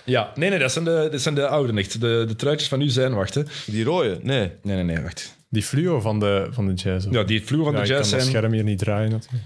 Ja, 0.05 0.31
nee, 0.35 0.49
nee, 0.49 0.59
dat 0.59 0.71
zijn 0.71 0.85
de, 0.85 1.07
dat 1.11 1.21
zijn 1.21 1.35
de 1.35 1.47
oude 1.47 1.73
nicht. 1.73 2.01
De, 2.01 2.23
de 2.27 2.35
truitjes 2.35 2.69
van 2.69 2.79
nu 2.79 2.89
zijn, 2.89 3.13
wacht 3.13 3.33
hè. 3.33 3.43
Die 3.65 3.83
rode? 3.83 4.19
Nee. 4.21 4.51
Nee, 4.61 4.75
nee, 4.75 4.83
nee, 4.83 4.99
wacht. 5.03 5.35
Die 5.49 5.63
fluo 5.63 5.99
van 5.99 6.19
de, 6.19 6.47
van 6.51 6.67
de 6.67 6.73
jazz. 6.73 7.07
Ja, 7.09 7.23
die 7.23 7.41
fluo 7.41 7.63
van 7.63 7.71
Ja, 7.73 7.77
de 7.79 7.83
ik 7.85 7.89
jazz 7.89 8.01
kan 8.09 8.11
dat 8.17 8.27
zijn... 8.27 8.35
scherm 8.35 8.53
hier 8.53 8.63
niet 8.63 8.79
draaien. 8.79 9.09
natuurlijk. 9.11 9.43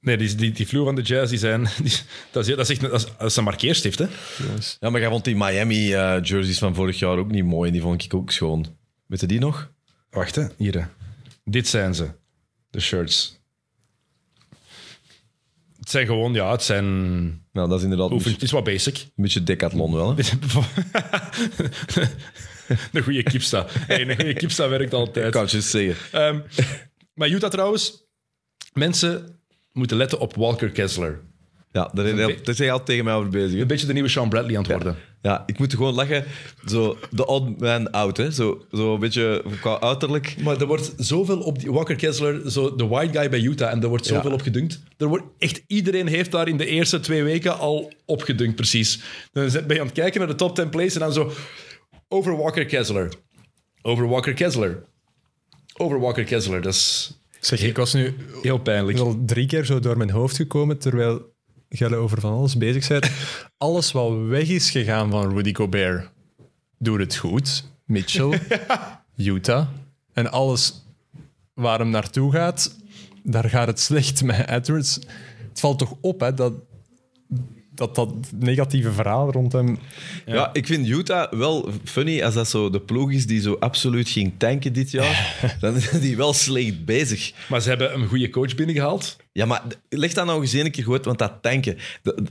Nee, 0.00 0.16
die, 0.16 0.34
die, 0.34 0.52
die 0.52 0.66
fluo 0.66 0.84
van 0.84 0.94
de 0.94 1.02
jazz, 1.02 1.30
die 1.30 1.38
zijn... 1.38 1.62
Die, 1.82 1.92
dat, 2.30 2.46
is, 2.48 2.54
dat, 2.56 2.68
is 2.70 2.70
echt, 2.70 2.82
een- 2.82 2.90
dat, 2.90 3.00
is, 3.00 3.06
dat 3.18 3.30
is 3.30 3.36
een 3.36 3.44
markeerstift, 3.44 3.98
hè. 3.98 4.06
Ja, 4.80 4.90
maar 4.90 5.00
jij 5.00 5.10
vond 5.10 5.24
die 5.24 5.36
Miami 5.36 5.92
eh, 5.94 6.16
jerseys 6.22 6.58
van 6.58 6.74
vorig 6.74 6.98
jaar 6.98 7.16
ook 7.18 7.30
niet 7.30 7.44
mooi. 7.44 7.70
Die 7.70 7.80
vond 7.80 8.04
ik 8.04 8.14
ook 8.14 8.30
schoon. 8.30 8.76
Weet 9.06 9.20
je 9.20 9.26
die 9.26 9.40
nog? 9.40 9.70
Wacht, 10.10 10.34
hè. 10.34 10.46
Hier, 10.56 10.74
hè. 10.80 10.84
Dit 11.44 11.68
zijn 11.68 11.94
ze. 11.94 12.08
De 12.70 12.80
shirts. 12.80 13.37
Het 15.88 15.96
zijn 15.96 16.06
gewoon, 16.06 16.34
ja, 16.34 16.50
het 16.50 16.62
zijn... 16.62 16.84
Nou, 17.52 17.68
dat 17.68 17.78
is 17.78 17.82
inderdaad 17.82 18.10
Oefen, 18.10 18.16
beetje, 18.16 18.32
het 18.32 18.42
is 18.42 18.50
wat 18.50 18.64
basic. 18.64 18.98
een 18.98 19.22
beetje 19.22 19.42
decathlon 19.42 19.94
wel. 19.94 20.16
Hè? 20.16 20.22
een 22.92 23.02
goede 23.02 23.22
kipsta. 23.22 23.66
Hey, 23.68 24.08
een 24.08 24.16
goede 24.16 24.34
kipsta 24.34 24.68
werkt 24.68 24.94
altijd. 24.94 25.32
Kan 25.32 25.46
juist 25.46 25.68
zeggen. 25.68 26.20
Ehm, 26.20 26.40
maar 27.14 27.28
Utah 27.28 27.50
trouwens, 27.50 28.04
mensen 28.72 29.40
moeten 29.72 29.96
letten 29.96 30.20
op 30.20 30.34
Walker 30.34 30.70
Kessler. 30.70 31.20
Ja, 31.72 31.90
daar, 31.92 32.16
daar, 32.16 32.26
daar 32.42 32.54
zijn 32.54 32.56
je 32.66 32.70
altijd 32.70 32.86
tegen 32.86 33.04
mij 33.04 33.14
over 33.14 33.30
bezig. 33.30 33.52
hè? 33.54 33.60
Een 33.60 33.66
beetje 33.66 33.86
de 33.86 33.92
nieuwe 33.92 34.08
Sean 34.08 34.28
Bradley 34.28 34.56
aan 34.56 34.62
het 34.62 34.72
worden. 34.72 34.96
Ja, 35.22 35.42
ik 35.46 35.58
moet 35.58 35.74
gewoon 35.74 35.94
lachen. 35.94 36.24
Zo, 36.66 36.96
de 37.10 37.26
odd 37.26 37.60
man 37.60 37.90
out, 37.90 38.16
hè. 38.16 38.30
Zo, 38.32 38.64
zo 38.72 38.94
een 38.94 39.00
beetje 39.00 39.44
qua 39.60 39.80
uiterlijk. 39.80 40.36
Maar 40.42 40.60
er 40.60 40.66
wordt 40.66 40.92
zoveel 40.96 41.40
op 41.40 41.58
die 41.58 41.72
Walker 41.72 41.96
Kessler, 41.96 42.50
zo 42.50 42.74
de 42.76 42.86
white 42.86 43.18
guy 43.18 43.28
bij 43.30 43.40
Utah, 43.40 43.70
en 43.70 43.82
er 43.82 43.88
wordt 43.88 44.06
zoveel 44.06 44.28
Ja. 44.30 44.34
op 44.36 44.42
gedunkt. 44.42 44.80
Er 44.96 45.06
wordt 45.06 45.24
echt 45.38 45.62
iedereen 45.66 46.06
heeft 46.06 46.30
daar 46.32 46.48
in 46.48 46.56
de 46.56 46.66
eerste 46.66 47.00
twee 47.00 47.22
weken 47.22 47.58
al 47.58 47.92
op 48.06 48.22
gedunkt, 48.22 48.56
precies. 48.56 49.00
Dan 49.32 49.50
zit- 49.50 49.66
ben 49.66 49.74
je 49.76 49.80
aan 49.82 49.88
het 49.88 49.96
kijken 49.98 50.18
naar 50.20 50.28
de 50.28 50.34
top 50.34 50.54
10 50.54 50.68
plays 50.68 50.94
en 50.94 51.00
dan 51.00 51.12
zo 51.12 51.32
over 52.08 52.36
Walker 52.36 52.64
Kessler, 52.66 53.12
over 53.82 54.08
Walker 54.08 54.34
Kessler, 54.34 54.82
over 55.76 56.00
Walker 56.00 56.24
Kessler. 56.24 56.62
Dat 56.62 56.72
is 56.74 57.12
Zeg, 57.40 57.62
ik 57.62 57.76
was 57.76 57.92
nu 57.92 58.14
heel 58.42 58.58
pijnlijk. 58.58 58.98
al 58.98 59.22
drie 59.26 59.46
keer 59.46 59.64
zo 59.64 59.80
door 59.80 59.96
mijn 59.96 60.10
hoofd 60.10 60.36
gekomen, 60.36 60.78
terwijl 60.78 61.36
jij 61.68 61.96
over 61.96 62.20
van 62.20 62.32
alles 62.32 62.56
bezig 62.56 62.88
bent. 62.88 63.10
Alles 63.58 63.92
wat 63.92 64.26
weg 64.26 64.48
is 64.48 64.70
gegaan 64.70 65.10
van 65.10 65.34
Rudy 65.34 65.54
Gobert, 65.54 66.10
doet 66.78 66.98
het 66.98 67.16
goed. 67.16 67.64
Mitchell, 67.84 68.40
Utah. 69.16 69.68
En 70.12 70.30
alles 70.30 70.84
waar 71.54 71.78
hem 71.78 71.90
naartoe 71.90 72.32
gaat, 72.32 72.76
daar 73.22 73.48
gaat 73.48 73.66
het 73.66 73.80
slecht 73.80 74.22
met 74.22 74.48
Edwards. 74.48 74.94
Het 75.48 75.60
valt 75.60 75.78
toch 75.78 75.94
op 76.00 76.20
hè, 76.20 76.34
dat, 76.34 76.52
dat 77.74 77.94
dat 77.94 78.12
negatieve 78.38 78.92
verhaal 78.92 79.32
rond 79.32 79.52
hem... 79.52 79.78
Ja. 80.26 80.50
ik 80.52 80.66
vind 80.66 80.88
Utah 80.88 81.32
wel 81.32 81.70
funny 81.84 82.22
als 82.22 82.34
dat 82.34 82.48
zo 82.48 82.70
de 82.70 82.80
ploeg 82.80 83.12
is 83.12 83.26
die 83.26 83.40
zo 83.40 83.56
absoluut 83.60 84.08
ging 84.08 84.32
tanken 84.38 84.72
dit 84.72 84.90
jaar. 84.90 85.36
dan 85.60 85.76
is 85.76 85.90
die 85.90 86.16
wel 86.16 86.32
slecht 86.32 86.84
bezig. 86.84 87.32
Maar 87.48 87.60
ze 87.60 87.68
hebben 87.68 87.94
een 87.94 88.06
goede 88.06 88.30
coach 88.30 88.54
binnengehaald. 88.54 89.16
Ja, 89.32 89.46
maar 89.46 89.62
leg 89.88 90.12
dat 90.12 90.26
nou 90.26 90.40
eens 90.40 90.52
een 90.52 90.70
keer 90.70 90.84
goed, 90.84 91.04
want 91.04 91.18
dat 91.18 91.32
tanken, 91.42 91.76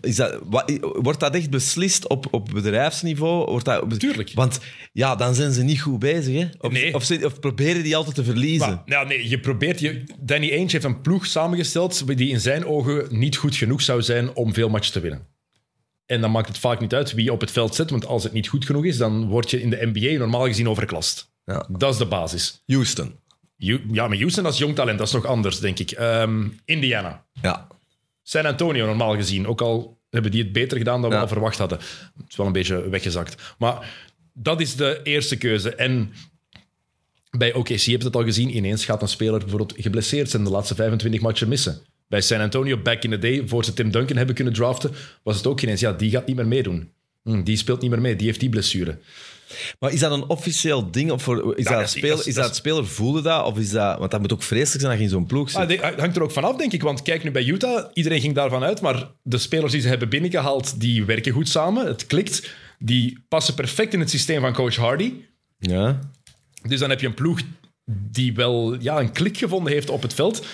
is 0.01 0.15
dat, 0.15 0.39
wat- 0.43 0.71
wordt 0.81 1.19
dat 1.19 1.35
echt 1.35 1.49
beslist 1.49 2.07
op, 2.07 2.27
op 2.33 2.49
bedrijfsniveau? 2.53 3.45
Wordt 3.51 3.65
dat, 3.65 3.99
Tuurlijk. 3.99 4.31
Want 4.33 4.59
ja, 4.93 5.15
dan 5.15 5.35
zijn 5.35 5.51
ze 5.51 5.63
niet 5.63 5.81
goed 5.81 5.99
bezig. 5.99 6.35
Hè? 6.41 6.47
Of, 6.59 6.71
Nee. 6.71 6.93
of, 6.93 7.03
ze- 7.03 7.21
of 7.25 7.39
proberen 7.39 7.83
die 7.83 7.95
altijd 7.95 8.15
te 8.15 8.23
verliezen. 8.23 8.67
Maar, 8.69 8.81
nou, 8.85 9.07
nee, 9.07 9.29
je 9.29 9.39
probeert... 9.39 9.79
Je, 9.79 10.03
Danny 10.19 10.51
Ainge 10.51 10.71
heeft 10.71 10.83
een 10.83 11.01
ploeg 11.01 11.25
samengesteld 11.25 12.17
die 12.17 12.29
in 12.29 12.39
zijn 12.39 12.65
ogen 12.65 13.07
niet 13.09 13.35
goed 13.35 13.55
genoeg 13.55 13.81
zou 13.81 14.01
zijn 14.01 14.35
om 14.35 14.53
veel 14.53 14.69
matchen 14.69 14.93
te 14.93 14.99
winnen. 14.99 15.27
En 16.05 16.21
dan 16.21 16.31
maakt 16.31 16.47
het 16.47 16.57
vaak 16.57 16.79
niet 16.79 16.93
uit 16.93 17.13
wie 17.13 17.23
je 17.23 17.31
op 17.31 17.41
het 17.41 17.51
veld 17.51 17.75
zet, 17.75 17.89
want 17.89 18.05
als 18.05 18.23
het 18.23 18.33
niet 18.33 18.47
goed 18.47 18.65
genoeg 18.65 18.85
is, 18.85 18.97
dan 18.97 19.27
word 19.27 19.49
je 19.51 19.61
in 19.61 19.69
de 19.69 19.89
NBA 19.93 20.17
normaal 20.19 20.45
gezien 20.45 20.69
overklast. 20.69 21.31
Ja. 21.45 21.67
Dat 21.69 21.91
is 21.93 21.97
de 21.99 22.05
basis. 22.05 22.63
Houston. 22.65 23.15
Ja, 23.57 24.07
maar 24.07 24.17
Houston 24.17 24.45
als 24.45 24.57
jong 24.57 24.75
talent, 24.75 24.97
dat 24.97 25.07
is 25.07 25.13
nog 25.13 25.25
anders, 25.25 25.59
denk 25.59 25.79
ik. 25.79 25.91
Ehm, 25.91 26.47
Indiana. 26.65 27.25
Ja. 27.41 27.67
San 28.23 28.45
Antonio 28.45 28.85
normaal 28.85 29.15
gezien. 29.15 29.47
Ook 29.47 29.61
al 29.61 29.97
hebben 30.09 30.31
die 30.31 30.43
het 30.43 30.51
beter 30.51 30.77
gedaan 30.77 31.01
dan 31.01 31.09
we 31.09 31.15
Ja. 31.15 31.21
al 31.21 31.27
verwacht 31.27 31.57
hadden. 31.57 31.77
Het 32.17 32.25
is 32.29 32.35
wel 32.35 32.45
een 32.45 32.51
beetje 32.51 32.89
weggezakt. 32.89 33.55
Maar 33.57 33.93
dat 34.33 34.61
is 34.61 34.75
de 34.75 34.99
eerste 35.03 35.37
keuze. 35.37 35.75
En 35.75 36.13
bij 37.37 37.53
OKC 37.53 37.69
heb 37.69 37.79
je 37.85 37.97
het 38.05 38.15
al 38.15 38.23
gezien. 38.23 38.55
Ineens 38.55 38.85
gaat 38.85 39.01
een 39.01 39.07
speler 39.07 39.39
bijvoorbeeld 39.39 39.73
geblesseerd 39.77 40.29
zijn 40.29 40.43
de 40.43 40.49
laatste 40.49 40.75
25 40.75 41.21
matchen 41.21 41.47
missen. 41.47 41.81
Bij 42.07 42.21
San 42.21 42.39
Antonio, 42.39 42.77
back 42.77 43.03
in 43.03 43.09
the 43.09 43.17
day, 43.17 43.43
voor 43.45 43.65
ze 43.65 43.73
Tim 43.73 43.91
Duncan 43.91 44.17
hebben 44.17 44.35
kunnen 44.35 44.53
draften, 44.53 44.91
was 45.23 45.37
het 45.37 45.47
ook 45.47 45.61
ineens, 45.61 45.79
ja, 45.79 45.93
die 45.93 46.11
gaat 46.11 46.27
niet 46.27 46.35
meer 46.35 46.47
meedoen. 46.47 46.91
Hm, 47.23 47.43
die 47.43 47.57
speelt 47.57 47.81
niet 47.81 47.89
meer 47.89 48.01
mee, 48.01 48.15
die 48.15 48.27
heeft 48.27 48.39
die 48.39 48.49
blessure. 48.49 48.97
Maar 49.79 49.91
is 49.93 49.99
dat 49.99 50.11
een 50.11 50.27
officieel 50.27 50.91
ding? 50.91 51.11
Of 51.11 51.23
voor, 51.23 51.57
is, 51.57 51.63
Ja, 51.63 51.79
dat, 51.79 51.89
speler, 51.89 52.15
dat 52.17 52.25
is- 52.27 52.33
dat 52.35 52.55
speler 52.55 52.87
voelde 52.87 53.21
dat? 53.21 53.45
Of 53.45 53.57
is 53.57 53.69
dat, 53.69 53.99
want 53.99 54.11
dat 54.11 54.19
moet 54.21 54.33
ook 54.33 54.43
vreselijk 54.43 54.79
zijn 54.79 54.89
dat 54.89 54.97
je 54.99 55.03
in 55.03 55.09
zo'n 55.09 55.25
ploeg 55.25 55.49
zit. 55.49 55.59
Ah, 55.81 55.89
het 55.89 55.99
hangt 55.99 56.15
er 56.15 56.21
ook 56.23 56.31
vanaf, 56.31 56.55
denk 56.55 56.71
ik. 56.73 56.81
Want 56.81 57.01
kijk 57.01 57.23
nu 57.23 57.31
bij 57.31 57.45
Utah, 57.45 57.85
iedereen 57.93 58.21
ging 58.21 58.35
daarvan 58.35 58.63
uit, 58.63 58.81
maar 58.81 59.07
de 59.23 59.37
spelers 59.37 59.71
die 59.71 59.81
ze 59.81 59.87
hebben 59.87 60.09
binnengehaald, 60.09 60.79
die 60.79 61.05
werken 61.05 61.31
goed 61.33 61.49
samen. 61.49 61.85
Het 61.85 62.05
klikt. 62.05 62.55
Die 62.79 63.23
passen 63.27 63.53
perfect 63.53 63.93
in 63.93 63.99
het 63.99 64.09
systeem 64.09 64.41
van 64.41 64.53
coach 64.53 64.75
Hardy. 64.75 65.13
Ja. 65.59 65.99
Dus 66.67 66.79
dan 66.79 66.89
heb 66.89 66.99
je 67.01 67.07
een 67.07 67.13
ploeg 67.13 67.39
die 67.91 68.33
wel 68.33 68.75
ja, 68.81 68.99
een 68.99 69.11
klik 69.11 69.37
gevonden 69.37 69.73
heeft 69.73 69.89
op 69.89 70.01
het 70.01 70.13
veld. 70.13 70.45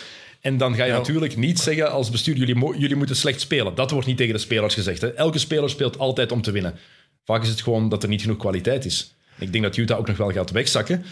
En 0.41 0.57
dan 0.57 0.75
ga 0.75 0.83
je 0.83 0.91
Ja. 0.91 0.97
natuurlijk 0.97 1.37
niet 1.37 1.59
zeggen 1.59 1.91
als 1.91 2.09
bestuur, 2.09 2.35
jullie, 2.35 2.55
mo- 2.55 2.75
jullie 2.77 2.95
moeten 2.95 3.15
slecht 3.15 3.41
spelen. 3.41 3.75
Dat 3.75 3.91
wordt 3.91 4.07
niet 4.07 4.17
tegen 4.17 4.33
de 4.33 4.39
spelers 4.39 4.73
gezegd. 4.73 5.01
Hè. 5.01 5.07
Elke 5.13 5.37
speler 5.39 5.69
speelt 5.69 5.97
altijd 5.99 6.31
om 6.31 6.41
te 6.41 6.51
winnen. 6.51 6.75
Vaak 7.23 7.43
is 7.43 7.49
het 7.49 7.61
gewoon 7.61 7.89
dat 7.89 8.03
er 8.03 8.09
niet 8.09 8.21
genoeg 8.21 8.37
kwaliteit 8.37 8.85
is. 8.85 9.15
Ik 9.39 9.51
denk 9.51 9.63
dat 9.63 9.77
Utah 9.77 9.97
ook 9.97 10.07
nog 10.07 10.17
wel 10.17 10.31
gaat 10.31 10.51
wegzakken. 10.51 11.05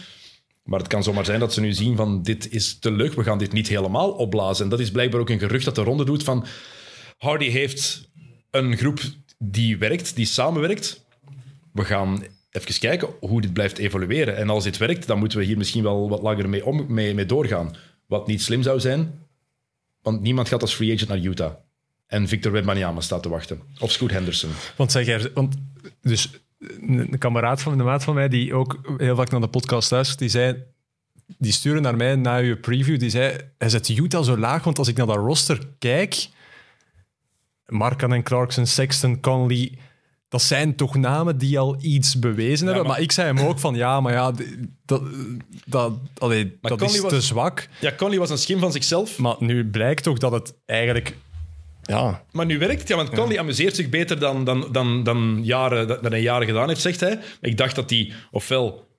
Maar 0.64 0.78
het 0.78 0.88
kan 0.88 1.02
zomaar 1.02 1.24
zijn 1.24 1.40
dat 1.40 1.52
ze 1.52 1.60
nu 1.60 1.72
zien 1.72 1.96
van 1.96 2.22
dit 2.22 2.52
is 2.52 2.78
te 2.78 2.90
leuk, 2.90 3.12
we 3.12 3.22
gaan 3.22 3.38
dit 3.38 3.52
niet 3.52 3.68
helemaal 3.68 4.10
opblazen. 4.10 4.64
En 4.64 4.70
dat 4.70 4.80
is 4.80 4.90
blijkbaar 4.90 5.20
ook 5.20 5.30
een 5.30 5.38
gerucht 5.38 5.64
dat 5.64 5.74
de 5.74 5.82
ronde 5.82 6.04
doet 6.04 6.22
van 6.22 6.46
Hardy 7.18 7.48
heeft 7.48 8.08
een 8.50 8.76
groep 8.76 9.00
die 9.38 9.78
werkt, 9.78 10.16
die 10.16 10.26
samenwerkt. 10.26 11.04
We 11.72 11.84
gaan 11.84 12.24
even 12.50 12.80
kijken 12.80 13.08
hoe 13.20 13.40
dit 13.40 13.52
blijft 13.52 13.78
evolueren. 13.78 14.36
En 14.36 14.50
als 14.50 14.64
dit 14.64 14.76
werkt, 14.76 15.06
dan 15.06 15.18
moeten 15.18 15.38
we 15.38 15.44
hier 15.44 15.56
misschien 15.56 15.82
wel 15.82 16.08
wat 16.08 16.22
langer 16.22 16.48
mee, 16.48 16.64
om, 16.66 16.86
mee, 16.88 17.14
mee 17.14 17.26
doorgaan. 17.26 17.76
Wat 18.06 18.26
niet 18.26 18.42
slim 18.42 18.62
zou 18.62 18.80
zijn, 18.80 19.26
want 20.02 20.20
niemand 20.20 20.48
gaat 20.48 20.60
als 20.60 20.74
free 20.74 20.92
agent 20.92 21.08
naar 21.08 21.18
Utah. 21.18 21.54
En 22.12 22.28
Victor 22.28 22.52
Wembanyama 22.52 23.00
staat 23.00 23.22
te 23.22 23.28
wachten. 23.28 23.60
Of 23.78 23.90
Scoot 23.90 24.10
Henderson. 24.10 24.50
Want 24.76 24.92
zeg 24.92 25.06
jij, 25.06 25.30
want 25.34 25.54
dus 26.00 26.30
een 26.80 27.18
kameraad 27.18 27.62
van 27.62 27.78
een 27.78 27.84
maat 27.84 28.04
van 28.04 28.14
mij 28.14 28.28
die 28.28 28.54
ook 28.54 28.94
heel 28.96 29.16
vaak 29.16 29.30
naar 29.30 29.40
de 29.40 29.48
podcast 29.48 29.90
luistert, 29.90 30.18
die 30.18 30.28
zei, 30.28 30.56
die 31.38 31.52
stuurde 31.52 31.80
naar 31.80 31.96
mij 31.96 32.16
na 32.16 32.36
je 32.36 32.56
preview, 32.56 32.98
die 32.98 33.10
zei, 33.10 33.36
hij 33.58 33.68
zet 33.68 33.88
Utah 33.88 34.24
zo 34.24 34.36
laag, 34.38 34.64
want 34.64 34.78
als 34.78 34.88
ik 34.88 34.96
naar 34.96 35.06
dat 35.06 35.16
roster 35.16 35.58
kijk, 35.78 36.28
Markan 37.66 38.22
Clarkson, 38.22 38.66
Sexton, 38.66 39.20
Conley, 39.20 39.78
dat 40.28 40.42
zijn 40.42 40.76
toch 40.76 40.94
namen 40.94 41.38
die 41.38 41.58
al 41.58 41.76
iets 41.80 42.18
bewezen 42.18 42.66
hebben. 42.66 42.84
maar- 42.84 42.92
Maar 42.92 43.02
ik 43.02 43.12
zei 43.12 43.34
hem 43.34 43.46
ook 43.46 43.58
van, 43.58 43.74
ja, 43.74 44.00
maar 44.00 44.12
ja, 44.12 44.32
dat, 44.84 45.02
dat, 45.66 45.92
allee, 46.18 46.58
dat 46.60 46.78
Conley 46.78 46.94
is 46.96 47.00
was- 47.00 47.12
te 47.12 47.20
zwak. 47.20 47.68
Ja, 47.80 47.92
Conley 47.96 48.18
was 48.18 48.30
een 48.30 48.38
schim 48.38 48.58
van 48.58 48.72
zichzelf. 48.72 49.18
Maar 49.18 49.36
nu 49.38 49.70
blijkt 49.70 50.02
toch 50.02 50.18
dat 50.18 50.32
het 50.32 50.54
eigenlijk, 50.66 51.16
ja, 51.82 52.24
Maar 52.30 52.46
nu 52.46 52.58
werkt 52.58 52.80
het, 52.80 52.88
ja, 52.88 52.96
want 52.96 53.10
Conley 53.10 53.38
amuseert 53.38 53.76
zich 53.76 53.88
beter 53.88 54.18
dan, 54.18 54.44
dan, 54.44 54.68
dan, 54.72 55.02
dan, 55.02 55.40
jaren, 55.42 55.88
dan 55.88 56.10
hij 56.10 56.22
jaren 56.22 56.46
gedaan 56.46 56.68
heeft, 56.68 56.80
zegt 56.80 57.00
hij. 57.00 57.18
Ik 57.40 57.56
dacht 57.56 57.74
dat 57.74 57.90
hij 57.90 58.12
ofwel 58.30 58.90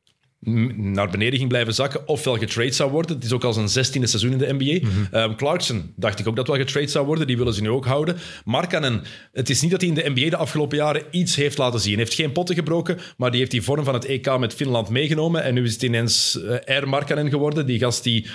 naar 0.76 1.10
beneden 1.10 1.38
ging 1.38 1.50
blijven 1.50 1.74
zakken, 1.74 2.08
ofwel 2.08 2.38
getrade 2.38 2.72
zou 2.72 2.92
worden. 2.92 3.16
Het 3.16 3.26
is 3.26 3.32
ook 3.32 3.44
al 3.44 3.54
zijn 3.54 3.70
zestiende 3.70 4.08
seizoen 4.08 4.32
in 4.32 4.38
de 4.38 4.54
NBA. 4.58 4.88
Ehm, 5.12 5.36
Clarkson 5.36 5.94
dacht 5.96 6.20
ik 6.20 6.28
ook 6.28 6.36
dat 6.36 6.48
wel 6.48 6.56
getrade 6.56 6.88
zou 6.88 7.06
worden. 7.06 7.28
Die 7.28 7.38
willen 7.38 7.54
ze 7.54 7.62
nu 7.62 7.70
ook 7.70 7.86
houden. 7.86 8.18
Markkanen, 8.46 9.04
het 9.32 9.50
is 9.50 9.62
niet 9.62 9.72
dat 9.72 9.82
hij 9.82 9.90
in 9.90 9.96
de 9.96 10.10
NBA 10.10 10.30
de 10.30 10.38
afgelopen 10.38 10.78
jaren 10.78 11.04
iets 11.12 11.36
heeft 11.36 11.58
laten 11.58 11.80
zien. 11.80 11.94
Hij 11.94 12.04
heeft 12.04 12.14
geen 12.14 12.32
potten 12.32 12.56
gebroken, 12.56 13.00
maar 13.18 13.32
die 13.32 13.40
heeft 13.40 13.52
die 13.52 13.62
vorm 13.62 13.84
van 13.84 13.94
het 13.94 14.06
EK 14.06 14.38
met 14.38 14.54
Finland 14.54 14.90
meegenomen. 14.90 15.44
En 15.44 15.54
nu 15.54 15.64
is 15.64 15.74
het 15.74 15.84
ineens 15.84 16.42
eh 16.42 16.76
Air 16.76 16.90
Markkanen 16.90 17.30
geworden. 17.30 17.66
Die 17.66 17.80
gast 17.80 18.04
die 18.04 18.28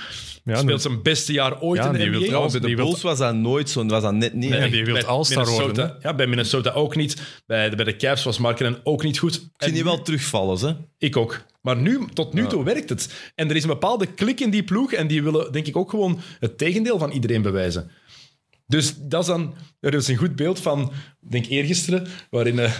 Ja, 0.44 0.56
speelt 0.56 0.82
zijn 0.82 1.02
beste 1.02 1.32
jaar 1.32 1.60
ooit 1.60 1.82
Ja, 1.82 1.92
in 1.92 2.10
de 2.10 2.18
NBA. 2.18 2.38
maar 2.40 2.50
bij 2.50 2.60
de 2.60 2.74
Bulls 2.74 3.02
was 3.02 3.18
dat 3.18 3.34
nooit 3.34 3.70
zo. 3.70 3.86
Was 3.86 4.02
dat 4.02 4.14
net 4.14 4.34
niet. 4.34 4.50
Nee, 4.50 4.70
die 4.70 4.84
wil 4.84 4.94
Bij 4.94 5.04
All-Star 5.04 5.96
Ja, 6.02 6.14
bij 6.14 6.26
Minnesota 6.26 6.70
ook 6.70 6.96
niet. 6.96 7.42
Bij 7.46 7.70
de, 7.70 7.76
bij 7.76 7.84
de 7.84 7.96
Cavs 7.96 8.24
was 8.24 8.38
Markkanen 8.38 8.80
ook 8.82 9.02
niet 9.02 9.18
goed. 9.18 9.34
Ik 9.34 9.40
zie 9.40 9.68
En 9.68 9.72
die 9.74 9.84
wel 9.84 10.02
terugvallen, 10.02 10.58
hè? 10.58 10.72
Ik 10.98 11.16
ook. 11.16 11.44
Maar 11.60 11.76
nu, 11.76 12.06
tot 12.12 12.32
nu 12.32 12.46
toe 12.46 12.64
werkt 12.64 12.88
het. 12.88 13.32
En 13.34 13.50
er 13.50 13.56
is 13.56 13.62
een 13.62 13.68
bepaalde 13.68 14.06
klik 14.06 14.40
in 14.40 14.50
die 14.50 14.62
ploeg 14.62 14.92
en 14.92 15.06
die 15.06 15.22
willen, 15.22 15.52
denk 15.52 15.66
ik, 15.66 15.76
ook 15.76 15.90
gewoon 15.90 16.20
het 16.40 16.58
tegendeel 16.58 16.98
van 16.98 17.10
iedereen 17.10 17.42
bewijzen. 17.42 17.90
Dus 18.66 18.94
dat 18.96 19.20
is 19.20 19.26
dan... 19.26 19.54
Er 19.80 19.94
is 19.94 20.08
een 20.08 20.16
goed 20.16 20.36
beeld 20.36 20.60
van, 20.60 20.92
ik 21.20 21.30
denk 21.30 21.46
eergisteren, 21.46 22.06
waarin 22.30 22.58
eh, 22.58 22.72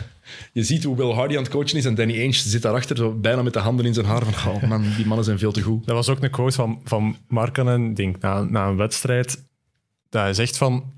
je 0.53 0.63
ziet 0.63 0.85
hoe 0.85 0.97
Will 0.97 1.13
Hardy 1.13 1.37
aan 1.37 1.43
het 1.43 1.53
coachen 1.53 1.79
is 1.79 1.85
en 1.85 1.95
Danny 1.95 2.19
Ainge 2.19 2.49
zit 2.49 2.63
daarachter, 2.63 2.97
zo 2.97 3.15
bijna 3.15 3.43
met 3.43 3.53
de 3.53 3.59
handen 3.59 3.87
in 3.87 3.95
zijn 3.95 4.07
haar 4.07 4.25
van, 4.25 4.53
oh 4.53 4.63
man, 4.63 4.85
die 4.97 5.07
mannen 5.07 5.25
zijn 5.25 5.39
veel 5.39 5.53
te 5.53 5.63
goed. 5.63 5.87
Dat 5.87 5.95
was 5.95 6.09
ook 6.09 6.23
een 6.23 6.31
quote 6.31 6.55
van, 6.55 6.81
van 6.85 7.17
Markkanen, 7.29 7.95
denk 7.95 8.21
na, 8.21 8.43
na 8.43 8.67
een 8.67 8.77
wedstrijd. 8.77 9.45
Dat 10.09 10.23
hij 10.23 10.35
zegt 10.35 10.57
van... 10.57 10.97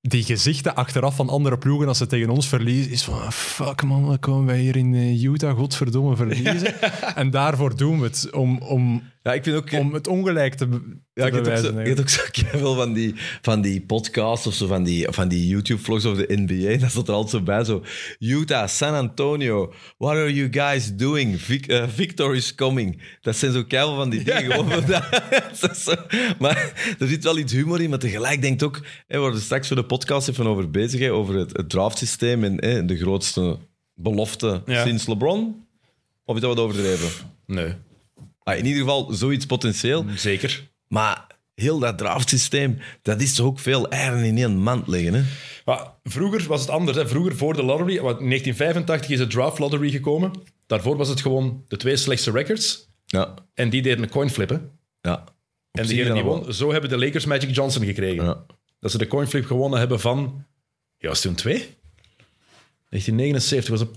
Die 0.00 0.22
gezichten 0.22 0.74
achteraf 0.74 1.16
van 1.16 1.28
andere 1.28 1.58
ploegen 1.58 1.88
als 1.88 1.98
ze 1.98 2.06
tegen 2.06 2.28
ons 2.28 2.48
verliezen, 2.48 2.92
is 2.92 3.02
van 3.02 3.32
fuck 3.32 3.82
man, 3.82 4.06
dan 4.06 4.18
komen 4.18 4.46
wij 4.46 4.60
hier 4.60 4.76
in 4.76 4.94
eh, 4.94 5.22
Utah 5.22 5.56
godverdomme 5.56 6.16
verliezen. 6.16 6.80
en 7.14 7.30
daarvoor 7.30 7.76
doen 7.76 8.00
we 8.00 8.06
het, 8.06 8.30
om, 8.32 8.58
om, 8.58 9.02
Ja, 9.26 9.32
ik 9.32 9.42
vind 9.44 9.56
ook... 9.56 9.72
om 9.72 9.94
het 9.94 10.06
ongelijk 10.06 10.54
te, 10.54 10.66
be- 10.66 10.78
te 10.80 11.20
Ja, 11.20 11.26
ik 11.26 11.32
heb 11.32 11.34
ook 11.34 11.42
bewijzen. 11.44 11.72
zo, 11.72 11.78
ik 11.80 11.86
heb 11.86 11.98
ook 11.98 12.08
zo 12.08 12.22
veel 12.58 12.74
van 12.74 12.92
die, 12.92 13.14
van 13.42 13.60
die 13.60 13.80
podcasts 13.80 14.46
of 14.46 14.54
zo, 14.54 14.66
van 14.66 14.82
die, 14.84 15.06
van 15.10 15.28
die 15.28 15.46
YouTube-vlogs 15.46 16.04
over 16.04 16.26
de 16.26 16.36
NBA. 16.36 16.76
Daar 16.80 16.90
stond 16.90 17.08
er 17.08 17.14
altijd 17.14 17.30
zo 17.32 17.42
bij, 17.42 17.64
zo... 17.64 17.82
Utah, 18.18 18.68
San 18.68 18.94
Antonio, 18.94 19.72
what 19.98 20.14
are 20.16 20.34
you 20.34 20.48
guys 20.52 20.94
doing? 20.96 21.40
Vic, 21.40 21.66
eh, 21.66 21.88
Victor 21.88 22.34
is 22.34 22.54
coming. 22.54 23.02
Dat 23.20 23.36
zijn 23.36 23.52
zo 23.52 23.64
keihard 23.64 23.96
van 23.96 24.10
die 24.10 24.22
dingen. 24.34 24.86
dat- 24.86 25.10
dat 25.60 25.76
zo- 25.76 25.94
maar 26.38 26.72
er 26.98 27.08
zit 27.08 27.24
wel 27.24 27.38
iets 27.38 27.52
humor 27.52 27.80
in, 27.82 27.90
maar 27.90 27.98
tegelijk 27.98 28.40
denkt 28.42 28.62
ook... 28.62 28.76
Hè, 29.06 29.14
we 29.16 29.18
worden 29.18 29.40
straks 29.40 29.66
voor 29.66 29.76
de 29.76 29.84
podcast 29.84 30.28
even 30.28 30.46
over 30.46 30.70
bezig, 30.70 31.00
hè, 31.00 31.12
over 31.12 31.34
het, 31.34 31.56
het 31.56 31.68
draftsysteem 31.70 32.44
en 32.58 32.86
de 32.86 32.96
grootste 32.96 33.58
belofte 33.94 34.62
Ja. 34.66 34.84
sinds 34.84 35.06
LeBron. 35.06 35.66
Of 36.24 36.34
is 36.34 36.40
dat 36.40 36.54
wat 36.56 36.64
overdreven? 36.64 37.08
Nee, 37.46 37.74
Ah, 38.44 38.58
in 38.58 38.66
ieder 38.66 38.80
geval, 38.80 39.12
zoiets 39.12 39.46
potentieel. 39.46 40.04
zeker. 40.16 40.70
Maar 40.88 41.26
heel 41.54 41.78
dat 41.78 41.98
draftsysteem, 41.98 42.78
dat 43.02 43.20
is 43.20 43.34
toch 43.34 43.46
ook 43.46 43.58
veel 43.58 43.88
eieren 43.88 44.24
in 44.24 44.38
één 44.38 44.56
mand 44.56 44.88
liggen. 44.88 45.14
Hè? 45.14 45.22
Maar 45.64 45.90
vroeger 46.02 46.46
was 46.48 46.60
het 46.60 46.70
anders. 46.70 46.96
Hè. 46.96 47.08
Vroeger, 47.08 47.36
voor 47.36 47.54
de 47.54 47.62
lottery, 47.62 48.00
want 48.00 48.20
in 48.20 48.28
1985 48.28 49.10
is 49.10 49.18
de 49.18 49.26
draft 49.26 49.58
lottery 49.58 49.90
gekomen. 49.90 50.30
Daarvoor 50.66 50.96
was 50.96 51.08
het 51.08 51.20
gewoon 51.20 51.64
de 51.68 51.76
twee 51.76 51.96
slechtste 51.96 52.30
records. 52.30 52.88
Ja, 53.06 53.34
En 53.54 53.70
die 53.70 53.82
deden 53.82 54.02
een 54.02 54.10
coin 54.10 54.30
flip. 54.30 54.48
Hè. 54.48 54.58
ja. 55.00 55.24
En 55.70 55.86
degene 55.86 56.12
die 56.12 56.22
won, 56.22 56.54
zo 56.54 56.72
hebben 56.72 56.90
de 56.90 56.98
Lakers 56.98 57.24
Magic 57.24 57.54
Johnson 57.54 57.84
gekregen. 57.84 58.24
Ja. 58.24 58.44
Dat 58.80 58.90
ze 58.90 58.98
de 58.98 59.06
coin 59.06 59.26
flip 59.26 59.44
gewonnen 59.46 59.78
hebben 59.78 60.00
van... 60.00 60.44
Ja, 60.98 61.08
was 61.08 61.20
toen 61.20 61.34
twee? 61.34 61.58
1979 62.88 63.70
was 63.70 63.80
het 63.80 63.90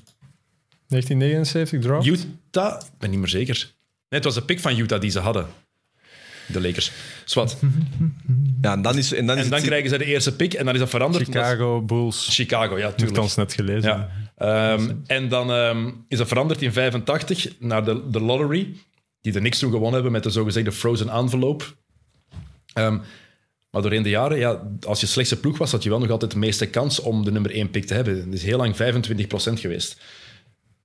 1979 0.87 1.81
draft? 1.81 2.05
Utah. 2.07 2.81
Ik 2.81 2.97
ben 2.97 3.09
niet 3.09 3.19
meer 3.19 3.27
zeker. 3.27 3.75
Nee, 4.09 4.19
het 4.19 4.23
was 4.23 4.33
de 4.33 4.41
pick 4.41 4.59
van 4.59 4.77
Utah 4.77 5.01
die 5.01 5.09
ze 5.09 5.19
hadden. 5.19 5.47
De 6.47 6.61
Lakers. 6.61 6.91
Zwat. 7.25 7.59
ja 8.61 8.73
en 8.73 8.81
dan, 8.81 8.97
is, 8.97 9.13
en 9.13 9.25
dan, 9.25 9.37
is 9.37 9.43
En 9.43 9.49
dan 9.49 9.59
het, 9.59 9.67
krijgen 9.67 9.89
ze 9.89 9.97
de 9.97 10.05
eerste 10.05 10.35
pick 10.35 10.53
en 10.53 10.65
dan 10.65 10.73
is 10.73 10.79
dat 10.79 10.89
veranderd. 10.89 11.23
Chicago 11.23 11.81
Bulls. 11.81 12.27
Chicago, 12.29 12.77
ja, 12.77 12.91
tuurlijk. 12.91 12.99
Nogthans 12.99 13.35
net 13.35 13.53
gelezen. 13.53 13.89
Ja. 13.89 14.09
Ehm, 14.37 14.91
en 15.05 15.29
dan 15.29 15.51
ehm, 15.51 15.91
is 16.07 16.17
dat 16.17 16.27
veranderd 16.27 16.61
in 16.61 16.73
85 16.73 17.59
naar 17.59 17.85
de, 17.85 18.09
de 18.09 18.19
lottery, 18.19 18.75
die 19.21 19.31
de 19.31 19.39
Knicks 19.39 19.59
toen 19.59 19.71
gewonnen 19.71 19.93
hebben 19.93 20.11
met 20.11 20.23
de 20.23 20.29
zogezegde 20.29 20.71
frozen 20.71 21.09
envelope. 21.09 21.65
Ehm, 22.73 22.97
maar 23.69 23.81
doorheen 23.81 24.03
de 24.03 24.09
jaren, 24.09 24.37
ja, 24.37 24.61
als 24.87 24.99
je 24.99 25.05
slechtste 25.05 25.39
ploeg 25.39 25.57
was, 25.57 25.71
had 25.71 25.83
je 25.83 25.89
wel 25.89 25.99
nog 25.99 26.09
altijd 26.09 26.31
de 26.31 26.37
meeste 26.37 26.65
kans 26.65 26.99
om 26.99 27.23
de 27.23 27.31
nummer 27.31 27.51
1 27.51 27.69
pick 27.69 27.85
te 27.85 27.93
hebben. 27.93 28.17
Het 28.19 28.33
is 28.33 28.43
heel 28.43 28.57
lang 28.57 28.75
25% 28.75 29.59
geweest. 29.59 30.01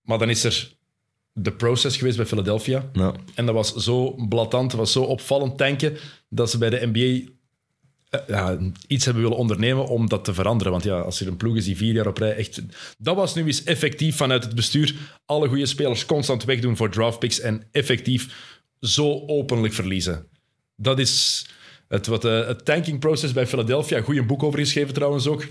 Maar 0.03 0.19
dan 0.19 0.31
is 0.31 0.45
er 0.45 0.73
de 1.33 1.53
process 1.53 1.97
geweest 1.97 2.17
bij 2.17 2.27
Philadelphia. 2.27 2.91
Ja. 2.93 3.15
En 3.35 3.47
dat 3.47 3.55
was 3.55 3.75
zo 3.75 4.15
blatant, 4.29 4.71
dat 4.71 4.81
was 4.81 4.93
zo 4.93 5.03
opvallend 5.03 5.59
tanken, 5.59 5.97
dat 6.29 6.51
ze 6.51 6.59
bij 6.59 6.71
de 6.71 6.91
NBA 6.93 7.31
eh, 8.13 8.21
ja, 8.27 8.59
iets 8.87 9.05
hebben 9.05 9.23
willen 9.23 9.39
ondernemen 9.39 9.87
om 9.87 10.09
dat 10.09 10.25
te 10.25 10.35
veranderen. 10.35 10.73
Want 10.73 10.85
ja, 10.85 11.01
als 11.01 11.21
er 11.21 11.27
een 11.27 11.37
ploeg 11.37 11.57
is 11.57 11.65
die 11.65 11.77
vier 11.77 11.95
jaar 11.95 12.07
op 12.07 12.19
rij 12.19 12.37
echt... 12.37 12.63
Dat 12.99 13.17
was 13.17 13.35
nu 13.35 13.47
eens 13.47 13.65
effectief 13.65 14.17
vanuit 14.17 14.45
het 14.45 14.55
bestuur 14.55 14.95
alle 15.25 15.49
goede 15.49 15.67
spelers 15.67 16.07
constant 16.07 16.45
wegdoen 16.45 16.77
voor 16.77 16.91
draftpicks 16.91 17.41
en 17.41 17.69
effectief 17.71 18.55
zo 18.81 19.27
openlijk 19.27 19.75
verliezen. 19.75 20.27
Dat 20.77 20.99
is 20.99 21.47
het, 21.89 22.07
wat, 22.07 22.25
eh, 22.25 22.47
het 22.47 22.65
tanking 22.65 22.99
process 22.99 23.33
bij 23.33 23.47
Philadelphia, 23.47 24.01
goede 24.01 24.23
boek 24.23 24.43
over 24.43 24.59
geschreven 24.59 24.95
trouwens 24.95 25.27
ook, 25.27 25.47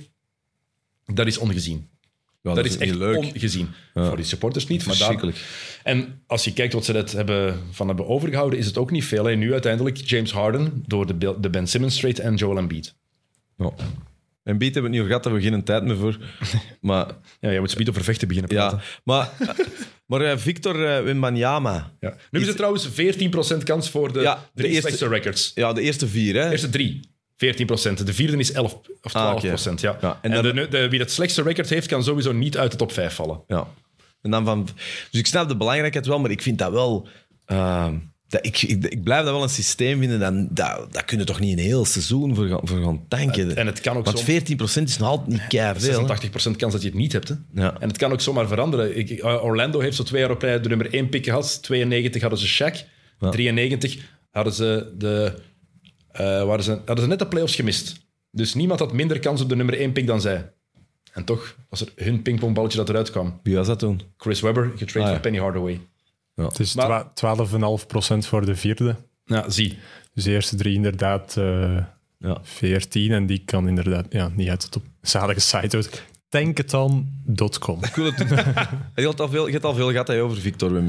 dat 1.05 1.27
is 1.27 1.37
ongezien. 1.37 1.89
Ja, 2.41 2.53
dat, 2.53 2.65
is 2.65 2.77
echt 2.77 2.95
leuk. 2.95 3.17
ongezien. 3.17 3.69
Voor 3.93 4.15
die 4.15 4.25
supporters 4.25 4.67
niet, 4.67 4.85
maar 4.85 4.97
daar, 4.97 5.33
en 5.83 6.21
als 6.27 6.43
je 6.43 6.53
kijkt 6.53 6.73
wat 6.73 6.85
ze 6.85 6.91
net 6.93 7.11
hebben, 7.11 7.59
van 7.71 7.87
hebben 7.87 8.07
overgehouden, 8.07 8.59
is 8.59 8.65
het 8.65 8.77
ook 8.77 8.91
niet 8.91 9.05
veel. 9.05 9.25
Hè. 9.25 9.35
Nu 9.35 9.51
uiteindelijk 9.51 9.97
James 9.97 10.31
Harden 10.31 10.83
door 10.87 11.17
de, 11.17 11.35
de 11.39 11.49
Ben 11.49 11.67
Simmons 11.67 11.99
trade 11.99 12.21
en 12.21 12.35
Joel 12.35 12.57
Embiid. 12.57 12.95
Ja. 13.57 13.71
En 14.43 14.57
Beat 14.57 14.73
hebben 14.73 14.91
we 14.91 14.97
het 14.97 15.07
niet 15.07 15.11
over 15.11 15.19
gehad, 15.19 15.23
daar 15.23 15.33
hebben 15.33 15.51
we 15.51 15.55
geen 15.55 15.63
tijd 15.63 15.83
meer 15.83 15.97
voor. 15.97 16.17
Maar 16.89 17.07
Ja, 17.39 17.49
je 17.49 17.59
moet 17.59 17.71
speed 17.71 17.89
over 17.89 18.03
vechten 18.03 18.27
beginnen 18.27 18.51
praten. 18.51 18.77
ja, 18.77 18.83
maar, 19.03 19.31
maar 20.07 20.21
eh, 20.21 20.37
Victor 20.37 20.85
eh, 20.85 21.03
Wembanyama, 21.03 21.91
Ja. 21.99 22.15
Nu 22.31 22.39
is 22.41 22.47
het 22.47 22.55
trouwens 22.55 22.89
14% 22.89 23.63
kans 23.63 23.89
voor 23.89 24.13
de 24.13 24.19
Ja, 24.21 24.49
de 24.53 24.67
eerste- 24.67 25.07
records. 25.07 25.51
ja, 25.55 25.73
de 25.73 25.81
eerste 25.81 26.07
vier, 26.07 26.35
hè? 26.35 26.43
De 26.45 26.51
eerste 26.51 26.69
drie. 26.69 26.99
14%. 27.45 28.03
De 28.03 28.13
vierde 28.13 28.37
is 28.37 28.51
11 28.51 28.73
of 29.01 29.11
12%. 29.11 29.15
Ah, 29.15 29.35
oké. 29.35 29.47
ja. 29.75 29.97
Ja, 30.01 30.19
en 30.21 30.31
en 30.31 30.43
dan- 30.43 30.55
de, 30.55 30.67
de- 30.69 30.89
wie 30.89 30.99
het 30.99 31.11
slechtste 31.11 31.41
record 31.41 31.69
heeft, 31.69 31.87
kan 31.87 32.03
sowieso 32.03 32.31
niet 32.31 32.57
uit 32.57 32.71
de 32.71 32.77
top 32.77 32.91
5 32.91 33.13
vallen. 33.13 33.41
Ja. 33.47 33.67
En 34.21 34.31
dan 34.31 34.45
van, 34.45 34.67
dus 35.11 35.19
ik 35.19 35.27
snap 35.27 35.47
de 35.47 35.57
belangrijkheid 35.57 36.05
wel, 36.05 36.19
maar 36.19 36.31
ik 36.31 36.41
vind 36.41 36.57
dat 36.57 36.71
wel. 36.71 37.07
ehm, 37.45 37.95
dat, 38.27 38.45
ik, 38.45 38.61
ik, 38.61 38.85
ik 38.85 39.03
blijf 39.03 39.23
dat 39.23 39.33
wel 39.33 39.43
een 39.43 39.49
systeem 39.49 39.99
vinden. 39.99 40.19
Dan, 40.19 40.47
dat, 40.51 40.93
dat 40.93 41.05
kunnen 41.05 41.25
toch 41.25 41.39
niet 41.39 41.57
een 41.57 41.63
heel 41.63 41.85
seizoen 41.85 42.35
voor 42.35 42.47
gaan, 42.47 42.59
voor 42.63 42.83
gaan 42.83 43.05
tanken. 43.07 43.55
En 43.55 43.65
het 43.65 43.81
kan 43.81 43.97
ook 43.97 44.05
Want 44.05 44.19
zo- 44.19 44.25
14% 44.25 44.83
is 44.83 44.97
nog 44.97 45.07
altijd 45.07 45.27
niet 45.27 45.51
hè. 45.51 45.73
86% 45.73 46.55
kans 46.57 46.73
dat 46.73 46.81
je 46.81 46.87
het 46.87 46.97
niet 46.97 47.11
hebt. 47.11 47.27
Hè? 47.27 47.35
Ja. 47.53 47.75
En 47.79 47.87
het 47.87 47.97
kan 47.97 48.11
ook 48.11 48.21
zomaar 48.21 48.47
veranderen. 48.47 48.97
Ik, 48.97 49.09
eh, 49.09 49.43
Orlando 49.43 49.79
heeft 49.79 49.95
zo 49.95 50.03
twee 50.03 50.21
jaar 50.21 50.31
op 50.31 50.41
rij 50.41 50.59
de 50.61 50.69
nummer 50.69 50.93
1 50.93 51.09
pick 51.09 51.25
gehad. 51.25 51.63
92 51.63 52.21
hadden 52.21 52.39
ze 52.39 52.47
Shaq. 52.63 52.87
93 53.31 53.97
hadden 54.31 54.53
ze, 54.53 54.93
de, 54.97 55.33
eh, 56.11 56.43
waren 56.43 56.63
ze, 56.63 56.71
hadden 56.71 56.99
ze 57.03 57.07
net 57.07 57.19
de 57.19 57.27
playoffs 57.27 57.55
gemist. 57.55 57.99
Dus 58.31 58.53
niemand 58.53 58.79
had 58.79 58.93
minder 58.93 59.19
kans 59.19 59.41
op 59.41 59.49
de 59.49 59.55
nummer 59.55 59.79
1 59.79 59.91
pick 59.91 60.07
dan 60.07 60.21
zij. 60.21 60.51
En 61.13 61.23
toch 61.23 61.55
was 61.69 61.81
er 61.81 61.91
hun 61.95 62.21
pingpongballetje 62.21 62.77
dat 62.77 62.89
eruit 62.89 63.11
kwam. 63.11 63.39
Wie 63.43 63.55
was 63.55 63.67
dat 63.67 63.79
toen? 63.79 64.01
Chris 64.17 64.41
Webber, 64.41 64.63
getraind 64.75 64.95
Ah, 64.95 65.01
ja. 65.05 65.11
van 65.11 65.19
Penny 65.21 65.39
Hardaway. 65.39 65.79
Het 66.35 66.59
is 66.59 66.73
Maar- 66.75 67.13
twa- 67.13 67.35
12,5% 67.45 68.27
voor 68.27 68.45
de 68.45 68.55
vierde. 68.55 68.95
Ja, 69.25 69.49
zie. 69.49 69.77
Dus 70.13 70.23
de 70.23 70.31
eerste 70.31 70.55
drie 70.55 70.75
inderdaad 70.75 71.37
eh 71.37 71.77
Ja. 72.19 72.39
14. 72.41 73.11
En 73.11 73.25
die 73.25 73.41
kan 73.45 73.67
inderdaad 73.67 74.05
ja, 74.09 74.31
niet 74.35 74.49
uit 74.49 74.61
de 74.61 74.69
top. 74.69 74.83
Zalige 75.01 75.39
site 75.39 75.75
uit. 75.75 76.03
Tanketan.com. 76.29 77.83
Ik 77.83 77.95
wil 77.95 78.05
het 78.05 78.17
je, 78.95 79.01
hebt 79.07 79.19
al 79.19 79.29
veel, 79.29 79.45
je 79.45 79.51
hebt 79.51 79.65
al 79.65 79.73
veel 79.73 79.89
gehad 79.91 80.09
over 80.09 80.37
Victor 80.37 80.83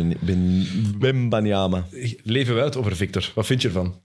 Wembanyama. 0.99 1.85
Leven 2.23 2.55
we 2.55 2.61
uit 2.61 2.77
over 2.77 2.97
Victor. 2.97 3.31
Wat 3.35 3.47
vind 3.47 3.62
je 3.62 3.69
ervan? 3.69 4.01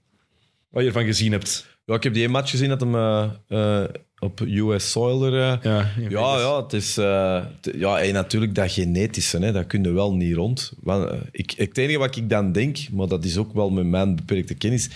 Wat 0.70 0.82
je 0.82 0.88
ervan 0.88 1.04
gezien 1.04 1.32
hebt. 1.32 1.66
Ja, 1.84 1.94
ik 1.94 2.02
heb 2.02 2.14
die 2.14 2.28
match 2.28 2.50
gezien 2.50 2.68
dat 2.68 2.80
hem 2.80 2.94
eh, 2.94 3.30
eh, 3.48 3.88
op 4.18 4.40
US 4.40 4.90
soil 4.90 5.24
er... 5.24 5.32
eh, 5.32 5.62
Ja, 5.62 5.90
Ja, 6.08 6.38
ja, 6.38 6.62
het 6.62 6.72
is... 6.72 6.96
eh, 6.96 7.44
t- 7.60 7.70
ja, 7.74 8.00
en 8.00 8.12
natuurlijk 8.12 8.54
dat 8.54 8.72
genetische, 8.72 9.38
hè, 9.38 9.52
dat 9.52 9.66
kun 9.66 9.82
je 9.82 9.90
wel 9.92 10.14
niet 10.14 10.34
rond. 10.34 10.72
Want, 10.80 11.10
eh, 11.10 11.18
ik, 11.30 11.50
het 11.56 11.78
enige 11.78 11.98
wat 11.98 12.16
ik 12.16 12.28
dan 12.30 12.52
denk, 12.52 12.78
maar 12.92 13.06
dat 13.08 13.24
is 13.24 13.36
ook 13.36 13.52
wel 13.54 13.70
met 13.70 13.86
mijn 13.86 14.16
beperkte 14.16 14.54
kennis, 14.54 14.88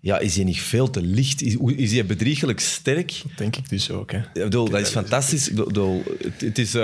ja, 0.00 0.18
is 0.18 0.36
hij 0.36 0.44
niet 0.44 0.60
veel 0.60 0.90
te 0.90 1.02
licht? 1.02 1.42
Is, 1.42 1.54
hoe- 1.54 1.74
is 1.76 1.92
hij 1.92 2.06
bedriegelijk 2.06 2.60
sterk? 2.60 3.22
Denk 3.36 3.56
ik 3.56 3.68
dus 3.68 3.90
ook. 3.90 4.12
Hè. 4.12 4.18
Ik 4.18 4.32
bedoel, 4.32 4.68
dat 4.70 4.80
is 4.80 4.88
fantastisch. 4.88 5.48
Ik 5.48 5.64
bedoel, 5.64 6.02
het, 6.22 6.40
het 6.40 6.58
is, 6.58 6.74
eh, 6.74 6.80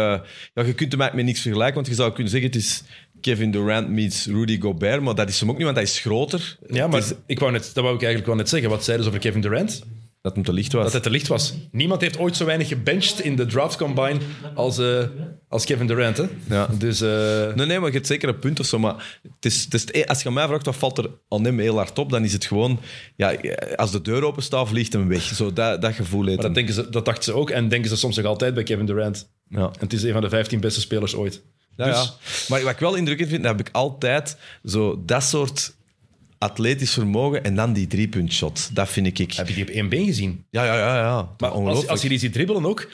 ja, 0.54 0.62
je 0.64 0.74
kunt 0.74 0.92
hem 0.92 1.00
eigenlijk 1.00 1.14
met 1.14 1.24
niks 1.24 1.40
vergelijken, 1.40 1.74
want 1.74 1.86
je 1.86 1.94
zou 1.94 2.12
kunnen 2.12 2.32
zeggen, 2.32 2.50
het 2.50 2.58
is 2.58 2.82
Kevin 3.22 3.50
Durant 3.50 3.88
meets 3.88 4.26
Rudy 4.26 4.60
Gobert, 4.60 5.02
maar 5.02 5.14
dat 5.14 5.28
is 5.28 5.40
hem 5.40 5.48
ook 5.50 5.54
niet, 5.56 5.64
want 5.64 5.76
hij 5.76 5.84
is 5.86 5.98
groter. 6.00 6.58
Ja, 6.66 6.86
maar 6.86 6.98
is 7.00 7.12
ik 7.26 7.38
wou 7.38 7.52
net, 7.52 7.70
dat 7.74 7.82
wou 7.84 7.94
ik 7.94 8.00
eigenlijk 8.02 8.26
wel 8.26 8.36
net 8.36 8.48
zeggen. 8.48 8.70
Wat 8.70 8.84
zeiden 8.84 9.04
ze 9.06 9.10
over 9.12 9.22
Kevin 9.26 9.40
Durant? 9.40 9.82
dat 10.22 10.34
hem 10.34 10.44
te 10.44 10.52
licht 10.52 10.72
was. 10.72 10.82
Dat 10.84 10.92
het 10.92 11.02
te 11.02 11.10
licht 11.10 11.26
was. 11.28 11.54
Niemand 11.72 12.00
heeft 12.00 12.18
ooit 12.18 12.36
zo 12.36 12.44
weinig 12.44 12.68
gebenched 12.68 13.20
in 13.20 13.36
de 13.36 13.46
draft 13.46 13.76
combine 13.76 14.18
als, 14.54 14.78
eh, 14.78 15.04
als 15.48 15.64
Kevin 15.64 15.86
Durant. 15.86 16.16
Hè? 16.16 16.24
Ja. 16.48 16.66
Dus 16.78 17.00
eh, 17.00 17.54
Nee, 17.54 17.66
nee, 17.66 17.78
maar 17.78 17.88
je 17.88 17.94
hebt 17.94 18.06
zeker 18.06 18.28
een 18.28 18.38
punt 18.38 18.60
of 18.60 18.66
zo. 18.66 18.78
Maar 18.78 19.18
het 19.22 19.44
is, 19.44 19.64
het 19.64 19.74
is, 19.74 19.80
het- 19.80 20.06
als 20.08 20.22
je 20.22 20.28
aan 20.28 20.34
mij 20.34 20.46
vraagt 20.46 20.66
wat 20.66 20.76
valt 20.76 20.98
er 20.98 21.10
aan 21.28 21.44
hem 21.44 21.58
heel 21.58 21.76
hard 21.76 21.98
op, 21.98 22.10
dan 22.10 22.24
is 22.24 22.32
het 22.32 22.44
gewoon... 22.44 22.80
Ja, 23.16 23.36
als 23.76 23.90
de 23.92 24.02
deur 24.02 24.24
open 24.24 24.42
staat, 24.42 24.68
vliegt 24.68 24.92
hem 24.92 25.08
weg. 25.08 25.22
Zo, 25.22 25.52
dat, 25.52 25.82
dat 25.82 25.94
gevoel 25.94 26.24
heeft 26.24 26.36
maar 26.36 26.46
dat, 26.46 26.54
denken 26.54 26.74
ze, 26.74 26.90
dat 26.90 27.04
dachten 27.04 27.24
ze 27.24 27.32
ook 27.32 27.50
en 27.50 27.68
denken 27.68 27.90
ze 27.90 27.96
soms 27.96 28.16
nog 28.16 28.26
altijd 28.26 28.54
bij 28.54 28.62
Kevin 28.62 28.86
Durant. 28.86 29.28
Ja. 29.48 29.64
En 29.64 29.70
het 29.78 29.92
is 29.92 30.02
een 30.02 30.12
van 30.12 30.22
de 30.22 30.28
15 30.28 30.60
beste 30.60 30.80
spelers 30.80 31.14
ooit. 31.14 31.42
Ja, 31.76 31.84
Dus- 31.84 31.94
ja. 31.94 32.14
Maar 32.48 32.62
wat 32.62 32.72
ik 32.72 32.78
wel 32.78 32.94
indrukwekkend 32.94 33.30
vind, 33.30 33.42
dat 33.42 33.56
heb 33.58 33.66
ik 33.66 33.74
altijd 33.74 34.36
zo 34.64 35.02
dat 35.04 35.22
soort 35.22 35.74
atletisch 36.38 36.92
vermogen 36.92 37.44
en 37.44 37.54
dan 37.54 37.72
die 37.72 37.86
driepuntshot. 37.86 38.70
Dat 38.74 38.88
vind 38.88 39.06
ik... 39.06 39.32
Heb 39.32 39.48
je 39.48 39.54
die 39.54 39.64
op 39.64 39.70
één 39.70 39.88
been 39.88 40.06
gezien? 40.06 40.44
Ja, 40.50 40.64
ja, 40.64 40.76
ja. 40.76 40.96
ja. 40.96 41.34
Maar 41.38 41.50
als, 41.50 41.86
als 41.86 42.02
je 42.02 42.08
die 42.08 42.18
ziet 42.18 42.32
dribbelen 42.32 42.66
ook, 42.66 42.88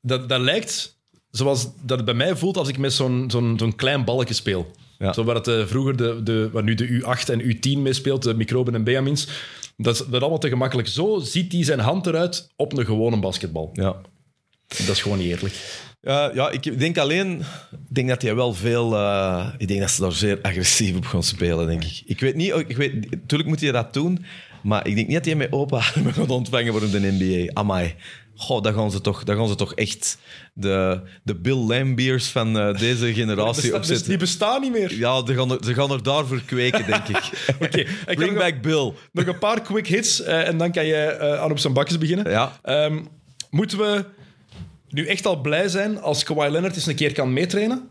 dat, 0.00 0.28
dat 0.28 0.40
lijkt 0.40 0.98
zoals 1.30 1.68
dat 1.80 1.96
het 1.96 2.06
bij 2.06 2.14
mij 2.14 2.36
voelt 2.36 2.56
als 2.56 2.68
ik 2.68 2.78
met 2.78 2.92
zo'n 2.92 3.24
zo'n 3.30 3.54
zo'n 3.58 3.74
klein 3.74 4.04
balkje 4.04 4.34
speel. 4.34 4.70
Ja. 4.98 5.12
Zo 5.12 5.24
waar 5.24 5.34
het 5.34 5.48
eh, 5.48 5.66
vroeger 5.66 5.96
de, 5.96 6.20
de, 6.22 6.50
waar 6.52 6.62
nu 6.62 6.74
de 6.74 6.88
U8 6.88 7.30
en 7.30 7.42
U10 7.42 7.78
mee 7.78 7.92
speelt, 7.92 8.22
de 8.22 8.34
microben 8.34 8.74
en 8.74 8.84
Benjamins. 8.84 9.28
Dat 9.76 9.94
is, 9.94 10.06
dat 10.06 10.20
allemaal 10.20 10.38
te 10.38 10.48
gemakkelijk. 10.48 10.88
Zo 10.88 11.18
ziet 11.18 11.52
hij 11.52 11.64
zijn 11.64 11.78
hand 11.78 12.06
eruit 12.06 12.48
op 12.56 12.78
een 12.78 12.84
gewone 12.84 13.20
basketbal. 13.20 13.70
Ja. 13.72 13.96
Dat 14.66 14.88
is 14.88 15.02
gewoon 15.02 15.18
niet 15.18 15.28
eerlijk. 15.28 15.54
Ja, 16.04 16.30
ja, 16.34 16.50
ik 16.50 16.78
denk 16.78 16.98
alleen 16.98 17.40
ik 17.70 17.94
denk 17.94 18.08
dat 18.08 18.22
hij 18.22 18.34
wel 18.34 18.54
veel. 18.54 18.94
eh, 18.96 19.48
ik 19.58 19.68
denk 19.68 19.80
dat 19.80 19.90
ze 19.90 20.00
daar 20.00 20.12
zeer 20.12 20.38
agressief 20.42 20.96
op 20.96 21.04
gaan 21.06 21.22
spelen, 21.22 21.66
denk 21.66 21.84
ik. 21.84 22.02
Ik 22.06 22.20
weet 22.20 22.34
niet, 22.34 22.54
ik 22.66 22.76
weet, 22.76 23.10
natuurlijk 23.10 23.48
moet 23.50 23.60
hij 23.60 23.72
dat 23.72 23.92
doen, 23.94 24.24
maar 24.62 24.86
ik 24.86 24.94
denk 24.94 25.06
niet 25.06 25.16
dat 25.16 25.24
hij 25.24 25.34
met 25.34 25.52
open 25.52 25.78
armen 25.94 26.12
gaat 26.18 26.30
ontvangen 26.30 26.72
voor 26.72 26.90
de 26.90 27.00
NBA. 27.18 27.50
Amai. 27.60 27.94
Goh, 28.36 28.62
dat 28.62 28.74
gaan 28.74 28.90
ze 28.90 29.00
toch, 29.00 29.22
gaan 29.26 29.48
ze 29.48 29.54
toch 29.54 29.74
echt 29.74 30.18
de, 30.54 31.00
de 31.22 31.34
Bill 31.34 31.56
Lambiers 31.56 32.26
van 32.26 32.58
eh, 32.58 32.78
deze 32.78 33.12
generatie 33.20 33.62
dus 33.62 33.72
opzetten. 33.72 34.08
die 34.08 34.16
bestaan 34.18 34.60
niet 34.60 34.72
meer. 34.72 34.94
Ja, 34.94 35.26
ze 35.26 35.34
gaan, 35.34 35.50
er, 35.50 35.58
ze 35.64 35.74
gaan 35.74 35.90
er 35.90 36.02
daarvoor 36.02 36.40
kweken, 36.40 36.86
denk 36.86 37.08
ik. 37.08 37.30
Oké, 37.64 37.84
Bring 38.14 38.32
nog- 38.32 38.42
back 38.42 38.62
Bill. 38.62 38.92
Nog 39.12 39.26
een 39.26 39.38
paar 39.38 39.60
quick 39.62 39.86
hits 39.86 40.22
eh, 40.22 40.48
en 40.48 40.58
dan 40.58 40.72
kan 40.72 40.86
je 40.86 41.18
aan 41.40 41.50
op 41.50 41.58
zijn 41.58 41.72
bakjes 41.72 41.98
beginnen. 41.98 42.30
Ja. 42.30 42.58
Ehm, 42.62 43.00
moeten 43.50 43.78
we 43.78 44.04
nu 44.94 45.06
echt 45.06 45.26
al 45.26 45.40
blij 45.40 45.68
zijn 45.68 46.00
als 46.00 46.22
Kawhi 46.24 46.50
Leonard 46.50 46.74
eens 46.76 46.86
een 46.86 46.94
keer 46.94 47.12
kan 47.12 47.32
meetrainen? 47.32 47.88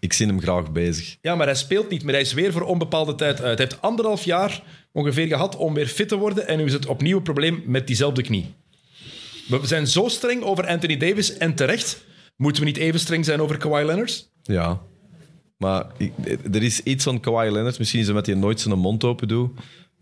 Ik 0.00 0.12
zie 0.12 0.26
hem 0.26 0.40
graag 0.40 0.72
bezig. 0.72 1.16
Ja, 1.22 1.34
maar 1.34 1.46
hij 1.46 1.54
speelt 1.54 1.90
niet 1.90 2.02
meer. 2.02 2.12
Hij 2.12 2.22
is 2.22 2.32
weer 2.32 2.52
voor 2.52 2.62
onbepaalde 2.62 3.14
tijd 3.14 3.40
uit. 3.42 3.58
Hij 3.58 3.66
heeft 3.68 3.82
anderhalf 3.82 4.24
jaar 4.24 4.62
ongeveer 4.92 5.26
gehad 5.26 5.56
om 5.56 5.74
weer 5.74 5.86
fit 5.86 6.08
te 6.08 6.16
worden. 6.16 6.48
En 6.48 6.58
nu 6.58 6.64
is 6.64 6.72
het 6.72 6.86
opnieuw 6.86 7.16
een 7.16 7.22
probleem 7.22 7.62
met 7.66 7.86
diezelfde 7.86 8.22
knie. 8.22 8.54
We 9.48 9.60
zijn 9.62 9.86
zo 9.86 10.08
streng 10.08 10.42
over 10.42 10.66
Anthony 10.66 10.96
Davis 10.96 11.36
en 11.36 11.54
terecht. 11.54 12.04
Moeten 12.36 12.62
we 12.62 12.68
niet 12.68 12.76
even 12.78 13.00
streng 13.00 13.24
zijn 13.24 13.40
over 13.40 13.56
Kawhi 13.56 13.84
Leonard? 13.84 14.30
Ja. 14.42 14.80
Maar 15.56 15.86
ik- 15.96 16.12
er 16.52 16.62
is 16.62 16.82
iets 16.82 17.06
aan 17.06 17.20
Kawhi 17.20 17.50
Leonard. 17.50 17.78
Misschien 17.78 18.00
is 18.00 18.06
het 18.06 18.14
omdat 18.16 18.30
hij 18.30 18.40
nooit 18.40 18.60
zijn 18.60 18.78
mond 18.78 19.04
open 19.04 19.28
doet. 19.28 19.50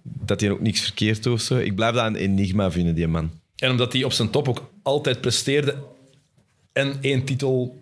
Dat 0.03 0.41
hij 0.41 0.51
ook 0.51 0.61
niks 0.61 0.81
verkeerd 0.81 1.23
doet 1.23 1.33
of 1.35 1.41
zo. 1.41 1.57
Ik 1.59 1.75
blijf 1.75 1.95
dat 1.95 2.07
een 2.07 2.17
enigma 2.17 2.71
vinden, 2.71 2.95
die 2.95 3.07
man. 3.07 3.31
En 3.57 3.71
omdat 3.71 3.93
hij 3.93 4.05
op 4.05 4.13
zijn 4.13 4.31
top 4.31 4.49
ook 4.49 4.71
altijd 4.83 5.21
presteerde 5.21 5.77
en 6.77 6.97
één 7.01 7.25
titel... 7.25 7.81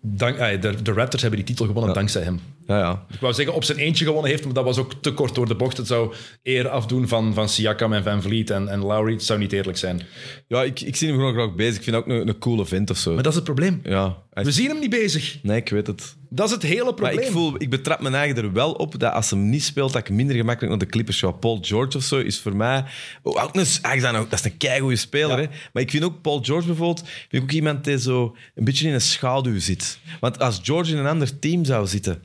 Dank, 0.00 0.38
ah, 0.38 0.60
de, 0.60 0.82
de 0.82 0.92
Raptors 0.92 1.22
hebben 1.22 1.40
die 1.40 1.48
titel 1.48 1.66
gewonnen 1.66 1.94
dankzij 1.94 2.22
hem. 2.22 2.40
Ja, 2.66 2.78
ja. 2.78 3.04
Ik 3.12 3.20
wou 3.20 3.34
zeggen 3.34 3.54
op 3.54 3.64
zijn 3.64 3.78
eentje 3.78 4.04
gewonnen 4.04 4.30
heeft, 4.30 4.44
maar 4.44 4.54
dat 4.54 4.64
was 4.64 4.78
ook 4.78 4.94
te 5.00 5.12
kort 5.12 5.34
door 5.34 5.48
de 5.48 5.54
bocht. 5.54 5.76
Het 5.76 5.86
zou 5.86 6.14
eer 6.42 6.68
afdoen 6.68 7.08
van, 7.08 7.34
van 7.34 7.48
Siakam 7.48 7.92
en 7.92 8.02
Van 8.02 8.22
Vliet 8.22 8.50
en, 8.50 8.68
en 8.68 8.78
Lowry. 8.78 9.12
Het 9.12 9.24
zou 9.24 9.38
niet 9.38 9.52
eerlijk 9.52 9.78
zijn. 9.78 10.02
ja 10.48 10.62
ik, 10.62 10.80
ik 10.80 10.96
zie 10.96 11.08
hem 11.08 11.16
gewoon 11.16 11.34
graag 11.34 11.54
bezig. 11.54 11.76
Ik 11.76 11.82
vind 11.82 11.96
hem 11.96 12.04
ook 12.04 12.20
een, 12.20 12.28
een 12.28 12.38
coole 12.38 12.66
vent 12.66 12.90
of 12.90 12.96
zo. 12.96 13.14
Maar 13.14 13.22
dat 13.22 13.32
is 13.32 13.38
het 13.38 13.44
probleem. 13.44 13.80
Ja. 13.84 14.22
We 14.30 14.52
zien 14.52 14.68
hem 14.68 14.78
niet 14.78 14.90
bezig. 14.90 15.38
Nee, 15.42 15.56
ik 15.56 15.68
weet 15.68 15.86
het. 15.86 16.16
Dat 16.34 16.46
is 16.46 16.52
het 16.52 16.62
hele 16.62 16.84
Maar 16.84 16.94
probleem. 16.94 17.18
ik, 17.18 17.30
voel, 17.30 17.54
ik 17.58 17.70
betrap 17.70 18.00
mijn 18.00 18.14
eigen 18.14 18.36
er 18.36 18.52
wel 18.52 18.72
op 18.72 18.98
dat 18.98 19.12
als 19.12 19.30
hem 19.30 19.50
niet 19.50 19.62
speelt, 19.62 19.92
dat 19.92 20.08
ik 20.08 20.14
minder 20.14 20.36
gemakkelijk 20.36 20.70
naar 20.70 20.78
de 20.78 20.92
Clippers 20.92 21.18
ga. 21.18 21.30
Paul 21.30 21.58
George 21.62 21.96
of 21.96 22.02
zo 22.02 22.18
is 22.18 22.40
voor 22.40 22.56
mij... 22.56 22.84
Oh, 23.22 23.42
ook 23.42 23.54
een, 23.54 24.12
dat 24.12 24.32
is 24.32 24.44
een 24.44 24.56
keigoede 24.56 24.96
speler, 24.96 25.38
hè. 25.38 25.46
Maar 25.72 25.82
ik 25.82 25.90
vind 25.90 26.04
ook 26.04 26.20
Paul 26.20 26.42
George 26.42 26.66
bijvoorbeeld... 26.66 27.08
Vind 27.08 27.32
ik 27.32 27.42
ook 27.42 27.50
iemand 27.50 27.84
die 27.84 27.98
zo 27.98 28.36
een 28.54 28.64
beetje 28.64 28.88
in 28.88 28.94
een 28.94 29.00
schaduw 29.00 29.60
zit. 29.60 29.98
Want 30.20 30.38
als 30.38 30.60
George 30.62 30.92
in 30.92 30.98
een 30.98 31.06
ander 31.06 31.38
team 31.38 31.64
zou 31.64 31.86
zitten, 31.86 32.22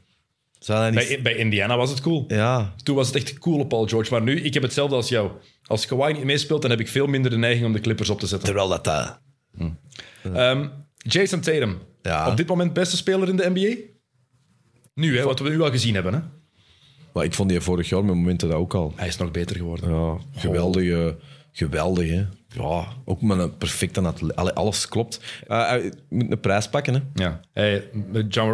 zou 0.59 0.83
dat 0.83 0.99
niet... 0.99 1.07
Bij, 1.07 1.21
bij 1.21 1.35
Indiana 1.35 1.77
was 1.77 1.89
het 1.89 2.01
cool. 2.01 2.25
Ja, 2.27 2.73
Toen 2.83 2.95
was 2.95 3.07
het 3.07 3.15
echt 3.15 3.37
cool 3.37 3.59
op 3.59 3.69
Paul 3.69 3.87
George. 3.87 4.11
Maar 4.11 4.21
nu, 4.21 4.41
ik 4.41 4.53
heb 4.53 4.63
hetzelfde 4.63 4.95
als 4.95 5.09
jou. 5.09 5.31
Als 5.65 5.85
Kawhi 5.85 6.13
niet 6.13 6.23
meespeelt, 6.23 6.61
dan 6.61 6.71
heb 6.71 6.79
ik 6.79 6.87
veel 6.87 7.07
minder 7.07 7.31
de 7.31 7.37
neiging 7.37 7.65
om 7.65 7.73
de 7.73 7.79
Clippers 7.79 8.09
op 8.09 8.19
te 8.19 8.27
zetten. 8.27 8.47
terwijl 8.47 8.67
dat... 8.67 8.83
dat 8.83 9.19
Ehm, 10.33 10.67
Jason 10.97 11.39
Tatum. 11.39 11.79
Ja. 12.01 12.29
Op 12.29 12.37
dit 12.37 12.47
moment 12.47 12.73
beste 12.73 12.97
speler 12.97 13.29
in 13.29 13.35
de 13.35 13.49
NBA? 13.53 13.95
Nu, 14.97 15.17
hè, 15.17 15.23
wat 15.23 15.39
we 15.39 15.49
nu 15.49 15.61
al 15.61 15.71
gezien 15.71 15.93
hebben. 15.93 16.13
Hè? 16.13 16.19
maar 17.13 17.25
ik 17.25 17.33
vond 17.33 17.49
die 17.49 17.61
vorig 17.61 17.89
jaar 17.89 18.05
met 18.05 18.15
momenten 18.15 18.49
dat 18.49 18.57
ook 18.57 18.73
al. 18.73 18.93
Hij 18.95 19.07
is 19.07 19.17
nog 19.17 19.31
beter 19.31 19.55
geworden. 19.55 19.93
Ja, 19.93 20.17
geweldige... 20.35 21.17
Geweldig, 21.51 22.09
hè. 22.09 22.25
Ja, 22.47 22.87
ook 23.05 23.21
met 23.21 23.39
een 23.39 23.57
perfecte... 23.57 24.13
alles 24.53 24.87
klopt. 24.87 25.19
Eh, 25.47 25.67
hij 25.67 25.91
moet 26.09 26.31
een 26.31 26.39
prijs 26.39 26.69
pakken, 26.69 26.93
hè. 26.93 26.99
Ja. 27.13 27.39
Hij, 27.53 27.83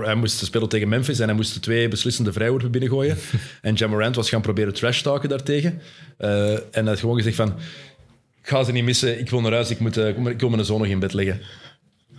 hij 0.04 0.16
moest 0.16 0.46
spelen 0.46 0.70
tegen 0.70 0.90
Memphis 0.90 1.20
en 1.20 1.26
hij 1.28 1.36
moest 1.36 1.54
de 1.54 1.60
twee 1.60 1.88
beslissende 1.88 2.34
vrijworpen 2.34 2.72
binnengooien. 2.72 3.18
en 3.62 3.90
Morant 3.90 4.16
was 4.16 4.30
gaan 4.30 4.42
proberen 4.42 4.74
trash 4.74 5.02
talken 5.02 5.30
daartegen. 5.30 5.82
Eh, 6.18 6.52
en 6.54 6.62
hij 6.72 6.84
had 6.84 7.00
gewoon 7.00 7.16
gezegd 7.18 7.36
van... 7.36 7.48
Ik 8.42 8.50
ga 8.50 8.64
ze 8.64 8.72
niet 8.72 8.84
missen, 8.84 9.20
ik 9.20 9.30
wil 9.30 9.42
naar 9.42 9.52
huis, 9.52 9.70
ik, 9.70 9.80
moet, 9.80 9.98
eh, 9.98 10.08
ik 10.08 10.16
wil- 10.16 10.28
ik 10.28 10.40
wil 10.40 10.50
mijn 10.50 10.66
zoon 10.66 10.80
nog 10.80 10.88
in 10.88 11.00
bed 11.00 11.14
leggen. 11.14 11.42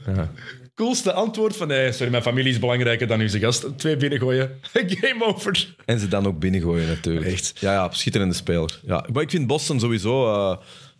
Ja. 0.06 0.30
Coolste 0.74 1.12
antwoord 1.12 1.56
van... 1.56 1.68
Nee, 1.68 1.92
sorry, 1.92 2.10
mijn 2.10 2.22
familie 2.22 2.52
is 2.52 2.58
belangrijker 2.58 3.06
dan 3.06 3.20
uw 3.20 3.28
gast. 3.28 3.66
Twee 3.78 3.96
binnengooien. 3.96 4.58
Game 5.00 5.24
over. 5.24 5.74
En 5.84 5.98
ze 6.00 6.08
dan 6.08 6.26
ook 6.26 6.38
binnengooien, 6.38 6.86
natuurlijk. 6.88 7.26
Echt? 7.26 7.52
Ja, 7.60 7.72
ja, 7.72 7.88
schitterende 7.92 8.34
speler. 8.34 8.80
Ja, 8.86 9.04
maar 9.12 9.22
ik 9.22 9.30
vind 9.30 9.46
Boston 9.46 9.80
sowieso... 9.80 10.26
eh, 10.32 10.56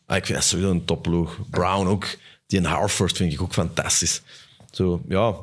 ah, 0.07 0.17
ik 0.17 0.27
vind 0.27 0.39
dat 0.39 0.47
sowieso 0.47 0.71
een 0.71 0.85
topploeg. 0.85 1.39
Brown 1.51 1.87
ook. 1.87 2.07
Die 2.47 2.59
in 2.59 2.65
Harford 2.65 3.17
vind 3.17 3.33
ik 3.33 3.43
ook 3.43 3.53
fantastisch. 3.53 4.23
Zo, 4.71 5.03
ja, 5.09 5.35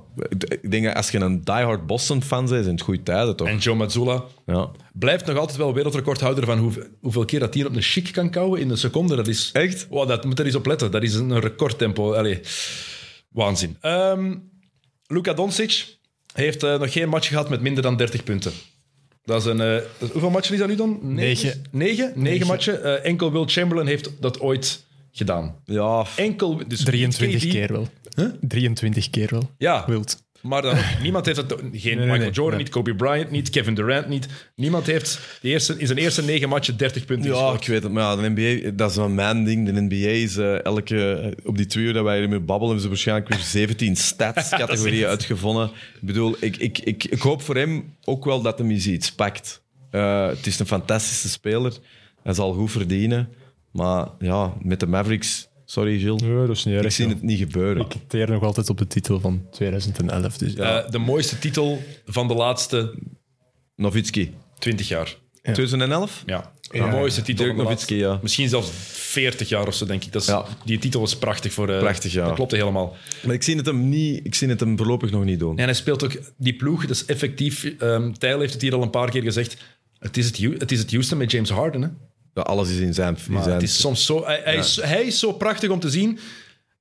ik 0.62 0.72
denk 0.72 0.86
dat 0.86 0.96
als 0.96 1.12
je 1.12 1.20
een 1.20 1.44
diehard 1.44 1.86
Boston-fan 1.88 2.46
bent, 2.46 2.64
zijn 2.64 2.76
het 2.76 2.84
goede 2.84 3.04
tijden, 3.04 3.36
toch? 3.36 3.48
En 3.48 3.58
Joe 3.58 3.76
Mazzulla 3.76 4.24
Ja. 4.46 4.70
blijft 4.94 5.26
nog 5.26 5.38
altijd 5.38 5.58
wel 5.58 5.74
wereldrecordhouder 5.74 6.46
van 6.46 6.58
hoe, 6.58 6.90
hoeveel 7.02 7.26
keer 7.26 7.40
dat 7.40 7.54
hij 7.54 7.66
op 7.66 7.76
een 7.76 7.82
chic 7.82 8.12
kan 8.12 8.30
kouwen 8.30 8.60
in 8.60 8.70
een 8.70 8.78
seconde. 8.78 9.16
Dat 9.16 9.28
is... 9.28 9.50
Echt? 9.54 9.88
Wow, 9.90 10.08
dat 10.08 10.26
moet 10.26 10.40
er 10.40 10.46
eens 10.46 10.56
op 10.56 10.66
letten. 10.66 10.92
Dat 10.92 11.04
is 11.04 11.14
een 11.16 11.40
recordtempo. 11.40 12.14
Allee, 12.14 12.40
waanzin. 13.32 13.78
Ehm 13.82 14.34
Luka 15.08 15.34
Doncic 15.34 15.98
heeft 16.34 16.64
eh, 16.64 16.80
nog 16.80 16.94
geen 16.94 17.10
match 17.10 17.28
gehad 17.28 17.50
met 17.50 17.62
minder 17.62 17.84
dan 17.84 17.98
30 17.98 18.24
punten. 18.24 18.52
Dat 19.24 19.42
is 19.42 19.48
een, 19.48 19.62
eh, 19.62 19.78
hoeveel 20.12 20.30
matchen 20.30 20.54
is 20.54 20.60
dat 20.60 20.68
nu 20.68 20.76
dan? 20.76 21.00
Negen. 21.02 21.64
Negen, 21.72 22.14
Negen 22.16 22.48
matchen. 22.48 22.84
Eh, 22.84 23.06
enkel 23.06 23.32
Will 23.32 23.46
Chamberlain 23.46 23.88
heeft 23.88 24.12
dat 24.20 24.40
ooit 24.40 24.86
gedaan. 25.12 25.56
Ja, 25.66 26.06
Enkel, 26.16 26.62
dus 26.68 26.84
23 26.84 27.42
KD 27.42 27.48
keer 27.50 27.72
wel. 27.72 27.88
23 28.42 29.10
keer 29.10 29.28
wel. 29.30 29.50
Ja, 29.58 29.84
Wild. 29.88 30.24
Maar 30.42 30.62
dan, 30.62 30.78
niemand 31.02 31.26
heeft 31.26 31.38
het. 31.38 31.52
Geen 31.72 31.98
nee, 31.98 32.06
Michael 32.06 32.18
nee. 32.18 32.30
Jordan, 32.32 32.50
Nee. 32.50 32.58
niet 32.64 32.70
Kobe 32.70 32.96
Bryant, 32.96 33.32
niet 33.32 33.50
Kevin 33.50 33.76
Durant, 33.76 34.08
niet. 34.08 34.28
Niemand 34.56 34.86
heeft 34.86 35.20
de 35.42 35.48
eerste, 35.50 35.76
in 35.78 35.88
zijn 35.88 35.98
eerste 36.00 36.24
negen 36.24 36.50
matchen 36.50 36.78
30 36.78 37.06
punten 37.06 37.30
ja, 37.32 37.38
gescoord. 37.38 37.62
ik 37.62 37.68
weet 37.68 37.84
het. 37.84 37.92
Maar 37.92 38.04
ja, 38.04 38.16
de 38.16 38.30
NBA, 38.36 38.72
dat 38.74 38.90
is 38.90 38.96
wel 38.96 39.10
mijn 39.10 39.44
ding. 39.44 39.66
De 39.66 39.82
NBA 39.82 39.96
is 39.96 40.38
eh, 40.38 40.66
elke... 40.66 41.12
eh, 41.14 41.48
Op 41.48 41.58
die 41.58 41.66
twee 41.66 41.84
uur 41.84 41.94
dat 41.94 42.04
wij 42.04 42.20
hiermee 42.20 42.40
babbelen, 42.40 42.66
hebben 42.66 42.82
ze 42.82 42.88
waarschijnlijk 42.88 43.28
weer 43.30 43.40
17 43.40 43.96
stats-categorieën 43.96 45.08
uitgevonden. 45.16 45.66
Ik 46.02 46.08
bedoel, 46.08 46.36
ik, 46.40 46.58
ik, 46.58 46.80
ik, 46.80 47.04
ik 47.04 47.22
hoop 47.22 47.42
voor 47.42 47.56
hem 47.56 47.96
ook 48.04 48.26
wel 48.26 48.42
dat 48.42 48.58
hem 48.58 48.72
eens 48.72 48.88
iets 48.88 49.12
pakt. 49.12 49.62
Eh, 49.92 50.28
het 50.28 50.48
is 50.48 50.60
een 50.60 50.66
fantastische 50.68 51.30
speler. 51.30 51.74
Hij 52.24 52.34
zal 52.34 52.54
goed 52.54 52.72
verdienen. 52.72 53.30
Maar 53.72 54.08
ja, 54.20 54.54
met 54.62 54.80
de 54.80 54.88
Mavericks... 54.88 55.48
Sorry, 55.72 56.00
Gilles. 56.00 56.22
Ja, 56.22 56.46
dat 56.46 56.56
is 56.56 56.64
niet 56.66 56.76
ik 56.78 56.84
erg. 56.84 56.94
zie 56.94 57.06
joh. 57.06 57.14
het 57.14 57.24
niet 57.24 57.38
gebeuren. 57.40 57.82
Ik 57.86 57.94
teer 58.08 58.30
nog 58.30 58.44
altijd 58.44 58.70
op 58.70 58.78
de 58.78 58.88
titel 58.88 59.20
van 59.20 59.46
2011. 59.52 60.38
Dus 60.38 60.54
ja. 60.54 60.84
Eh, 60.84 60.92
de 60.92 60.98
mooiste 60.98 61.40
titel 61.40 61.82
van 62.06 62.28
de 62.28 62.34
laatste 62.34 62.94
Nowitzki. 63.76 64.34
20 64.60 64.88
jaar. 64.88 65.16
2011? 65.42 66.24
Ja, 66.26 66.52
de 66.72 66.80
mooiste 66.80 67.22
titel 67.22 67.44
Dirk 67.44 67.56
van 67.56 67.58
de 67.58 67.64
Nowitzki, 67.64 67.94
laatste- 67.96 68.14
ja. 68.14 68.20
Misschien 68.22 68.50
zelfs 68.50 68.70
40 68.88 69.50
jaar 69.50 69.68
of 69.68 69.74
zo, 69.74 69.86
denk 69.86 70.04
ik. 70.04 70.12
Dat 70.12 70.22
is, 70.22 70.28
Ja. 70.28 70.46
Die 70.66 70.78
titel 70.80 71.00
was 71.00 71.18
prachtig 71.18 71.54
voor... 71.54 71.70
eh, 71.70 71.80
Prachtig, 71.80 72.12
ja. 72.14 72.26
Dat 72.26 72.36
klopte 72.36 72.56
helemaal. 72.56 72.96
Maar 73.26 73.34
ik 73.36 73.44
zie 73.44 73.56
het 73.56 73.66
hem, 73.66 73.90
niet, 73.90 74.26
ik 74.26 74.36
zie 74.36 74.48
het 74.50 74.60
hem 74.60 74.78
voorlopig 74.78 75.12
nog 75.12 75.24
niet 75.24 75.40
doen. 75.40 75.58
En 75.58 75.64
hij 75.64 75.74
speelt 75.74 76.04
ook 76.04 76.20
die 76.38 76.56
ploeg, 76.56 76.82
dat 76.82 76.90
is 76.96 77.06
effectief... 77.06 77.64
ehm 77.64 78.12
Tijl 78.12 78.40
heeft 78.40 78.54
het 78.54 78.62
hier 78.62 78.74
al 78.76 78.82
een 78.82 78.90
paar 78.90 79.10
keer 79.10 79.24
gezegd. 79.24 79.58
Het 80.00 80.18
is 80.18 80.26
het, 80.26 80.38
Hu- 80.38 80.58
het, 80.58 80.72
is 80.72 80.80
het 80.80 80.92
Houston 80.92 81.18
met 81.18 81.32
James 81.32 81.50
Harden, 81.50 81.82
hè? 81.82 81.88
Ja, 82.34 82.42
alles 82.42 82.70
is 82.70 82.78
in 82.78 82.94
zijn... 82.94 83.18
In 83.28 83.34
Maar 83.34 83.44
zijn 83.44 83.54
het 83.56 83.64
is 83.64 83.80
soms 83.80 84.06
zo... 84.06 84.26
Hij, 84.26 84.42
hij, 84.44 84.56
is, 84.56 84.76
hij 84.82 85.04
is 85.04 85.20
zo 85.20 85.32
prachtig 85.32 85.70
om 85.70 85.80
te 85.80 85.90
zien. 85.90 86.20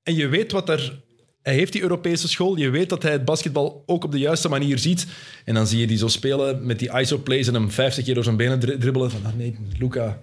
En 0.03 0.15
je 0.15 0.29
weet 0.29 0.53
wat 0.53 0.69
er... 0.69 1.03
Hij 1.43 1.55
heeft 1.55 1.73
die 1.73 1.83
Europese 1.83 2.29
school. 2.29 2.57
Je 2.57 2.71
weet 2.71 2.89
dat 2.89 3.03
hij 3.03 3.13
het 3.13 3.25
basketbal 3.25 3.83
ook 3.87 4.05
op 4.05 4.13
de 4.13 4.19
juiste 4.19 4.49
manier 4.49 4.79
ziet. 4.79 5.07
En 5.45 5.55
dan 5.55 5.67
zie 5.67 5.79
je 5.81 5.87
die 5.87 5.99
zo 5.99 6.09
spelen 6.09 6.67
met 6.67 6.79
die 6.79 6.99
ISO-plays 6.99 7.47
en 7.49 7.55
hem 7.55 7.71
50 7.71 8.05
keer 8.05 8.15
door 8.15 8.25
zijn 8.25 8.37
benen 8.37 8.59
dri- 8.59 8.79
dribbelen. 8.79 9.11
Van, 9.11 9.21
ah 9.27 9.33
nee, 9.35 9.57
Luca, 9.79 10.21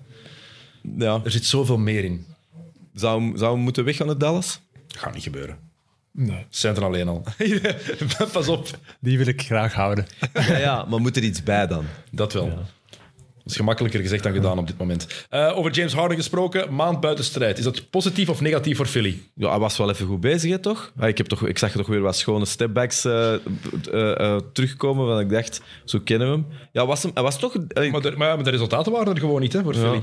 ja. 0.97 1.21
er 1.23 1.31
zit 1.31 1.45
zoveel 1.45 1.77
meer 1.77 2.03
in. 2.03 2.25
Zou, 2.93 3.21
hem- 3.21 3.37
zou 3.37 3.53
hem 3.53 3.63
moeten 3.63 3.83
weggaan 3.83 4.07
uit 4.07 4.19
Dallas? 4.19 4.59
Dat 4.87 4.97
gaat 4.97 5.13
niet 5.13 5.23
gebeuren. 5.23 5.57
Nee. 6.11 6.45
Ze 6.49 6.59
zijn 6.59 6.75
er 6.75 6.83
alleen 6.83 7.07
al. 7.07 7.23
Pas 8.31 8.47
op. 8.47 8.79
Die 8.99 9.17
wil 9.17 9.27
ik 9.27 9.41
graag 9.41 9.73
houden. 9.73 10.07
Ja, 10.33 10.57
ja, 10.57 10.85
maar 10.85 10.99
moet 10.99 11.15
er 11.17 11.23
iets 11.23 11.43
bij 11.43 11.67
dan? 11.67 11.85
Dat 12.11 12.33
wel. 12.33 12.57
Dat 13.47 13.55
is 13.55 13.61
gemakkelijker 13.61 14.01
gezegd 14.01 14.23
dan 14.23 14.33
gedaan 14.33 14.59
op 14.59 14.67
dit 14.67 14.77
moment. 14.77 15.07
Eh, 15.29 15.57
over 15.57 15.71
James 15.71 15.93
Harden 15.93 16.17
gesproken, 16.17 16.75
maand 16.75 16.99
buiten 16.99 17.25
strijd. 17.25 17.57
Is 17.57 17.63
dat 17.63 17.89
positief 17.89 18.29
of 18.29 18.41
negatief 18.41 18.77
voor 18.77 18.85
Philly? 18.85 19.21
Ja, 19.35 19.49
hij 19.49 19.59
was 19.59 19.77
wel 19.77 19.89
even 19.89 20.05
goed 20.07 20.19
bezig, 20.19 20.51
hè, 20.51 20.59
toch? 20.59 20.91
Ah, 20.99 21.07
Ik, 21.07 21.17
heb 21.17 21.27
toch 21.27 21.47
ik 21.47 21.57
zag 21.57 21.71
er 21.71 21.77
toch 21.77 21.87
weer 21.87 21.99
wat 21.99 22.15
schone 22.15 22.45
stepbacks 22.45 23.05
eh, 23.05 23.35
terugkomen, 24.53 25.05
want 25.05 25.21
ik 25.21 25.29
dacht, 25.29 25.61
zo 25.85 25.99
kennen 26.03 26.27
we 26.27 26.33
hem. 26.33 26.45
Ja, 26.71 26.85
was 26.85 27.03
hem, 27.03 27.11
hij 27.13 27.23
was 27.23 27.39
toch... 27.39 27.53
Maar 27.91 28.01
de, 28.01 28.13
maar, 28.17 28.43
de 28.43 28.49
resultaten 28.49 28.91
waren 28.91 29.13
er 29.13 29.19
gewoon 29.19 29.41
niet 29.41 29.53
hè, 29.53 29.63
voor 29.63 29.75
Philly. 29.75 30.01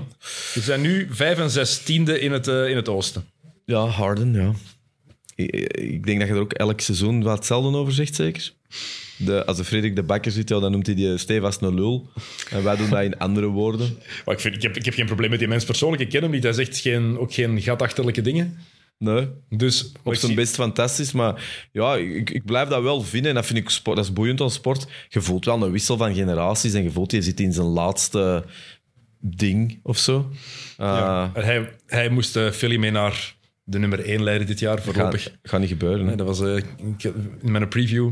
Ze 0.53 0.61
zijn 0.61 0.81
nu 0.81 1.09
5 1.11 1.39
en 1.39 1.51
6 1.51 1.79
tiende 1.83 2.21
in 2.21 2.33
het, 2.33 2.47
in 2.47 2.77
het 2.77 2.89
oosten. 2.89 3.25
ja, 3.65 3.87
Harden, 3.87 4.33
ja. 4.33 4.53
Ik, 5.35 5.51
ik 5.73 6.07
denk 6.07 6.19
dat 6.19 6.29
je 6.29 6.35
er 6.35 6.41
ook 6.41 6.53
elk 6.53 6.81
seizoen 6.81 7.23
wat 7.23 7.37
hetzelfde 7.37 7.79
over 7.79 7.93
zegt, 7.93 8.15
zeker? 8.15 8.53
De, 9.17 9.45
als 9.45 9.57
de 9.57 9.65
Frederik 9.65 9.97
de 9.97 10.03
Bakker 10.03 10.33
zit, 10.33 10.49
ja, 10.49 10.61
dan 10.61 10.71
noemt 10.71 10.87
hij 10.87 10.95
die 10.95 11.19
Stevast 11.19 11.61
een 11.61 11.75
lul. 11.75 12.09
En 12.51 12.65
wij 12.65 12.77
doen 12.77 12.91
dat 12.91 13.03
in 13.03 13.19
andere 13.19 13.47
woorden. 13.47 13.97
Maar 14.25 14.35
ik, 14.35 14.41
vind, 14.41 14.55
ik, 14.55 14.63
heb, 14.63 14.77
ik 14.77 14.85
heb 14.85 14.95
geen 14.95 15.07
probleem 15.07 15.31
met 15.31 15.39
die 15.39 15.49
mens 15.49 15.65
persoonlijk. 15.65 16.03
Ik 16.03 16.09
ken 16.09 16.23
hem 16.23 16.31
niet. 16.31 16.43
Hij 16.43 16.53
zegt 16.53 16.79
geen, 16.79 17.19
ook 17.19 17.33
geen 17.33 17.63
gatachterlijke 17.63 18.23
dingen. 18.23 18.59
Nee, 18.99 19.29
Dus 19.49 19.93
op 20.03 20.15
zijn 20.15 20.35
best 20.35 20.55
fantastisch. 20.55 21.13
Maar 21.13 21.45
ja, 21.73 21.97
ik, 21.97 22.31
ik 22.31 22.45
blijf 22.45 22.69
dat 22.69 22.83
wel 22.83 23.01
vinden. 23.01 23.29
En 23.29 23.37
dat 23.37 23.47
vind 23.47 23.59
ik 23.59 23.69
sport, 23.71 23.97
dat 23.97 24.05
is 24.05 24.13
boeiend 24.13 24.41
aan 24.41 24.51
sport. 24.51 24.87
Je 25.09 25.21
voelt 25.21 25.45
wel 25.45 25.63
een 25.63 25.73
wissel 25.73 25.97
van 25.97 26.15
generaties. 26.15 26.75
En 26.75 26.83
je 26.83 26.91
voelt, 26.91 27.13
je 27.13 27.23
zit 27.23 27.41
in 27.41 27.53
zijn 27.53 27.67
laatste 27.67 28.45
ding 29.21 29.81
of 29.83 29.99
zo. 29.99 30.31
Uh, 30.81 30.87
Ja. 30.87 31.31
En 31.35 31.45
hij, 31.45 31.71
hij 31.87 32.09
moest 32.09 32.37
uh, 32.37 32.51
Philly 32.51 32.77
mee 32.77 32.91
naar 32.91 33.35
de 33.65 33.79
nummer 33.79 34.05
1 34.05 34.23
leiden 34.23 34.47
dit 34.47 34.59
jaar, 34.59 34.83
voorlopig. 34.83 35.23
Gaat, 35.23 35.33
gaat 35.43 35.61
niet 35.61 35.69
gebeuren. 35.69 36.07
Nee, 36.07 36.17
dat 36.17 36.27
was 36.27 36.41
uh, 36.41 36.55
heb 36.99 37.15
in 37.43 37.51
mijn 37.53 37.69
preview 37.69 38.11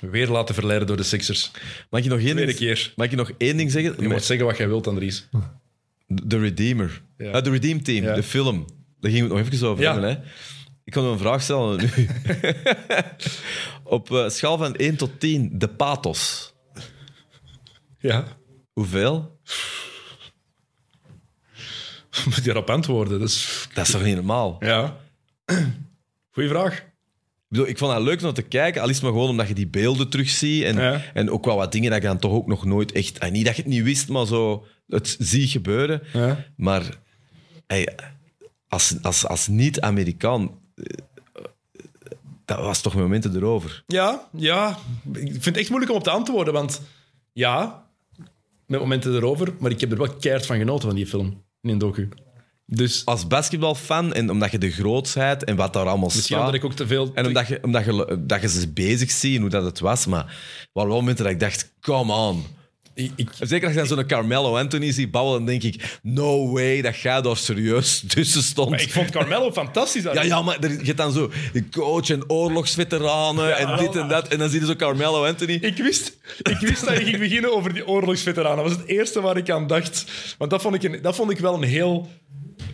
weer 0.00 0.28
laten 0.28 0.54
verleiden 0.54 0.86
door 0.86 0.96
de 0.96 1.02
Sixers. 1.02 1.50
Mag 1.90 2.02
je 2.02 2.08
nog 2.08 2.18
één 2.18 2.28
Tweede 2.30 2.46
ding, 2.46 2.56
keer. 2.58 2.92
mag 2.96 3.10
je 3.10 3.16
nog 3.16 3.30
één 3.38 3.56
ding 3.56 3.70
zeggen? 3.70 3.94
Je 3.98 4.08
moet 4.08 4.24
zeggen 4.24 4.46
wat 4.46 4.56
jij 4.56 4.68
wilt, 4.68 4.86
Andries. 4.86 5.28
De 6.06 6.38
Redeemer. 6.38 7.02
Ja. 7.18 7.30
Ah, 7.30 7.44
de 7.44 7.50
Redeem 7.50 7.82
Team, 7.82 8.04
Ja. 8.04 8.14
de 8.14 8.22
film. 8.22 8.64
Daar 9.00 9.10
gingen 9.10 9.28
we 9.28 9.34
het 9.34 9.44
nog 9.44 9.52
even 9.52 9.68
over 9.68 9.82
Ja. 9.84 10.00
Hè? 10.00 10.16
Ik 10.84 10.92
kan 10.92 11.04
u 11.04 11.08
een 11.08 11.18
vraag 11.18 11.42
stellen 11.42 11.78
nu. 11.80 12.08
Op 13.84 14.10
eh, 14.12 14.28
schaal 14.28 14.58
van 14.58 14.74
1 14.76 14.96
tot 14.96 15.20
10, 15.20 15.50
de 15.58 15.68
pathos. 15.68 16.52
Ja. 17.98 18.24
Hoeveel? 18.72 19.38
Moet 22.24 22.34
je 22.34 22.42
daarop 22.42 22.70
antwoorden? 22.70 23.18
Dat 23.20 23.28
is... 23.28 23.66
Dat 23.74 23.86
is 23.86 23.92
toch 23.92 24.02
niet 24.02 24.14
normaal? 24.14 24.56
Ja. 24.60 24.96
Goeie 26.30 26.48
vraag. 26.48 26.84
Ik, 27.54 27.60
bedoel, 27.60 27.72
ik 27.74 27.78
vond 27.78 27.92
dat 27.92 28.02
leuk 28.02 28.22
om 28.22 28.32
te 28.32 28.42
kijken, 28.42 28.82
al 28.82 28.88
is 28.88 28.94
het 28.94 29.02
maar 29.04 29.12
gewoon 29.12 29.28
omdat 29.28 29.48
je 29.48 29.54
die 29.54 29.66
beelden 29.66 30.08
terugziet. 30.08 30.62
En, 30.62 30.76
Ja. 30.76 31.02
en 31.14 31.30
ook 31.30 31.44
wel 31.44 31.56
wat 31.56 31.72
dingen 31.72 31.90
dat 31.90 32.00
je 32.02 32.06
dan 32.08 32.18
toch 32.18 32.32
ook 32.32 32.46
nog 32.46 32.64
nooit 32.64 32.92
echt... 32.92 33.20
ah, 33.20 33.30
Niet 33.30 33.44
dat 33.44 33.56
je 33.56 33.62
het 33.62 33.70
niet 33.70 33.82
wist, 33.82 34.08
maar 34.08 34.26
zo 34.26 34.66
het 34.88 35.16
zie 35.18 35.46
gebeuren. 35.46 36.02
Ja. 36.12 36.44
Maar 36.56 36.82
hey, 37.66 37.88
als, 38.68 38.94
als, 39.02 39.26
als 39.26 39.46
niet-Amerikaan... 39.48 40.50
eh, 40.74 40.84
Dat 42.44 42.58
was 42.58 42.80
toch 42.80 42.94
momenten 42.94 43.36
erover. 43.36 43.82
Ja, 43.86 44.28
ja. 44.36 44.78
Ik 45.12 45.28
vind 45.30 45.44
het 45.44 45.56
echt 45.56 45.68
moeilijk 45.68 45.92
om 45.92 45.98
op 45.98 46.04
te 46.04 46.10
antwoorden, 46.10 46.52
want 46.52 46.80
ja, 47.32 47.86
met 48.66 48.80
momenten 48.80 49.14
erover, 49.14 49.54
maar 49.58 49.70
ik 49.70 49.80
heb 49.80 49.90
er 49.92 49.98
wel 49.98 50.14
keihard 50.14 50.46
van 50.46 50.58
genoten 50.58 50.86
van 50.88 50.96
die 50.96 51.06
film, 51.06 51.42
in 51.62 51.70
een 51.70 51.78
docu. 51.78 52.08
Dus 52.66 53.02
Als 53.04 53.26
basketbalfan, 53.26 54.12
en 54.12 54.30
omdat 54.30 54.50
je 54.50 54.58
de 54.58 54.70
grootsheid 54.70 55.44
en 55.44 55.56
wat 55.56 55.72
daar 55.72 55.86
allemaal 55.86 56.10
misschien 56.14 56.36
staat... 56.36 56.54
ik 56.54 56.64
ook 56.64 56.72
te 56.74 56.86
veel... 56.86 57.10
En 57.14 57.26
omdat 57.26 57.46
je, 57.46 57.58
omdat, 57.62 57.84
je, 57.84 58.22
dat 58.26 58.40
je 58.40 58.48
ze 58.48 58.68
bezig 58.68 59.10
ziet 59.10 59.34
en 59.34 59.40
hoe 59.40 59.50
dat 59.50 59.64
het 59.64 59.80
was. 59.80 60.06
Maar 60.06 60.36
wel 60.72 60.86
momenten 60.86 61.24
dat 61.24 61.32
ik 61.32 61.40
dacht, 61.40 61.72
come 61.80 62.12
on. 62.12 62.44
Ik, 62.94 63.12
ik- 63.16 63.28
Zeker 63.40 63.64
als 63.66 63.72
je 63.76 63.78
dan 63.86 63.96
zo'n 63.96 64.06
Carmelo 64.06 64.56
Anthony 64.58 64.92
ziet 64.92 65.10
babbelen, 65.10 65.38
dan 65.38 65.46
denk 65.46 65.62
ik, 65.74 65.98
no 66.02 66.52
way 66.52 66.80
dat 66.82 66.96
jij 66.98 67.22
daar 67.22 67.36
serieus 67.36 68.02
tussen 68.08 68.42
stond. 68.42 68.70
maar 68.70 68.80
ik 68.80 68.92
vond 68.92 69.10
Carmelo 69.10 69.52
fantastisch. 69.52 70.02
ja, 70.02 70.22
ja, 70.22 70.42
maar 70.42 70.58
er, 70.60 70.70
je 70.70 70.84
hebt 70.84 70.96
dan 70.96 71.12
zo 71.12 71.30
de 71.52 71.68
coach 71.68 72.10
en 72.10 72.30
oorlogsveteranen 72.30 73.56
en 73.56 73.76
dit 73.78 73.96
en 73.96 74.08
dat. 74.08 74.28
En 74.28 74.38
dan 74.38 74.48
zie 74.50 74.60
je 74.60 74.66
zo 74.66 74.76
Carmelo 74.76 75.24
Anthony. 75.26 75.52
Ik 75.60 75.76
wist, 75.76 76.16
ik 76.42 76.58
wist 76.58 76.84
dat 76.84 76.98
je 76.98 77.04
ging 77.04 77.18
beginnen 77.18 77.54
over 77.56 77.72
die 77.74 77.86
oorlogsveteranen. 77.86 78.56
Dat 78.56 78.72
was 78.72 78.76
het 78.82 78.86
eerste 78.88 79.20
waar 79.20 79.36
ik 79.36 79.50
aan 79.50 79.66
dacht. 79.66 80.04
Want 80.38 80.50
dat 80.50 80.62
vond 80.62 80.74
ik, 80.74 80.82
een, 80.82 80.98
dat 81.02 81.14
vond 81.14 81.30
ik 81.30 81.38
wel 81.38 81.54
een 81.54 81.62
heel 81.62 82.08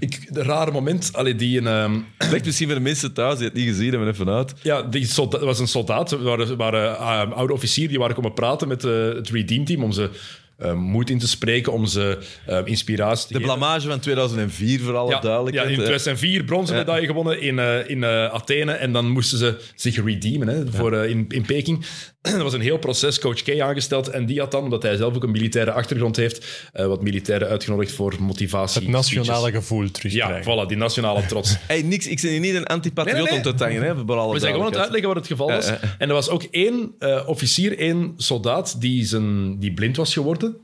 ik, 0.01 0.28
een 0.32 0.43
rare 0.43 0.70
moment. 0.70 1.10
Allee, 1.12 1.35
die 1.36 1.59
een, 1.59 1.66
ehm, 1.66 1.98
Leg 2.31 2.44
misschien 2.44 2.66
voor 2.66 2.77
de 2.77 2.82
mensen 2.82 3.12
thuis 3.12 3.36
die 3.39 3.47
het 3.47 3.55
niet 3.56 3.66
gezien 3.68 3.90
hebben 3.90 4.09
even 4.09 4.28
uit. 4.28 4.55
ja, 4.62 4.82
die 4.82 5.06
solda- 5.06 5.39
dat 5.39 5.47
was 5.47 5.59
een 5.59 5.68
soldaat. 5.68 6.12
Er 6.12 6.22
waren, 6.22 6.56
waren 6.56 6.97
eh, 6.97 7.32
oude 7.32 7.52
officier 7.52 7.89
die 7.89 7.98
waren 7.98 8.14
komen 8.14 8.35
praten 8.35 8.68
met 8.68 8.85
eh, 8.85 8.93
het 9.14 9.31
Redeem 9.31 9.64
Team 9.64 9.82
om 9.82 9.93
ze 9.93 10.10
eh, 10.56 10.72
moed 10.74 11.10
in 11.10 11.18
te 11.18 11.28
spreken, 11.28 11.72
om 11.72 11.86
ze 11.86 12.18
eh, 12.47 12.59
inspiratie 12.64 13.27
te 13.27 13.32
De 13.32 13.39
geven. 13.40 13.55
blamage 13.59 13.89
van 13.89 14.01
2004, 14.01 14.81
voor 14.81 14.97
alle 14.97 15.10
Ja, 15.10 15.20
ja, 15.52 15.62
in 15.62 15.78
hè. 15.78 15.85
2004 15.85 16.44
bronzen 16.44 16.74
Ja. 16.77 16.81
medaille 16.81 17.06
gewonnen 17.06 17.40
in, 17.40 17.59
eh, 17.59 17.89
in 17.89 18.05
eh, 18.05 18.24
Athene. 18.27 18.72
En 18.72 18.93
dan 18.93 19.09
moesten 19.10 19.39
ze 19.39 19.56
zich 19.74 20.05
redeemen 20.05 20.48
hè, 20.48 20.66
voor, 20.72 20.94
in, 20.94 21.24
in 21.28 21.43
Peking. 21.47 21.85
Dat 22.21 22.43
was 22.43 22.53
een 22.53 22.61
heel 22.61 22.79
proces. 22.79 23.19
Coach 23.19 23.43
K 23.43 23.61
aangesteld. 23.61 24.09
En 24.09 24.27
die 24.27 24.39
had 24.39 24.51
dan, 24.51 24.63
omdat 24.63 24.83
hij 24.83 24.97
zelf 24.97 25.15
ook 25.15 25.23
een 25.23 25.31
militaire 25.31 25.73
achtergrond 25.73 26.17
heeft, 26.17 26.69
eh, 26.73 26.87
wat 26.87 27.03
militairen 27.03 27.49
uitgenodigd 27.49 27.93
voor 27.93 28.15
motivatie. 28.19 28.81
Het 28.81 28.91
nationale 28.91 29.39
speeches. 29.39 29.61
gevoel 29.61 29.83
Ja, 29.83 29.91
terugkrijgen. 29.91 30.43
voilà, 30.43 30.69
die 30.69 30.77
nationale 30.77 31.27
trots. 31.27 31.57
Hey, 31.67 31.83
niks, 31.83 32.07
ik 32.07 32.21
ben 32.21 32.31
hier 32.31 32.41
niet 32.41 32.55
een 32.55 32.67
antipatriot 32.67 33.17
Nee, 33.17 33.33
nee, 33.33 33.43
nee. 33.43 33.53
om 33.53 33.57
te 33.59 33.65
tangen. 33.65 33.83
Hè, 33.83 33.95
voor 34.07 34.17
alle 34.17 34.33
We 34.33 34.39
zijn 34.39 34.53
gewoon 34.53 34.67
aan 34.67 34.73
het 34.73 34.81
uitleggen 34.81 35.09
wat 35.09 35.19
het 35.19 35.27
geval 35.27 35.49
was. 35.49 35.67
Ja, 35.67 35.79
ja. 35.83 35.97
En 35.99 36.09
er 36.09 36.15
was 36.15 36.29
ook 36.29 36.43
één 36.43 36.95
eh, 36.99 37.23
officier, 37.27 37.79
één 37.79 38.15
soldaat, 38.17 38.81
die, 38.81 39.05
zijn, 39.05 39.59
die 39.59 39.73
blind 39.73 39.97
was 39.97 40.13
geworden. 40.13 40.57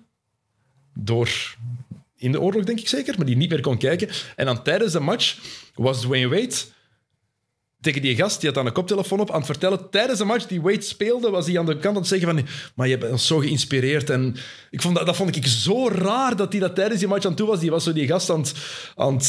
Door... 0.95 1.57
In 2.19 2.33
de 2.33 2.41
oorlog, 2.41 2.65
denk 2.65 2.81
ik 2.81 2.89
zeker, 2.89 3.15
maar 3.16 3.27
die 3.27 3.37
niet 3.37 3.51
meer 3.51 3.61
kon 3.61 3.78
kijken. 3.78 4.09
En 4.37 4.47
dan 4.47 4.62
tijdens 4.62 4.93
de 4.93 5.01
match 5.01 5.37
was 5.74 6.01
Dwayne 6.01 6.28
Wade 6.28 6.55
tegen 7.81 8.03
die 8.03 8.16
gast, 8.16 8.36
die 8.36 8.47
had 8.47 8.55
dan 8.59 8.66
een 8.66 8.73
koptelefoon 8.73 9.20
op, 9.20 9.31
aan 9.31 9.36
het 9.36 9.47
vertellen. 9.47 9.90
Tijdens 9.90 10.19
de 10.19 10.24
match 10.24 10.47
die 10.47 10.62
Wade 10.62 10.81
speelde, 10.81 11.31
was 11.31 11.47
hij 11.47 11.59
aan 11.59 11.66
de 11.66 11.78
kant 11.78 11.94
aan 11.97 12.03
het 12.03 12.07
zeggen 12.07 12.28
van... 12.28 12.47
Maar 12.74 12.89
je 12.89 12.98
bent 12.98 13.12
ons 13.12 13.27
zo 13.27 13.39
geïnspireerd. 13.39 14.11
En 14.11 14.36
ik 14.70 14.82
vond 14.82 14.97
dat, 14.97 15.07
dat 15.07 15.16
vond 15.16 15.36
ik 15.36 15.47
zo 15.47 15.89
raar, 15.89 16.36
dat 16.36 16.53
hij 16.53 16.61
dat 16.61 16.74
tijdens 16.74 16.98
die 16.98 17.09
match 17.09 17.27
aan 17.27 17.35
toe 17.35 17.47
was. 17.47 17.61
Die 17.61 17.70
was 17.70 17.85
zo 17.85 17.93
die 17.93 18.07
gast 18.07 18.31
aan. 18.31 18.44
Aan 18.94 19.20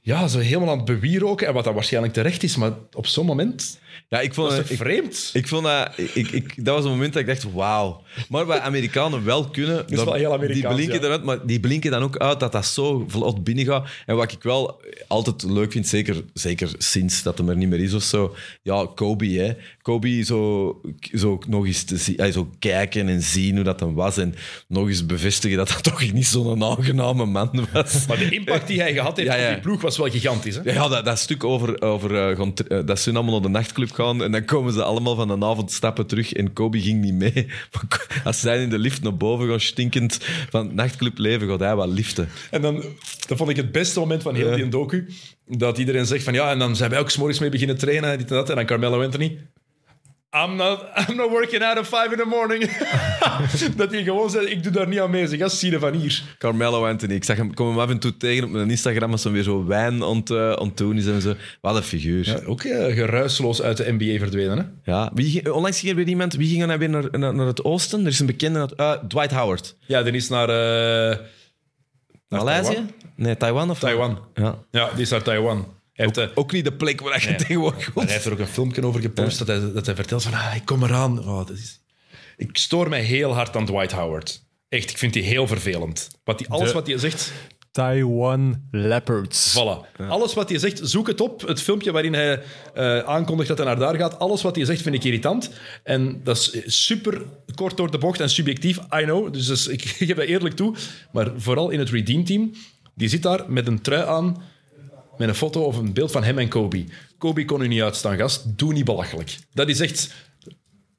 ja, 0.00 0.28
zo 0.28 0.38
helemaal 0.38 0.70
aan 0.70 0.76
het 0.76 0.86
bewieroken. 0.86 1.46
En 1.46 1.54
wat 1.54 1.64
dat 1.64 1.74
waarschijnlijk 1.74 2.14
terecht 2.14 2.42
is, 2.42 2.56
maar 2.56 2.72
op 2.92 3.06
zo'n 3.06 3.26
moment... 3.26 3.78
Ja, 4.08 4.20
ik 4.20 4.34
vond, 4.34 4.50
Dat 4.50 4.70
is 4.70 4.76
vreemd? 4.76 5.30
Ik 5.32 5.48
vond 5.48 5.64
dat... 5.64 5.92
Ik, 5.96 6.30
ik, 6.30 6.64
dat 6.64 6.74
was 6.74 6.84
een 6.84 6.90
moment 6.90 7.12
dat 7.12 7.22
ik 7.22 7.28
dacht, 7.28 7.52
wauw. 7.52 8.02
Maar 8.28 8.44
wat 8.44 8.60
Amerikanen 8.60 9.24
wel 9.24 9.48
kunnen... 9.48 9.84
is 9.88 10.04
wel 10.04 10.12
heel 10.12 10.38
die 10.38 10.68
blinken 10.68 11.00
ja. 11.00 11.06
eruit, 11.06 11.24
maar 11.24 11.46
die 11.46 11.60
blinken 11.60 11.90
dan 11.90 12.02
ook 12.02 12.16
uit 12.16 12.40
dat 12.40 12.52
dat 12.52 12.66
zo 12.66 13.04
vlot 13.08 13.44
binnengaat. 13.44 13.88
En 14.06 14.16
wat 14.16 14.32
ik 14.32 14.42
wel 14.42 14.80
altijd 15.08 15.42
leuk 15.42 15.72
vind, 15.72 15.86
zeker, 15.86 16.24
zeker 16.32 16.70
sinds 16.78 17.22
dat 17.22 17.38
hem 17.38 17.48
er 17.48 17.56
niet 17.56 17.68
meer 17.68 17.80
is 17.80 17.94
of 17.94 18.02
zo... 18.02 18.34
Ja, 18.62 18.86
Kobe, 18.94 19.26
hè. 19.26 19.52
Kobe 19.82 20.22
zo, 20.22 20.80
zo 21.12 21.38
nog 21.48 21.66
eens 21.66 21.84
te 21.84 21.96
zien... 21.96 22.32
Zo 22.32 22.50
kijken 22.58 23.08
en 23.08 23.22
zien 23.22 23.54
hoe 23.54 23.64
dat 23.64 23.78
dan 23.78 23.94
was. 23.94 24.16
En 24.16 24.34
nog 24.68 24.88
eens 24.88 25.06
bevestigen 25.06 25.56
dat 25.56 25.68
dat 25.68 25.82
toch 25.82 26.12
niet 26.12 26.26
zo'n 26.26 26.64
aangename 26.64 27.26
man 27.26 27.66
was. 27.72 27.92
Maar 28.08 28.18
de 28.18 28.30
impact 28.30 28.66
die 28.66 28.80
hij 28.80 28.92
gehad 28.92 29.16
heeft 29.16 29.28
Ja, 29.28 29.36
ja. 29.36 29.48
op 29.48 29.52
die 29.52 29.62
ploeg 29.62 29.80
was 29.80 29.96
wel 29.96 30.10
gigantisch. 30.10 30.54
Hè? 30.54 30.72
Ja, 30.72 30.88
dat, 30.88 31.04
dat 31.04 31.18
stuk 31.18 31.44
over, 31.44 31.82
over 31.82 32.14
eh, 32.14 32.78
eh, 32.78 32.86
dat 32.86 33.00
ze 33.00 33.12
allemaal 33.12 33.32
naar 33.32 33.42
de 33.42 33.48
nachtclub 33.48 33.92
gaan 33.94 34.22
en 34.22 34.32
dan 34.32 34.44
komen 34.44 34.72
ze 34.72 34.82
allemaal 34.82 35.14
van 35.14 35.28
de 35.28 35.46
avond 35.46 35.72
stappen 35.72 36.06
terug 36.06 36.32
en 36.32 36.52
Kobe 36.52 36.80
ging 36.80 37.00
niet 37.00 37.14
mee. 37.14 37.32
Maar 37.72 38.22
Als 38.24 38.40
zij 38.40 38.62
in 38.62 38.70
de 38.70 38.78
lift 38.78 39.02
naar 39.02 39.16
boven 39.16 39.48
gaan 39.48 39.60
stinkend 39.60 40.18
van 40.50 40.66
het 40.66 40.74
nachtclubleven, 40.74 41.48
gaat 41.48 41.60
hij 41.60 41.76
wel 41.76 41.88
liften. 41.88 42.28
En 42.50 42.62
dan, 42.62 42.82
dat 43.26 43.38
vond 43.38 43.50
ik 43.50 43.56
het 43.56 43.72
beste 43.72 43.98
moment 43.98 44.22
van 44.22 44.34
heel 44.34 44.56
die 44.56 44.68
docu. 44.68 45.08
Dat 45.46 45.78
iedereen 45.78 46.06
zegt 46.06 46.24
van 46.24 46.34
ja, 46.34 46.50
en 46.50 46.58
dan 46.58 46.76
zijn 46.76 46.90
wij 46.90 46.98
ook 46.98 47.10
's 47.10 47.16
morgens 47.16 47.38
mee 47.38 47.50
beginnen 47.50 47.78
trainen, 47.78 48.18
dit 48.18 48.30
en 48.30 48.36
dat. 48.36 48.50
En 48.50 48.56
dan 48.56 48.66
Carmelo 48.66 49.02
Anthony. 49.02 49.38
I'm 50.36 50.56
not, 50.56 50.84
I'm 51.08 51.16
not 51.16 51.30
working 51.30 51.62
out 51.62 51.78
at 51.78 51.86
five 51.86 52.08
in 52.10 52.18
the 52.18 52.24
morning. 52.26 52.62
dat 53.76 53.90
hij 53.90 54.02
gewoon 54.02 54.30
zei, 54.30 54.46
ik 54.46 54.62
doe 54.62 54.72
daar 54.72 54.88
niet 54.88 55.00
aan 55.00 55.10
mee. 55.10 55.26
Zeg, 55.26 55.38
gast, 55.38 55.56
zie 55.56 55.78
van 55.78 55.92
hier. 55.94 56.22
Carmelo 56.38 56.86
Anthony, 56.86 57.14
ik 57.14 57.24
zag 57.24 57.36
hem, 57.36 57.54
kom 57.54 57.68
hem 57.68 57.78
af 57.78 57.90
en 57.90 57.98
toe 57.98 58.16
tegen 58.16 58.44
op 58.44 58.50
mijn 58.50 58.70
Instagram 58.70 59.10
als 59.12 59.24
hij 59.24 59.32
weer 59.32 59.42
zo 59.42 59.64
wijn 59.66 60.02
aan 60.02 60.16
het, 60.16 60.30
eh, 60.30 60.66
doen 60.74 60.96
is 60.96 61.06
en 61.06 61.20
zo. 61.20 61.34
Wat 61.60 61.76
een 61.76 61.82
figuur. 61.82 62.26
Ja. 62.26 62.32
Ja, 62.32 62.40
ook 62.46 62.62
eh, 62.62 62.94
geruisloos 62.94 63.62
uit 63.62 63.76
de 63.76 63.92
NBA 63.98 64.18
verdwenen. 64.18 64.80
Hè? 64.82 65.06
Wie, 65.14 65.30
ging- 65.30 65.48
onlangs 65.48 65.78
ging 65.78 65.90
er 65.90 65.96
weer 65.98 66.08
iemand, 66.08 66.34
wie 66.34 66.48
ging 66.48 66.60
er 66.60 66.66
nou 66.66 66.78
weer 66.78 66.88
naar, 66.90 67.04
naar, 67.10 67.34
naar 67.34 67.46
het 67.46 67.64
oosten? 67.64 68.00
Er 68.00 68.06
is 68.06 68.20
een 68.20 68.26
bekende, 68.26 68.58
uit- 68.58 68.72
eh, 68.74 68.92
Dwight 69.08 69.30
Howard. 69.32 69.76
Ja, 69.86 70.02
die 70.02 70.12
is 70.12 70.28
naar, 70.28 70.48
eh, 70.48 71.18
naar 72.28 72.38
Maleisië? 72.44 72.72
Taiwan. 72.72 72.90
Nee, 73.16 73.36
Taiwan 73.36 73.70
of 73.70 73.78
Taiwan. 73.78 74.18
Ja. 74.34 74.58
Ja, 74.70 74.90
die 74.92 75.02
is 75.02 75.10
naar 75.10 75.22
Taiwan. 75.22 75.66
Hij 75.94 76.04
heeft, 76.04 76.16
eh, 76.16 76.26
Ook 76.34 76.52
niet 76.52 76.64
de 76.64 76.72
plek 76.72 77.00
waar 77.00 77.28
je 77.30 77.34
tegenwoordig 77.34 77.78
Maar 77.84 77.92
komt. 77.92 78.04
hij 78.04 78.14
heeft 78.14 78.26
er 78.26 78.32
ook 78.32 78.38
een 78.38 78.46
filmpje 78.46 78.86
over 78.86 79.00
gepost 79.00 79.38
dat, 79.38 79.46
hij, 79.46 79.72
dat 79.72 79.86
hij 79.86 79.94
vertelt 79.94 80.22
van 80.22 80.32
ah, 80.32 80.52
ik 80.56 80.64
kom 80.64 80.82
eraan. 80.82 81.18
Oh, 81.18 81.36
dat 81.46 81.50
is... 81.56 81.80
Ik 82.36 82.56
stoor 82.56 82.88
mij 82.88 83.02
heel 83.02 83.34
hard 83.34 83.56
aan 83.56 83.66
Dwight 83.66 83.92
Howard. 83.92 84.42
Echt, 84.68 84.90
ik 84.90 84.98
vind 84.98 85.12
die 85.12 85.22
heel 85.22 85.46
vervelend. 85.46 86.08
Wat 86.24 86.38
die, 86.38 86.48
alles 86.48 86.68
De- 86.68 86.74
wat 86.74 86.86
hij 86.86 86.98
zegt, 86.98 87.32
Taiwan 87.70 88.62
Leopards. 88.70 89.58
voilà. 89.58 89.96
Alles 90.08 90.34
wat 90.34 90.48
hij 90.48 90.58
zegt, 90.58 90.80
zoek 90.82 91.06
het 91.06 91.20
op. 91.20 91.40
Het 91.46 91.60
filmpje 91.62 91.92
waarin 91.92 92.12
hij 92.14 92.42
eh, 92.74 92.98
aankondigt 92.98 93.48
dat 93.48 93.58
hij 93.58 93.66
naar 93.66 93.78
daar 93.78 93.94
gaat. 93.96 94.18
Alles 94.18 94.42
wat 94.42 94.56
hij 94.56 94.64
zegt 94.64 94.82
vind 94.82 94.94
ik 94.94 95.04
irritant. 95.04 95.50
En 95.82 96.20
dat 96.24 96.36
is 96.36 96.84
super 96.86 97.22
kort 97.54 97.76
door 97.76 97.90
de 97.90 97.98
bocht 97.98 98.20
en 98.20 98.30
subjectief, 98.30 98.76
I 98.78 99.02
know. 99.04 99.32
Dus, 99.32 99.46
dus 99.46 99.66
ik 99.66 99.82
geef 99.98 100.08
dat 100.16 100.24
eerlijk 100.24 100.54
toe. 100.56 100.74
Maar 101.12 101.30
vooral 101.36 101.70
in 101.70 101.78
het 101.78 101.90
Redeem 101.90 102.24
Team, 102.24 102.52
die 102.94 103.08
zit 103.08 103.22
daar 103.22 103.44
met 103.48 103.66
een 103.66 103.80
trui 103.82 104.06
aan 104.06 104.42
met 105.18 105.28
een 105.28 105.34
foto 105.34 105.62
of 105.62 105.76
een 105.76 105.92
beeld 105.92 106.10
van 106.10 106.24
hem 106.24 106.38
en 106.38 106.48
Kobe. 106.48 106.84
Kobe 107.18 107.44
kon 107.44 107.62
u 107.62 107.68
niet 107.68 107.82
uitstaan, 107.82 108.16
gast. 108.16 108.58
Doe 108.58 108.72
niet 108.72 108.84
belachelijk. 108.84 109.36
Dat 109.52 109.68
is 109.68 109.80
echt... 109.80 110.14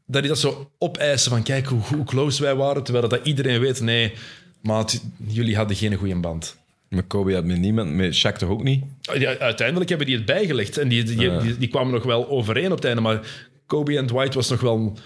Dat 0.07 0.23
is 0.23 0.29
dat 0.29 0.39
zo 0.39 0.71
opeisen 0.77 1.31
van 1.31 1.43
kijk 1.43 1.67
hoe, 1.67 1.81
hoe 1.81 2.03
close 2.03 2.43
wij 2.43 2.55
waren, 2.55 2.83
terwijl 2.83 3.07
dat 3.07 3.25
iedereen 3.25 3.59
weet, 3.59 3.81
nee, 3.81 4.13
maat, 4.61 5.01
jullie 5.27 5.55
hadden 5.55 5.77
geen 5.77 5.95
goede 5.95 6.15
band. 6.15 6.57
Met 6.89 7.07
Kobe 7.07 7.33
had 7.33 7.43
met 7.43 7.57
niemand, 7.57 7.93
met 7.93 8.15
Shaq 8.15 8.37
toch 8.37 8.49
ook 8.49 8.63
niet? 8.63 8.83
Ja, 9.01 9.37
uiteindelijk 9.37 9.89
hebben 9.89 10.07
die 10.07 10.15
het 10.15 10.25
bijgelegd 10.25 10.77
en 10.77 10.87
die, 10.87 11.03
die, 11.03 11.37
die, 11.37 11.57
die 11.57 11.67
kwamen 11.67 11.93
nog 11.93 12.03
wel 12.03 12.29
overeen 12.29 12.71
op 12.71 12.77
het 12.77 12.85
einde, 12.85 13.01
maar 13.01 13.19
Kobe 13.65 13.97
en 13.97 14.05
Dwight 14.05 14.33
was 14.33 14.49
nog 14.49 14.61
wel 14.61 14.97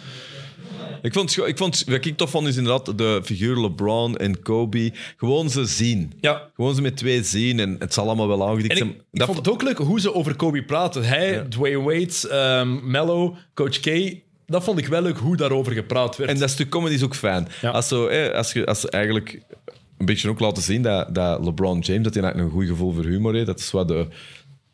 Ik 1.02 1.14
vond, 1.14 1.38
ik 1.48 1.58
vond, 1.58 1.84
wat 1.88 2.06
ik 2.06 2.18
tof 2.18 2.30
vond 2.30 2.48
is 2.48 2.58
inderdaad 2.58 2.98
de 2.98 3.22
figuur 3.24 3.58
LeBron 3.62 4.18
en 4.18 4.42
Kobe. 4.42 4.92
Gewoon 5.18 5.50
ze 5.50 5.66
zien. 5.66 6.14
Ja. 6.22 6.50
Gewoon 6.56 6.76
ze 6.76 6.82
met 6.82 6.98
twee 6.98 7.24
zien 7.24 7.60
en 7.60 7.76
het 7.80 7.94
zal 7.94 8.06
allemaal 8.06 8.28
wel 8.28 8.48
aangedikt 8.50 8.78
zijn. 8.78 8.90
ik, 8.90 8.96
ik 8.96 9.04
Dat- 9.12 9.26
vond 9.28 9.38
het 9.38 9.50
ook 9.50 9.62
leuk 9.64 9.78
hoe 9.78 10.00
ze 10.00 10.14
over 10.14 10.36
Kobe 10.36 10.64
praten. 10.64 11.04
Hij, 11.04 11.46
Dwayne 11.50 11.82
Wade, 11.82 12.30
ehm, 12.30 12.92
Mello, 12.92 13.36
Coach 13.54 13.80
K. 13.80 14.16
Dat 14.46 14.64
vond 14.64 14.80
ik 14.80 14.88
wel 14.88 15.02
leuk 15.02 15.18
hoe 15.18 15.38
daarover 15.38 15.74
gepraat 15.74 16.18
werd. 16.18 16.30
En 16.30 16.40
dat 16.40 16.50
stuk 16.50 16.70
comedy 16.70 16.94
is 16.96 17.04
ook 17.04 17.16
fijn. 17.16 17.48
Ja. 17.62 17.70
Als, 17.70 17.88
zo, 17.88 18.10
hè, 18.10 18.34
als, 18.34 18.54
je, 18.54 18.66
als 18.66 18.80
ze 18.80 18.90
eigenlijk 18.90 19.40
een 19.98 20.06
beetje 20.06 20.30
ook 20.30 20.40
laten 20.40 20.64
zien 20.64 20.82
dat, 20.82 21.16
dat 21.16 21.46
LeBron 21.46 21.80
James 21.80 22.04
dat 22.04 22.14
hij 22.14 22.24
eigenlijk 22.24 22.54
een 22.54 22.60
goed 22.60 22.70
gevoel 22.70 22.94
voor 22.94 23.04
humor 23.06 23.34
heeft. 23.34 23.46
Dat 23.46 23.60
is 23.60 23.72
wat 23.72 23.88
de... 23.88 24.08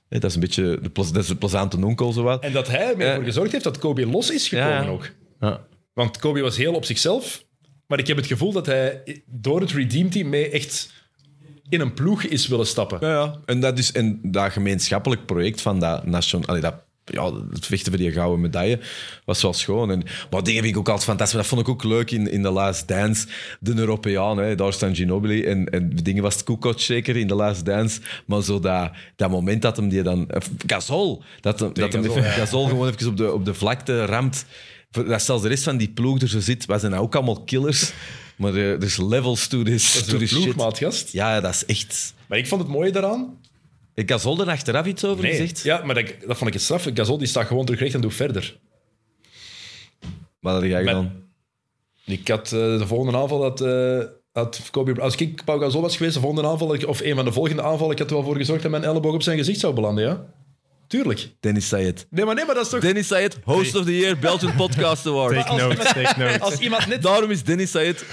hè, 0.10 0.20
dat 0.20 0.30
is 0.30 0.34
een 0.36 0.42
beetje 0.42 0.80
de, 0.82 0.90
dat 0.94 1.16
is 1.24 1.28
de 1.28 1.36
plezante 1.36 1.86
onkel, 1.86 2.12
zo 2.12 2.24
wat. 2.24 2.44
En 2.44 2.52
dat 2.52 2.68
hij 2.68 2.86
ervoor 2.88 3.04
Ja. 3.04 3.24
gezorgd 3.24 3.52
heeft 3.52 3.64
dat 3.64 3.78
Kobe 3.80 4.06
los 4.08 4.32
is 4.32 4.48
gekomen 4.48 4.84
ja. 4.84 4.88
ook. 4.88 5.10
Ja. 5.40 5.62
Want 5.96 6.18
Kobe 6.18 6.42
was 6.42 6.58
heel 6.58 6.74
op 6.74 6.86
zichzelf. 6.86 7.44
Maar 7.88 8.00
ik 8.00 8.08
heb 8.08 8.18
het 8.18 8.26
gevoel 8.26 8.52
dat 8.52 8.66
hij 8.66 9.02
door 9.26 9.62
het 9.62 9.72
Redeem 9.72 10.10
Team 10.10 10.30
mee 10.30 10.50
echt 10.50 10.94
in 11.70 11.82
een 11.82 11.94
ploeg 11.94 12.24
is 12.24 12.48
willen 12.48 12.68
stappen. 12.68 12.98
Ja, 13.02 13.10
ja. 13.12 13.40
En 13.46 13.60
dat, 13.60 13.78
is, 13.78 13.92
en 13.92 14.20
dat 14.24 14.52
gemeenschappelijk 14.52 15.26
project 15.26 15.62
van 15.62 15.80
dat 15.80 16.06
nation, 16.06 16.46
allee, 16.46 16.62
dat, 16.62 16.76
ja, 17.06 17.34
het 17.34 17.66
vechten 17.66 17.92
voor 17.92 18.02
die 18.02 18.12
gouden 18.12 18.42
medaille 18.42 18.80
was 19.26 19.42
wel 19.42 19.54
schoon. 19.54 19.92
En, 19.92 20.04
maar 20.30 20.44
dingen 20.44 20.62
vind 20.64 20.74
ik 20.74 20.80
ook 20.80 20.88
altijd 20.90 21.06
fantastisch. 21.06 21.34
Maar 21.36 21.42
dat 21.44 21.52
vond 21.54 21.62
ik 21.62 21.74
ook 21.74 21.84
leuk 21.84 22.12
in, 22.12 22.32
in 22.32 22.42
The 22.42 22.50
Last 22.50 22.88
Dance. 22.88 23.28
De 23.60 23.74
Europeaan, 23.76 24.38
hè, 24.38 24.56
daar 24.56 24.74
staan 24.74 24.96
Ginobili. 24.96 25.44
En, 25.44 25.70
en 25.70 25.90
dingen 26.04 26.24
was 26.24 26.34
het 26.34 26.44
Kukoc 26.44 26.80
zeker 26.80 27.16
in 27.16 27.28
The 27.28 27.36
Last 27.36 27.66
Dance. 27.66 28.02
Maar 28.26 28.44
zo 28.44 28.60
dat, 28.60 28.92
dat 29.16 29.30
moment 29.30 29.62
dat 29.62 29.78
hem 29.78 29.90
die 29.90 30.02
dan... 30.04 30.30
eh, 30.30 30.42
Gasol! 30.68 31.24
Dat, 31.42 31.60
hem- 31.60 31.74
dat 31.74 31.94
hem 31.94 32.02
Gasol, 32.04 32.18
even- 32.18 32.30
ja. 32.30 32.36
Gasol 32.36 32.68
gewoon 32.68 32.88
even 32.88 33.08
op 33.08 33.18
de, 33.18 33.34
op 33.34 33.46
de 33.46 33.54
vlakte 33.54 34.06
ramt. 34.06 34.46
Dat 35.04 35.22
zelfs 35.22 35.44
de 35.44 35.50
rest 35.50 35.64
van 35.64 35.78
die 35.78 35.90
ploeg 35.90 36.22
er 36.22 36.30
zo 36.30 36.40
zit. 36.40 36.66
Wij 36.66 36.80
zijn 36.80 36.92
nou 36.92 37.04
ook 37.04 37.16
allemaal 37.16 37.44
killers. 37.44 37.94
Maar 38.36 38.54
eh, 38.54 38.72
er 38.72 38.84
is 38.84 38.98
levels 38.98 39.48
to 39.48 39.64
this, 39.64 39.94
Dat 39.94 40.10
to 40.10 40.18
is 40.18 40.32
een 40.32 40.72
this. 40.74 41.12
Ja, 41.12 41.42
dat 41.42 41.54
is 41.54 41.66
echt... 41.66 42.14
Maar 42.28 42.38
ik 42.38 42.48
vond 42.48 42.62
het 42.62 42.72
mooie 42.72 42.92
daaraan... 42.92 43.38
Ik 43.94 44.12
Gasol 44.12 44.42
er 44.42 44.50
achteraf 44.50 44.86
iets 44.86 45.06
over 45.06 45.26
gezegd. 45.26 45.64
Ja, 45.64 45.86
maar 45.86 45.96
dat, 45.96 46.06
dat 46.28 46.38
vond 46.38 46.48
ik 46.48 46.54
het 46.54 46.62
straf. 46.62 46.88
Gasol 46.94 47.18
die 47.18 47.28
staat 47.28 47.48
gewoon 47.48 47.66
terug 47.66 47.80
recht 47.82 47.94
en 47.94 48.02
doet 48.02 48.14
verder. 48.14 48.58
Wat 50.40 50.54
had 50.54 50.64
jij 50.64 50.84
Met- 50.84 50.96
gedaan? 50.96 51.24
Ik 52.06 52.28
had 52.28 52.46
eh, 52.46 52.78
de 52.78 52.88
volgende 52.88 53.18
aanval 53.18 53.40
dat 53.40 53.62
eh, 53.62 54.00
had 54.32 54.62
Kobe, 54.72 55.02
als 55.02 55.16
ik 55.16 55.44
Pau 55.46 55.60
Gasol 55.62 55.82
was 55.82 55.98
geweest, 55.98 56.14
de 56.14 56.20
volgende 56.20 56.50
aanval 56.50 56.78
of 56.88 57.02
een 57.02 57.16
van 57.16 57.26
de 57.26 57.32
volgende 57.32 57.62
aanvallen, 57.62 57.92
ik 57.94 58.00
had 58.00 58.10
er 58.10 58.16
wel 58.16 58.26
voor 58.26 58.36
gezorgd 58.38 58.62
dat 58.62 58.72
mijn 58.72 58.84
elleboog 58.84 59.14
op 59.14 59.22
zijn 59.22 59.38
gezicht 59.38 59.60
zou 59.60 59.74
belanden, 59.74 60.04
ja? 60.04 60.26
Tuurlijk. 60.88 61.30
Dennis 61.40 61.68
Sayed. 61.68 62.08
Nee, 62.10 62.26
maar 62.26 62.36
nee, 62.36 62.46
maar 62.46 62.56
dat 62.56 62.64
is 62.66 62.70
toch... 62.72 62.80
Dennis 62.80 63.08
Sayed, 63.08 63.38
host 63.44 63.76
of 63.76 63.86
the 63.86 63.98
year, 63.98 64.20
Belgian 64.20 64.56
Podcast 64.56 65.06
Award. 65.08 65.36
Take 65.36 65.50
als 65.50 65.62
notes, 65.62 65.78
iemand- 65.78 65.96
take 65.96 66.20
notes. 66.24 66.40
Als 66.40 66.58
iemand 66.60 66.88
net, 66.88 67.02
Daarom 67.02 67.32
is 67.32 67.44
Dennis 67.44 67.72
Sayed 67.72 68.06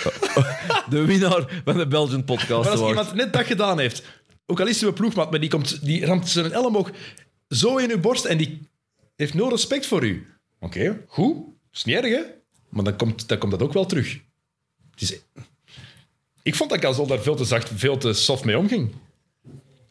de 0.90 1.04
winnaar 1.04 1.62
van 1.64 1.76
de 1.76 1.86
Belgian 1.86 2.24
Podcast 2.24 2.48
maar 2.62 2.70
als 2.70 2.80
Award. 2.80 2.96
iemand 2.98 3.14
net 3.14 3.32
dat 3.32 3.44
gedaan 3.46 3.78
heeft, 3.78 4.02
ook 4.46 4.60
al 4.60 4.66
is 4.66 4.78
hij 4.80 4.88
een 4.88 4.94
ploegmaat, 4.94 5.30
maar 5.30 5.40
die, 5.40 5.50
komt, 5.50 5.84
die 5.84 6.04
ramt 6.06 6.28
zijn 6.28 6.52
elleboog 6.52 6.90
zo 7.48 7.76
in 7.76 7.90
uw 7.90 8.00
borst 8.00 8.24
en 8.24 8.38
die 8.38 8.60
heeft 9.16 9.34
nul 9.34 9.48
respect 9.50 9.86
voor 9.86 10.04
u. 10.04 10.26
Oké, 10.60 11.04
goed. 11.06 11.36
is 11.72 11.84
niet 11.84 11.96
erg, 11.96 12.06
hè? 12.14 12.20
Maar 12.68 12.84
dan 12.84 12.96
komt, 12.96 13.28
dan 13.28 13.38
komt 13.38 13.50
dat 13.52 13.62
ook 13.62 13.72
wel 13.72 13.86
terug. 13.86 14.18
Het 14.90 15.00
is... 15.00 15.18
Ik 16.42 16.54
vond 16.54 16.70
dat 16.70 16.80
Gasol 16.80 17.06
daar 17.06 17.20
veel 17.20 17.34
te 17.36 17.44
zacht, 17.44 17.70
veel 17.74 17.96
te 17.98 18.12
soft 18.12 18.44
mee 18.44 18.58
omging. 18.58 18.92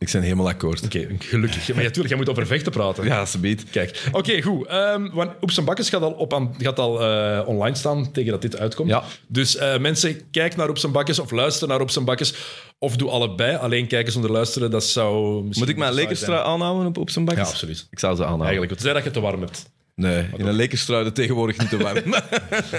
Ik 0.02 0.12
ben 0.12 0.22
helemaal 0.22 0.48
akkoord. 0.48 0.84
Oké, 0.84 1.08
gelukkig. 1.20 1.68
Maar 1.68 1.84
natuurlijk, 1.84 2.08
jij 2.08 2.18
moet 2.18 2.30
over 2.30 2.48
vechten 2.48 2.72
praten. 2.72 3.06
Ja, 3.06 3.20
alsjeblieft. 3.20 3.70
Kijk, 3.70 4.04
oké, 4.12 4.42
goed. 4.42 4.68
Ehm 4.68 5.10
want 5.14 5.32
op 5.40 5.52
zijn 5.52 5.66
bakkes 5.66 5.90
gaat 5.90 6.02
al, 6.02 6.12
op 6.12 6.34
aan, 6.34 6.56
gaat 6.58 6.80
al 6.80 7.02
eh, 7.02 7.48
online 7.48 7.76
staan 7.76 8.12
tegen 8.12 8.32
dat 8.32 8.42
dit 8.42 8.60
uitkomt. 8.60 8.90
Ja. 8.90 9.04
Dus 9.28 9.56
eh, 9.56 9.78
mensen, 9.78 10.30
kijk 10.32 10.56
naar 10.56 10.70
op 10.70 10.78
zijn 10.78 10.92
bakkes 10.92 11.20
of 11.20 11.32
luister 11.32 11.68
naar 11.68 11.82
op 11.82 11.90
zijn 11.90 12.06
bakkes. 12.06 12.34
Of 12.78 12.96
doe 12.96 13.10
allebei. 13.10 13.56
Alleen 13.56 13.88
kijken 13.88 14.12
zonder 14.12 14.32
luisteren, 14.32 14.72
dat 14.72 14.84
zou 14.84 15.44
misschien... 15.44 15.60
Moet 15.60 15.70
ik 15.70 15.78
mijn 15.78 15.94
lekerstrui 15.94 16.44
aanhouden 16.46 16.88
op, 16.88 16.96
zijn 16.96 17.10
zijn. 17.10 17.26
bakjes? 17.26 17.46
Ja, 17.46 17.52
absoluut. 17.52 17.88
Ik 17.92 18.00
zou 18.00 18.16
ze 18.16 18.22
aanhouden. 18.22 18.48
Eigenlijk, 18.48 18.74
tenzij 18.74 18.94
dat 18.94 19.04
je 19.04 19.10
het 19.10 19.18
te 19.18 19.24
warm 19.24 19.42
hebt. 19.42 19.70
Nee, 20.02 20.26
in 20.38 20.46
een 20.46 20.54
lekerstrui 20.54 21.04
de 21.04 21.12
tegenwoordig 21.12 21.58
niet 21.58 21.70
te 21.70 21.78
warm. 21.78 22.14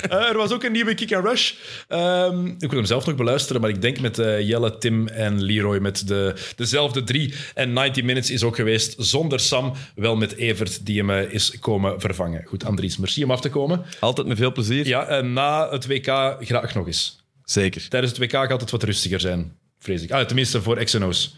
Eh, 0.08 0.28
er 0.28 0.36
was 0.36 0.52
ook 0.52 0.62
een 0.62 0.72
nieuwe 0.72 0.94
Kick 0.94 1.14
and 1.14 1.24
Rush. 1.24 1.52
Ehm, 1.88 2.46
ik 2.46 2.70
wil 2.70 2.78
hem 2.78 2.84
zelf 2.84 3.06
nog 3.06 3.16
beluisteren, 3.16 3.60
maar 3.60 3.70
ik 3.70 3.82
denk 3.82 4.00
met 4.00 4.18
eh, 4.18 4.40
Jelle, 4.40 4.78
Tim 4.78 5.08
en 5.08 5.42
Leroy 5.42 5.78
met 5.78 6.08
de, 6.08 6.34
dezelfde 6.56 7.04
drie. 7.04 7.34
En 7.54 7.72
90 7.72 8.04
Minutes 8.04 8.30
is 8.30 8.42
ook 8.42 8.56
geweest 8.56 8.94
zonder 8.98 9.40
Sam, 9.40 9.72
wel 9.94 10.16
met 10.16 10.36
Evert 10.36 10.86
die 10.86 10.98
hem 10.98 11.10
eh, 11.10 11.32
is 11.32 11.58
komen 11.60 12.00
vervangen. 12.00 12.44
Goed, 12.44 12.64
Andries, 12.64 12.96
merci 12.96 13.24
om 13.24 13.30
af 13.30 13.40
te 13.40 13.50
komen. 13.50 13.84
Altijd 14.00 14.26
met 14.26 14.38
veel 14.38 14.52
plezier. 14.52 14.86
Ja, 14.86 15.06
en 15.06 15.32
na 15.32 15.70
het 15.70 15.86
WK 15.86 16.36
graag 16.40 16.74
nog 16.74 16.86
eens. 16.86 17.20
Zeker. 17.44 17.88
Tijdens 17.88 18.12
het 18.12 18.20
WK 18.20 18.32
gaat 18.32 18.60
het 18.60 18.70
wat 18.70 18.82
rustiger 18.82 19.20
zijn, 19.20 19.56
vrees 19.78 20.02
ik. 20.02 20.10
Ah, 20.10 20.26
tenminste 20.26 20.62
voor 20.62 20.84
XNO's. 20.84 21.34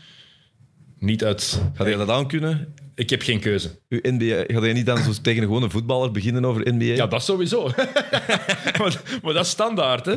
Niet 1.04 1.24
uit... 1.24 1.60
Ga 1.74 1.86
je 1.88 1.96
dat 1.96 2.08
aan 2.08 2.28
kunnen? 2.28 2.74
Ik 2.96 3.10
heb 3.10 3.22
geen 3.22 3.40
keuze. 3.40 3.70
Uw 3.88 3.98
NBA, 4.02 4.44
ga 4.46 4.66
je 4.66 4.72
niet 4.72 4.86
dan 4.86 4.98
zo 4.98 5.10
tegen 5.22 5.42
een 5.42 5.48
gewone 5.48 5.70
voetballer 5.70 6.10
beginnen 6.10 6.44
over 6.44 6.74
NBA? 6.74 6.84
Ja, 6.84 7.06
dat 7.06 7.22
sowieso. 7.24 7.62
maar, 8.78 9.02
maar 9.22 9.32
dat 9.34 9.44
is 9.44 9.50
standaard, 9.50 10.06
hè. 10.06 10.14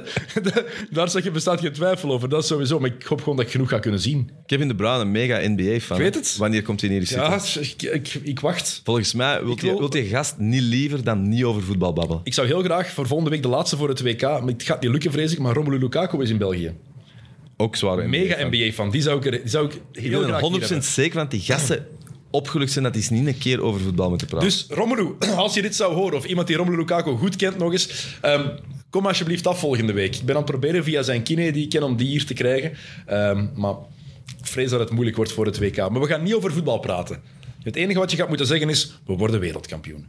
Daar 0.92 1.10
zeg 1.10 1.24
je, 1.24 1.32
bestaat 1.32 1.60
geen 1.62 1.72
twijfel 1.72 2.12
over. 2.12 2.30
Dat 2.30 2.42
is 2.42 2.48
sowieso. 2.48 2.80
Maar 2.80 2.90
ik 2.90 3.04
hoop 3.04 3.20
gewoon 3.20 3.36
dat 3.38 3.46
ik 3.46 3.52
genoeg 3.52 3.70
ga 3.70 3.80
kunnen 3.80 4.00
zien. 4.00 4.30
Kevin 4.46 4.68
De 4.68 4.76
Bruyne, 4.76 5.02
een 5.02 5.12
mega 5.12 5.40
NBA-fan. 5.48 5.98
Ik 5.98 6.04
weet 6.04 6.16
het. 6.16 6.36
Wanneer 6.38 6.62
komt 6.62 6.82
hij 6.82 6.90
hier 6.90 7.00
eens 7.00 7.10
Ja, 7.10 7.40
zitten? 7.40 7.92
ik, 7.94 8.08
ik, 8.08 8.22
ik 8.24 8.40
wacht. 8.40 8.82
Volgens 8.84 9.14
mij 9.14 9.44
wil 9.44 9.52
Ik 9.52 9.62
je, 9.62 9.68
wil- 9.68 9.78
wilt 9.80 9.94
je 9.94 10.04
gast 10.04 10.38
niet 10.38 10.62
liever 10.62 11.04
dan 11.04 11.30
niet 11.30 11.44
over 11.44 11.64
voetbal 11.64 11.94
babbelen. 11.94 12.22
Ik 12.24 12.34
zou 12.34 12.48
heel 12.48 12.62
graag 12.64 12.90
voor 12.92 13.08
volgende 13.08 13.32
week 13.32 13.42
de 13.42 13.48
laatste 13.48 13.78
voor 13.78 13.90
het 13.90 14.02
WK... 14.02 14.22
Maar 14.22 14.42
het 14.44 14.64
gaat 14.64 14.82
niet 14.82 14.92
lukken, 14.92 15.12
vrees 15.12 15.32
ik. 15.32 15.40
Maar 15.40 15.54
Romelu 15.54 15.80
Lukaku 15.80 16.22
is 16.22 16.30
in 16.30 16.38
België. 16.38 16.74
Ook 17.58 17.76
zware 17.76 18.02
NBA. 18.02 18.10
Mega 18.10 18.36
fan. 18.38 18.48
NBA-fan. 18.48 18.90
Die 18.92 19.02
zou 19.02 19.18
ik, 19.18 19.26
er- 19.26 19.32
die 19.32 19.50
zou 19.50 19.66
ik 19.66 19.74
Ik 19.74 19.82
heel 20.02 20.20
ben 20.20 20.30
hier 20.30 20.60
100% 20.60 20.60
hebben. 20.60 20.84
zeker, 20.84 21.18
want 21.18 21.32
die 21.32 21.40
gasten 21.40 21.88
opgelukt 22.32 22.72
zijn 22.72 22.84
dat 22.84 22.94
die 22.94 23.02
eens 23.02 23.12
niet 23.12 23.28
een 23.28 23.38
keer 23.38 23.62
over 23.62 23.82
voetbal 23.82 24.10
moeten 24.10 24.28
praten. 24.28 24.48
Dus 24.48 24.66
Romelu, 24.70 25.16
als 25.36 25.54
je 25.54 25.62
dit 25.62 25.76
zou 25.76 25.94
horen, 25.94 26.18
of 26.18 26.26
iemand 26.26 26.48
die 26.48 26.56
Romelu 26.58 26.78
Lukaku 26.78 27.12
goed 27.16 27.36
kent 27.36 27.58
nog 27.58 27.72
eens, 27.72 28.18
ehm, 28.22 28.50
kom 28.90 29.06
alsjeblieft 29.06 29.48
af 29.48 29.60
volgende 29.60 29.94
week. 29.94 30.16
Ik 30.16 30.26
ben 30.26 30.36
aan 30.36 30.42
het 30.42 30.52
proberen 30.52 30.84
via 30.84 31.02
zijn 31.02 31.24
kine 31.24 31.52
die 31.52 31.64
ik 31.64 31.70
ken 31.70 31.84
om 31.84 31.96
die 31.98 32.08
hier 32.08 32.26
te 32.26 32.34
krijgen. 32.34 32.72
Ehm, 33.06 33.48
maar 33.56 33.74
ik 34.40 34.46
vrees 34.48 34.70
dat 34.70 34.80
het 34.80 34.90
moeilijk 34.92 35.16
wordt 35.18 35.32
voor 35.32 35.46
het 35.46 35.60
WK. 35.60 35.78
Maar 35.78 36.00
we 36.02 36.08
gaan 36.08 36.24
niet 36.24 36.34
over 36.34 36.52
voetbal 36.54 36.80
praten. 36.80 37.22
Het 37.64 37.76
enige 37.76 38.00
wat 38.00 38.12
je 38.12 38.18
gaat 38.18 38.28
moeten 38.28 38.48
zeggen 38.48 38.70
is, 38.70 39.00
we 39.06 39.14
worden 39.14 39.40
wereldkampioen. 39.40 40.08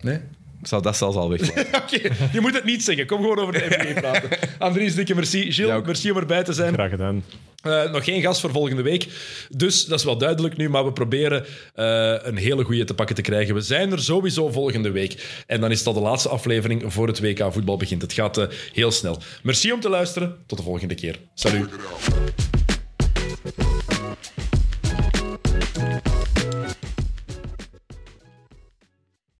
Nee? 0.00 0.18
Zou 0.62 0.82
dat 0.82 0.96
zelfs 0.96 1.16
al 1.16 1.28
weglaten. 1.30 1.66
Oké, 1.82 2.14
je 2.32 2.40
moet 2.40 2.54
het 2.54 2.64
niet 2.64 2.84
zeggen. 2.84 3.06
Kom 3.06 3.20
gewoon 3.20 3.38
over 3.38 3.52
de 3.52 3.66
NBA 3.68 4.00
praten. 4.00 4.28
Andries, 4.58 4.94
dikke 4.94 5.14
merci. 5.14 5.38
Gilles, 5.52 5.56
Ja, 5.56 5.74
ook. 5.76 5.86
merci 5.86 6.10
om 6.10 6.16
erbij 6.16 6.42
te 6.44 6.52
zijn. 6.52 6.74
Graag 6.74 6.90
gedaan. 6.90 7.24
Eh, 7.62 7.90
nog 7.90 8.04
geen 8.04 8.22
gast 8.22 8.40
voor 8.40 8.50
volgende 8.50 8.82
week. 8.82 9.06
Dus 9.50 9.84
dat 9.84 9.98
is 9.98 10.04
wel 10.04 10.18
duidelijk 10.18 10.56
nu, 10.56 10.68
maar 10.68 10.84
we 10.84 10.92
proberen 10.92 11.44
eh, 11.74 12.14
een 12.22 12.36
hele 12.36 12.64
goede 12.64 12.84
te 12.84 12.94
pakken 12.94 13.14
te 13.16 13.22
krijgen. 13.22 13.54
We 13.54 13.60
zijn 13.60 13.92
er 13.92 14.00
sowieso 14.02 14.50
volgende 14.50 14.90
week. 14.90 15.42
En 15.46 15.60
dan 15.60 15.70
is 15.70 15.86
al 15.86 15.92
de 15.92 16.00
laatste 16.00 16.28
aflevering 16.28 16.92
voor 16.92 17.06
het 17.06 17.20
WK 17.20 17.52
voetbal 17.52 17.76
begint. 17.76 18.02
Het 18.02 18.12
gaat 18.12 18.38
eh, 18.38 18.46
heel 18.72 18.90
snel. 18.90 19.18
Merci 19.42 19.72
om 19.72 19.80
te 19.80 19.88
luisteren. 19.88 20.36
Tot 20.46 20.58
de 20.58 20.64
volgende 20.64 20.94
keer. 20.94 21.18
Salut. 21.34 21.68